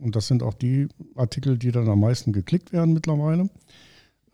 Und 0.00 0.16
das 0.16 0.26
sind 0.26 0.42
auch 0.42 0.54
die 0.54 0.88
Artikel, 1.14 1.58
die 1.58 1.72
dann 1.72 1.88
am 1.88 2.00
meisten 2.00 2.32
geklickt 2.32 2.72
werden 2.72 2.94
mittlerweile. 2.94 3.48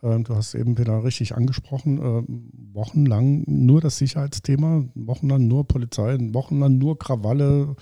Ähm, 0.05 0.24
du 0.24 0.36
hast 0.36 0.55
eben 0.55 0.76
wieder 0.76 1.02
richtig 1.02 1.35
angesprochen, 1.35 1.98
äh, 1.98 2.74
wochenlang 2.74 3.44
nur 3.47 3.81
das 3.81 3.97
Sicherheitsthema, 3.97 4.85
wochenlang 4.94 5.48
nur 5.48 5.66
Polizei, 5.66 6.18
wochenlang 6.32 6.76
nur 6.76 6.98
Krawalle. 6.98 7.74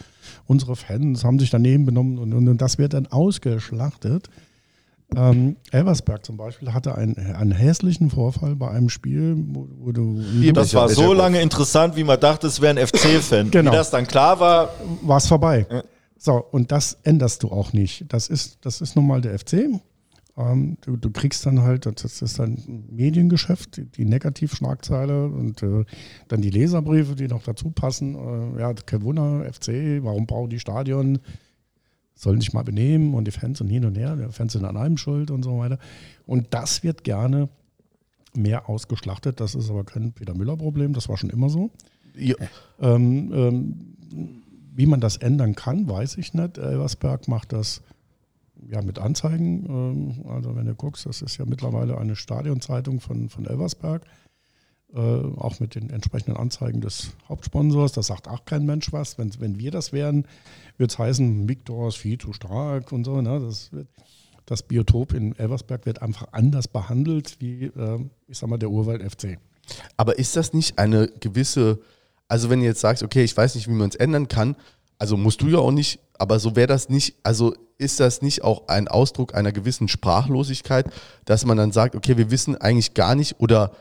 Unsere 0.46 0.76
Fans 0.76 1.24
haben 1.24 1.40
sich 1.40 1.50
daneben 1.50 1.84
benommen 1.84 2.18
und, 2.18 2.32
und, 2.32 2.48
und 2.48 2.62
das 2.62 2.78
wird 2.78 2.94
dann 2.94 3.08
ausgeschlachtet. 3.08 4.30
Ähm, 5.16 5.56
Elversberg 5.72 6.24
zum 6.24 6.36
Beispiel 6.36 6.72
hatte 6.72 6.94
einen, 6.94 7.16
einen 7.16 7.52
hässlichen 7.52 8.08
Vorfall 8.08 8.54
bei 8.56 8.70
einem 8.70 8.88
Spiel, 8.88 9.36
wo, 9.48 9.68
wo 9.80 9.92
du. 9.92 10.22
Das 10.54 10.72
war 10.74 10.88
so 10.88 11.12
lange 11.12 11.40
interessant, 11.40 11.96
wie 11.96 12.04
man 12.04 12.18
dachte, 12.20 12.46
es 12.46 12.60
wäre 12.60 12.78
ein 12.78 12.86
FC-Fan. 12.86 13.50
Genau. 13.50 13.72
Wie 13.72 13.76
das 13.76 13.90
dann 13.90 14.06
klar 14.06 14.40
war, 14.40 14.70
war 15.02 15.18
es 15.18 15.26
vorbei. 15.26 15.66
So, 16.16 16.34
und 16.34 16.70
das 16.70 16.98
änderst 17.02 17.42
du 17.42 17.48
auch 17.48 17.72
nicht. 17.72 18.04
Das 18.08 18.28
ist, 18.28 18.58
das 18.62 18.80
ist 18.80 18.94
nun 18.94 19.06
mal 19.06 19.20
der 19.20 19.38
FC. 19.38 19.68
Ähm, 20.36 20.78
du, 20.80 20.96
du 20.96 21.10
kriegst 21.10 21.44
dann 21.44 21.62
halt, 21.62 21.84
das 21.86 22.22
ist 22.22 22.40
ein 22.40 22.86
Mediengeschäft, 22.90 23.76
die, 23.76 23.84
die 23.84 24.04
Negativschlagzeile 24.04 25.26
und 25.26 25.62
äh, 25.62 25.84
dann 26.28 26.40
die 26.40 26.50
Leserbriefe, 26.50 27.14
die 27.14 27.28
noch 27.28 27.42
dazu 27.42 27.70
passen. 27.70 28.14
Äh, 28.14 28.60
ja, 28.60 28.72
kein 28.72 29.02
Wunder, 29.02 29.44
FC, 29.52 30.02
warum 30.02 30.26
bauen 30.26 30.48
die 30.48 30.60
Stadion? 30.60 31.18
Sollen 32.14 32.40
sich 32.40 32.52
mal 32.52 32.62
benehmen 32.62 33.14
und 33.14 33.26
die 33.26 33.30
Fans 33.30 33.60
und 33.60 33.68
hin 33.68 33.84
und 33.84 33.96
her, 33.96 34.16
die 34.16 34.32
Fans 34.32 34.52
sind 34.52 34.64
an 34.64 34.76
allem 34.76 34.96
schuld 34.96 35.30
und 35.30 35.42
so 35.42 35.58
weiter. 35.58 35.78
Und 36.26 36.48
das 36.50 36.82
wird 36.82 37.04
gerne 37.04 37.48
mehr 38.34 38.68
ausgeschlachtet. 38.68 39.40
Das 39.40 39.54
ist 39.54 39.68
aber 39.70 39.84
kein 39.84 40.12
Peter 40.12 40.34
Müller-Problem, 40.34 40.94
das 40.94 41.08
war 41.08 41.16
schon 41.16 41.30
immer 41.30 41.50
so. 41.50 41.70
Ja. 42.16 42.36
Ähm, 42.80 43.30
ähm, 43.34 43.92
wie 44.74 44.86
man 44.86 45.00
das 45.00 45.18
ändern 45.18 45.54
kann, 45.54 45.88
weiß 45.88 46.16
ich 46.16 46.32
nicht. 46.32 46.56
Elversberg 46.56 47.28
macht 47.28 47.52
das 47.52 47.82
ja 48.68 48.82
mit 48.82 48.98
Anzeigen. 48.98 49.66
Ähm, 49.66 50.26
also 50.28 50.56
wenn 50.56 50.66
du 50.66 50.74
guckst, 50.74 51.06
das 51.06 51.22
ist 51.22 51.36
ja 51.36 51.44
mittlerweile 51.44 51.98
eine 51.98 52.16
Stadionzeitung 52.16 53.00
von, 53.00 53.28
von 53.28 53.46
Elversberg. 53.46 54.04
Äh, 54.94 54.98
auch 54.98 55.58
mit 55.58 55.74
den 55.74 55.88
entsprechenden 55.88 56.36
Anzeigen 56.36 56.82
des 56.82 57.12
Hauptsponsors. 57.26 57.92
Da 57.92 58.02
sagt 58.02 58.28
auch 58.28 58.44
kein 58.44 58.66
Mensch 58.66 58.92
was. 58.92 59.16
Wenn, 59.16 59.32
wenn 59.40 59.58
wir 59.58 59.70
das 59.70 59.92
wären, 59.92 60.26
würde 60.76 60.92
es 60.92 60.98
heißen, 60.98 61.48
Victor 61.48 61.88
ist 61.88 61.96
viel 61.96 62.18
zu 62.18 62.34
stark 62.34 62.92
und 62.92 63.04
so. 63.04 63.22
Ne? 63.22 63.40
Das, 63.40 63.72
wird, 63.72 63.88
das 64.44 64.62
Biotop 64.62 65.14
in 65.14 65.34
Elversberg 65.38 65.86
wird 65.86 66.02
einfach 66.02 66.28
anders 66.32 66.68
behandelt 66.68 67.36
wie, 67.40 67.64
äh, 67.64 68.04
ich 68.28 68.36
sag 68.36 68.50
mal, 68.50 68.58
der 68.58 68.70
Urwald 68.70 69.02
FC. 69.02 69.38
Aber 69.96 70.18
ist 70.18 70.36
das 70.36 70.52
nicht 70.52 70.78
eine 70.78 71.08
gewisse, 71.20 71.80
also 72.28 72.50
wenn 72.50 72.60
du 72.60 72.66
jetzt 72.66 72.80
sagst, 72.80 73.02
okay, 73.02 73.24
ich 73.24 73.34
weiß 73.34 73.54
nicht, 73.54 73.68
wie 73.68 73.72
man 73.72 73.88
es 73.88 73.96
ändern 73.96 74.28
kann, 74.28 74.56
also 74.98 75.16
musst 75.16 75.42
du 75.42 75.48
ja 75.48 75.58
auch 75.58 75.72
nicht, 75.72 75.98
aber 76.18 76.38
so 76.38 76.54
wäre 76.56 76.68
das 76.68 76.88
nicht, 76.88 77.16
also 77.22 77.54
ist 77.78 77.98
das 78.00 78.22
nicht 78.22 78.44
auch 78.44 78.68
ein 78.68 78.86
Ausdruck 78.88 79.34
einer 79.34 79.50
gewissen 79.52 79.88
Sprachlosigkeit, 79.88 80.86
dass 81.24 81.44
man 81.44 81.56
dann 81.56 81.72
sagt, 81.72 81.96
okay, 81.96 82.16
wir 82.16 82.30
wissen 82.30 82.56
eigentlich 82.56 82.94
gar 82.94 83.14
nicht 83.14 83.40
oder 83.40 83.72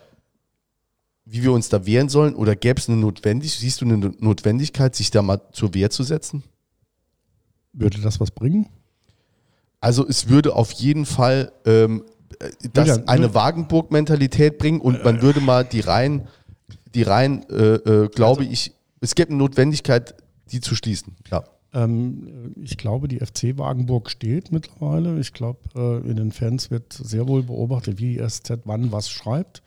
wie 1.26 1.44
wir 1.44 1.52
uns 1.52 1.70
da 1.70 1.86
wehren 1.86 2.10
sollen 2.10 2.36
oder 2.36 2.56
gäbe 2.56 2.80
es 2.80 2.90
eine 2.90 2.98
Notwendigkeit, 2.98 3.60
siehst 3.60 3.82
du 3.82 3.86
eine 3.86 3.98
Notwendigkeit, 3.98 4.96
sich 4.96 5.12
da 5.12 5.22
mal 5.22 5.40
zur 5.52 5.74
Wehr 5.74 5.90
zu 5.92 6.04
setzen? 6.04 6.44
Würde 7.74 8.02
das 8.02 8.20
was 8.20 8.32
bringen? 8.32 8.68
Also 9.80 10.08
es 10.08 10.30
würde 10.30 10.56
auf 10.56 10.72
jeden 10.72 11.06
Fall 11.06 11.52
ähm, 11.66 12.04
äh, 12.40 12.50
das 12.74 12.88
Julian, 12.88 13.08
eine 13.08 13.28
du- 13.28 13.34
Wagenburg-Mentalität 13.34 14.58
bringen 14.58 14.82
und 14.82 15.04
man 15.04 15.22
würde 15.22 15.42
mal 15.42 15.64
die 15.64 15.80
Reihen, 15.80 16.28
die 16.94 17.04
Reihen, 17.04 17.48
äh, 17.50 17.76
äh, 17.76 18.08
glaube 18.10 18.44
ich, 18.44 18.74
es 19.00 19.16
gäbe 19.16 19.30
eine 19.30 19.38
Notwendigkeit, 19.38 20.16
die 20.52 20.62
zu 20.62 20.76
schließen. 20.76 21.16
Ja. 21.30 21.44
Ähm, 21.74 22.54
ich 22.62 22.78
glaube, 22.78 23.08
die 23.08 23.20
FC 23.20 23.58
Wagenburg 23.58 24.10
steht 24.10 24.52
mittlerweile. 24.52 25.20
Ich 25.20 25.34
glaube, 25.34 25.60
äh, 25.76 26.10
in 26.10 26.18
den 26.18 26.32
Fans 26.32 26.72
wird 26.72 26.94
sehr 26.94 27.28
wohl 27.28 27.44
beobachtet, 27.44 28.00
wie 28.00 28.18
die 28.18 28.30
SZ 28.30 28.62
wann 28.66 28.92
was 28.92 29.10
schreibt. 29.10 29.64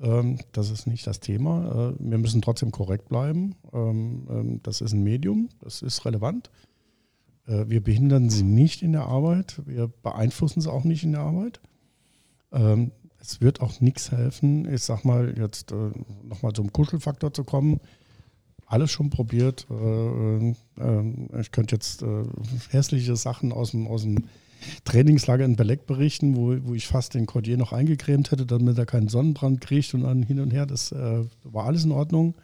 Ähm, 0.00 0.38
das 0.52 0.70
ist 0.70 0.86
nicht 0.86 1.06
das 1.06 1.20
Thema. 1.20 1.94
Äh, 1.98 2.10
wir 2.10 2.18
müssen 2.18 2.42
trotzdem 2.42 2.70
korrekt 2.70 3.08
bleiben. 3.08 3.56
Ähm, 3.72 4.26
ähm, 4.30 4.60
das 4.62 4.80
ist 4.80 4.92
ein 4.92 5.02
Medium, 5.02 5.48
das 5.60 5.82
ist 5.82 6.04
relevant. 6.04 6.50
Äh, 7.46 7.64
wir 7.68 7.82
behindern 7.82 8.30
sie 8.30 8.44
nicht 8.44 8.82
in 8.82 8.92
der 8.92 9.06
Arbeit, 9.06 9.60
wir 9.66 9.88
beeinflussen 9.88 10.60
sie 10.60 10.72
auch 10.72 10.84
nicht 10.84 11.04
in 11.04 11.12
der 11.12 11.22
Arbeit. 11.22 11.60
Ähm, 12.52 12.92
es 13.20 13.40
wird 13.40 13.60
auch 13.60 13.80
nichts 13.80 14.10
helfen, 14.12 14.70
ich 14.72 14.82
sag 14.82 15.04
mal, 15.04 15.36
jetzt 15.38 15.72
äh, 15.72 15.90
nochmal 16.22 16.52
zum 16.52 16.72
Kuschelfaktor 16.72 17.32
zu 17.32 17.42
kommen 17.42 17.80
alles 18.66 18.90
schon 18.90 19.10
probiert. 19.10 19.66
Äh, 19.70 20.50
äh, 20.50 21.40
ich 21.40 21.52
könnte 21.52 21.74
jetzt 21.76 22.02
äh, 22.02 22.24
hässliche 22.70 23.16
Sachen 23.16 23.52
aus 23.52 23.72
dem, 23.72 23.86
aus 23.86 24.02
dem 24.02 24.24
Trainingslager 24.84 25.44
in 25.44 25.56
Belek 25.56 25.86
berichten, 25.86 26.36
wo, 26.36 26.56
wo 26.64 26.74
ich 26.74 26.86
fast 26.86 27.14
den 27.14 27.26
Cordier 27.26 27.56
noch 27.56 27.72
eingecremt 27.72 28.30
hätte, 28.30 28.46
damit 28.46 28.78
er 28.78 28.86
keinen 28.86 29.08
Sonnenbrand 29.08 29.60
kriegt 29.60 29.94
und 29.94 30.02
dann 30.02 30.22
hin 30.22 30.40
und 30.40 30.50
her. 30.52 30.66
Das 30.66 30.92
äh, 30.92 31.24
war 31.44 31.66
alles 31.66 31.84
in 31.84 31.92
Ordnung. 31.92 32.34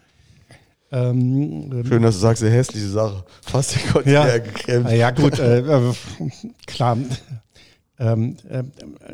Ähm, 0.92 1.70
ähm, 1.72 1.84
Schön, 1.86 2.02
dass 2.02 2.16
du 2.16 2.20
sagst, 2.20 2.42
eine 2.42 2.52
hässliche 2.52 2.88
Sache. 2.88 3.24
Fast 3.42 3.74
die 3.74 3.92
Gott 3.92 4.06
Ja. 4.06 4.26
na 4.66 4.94
ja, 4.94 5.10
gut, 5.10 5.38
äh, 5.38 5.60
äh, 5.60 5.94
klar. 6.66 6.98
Ähm, 7.98 8.36
äh, 8.48 8.64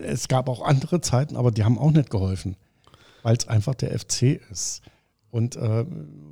es 0.03 0.29
gab 0.29 0.49
auch 0.49 0.63
andere 0.63 1.01
Zeiten, 1.01 1.37
aber 1.37 1.51
die 1.51 1.65
haben 1.65 1.79
auch 1.79 1.91
nicht 1.91 2.09
geholfen, 2.09 2.57
weil 3.23 3.37
es 3.37 3.47
einfach 3.49 3.75
der 3.75 3.99
FC 3.99 4.41
ist. 4.51 4.83
Und 5.31 5.57
äh, 5.57 5.85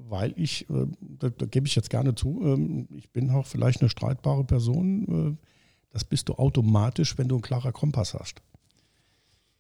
weil 0.08 0.32
ich, 0.36 0.68
äh, 0.70 0.86
da, 1.00 1.30
da 1.30 1.46
gebe 1.46 1.66
ich 1.66 1.74
jetzt 1.74 1.90
gerne 1.90 2.14
zu, 2.14 2.40
ähm, 2.44 2.88
ich 2.96 3.10
bin 3.10 3.30
auch 3.30 3.46
vielleicht 3.46 3.80
eine 3.80 3.90
streitbare 3.90 4.44
Person. 4.44 5.36
Äh, 5.38 5.46
das 5.90 6.04
bist 6.04 6.28
du 6.28 6.34
automatisch, 6.34 7.18
wenn 7.18 7.28
du 7.28 7.36
einen 7.36 7.42
klarer 7.42 7.72
Kompass 7.72 8.14
hast. 8.14 8.42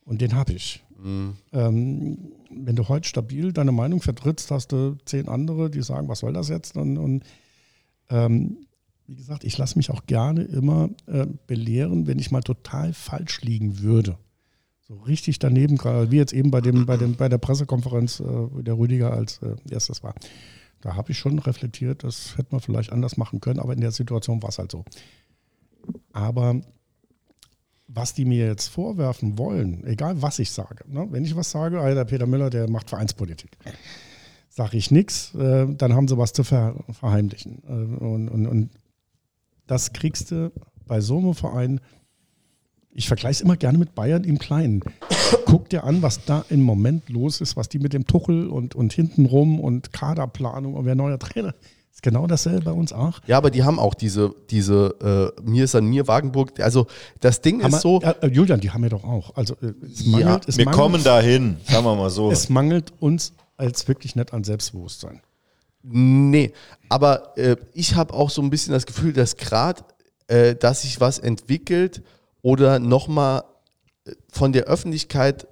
Und 0.04 0.20
den 0.20 0.34
habe 0.34 0.52
ich. 0.52 0.84
Ähm, 1.52 2.32
wenn 2.50 2.76
du 2.76 2.88
heute 2.88 3.08
stabil 3.08 3.52
deine 3.52 3.72
Meinung 3.72 4.00
vertrittst, 4.00 4.50
hast 4.50 4.72
du 4.72 4.96
zehn 5.04 5.28
andere, 5.28 5.70
die 5.70 5.82
sagen, 5.82 6.08
was 6.08 6.20
soll 6.20 6.32
das 6.32 6.48
jetzt? 6.48 6.76
Und, 6.76 6.98
und 6.98 7.24
ähm, 8.10 8.66
wie 9.06 9.16
gesagt, 9.16 9.44
ich 9.44 9.58
lasse 9.58 9.76
mich 9.78 9.90
auch 9.90 10.06
gerne 10.06 10.42
immer 10.42 10.90
äh, 11.06 11.26
belehren, 11.46 12.06
wenn 12.06 12.18
ich 12.18 12.30
mal 12.30 12.42
total 12.42 12.92
falsch 12.92 13.42
liegen 13.42 13.80
würde. 13.80 14.18
So 14.86 14.96
richtig 14.96 15.38
daneben, 15.38 15.76
gerade 15.78 16.10
wie 16.10 16.16
jetzt 16.16 16.34
eben 16.34 16.50
bei, 16.50 16.60
dem, 16.60 16.84
bei, 16.84 16.96
dem, 16.98 17.16
bei 17.16 17.28
der 17.28 17.38
Pressekonferenz, 17.38 18.20
äh, 18.20 18.62
der 18.62 18.76
Rüdiger 18.76 19.12
als 19.12 19.40
äh, 19.42 19.56
erstes 19.70 20.02
war. 20.02 20.14
Da 20.82 20.94
habe 20.94 21.12
ich 21.12 21.18
schon 21.18 21.38
reflektiert, 21.38 22.04
das 22.04 22.36
hätte 22.36 22.48
man 22.52 22.60
vielleicht 22.60 22.92
anders 22.92 23.16
machen 23.16 23.40
können, 23.40 23.60
aber 23.60 23.72
in 23.72 23.80
der 23.80 23.92
Situation 23.92 24.42
war 24.42 24.50
es 24.50 24.58
halt 24.58 24.70
so. 24.70 24.84
Aber 26.12 26.60
was 27.88 28.12
die 28.12 28.26
mir 28.26 28.46
jetzt 28.46 28.68
vorwerfen 28.68 29.38
wollen, 29.38 29.84
egal 29.86 30.20
was 30.20 30.38
ich 30.38 30.50
sage, 30.50 30.84
ne? 30.86 31.06
wenn 31.10 31.24
ich 31.24 31.34
was 31.36 31.50
sage, 31.50 31.80
ah, 31.80 31.94
der 31.94 32.04
Peter 32.04 32.26
Müller, 32.26 32.50
der 32.50 32.68
macht 32.68 32.90
Vereinspolitik. 32.90 33.56
Sage 34.48 34.76
ich 34.76 34.90
nichts, 34.90 35.34
äh, 35.34 35.66
dann 35.74 35.94
haben 35.94 36.08
sie 36.08 36.18
was 36.18 36.32
zu 36.32 36.44
ver 36.44 36.76
verheimlichen. 36.92 37.62
Äh, 37.66 38.04
und, 38.04 38.28
und, 38.28 38.46
und 38.46 38.70
das 39.66 39.92
kriegst 39.92 40.30
du 40.30 40.52
bei 40.86 41.00
so 41.00 41.18
einem 41.18 41.34
Verein. 41.34 41.80
Ich 42.96 43.08
vergleiche 43.08 43.32
es 43.32 43.40
immer 43.40 43.56
gerne 43.56 43.76
mit 43.76 43.94
Bayern 43.96 44.22
im 44.24 44.38
Kleinen. 44.38 44.80
Guck 45.46 45.68
dir 45.68 45.82
an, 45.84 46.00
was 46.02 46.24
da 46.24 46.44
im 46.48 46.62
Moment 46.62 47.08
los 47.08 47.40
ist, 47.40 47.56
was 47.56 47.68
die 47.68 47.80
mit 47.80 47.92
dem 47.92 48.06
Tuchel 48.06 48.46
und, 48.48 48.74
und 48.76 48.92
hintenrum 48.92 49.58
und 49.58 49.92
Kaderplanung 49.92 50.74
und 50.74 50.84
wer 50.84 50.94
neuer 50.94 51.18
Trainer. 51.18 51.54
Ist 51.92 52.02
genau 52.02 52.26
dasselbe 52.28 52.66
bei 52.66 52.72
uns 52.72 52.92
auch. 52.92 53.20
Ja, 53.26 53.36
aber 53.38 53.50
die 53.50 53.64
haben 53.64 53.78
auch 53.80 53.94
diese, 53.94 54.32
diese 54.50 55.32
äh, 55.36 55.42
Mir 55.42 55.64
ist 55.64 55.74
an 55.74 55.86
mir 55.86 56.06
Wagenburg. 56.06 56.58
Also 56.60 56.86
das 57.20 57.40
Ding 57.40 57.62
Haben 57.62 57.68
ist 57.68 57.72
wir- 57.72 57.80
so, 57.80 58.00
Ja, 58.00 58.12
äh, 58.20 58.28
Julian, 58.28 58.60
die 58.60 58.70
haben 58.70 58.82
wir 58.82 58.90
doch 58.90 59.04
auch. 59.04 59.34
Also 59.36 59.54
äh, 59.60 59.72
es 59.84 60.04
Ja, 60.06 60.10
mangelt, 60.18 60.48
es 60.48 60.56
wir 60.58 60.64
mangelt, 60.64 60.80
kommen 60.80 61.02
dahin, 61.04 61.56
sagen 61.68 61.84
wir 61.84 61.96
mal 61.96 62.10
so. 62.10 62.30
Es 62.30 62.48
mangelt 62.48 62.92
uns 63.00 63.32
als 63.56 63.86
wirklich 63.88 64.14
nicht 64.14 64.32
an 64.32 64.44
Selbstbewusstsein. 64.44 65.20
Nee, 65.82 66.52
aber 66.88 67.36
äh, 67.36 67.56
ich 67.74 67.94
habe 67.96 68.14
auch 68.14 68.30
so 68.30 68.40
ein 68.40 68.50
bisschen 68.50 68.72
das 68.72 68.86
Gefühl, 68.86 69.12
dass 69.12 69.36
gerade, 69.36 69.82
äh, 70.28 70.54
dass 70.54 70.82
sich 70.82 71.00
was 71.00 71.18
entwickelt 71.18 72.02
oder 72.44 72.78
nochmal 72.78 73.42
von 74.30 74.52
der 74.52 74.64
Öffentlichkeit 74.64 75.48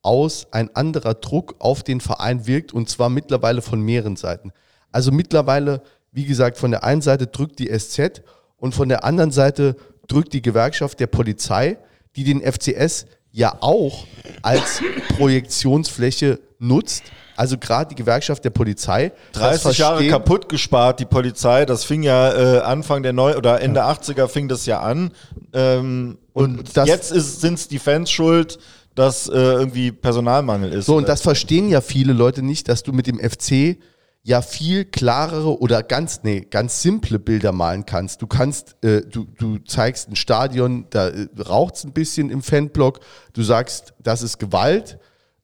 aus 0.00 0.46
ein 0.52 0.74
anderer 0.76 1.14
Druck 1.14 1.56
auf 1.58 1.82
den 1.82 2.00
Verein 2.00 2.46
wirkt 2.46 2.72
und 2.72 2.88
zwar 2.88 3.10
mittlerweile 3.10 3.62
von 3.62 3.80
mehreren 3.80 4.14
Seiten. 4.14 4.52
Also 4.92 5.10
mittlerweile, 5.10 5.82
wie 6.12 6.24
gesagt, 6.24 6.56
von 6.56 6.70
der 6.70 6.84
einen 6.84 7.02
Seite 7.02 7.26
drückt 7.26 7.58
die 7.58 7.66
SZ 7.76 8.22
und 8.56 8.76
von 8.76 8.88
der 8.88 9.02
anderen 9.04 9.32
Seite 9.32 9.74
drückt 10.06 10.32
die 10.32 10.40
Gewerkschaft 10.40 11.00
der 11.00 11.08
Polizei, 11.08 11.78
die 12.14 12.22
den 12.22 12.40
FCS 12.40 13.06
ja 13.32 13.56
auch 13.60 14.06
als 14.40 14.82
Projektionsfläche 15.16 16.38
nutzt. 16.60 17.02
Also 17.40 17.56
gerade 17.56 17.88
die 17.88 17.94
Gewerkschaft 17.94 18.44
der 18.44 18.50
Polizei. 18.50 19.12
das 19.32 19.62
30 19.62 19.78
Jahre 19.78 20.06
kaputt 20.08 20.50
gespart, 20.50 21.00
die 21.00 21.06
Polizei. 21.06 21.64
Das 21.64 21.84
fing 21.84 22.02
ja 22.02 22.32
äh, 22.34 22.58
Anfang 22.60 23.02
der 23.02 23.14
Neu- 23.14 23.34
oder 23.34 23.62
Ende 23.62 23.82
80er 23.82 24.28
fing 24.28 24.46
das 24.46 24.66
ja 24.66 24.80
an. 24.80 25.10
Ähm, 25.54 26.18
und 26.34 26.58
Und 26.58 26.76
das- 26.76 26.86
jetzt 26.86 27.08
sind 27.08 27.54
es 27.54 27.66
die 27.66 27.78
Fans 27.78 28.10
schuld, 28.10 28.58
dass 28.94 29.26
äh, 29.26 29.32
irgendwie 29.32 29.90
Personalmangel 29.90 30.70
ist. 30.74 30.84
So, 30.84 30.96
und 30.96 31.08
das 31.08 31.22
verstehen 31.22 31.70
ja 31.70 31.80
viele 31.80 32.12
Leute 32.12 32.42
nicht, 32.42 32.68
dass 32.68 32.82
du 32.82 32.92
mit 32.92 33.06
dem 33.06 33.18
FC 33.18 33.78
ja 34.22 34.42
viel 34.42 34.84
klarere 34.84 35.58
oder 35.62 35.82
ganz, 35.82 36.20
nee, 36.22 36.42
ganz 36.42 36.82
simple 36.82 37.18
Bilder 37.18 37.52
malen 37.52 37.86
kannst. 37.86 38.20
Du 38.20 38.26
kannst, 38.26 38.76
äh, 38.84 39.00
du, 39.00 39.24
du 39.38 39.56
zeigst 39.60 40.10
ein 40.10 40.16
Stadion, 40.16 40.84
da 40.90 41.08
äh, 41.08 41.26
raucht 41.48 41.76
es 41.76 41.84
ein 41.84 41.92
bisschen 41.94 42.28
im 42.28 42.42
Fanblock, 42.42 43.00
du 43.32 43.42
sagst, 43.42 43.94
das 44.02 44.20
ist 44.20 44.36
Gewalt 44.38 44.98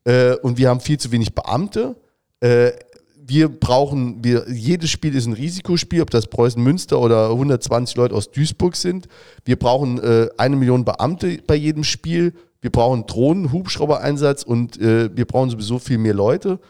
äh, 0.06 0.36
und 0.36 0.56
wir 0.56 0.68
haben 0.68 0.80
viel 0.80 0.98
zu 0.98 1.10
wenig 1.10 1.34
Beamte. 1.34 1.96
Äh, 2.40 2.70
wir 3.28 3.48
brauchen, 3.48 4.22
wir, 4.22 4.46
jedes 4.48 4.90
Spiel 4.90 5.14
ist 5.16 5.26
ein 5.26 5.32
Risikospiel, 5.32 6.00
ob 6.00 6.10
das 6.10 6.28
Preußen 6.28 6.62
Münster 6.62 7.00
oder 7.00 7.30
120 7.30 7.96
Leute 7.96 8.14
aus 8.14 8.30
Duisburg 8.30 8.76
sind. 8.76 9.08
Wir 9.44 9.56
brauchen 9.56 9.98
äh, 9.98 10.28
eine 10.38 10.54
Million 10.54 10.84
Beamte 10.84 11.40
bei 11.44 11.56
jedem 11.56 11.82
Spiel. 11.82 12.34
Wir 12.60 12.70
brauchen 12.70 13.06
Drohnen, 13.06 13.52
Hubschrauber-Einsatz 13.52 14.44
und 14.44 14.80
äh, 14.80 15.10
wir 15.14 15.24
brauchen 15.24 15.50
sowieso 15.50 15.80
viel 15.80 15.98
mehr 15.98 16.14
Leute. 16.14 16.60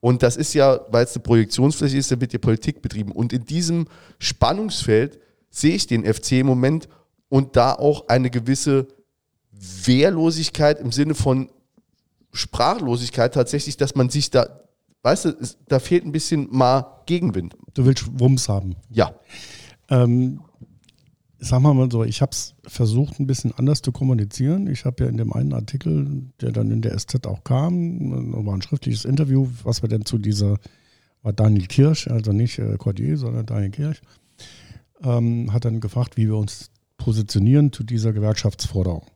Und 0.00 0.22
das 0.22 0.38
ist 0.38 0.54
ja, 0.54 0.80
weil 0.90 1.04
es 1.04 1.14
eine 1.14 1.22
Projektionsfläche 1.22 1.98
ist, 1.98 2.10
da 2.10 2.20
wird 2.20 2.32
ja 2.32 2.38
Politik 2.38 2.80
betrieben. 2.80 3.12
Und 3.12 3.34
in 3.34 3.44
diesem 3.44 3.86
Spannungsfeld 4.18 5.18
sehe 5.50 5.74
ich 5.74 5.86
den 5.86 6.04
FC 6.04 6.32
im 6.32 6.46
Moment 6.46 6.88
und 7.28 7.56
da 7.56 7.74
auch 7.74 8.08
eine 8.08 8.30
gewisse 8.30 8.86
Wehrlosigkeit 9.50 10.80
im 10.80 10.92
Sinne 10.92 11.14
von 11.14 11.50
Sprachlosigkeit 12.36 13.34
tatsächlich, 13.34 13.76
dass 13.76 13.94
man 13.94 14.08
sich 14.08 14.30
da, 14.30 14.60
weißt 15.02 15.26
du, 15.26 15.28
es, 15.40 15.58
da 15.68 15.78
fehlt 15.78 16.04
ein 16.04 16.12
bisschen 16.12 16.48
mal 16.50 17.02
Gegenwind. 17.06 17.56
Du 17.74 17.84
willst 17.84 18.06
Wumms 18.18 18.48
haben. 18.48 18.76
Ja. 18.90 19.14
Ähm, 19.88 20.40
sagen 21.38 21.62
wir 21.62 21.74
mal 21.74 21.90
so, 21.90 22.04
ich 22.04 22.22
habe 22.22 22.32
es 22.32 22.54
versucht, 22.66 23.20
ein 23.20 23.26
bisschen 23.26 23.52
anders 23.56 23.82
zu 23.82 23.92
kommunizieren. 23.92 24.66
Ich 24.66 24.84
habe 24.84 25.04
ja 25.04 25.10
in 25.10 25.16
dem 25.16 25.32
einen 25.32 25.52
Artikel, 25.52 26.30
der 26.40 26.52
dann 26.52 26.70
in 26.70 26.82
der 26.82 26.98
SZ 26.98 27.26
auch 27.26 27.44
kam, 27.44 28.44
war 28.46 28.54
ein 28.54 28.62
schriftliches 28.62 29.04
Interview, 29.04 29.48
was 29.62 29.82
wir 29.82 29.88
denn 29.88 30.04
zu 30.04 30.18
dieser, 30.18 30.58
war 31.22 31.32
Daniel 31.32 31.66
Kirsch, 31.66 32.08
also 32.08 32.32
nicht 32.32 32.58
äh, 32.58 32.76
Cordier, 32.76 33.16
sondern 33.16 33.46
Daniel 33.46 33.70
Kirsch, 33.70 34.02
ähm, 35.02 35.52
hat 35.52 35.64
dann 35.64 35.80
gefragt, 35.80 36.16
wie 36.16 36.26
wir 36.26 36.36
uns 36.36 36.70
positionieren 36.98 37.72
zu 37.72 37.84
dieser 37.84 38.12
Gewerkschaftsforderung. 38.12 39.06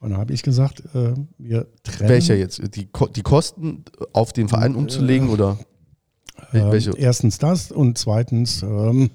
Und 0.00 0.10
da 0.10 0.18
habe 0.18 0.32
ich 0.32 0.42
gesagt, 0.42 0.82
äh, 0.94 1.14
wir 1.38 1.66
trennen. 1.82 2.08
Welcher 2.08 2.36
jetzt? 2.36 2.60
Die, 2.76 2.88
die 3.16 3.22
Kosten 3.22 3.84
auf 4.12 4.32
den 4.32 4.48
Verein 4.48 4.74
umzulegen 4.74 5.28
oder? 5.28 5.58
Ähm, 6.52 6.70
Welche? 6.70 6.92
erstens 6.96 7.38
das 7.38 7.72
und 7.72 7.98
zweitens, 7.98 8.62
ähm, 8.62 9.10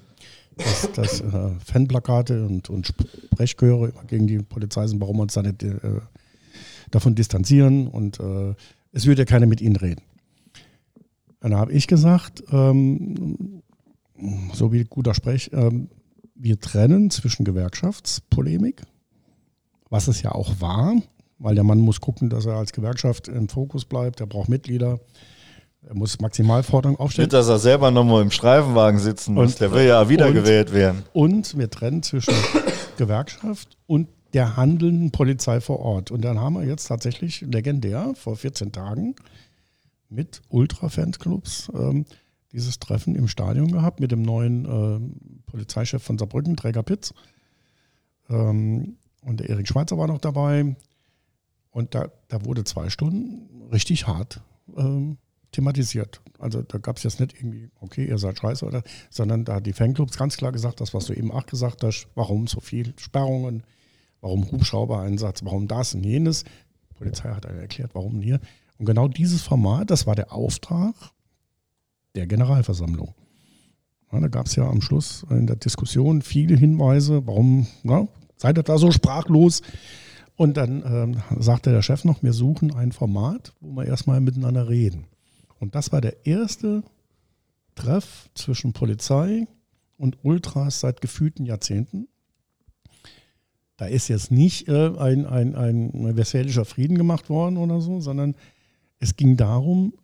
dass, 0.56 0.92
dass 0.92 1.20
äh, 1.20 1.50
Fanplakate 1.64 2.44
und, 2.44 2.68
und 2.68 2.92
Sprechchöre 3.32 3.92
gegen 4.06 4.26
die 4.26 4.38
Polizei 4.38 4.86
sind, 4.86 5.00
warum 5.00 5.16
wir 5.16 5.22
uns 5.22 5.34
da 5.34 5.42
nicht 5.42 5.62
äh, 5.62 5.78
davon 6.90 7.14
distanzieren 7.14 7.88
und 7.88 8.20
äh, 8.20 8.54
es 8.92 9.06
würde 9.06 9.22
ja 9.22 9.26
keiner 9.26 9.46
mit 9.46 9.60
ihnen 9.60 9.76
reden. 9.76 10.02
Dann 11.40 11.54
habe 11.54 11.72
ich 11.72 11.86
gesagt, 11.86 12.44
ähm, 12.52 13.62
so 14.52 14.72
wie 14.72 14.84
guter 14.84 15.14
Sprech, 15.14 15.50
ähm, 15.52 15.88
wir 16.34 16.60
trennen 16.60 17.10
zwischen 17.10 17.44
Gewerkschaftspolemik, 17.44 18.82
was 19.94 20.08
es 20.08 20.22
ja 20.22 20.32
auch 20.32 20.60
war, 20.60 20.92
weil 21.38 21.54
der 21.54 21.62
Mann 21.62 21.78
muss 21.78 22.00
gucken, 22.00 22.28
dass 22.28 22.46
er 22.46 22.54
als 22.56 22.72
Gewerkschaft 22.72 23.28
im 23.28 23.48
Fokus 23.48 23.84
bleibt, 23.84 24.18
er 24.20 24.26
braucht 24.26 24.48
Mitglieder, 24.48 24.98
er 25.86 25.94
muss 25.94 26.20
Maximalforderungen 26.20 26.98
aufstellen. 26.98 27.26
Nicht, 27.26 27.32
dass 27.32 27.48
er 27.48 27.60
selber 27.60 27.92
nochmal 27.92 28.22
im 28.22 28.32
Streifenwagen 28.32 28.98
sitzen 28.98 29.34
muss. 29.34 29.52
Und- 29.52 29.60
der 29.60 29.70
will 29.72 29.86
ja 29.86 30.08
wieder 30.08 30.26
und- 30.26 30.34
gewählt 30.34 30.72
werden. 30.72 31.04
Und 31.12 31.56
wir 31.56 31.70
trennen 31.70 32.02
zwischen 32.02 32.34
Gewerkschaft 32.98 33.76
und 33.86 34.08
der 34.32 34.56
handelnden 34.56 35.12
Polizei 35.12 35.60
vor 35.60 35.78
Ort. 35.78 36.10
Und 36.10 36.22
dann 36.24 36.40
haben 36.40 36.54
wir 36.56 36.64
jetzt 36.64 36.86
tatsächlich 36.88 37.42
legendär 37.42 38.14
vor 38.16 38.34
14 38.34 38.72
Tagen 38.72 39.14
mit 40.08 40.42
Ultra-Fanclubs 40.48 41.70
ähm, 41.72 42.04
dieses 42.50 42.80
Treffen 42.80 43.14
im 43.14 43.28
Stadion 43.28 43.70
gehabt 43.70 44.00
mit 44.00 44.10
dem 44.10 44.22
neuen 44.22 44.64
ähm, 44.64 45.14
Polizeichef 45.46 46.02
von 46.02 46.18
Saarbrücken, 46.18 46.56
Träger 46.56 46.82
Pitz. 46.82 47.14
Ähm, 48.28 48.96
und 49.24 49.40
der 49.40 49.48
Erik 49.50 49.68
Schweizer 49.68 49.98
war 49.98 50.06
noch 50.06 50.18
dabei. 50.18 50.76
Und 51.70 51.94
da, 51.94 52.08
da 52.28 52.44
wurde 52.44 52.64
zwei 52.64 52.88
Stunden 52.88 53.68
richtig 53.72 54.06
hart 54.06 54.40
ähm, 54.76 55.18
thematisiert. 55.50 56.20
Also 56.38 56.62
da 56.62 56.78
gab 56.78 56.96
es 56.96 57.02
jetzt 57.02 57.20
nicht 57.20 57.34
irgendwie, 57.34 57.70
okay, 57.80 58.06
ihr 58.06 58.18
seid 58.18 58.38
scheiße, 58.38 58.64
oder, 58.64 58.82
sondern 59.10 59.44
da 59.44 59.56
hat 59.56 59.66
die 59.66 59.72
Fanclubs 59.72 60.16
ganz 60.16 60.36
klar 60.36 60.52
gesagt, 60.52 60.80
das, 60.80 60.94
was 60.94 61.06
du 61.06 61.14
eben 61.14 61.32
auch 61.32 61.46
gesagt 61.46 61.82
hast, 61.82 62.08
warum 62.14 62.46
so 62.46 62.60
viel 62.60 62.94
Sperrungen, 62.96 63.64
warum 64.20 64.50
Hubschrauber-Einsatz, 64.50 65.44
warum 65.44 65.68
das 65.68 65.94
und 65.94 66.04
jenes. 66.04 66.44
Die 66.90 66.94
Polizei 66.94 67.30
hat 67.30 67.44
erklärt, 67.44 67.94
warum 67.94 68.20
hier. 68.20 68.40
Und 68.78 68.86
genau 68.86 69.08
dieses 69.08 69.42
Format, 69.42 69.90
das 69.90 70.06
war 70.06 70.14
der 70.14 70.32
Auftrag 70.32 70.94
der 72.14 72.26
Generalversammlung. 72.26 73.14
Ja, 74.12 74.20
da 74.20 74.28
gab 74.28 74.46
es 74.46 74.56
ja 74.56 74.68
am 74.68 74.80
Schluss 74.80 75.24
in 75.30 75.46
der 75.46 75.56
Diskussion 75.56 76.22
viele 76.22 76.56
Hinweise, 76.56 77.26
warum 77.26 77.66
na, 77.82 78.06
seid 78.44 78.58
ihr 78.58 78.62
da 78.62 78.76
so 78.76 78.92
sprachlos? 78.92 79.62
Und 80.36 80.58
dann 80.58 80.82
ähm, 80.84 81.22
sagte 81.40 81.70
der 81.70 81.80
Chef 81.80 82.04
noch, 82.04 82.22
wir 82.22 82.34
suchen 82.34 82.74
ein 82.74 82.92
Format, 82.92 83.54
wo 83.60 83.72
wir 83.74 83.86
erstmal 83.86 84.20
miteinander 84.20 84.68
reden. 84.68 85.06
Und 85.60 85.74
das 85.74 85.92
war 85.92 86.02
der 86.02 86.26
erste 86.26 86.82
Treff 87.74 88.28
zwischen 88.34 88.74
Polizei 88.74 89.46
und 89.96 90.18
Ultras 90.24 90.80
seit 90.80 91.00
gefühlten 91.00 91.46
Jahrzehnten. 91.46 92.06
Da 93.78 93.86
ist 93.86 94.08
jetzt 94.08 94.30
nicht 94.30 94.68
äh, 94.68 94.90
ein, 94.98 95.24
ein, 95.24 95.54
ein 95.54 96.16
westfälischer 96.16 96.66
Frieden 96.66 96.98
gemacht 96.98 97.30
worden 97.30 97.56
oder 97.56 97.80
so, 97.80 98.00
sondern 98.00 98.34
es 98.98 99.16
ging 99.16 99.38
darum, 99.38 99.94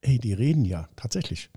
hey, 0.00 0.18
die 0.18 0.32
reden 0.32 0.64
ja 0.64 0.88
tatsächlich. 0.96 1.50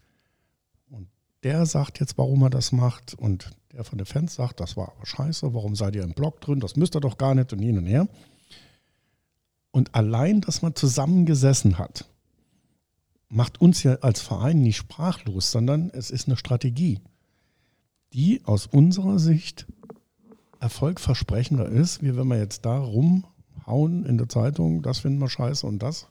Und 0.89 1.07
der 1.43 1.65
sagt 1.65 2.01
jetzt, 2.01 2.17
warum 2.17 2.41
er 2.41 2.49
das 2.49 2.73
macht. 2.73 3.13
Und 3.13 3.51
der 3.76 3.84
von 3.84 3.97
den 3.97 4.06
Fans 4.06 4.35
sagt, 4.35 4.60
das 4.60 4.77
war 4.77 4.93
aber 4.95 5.06
scheiße, 5.06 5.53
warum 5.53 5.76
seid 5.76 5.95
ihr 5.95 6.03
im 6.03 6.14
Blog 6.14 6.41
drin, 6.41 6.60
das 6.60 6.76
müsst 6.76 6.95
ihr 6.95 7.02
doch 7.02 7.18
gar 7.18 7.35
nicht 7.35 7.52
und 7.53 7.60
hin 7.60 7.77
und 7.77 7.85
her. 7.85 8.07
Und 9.72 9.93
allein, 9.93 10.41
dass 10.41 10.61
man 10.61 10.76
zusammengesessen 10.76 11.77
hat, 11.77 12.06
macht 13.27 13.60
uns 13.60 13.84
ja 13.84 13.95
als 13.95 14.22
Verein 14.22 14.61
nicht 14.61 14.77
sprachlos, 14.77 15.52
sondern 15.52 15.89
es 15.89 16.10
ist 16.10 16.27
eine 16.27 16.38
Strategie, 16.38 17.02
die 18.14 18.41
aus 18.45 18.68
unserer 18.68 19.19
Sicht 19.19 19.68
erfolgversprechender 20.61 21.68
ist, 21.68 22.02
wie 22.02 22.15
wenn 22.15 22.30
wir 22.30 22.38
jetzt 22.38 22.65
da 22.65 22.77
rumhauen 22.77 24.06
in 24.06 24.18
der 24.18 24.30
Zeitung, 24.30 24.81
das 24.81 24.99
finden 24.99 25.19
wir 25.19 25.30
scheiße 25.30 25.68
und 25.68 25.80
das 25.80 26.07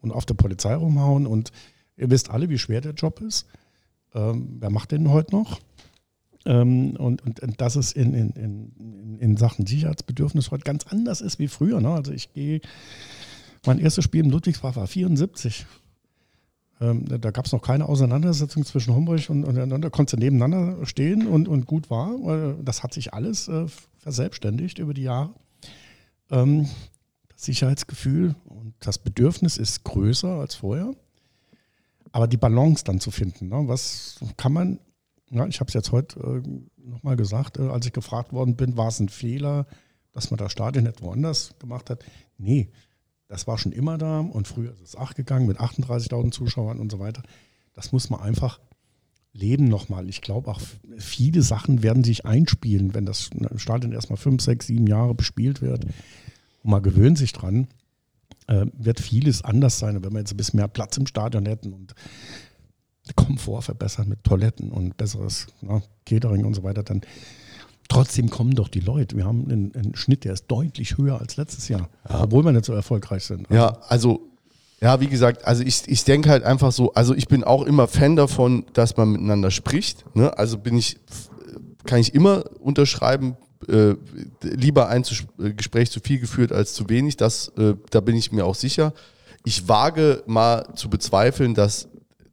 und 0.00 0.12
auf 0.12 0.24
der 0.24 0.34
Polizei 0.34 0.74
rumhauen 0.74 1.26
und 1.26 1.50
ihr 1.96 2.08
wisst 2.10 2.30
alle, 2.30 2.48
wie 2.48 2.58
schwer 2.58 2.80
der 2.80 2.94
Job 2.94 3.20
ist. 3.20 3.46
Ähm, 4.14 4.58
wer 4.60 4.70
macht 4.70 4.92
den 4.92 5.10
heute 5.10 5.34
noch? 5.34 5.58
Ähm, 6.46 6.96
und, 6.96 7.22
und, 7.22 7.40
und 7.40 7.60
dass 7.60 7.76
es 7.76 7.92
in, 7.92 8.14
in, 8.14 8.30
in, 8.30 9.18
in 9.18 9.36
Sachen 9.36 9.66
Sicherheitsbedürfnis 9.66 10.50
heute 10.50 10.64
ganz 10.64 10.86
anders 10.86 11.20
ist 11.20 11.38
wie 11.38 11.48
früher. 11.48 11.80
Ne? 11.80 11.90
Also 11.90 12.12
ich 12.12 12.32
gehe, 12.32 12.60
mein 13.66 13.78
erstes 13.78 14.04
Spiel 14.04 14.24
im 14.24 14.30
Ludwigsburg 14.30 14.76
war 14.76 14.86
74. 14.86 15.66
Ähm, 16.80 17.04
da 17.06 17.30
gab 17.30 17.44
es 17.44 17.52
noch 17.52 17.60
keine 17.60 17.86
Auseinandersetzung 17.86 18.64
zwischen 18.64 18.94
Homburg 18.94 19.28
und, 19.28 19.44
und 19.44 19.82
da 19.82 19.90
konntest 19.90 20.14
du 20.14 20.16
nebeneinander 20.16 20.86
stehen 20.86 21.26
und, 21.26 21.46
und 21.46 21.66
gut 21.66 21.90
war. 21.90 22.56
Das 22.62 22.82
hat 22.82 22.94
sich 22.94 23.12
alles 23.12 23.48
äh, 23.48 23.66
verselbstständigt 23.98 24.78
über 24.78 24.94
die 24.94 25.02
Jahre. 25.02 25.34
Ähm, 26.30 26.68
das 27.28 27.44
Sicherheitsgefühl 27.44 28.34
und 28.46 28.74
das 28.80 28.98
Bedürfnis 28.98 29.58
ist 29.58 29.84
größer 29.84 30.28
als 30.28 30.54
vorher. 30.54 30.92
Aber 32.12 32.26
die 32.26 32.38
Balance 32.38 32.82
dann 32.84 32.98
zu 32.98 33.10
finden, 33.10 33.48
ne? 33.48 33.62
was 33.66 34.18
kann 34.36 34.52
man, 34.52 34.80
ja, 35.30 35.46
ich 35.46 35.60
habe 35.60 35.68
es 35.68 35.74
jetzt 35.74 35.92
heute 35.92 36.20
äh, 36.20 36.88
nochmal 36.88 37.16
gesagt, 37.16 37.58
äh, 37.58 37.68
als 37.68 37.86
ich 37.86 37.92
gefragt 37.92 38.32
worden 38.32 38.56
bin, 38.56 38.76
war 38.76 38.88
es 38.88 39.00
ein 39.00 39.08
Fehler, 39.08 39.66
dass 40.12 40.30
man 40.30 40.38
das 40.38 40.52
Stadion 40.52 40.84
nicht 40.84 41.02
woanders 41.02 41.54
gemacht 41.58 41.90
hat? 41.90 42.04
Nee, 42.36 42.70
das 43.28 43.46
war 43.46 43.58
schon 43.58 43.72
immer 43.72 43.96
da 43.96 44.20
und 44.20 44.48
früher 44.48 44.72
ist 44.72 44.82
es 44.82 44.96
acht 44.96 45.16
gegangen 45.16 45.46
mit 45.46 45.60
38.000 45.60 46.32
Zuschauern 46.32 46.80
und 46.80 46.90
so 46.90 46.98
weiter. 46.98 47.22
Das 47.74 47.92
muss 47.92 48.10
man 48.10 48.20
einfach 48.20 48.60
leben 49.32 49.68
nochmal. 49.68 50.08
Ich 50.08 50.20
glaube 50.20 50.50
auch, 50.50 50.60
viele 50.98 51.42
Sachen 51.42 51.84
werden 51.84 52.02
sich 52.02 52.26
einspielen, 52.26 52.94
wenn 52.94 53.06
das 53.06 53.30
Stadion 53.56 53.92
erstmal 53.92 54.16
fünf, 54.16 54.42
sechs, 54.42 54.66
sieben 54.66 54.88
Jahre 54.88 55.14
bespielt 55.14 55.62
wird. 55.62 55.84
Und 55.84 56.70
man 56.70 56.82
gewöhnt 56.82 57.18
sich 57.18 57.32
dran, 57.32 57.68
äh, 58.48 58.66
wird 58.72 58.98
vieles 58.98 59.42
anders 59.42 59.78
sein, 59.78 60.02
wenn 60.02 60.12
wir 60.12 60.18
jetzt 60.18 60.34
ein 60.34 60.36
bisschen 60.36 60.58
mehr 60.58 60.68
Platz 60.68 60.96
im 60.96 61.06
Stadion 61.06 61.46
hätten 61.46 61.72
und 61.72 61.94
Komfort 63.16 63.62
verbessern 63.62 64.08
mit 64.08 64.24
Toiletten 64.24 64.70
und 64.70 64.96
besseres 64.96 65.46
na, 65.62 65.82
Catering 66.06 66.44
und 66.44 66.54
so 66.54 66.62
weiter, 66.62 66.82
dann 66.82 67.00
trotzdem 67.88 68.30
kommen 68.30 68.54
doch 68.54 68.68
die 68.68 68.80
Leute. 68.80 69.16
Wir 69.16 69.24
haben 69.24 69.44
einen, 69.44 69.74
einen 69.74 69.96
Schnitt, 69.96 70.24
der 70.24 70.32
ist 70.34 70.46
deutlich 70.46 70.96
höher 70.96 71.20
als 71.20 71.36
letztes 71.36 71.68
Jahr, 71.68 71.88
obwohl 72.04 72.44
wir 72.44 72.52
nicht 72.52 72.64
so 72.64 72.72
erfolgreich 72.72 73.24
sind. 73.24 73.50
Also, 73.50 73.54
Ja, 73.54 73.78
also 73.88 74.20
Ja, 74.80 75.00
wie 75.00 75.08
gesagt, 75.08 75.44
also 75.44 75.62
ich, 75.62 75.82
ich 75.88 76.04
denke 76.04 76.30
halt 76.30 76.42
einfach 76.42 76.72
so, 76.72 76.94
also 76.94 77.14
ich 77.14 77.28
bin 77.28 77.44
auch 77.44 77.64
immer 77.64 77.86
Fan 77.86 78.16
davon, 78.16 78.64
dass 78.72 78.96
man 78.96 79.10
miteinander 79.10 79.50
spricht. 79.50 80.04
Ne? 80.16 80.36
Also 80.38 80.56
bin 80.56 80.78
ich, 80.78 80.98
kann 81.84 81.98
ich 81.98 82.14
immer 82.14 82.44
unterschreiben, 82.60 83.36
äh, 83.68 83.94
lieber 84.40 84.88
ein 84.88 85.04
äh, 85.38 85.52
Gespräch 85.52 85.90
zu 85.90 86.00
viel 86.00 86.18
geführt 86.18 86.50
als 86.50 86.72
zu 86.72 86.88
wenig. 86.88 87.18
Das, 87.18 87.48
äh, 87.58 87.74
da 87.90 88.00
bin 88.00 88.16
ich 88.16 88.32
mir 88.32 88.46
auch 88.46 88.54
sicher. 88.54 88.94
Ich 89.44 89.68
wage 89.68 90.22
mal 90.26 90.66
zu 90.76 90.88
bezweifeln, 90.88 91.54
dass 91.54 91.88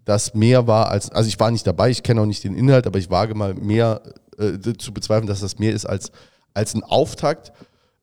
das 0.08 0.34
mehr 0.34 0.68
war 0.68 0.90
als, 0.90 1.12
also 1.12 1.28
ich 1.28 1.38
war 1.38 1.52
nicht 1.52 1.68
dabei, 1.68 1.90
ich 1.90 2.02
kenne 2.02 2.22
auch 2.22 2.26
nicht 2.26 2.46
den 2.46 2.56
Inhalt, 2.56 2.88
aber 2.88 2.98
ich 2.98 3.10
wage 3.10 3.36
mal 3.36 3.54
mehr 3.54 4.02
äh, 4.38 4.58
zu 4.78 4.94
bezweifeln, 4.94 5.28
dass 5.28 5.42
das 5.42 5.60
mehr 5.60 5.74
ist 5.74 5.86
als, 5.86 6.14
als 6.54 6.74
ein 6.74 6.84
Auftakt. 6.84 7.52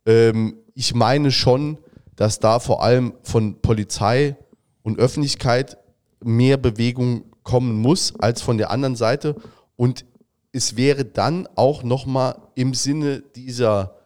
Ähm, 0.04 0.58
ich 0.74 0.94
meine 0.94 1.32
schon, 1.32 1.78
dass 2.14 2.40
da 2.40 2.58
vor 2.58 2.82
allem 2.82 3.14
von 3.22 3.62
Polizei 3.62 4.36
und 4.82 4.98
Öffentlichkeit 4.98 5.78
mehr 6.22 6.58
Bewegung 6.58 7.24
kommen 7.42 7.80
muss 7.80 8.14
als 8.20 8.42
von 8.42 8.58
der 8.58 8.70
anderen 8.70 8.96
Seite. 8.96 9.36
Und 9.76 10.04
es 10.52 10.76
wäre 10.76 11.06
dann 11.06 11.48
auch 11.54 11.84
nochmal 11.84 12.36
im 12.54 12.74
Sinne 12.74 13.22
dieser 13.34 13.96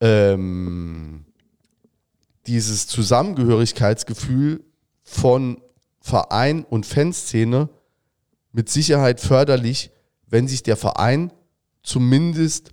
ähm, 0.00 1.26
dieses 2.46 2.86
Zusammengehörigkeitsgefühl 2.86 4.64
von 5.02 5.60
Verein 6.06 6.62
und 6.62 6.86
Fanszene 6.86 7.68
mit 8.52 8.68
Sicherheit 8.68 9.18
förderlich, 9.18 9.90
wenn 10.28 10.46
sich 10.46 10.62
der 10.62 10.76
Verein 10.76 11.32
zumindest 11.82 12.70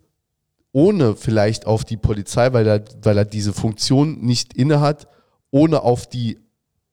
ohne 0.72 1.16
vielleicht 1.16 1.66
auf 1.66 1.84
die 1.84 1.98
Polizei, 1.98 2.54
weil 2.54 2.68
er, 2.68 2.86
weil 3.02 3.18
er 3.18 3.26
diese 3.26 3.52
Funktion 3.52 4.22
nicht 4.22 4.54
innehat, 4.54 5.08
ohne 5.50 5.82
auf 5.82 6.06
die 6.06 6.38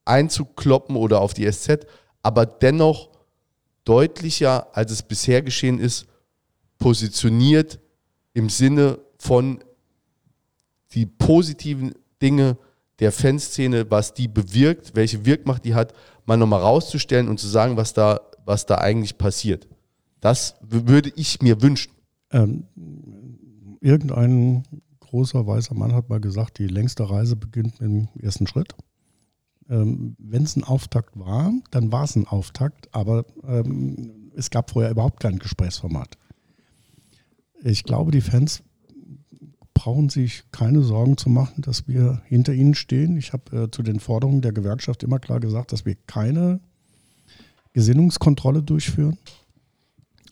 einzukloppen 0.06 0.96
oder 0.96 1.20
auf 1.20 1.34
die 1.34 1.50
SZ, 1.50 1.86
aber 2.22 2.46
dennoch 2.46 3.10
deutlicher, 3.84 4.74
als 4.74 4.92
es 4.92 5.02
bisher 5.02 5.42
geschehen 5.42 5.78
ist, 5.78 6.06
positioniert 6.78 7.80
im 8.32 8.48
Sinne 8.48 8.98
von 9.18 9.62
die 10.94 11.04
positiven 11.04 11.92
Dinge 12.22 12.56
der 13.00 13.12
Fanszene, 13.12 13.90
was 13.90 14.14
die 14.14 14.28
bewirkt, 14.28 14.94
welche 14.94 15.24
Wirkmacht 15.24 15.64
die 15.64 15.74
hat, 15.74 15.94
mal 16.30 16.36
nochmal 16.36 16.60
rauszustellen 16.60 17.28
und 17.28 17.40
zu 17.40 17.48
sagen, 17.48 17.76
was 17.76 17.92
da, 17.92 18.20
was 18.44 18.64
da 18.64 18.76
eigentlich 18.76 19.18
passiert. 19.18 19.66
Das 20.20 20.54
würde 20.60 21.12
ich 21.16 21.42
mir 21.42 21.60
wünschen. 21.60 21.92
Ähm, 22.30 22.66
irgendein 23.80 24.62
großer 25.00 25.44
weißer 25.44 25.74
Mann 25.74 25.92
hat 25.92 26.08
mal 26.08 26.20
gesagt, 26.20 26.58
die 26.58 26.68
längste 26.68 27.10
Reise 27.10 27.34
beginnt 27.34 27.80
mit 27.80 27.90
dem 27.90 28.08
ersten 28.22 28.46
Schritt. 28.46 28.76
Ähm, 29.68 30.14
Wenn 30.18 30.44
es 30.44 30.54
ein 30.54 30.62
Auftakt 30.62 31.18
war, 31.18 31.52
dann 31.72 31.90
war 31.90 32.04
es 32.04 32.14
ein 32.14 32.28
Auftakt, 32.28 32.94
aber 32.94 33.24
ähm, 33.44 34.30
es 34.36 34.50
gab 34.50 34.70
vorher 34.70 34.92
überhaupt 34.92 35.18
kein 35.18 35.40
Gesprächsformat. 35.40 36.16
Ich 37.64 37.82
glaube, 37.82 38.12
die 38.12 38.20
Fans 38.20 38.62
brauchen 39.80 40.10
sich 40.10 40.44
keine 40.52 40.82
Sorgen 40.82 41.16
zu 41.16 41.30
machen, 41.30 41.62
dass 41.62 41.88
wir 41.88 42.20
hinter 42.26 42.52
ihnen 42.52 42.74
stehen. 42.74 43.16
Ich 43.16 43.32
habe 43.32 43.64
äh, 43.64 43.70
zu 43.70 43.82
den 43.82 43.98
Forderungen 43.98 44.42
der 44.42 44.52
Gewerkschaft 44.52 45.02
immer 45.02 45.18
klar 45.18 45.40
gesagt, 45.40 45.72
dass 45.72 45.86
wir 45.86 45.96
keine 46.06 46.60
Gesinnungskontrolle 47.72 48.62
durchführen 48.62 49.16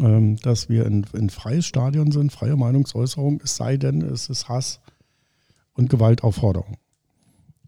ähm, 0.01 0.37
dass 0.37 0.69
wir 0.69 0.87
ein, 0.87 1.05
ein 1.13 1.31
freies 1.31 1.67
Stadion 1.67 2.13
sind, 2.13 2.33
freie 2.33 2.57
Meinungsäußerung, 2.57 3.41
es 3.43 3.57
sei 3.57 3.77
denn, 3.77 4.03
es 4.03 4.29
ist 4.29 4.49
Hass 4.49 4.81
und 5.75 5.91
Gewaltaufforderung. 5.91 6.77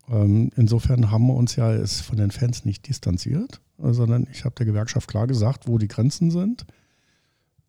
Ähm, 0.09 0.51
insofern 0.57 1.11
haben 1.11 1.27
wir 1.27 1.35
uns 1.35 1.57
ja 1.57 1.73
es 1.73 2.01
von 2.01 2.19
den 2.19 2.31
Fans 2.31 2.65
nicht 2.65 2.89
distanziert, 2.89 3.61
sondern 3.79 4.27
ich 4.31 4.45
habe 4.45 4.55
der 4.55 4.67
Gewerkschaft 4.67 5.09
klar 5.09 5.27
gesagt, 5.27 5.67
wo 5.67 5.79
die 5.79 5.89
Grenzen 5.89 6.31
sind. 6.31 6.67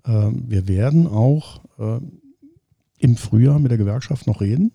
Ähm, 0.05 0.43
wir 0.47 0.67
werden 0.67 1.07
auch 1.07 1.61
äh, 1.79 1.99
im 3.01 3.17
Frühjahr 3.17 3.59
mit 3.59 3.71
der 3.71 3.77
Gewerkschaft 3.77 4.27
noch 4.27 4.41
reden. 4.41 4.71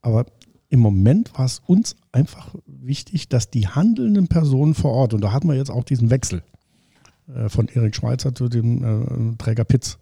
Aber 0.00 0.26
im 0.68 0.80
Moment 0.80 1.36
war 1.38 1.44
es 1.44 1.60
uns 1.66 1.96
einfach 2.12 2.54
wichtig, 2.66 3.28
dass 3.28 3.50
die 3.50 3.68
handelnden 3.68 4.28
Personen 4.28 4.74
vor 4.74 4.92
Ort, 4.92 5.14
und 5.14 5.20
da 5.20 5.32
hatten 5.32 5.48
wir 5.48 5.54
jetzt 5.54 5.70
auch 5.70 5.84
diesen 5.84 6.10
Wechsel, 6.10 6.42
äh, 7.28 7.48
von 7.48 7.68
Erik 7.68 7.94
Schweizer 7.94 8.34
zu 8.34 8.48
dem 8.48 8.82
äh, 8.82 9.36
Träger 9.36 9.64
Pitz, 9.64 9.98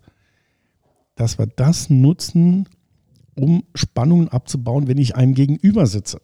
dass 1.15 1.39
wir 1.39 1.47
das 1.47 1.91
nutzen, 1.91 2.69
um 3.35 3.65
Spannungen 3.75 4.29
abzubauen, 4.29 4.87
wenn 4.87 4.99
ich 4.99 5.17
einem 5.17 5.35
gegenüber 5.35 5.87
sitze 5.87 6.21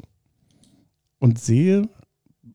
und 1.18 1.38
sehe, 1.38 1.88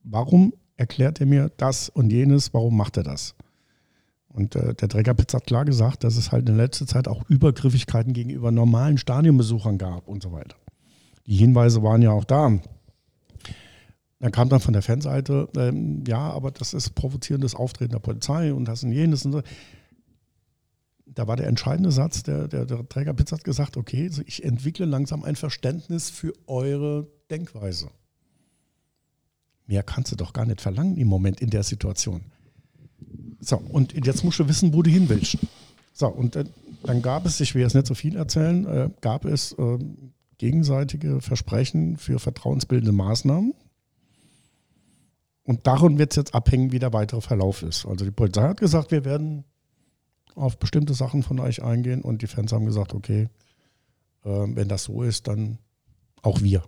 warum 0.04 0.54
erklärt 0.78 1.20
er 1.20 1.26
mir 1.26 1.52
das 1.58 1.90
und 1.90 2.12
jenes, 2.12 2.54
warum 2.54 2.78
macht 2.78 2.98
er 2.98 3.04
das? 3.04 3.36
Und 4.34 4.56
äh, 4.56 4.74
der 4.74 4.90
Trägerpitz 4.90 5.34
hat 5.34 5.46
klar 5.46 5.64
gesagt, 5.64 6.04
dass 6.04 6.18
es 6.18 6.32
halt 6.32 6.50
in 6.50 6.58
letzter 6.58 6.88
Zeit 6.88 7.08
auch 7.08 7.24
Übergriffigkeiten 7.30 8.14
gegenüber 8.14 8.52
normalen 8.52 8.98
Stadionbesuchern 8.98 9.78
gab 9.78 10.08
und 10.08 10.24
so 10.24 10.32
weiter. 10.32 10.58
Die 11.28 11.36
Hinweise 11.36 11.84
waren 11.84 12.02
ja 12.02 12.12
auch 12.12 12.26
da. 12.26 12.60
Dann 14.20 14.32
kam 14.32 14.50
dann 14.50 14.60
von 14.60 14.74
der 14.74 14.82
Fanseite, 14.82 15.50
ähm, 15.56 16.04
ja, 16.08 16.32
aber 16.32 16.50
das 16.50 16.74
ist 16.74 16.96
provozierendes 16.96 17.56
Auftreten 17.56 17.92
der 17.92 18.00
Polizei 18.00 18.54
und 18.54 18.66
das 18.66 18.84
und 18.84 18.92
jenes 18.92 19.24
und 19.26 19.34
so. 19.34 19.42
Da 21.06 21.28
war 21.28 21.36
der 21.36 21.48
entscheidende 21.48 21.92
Satz, 21.92 22.24
der, 22.24 22.48
der, 22.48 22.66
der 22.66 22.88
Träger 22.90 23.14
Pitz 23.14 23.32
hat 23.32 23.44
gesagt, 23.44 23.78
okay, 23.78 24.08
also 24.08 24.24
ich 24.26 24.44
entwickle 24.44 24.86
langsam 24.86 25.24
ein 25.24 25.36
Verständnis 25.36 26.10
für 26.10 26.34
eure 26.48 27.08
Denkweise. 27.30 27.90
Mehr 29.68 29.84
kannst 29.84 30.12
du 30.12 30.16
doch 30.16 30.34
gar 30.34 30.46
nicht 30.46 30.62
verlangen 30.62 30.98
im 30.98 31.08
Moment 31.08 31.40
in 31.40 31.52
der 31.52 31.64
Situation. 31.64 32.22
So, 33.44 33.58
und 33.58 33.94
jetzt 34.06 34.24
musst 34.24 34.40
du 34.40 34.48
wissen, 34.48 34.74
wo 34.74 34.82
du 34.82 34.90
hin 34.90 35.10
willst. 35.10 35.38
So, 35.94 36.08
und 36.08 36.36
äh, 36.36 36.46
dann 36.84 37.02
gab 37.02 37.26
es, 37.26 37.40
ich 37.40 37.54
will 37.56 37.62
jetzt 37.62 37.76
nicht 37.76 37.88
so 37.88 37.94
viel 37.94 38.16
erzählen, 38.16 38.66
äh, 38.66 38.90
gab 39.02 39.26
es 39.26 39.54
äh, 39.54 39.80
gegenseitige 40.38 41.22
Versprechen 41.22 41.98
für 41.98 42.20
vertrauensbildende 42.20 42.92
Maßnahmen. 42.92 43.54
Und 45.46 45.68
davon 45.68 45.98
wird 45.98 46.12
es 46.12 46.16
jetzt 46.16 46.36
abhängen, 46.36 46.72
wie 46.72 46.80
der 46.80 46.94
weitere 46.94 47.22
Verlauf 47.22 47.64
ist. 47.64 47.86
Also 47.86 48.06
die 48.06 48.12
Polizei 48.12 48.44
hat 48.44 48.60
gesagt, 48.60 48.92
wir 48.92 49.06
werden 49.06 49.44
auf 50.36 50.58
bestimmte 50.58 50.94
Sachen 50.94 51.22
von 51.22 51.40
euch 51.40 51.62
eingehen 51.62 52.02
und 52.02 52.22
die 52.22 52.28
Fans 52.28 52.54
haben 52.54 52.66
gesagt, 52.66 52.94
okay, 52.94 53.30
äh, 54.24 54.30
wenn 54.30 54.70
das 54.70 54.86
so 54.86 55.04
ist, 55.04 55.28
dann 55.28 55.60
auch 56.22 56.42
wir. 56.42 56.64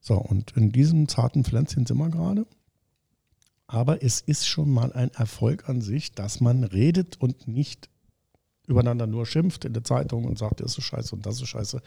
So, 0.00 0.16
und 0.16 0.56
in 0.56 0.72
diesem 0.72 1.06
zarten 1.06 1.44
Pflänzchen 1.44 1.86
sind 1.86 1.98
wir 1.98 2.08
gerade. 2.08 2.46
Aber 3.66 4.02
es 4.02 4.20
ist 4.20 4.46
schon 4.46 4.70
mal 4.70 4.92
ein 4.92 5.10
Erfolg 5.10 5.68
an 5.68 5.80
sich, 5.80 6.12
dass 6.12 6.40
man 6.40 6.64
redet 6.64 7.20
und 7.20 7.48
nicht 7.48 7.88
übereinander 8.66 9.06
nur 9.06 9.26
schimpft 9.26 9.64
in 9.64 9.72
der 9.72 9.84
Zeitung 9.84 10.24
und 10.24 10.38
sagt, 10.38 10.60
das 10.60 10.78
ist 10.78 10.84
scheiße 10.84 11.14
und 11.14 11.26
das 11.26 11.40
ist 11.40 11.48
scheiße. 11.48 11.80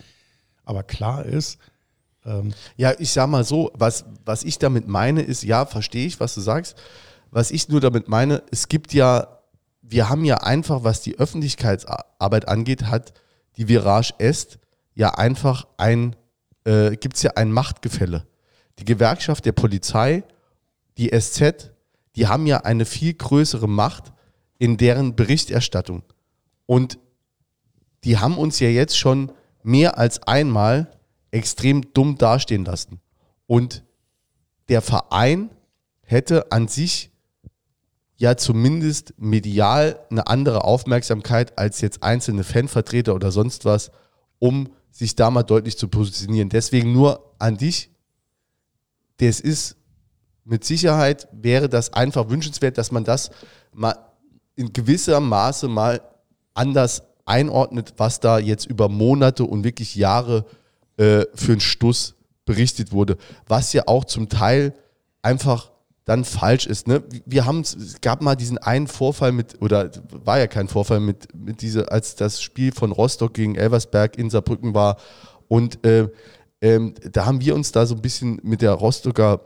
Aber 0.64 0.84
klar 0.84 1.26
ist, 1.26 1.60
ähm, 2.26 2.54
ja, 2.76 2.94
ich 2.98 3.12
sag 3.12 3.30
mal 3.30 3.44
so, 3.44 3.72
was, 3.76 4.06
was 4.26 4.44
ich 4.44 4.58
damit 4.58 4.88
meine, 4.88 5.22
ist, 5.22 5.44
ja, 5.44 5.66
verstehe 5.66 6.08
ich, 6.08 6.20
was 6.20 6.34
du 6.34 6.42
sagst. 6.42 6.76
Was 7.32 7.52
ich 7.52 7.70
nur 7.70 7.82
damit 7.82 8.08
meine, 8.08 8.44
es 8.52 8.68
gibt 8.68 8.94
ja, 8.94 9.40
wir 9.82 10.10
haben 10.10 10.26
ja 10.26 10.38
einfach, 10.38 10.84
was 10.84 11.02
die 11.02 11.20
Öffentlichkeitsarbeit 11.20 12.48
angeht, 12.48 12.84
hat 12.84 13.14
die 13.58 13.68
Virage 13.68 14.14
Est 14.18 14.60
ja 14.96 15.12
einfach 15.12 15.68
ein, 15.78 16.16
äh, 16.64 16.96
gibt 16.96 17.18
es 17.18 17.24
ja 17.24 17.32
ein 17.36 17.52
Machtgefälle. 17.52 18.26
Die 18.80 18.86
Gewerkschaft 18.86 19.46
der 19.46 19.52
Polizei, 19.52 20.24
die 20.98 21.10
SZ, 21.10 21.72
die 22.16 22.28
haben 22.28 22.46
ja 22.48 22.62
eine 22.62 22.86
viel 22.86 23.14
größere 23.14 23.68
Macht 23.68 24.14
in 24.58 24.78
deren 24.78 25.16
Berichterstattung. 25.16 26.04
Und 26.66 26.98
die 28.04 28.18
haben 28.18 28.38
uns 28.38 28.60
ja 28.60 28.70
jetzt 28.70 28.98
schon 28.98 29.32
mehr 29.64 29.98
als 29.98 30.24
einmal 30.24 30.92
extrem 31.32 31.94
dumm 31.94 32.18
dastehen 32.18 32.66
lassen. 32.66 33.02
Und 33.48 33.84
der 34.70 34.82
Verein 34.82 35.50
hätte 36.02 36.52
an 36.52 36.68
sich 36.68 37.12
ja 38.18 38.38
zumindest 38.38 39.14
medial 39.18 40.00
eine 40.10 40.28
andere 40.28 40.64
Aufmerksamkeit 40.64 41.58
als 41.58 41.82
jetzt 41.82 42.04
einzelne 42.04 42.44
Fanvertreter 42.44 43.14
oder 43.14 43.32
sonst 43.32 43.66
was, 43.66 43.92
um 44.40 44.70
sich 44.92 45.16
da 45.16 45.30
mal 45.30 45.44
deutlich 45.44 45.78
zu 45.78 45.90
positionieren. 45.90 46.50
Deswegen 46.50 46.94
nur 46.94 47.36
an 47.40 47.58
dich. 47.58 47.90
Das 49.18 49.40
ist 49.42 49.76
mit 50.46 50.64
Sicherheit 50.64 51.28
wäre 51.32 51.68
das 51.68 51.92
einfach 51.94 52.30
wünschenswert, 52.30 52.78
dass 52.78 52.92
man 52.92 53.04
das 53.04 53.32
mal 53.74 53.96
in 54.56 54.72
gewisser 54.72 55.20
Maße 55.20 55.68
mal 55.68 56.02
anders 56.54 57.04
einordnet, 57.26 57.94
was 57.98 58.20
da 58.20 58.40
jetzt 58.40 58.68
über 58.68 58.88
Monate 58.88 59.44
und 59.44 59.64
wirklich 59.64 59.96
Jahre 59.96 60.46
äh, 60.98 61.26
für 61.34 61.54
einen 61.54 61.62
Stuss 61.62 62.16
berichtet 62.46 62.92
wurde, 62.92 63.18
was 63.48 63.74
ja 63.74 63.84
auch 63.88 64.06
zum 64.06 64.30
Teil 64.30 64.74
einfach 65.24 65.72
dann 66.06 66.24
falsch 66.24 66.68
ist. 66.68 66.88
Ne? 66.88 67.04
Wir 67.26 67.46
haben 67.46 67.62
es 67.62 68.00
gab 68.00 68.22
mal 68.22 68.36
diesen 68.36 68.60
einen 68.60 68.86
Vorfall 68.86 69.32
mit, 69.32 69.60
oder 69.62 69.90
war 70.12 70.38
ja 70.38 70.46
kein 70.46 70.68
Vorfall 70.68 71.00
mit, 71.00 71.34
mit 71.36 71.62
diese, 71.62 71.92
als 71.92 72.16
das 72.16 72.42
Spiel 72.44 72.72
von 72.72 72.92
Rostock 72.92 73.34
gegen 73.34 73.56
Elversberg 73.56 74.18
in 74.18 74.30
Saarbrücken 74.30 74.76
war. 74.76 74.98
Und 75.48 75.84
äh, 75.84 76.08
ähm, 76.62 76.94
da 77.12 77.26
haben 77.26 77.42
wir 77.42 77.56
uns 77.56 77.72
da 77.72 77.88
so 77.88 77.96
ein 77.96 78.02
bisschen 78.02 78.40
mit 78.44 78.62
der 78.62 78.74
Rostocker 78.74 79.42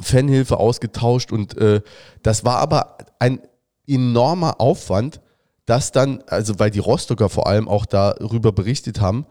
Fanhilfe 0.00 0.58
ausgetauscht 0.58 1.32
und 1.32 1.56
äh, 1.58 1.82
das 2.22 2.44
war 2.44 2.58
aber 2.58 2.98
ein 3.18 3.40
enormer 3.86 4.60
Aufwand, 4.60 5.20
dass 5.66 5.92
dann, 5.92 6.22
also 6.26 6.58
weil 6.58 6.70
die 6.70 6.78
Rostocker 6.78 7.28
vor 7.28 7.46
allem 7.46 7.68
auch 7.68 7.86
darüber 7.86 8.52
berichtet 8.52 9.00
haben, 9.00 9.26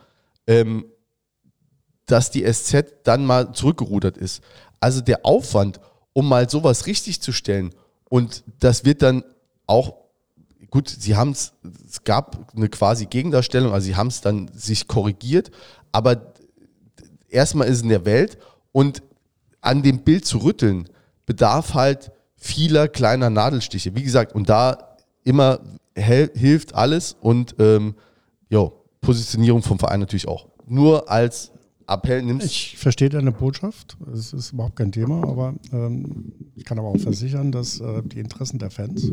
ähm, 0.48 0.86
dass 2.06 2.32
die 2.32 2.44
SZ 2.52 2.86
dann 3.04 3.26
mal 3.26 3.54
zurückgerudert 3.54 4.18
ist. 4.18 4.42
Also 4.80 5.02
der 5.02 5.26
Aufwand, 5.26 5.80
um 6.14 6.28
mal 6.28 6.50
sowas 6.50 6.86
richtig 6.86 7.22
zu 7.22 7.32
stellen 7.32 7.74
und 8.10 8.44
das 8.60 8.86
wird 8.86 9.02
dann 9.02 9.24
auch, 9.68 9.94
gut, 10.72 10.90
sie 10.90 11.16
haben 11.16 11.32
es, 11.32 11.54
es 11.88 12.04
gab 12.04 12.54
eine 12.56 12.70
quasi 12.70 13.06
Gegendarstellung, 13.06 13.72
also 13.72 13.86
sie 13.86 13.96
haben 13.96 14.08
es 14.08 14.22
dann 14.22 14.50
sich 14.54 14.88
korrigiert, 14.88 15.52
aber 15.92 16.34
erstmal 17.30 17.68
ist 17.68 17.78
es 17.78 17.84
in 17.84 17.90
der 17.90 18.06
Welt 18.06 18.38
und 18.72 19.04
an 19.62 19.84
dem 19.84 20.00
Bild 20.00 20.26
zu 20.26 20.40
rütteln 20.40 20.90
bedarf 21.26 21.74
halt 21.74 22.12
vieler 22.36 22.88
kleiner 22.88 23.30
Nadelstiche. 23.30 23.96
Wie 23.96 24.04
gesagt, 24.04 24.34
und 24.34 24.50
da 24.50 24.98
immer 25.24 25.60
hilft 25.96 26.74
alles 26.76 27.16
und 27.20 27.56
ähm, 27.60 27.96
jo, 28.50 28.74
Positionierung 29.02 29.62
vom 29.62 29.80
Verein 29.80 30.00
natürlich 30.00 30.28
auch. 30.28 30.48
Nur 30.66 31.10
als 31.10 31.52
Appell 31.88 32.22
nimmst 32.22 32.46
Ich 32.46 32.78
verstehe 32.78 33.10
deine 33.10 33.32
Botschaft. 33.32 33.98
Es 34.14 34.32
ist 34.32 34.54
überhaupt 34.54 34.76
kein 34.76 34.92
Thema, 34.92 35.28
aber 35.28 35.56
ähm, 35.74 36.34
ich 36.56 36.64
kann 36.64 36.80
aber 36.80 36.90
auch 36.90 37.00
versichern, 37.00 37.52
dass 37.52 37.80
äh, 37.80 38.04
die 38.04 38.20
Interessen 38.20 38.60
der 38.60 38.70
Fans 38.70 39.12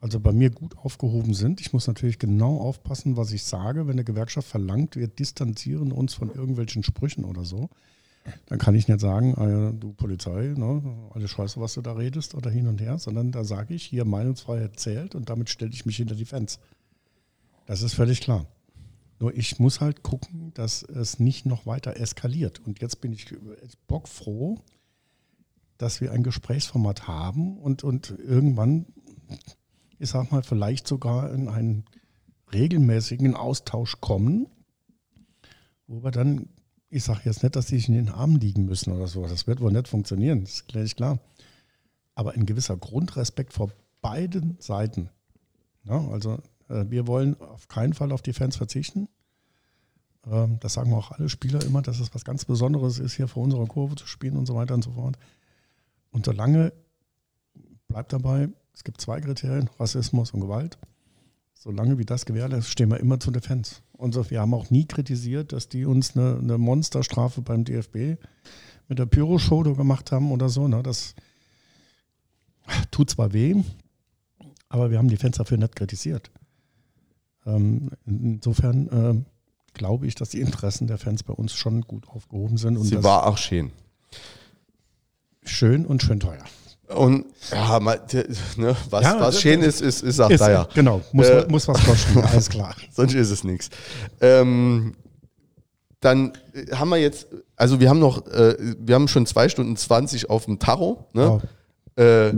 also 0.00 0.20
bei 0.20 0.32
mir 0.32 0.50
gut 0.50 0.76
aufgehoben 0.78 1.34
sind. 1.34 1.60
Ich 1.60 1.72
muss 1.72 1.86
natürlich 1.86 2.18
genau 2.18 2.58
aufpassen, 2.58 3.16
was 3.16 3.32
ich 3.32 3.44
sage. 3.44 3.86
Wenn 3.86 3.94
eine 3.94 4.04
Gewerkschaft 4.04 4.48
verlangt, 4.48 4.96
wir 4.96 5.08
distanzieren 5.08 5.92
uns 5.92 6.14
von 6.14 6.30
irgendwelchen 6.30 6.82
Sprüchen 6.82 7.24
oder 7.24 7.44
so, 7.44 7.68
dann 8.46 8.58
kann 8.58 8.74
ich 8.74 8.88
nicht 8.88 9.00
sagen, 9.00 9.34
äh, 9.34 9.78
du 9.78 9.92
Polizei, 9.92 10.54
ne, 10.56 11.10
alles 11.12 11.30
scheiße, 11.30 11.60
was 11.60 11.74
du 11.74 11.82
da 11.82 11.92
redest 11.92 12.34
oder 12.34 12.50
hin 12.50 12.66
und 12.66 12.80
her, 12.80 12.98
sondern 12.98 13.32
da 13.32 13.44
sage 13.44 13.74
ich, 13.74 13.84
hier 13.84 14.04
Meinungsfreiheit 14.04 14.78
zählt 14.78 15.14
und 15.14 15.30
damit 15.30 15.50
stelle 15.50 15.72
ich 15.72 15.86
mich 15.86 15.96
hinter 15.96 16.14
die 16.14 16.24
Fans. 16.24 16.58
Das 17.66 17.82
ist 17.82 17.94
völlig 17.94 18.20
klar. 18.20 18.46
Nur 19.20 19.36
ich 19.36 19.58
muss 19.58 19.80
halt 19.80 20.02
gucken, 20.02 20.52
dass 20.54 20.82
es 20.82 21.18
nicht 21.18 21.44
noch 21.44 21.66
weiter 21.66 21.96
eskaliert. 21.96 22.60
Und 22.64 22.80
jetzt 22.80 23.00
bin 23.00 23.12
ich 23.12 23.34
bockfroh, 23.88 24.60
dass 25.76 26.00
wir 26.00 26.12
ein 26.12 26.22
Gesprächsformat 26.22 27.08
haben 27.08 27.56
und, 27.58 27.84
und 27.84 28.14
irgendwann, 28.18 28.86
ich 29.98 30.10
sag 30.10 30.30
mal, 30.30 30.42
vielleicht 30.42 30.86
sogar 30.86 31.32
in 31.32 31.48
einen 31.48 31.84
regelmäßigen 32.52 33.34
Austausch 33.34 34.00
kommen, 34.00 34.46
wo 35.86 36.02
wir 36.02 36.10
dann, 36.10 36.48
ich 36.90 37.04
sage 37.04 37.20
jetzt 37.24 37.42
nicht, 37.42 37.56
dass 37.56 37.66
die 37.66 37.76
sich 37.76 37.88
in 37.88 37.94
den 37.94 38.08
Armen 38.08 38.40
liegen 38.40 38.64
müssen 38.64 38.92
oder 38.92 39.06
so. 39.06 39.26
Das 39.26 39.46
wird 39.46 39.60
wohl 39.60 39.72
nicht 39.72 39.88
funktionieren, 39.88 40.42
das 40.42 40.54
ist 40.54 40.68
gleich 40.68 40.96
klar. 40.96 41.18
Aber 42.14 42.32
ein 42.32 42.46
gewisser 42.46 42.76
Grundrespekt 42.76 43.52
vor 43.52 43.70
beiden 44.00 44.56
Seiten. 44.58 45.10
Ja, 45.84 46.06
also 46.08 46.38
äh, 46.68 46.84
wir 46.88 47.06
wollen 47.06 47.40
auf 47.40 47.68
keinen 47.68 47.94
Fall 47.94 48.12
auf 48.12 48.22
die 48.22 48.32
Fans 48.32 48.56
verzichten. 48.56 49.08
Ähm, 50.26 50.58
das 50.60 50.74
sagen 50.74 50.92
auch 50.94 51.12
alle 51.12 51.28
Spieler 51.28 51.64
immer, 51.64 51.82
dass 51.82 52.00
es 52.00 52.14
was 52.14 52.24
ganz 52.24 52.44
Besonderes 52.44 52.98
ist, 52.98 53.14
hier 53.14 53.28
vor 53.28 53.44
unserer 53.44 53.66
Kurve 53.66 53.94
zu 53.94 54.06
spielen 54.06 54.36
und 54.36 54.46
so 54.46 54.54
weiter 54.54 54.74
und 54.74 54.84
so 54.84 54.92
fort. 54.92 55.18
Und 56.10 56.24
solange, 56.24 56.72
bleibt 57.86 58.12
dabei, 58.12 58.48
es 58.74 58.84
gibt 58.84 59.00
zwei 59.00 59.20
Kriterien, 59.20 59.70
Rassismus 59.78 60.32
und 60.32 60.40
Gewalt. 60.40 60.78
Solange 61.60 61.98
wie 61.98 62.04
das 62.04 62.24
gewährleistet, 62.24 62.70
stehen 62.70 62.90
wir 62.90 63.00
immer 63.00 63.18
zu 63.18 63.32
den 63.32 63.42
Fans. 63.42 63.82
Und 63.92 64.14
so, 64.14 64.30
wir 64.30 64.40
haben 64.40 64.54
auch 64.54 64.70
nie 64.70 64.86
kritisiert, 64.86 65.52
dass 65.52 65.68
die 65.68 65.84
uns 65.84 66.16
eine, 66.16 66.38
eine 66.38 66.56
Monsterstrafe 66.56 67.42
beim 67.42 67.64
DFB 67.64 68.16
mit 68.86 68.98
der 69.00 69.06
Pyro-Show 69.06 69.64
gemacht 69.74 70.12
haben 70.12 70.30
oder 70.30 70.48
so. 70.48 70.68
Ne? 70.68 70.84
Das 70.84 71.16
tut 72.92 73.10
zwar 73.10 73.32
weh, 73.32 73.56
aber 74.68 74.92
wir 74.92 74.98
haben 74.98 75.08
die 75.08 75.16
Fans 75.16 75.38
dafür 75.38 75.58
nicht 75.58 75.74
kritisiert. 75.74 76.30
Ähm, 77.44 77.90
insofern 78.06 78.88
ähm, 78.92 79.24
glaube 79.74 80.06
ich, 80.06 80.14
dass 80.14 80.28
die 80.28 80.40
Interessen 80.40 80.86
der 80.86 80.98
Fans 80.98 81.24
bei 81.24 81.32
uns 81.32 81.54
schon 81.54 81.80
gut 81.80 82.06
aufgehoben 82.08 82.56
sind. 82.56 82.76
Und 82.76 82.84
Sie 82.84 83.02
war 83.02 83.26
auch 83.26 83.36
schön. 83.36 83.72
schön 85.42 85.86
und 85.86 86.04
schön 86.04 86.20
teuer. 86.20 86.44
Und 86.94 87.26
ja, 87.50 87.78
mal, 87.80 88.00
ne, 88.56 88.76
was, 88.88 89.04
Ja, 89.04 89.20
was 89.20 89.40
schön 89.40 89.60
ist, 89.60 89.82
ist, 89.82 90.02
ist 90.02 90.20
auch 90.20 90.30
Ist, 90.30 90.40
da 90.40 90.50
ja. 90.50 90.68
Genau, 90.74 91.02
muss, 91.12 91.28
Äh, 91.28 91.46
muss 91.48 91.68
was 91.68 91.84
kosten, 91.84 92.18
alles 92.22 92.48
klar. 92.48 92.74
Sonst 92.90 93.14
ist 93.14 93.30
es 93.30 93.44
nichts. 93.44 93.68
Ähm, 94.20 94.94
dann 96.00 96.32
äh, 96.54 96.74
haben 96.74 96.88
wir 96.88 96.96
jetzt, 96.96 97.28
also 97.56 97.80
wir 97.80 97.90
haben 97.90 97.98
noch, 97.98 98.26
äh, 98.28 98.56
wir 98.78 98.94
haben 98.94 99.08
schon 99.08 99.26
zwei 99.26 99.48
Stunden 99.48 99.76
20 99.76 100.30
auf 100.30 100.46
dem 100.46 100.58
Tacho. 100.58 101.06
Ne? 101.12 101.40
Äh, 101.96 102.32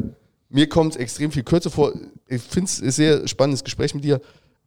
mir 0.48 0.68
kommt 0.68 0.94
es 0.94 0.96
extrem 0.98 1.30
viel 1.30 1.44
kürzer 1.44 1.70
vor. 1.70 1.92
Ich 2.26 2.42
finde 2.42 2.66
es 2.66 2.82
ein 2.82 2.90
sehr 2.90 3.28
spannendes 3.28 3.62
Gespräch 3.62 3.94
mit 3.94 4.02
dir. 4.04 4.20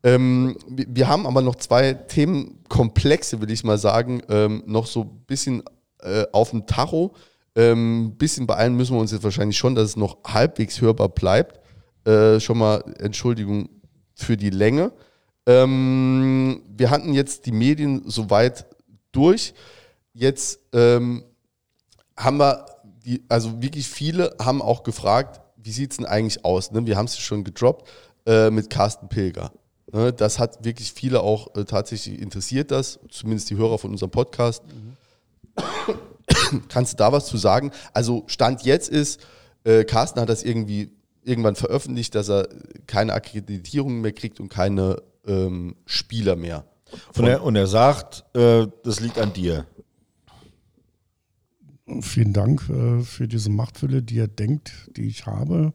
Ähm, 0.03 0.57
wir, 0.67 1.07
haben 1.07 1.25
aber 1.25 1.41
noch 1.41 1.55
zwei 1.55 1.93
Themenkomplexe, 1.93 3.39
will 3.41 3.51
ich 3.51 3.63
mal 3.63 3.77
sagen, 3.77 4.21
ähm, 4.29 4.63
noch 4.65 4.85
so 4.85 5.01
ein 5.01 5.23
bisschen 5.27 5.63
äh, 5.99 6.25
auf 6.31 6.51
dem 6.51 6.65
Tacho. 6.65 7.13
Ein 7.55 7.63
ähm, 7.63 8.15
bisschen 8.17 8.47
beeilen 8.47 8.75
müssen 8.75 8.95
wir 8.95 9.01
uns 9.01 9.11
jetzt 9.11 9.23
wahrscheinlich 9.23 9.57
schon, 9.57 9.75
dass 9.75 9.89
es 9.89 9.95
noch 9.95 10.17
halbwegs 10.23 10.81
hörbar 10.81 11.09
bleibt. 11.09 11.59
Äh, 12.05 12.39
schon 12.39 12.57
mal 12.57 12.83
Entschuldigung 12.99 13.69
für 14.15 14.37
die 14.37 14.49
Länge. 14.49 14.91
Ähm, 15.45 16.63
wir 16.67 16.89
hatten 16.89 17.13
jetzt 17.13 17.45
die 17.45 17.51
Medien 17.51 18.03
soweit 18.05 18.65
durch. 19.11 19.53
Jetzt 20.13 20.59
ähm, 20.73 21.23
haben 22.17 22.37
wir, 22.37 22.65
die, 23.05 23.23
also 23.29 23.61
wirklich 23.61 23.87
viele 23.87 24.35
haben 24.39 24.61
auch 24.61 24.83
gefragt, 24.83 25.41
wie 25.57 25.71
sieht 25.71 25.91
es 25.91 25.97
denn 25.97 26.05
eigentlich 26.05 26.43
aus? 26.43 26.71
Ne? 26.71 26.85
Wir 26.85 26.97
haben 26.97 27.05
es 27.05 27.17
schon 27.17 27.43
gedroppt 27.43 27.87
äh, 28.25 28.49
mit 28.49 28.69
Carsten 28.69 29.09
Pilger. 29.09 29.51
Ne? 29.91 30.11
Das 30.11 30.39
hat 30.39 30.63
wirklich 30.65 30.91
viele 30.91 31.21
auch 31.21 31.55
äh, 31.55 31.65
tatsächlich 31.65 32.19
interessiert, 32.19 32.71
das, 32.71 32.99
zumindest 33.09 33.49
die 33.49 33.57
Hörer 33.57 33.77
von 33.77 33.91
unserem 33.91 34.11
Podcast. 34.11 34.63
Kannst 36.69 36.93
du 36.93 36.97
da 36.97 37.11
was 37.11 37.25
zu 37.25 37.37
sagen? 37.37 37.71
Also 37.93 38.23
Stand 38.27 38.63
jetzt 38.63 38.89
ist, 38.89 39.21
äh, 39.63 39.83
Carsten 39.83 40.19
hat 40.19 40.29
das 40.29 40.43
irgendwie 40.43 40.91
irgendwann 41.23 41.55
veröffentlicht, 41.55 42.15
dass 42.15 42.29
er 42.29 42.47
keine 42.87 43.13
Akkreditierung 43.13 44.01
mehr 44.01 44.11
kriegt 44.11 44.39
und 44.39 44.49
keine 44.49 45.01
ähm, 45.25 45.75
Spieler 45.85 46.35
mehr. 46.35 46.65
Und 47.15 47.25
er, 47.25 47.43
und 47.43 47.55
er 47.55 47.67
sagt, 47.67 48.23
äh, 48.35 48.67
das 48.83 48.99
liegt 48.99 49.17
an 49.17 49.33
dir. 49.33 49.65
Vielen 52.01 52.33
Dank 52.33 52.69
äh, 52.69 53.01
für 53.01 53.27
diese 53.27 53.49
Machtfülle, 53.49 54.01
die 54.01 54.15
ihr 54.15 54.27
denkt, 54.27 54.89
die 54.95 55.07
ich 55.07 55.25
habe. 55.25 55.73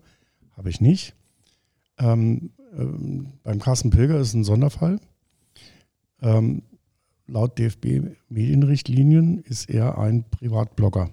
Habe 0.56 0.70
ich 0.70 0.80
nicht. 0.80 1.14
Ähm, 1.98 2.50
ähm, 2.76 3.32
beim 3.42 3.58
Carsten 3.58 3.90
Pilger 3.90 4.18
ist 4.18 4.28
es 4.28 4.34
ein 4.34 4.44
Sonderfall. 4.44 5.00
Ähm, 6.22 6.62
laut 7.28 7.58
DFB-Medienrichtlinien 7.58 9.38
ist 9.40 9.70
er 9.70 9.98
ein 9.98 10.24
Privatblogger 10.28 11.10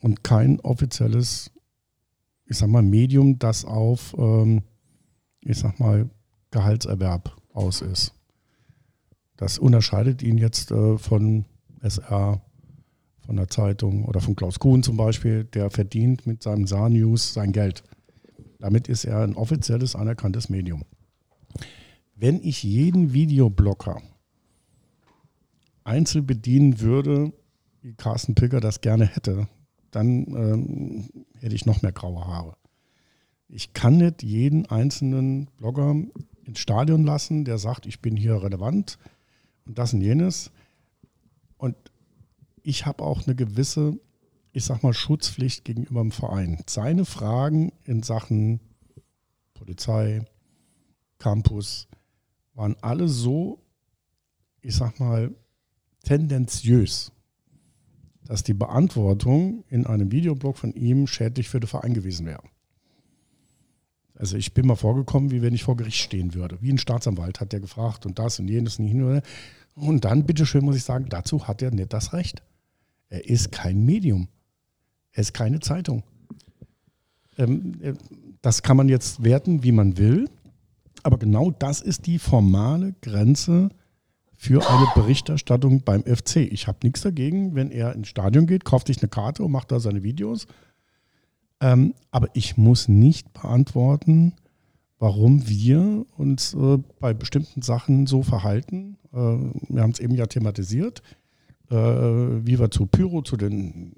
und 0.00 0.22
kein 0.22 0.60
offizielles, 0.60 1.50
ich 2.46 2.56
sag 2.56 2.68
mal, 2.68 2.82
Medium, 2.82 3.38
das 3.38 3.64
auf, 3.64 4.14
ähm, 4.16 4.62
ich 5.42 5.58
sag 5.58 5.78
mal, 5.80 6.08
Gehaltserwerb 6.50 7.36
aus 7.52 7.82
ist. 7.82 8.14
Das 9.36 9.58
unterscheidet 9.58 10.22
ihn 10.22 10.38
jetzt 10.38 10.70
äh, 10.70 10.98
von 10.98 11.44
SR, 11.80 12.40
von 13.26 13.36
der 13.36 13.48
Zeitung 13.48 14.04
oder 14.04 14.20
von 14.20 14.34
Klaus 14.34 14.58
Kuhn 14.58 14.82
zum 14.82 14.96
Beispiel, 14.96 15.44
der 15.44 15.70
verdient 15.70 16.26
mit 16.26 16.42
seinem 16.42 16.66
Saar-News 16.66 17.34
sein 17.34 17.52
Geld. 17.52 17.82
Damit 18.58 18.88
ist 18.88 19.04
er 19.04 19.20
ein 19.20 19.34
offizielles, 19.34 19.94
anerkanntes 19.94 20.48
Medium. 20.48 20.84
Wenn 22.14 22.42
ich 22.42 22.62
jeden 22.62 23.12
Videoblogger 23.12 24.00
einzeln 25.88 26.26
bedienen 26.26 26.80
würde, 26.80 27.32
wie 27.80 27.94
Carsten 27.94 28.34
Pilger 28.34 28.60
das 28.60 28.80
gerne 28.80 29.06
hätte, 29.06 29.48
dann 29.90 30.26
ähm, 30.34 31.08
hätte 31.38 31.54
ich 31.54 31.66
noch 31.66 31.82
mehr 31.82 31.92
graue 31.92 32.26
Haare. 32.26 32.56
Ich 33.48 33.72
kann 33.72 33.96
nicht 33.96 34.22
jeden 34.22 34.66
einzelnen 34.66 35.46
Blogger 35.56 35.96
ins 36.44 36.58
Stadion 36.58 37.04
lassen, 37.04 37.44
der 37.44 37.58
sagt, 37.58 37.86
ich 37.86 38.00
bin 38.00 38.16
hier 38.16 38.42
relevant 38.42 38.98
und 39.64 39.78
das 39.78 39.94
und 39.94 40.02
jenes. 40.02 40.50
Und 41.56 41.76
ich 42.62 42.84
habe 42.84 43.02
auch 43.02 43.26
eine 43.26 43.34
gewisse, 43.34 43.98
ich 44.52 44.64
sag 44.64 44.82
mal, 44.82 44.92
Schutzpflicht 44.92 45.64
gegenüber 45.64 46.02
dem 46.02 46.12
Verein. 46.12 46.58
Seine 46.68 47.06
Fragen 47.06 47.72
in 47.84 48.02
Sachen 48.02 48.60
Polizei, 49.54 50.24
Campus 51.18 51.88
waren 52.54 52.76
alle 52.82 53.08
so, 53.08 53.62
ich 54.60 54.74
sag 54.76 55.00
mal, 55.00 55.34
tendenziös, 56.08 57.12
dass 58.24 58.42
die 58.42 58.54
Beantwortung 58.54 59.64
in 59.68 59.86
einem 59.86 60.10
Videoblog 60.10 60.56
von 60.56 60.72
ihm 60.72 61.06
schädlich 61.06 61.50
für 61.50 61.60
den 61.60 61.66
Verein 61.66 61.92
gewesen 61.92 62.24
wäre. 62.24 62.42
Also 64.14 64.38
ich 64.38 64.54
bin 64.54 64.66
mal 64.66 64.74
vorgekommen, 64.74 65.30
wie 65.30 65.42
wenn 65.42 65.54
ich 65.54 65.64
vor 65.64 65.76
Gericht 65.76 65.98
stehen 65.98 66.32
würde. 66.32 66.56
Wie 66.62 66.72
ein 66.72 66.78
Staatsanwalt 66.78 67.40
hat 67.40 67.52
der 67.52 67.60
gefragt 67.60 68.06
und 68.06 68.18
das 68.18 68.40
und 68.40 68.48
jenes 68.48 68.78
nicht 68.78 68.94
nur. 68.94 69.20
Und 69.74 70.06
dann, 70.06 70.24
bitteschön, 70.24 70.64
muss 70.64 70.76
ich 70.76 70.82
sagen, 70.82 71.06
dazu 71.10 71.46
hat 71.46 71.60
er 71.60 71.72
nicht 71.72 71.92
das 71.92 72.14
Recht. 72.14 72.42
Er 73.10 73.28
ist 73.28 73.52
kein 73.52 73.84
Medium. 73.84 74.28
Er 75.12 75.20
ist 75.20 75.34
keine 75.34 75.60
Zeitung. 75.60 76.04
Ähm, 77.36 77.74
äh, 77.82 77.92
das 78.40 78.62
kann 78.62 78.78
man 78.78 78.88
jetzt 78.88 79.22
werten, 79.22 79.62
wie 79.62 79.72
man 79.72 79.98
will. 79.98 80.28
Aber 81.02 81.18
genau 81.18 81.50
das 81.50 81.82
ist 81.82 82.06
die 82.06 82.18
formale 82.18 82.94
Grenze 83.02 83.68
für 84.40 84.70
eine 84.70 84.86
Berichterstattung 84.94 85.82
beim 85.82 86.04
FC. 86.04 86.36
Ich 86.36 86.68
habe 86.68 86.78
nichts 86.84 87.00
dagegen, 87.00 87.56
wenn 87.56 87.72
er 87.72 87.94
ins 87.96 88.06
Stadion 88.06 88.46
geht, 88.46 88.64
kauft 88.64 88.86
sich 88.86 89.02
eine 89.02 89.08
Karte 89.08 89.42
und 89.42 89.50
macht 89.50 89.72
da 89.72 89.80
seine 89.80 90.04
Videos. 90.04 90.46
Ähm, 91.60 91.92
aber 92.12 92.28
ich 92.34 92.56
muss 92.56 92.86
nicht 92.86 93.32
beantworten, 93.32 94.34
warum 95.00 95.48
wir 95.48 96.06
uns 96.16 96.54
äh, 96.54 96.78
bei 97.00 97.14
bestimmten 97.14 97.62
Sachen 97.62 98.06
so 98.06 98.22
verhalten. 98.22 98.96
Äh, 99.12 99.16
wir 99.16 99.82
haben 99.82 99.90
es 99.90 99.98
eben 99.98 100.14
ja 100.14 100.26
thematisiert, 100.26 101.02
äh, 101.68 101.74
wie 101.74 102.60
wir 102.60 102.70
zu 102.70 102.86
Pyro, 102.86 103.22
zu 103.22 103.36
den 103.36 103.92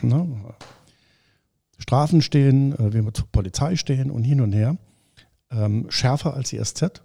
na, 0.00 0.26
Strafen 1.78 2.22
stehen, 2.22 2.72
äh, 2.72 2.94
wie 2.94 3.04
wir 3.04 3.12
zur 3.12 3.26
Polizei 3.30 3.76
stehen 3.76 4.10
und 4.10 4.24
hin 4.24 4.40
und 4.40 4.54
her. 4.54 4.78
Ähm, 5.50 5.86
schärfer 5.90 6.32
als 6.32 6.48
die 6.48 6.58
SZ, 6.58 7.02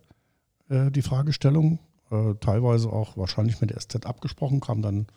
äh, 0.70 0.92
die 0.92 1.02
Fragestellung. 1.02 1.80
Äh, 2.14 2.36
teilweise 2.40 2.92
auch 2.94 3.18
wahrscheinlich 3.18 3.60
mit 3.60 3.72
der 3.72 3.80
SZ 3.80 4.06
abgesprochen, 4.06 4.60
kam 4.60 4.84
dann 4.84 5.08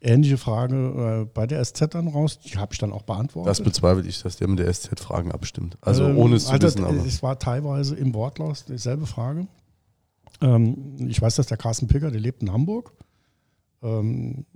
ähnliche 0.00 0.38
Frage 0.38 1.22
äh, 1.22 1.30
bei 1.32 1.46
der 1.46 1.62
SZ 1.62 1.94
dann 1.94 2.08
raus. 2.08 2.38
Die 2.40 2.56
habe 2.56 2.72
ich 2.72 2.78
dann 2.78 2.92
auch 2.92 3.02
beantwortet. 3.02 3.50
Das 3.50 3.60
bezweifle 3.60 4.06
ich, 4.08 4.22
dass 4.22 4.36
der 4.36 4.48
mit 4.48 4.58
der 4.58 4.72
SZ 4.72 5.00
Fragen 5.00 5.32
abstimmt. 5.32 5.76
Also 5.82 6.04
Ähm, 6.04 6.16
ohne 6.16 6.36
es 6.36 6.46
zu 6.46 6.52
Alter, 6.52 6.68
wissen. 6.68 6.84
Aber. 6.84 7.04
Es 7.04 7.22
war 7.22 7.38
teilweise 7.38 7.94
im 7.94 8.14
Wortlaut 8.14 8.64
dieselbe 8.68 9.06
Frage. 9.06 9.46
Ähm, 10.40 10.96
ich 11.08 11.20
weiß, 11.20 11.36
dass 11.36 11.46
der 11.46 11.58
Carsten 11.58 11.88
Picker, 11.88 12.10
der 12.10 12.20
lebt 12.20 12.42
in 12.42 12.52
Hamburg, 12.52 12.92
ähm, 13.82 14.46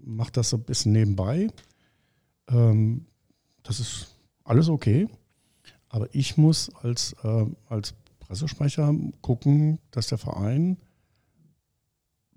macht 0.00 0.36
das 0.36 0.50
so 0.50 0.56
ein 0.56 0.64
bisschen 0.64 0.92
nebenbei. 0.92 1.48
Ähm, 2.48 3.06
das 3.62 3.78
ist 3.78 4.16
alles 4.42 4.68
okay. 4.68 5.08
Aber 5.88 6.12
ich 6.12 6.36
muss 6.36 6.74
als, 6.82 7.14
äh, 7.22 7.46
als 7.68 7.94
Pressesprecher 8.18 8.92
gucken, 9.20 9.78
dass 9.92 10.08
der 10.08 10.18
Verein 10.18 10.76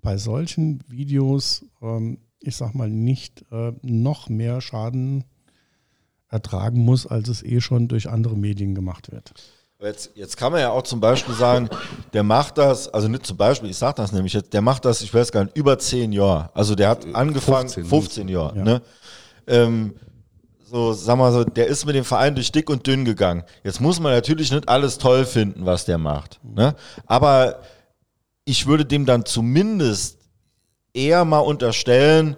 bei 0.02 0.16
solchen 0.16 0.82
Videos, 0.88 1.64
ähm, 1.82 2.18
ich 2.40 2.56
sag 2.56 2.74
mal, 2.74 2.90
nicht 2.90 3.44
äh, 3.50 3.72
noch 3.82 4.28
mehr 4.28 4.60
Schaden 4.60 5.24
ertragen 6.28 6.80
muss, 6.80 7.06
als 7.06 7.28
es 7.28 7.42
eh 7.42 7.60
schon 7.60 7.88
durch 7.88 8.08
andere 8.08 8.36
Medien 8.36 8.74
gemacht 8.74 9.10
wird. 9.10 9.32
Jetzt, 9.80 10.10
jetzt 10.16 10.36
kann 10.36 10.50
man 10.50 10.60
ja 10.60 10.70
auch 10.70 10.82
zum 10.82 11.00
Beispiel 11.00 11.34
sagen, 11.34 11.68
der 12.12 12.24
macht 12.24 12.58
das, 12.58 12.88
also 12.88 13.06
nicht 13.06 13.24
zum 13.24 13.36
Beispiel, 13.36 13.70
ich 13.70 13.76
sage 13.76 13.94
das 13.96 14.10
nämlich 14.10 14.32
jetzt, 14.32 14.52
der 14.52 14.60
macht 14.60 14.84
das, 14.84 15.02
ich 15.02 15.14
weiß 15.14 15.30
gar 15.30 15.44
nicht, 15.44 15.56
über 15.56 15.78
zehn 15.78 16.12
Jahre. 16.12 16.50
Also 16.52 16.74
der 16.74 16.88
hat 16.88 17.06
angefangen, 17.14 17.68
15, 17.68 17.84
15, 17.84 18.28
Jahre. 18.28 18.56
Ja. 18.58 18.64
Ne? 18.64 18.82
Ähm, 19.46 19.94
so, 20.64 20.92
sag 20.92 21.16
mal 21.16 21.32
so, 21.32 21.44
der 21.44 21.68
ist 21.68 21.86
mit 21.86 21.94
dem 21.94 22.04
Verein 22.04 22.34
durch 22.34 22.50
dick 22.50 22.68
und 22.68 22.86
dünn 22.86 23.04
gegangen. 23.04 23.44
Jetzt 23.62 23.80
muss 23.80 24.00
man 24.00 24.12
natürlich 24.12 24.50
nicht 24.50 24.68
alles 24.68 24.98
toll 24.98 25.24
finden, 25.24 25.64
was 25.64 25.84
der 25.84 25.96
macht. 25.96 26.40
Ne? 26.42 26.74
Aber 27.06 27.60
ich 28.48 28.66
würde 28.66 28.86
dem 28.86 29.04
dann 29.04 29.26
zumindest 29.26 30.16
eher 30.94 31.26
mal 31.26 31.40
unterstellen, 31.40 32.34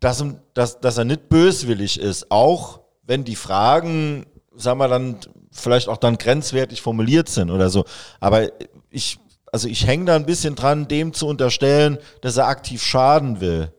dass, 0.00 0.24
dass, 0.54 0.80
dass 0.80 0.96
er 0.96 1.04
nicht 1.04 1.28
böswillig 1.28 2.00
ist, 2.00 2.30
auch 2.30 2.80
wenn 3.02 3.22
die 3.22 3.36
Fragen, 3.36 4.24
sagen 4.56 4.78
wir 4.78 4.88
dann, 4.88 5.18
vielleicht 5.50 5.88
auch 5.88 5.98
dann 5.98 6.16
grenzwertig 6.16 6.80
formuliert 6.80 7.28
sind 7.28 7.50
oder 7.50 7.68
so. 7.68 7.84
Aber 8.18 8.48
ich, 8.88 9.18
also 9.52 9.68
ich 9.68 9.86
hänge 9.86 10.06
da 10.06 10.16
ein 10.16 10.24
bisschen 10.24 10.54
dran, 10.54 10.88
dem 10.88 11.12
zu 11.12 11.26
unterstellen, 11.26 11.98
dass 12.22 12.38
er 12.38 12.46
aktiv 12.46 12.82
schaden 12.82 13.42
will. 13.42 13.74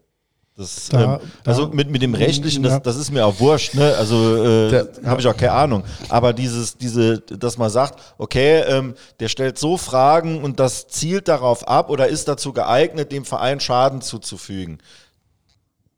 Das, 0.56 0.90
Da- 0.90 1.16
ähm, 1.16 1.30
also 1.46 1.66
da- 1.66 1.74
mit, 1.74 1.90
mit 1.90 2.02
dem 2.04 2.14
Rechtlichen, 2.14 2.62
das, 2.62 2.74
Ja. 2.74 2.80
das 2.80 2.96
ist 2.96 3.10
mir 3.12 3.26
auch 3.26 3.40
wurscht, 3.40 3.74
ne? 3.74 3.96
Also 3.98 4.44
äh, 4.46 4.86
habe 5.04 5.20
ich 5.20 5.28
auch 5.28 5.36
keine 5.36 5.54
Ahnung. 5.54 5.84
Aber 6.10 6.32
dieses, 6.32 6.78
diese, 6.78 7.22
dass 7.22 7.58
man 7.58 7.72
sagt, 7.72 8.00
okay, 8.20 8.60
ähm, 8.68 8.94
der 9.20 9.30
stellt 9.30 9.58
so 9.58 9.78
Fragen 9.78 10.44
und 10.44 10.60
das 10.60 10.88
zielt 10.88 11.28
darauf 11.28 11.68
ab 11.68 11.90
oder 11.90 12.08
ist 12.08 12.28
dazu 12.28 12.54
geeignet, 12.54 13.12
dem 13.12 13.26
Verein 13.26 13.60
Schaden 13.60 14.02
zuzufügen. 14.02 14.78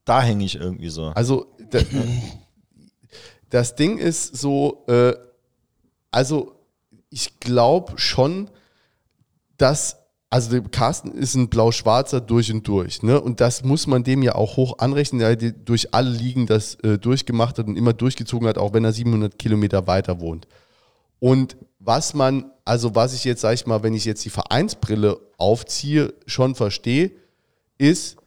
Da 0.06 0.22
hänge 0.22 0.46
ich 0.46 0.56
irgendwie 0.56 0.90
so. 0.90 1.08
Also 1.16 1.48
da, 1.72 1.80
das 3.50 3.76
Ding 3.76 3.98
ist 3.98 4.38
so, 4.38 4.86
äh, 4.88 5.14
also 6.12 6.54
ich 7.10 7.40
glaube 7.40 7.94
schon, 7.98 8.50
dass, 9.58 9.98
also 10.30 10.62
Carsten 10.64 11.12
ist 11.12 11.36
ein 11.36 11.50
Blau-Schwarzer 11.50 12.20
durch 12.20 12.52
und 12.52 12.68
durch. 12.68 13.04
Ne? 13.04 13.20
Und 13.22 13.40
das 13.40 13.64
muss 13.64 13.88
man 13.88 14.04
dem 14.04 14.22
ja 14.24 14.36
auch 14.36 14.58
hoch 14.58 14.80
anrechnen, 14.80 15.20
der 15.20 15.36
durch 15.36 15.94
alle 15.94 16.10
Ligen 16.10 16.46
das 16.46 16.76
äh, 16.76 16.98
durchgemacht 16.98 17.58
hat 17.58 17.68
und 17.68 17.78
immer 17.78 17.94
durchgezogen 17.94 18.48
hat, 18.48 18.58
auch 18.58 18.74
wenn 18.74 18.84
er 18.84 18.92
700 18.92 19.38
Kilometer 19.40 19.88
weiter 19.88 20.20
wohnt. 20.20 20.48
Und 21.20 21.56
was 21.80 22.14
man, 22.14 22.52
also 22.66 22.96
was 22.96 23.14
ich 23.14 23.24
jetzt, 23.24 23.42
sag 23.42 23.54
ich 23.54 23.66
mal, 23.66 23.84
wenn 23.84 23.94
ich 23.94 24.06
jetzt 24.06 24.26
die 24.26 24.30
Vereinsbrille 24.30 25.20
aufziehe, 25.38 26.14
schon 26.26 26.56
verstehe, 26.56 27.12
ist, 27.78 28.18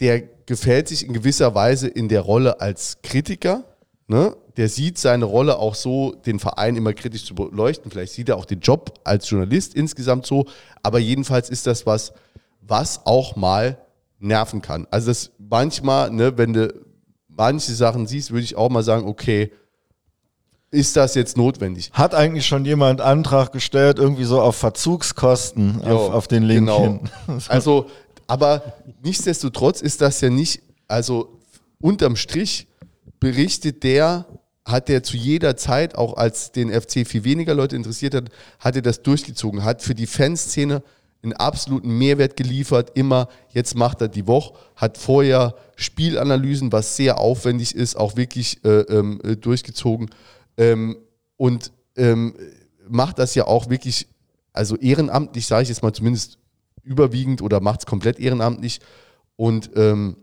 der 0.00 0.22
gefällt 0.46 0.88
sich 0.88 1.06
in 1.06 1.12
gewisser 1.12 1.54
Weise 1.54 1.88
in 1.88 2.08
der 2.08 2.20
Rolle 2.20 2.60
als 2.60 2.98
Kritiker. 3.02 3.64
Ne? 4.08 4.36
Der 4.56 4.68
sieht 4.68 4.98
seine 4.98 5.24
Rolle 5.24 5.58
auch 5.58 5.74
so, 5.74 6.14
den 6.14 6.38
Verein 6.38 6.76
immer 6.76 6.92
kritisch 6.92 7.24
zu 7.24 7.34
beleuchten. 7.34 7.90
Vielleicht 7.90 8.12
sieht 8.12 8.28
er 8.28 8.36
auch 8.36 8.44
den 8.44 8.60
Job 8.60 8.98
als 9.04 9.28
Journalist 9.28 9.74
insgesamt 9.74 10.26
so. 10.26 10.46
Aber 10.82 10.98
jedenfalls 10.98 11.50
ist 11.50 11.66
das 11.66 11.86
was, 11.86 12.12
was 12.60 13.04
auch 13.04 13.36
mal 13.36 13.78
nerven 14.18 14.62
kann. 14.62 14.86
Also 14.90 15.08
das 15.08 15.32
manchmal, 15.38 16.10
ne, 16.10 16.38
wenn 16.38 16.52
du 16.52 16.72
manche 17.28 17.72
Sachen 17.72 18.06
siehst, 18.06 18.30
würde 18.30 18.44
ich 18.44 18.56
auch 18.56 18.70
mal 18.70 18.82
sagen, 18.82 19.06
okay, 19.06 19.52
ist 20.70 20.96
das 20.96 21.14
jetzt 21.14 21.36
notwendig? 21.36 21.90
Hat 21.92 22.14
eigentlich 22.14 22.46
schon 22.46 22.64
jemand 22.64 23.00
Antrag 23.00 23.52
gestellt, 23.52 23.98
irgendwie 23.98 24.24
so 24.24 24.40
auf 24.40 24.56
Verzugskosten 24.56 25.80
auf, 25.82 25.88
Jo, 25.88 25.96
auf 26.12 26.28
den 26.28 26.42
Link 26.42 26.60
genau. 26.60 26.80
hin? 26.82 27.00
Also, 27.48 27.86
aber 28.26 28.62
nichtsdestotrotz 29.02 29.80
ist 29.80 30.00
das 30.00 30.20
ja 30.20 30.30
nicht, 30.30 30.62
also 30.88 31.38
unterm 31.80 32.16
Strich 32.16 32.66
berichtet 33.26 33.82
der, 33.82 34.24
hat 34.64 34.88
der 34.88 35.02
zu 35.02 35.16
jeder 35.16 35.56
Zeit, 35.56 35.96
auch 35.96 36.16
als 36.16 36.52
den 36.52 36.70
FC 36.70 37.04
viel 37.04 37.24
weniger 37.24 37.54
Leute 37.54 37.74
interessiert 37.74 38.14
hat, 38.14 38.28
hat 38.60 38.76
er 38.76 38.82
das 38.82 39.02
durchgezogen, 39.02 39.64
hat 39.64 39.82
für 39.82 39.96
die 39.96 40.06
Fanszene 40.06 40.80
einen 41.24 41.32
absoluten 41.32 41.98
Mehrwert 41.98 42.36
geliefert, 42.36 42.92
immer, 42.94 43.28
jetzt 43.48 43.74
macht 43.74 44.00
er 44.00 44.06
die 44.06 44.28
Woche, 44.28 44.54
hat 44.76 44.96
vorher 44.96 45.56
Spielanalysen, 45.74 46.70
was 46.70 46.94
sehr 46.94 47.18
aufwendig 47.18 47.74
ist, 47.74 47.96
auch 47.96 48.16
wirklich 48.16 48.64
äh, 48.64 48.82
ähm, 48.82 49.20
äh, 49.24 49.34
durchgezogen 49.34 50.08
ähm, 50.56 50.96
und 51.36 51.72
ähm, 51.96 52.36
macht 52.88 53.18
das 53.18 53.34
ja 53.34 53.48
auch 53.48 53.68
wirklich, 53.68 54.06
also 54.52 54.76
ehrenamtlich, 54.76 55.48
sage 55.48 55.64
ich 55.64 55.68
jetzt 55.68 55.82
mal 55.82 55.92
zumindest 55.92 56.38
überwiegend 56.84 57.42
oder 57.42 57.58
macht 57.58 57.80
es 57.80 57.86
komplett 57.86 58.20
ehrenamtlich. 58.20 58.78
Und 59.34 59.70
ähm, 59.74 60.16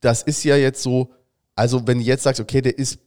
das 0.00 0.22
ist 0.22 0.42
ja 0.44 0.56
jetzt 0.56 0.82
so, 0.82 1.10
also 1.60 1.86
wenn 1.86 1.98
du 1.98 2.04
jetzt 2.04 2.22
sagst, 2.22 2.40
okay, 2.40 2.62
der 2.62 2.78
ist 2.78 2.98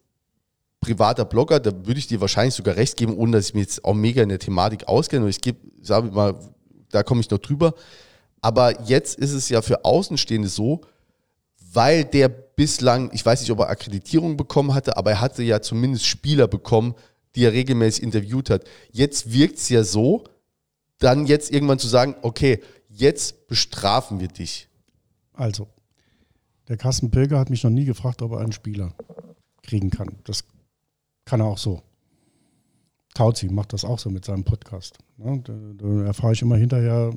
privater 0.79 1.25
Blogger, 1.25 1.59
da 1.59 1.71
würde 1.87 1.97
ich 1.97 2.05
dir 2.05 2.21
wahrscheinlich 2.21 2.53
sogar 2.53 2.75
recht 2.75 2.97
geben, 2.97 3.17
ohne 3.17 3.37
dass 3.37 3.47
ich 3.47 3.55
mir 3.55 3.61
jetzt 3.61 3.83
auch 3.83 3.95
mega 3.95 4.21
in 4.21 4.29
der 4.29 4.37
Thematik 4.37 4.87
auskenne. 4.87 5.23
Und 5.23 5.31
ich 5.31 5.41
gebe, 5.41 5.57
sage 5.81 6.11
mal, 6.11 6.35
da 6.91 7.01
komme 7.01 7.21
ich 7.21 7.31
noch 7.31 7.39
drüber. 7.39 7.73
Aber 8.41 8.83
jetzt 8.83 9.17
ist 9.17 9.31
es 9.31 9.49
ja 9.49 9.63
für 9.63 9.83
Außenstehende 9.83 10.49
so, 10.49 10.81
weil 11.71 12.05
der 12.05 12.29
bislang, 12.29 13.09
ich 13.11 13.25
weiß 13.25 13.41
nicht, 13.41 13.49
ob 13.49 13.57
er 13.57 13.69
Akkreditierung 13.69 14.37
bekommen 14.37 14.75
hatte, 14.75 14.97
aber 14.97 15.09
er 15.09 15.21
hatte 15.21 15.41
ja 15.41 15.59
zumindest 15.59 16.05
Spieler 16.05 16.47
bekommen, 16.47 16.93
die 17.33 17.45
er 17.45 17.53
regelmäßig 17.53 18.03
interviewt 18.03 18.51
hat. 18.51 18.65
Jetzt 18.91 19.33
wirkt 19.33 19.57
es 19.57 19.69
ja 19.69 19.83
so, 19.83 20.25
dann 20.99 21.25
jetzt 21.25 21.51
irgendwann 21.51 21.79
zu 21.79 21.87
sagen, 21.87 22.13
okay, 22.21 22.61
jetzt 22.87 23.47
bestrafen 23.47 24.19
wir 24.19 24.27
dich. 24.27 24.67
Also, 25.33 25.67
der 26.67 26.77
Carsten 26.77 27.11
Pilger 27.11 27.39
hat 27.39 27.49
mich 27.49 27.63
noch 27.63 27.71
nie 27.71 27.85
gefragt, 27.85 28.21
ob 28.21 28.31
er 28.33 28.39
einen 28.39 28.51
Spieler 28.51 28.93
kriegen 29.61 29.89
kann. 29.89 30.17
Das 30.23 30.45
kann 31.25 31.39
er 31.39 31.47
auch 31.47 31.57
so. 31.57 31.81
Tauzi 33.13 33.47
macht 33.47 33.73
das 33.73 33.85
auch 33.85 33.99
so 33.99 34.09
mit 34.09 34.25
seinem 34.25 34.43
Podcast. 34.43 34.97
Ne? 35.17 35.41
Da, 35.43 35.53
da 35.77 36.05
erfahre 36.05 36.33
ich 36.33 36.41
immer 36.41 36.57
hinterher, 36.57 37.13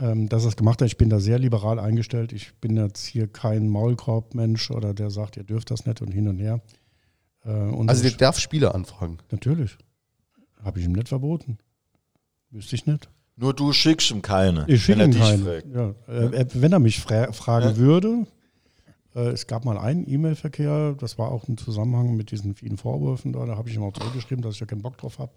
ähm, 0.00 0.28
dass 0.28 0.44
er 0.44 0.48
es 0.48 0.56
gemacht 0.56 0.80
hat. 0.82 0.86
Ich 0.86 0.96
bin 0.98 1.08
da 1.08 1.20
sehr 1.20 1.38
liberal 1.38 1.78
eingestellt. 1.78 2.32
Ich 2.32 2.54
bin 2.56 2.76
jetzt 2.76 3.04
hier 3.04 3.28
kein 3.28 3.68
Maulkorb-Mensch 3.68 4.70
oder 4.70 4.92
der 4.92 5.10
sagt, 5.10 5.36
ihr 5.36 5.44
dürft 5.44 5.70
das 5.70 5.86
nicht 5.86 6.02
und 6.02 6.10
hin 6.10 6.26
und 6.28 6.38
her. 6.38 6.60
Äh, 7.44 7.50
und 7.52 7.88
Also 7.88 8.02
der 8.02 8.12
darf 8.12 8.38
Spieler 8.40 8.74
anfragen. 8.74 9.18
natürlich. 9.30 9.78
Habe 10.62 10.80
ich 10.80 10.86
ihm 10.86 10.92
nicht 10.92 11.08
verboten. 11.08 11.58
Wüsste 12.50 12.74
ich 12.74 12.86
nicht. 12.86 13.08
Nur 13.36 13.52
du 13.52 13.72
schickst 13.72 14.10
ihm 14.10 14.22
keine. 14.22 14.64
Ich 14.68 14.84
schicke 14.84 15.00
wenn 15.00 15.12
ihm 15.12 15.16
er 15.16 15.18
dich 15.18 15.28
keinen. 15.28 15.44
fragt. 15.44 15.66
Ja, 15.74 15.94
äh, 16.08 16.40
äh, 16.42 16.46
wenn 16.54 16.72
er 16.72 16.78
mich 16.78 17.00
fra 17.00 17.32
fragen 17.32 17.76
würde, 17.76 18.26
äh, 19.14 19.28
es 19.28 19.46
gab 19.46 19.64
mal 19.64 19.78
einen 19.78 20.08
E-Mail-Verkehr, 20.08 20.94
das 20.98 21.18
war 21.18 21.30
auch 21.30 21.48
im 21.48 21.56
Zusammenhang 21.56 22.16
mit 22.16 22.30
diesen 22.30 22.54
vielen 22.54 22.76
Vorwürfen 22.76 23.32
da, 23.32 23.44
da 23.44 23.56
habe 23.56 23.68
ich 23.68 23.74
ihm 23.74 23.82
auch 23.82 23.92
zurückgeschrieben, 23.92 24.42
dass 24.42 24.54
ich 24.54 24.60
da 24.60 24.66
keinen 24.66 24.82
Bock 24.82 24.98
drauf 24.98 25.18
habe, 25.18 25.32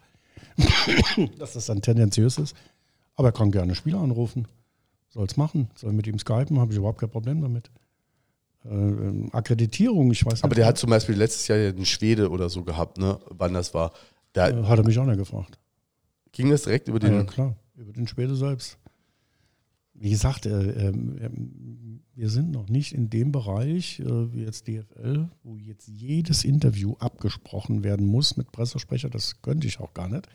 dass 1.40 1.54
das 1.54 1.66
dann 1.66 1.82
tendenziös 1.82 2.38
ist. 2.38 2.56
Aber 3.16 3.30
er 3.30 3.32
kann 3.32 3.52
gerne 3.52 3.74
Spieler 3.74 4.00
anrufen. 4.00 4.48
soll 5.10 5.26
es 5.26 5.38
machen, 5.38 5.70
soll 5.76 5.92
mit 5.92 6.06
ihm 6.06 6.20
skypen, 6.20 6.60
habe 6.60 6.72
ich 6.72 6.78
überhaupt 6.78 7.00
kein 7.00 7.10
Problem 7.10 7.42
damit. 7.42 7.72
Äh, 8.64 9.30
Akkreditierung, 9.32 10.12
ich 10.12 10.24
weiß 10.24 10.34
nicht. 10.34 10.44
Aber 10.44 10.54
der 10.54 10.68
hat 10.68 10.78
zum 10.78 10.92
Beispiel 10.92 11.16
letztes 11.16 11.48
Jahr 11.48 11.58
ja 11.58 11.70
einen 11.70 11.86
Schwede 11.86 12.30
oder 12.30 12.50
so 12.50 12.64
gehabt, 12.64 13.00
ne? 13.00 13.20
wann 13.30 13.54
das 13.54 13.74
war. 13.74 13.92
Da 14.34 14.50
äh, 14.50 14.64
hat 14.66 14.78
er 14.78 14.86
mich 14.86 15.00
auch 15.00 15.06
nicht 15.06 15.18
gefragt. 15.18 15.58
ging 16.32 16.52
das 16.52 16.64
direkt 16.64 16.88
über 16.90 17.00
den. 17.00 17.14
Ja, 17.14 17.24
klar, 17.24 17.56
über 17.78 17.94
den 17.94 18.08
selbst. 18.36 18.78
Wie 19.94 20.10
gesagt, 20.12 20.46
äh, 20.46 20.88
ähm, 20.88 22.02
wir 22.14 22.30
sind 22.30 22.52
noch 22.52 22.70
nicht 22.70 22.94
in 22.94 23.10
dem 23.10 23.32
Bereich, 23.32 24.00
äh, 24.00 24.34
wie 24.34 24.44
jetzt 24.44 24.68
DFL, 24.68 25.30
wo 25.44 25.58
jetzt 25.58 25.88
jedes 25.88 26.44
Interview 26.44 26.96
abgesprochen 27.00 27.84
werden 27.84 28.06
muss 28.06 28.38
mit 28.38 28.52
Pressesprecher. 28.52 29.10
Das 29.10 29.42
könnte 29.42 29.68
ich 29.68 29.80
auch 29.80 29.94
gar 29.94 30.08
nicht. 30.08 30.28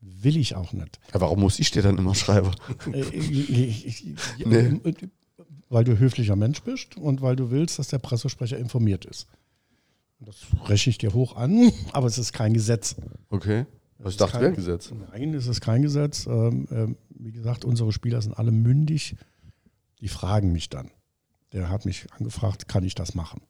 Will 0.00 0.36
ich 0.36 0.54
auch 0.54 0.72
nicht. 0.72 0.98
Ja, 1.12 1.20
warum 1.20 1.40
muss 1.40 1.58
ich 1.58 1.70
dir 1.70 1.82
dann 1.82 1.98
immer 1.98 2.14
schreiben? 2.14 2.50
Äh, 2.92 3.02
Nee. 4.44 4.80
äh, 4.84 4.94
Weil 5.68 5.84
du 5.84 5.98
höflicher 5.98 6.36
Mensch 6.36 6.62
bist 6.62 6.96
und 6.96 7.20
weil 7.22 7.36
du 7.36 7.50
willst, 7.50 7.78
dass 7.78 7.88
der 7.88 7.98
Pressesprecher 7.98 8.58
informiert 8.58 9.04
ist. 9.04 9.26
Das 10.20 10.36
rechne 10.66 10.90
ich 10.90 10.98
dir 10.98 11.14
hoch 11.14 11.36
an, 11.36 11.72
aber 11.92 12.06
es 12.06 12.18
ist 12.18 12.32
kein 12.32 12.52
Gesetz. 12.52 12.96
Okay. 13.30 13.64
Ich 14.00 14.06
ist 14.06 14.20
dachte, 14.20 14.38
kein- 14.38 14.54
Gesetz. 14.54 14.92
Nein, 15.12 15.34
es 15.34 15.46
ist 15.46 15.60
kein 15.60 15.82
Gesetz. 15.82 16.26
Ähm, 16.26 16.66
ähm, 16.70 16.96
wie 17.10 17.32
gesagt, 17.32 17.64
unsere 17.64 17.92
Spieler 17.92 18.22
sind 18.22 18.34
alle 18.38 18.50
mündig. 18.50 19.16
Die 20.00 20.08
fragen 20.08 20.52
mich 20.52 20.68
dann. 20.70 20.90
Der 21.52 21.68
hat 21.68 21.84
mich 21.84 22.06
angefragt, 22.18 22.68
kann 22.68 22.84
ich 22.84 22.94
das 22.94 23.14
machen? 23.14 23.42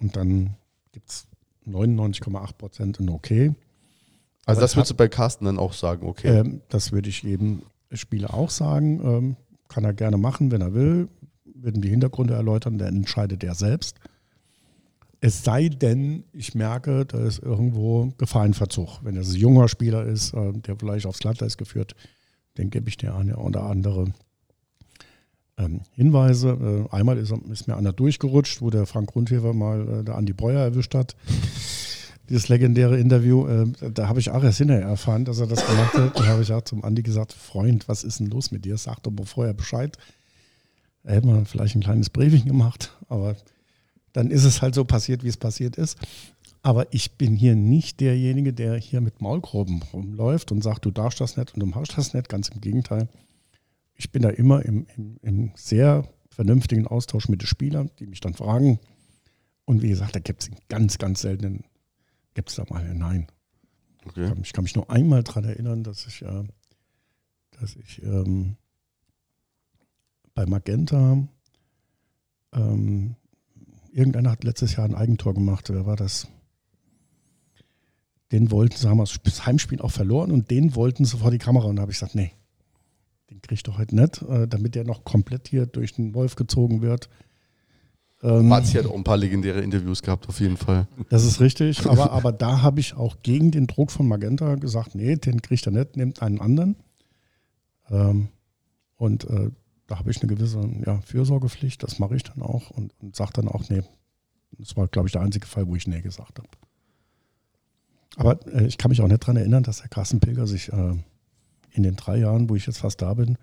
Und 0.00 0.16
dann 0.16 0.54
gibt 0.92 1.10
es 1.10 1.26
99,8 1.66 2.52
Prozent 2.56 3.00
ein 3.00 3.08
Okay. 3.08 3.54
Also 4.46 4.58
Aber 4.58 4.60
das 4.62 4.70
es 4.72 4.76
würdest 4.76 4.90
du 4.92 4.94
bei 4.96 5.08
Carsten 5.08 5.44
dann 5.44 5.58
auch 5.58 5.72
sagen, 5.72 6.06
okay. 6.06 6.28
Ähm, 6.38 6.60
das 6.68 6.92
würde 6.92 7.08
ich 7.08 7.22
jedem 7.22 7.62
Spieler 7.92 8.32
auch 8.34 8.50
sagen. 8.50 9.00
Ähm, 9.02 9.36
kann 9.68 9.84
er 9.84 9.92
gerne 9.92 10.16
machen, 10.16 10.50
wenn 10.50 10.60
er 10.62 10.72
will. 10.72 11.08
Würden 11.44 11.82
die 11.82 11.90
Hintergründe 11.90 12.34
erläutern, 12.34 12.78
dann 12.78 12.94
entscheidet 12.96 13.42
er 13.42 13.54
selbst. 13.54 13.98
Es 15.20 15.42
sei 15.42 15.68
denn, 15.68 16.24
ich 16.32 16.54
merke, 16.54 17.04
da 17.04 17.18
ist 17.18 17.40
irgendwo 17.40 18.12
Gefahrenverzug. 18.18 19.00
Wenn 19.02 19.16
es 19.16 19.30
ein 19.30 19.36
junger 19.36 19.68
Spieler 19.68 20.04
ist, 20.04 20.32
äh, 20.32 20.52
der 20.52 20.76
vielleicht 20.76 21.06
aufs 21.06 21.18
Glatteis 21.18 21.56
geführt, 21.56 21.96
dann 22.54 22.70
gebe 22.70 22.88
ich 22.88 22.96
dir 22.96 23.14
eine 23.14 23.36
oder 23.36 23.64
andere 23.64 24.12
ähm, 25.58 25.80
Hinweise. 25.92 26.86
Äh, 26.90 26.94
einmal 26.94 27.18
ist, 27.18 27.32
ist 27.50 27.66
mir 27.66 27.76
einer 27.76 27.92
durchgerutscht, 27.92 28.62
wo 28.62 28.70
der 28.70 28.86
Frank 28.86 29.12
Grundhefer 29.12 29.52
mal 29.52 30.00
äh, 30.00 30.04
der 30.04 30.14
Andi 30.14 30.32
Breuer 30.32 30.60
erwischt 30.60 30.94
hat. 30.94 31.16
Dieses 32.28 32.48
legendäre 32.48 32.98
Interview, 32.98 33.46
äh, 33.46 33.66
da 33.92 34.08
habe 34.08 34.20
ich 34.20 34.30
auch 34.30 34.44
erst 34.44 34.58
hinterher 34.58 34.86
erfahren, 34.86 35.24
dass 35.24 35.40
er 35.40 35.46
das 35.46 35.66
gemacht 35.66 35.94
hat. 35.94 36.18
Da 36.18 36.26
habe 36.26 36.42
ich 36.42 36.52
auch 36.52 36.62
zum 36.62 36.84
Andi 36.84 37.02
gesagt, 37.02 37.32
Freund, 37.32 37.88
was 37.88 38.04
ist 38.04 38.20
denn 38.20 38.28
los 38.28 38.52
mit 38.52 38.64
dir? 38.64 38.76
Sag 38.76 39.02
doch 39.02 39.10
mal 39.10 39.26
vorher 39.26 39.54
Bescheid. 39.54 39.96
Da 41.02 41.12
hätte 41.12 41.26
man 41.26 41.46
vielleicht 41.46 41.74
ein 41.74 41.80
kleines 41.80 42.10
Briefing 42.10 42.44
gemacht, 42.44 42.92
aber 43.08 43.34
dann 44.12 44.30
ist 44.30 44.44
es 44.44 44.62
halt 44.62 44.74
so 44.74 44.84
passiert, 44.84 45.22
wie 45.24 45.28
es 45.28 45.36
passiert 45.36 45.76
ist. 45.76 45.98
Aber 46.62 46.92
ich 46.92 47.12
bin 47.12 47.36
hier 47.36 47.54
nicht 47.54 48.00
derjenige, 48.00 48.52
der 48.52 48.76
hier 48.76 49.00
mit 49.00 49.20
Maulgroben 49.20 49.82
rumläuft 49.92 50.50
und 50.52 50.62
sagt, 50.62 50.84
du 50.84 50.90
darfst 50.90 51.20
das 51.20 51.36
nicht 51.36 51.54
und 51.54 51.60
du 51.60 51.66
machst 51.66 51.96
das 51.96 52.14
nicht. 52.14 52.28
Ganz 52.28 52.48
im 52.48 52.60
Gegenteil. 52.60 53.08
Ich 53.94 54.10
bin 54.10 54.22
da 54.22 54.30
immer 54.30 54.64
im, 54.64 54.86
im, 54.96 55.18
im 55.22 55.52
sehr 55.56 56.08
vernünftigen 56.30 56.86
Austausch 56.86 57.28
mit 57.28 57.42
den 57.42 57.46
Spielern, 57.46 57.90
die 57.98 58.06
mich 58.06 58.20
dann 58.20 58.34
fragen. 58.34 58.78
Und 59.64 59.82
wie 59.82 59.88
gesagt, 59.88 60.14
da 60.14 60.20
gibt 60.20 60.42
es 60.42 60.50
ganz, 60.68 60.98
ganz 60.98 61.20
seltenen, 61.20 61.64
gibt 62.34 62.50
es 62.50 62.56
da 62.56 62.64
mal 62.70 62.82
ein 62.82 62.98
Nein. 62.98 63.26
okay. 64.06 64.32
Ich 64.42 64.52
kann 64.52 64.64
mich 64.64 64.74
nur 64.74 64.90
einmal 64.90 65.22
daran 65.22 65.44
erinnern, 65.44 65.84
dass 65.84 66.06
ich, 66.06 66.22
äh, 66.22 66.44
dass 67.60 67.76
ich 67.76 68.02
ähm, 68.02 68.56
bei 70.34 70.46
Magenta, 70.46 71.26
ähm, 72.52 73.16
irgendeiner 73.92 74.30
hat 74.30 74.44
letztes 74.44 74.76
Jahr 74.76 74.84
ein 74.84 74.94
Eigentor 74.94 75.34
gemacht. 75.34 75.70
Wer 75.70 75.86
war 75.86 75.96
das? 75.96 76.28
Den 78.32 78.50
wollten 78.50 78.76
sie, 78.76 78.88
haben 78.88 78.98
das 78.98 79.46
Heimspiel 79.46 79.80
auch 79.80 79.90
verloren 79.90 80.30
und 80.30 80.50
den 80.50 80.74
wollten 80.74 81.04
sie 81.04 81.16
vor 81.16 81.30
die 81.30 81.38
Kamera. 81.38 81.66
Und 81.66 81.76
da 81.76 81.82
habe 81.82 81.92
ich 81.92 81.98
gesagt, 81.98 82.14
nee, 82.14 82.32
den 83.30 83.40
krieg 83.40 83.56
ich 83.56 83.62
doch 83.62 83.78
heute 83.78 83.96
nicht, 83.96 84.22
äh, 84.22 84.46
damit 84.46 84.74
der 84.74 84.84
noch 84.84 85.04
komplett 85.04 85.48
hier 85.48 85.66
durch 85.66 85.94
den 85.94 86.14
Wolf 86.14 86.34
gezogen 86.34 86.82
wird. 86.82 87.08
Ähm, 88.22 88.48
Marzi 88.48 88.72
hat 88.72 88.86
auch 88.86 88.96
ein 88.96 89.04
paar 89.04 89.16
legendäre 89.16 89.60
Interviews 89.60 90.02
gehabt, 90.02 90.28
auf 90.28 90.40
jeden 90.40 90.56
Fall. 90.56 90.88
das 91.08 91.24
ist 91.24 91.40
richtig, 91.40 91.86
aber, 91.86 92.10
aber 92.10 92.32
da 92.32 92.62
habe 92.62 92.80
ich 92.80 92.94
auch 92.94 93.18
gegen 93.22 93.50
den 93.50 93.66
Druck 93.66 93.92
von 93.92 94.08
Magenta 94.08 94.56
gesagt, 94.56 94.94
nee, 94.94 95.16
den 95.16 95.40
kriegt 95.40 95.66
er 95.66 95.72
nicht, 95.72 95.96
nehmt 95.96 96.20
einen 96.20 96.40
anderen. 96.40 96.76
Ähm, 97.90 98.28
und 98.96 99.24
äh, 99.30 99.50
da 99.88 99.98
habe 99.98 100.10
ich 100.10 100.22
eine 100.22 100.32
gewisse 100.32 100.60
ja, 100.86 101.00
Fürsorgepflicht, 101.00 101.82
das 101.82 101.98
mache 101.98 102.14
ich 102.14 102.22
dann 102.22 102.42
auch 102.42 102.70
und, 102.70 102.92
und 103.00 103.16
sage 103.16 103.32
dann 103.34 103.48
auch, 103.48 103.68
nee, 103.70 103.82
das 104.52 104.76
war, 104.76 104.86
glaube 104.86 105.08
ich, 105.08 105.12
der 105.12 105.22
einzige 105.22 105.46
Fall, 105.46 105.66
wo 105.66 105.74
ich 105.74 105.86
nee 105.86 106.02
gesagt 106.02 106.38
habe. 106.38 106.48
Aber 108.16 108.46
äh, 108.52 108.66
ich 108.66 108.78
kann 108.78 108.90
mich 108.90 109.00
auch 109.00 109.08
nicht 109.08 109.22
daran 109.22 109.36
erinnern, 109.36 109.62
dass 109.62 109.80
der 109.80 109.88
Carsten 109.88 110.20
Pilger 110.20 110.46
sich 110.46 110.72
äh, 110.72 110.94
in 111.70 111.82
den 111.82 111.96
drei 111.96 112.18
Jahren, 112.18 112.50
wo 112.50 112.54
ich 112.54 112.66
jetzt 112.66 112.78
fast 112.78 113.00
da 113.00 113.14
bin, 113.14 113.38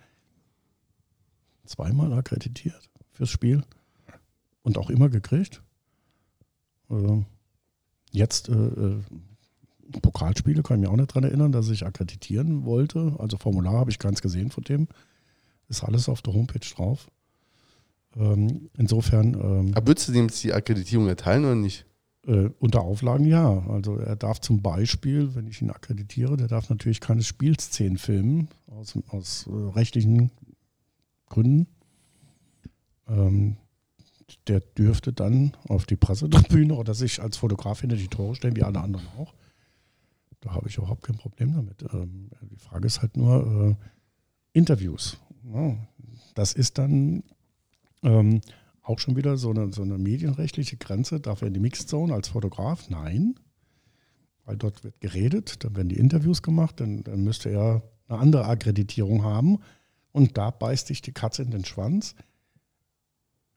zweimal 1.65 2.13
akkreditiert 2.13 2.89
fürs 3.11 3.29
Spiel 3.29 3.63
und 4.61 4.77
auch 4.77 4.91
immer 4.91 5.09
gekriegt. 5.09 5.63
Äh, 6.91 7.23
jetzt 8.11 8.49
äh, 8.49 9.01
Pokalspiele 9.99 10.61
kann 10.61 10.77
ich 10.77 10.81
mich 10.81 10.89
auch 10.89 10.97
nicht 10.97 11.09
daran 11.09 11.23
erinnern, 11.23 11.51
dass 11.51 11.69
ich 11.69 11.85
akkreditieren 11.85 12.65
wollte. 12.65 13.15
Also 13.17 13.37
Formular 13.37 13.73
habe 13.73 13.89
ich 13.89 13.97
keins 13.97 14.21
gesehen 14.21 14.51
von 14.51 14.63
dem. 14.63 14.87
Ist 15.67 15.83
alles 15.83 16.09
auf 16.09 16.21
der 16.21 16.33
Homepage 16.33 16.59
drauf. 16.59 17.07
Ähm, 18.15 18.69
insofern 18.77 19.33
ähm, 19.33 19.71
Aber 19.75 19.87
würdest 19.87 20.07
du 20.07 20.13
dem 20.13 20.27
jetzt 20.27 20.43
die 20.43 20.53
Akkreditierung 20.53 21.07
erteilen 21.07 21.45
oder 21.45 21.55
nicht? 21.55 21.85
äh, 22.27 22.49
unter 22.59 22.81
Auflagen 22.81 23.25
ja. 23.25 23.65
Also 23.67 23.97
er 23.97 24.15
darf 24.15 24.39
zum 24.41 24.61
Beispiel, 24.61 25.35
wenn 25.35 25.47
ich 25.47 25.61
ihn 25.61 25.69
akkreditiere, 25.71 26.37
der 26.37 26.47
darf 26.47 26.69
natürlich 26.69 26.99
keine 26.99 27.23
Spielszenen 27.23 27.97
filmen, 27.97 28.49
aus, 28.67 28.97
aus 29.07 29.47
äh, 29.47 29.71
rechtlichen 29.71 30.31
Gründen. 31.27 31.67
Ähm, 33.07 33.57
der 34.47 34.59
dürfte 34.59 35.13
dann 35.13 35.55
auf 35.67 35.85
die 35.85 35.95
Pressetribüne 35.95 36.73
oder 36.73 36.93
sich 36.93 37.21
als 37.21 37.37
Fotograf 37.37 37.81
hinter 37.81 37.95
die 37.95 38.07
Tore 38.07 38.35
stellen, 38.35 38.55
wie 38.55 38.63
alle 38.63 38.81
anderen 38.81 39.05
auch. 39.17 39.33
Da 40.41 40.51
habe 40.53 40.67
ich 40.67 40.77
überhaupt 40.77 41.03
kein 41.03 41.17
Problem 41.17 41.53
damit. 41.53 41.83
Ähm, 41.93 42.29
die 42.41 42.57
Frage 42.57 42.87
ist 42.87 43.01
halt 43.01 43.17
nur 43.17 43.77
äh, 43.79 44.57
Interviews. 44.57 45.17
Ja, 45.53 45.77
das 46.33 46.53
ist 46.53 46.77
dann 46.77 47.23
ähm, 48.03 48.41
auch 48.81 48.99
schon 48.99 49.15
wieder 49.15 49.37
so 49.37 49.51
eine, 49.51 49.71
so 49.73 49.83
eine 49.83 49.97
medienrechtliche 49.97 50.77
Grenze. 50.77 51.19
Darf 51.19 51.41
er 51.41 51.49
in 51.49 51.53
die 51.53 51.59
Mixzone 51.59 52.13
als 52.13 52.29
Fotograf? 52.29 52.89
Nein. 52.89 53.35
Weil 54.45 54.57
dort 54.57 54.83
wird 54.83 55.01
geredet, 55.01 55.63
dann 55.63 55.75
werden 55.75 55.89
die 55.89 55.97
Interviews 55.97 56.43
gemacht, 56.43 56.79
dann, 56.79 57.03
dann 57.03 57.23
müsste 57.23 57.49
er 57.49 57.81
eine 58.07 58.19
andere 58.19 58.45
Akkreditierung 58.45 59.23
haben. 59.23 59.59
Und 60.11 60.37
da 60.37 60.51
beißt 60.51 60.87
sich 60.87 61.01
die 61.01 61.11
Katze 61.11 61.41
in 61.41 61.51
den 61.51 61.65
Schwanz. 61.65 62.15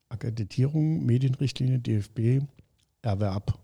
Akkreditierung, 0.09 1.05
Medienrichtlinie, 1.05 1.79
DFB, 1.79 2.43
Erwerb. 3.03 3.59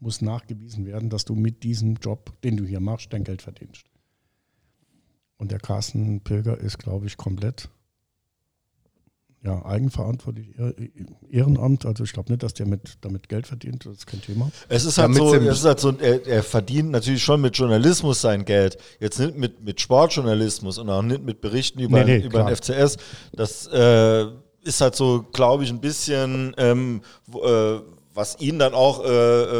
Muss 0.00 0.22
nachgewiesen 0.22 0.86
werden, 0.86 1.10
dass 1.10 1.24
du 1.24 1.34
mit 1.34 1.62
diesem 1.62 1.96
Job, 1.96 2.40
den 2.42 2.56
du 2.56 2.64
hier 2.64 2.80
machst, 2.80 3.12
dein 3.12 3.24
Geld 3.24 3.42
verdienst. 3.42 3.91
Und 5.42 5.50
der 5.50 5.58
Carsten 5.58 6.20
Pilger 6.20 6.56
ist, 6.56 6.78
glaube 6.78 7.06
ich, 7.06 7.16
komplett 7.16 7.68
ja, 9.42 9.60
eigenverantwortlich, 9.66 10.56
Ehr- 10.56 10.72
Ehrenamt. 11.32 11.84
Also 11.84 12.04
ich 12.04 12.12
glaube 12.12 12.30
nicht, 12.30 12.44
dass 12.44 12.54
der 12.54 12.66
mit, 12.66 12.98
damit 13.00 13.28
Geld 13.28 13.48
verdient, 13.48 13.84
das 13.84 13.94
ist 13.94 14.06
kein 14.06 14.22
Thema. 14.22 14.52
Es 14.68 14.84
ist 14.84 14.98
Ja, 14.98 15.02
halt 15.02 15.14
mit 15.14 15.18
so, 15.18 15.34
es 15.34 15.58
ist 15.58 15.64
halt 15.64 15.80
so 15.80 15.90
er, 15.98 16.24
er 16.28 16.44
verdient 16.44 16.92
natürlich 16.92 17.24
schon 17.24 17.40
mit 17.40 17.56
Journalismus 17.58 18.20
sein 18.20 18.44
Geld. 18.44 18.78
Jetzt 19.00 19.18
nicht 19.18 19.36
mit, 19.36 19.64
mit 19.64 19.80
Sportjournalismus 19.80 20.78
und 20.78 20.88
auch 20.88 21.02
nicht 21.02 21.24
mit 21.24 21.40
Berichten 21.40 21.80
über, 21.80 22.04
Nee, 22.04 22.18
nee, 22.20 22.24
über 22.24 22.44
den. 22.44 22.54
FCS. 22.54 22.98
Das 23.32 23.66
äh, 23.66 24.26
ist 24.62 24.80
halt 24.80 24.94
so, 24.94 25.24
glaube 25.32 25.64
ich, 25.64 25.70
ein 25.70 25.80
bisschen, 25.80 26.54
ähm, 26.56 27.02
wo, 27.26 27.42
äh, 27.42 27.80
was 28.14 28.38
ihn 28.40 28.58
dann 28.58 28.74
auch 28.74 29.04
äh, 29.04 29.08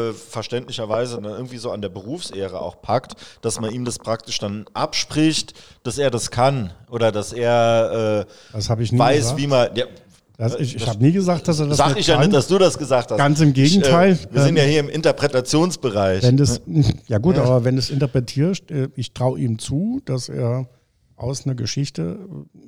äh, 0.09 0.13
verständlicherweise 0.13 1.15
dann 1.15 1.25
irgendwie 1.31 1.57
so 1.57 1.71
an 1.71 1.81
der 1.81 1.89
Berufsehre 1.89 2.61
auch 2.61 2.81
packt, 2.81 3.13
dass 3.41 3.59
man 3.59 3.71
ihm 3.73 3.83
das 3.85 3.97
praktisch 3.99 4.37
dann 4.39 4.65
abspricht, 4.73 5.53
dass 5.83 5.97
er 5.97 6.11
das 6.11 6.29
kann 6.31 6.71
oder 6.89 7.11
dass 7.11 7.33
er 7.33 8.25
äh, 8.27 8.55
Das 8.55 8.69
ich 8.69 8.97
weiß, 8.97 9.17
gesagt. 9.19 9.37
wie 9.39 9.47
man. 9.47 9.75
Ja, 9.75 9.85
Das, 10.37 10.55
ich 10.55 10.75
ich 10.75 10.81
das- 10.81 10.89
habe 10.89 11.03
nie 11.03 11.11
gesagt, 11.11 11.47
dass 11.47 11.59
er 11.59 11.67
das 11.67 11.77
Sag 11.77 11.97
ich 11.97 12.05
ja 12.07 12.15
kann. 12.15 12.25
nicht, 12.25 12.35
dass 12.35 12.47
du 12.47 12.57
das 12.59 12.77
gesagt 12.77 13.11
hast. 13.11 13.17
Ganz 13.17 13.39
im 13.39 13.53
Gegenteil. 13.53 14.13
Ich, 14.13 14.25
äh, 14.25 14.33
wir 14.33 14.41
sind 14.41 14.49
Ähm, 14.51 14.57
ja 14.57 14.63
hier 14.63 14.79
im 14.81 14.89
Interpretationsbereich. 14.89 16.23
Wenn 16.23 16.37
das, 16.37 16.61
ja 17.07 17.17
gut, 17.17 17.37
aber 17.37 17.63
wenn 17.63 17.75
du 17.75 17.79
es 17.79 17.89
interpretierst, 17.89 18.69
äh, 18.71 18.89
ich 18.95 19.13
traue 19.13 19.39
ihm 19.39 19.57
zu, 19.59 20.01
dass 20.05 20.29
er 20.29 20.67
aus 21.15 21.45
einer 21.45 21.55
Geschichte 21.55 22.19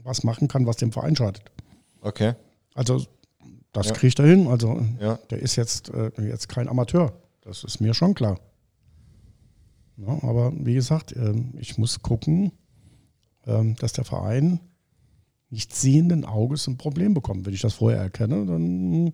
was 0.03 0.23
machen 0.23 0.47
kann, 0.47 0.65
was 0.65 0.77
dem 0.77 0.91
Verein 0.91 1.15
schadet. 1.15 1.41
Okay. 2.01 2.33
Also 2.73 3.01
das 3.75 3.89
Ja. 3.89 3.93
kriegt 3.93 4.19
er 4.19 4.25
hin. 4.25 4.47
Also 4.47 4.81
Ja. 4.99 5.19
der 5.29 5.39
ist 5.39 5.55
jetzt, 5.55 5.89
äh, 5.89 6.11
jetzt 6.27 6.47
kein 6.49 6.67
Amateur. 6.67 7.13
Das 7.41 7.63
ist 7.63 7.79
mir 7.81 7.93
schon 7.93 8.13
klar. 8.15 8.39
Ja, 9.97 10.07
aber 10.23 10.51
wie 10.55 10.73
gesagt, 10.73 11.15
ähm, 11.15 11.53
ich 11.59 11.77
muss 11.77 12.01
gucken, 12.01 12.51
ähm, 13.45 13.75
dass 13.75 13.93
der 13.93 14.03
Verein 14.05 14.59
nicht 15.49 15.73
sehenden 15.75 16.25
Auges 16.25 16.67
ein 16.67 16.77
Problem 16.77 17.13
bekommen. 17.13 17.45
Wenn 17.45 17.53
ich 17.53 17.61
das 17.61 17.75
vorher 17.75 18.01
erkenne, 18.01 18.45
dann 18.45 19.13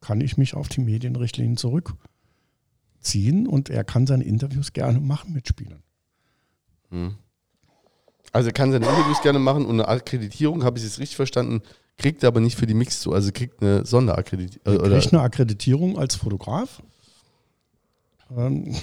kann 0.00 0.20
ich 0.20 0.36
mich 0.36 0.54
auf 0.54 0.68
die 0.68 0.80
Medienrichtlinien 0.82 1.56
zurückziehen 1.56 3.46
und 3.48 3.70
er 3.70 3.82
kann 3.84 4.06
seine 4.06 4.24
Interviews 4.24 4.72
gerne 4.72 5.00
machen 5.00 5.32
mit 5.32 5.48
Spielern. 5.48 5.82
Also 8.32 8.48
er 8.48 8.52
kann 8.52 8.70
seine 8.70 8.86
Interviews 8.86 9.20
gerne 9.22 9.38
machen 9.40 9.64
und 9.64 9.72
eine 9.80 9.88
Akkreditierung, 9.88 10.62
habe 10.64 10.78
ich 10.78 10.84
es 10.84 10.98
richtig 11.00 11.16
verstanden, 11.16 11.62
kriegt 11.98 12.22
er 12.22 12.28
aber 12.28 12.40
nicht 12.40 12.56
für 12.56 12.66
die 12.66 12.74
Mix 12.74 13.00
zu. 13.00 13.12
Also 13.12 13.30
kriegt 13.32 13.60
eine 13.60 13.84
Sonderakkreditierung. 13.84 14.80
Er 14.80 14.98
kriegt 14.98 15.12
eine 15.12 15.22
Akkreditierung 15.22 15.98
als 15.98 16.14
Fotograf. 16.14 16.82
Ähm, 18.34 18.74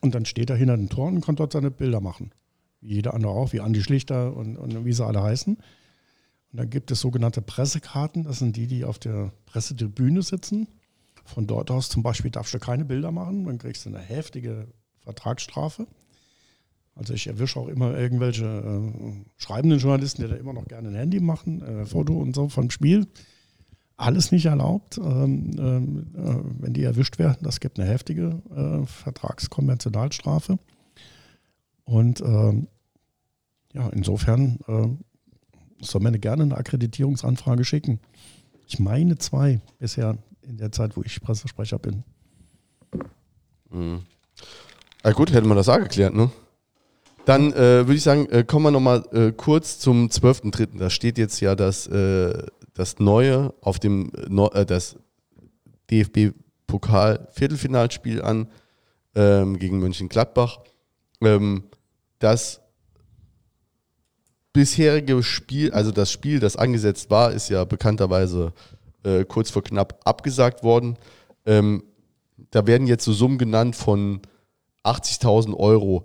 und 0.00 0.14
dann 0.14 0.24
steht 0.24 0.50
er 0.50 0.56
hinter 0.56 0.76
den 0.76 0.88
Toren 0.88 1.16
und 1.16 1.24
kann 1.24 1.36
dort 1.36 1.52
seine 1.52 1.70
Bilder 1.70 2.00
machen. 2.00 2.32
Wie 2.80 2.94
jeder 2.94 3.14
andere 3.14 3.32
auch, 3.32 3.52
wie 3.52 3.60
Andi 3.60 3.82
Schlichter 3.82 4.34
und, 4.34 4.56
und 4.56 4.84
wie 4.84 4.92
sie 4.92 5.04
alle 5.04 5.22
heißen. 5.22 5.56
Und 5.56 6.58
dann 6.58 6.70
gibt 6.70 6.90
es 6.90 7.00
sogenannte 7.00 7.42
Pressekarten. 7.42 8.24
Das 8.24 8.38
sind 8.38 8.56
die, 8.56 8.66
die 8.66 8.84
auf 8.84 8.98
der 8.98 9.32
Pressetribüne 9.46 10.22
sitzen. 10.22 10.66
Von 11.24 11.46
dort 11.46 11.70
aus 11.70 11.90
zum 11.90 12.02
Beispiel 12.02 12.30
darfst 12.30 12.54
du 12.54 12.58
keine 12.58 12.86
Bilder 12.86 13.12
machen. 13.12 13.44
Dann 13.44 13.58
kriegst 13.58 13.84
du 13.84 13.90
eine 13.90 14.00
heftige 14.00 14.66
Vertragsstrafe. 15.00 15.86
Also 17.00 17.14
ich 17.14 17.26
erwische 17.28 17.58
auch 17.58 17.68
immer 17.68 17.96
irgendwelche 17.96 18.44
äh, 18.44 19.24
schreibenden 19.38 19.78
Journalisten, 19.78 20.20
die 20.20 20.28
da 20.28 20.36
immer 20.36 20.52
noch 20.52 20.66
gerne 20.66 20.90
ein 20.90 20.94
Handy 20.94 21.18
machen, 21.18 21.62
äh, 21.62 21.86
Foto 21.86 22.12
und 22.12 22.36
so 22.36 22.50
vom 22.50 22.68
Spiel. 22.68 23.06
Alles 23.96 24.32
nicht 24.32 24.44
erlaubt. 24.44 24.98
Ähm, 24.98 25.50
ähm, 25.58 26.06
äh, 26.14 26.62
wenn 26.62 26.74
die 26.74 26.84
erwischt 26.84 27.18
werden, 27.18 27.38
das 27.40 27.60
gibt 27.60 27.80
eine 27.80 27.88
heftige 27.88 28.42
äh, 28.54 28.84
Vertragskonventionalstrafe. 28.84 30.58
Und 31.84 32.20
ähm, 32.20 32.68
ja, 33.72 33.88
insofern 33.88 34.58
äh, 34.68 34.88
soll 35.82 36.02
man 36.02 36.20
gerne 36.20 36.42
eine 36.42 36.58
Akkreditierungsanfrage 36.58 37.64
schicken. 37.64 37.98
Ich 38.66 38.78
meine 38.78 39.16
zwei 39.16 39.62
bisher 39.78 40.18
in 40.42 40.58
der 40.58 40.70
Zeit, 40.70 40.98
wo 40.98 41.02
ich 41.02 41.18
Pressesprecher 41.22 41.78
bin. 41.78 42.04
Ah, 45.02 45.12
gut, 45.12 45.32
hätten 45.32 45.48
wir 45.48 45.54
das 45.54 45.70
auch 45.70 45.78
geklärt, 45.78 46.14
ne? 46.14 46.30
Dann 47.24 47.52
äh, 47.52 47.86
würde 47.86 47.94
ich 47.94 48.02
sagen, 48.02 48.28
äh, 48.30 48.44
kommen 48.44 48.66
wir 48.66 48.70
nochmal 48.70 49.04
äh, 49.12 49.32
kurz 49.32 49.78
zum 49.78 50.08
12.3. 50.08 50.78
Da 50.78 50.90
steht 50.90 51.18
jetzt 51.18 51.40
ja 51.40 51.54
das, 51.54 51.86
äh, 51.86 52.46
das 52.74 52.98
Neue 52.98 53.54
auf 53.60 53.78
dem 53.78 54.10
äh, 54.14 54.60
äh, 54.60 54.64
das 54.64 54.96
DFB-Pokal-Viertelfinalspiel 55.90 58.22
an 58.22 58.48
ähm, 59.14 59.58
gegen 59.58 59.80
Mönchengladbach. 59.80 60.60
Ähm, 61.20 61.64
das 62.18 62.62
bisherige 64.52 65.22
Spiel, 65.22 65.72
also 65.72 65.92
das 65.92 66.10
Spiel, 66.10 66.40
das 66.40 66.56
angesetzt 66.56 67.10
war, 67.10 67.32
ist 67.32 67.50
ja 67.50 67.64
bekannterweise 67.64 68.52
äh, 69.04 69.24
kurz 69.24 69.50
vor 69.50 69.62
knapp 69.62 70.00
abgesagt 70.04 70.62
worden. 70.62 70.96
Ähm, 71.46 71.84
da 72.50 72.66
werden 72.66 72.86
jetzt 72.86 73.04
so 73.04 73.12
Summen 73.12 73.38
genannt 73.38 73.76
von 73.76 74.20
80.000 74.84 75.56
Euro, 75.56 76.04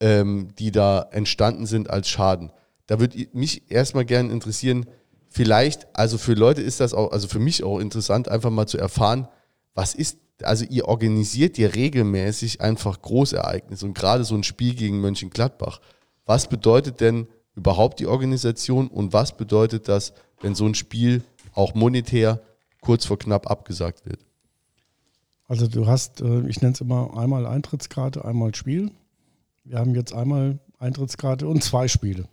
ähm, 0.00 0.48
die 0.58 0.70
da 0.70 1.08
entstanden 1.10 1.66
sind 1.66 1.90
als 1.90 2.08
Schaden. 2.08 2.52
Da 2.86 3.00
würde 3.00 3.26
mich 3.32 3.70
erstmal 3.70 4.04
gerne 4.04 4.32
interessieren, 4.32 4.86
vielleicht, 5.28 5.86
also 5.96 6.18
für 6.18 6.34
Leute 6.34 6.62
ist 6.62 6.80
das 6.80 6.94
auch, 6.94 7.12
also 7.12 7.28
für 7.28 7.38
mich 7.38 7.62
auch 7.64 7.78
interessant, 7.78 8.28
einfach 8.28 8.50
mal 8.50 8.66
zu 8.66 8.78
erfahren, 8.78 9.28
was 9.74 9.94
ist, 9.94 10.18
also 10.42 10.64
ihr 10.64 10.86
organisiert 10.86 11.58
ja 11.58 11.68
regelmäßig 11.68 12.60
einfach 12.60 13.02
Großereignisse 13.02 13.84
und 13.84 13.94
gerade 13.94 14.24
so 14.24 14.34
ein 14.34 14.44
Spiel 14.44 14.74
gegen 14.74 15.00
Mönchengladbach. 15.00 15.80
Was 16.26 16.48
bedeutet 16.48 17.00
denn 17.00 17.26
überhaupt 17.54 18.00
die 18.00 18.06
Organisation 18.06 18.88
und 18.88 19.12
was 19.12 19.36
bedeutet 19.36 19.88
das, 19.88 20.12
wenn 20.40 20.54
so 20.54 20.64
ein 20.64 20.74
Spiel 20.74 21.22
auch 21.54 21.74
monetär 21.74 22.40
kurz 22.80 23.04
vor 23.04 23.18
knapp 23.18 23.50
abgesagt 23.50 24.06
wird? 24.06 24.20
Also 25.48 25.66
du 25.66 25.86
hast, 25.86 26.20
äh, 26.20 26.46
ich 26.46 26.60
nenne 26.60 26.74
es 26.74 26.80
immer 26.80 27.16
einmal 27.16 27.46
Eintrittskarte, 27.46 28.24
einmal 28.24 28.54
Spiel. 28.54 28.90
Wir 29.68 29.78
haben 29.78 29.94
jetzt 29.94 30.14
einmal 30.14 30.58
Eintrittskarte 30.78 31.46
und 31.46 31.62
zwei 31.62 31.88
Spiele. 31.88 32.26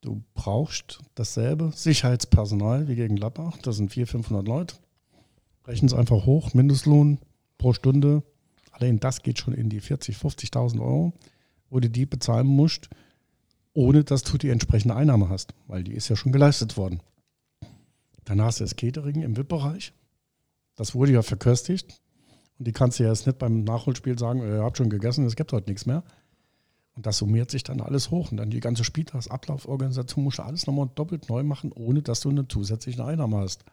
Du 0.00 0.22
brauchst 0.34 1.00
dasselbe 1.16 1.72
Sicherheitspersonal 1.74 2.86
wie 2.86 2.94
gegen 2.94 3.16
Gladbach. 3.16 3.58
Das 3.62 3.78
sind 3.78 3.90
400, 3.90 4.10
500 4.10 4.46
Leute. 4.46 4.76
Rechnen 5.66 5.88
es 5.88 5.94
einfach 5.94 6.24
hoch, 6.24 6.54
Mindestlohn 6.54 7.18
pro 7.58 7.72
Stunde. 7.72 8.22
Allein 8.70 9.00
das 9.00 9.22
geht 9.22 9.40
schon 9.40 9.54
in 9.54 9.70
die 9.70 9.80
40, 9.80 10.16
50.000 10.16 10.80
Euro, 10.80 11.14
wo 11.68 11.80
du 11.80 11.90
die 11.90 12.06
bezahlen 12.06 12.46
musst, 12.46 12.88
ohne 13.74 14.04
dass 14.04 14.22
du 14.22 14.38
die 14.38 14.50
entsprechende 14.50 14.94
Einnahme 14.94 15.28
hast, 15.28 15.52
weil 15.66 15.82
die 15.82 15.94
ist 15.94 16.08
ja 16.08 16.14
schon 16.14 16.30
geleistet 16.30 16.76
worden. 16.76 17.00
Dann 18.24 18.40
hast 18.40 18.60
du 18.60 18.64
das 18.64 18.76
Catering 18.76 19.22
im 19.22 19.36
VIP-Bereich. 19.36 19.92
Das 20.76 20.94
wurde 20.94 21.10
ja 21.10 21.22
verköstigt. 21.22 22.00
Und 22.58 22.66
die 22.66 22.72
kannst 22.72 22.98
du 22.98 23.04
ja 23.04 23.10
jetzt 23.10 23.26
nicht 23.26 23.38
beim 23.38 23.64
Nachholspiel 23.64 24.18
sagen, 24.18 24.40
ihr 24.40 24.62
habt 24.62 24.76
schon 24.76 24.90
gegessen, 24.90 25.24
es 25.26 25.36
gibt 25.36 25.52
heute 25.52 25.70
nichts 25.70 25.86
mehr. 25.86 26.02
Und 26.96 27.06
das 27.06 27.18
summiert 27.18 27.50
sich 27.50 27.62
dann 27.62 27.80
alles 27.80 28.10
hoch. 28.10 28.32
Und 28.32 28.38
dann 28.38 28.50
die 28.50 28.58
ganze 28.58 28.82
Spieltagsablauforganisation 28.82 30.24
musst 30.24 30.38
du 30.38 30.42
alles 30.42 30.66
nochmal 30.66 30.90
doppelt 30.94 31.28
neu 31.28 31.44
machen, 31.44 31.70
ohne 31.72 32.02
dass 32.02 32.20
du 32.20 32.30
eine 32.30 32.48
zusätzliche 32.48 33.04
Einnahme 33.04 33.36
hast. 33.36 33.64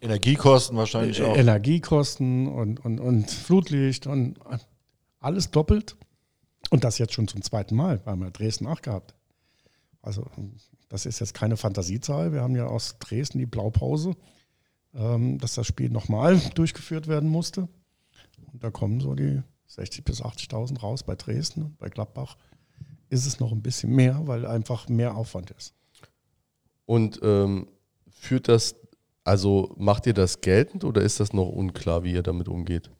Energiekosten 0.00 0.76
wahrscheinlich 0.76 1.20
auch. 1.22 1.36
Energiekosten 1.36 2.46
und, 2.46 2.84
und, 2.84 3.00
und 3.00 3.30
Flutlicht 3.30 4.06
und 4.06 4.38
alles 5.18 5.50
doppelt. 5.50 5.96
Und 6.70 6.84
das 6.84 6.98
jetzt 6.98 7.14
schon 7.14 7.26
zum 7.26 7.42
zweiten 7.42 7.74
Mal, 7.74 8.00
weil 8.04 8.16
wir 8.16 8.30
Dresden 8.30 8.64
nachgehabt. 8.64 9.14
Also 10.02 10.26
das 10.88 11.06
ist 11.06 11.18
jetzt 11.18 11.34
keine 11.34 11.56
Fantasiezahl. 11.56 12.32
Wir 12.32 12.42
haben 12.42 12.54
ja 12.54 12.66
aus 12.66 12.98
Dresden 13.00 13.38
die 13.38 13.46
Blaupause, 13.46 14.14
ähm, 14.94 15.38
dass 15.38 15.54
das 15.54 15.66
Spiel 15.66 15.90
nochmal 15.90 16.40
durchgeführt 16.54 17.08
werden 17.08 17.28
musste. 17.28 17.68
Und 18.54 18.62
da 18.62 18.70
kommen 18.70 19.00
so 19.00 19.14
die 19.14 19.42
60.000 19.68 20.04
bis 20.04 20.22
80.000 20.22 20.80
raus 20.80 21.02
bei 21.02 21.16
Dresden. 21.16 21.76
Bei 21.80 21.88
Gladbach 21.88 22.36
ist 23.10 23.26
es 23.26 23.40
noch 23.40 23.50
ein 23.50 23.62
bisschen 23.62 23.90
mehr, 23.90 24.26
weil 24.26 24.46
einfach 24.46 24.88
mehr 24.88 25.16
Aufwand 25.16 25.50
ist. 25.50 25.74
Und 26.86 27.18
ähm, 27.22 27.66
führt 28.08 28.46
das, 28.48 28.76
also 29.24 29.74
macht 29.76 30.06
ihr 30.06 30.14
das 30.14 30.40
geltend 30.40 30.84
oder 30.84 31.02
ist 31.02 31.18
das 31.18 31.32
noch 31.32 31.48
unklar, 31.48 32.04
wie 32.04 32.12
ihr 32.12 32.22
damit 32.22 32.48
umgeht? 32.48 32.90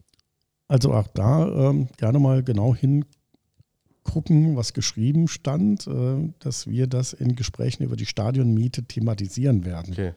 Also 0.67 0.93
auch 0.93 1.07
da 1.07 1.69
ähm, 1.69 1.87
gerne 1.95 2.19
mal 2.19 2.43
genau 2.43 2.75
hingucken, 2.75 4.57
was 4.57 4.73
geschrieben 4.73 5.29
stand, 5.29 5.87
äh, 5.87 6.33
dass 6.39 6.67
wir 6.67 6.87
das 6.87 7.13
in 7.13 7.37
Gesprächen 7.37 7.83
über 7.83 7.95
die 7.95 8.07
Stadionmiete 8.07 8.83
thematisieren 8.83 9.63
werden. 9.63 9.93
Okay. 9.93 10.13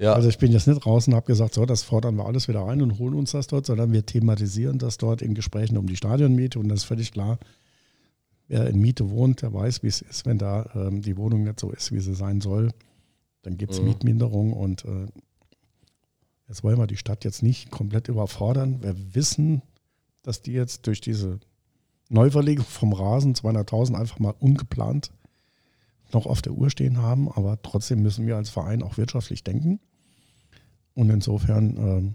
Ja, 0.00 0.14
Also 0.14 0.30
ich 0.30 0.38
bin 0.38 0.50
jetzt 0.50 0.66
nicht 0.66 0.86
raus 0.86 1.06
und 1.08 1.14
habe 1.14 1.26
gesagt, 1.26 1.52
so, 1.52 1.66
das 1.66 1.82
fordern 1.82 2.16
wir 2.16 2.24
alles 2.24 2.48
wieder 2.48 2.62
rein 2.62 2.80
und 2.80 2.98
holen 2.98 3.14
uns 3.14 3.32
das 3.32 3.48
dort, 3.48 3.66
sondern 3.66 3.92
wir 3.92 4.06
thematisieren 4.06 4.78
das 4.78 4.96
dort 4.96 5.20
in 5.20 5.34
Gesprächen 5.34 5.76
um 5.76 5.86
die 5.86 5.96
Stadionmiete 5.96 6.58
und 6.58 6.68
das 6.68 6.80
ist 6.80 6.84
völlig 6.84 7.12
klar. 7.12 7.38
Wer 8.48 8.66
in 8.68 8.80
Miete 8.80 9.10
wohnt, 9.10 9.42
der 9.42 9.52
weiß, 9.52 9.82
wie 9.82 9.88
es 9.88 10.00
ist, 10.00 10.24
wenn 10.24 10.38
da 10.38 10.70
ähm, 10.74 11.02
die 11.02 11.18
Wohnung 11.18 11.44
nicht 11.44 11.60
so 11.60 11.70
ist, 11.70 11.92
wie 11.92 12.00
sie 12.00 12.14
sein 12.14 12.40
soll. 12.40 12.70
Dann 13.42 13.58
gibt 13.58 13.72
es 13.74 13.80
Mhm. 13.80 13.88
Mietminderung 13.88 14.52
und 14.54 14.86
äh, 14.86 15.06
jetzt 16.48 16.64
wollen 16.64 16.78
wir 16.78 16.86
die 16.86 16.96
Stadt 16.96 17.22
jetzt 17.24 17.42
nicht 17.42 17.70
komplett 17.70 18.08
überfordern. 18.08 18.82
Wir 18.82 18.96
wissen, 19.14 19.60
dass 20.22 20.40
die 20.40 20.52
jetzt 20.52 20.86
durch 20.86 21.02
diese 21.02 21.40
Neuverlegung 22.08 22.64
vom 22.64 22.94
Rasen 22.94 23.34
200.000 23.34 23.94
einfach 23.94 24.18
mal 24.18 24.34
ungeplant 24.38 25.10
noch 26.12 26.24
auf 26.24 26.40
der 26.40 26.54
Uhr 26.54 26.70
stehen 26.70 26.96
haben, 26.98 27.30
aber 27.30 27.60
trotzdem 27.62 28.02
müssen 28.02 28.26
wir 28.26 28.36
als 28.36 28.48
Verein 28.48 28.82
auch 28.82 28.96
wirtschaftlich 28.96 29.44
denken. 29.44 29.78
Und 31.00 31.08
insofern 31.08 31.78
ähm, 31.78 32.14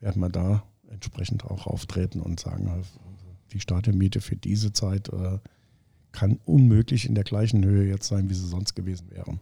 werden 0.00 0.20
wir 0.20 0.28
da 0.28 0.64
entsprechend 0.90 1.44
auch 1.44 1.68
auftreten 1.68 2.20
und 2.20 2.40
sagen, 2.40 2.82
die 3.52 3.60
Stadionmiete 3.60 4.20
für 4.20 4.34
diese 4.34 4.72
Zeit 4.72 5.08
äh, 5.10 5.38
kann 6.10 6.40
unmöglich 6.44 7.06
in 7.08 7.14
der 7.14 7.22
gleichen 7.22 7.64
Höhe 7.64 7.88
jetzt 7.88 8.08
sein, 8.08 8.28
wie 8.28 8.34
sie 8.34 8.48
sonst 8.48 8.74
gewesen 8.74 9.08
wäre. 9.12 9.38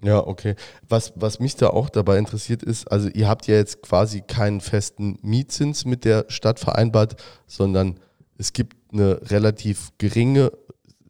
ja, 0.00 0.24
okay. 0.24 0.54
Was, 0.88 1.12
was 1.16 1.40
mich 1.40 1.56
da 1.56 1.70
auch 1.70 1.88
dabei 1.88 2.18
interessiert 2.18 2.62
ist, 2.62 2.86
also 2.92 3.08
ihr 3.08 3.26
habt 3.26 3.48
ja 3.48 3.56
jetzt 3.56 3.82
quasi 3.82 4.20
keinen 4.20 4.60
festen 4.60 5.18
Mietzins 5.22 5.84
mit 5.84 6.04
der 6.04 6.26
Stadt 6.28 6.60
vereinbart, 6.60 7.20
sondern 7.48 7.98
es 8.36 8.52
gibt 8.52 8.76
eine 8.92 9.20
relativ 9.32 9.90
geringe, 9.98 10.52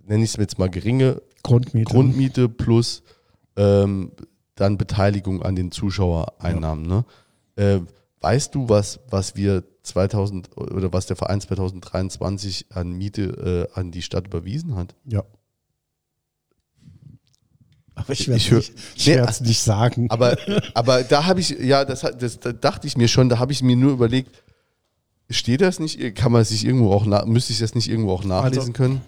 nenne 0.02 0.24
ich 0.24 0.30
es 0.30 0.36
jetzt 0.38 0.58
mal 0.58 0.70
geringe 0.70 1.20
Grundmiete. 1.42 1.92
Grundmiete 1.92 2.48
plus 2.48 3.02
ähm, 3.56 4.12
dann 4.60 4.76
Beteiligung 4.78 5.42
an 5.42 5.54
den 5.56 5.70
Zuschauereinnahmen. 5.70 6.86
Ne? 6.86 7.04
Äh, 7.56 7.80
weißt 8.20 8.54
du, 8.54 8.68
was, 8.68 9.00
was 9.08 9.36
wir 9.36 9.64
2000 9.82 10.56
oder 10.56 10.92
was 10.92 11.06
der 11.06 11.16
Verein 11.16 11.40
2023 11.40 12.66
an 12.70 12.92
Miete 12.92 13.68
äh, 13.74 13.78
an 13.78 13.90
die 13.92 14.02
Stadt 14.02 14.26
überwiesen 14.26 14.74
hat? 14.76 14.94
Ja. 15.04 15.22
Aber 17.94 18.12
ich 18.12 18.28
werde 18.28 18.58
es 18.58 19.40
Nee, 19.40 19.46
nicht 19.48 19.60
sagen. 19.60 20.06
Aber, 20.10 20.36
aber 20.74 21.02
da 21.02 21.26
habe 21.26 21.40
ich, 21.40 21.50
ja, 21.50 21.84
das, 21.84 22.04
hat- 22.04 22.22
das 22.22 22.38
da 22.38 22.52
dachte 22.52 22.86
ich 22.86 22.96
mir 22.96 23.08
schon, 23.08 23.28
da 23.28 23.38
habe 23.40 23.50
ich 23.52 23.60
mir 23.62 23.74
nur 23.76 23.92
überlegt, 23.92 24.44
steht 25.30 25.60
das 25.62 25.80
nicht, 25.80 26.14
kann 26.14 26.30
man 26.30 26.44
sich 26.44 26.64
irgendwo 26.64 26.92
auch, 26.92 27.04
müsste 27.26 27.52
ich 27.52 27.58
das 27.58 27.74
nicht 27.74 27.88
irgendwo 27.90 28.12
auch 28.12 28.24
nachlesen 28.24 28.60
Also- 28.60 28.72
können? 28.72 29.00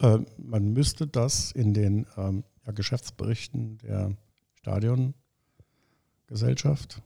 Äh, 0.00 0.18
man 0.38 0.72
müsste 0.72 1.06
das 1.06 1.52
in 1.52 1.72
den 1.72 2.06
ähm, 2.16 2.42
ja, 2.66 2.72
Geschäftsberichten 2.72 3.78
der 3.78 4.16
Stadiongesellschaft 4.62 7.02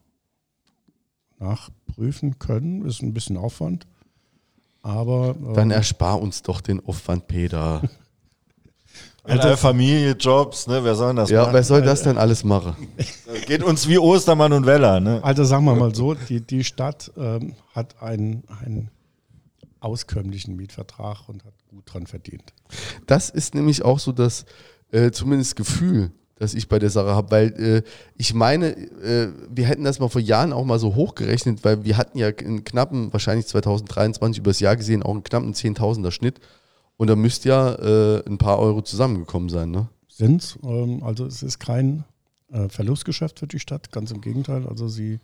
nachprüfen 1.39 2.39
können. 2.39 2.85
Ist 2.85 3.03
ein 3.03 3.15
bisschen 3.15 3.37
Aufwand. 3.37 3.87
Aber 4.83 5.35
Dann 5.55 5.71
ähm, 5.71 5.77
erspar 5.77 6.21
uns 6.21 6.43
doch 6.43 6.61
den 6.61 6.85
Aufwand, 6.85 7.27
Peter. 7.27 7.83
Also 9.29 9.57
Familie, 9.57 10.13
Jobs, 10.13 10.69
ne? 10.69 10.85
Wer 10.85 10.95
soll 10.95 11.09
denn 11.09 11.17
das 11.17 11.31
Ja, 11.31 11.41
machen? 11.43 11.55
wer 11.55 11.65
soll 11.65 11.83
das 11.83 12.05
denn 12.05 12.17
alles 12.17 12.45
machen? 12.45 12.77
Geht 13.49 13.65
uns 13.65 13.89
wie 13.89 13.99
Ostermann 13.99 14.53
und 14.53 14.67
Weller, 14.67 15.01
ne? 15.01 15.19
Also 15.25 15.43
sagen 15.43 15.65
wir 15.65 15.75
mal 15.75 15.93
so, 15.93 16.15
die, 16.15 16.41
die 16.41 16.63
Stadt 16.63 17.11
ähm, 17.17 17.57
hat 17.75 18.01
einen, 18.01 18.45
einen 18.61 18.89
auskömmlichen 19.81 20.55
Mietvertrag 20.55 21.29
und 21.29 21.45
hat 21.45 21.55
gut 21.69 21.93
dran 21.93 22.07
verdient. 22.07 22.53
Das 23.09 23.29
ist 23.29 23.57
nämlich 23.57 23.85
auch 23.85 23.99
so 23.99 24.13
das 24.13 24.45
äh, 24.93 25.11
zumindest 25.11 25.57
Gefühl, 25.57 26.13
das 26.37 26.55
ich 26.55 26.69
bei 26.69 26.79
der 26.79 26.91
Sache 26.91 27.15
habe, 27.15 27.31
weil 27.31 27.47
äh, 27.61 27.83
ich 28.15 28.35
meine, 28.35 28.77
äh, 28.77 29.33
wir 29.51 29.67
hätten 29.67 29.85
das 29.85 29.99
mal 29.99 30.09
vor 30.09 30.21
Jahren 30.21 30.53
auch 30.53 30.65
mal 30.65 30.79
so 30.79 30.95
hochgerechnet, 30.95 31.65
weil 31.65 31.85
wir 31.85 31.97
hatten 31.97 32.19
ja 32.19 32.29
einen 32.29 32.65
knappen, 32.65 33.13
wahrscheinlich 33.13 33.47
2023 33.47 34.39
übers 34.39 34.61
Jahr 34.61 34.77
gesehen, 34.77 35.03
auch 35.03 35.13
einen 35.13 35.25
knappen 35.25 35.55
Zehntausender 35.55 36.13
Schnitt 36.13 36.41
und 36.97 37.09
da 37.09 37.17
müsste 37.17 37.49
ja 37.49 37.75
äh, 37.75 38.23
ein 38.27 38.39
paar 38.39 38.59
Euro 38.59 38.83
zusammengekommen 38.83 39.49
sein, 39.49 39.71
ne? 39.71 39.89
Sind 40.09 40.59
ähm, 40.63 41.03
also 41.03 41.27
es 41.27 41.43
ist 41.43 41.59
kein 41.59 42.05
äh, 42.51 42.69
Verlustgeschäft 42.69 43.39
für 43.39 43.47
die 43.47 43.59
Stadt, 43.59 43.93
ganz 43.93 44.11
im 44.11 44.21
Gegenteil. 44.21 44.67
Also 44.67 44.89
sie 44.89 45.21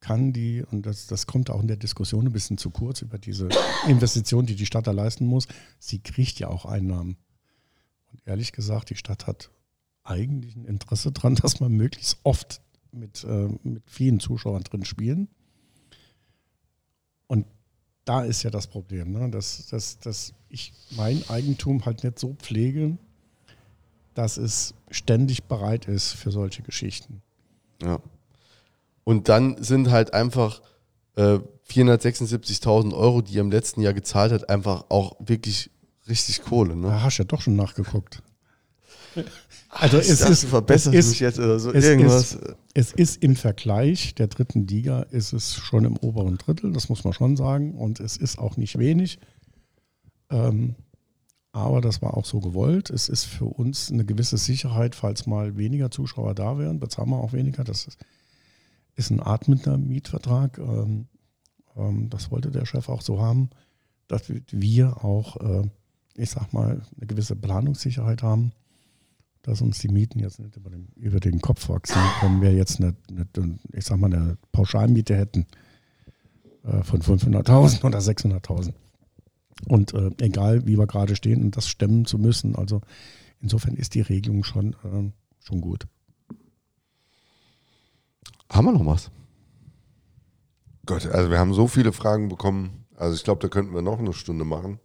kann 0.00 0.32
die, 0.32 0.64
und 0.70 0.86
das, 0.86 1.06
das 1.06 1.26
kommt 1.26 1.50
auch 1.50 1.60
in 1.60 1.68
der 1.68 1.76
Diskussion 1.76 2.26
ein 2.26 2.32
bisschen 2.32 2.58
zu 2.58 2.70
kurz 2.70 3.02
über 3.02 3.18
diese 3.18 3.48
Investition, 3.86 4.46
die 4.46 4.54
die 4.54 4.66
Stadt 4.66 4.86
da 4.86 4.92
leisten 4.92 5.26
muss, 5.26 5.46
sie 5.78 6.00
kriegt 6.00 6.38
ja 6.38 6.48
auch 6.48 6.64
Einnahmen. 6.64 7.16
Und 8.12 8.20
ehrlich 8.24 8.52
gesagt, 8.52 8.90
die 8.90 8.96
Stadt 8.96 9.26
hat 9.26 9.50
eigentlich 10.08 10.56
ein 10.56 10.64
Interesse 10.64 11.12
daran, 11.12 11.34
dass 11.34 11.60
man 11.60 11.72
möglichst 11.72 12.18
oft 12.22 12.60
mit, 12.92 13.24
äh, 13.24 13.48
mit 13.62 13.82
vielen 13.86 14.20
Zuschauern 14.20 14.62
drin 14.62 14.84
spielen. 14.84 15.28
Und 17.26 17.46
da 18.04 18.22
ist 18.22 18.42
ja 18.42 18.50
das 18.50 18.66
Problem, 18.66 19.12
ne? 19.12 19.30
dass, 19.30 19.66
dass, 19.66 19.98
dass 19.98 20.32
ich 20.48 20.72
mein 20.96 21.22
Eigentum 21.28 21.84
halt 21.84 22.04
nicht 22.04 22.18
so 22.18 22.34
pflege, 22.34 22.96
dass 24.14 24.36
es 24.36 24.74
ständig 24.90 25.44
bereit 25.44 25.86
ist 25.86 26.12
für 26.12 26.30
solche 26.30 26.62
Geschichten. 26.62 27.22
Ja. 27.82 28.00
Und 29.04 29.28
dann 29.28 29.62
sind 29.62 29.90
halt 29.90 30.12
einfach 30.12 30.60
äh, 31.16 31.38
476.000 31.70 32.94
Euro, 32.94 33.22
die 33.22 33.36
er 33.36 33.42
im 33.42 33.50
letzten 33.50 33.80
Jahr 33.80 33.94
gezahlt 33.94 34.32
hat, 34.32 34.48
einfach 34.48 34.86
auch 34.88 35.16
wirklich 35.20 35.70
richtig 36.08 36.42
Kohle. 36.42 36.76
Ne? 36.76 36.88
Da 36.88 37.02
hast 37.02 37.18
du 37.18 37.22
ja 37.22 37.26
doch 37.26 37.42
schon 37.42 37.56
nachgeguckt. 37.56 38.22
Also 39.80 39.98
es 39.98 40.18
Das 40.18 40.30
ist, 40.30 40.44
verbessert 40.46 40.94
es 40.94 41.06
ist, 41.06 41.18
jetzt 41.20 41.38
oder 41.38 41.58
so 41.58 41.72
es 41.72 41.84
irgendwas. 41.84 42.34
Ist, 42.34 42.56
es 42.74 42.92
ist 42.92 43.22
im 43.22 43.36
Vergleich 43.36 44.14
der 44.14 44.26
dritten 44.26 44.66
Liga, 44.66 45.02
ist 45.02 45.32
es 45.32 45.54
schon 45.54 45.84
im 45.84 45.96
oberen 45.96 46.36
Drittel, 46.36 46.72
das 46.72 46.88
muss 46.88 47.04
man 47.04 47.12
schon 47.12 47.36
sagen. 47.36 47.74
Und 47.74 48.00
es 48.00 48.16
ist 48.16 48.38
auch 48.38 48.56
nicht 48.56 48.78
wenig. 48.78 49.18
Ähm, 50.30 50.74
aber 51.52 51.80
das 51.80 52.02
war 52.02 52.16
auch 52.16 52.24
so 52.24 52.40
gewollt. 52.40 52.90
Es 52.90 53.08
ist 53.08 53.24
für 53.24 53.46
uns 53.46 53.90
eine 53.90 54.04
gewisse 54.04 54.36
Sicherheit, 54.36 54.94
falls 54.94 55.26
mal 55.26 55.56
weniger 55.56 55.90
Zuschauer 55.90 56.34
da 56.34 56.58
wären, 56.58 56.80
bezahlen 56.80 57.10
wir 57.10 57.18
auch 57.18 57.32
weniger. 57.32 57.64
Das 57.64 57.86
ist, 57.86 57.98
ist 58.96 59.10
ein 59.10 59.20
atmender 59.20 59.78
Mietvertrag. 59.78 60.58
Ähm, 60.58 61.06
ähm, 61.76 62.10
das 62.10 62.30
wollte 62.30 62.50
der 62.50 62.66
Chef 62.66 62.88
auch 62.88 63.02
so 63.02 63.20
haben, 63.20 63.50
dass 64.08 64.22
wir 64.50 65.04
auch, 65.04 65.36
äh, 65.36 65.68
ich 66.16 66.30
sag 66.30 66.52
mal, 66.52 66.82
eine 66.96 67.06
gewisse 67.06 67.36
Planungssicherheit 67.36 68.22
haben, 68.22 68.52
dass 69.48 69.62
uns 69.62 69.78
die 69.78 69.88
Mieten 69.88 70.18
jetzt 70.18 70.40
nicht 70.40 70.56
über 70.56 70.68
den, 70.68 70.88
über 70.96 71.20
den 71.20 71.40
Kopf 71.40 71.70
wachsen, 71.70 72.00
wenn 72.20 72.42
wir 72.42 72.52
jetzt 72.52 72.80
eine, 72.80 72.94
eine, 73.08 73.58
ich 73.72 73.86
sag 73.86 73.98
mal, 73.98 74.12
eine 74.12 74.36
Pauschalmiete 74.52 75.16
hätten 75.16 75.46
äh, 76.64 76.82
von 76.82 77.00
500.000 77.00 77.82
oder 77.82 77.98
600.000. 77.98 78.74
Und 79.66 79.94
äh, 79.94 80.10
egal, 80.20 80.66
wie 80.66 80.76
wir 80.76 80.86
gerade 80.86 81.16
stehen 81.16 81.42
und 81.42 81.56
das 81.56 81.66
stemmen 81.66 82.04
zu 82.04 82.18
müssen. 82.18 82.56
Also 82.56 82.82
insofern 83.40 83.74
ist 83.74 83.94
die 83.94 84.02
Regelung 84.02 84.44
schon, 84.44 84.74
äh, 84.84 85.10
schon 85.40 85.62
gut. 85.62 85.86
Haben 88.50 88.66
wir 88.66 88.72
noch 88.72 88.84
was? 88.84 89.10
Gott, 90.84 91.06
also 91.06 91.30
wir 91.30 91.38
haben 91.38 91.54
so 91.54 91.68
viele 91.68 91.92
Fragen 91.92 92.28
bekommen. 92.28 92.84
Also 92.96 93.14
ich 93.14 93.24
glaube, 93.24 93.40
da 93.40 93.48
könnten 93.48 93.74
wir 93.74 93.82
noch 93.82 93.98
eine 93.98 94.12
Stunde 94.12 94.44
machen. 94.44 94.78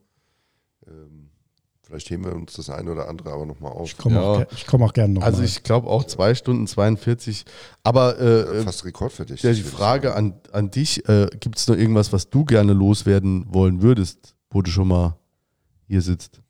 Vielleicht 1.93 2.09
heben 2.09 2.25
wir 2.25 2.33
uns 2.33 2.53
das 2.53 2.72
eine 2.72 2.91
oder 2.91 3.07
andere 3.07 3.31
aber 3.31 3.45
nochmal 3.45 3.72
auf. 3.72 3.85
Ich 3.88 3.97
komme 3.99 4.15
Ja. 4.15 4.22
auch, 4.23 4.45
ich 4.51 4.65
komm 4.65 4.81
auch 4.81 4.93
gerne 4.93 5.13
noch 5.13 5.22
Also 5.22 5.41
mal. 5.41 5.45
ich 5.45 5.61
glaube 5.61 5.88
auch 5.88 6.03
zwei 6.05 6.33
Stunden 6.33 6.65
42. 6.65 7.45
Aber 7.83 8.19
äh, 8.19 8.41
äh, 8.61 8.63
Fast 8.63 8.83
rekordfertig. 8.83 9.43
ja, 9.43 9.53
die 9.53 9.61
Frage 9.61 10.15
an, 10.15 10.33
an 10.51 10.72
dich, 10.72 11.07
äh, 11.07 11.27
gibt 11.39 11.59
es 11.59 11.67
noch 11.67 11.75
irgendwas, 11.75 12.11
was 12.11 12.31
du 12.31 12.45
gerne 12.45 12.73
loswerden 12.73 13.45
wollen 13.53 13.83
würdest, 13.83 14.33
wo 14.49 14.63
du 14.63 14.72
schon 14.72 14.88
mal 14.88 15.19
hier 15.88 16.01
sitzt? 16.01 16.41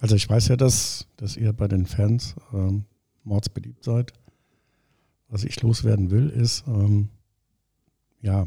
Also 0.00 0.16
ich 0.16 0.28
weiß 0.28 0.48
ja, 0.48 0.56
dass, 0.56 1.06
dass 1.16 1.36
ihr 1.36 1.52
bei 1.52 1.68
den 1.68 1.86
Fans 1.86 2.34
ähm, 2.52 2.84
mordsbeliebt 3.22 3.84
seid. 3.84 4.12
Was 5.28 5.44
ich 5.44 5.62
loswerden 5.62 6.10
will, 6.10 6.28
ist, 6.28 6.64
ähm, 6.66 7.10
ja, 8.20 8.46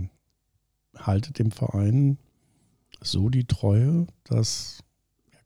haltet 0.97 1.39
dem 1.39 1.51
Verein 1.51 2.17
so 2.99 3.29
die 3.29 3.45
Treue, 3.45 4.05
dass 4.25 4.79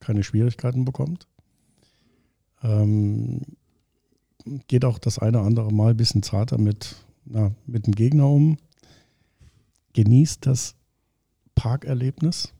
keine 0.06 0.24
Schwierigkeiten 0.24 0.86
bekommt. 0.86 1.28
Ähm, 2.64 3.42
geht 4.68 4.86
auch 4.86 5.00
das 5.00 5.20
eine 5.20 5.40
oder 5.40 5.48
andere 5.48 5.74
Mal 5.74 5.92
ein 5.92 5.98
bisschen 5.98 6.24
zarter 6.24 6.58
mit, 6.58 6.96
na, 7.26 7.52
mit 7.66 7.88
dem 7.88 7.96
Gegner 7.96 8.30
um. 8.30 8.58
Genießt 9.94 10.46
das 10.46 10.76
Parkerlebnis. 11.56 12.54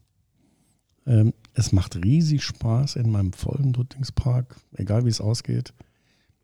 Ähm, 1.06 1.32
es 1.54 1.72
macht 1.72 1.96
riesig 1.96 2.42
Spaß 2.42 2.96
in 2.96 3.10
meinem 3.10 3.32
vollen 3.32 3.74
Rüttlingspark, 3.74 4.56
egal 4.74 5.04
wie 5.04 5.10
es 5.10 5.20
ausgeht. 5.20 5.72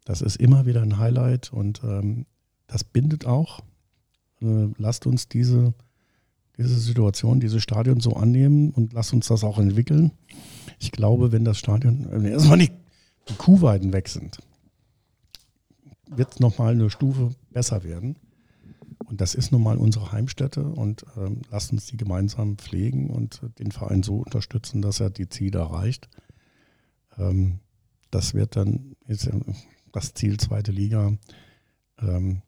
Das 0.04 0.22
ist 0.22 0.36
immer 0.36 0.66
wieder 0.66 0.82
ein 0.82 0.98
Highlight 0.98 1.52
und 1.52 1.82
ähm, 1.84 2.26
das 2.66 2.84
bindet 2.84 3.26
auch. 3.26 3.60
Äh, 4.40 4.68
lasst 4.76 5.06
uns 5.06 5.28
diese, 5.28 5.74
diese 6.56 6.78
Situation, 6.78 7.40
dieses 7.40 7.62
Stadion 7.62 8.00
so 8.00 8.14
annehmen 8.14 8.70
und 8.70 8.92
lasst 8.92 9.12
uns 9.12 9.28
das 9.28 9.44
auch 9.44 9.58
entwickeln. 9.58 10.12
Ich 10.82 10.90
glaube, 10.90 11.30
wenn 11.30 11.44
das 11.44 11.58
Stadion, 11.58 12.08
wenn 12.10 12.24
erstmal 12.24 12.58
die, 12.58 12.72
die 13.28 13.34
Kuhweiden 13.34 13.92
weg 13.92 14.08
sind, 14.08 14.38
wird 16.10 16.32
es 16.32 16.40
nochmal 16.40 16.72
eine 16.72 16.90
Stufe 16.90 17.30
besser 17.50 17.84
werden. 17.84 18.16
Und 19.04 19.20
das 19.20 19.36
ist 19.36 19.52
nun 19.52 19.62
mal 19.62 19.76
unsere 19.76 20.10
Heimstätte 20.10 20.64
und 20.64 21.06
ähm, 21.16 21.42
lasst 21.52 21.70
uns 21.70 21.86
die 21.86 21.96
gemeinsam 21.96 22.58
pflegen 22.58 23.10
und 23.10 23.42
äh, 23.44 23.50
den 23.60 23.70
Verein 23.70 24.02
so 24.02 24.16
unterstützen, 24.16 24.82
dass 24.82 24.98
er 24.98 25.10
die 25.10 25.28
Ziele 25.28 25.60
erreicht. 25.60 26.08
Ähm, 27.16 27.60
das 28.10 28.34
wird 28.34 28.56
dann 28.56 28.96
jetzt 29.06 29.28
äh, 29.28 29.38
das 29.92 30.14
Ziel 30.14 30.40
zweite 30.40 30.72
Liga. 30.72 31.12
Ähm, 32.00 32.42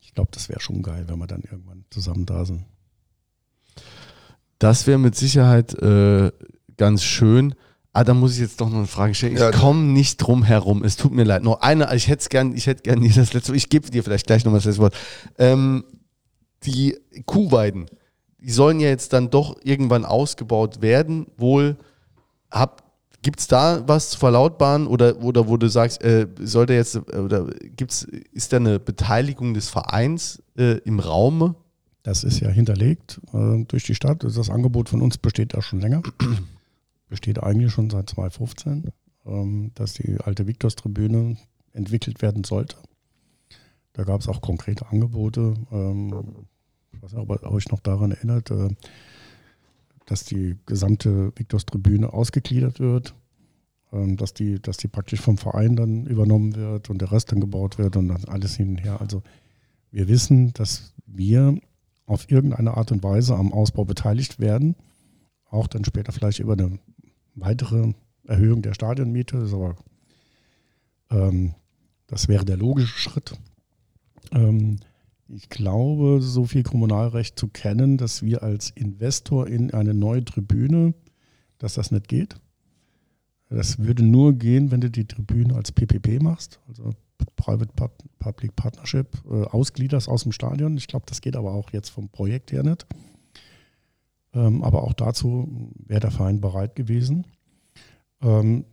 ich 0.00 0.14
glaube, 0.14 0.30
das 0.32 0.48
wäre 0.48 0.60
schon 0.60 0.82
geil, 0.82 1.06
wenn 1.08 1.18
wir 1.18 1.26
dann 1.26 1.42
irgendwann 1.42 1.84
zusammen 1.90 2.24
da 2.24 2.44
sind. 2.44 2.64
Das 4.60 4.86
wäre 4.86 4.98
mit 4.98 5.16
Sicherheit 5.16 5.74
äh, 5.74 6.30
ganz 6.76 7.02
schön. 7.02 7.54
Ah, 7.92 8.04
da 8.04 8.14
muss 8.14 8.34
ich 8.34 8.40
jetzt 8.40 8.60
doch 8.60 8.68
noch 8.70 8.76
eine 8.78 8.86
Frage 8.86 9.14
stellen. 9.14 9.34
Ich 9.34 9.40
Ja. 9.40 9.50
komme 9.50 9.80
nicht 9.82 10.18
drum 10.18 10.44
herum. 10.44 10.84
Es 10.84 10.96
tut 10.96 11.12
mir 11.12 11.24
leid. 11.24 11.42
Noch 11.42 11.60
eine, 11.60 11.92
ich 11.94 12.06
hätte 12.06 12.28
gern, 12.28 12.54
ich 12.54 12.66
hätte 12.66 12.82
gern 12.82 13.00
dir 13.00 13.12
das 13.12 13.32
letzte 13.32 13.48
Wort. 13.50 13.56
Ich 13.56 13.68
gebe 13.68 13.90
dir 13.90 14.04
vielleicht 14.04 14.26
gleich 14.26 14.44
noch 14.44 14.52
mal 14.52 14.58
das 14.58 14.64
letzte 14.66 14.82
Wort. 14.82 14.94
Ähm, 15.38 15.84
die 16.64 16.96
Kuhweiden, 17.26 17.86
die 18.38 18.50
sollen 18.50 18.78
ja 18.78 18.88
jetzt 18.88 19.12
dann 19.12 19.30
doch 19.30 19.56
irgendwann 19.64 20.04
ausgebaut 20.04 20.82
werden. 20.82 21.26
Wohl, 21.36 21.76
gibt 23.22 23.40
es 23.40 23.48
da 23.48 23.82
was 23.88 24.10
zu 24.10 24.18
verlautbaren 24.18 24.86
oder, 24.86 25.20
oder 25.22 25.48
wo 25.48 25.56
du 25.56 25.68
sagst, 25.68 26.02
äh, 26.02 26.26
sollte 26.40 26.74
jetzt, 26.74 26.94
äh, 26.94 27.16
oder 27.18 27.46
gibt's, 27.76 28.04
ist 28.32 28.52
da 28.52 28.58
eine 28.58 28.78
Beteiligung 28.78 29.52
des 29.52 29.68
Vereins 29.68 30.42
äh, 30.56 30.78
im 30.84 31.00
Raume? 31.00 31.56
Das 32.02 32.24
ist 32.24 32.40
ja 32.40 32.48
hinterlegt 32.48 33.20
äh, 33.34 33.64
durch 33.66 33.84
die 33.84 33.94
Stadt. 33.94 34.22
Das 34.24 34.48
Angebot 34.48 34.88
von 34.88 35.02
uns 35.02 35.18
besteht 35.18 35.52
ja 35.54 35.60
schon 35.60 35.80
länger. 35.80 36.02
Besteht 37.10 37.42
eigentlich 37.42 37.72
schon 37.72 37.90
seit 37.90 38.08
2015, 38.08 38.90
ähm, 39.26 39.72
dass 39.74 39.92
die 39.92 40.18
alte 40.20 40.46
Viktorstribüne 40.46 41.36
entwickelt 41.72 42.22
werden 42.22 42.44
sollte. 42.44 42.76
Da 43.92 44.04
gab 44.04 44.20
es 44.20 44.28
auch 44.28 44.40
konkrete 44.40 44.86
Angebote. 44.86 45.54
Ähm, 45.70 46.46
ich 46.92 47.02
weiß 47.02 47.12
nicht, 47.12 47.20
ob 47.20 47.42
ihr 47.42 47.52
euch 47.52 47.68
noch 47.70 47.80
daran 47.80 48.12
erinnert, 48.12 48.50
äh, 48.50 48.68
dass 50.06 50.24
die 50.24 50.56
gesamte 50.66 51.32
Viktorstribüne 51.36 52.12
ausgegliedert 52.12 52.80
wird, 52.80 53.14
ähm, 53.92 54.16
dass, 54.16 54.32
die, 54.32 54.60
dass 54.60 54.76
die 54.76 54.88
praktisch 54.88 55.20
vom 55.20 55.36
Verein 55.36 55.76
dann 55.76 56.06
übernommen 56.06 56.54
wird 56.54 56.90
und 56.90 57.00
der 57.00 57.12
Rest 57.12 57.32
dann 57.32 57.40
gebaut 57.40 57.78
wird 57.78 57.96
und 57.96 58.08
dann 58.08 58.24
alles 58.26 58.56
hin 58.56 58.70
und 58.70 58.78
her. 58.78 59.00
Also 59.00 59.22
wir 59.90 60.08
wissen, 60.08 60.52
dass 60.52 60.94
wir 61.06 61.58
auf 62.06 62.30
irgendeine 62.30 62.76
Art 62.76 62.92
und 62.92 63.02
Weise 63.02 63.36
am 63.36 63.52
Ausbau 63.52 63.84
beteiligt 63.84 64.38
werden. 64.38 64.76
Auch 65.48 65.66
dann 65.66 65.84
später 65.84 66.12
vielleicht 66.12 66.38
über 66.38 66.52
eine 66.52 66.78
weitere 67.34 67.92
Erhöhung 68.24 68.62
der 68.62 68.74
Stadionmiete. 68.74 69.38
Das 69.38 69.52
aber 69.52 69.76
Ähm, 71.10 71.54
das 72.06 72.28
wäre 72.28 72.44
der 72.44 72.56
logische 72.56 72.98
Schritt. 72.98 73.38
Ähm, 74.32 74.78
ich 75.28 75.48
glaube, 75.48 76.20
so 76.20 76.44
viel 76.44 76.64
Kommunalrecht 76.64 77.38
zu 77.38 77.48
kennen, 77.48 77.96
dass 77.96 78.24
wir 78.24 78.42
als 78.42 78.70
Investor 78.70 79.46
in 79.46 79.72
eine 79.72 79.94
neue 79.94 80.24
Tribüne, 80.24 80.94
dass 81.58 81.74
das 81.74 81.92
nicht 81.92 82.08
geht. 82.08 82.36
Das 83.48 83.78
würde 83.78 84.04
nur 84.04 84.32
gehen, 84.34 84.70
wenn 84.70 84.80
du 84.80 84.90
die 84.90 85.06
Tribüne 85.06 85.54
als 85.54 85.72
PPP 85.72 86.20
machst, 86.22 86.60
also 86.68 86.92
Private 87.36 87.70
Public 88.18 88.56
Partnership, 88.56 89.08
äh, 89.30 89.42
ausgliederst 89.44 90.08
aus 90.08 90.22
dem 90.22 90.32
Stadion. 90.32 90.76
Ich 90.76 90.86
glaube, 90.86 91.06
das 91.08 91.20
geht 91.20 91.36
aber 91.36 91.52
auch 91.52 91.70
jetzt 91.70 91.90
vom 91.90 92.08
Projekt 92.08 92.52
her 92.52 92.62
nicht. 92.62 92.86
Ähm, 94.34 94.62
aber 94.62 94.84
auch 94.84 94.92
dazu 94.92 95.72
wäre 95.86 96.00
der 96.00 96.10
Verein 96.10 96.40
bereit 96.40 96.76
gewesen. 96.76 97.24
Ähm, 98.22 98.64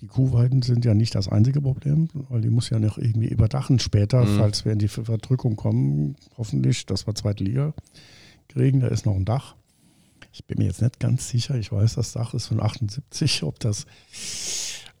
die 0.00 0.08
Kuhweiden 0.08 0.62
sind 0.62 0.84
ja 0.84 0.94
nicht 0.94 1.14
das 1.14 1.28
einzige 1.28 1.60
Problem, 1.60 2.08
weil 2.12 2.40
die 2.40 2.50
muss 2.50 2.70
ja 2.70 2.78
noch 2.80 2.98
irgendwie 2.98 3.28
überdachen 3.28 3.78
später, 3.78 4.24
mhm. 4.24 4.38
falls 4.38 4.64
wir 4.64 4.72
in 4.72 4.80
die 4.80 4.88
Verdrückung 4.88 5.54
kommen. 5.54 6.16
Hoffentlich, 6.36 6.86
dass 6.86 7.06
wir 7.06 7.14
zweite 7.14 7.44
Liga 7.44 7.72
kriegen. 8.48 8.80
Da 8.80 8.88
ist 8.88 9.06
noch 9.06 9.14
ein 9.14 9.24
Dach. 9.24 9.54
Ich 10.32 10.44
bin 10.46 10.58
mir 10.58 10.64
jetzt 10.64 10.82
nicht 10.82 10.98
ganz 10.98 11.28
sicher. 11.28 11.54
Ich 11.56 11.70
weiß, 11.70 11.94
das 11.94 12.12
Dach 12.12 12.34
ist 12.34 12.46
von 12.46 12.60
78. 12.60 13.44
Ob 13.44 13.60
das 13.60 13.86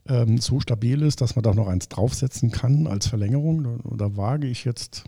ähm, 0.06 0.38
so 0.38 0.60
stabil 0.60 1.02
ist, 1.02 1.20
dass 1.20 1.34
man 1.34 1.42
da 1.42 1.54
noch 1.54 1.68
eins 1.68 1.88
draufsetzen 1.88 2.50
kann 2.50 2.86
als 2.86 3.06
Verlängerung, 3.06 3.64
da, 3.64 3.96
da 3.96 4.16
wage 4.16 4.46
ich 4.46 4.64
jetzt 4.64 5.04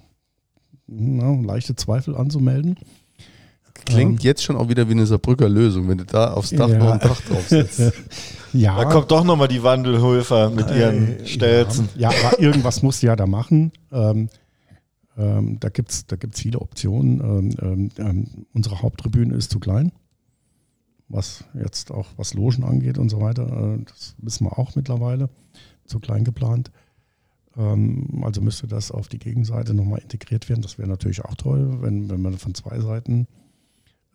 na, 0.87 1.41
leichte 1.41 1.77
Zweifel 1.77 2.17
anzumelden. 2.17 2.77
Klingt 3.75 4.21
ähm, 4.21 4.25
jetzt 4.25 4.43
schon 4.43 4.57
auch 4.57 4.69
wieder 4.69 4.89
wie 4.89 4.93
eine 4.93 5.05
Saarbrücker 5.05 5.49
Lösung, 5.49 5.89
wenn 5.89 5.99
du 5.99 6.05
da 6.05 6.33
aufs 6.33 6.51
Dach 6.51 6.69
ja. 6.69 6.79
noch 6.79 6.93
ein 6.93 7.01
Dach 7.01 7.21
draufsetzt. 7.23 7.93
ja. 8.53 8.77
Da 8.77 8.85
kommt 8.85 9.11
doch 9.11 9.25
nochmal 9.25 9.49
die 9.49 9.63
Wandelhöfer 9.63 10.51
mit 10.51 10.71
ihren 10.71 11.21
äh, 11.21 11.27
Stelzen. 11.27 11.89
Ja, 11.97 12.11
ja, 12.11 12.19
aber 12.19 12.41
irgendwas 12.41 12.83
musst 12.83 13.03
du 13.03 13.09
ja 13.09 13.17
da 13.17 13.27
machen. 13.27 13.73
Ähm, 13.93 14.29
ähm, 15.17 15.59
da 15.61 15.69
gibt 15.69 15.91
es 15.91 16.07
da 16.07 16.17
gibt's 16.17 16.41
viele 16.41 16.61
Optionen. 16.61 17.21
Ähm, 17.21 17.51
ähm, 17.61 17.91
ähm, 17.99 18.47
unsere 18.55 18.81
Haupttribüne 18.81 19.35
ist 19.35 19.51
zu 19.51 19.59
klein, 19.59 19.93
was 21.09 21.45
jetzt 21.55 21.91
auch 21.91 22.07
was 22.17 22.33
Logen 22.33 22.65
angeht 22.65 22.97
und 22.97 23.11
so 23.11 23.21
weiter. 23.21 23.75
Äh, 23.75 23.85
das 23.85 24.15
wissen 24.19 24.47
wir 24.47 24.59
auch 24.59 24.77
mittlerweile. 24.77 25.29
Zu 25.85 26.01
klein 26.01 26.25
geplant. 26.25 26.71
also 27.55 28.41
müsste 28.41 28.67
das 28.67 28.91
auf 28.91 29.09
die 29.09 29.19
Gegenseite 29.19 29.75
nochmal 29.75 29.99
integriert 30.01 30.49
werden. 30.49 30.63
Das 30.63 30.79
wäre 30.79 30.89
natürlich 30.89 31.27
auch 31.27 31.35
toll, 31.35 31.83
wenn, 31.83 32.09
wenn 32.09 32.23
man 32.23 32.39
von 32.39 32.55
zwei 32.55 32.81
Seiten 32.81 33.29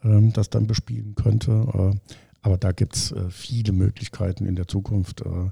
ähm, 0.03 0.33
das 0.33 0.49
dann 0.49 0.67
bespielen 0.67 1.15
könnte. 1.15 1.51
Äh, 1.51 2.13
aber 2.41 2.57
da 2.57 2.71
gibt 2.71 2.95
es 2.95 3.11
äh, 3.11 3.29
viele 3.29 3.73
Möglichkeiten 3.73 4.45
in 4.45 4.55
der 4.55 4.67
Zukunft. 4.67 5.21
Äh, 5.21 5.51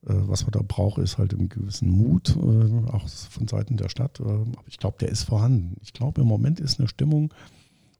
was 0.00 0.42
man 0.42 0.52
da 0.52 0.60
braucht, 0.66 1.02
ist 1.02 1.18
halt 1.18 1.34
einen 1.34 1.48
gewissen 1.48 1.90
Mut, 1.90 2.34
auch 2.38 3.08
von 3.08 3.48
Seiten 3.48 3.76
der 3.76 3.88
Stadt. 3.88 4.20
aber 4.20 4.46
ich 4.66 4.78
glaube, 4.78 4.96
der 5.00 5.08
ist 5.08 5.24
vorhanden. 5.24 5.76
Ich 5.82 5.92
glaube, 5.92 6.20
im 6.20 6.26
Moment 6.28 6.60
ist 6.60 6.78
eine 6.78 6.88
Stimmung, 6.88 7.34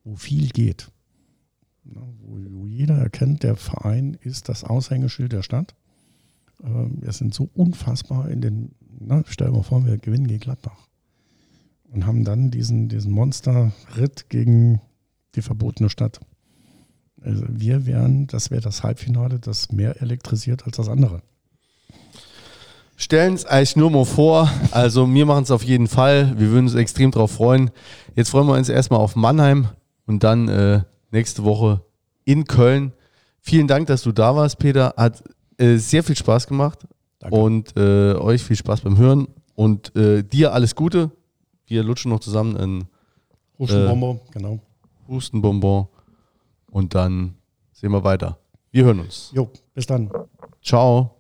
wo 0.04 0.14
viel 0.14 0.48
geht. 0.48 0.90
wo, 1.82 2.66
jeder 2.66 2.96
erkennt, 2.96 3.42
der 3.42 3.56
Verein 3.56 4.16
ist 4.22 4.48
das 4.48 4.62
Aushängeschild 4.62 5.32
der 5.32 5.42
Stadt. 5.42 5.74
wir 6.60 7.12
sind 7.12 7.34
so 7.34 7.50
unfassbar 7.52 8.30
in 8.30 8.40
den, 8.40 8.76
na, 9.00 9.24
stell 9.26 9.48
dir 9.48 9.54
mal 9.54 9.64
vor, 9.64 9.84
wir 9.84 9.98
gewinnen 9.98 10.28
gegen 10.28 10.40
Gladbach. 10.40 10.86
Und 11.90 12.06
haben 12.06 12.24
dann 12.24 12.52
diesen, 12.52 12.88
diesen 12.88 13.10
Monster-Ritt 13.10 14.30
gegen 14.30 14.80
die 15.38 15.42
verbotene 15.42 15.88
Stadt. 15.88 16.20
Also 17.22 17.44
wir 17.48 17.86
wären, 17.86 18.26
das 18.26 18.50
wäre 18.50 18.60
das 18.60 18.82
Halbfinale, 18.82 19.38
das 19.38 19.72
mehr 19.72 20.00
elektrisiert 20.02 20.64
als 20.66 20.76
das 20.76 20.88
andere. 20.88 21.22
Stellen 22.96 23.34
es 23.34 23.44
eigentlich 23.44 23.76
nur 23.76 23.90
mal 23.90 24.04
vor. 24.04 24.50
Also 24.72 25.12
wir 25.12 25.26
machen 25.26 25.44
es 25.44 25.50
auf 25.50 25.62
jeden 25.62 25.86
Fall. 25.86 26.34
Wir 26.36 26.48
würden 26.50 26.66
uns 26.66 26.74
extrem 26.74 27.12
darauf 27.12 27.30
freuen. 27.30 27.70
Jetzt 28.16 28.30
freuen 28.30 28.48
wir 28.48 28.54
uns 28.54 28.68
erstmal 28.68 29.00
auf 29.00 29.14
Mannheim 29.14 29.68
und 30.06 30.24
dann 30.24 30.48
äh, 30.48 30.82
nächste 31.12 31.44
Woche 31.44 31.84
in 32.24 32.44
Köln. 32.44 32.92
Vielen 33.40 33.68
Dank, 33.68 33.86
dass 33.86 34.02
du 34.02 34.10
da 34.10 34.34
warst, 34.34 34.58
Peter. 34.58 34.94
Hat 34.96 35.22
äh, 35.58 35.76
sehr 35.76 36.02
viel 36.02 36.16
Spaß 36.16 36.48
gemacht. 36.48 36.86
Danke. 37.20 37.36
Und 37.36 37.76
äh, 37.76 38.14
euch 38.14 38.42
viel 38.42 38.56
Spaß 38.56 38.80
beim 38.80 38.98
Hören. 38.98 39.28
Und 39.54 39.94
äh, 39.96 40.24
dir 40.24 40.52
alles 40.52 40.74
Gute. 40.74 41.12
Wir 41.66 41.84
lutschen 41.84 42.10
noch 42.10 42.20
zusammen 42.20 42.56
ein 42.56 42.84
Hustenbomber, 43.58 44.20
genau. 44.32 44.60
Hustenbonbon 45.08 45.88
und 46.70 46.94
dann 46.94 47.36
sehen 47.72 47.92
wir 47.92 48.04
weiter. 48.04 48.38
Wir 48.70 48.84
hören 48.84 49.00
uns. 49.00 49.30
Jo, 49.34 49.50
bis 49.74 49.86
dann. 49.86 50.10
Ciao. 50.62 51.17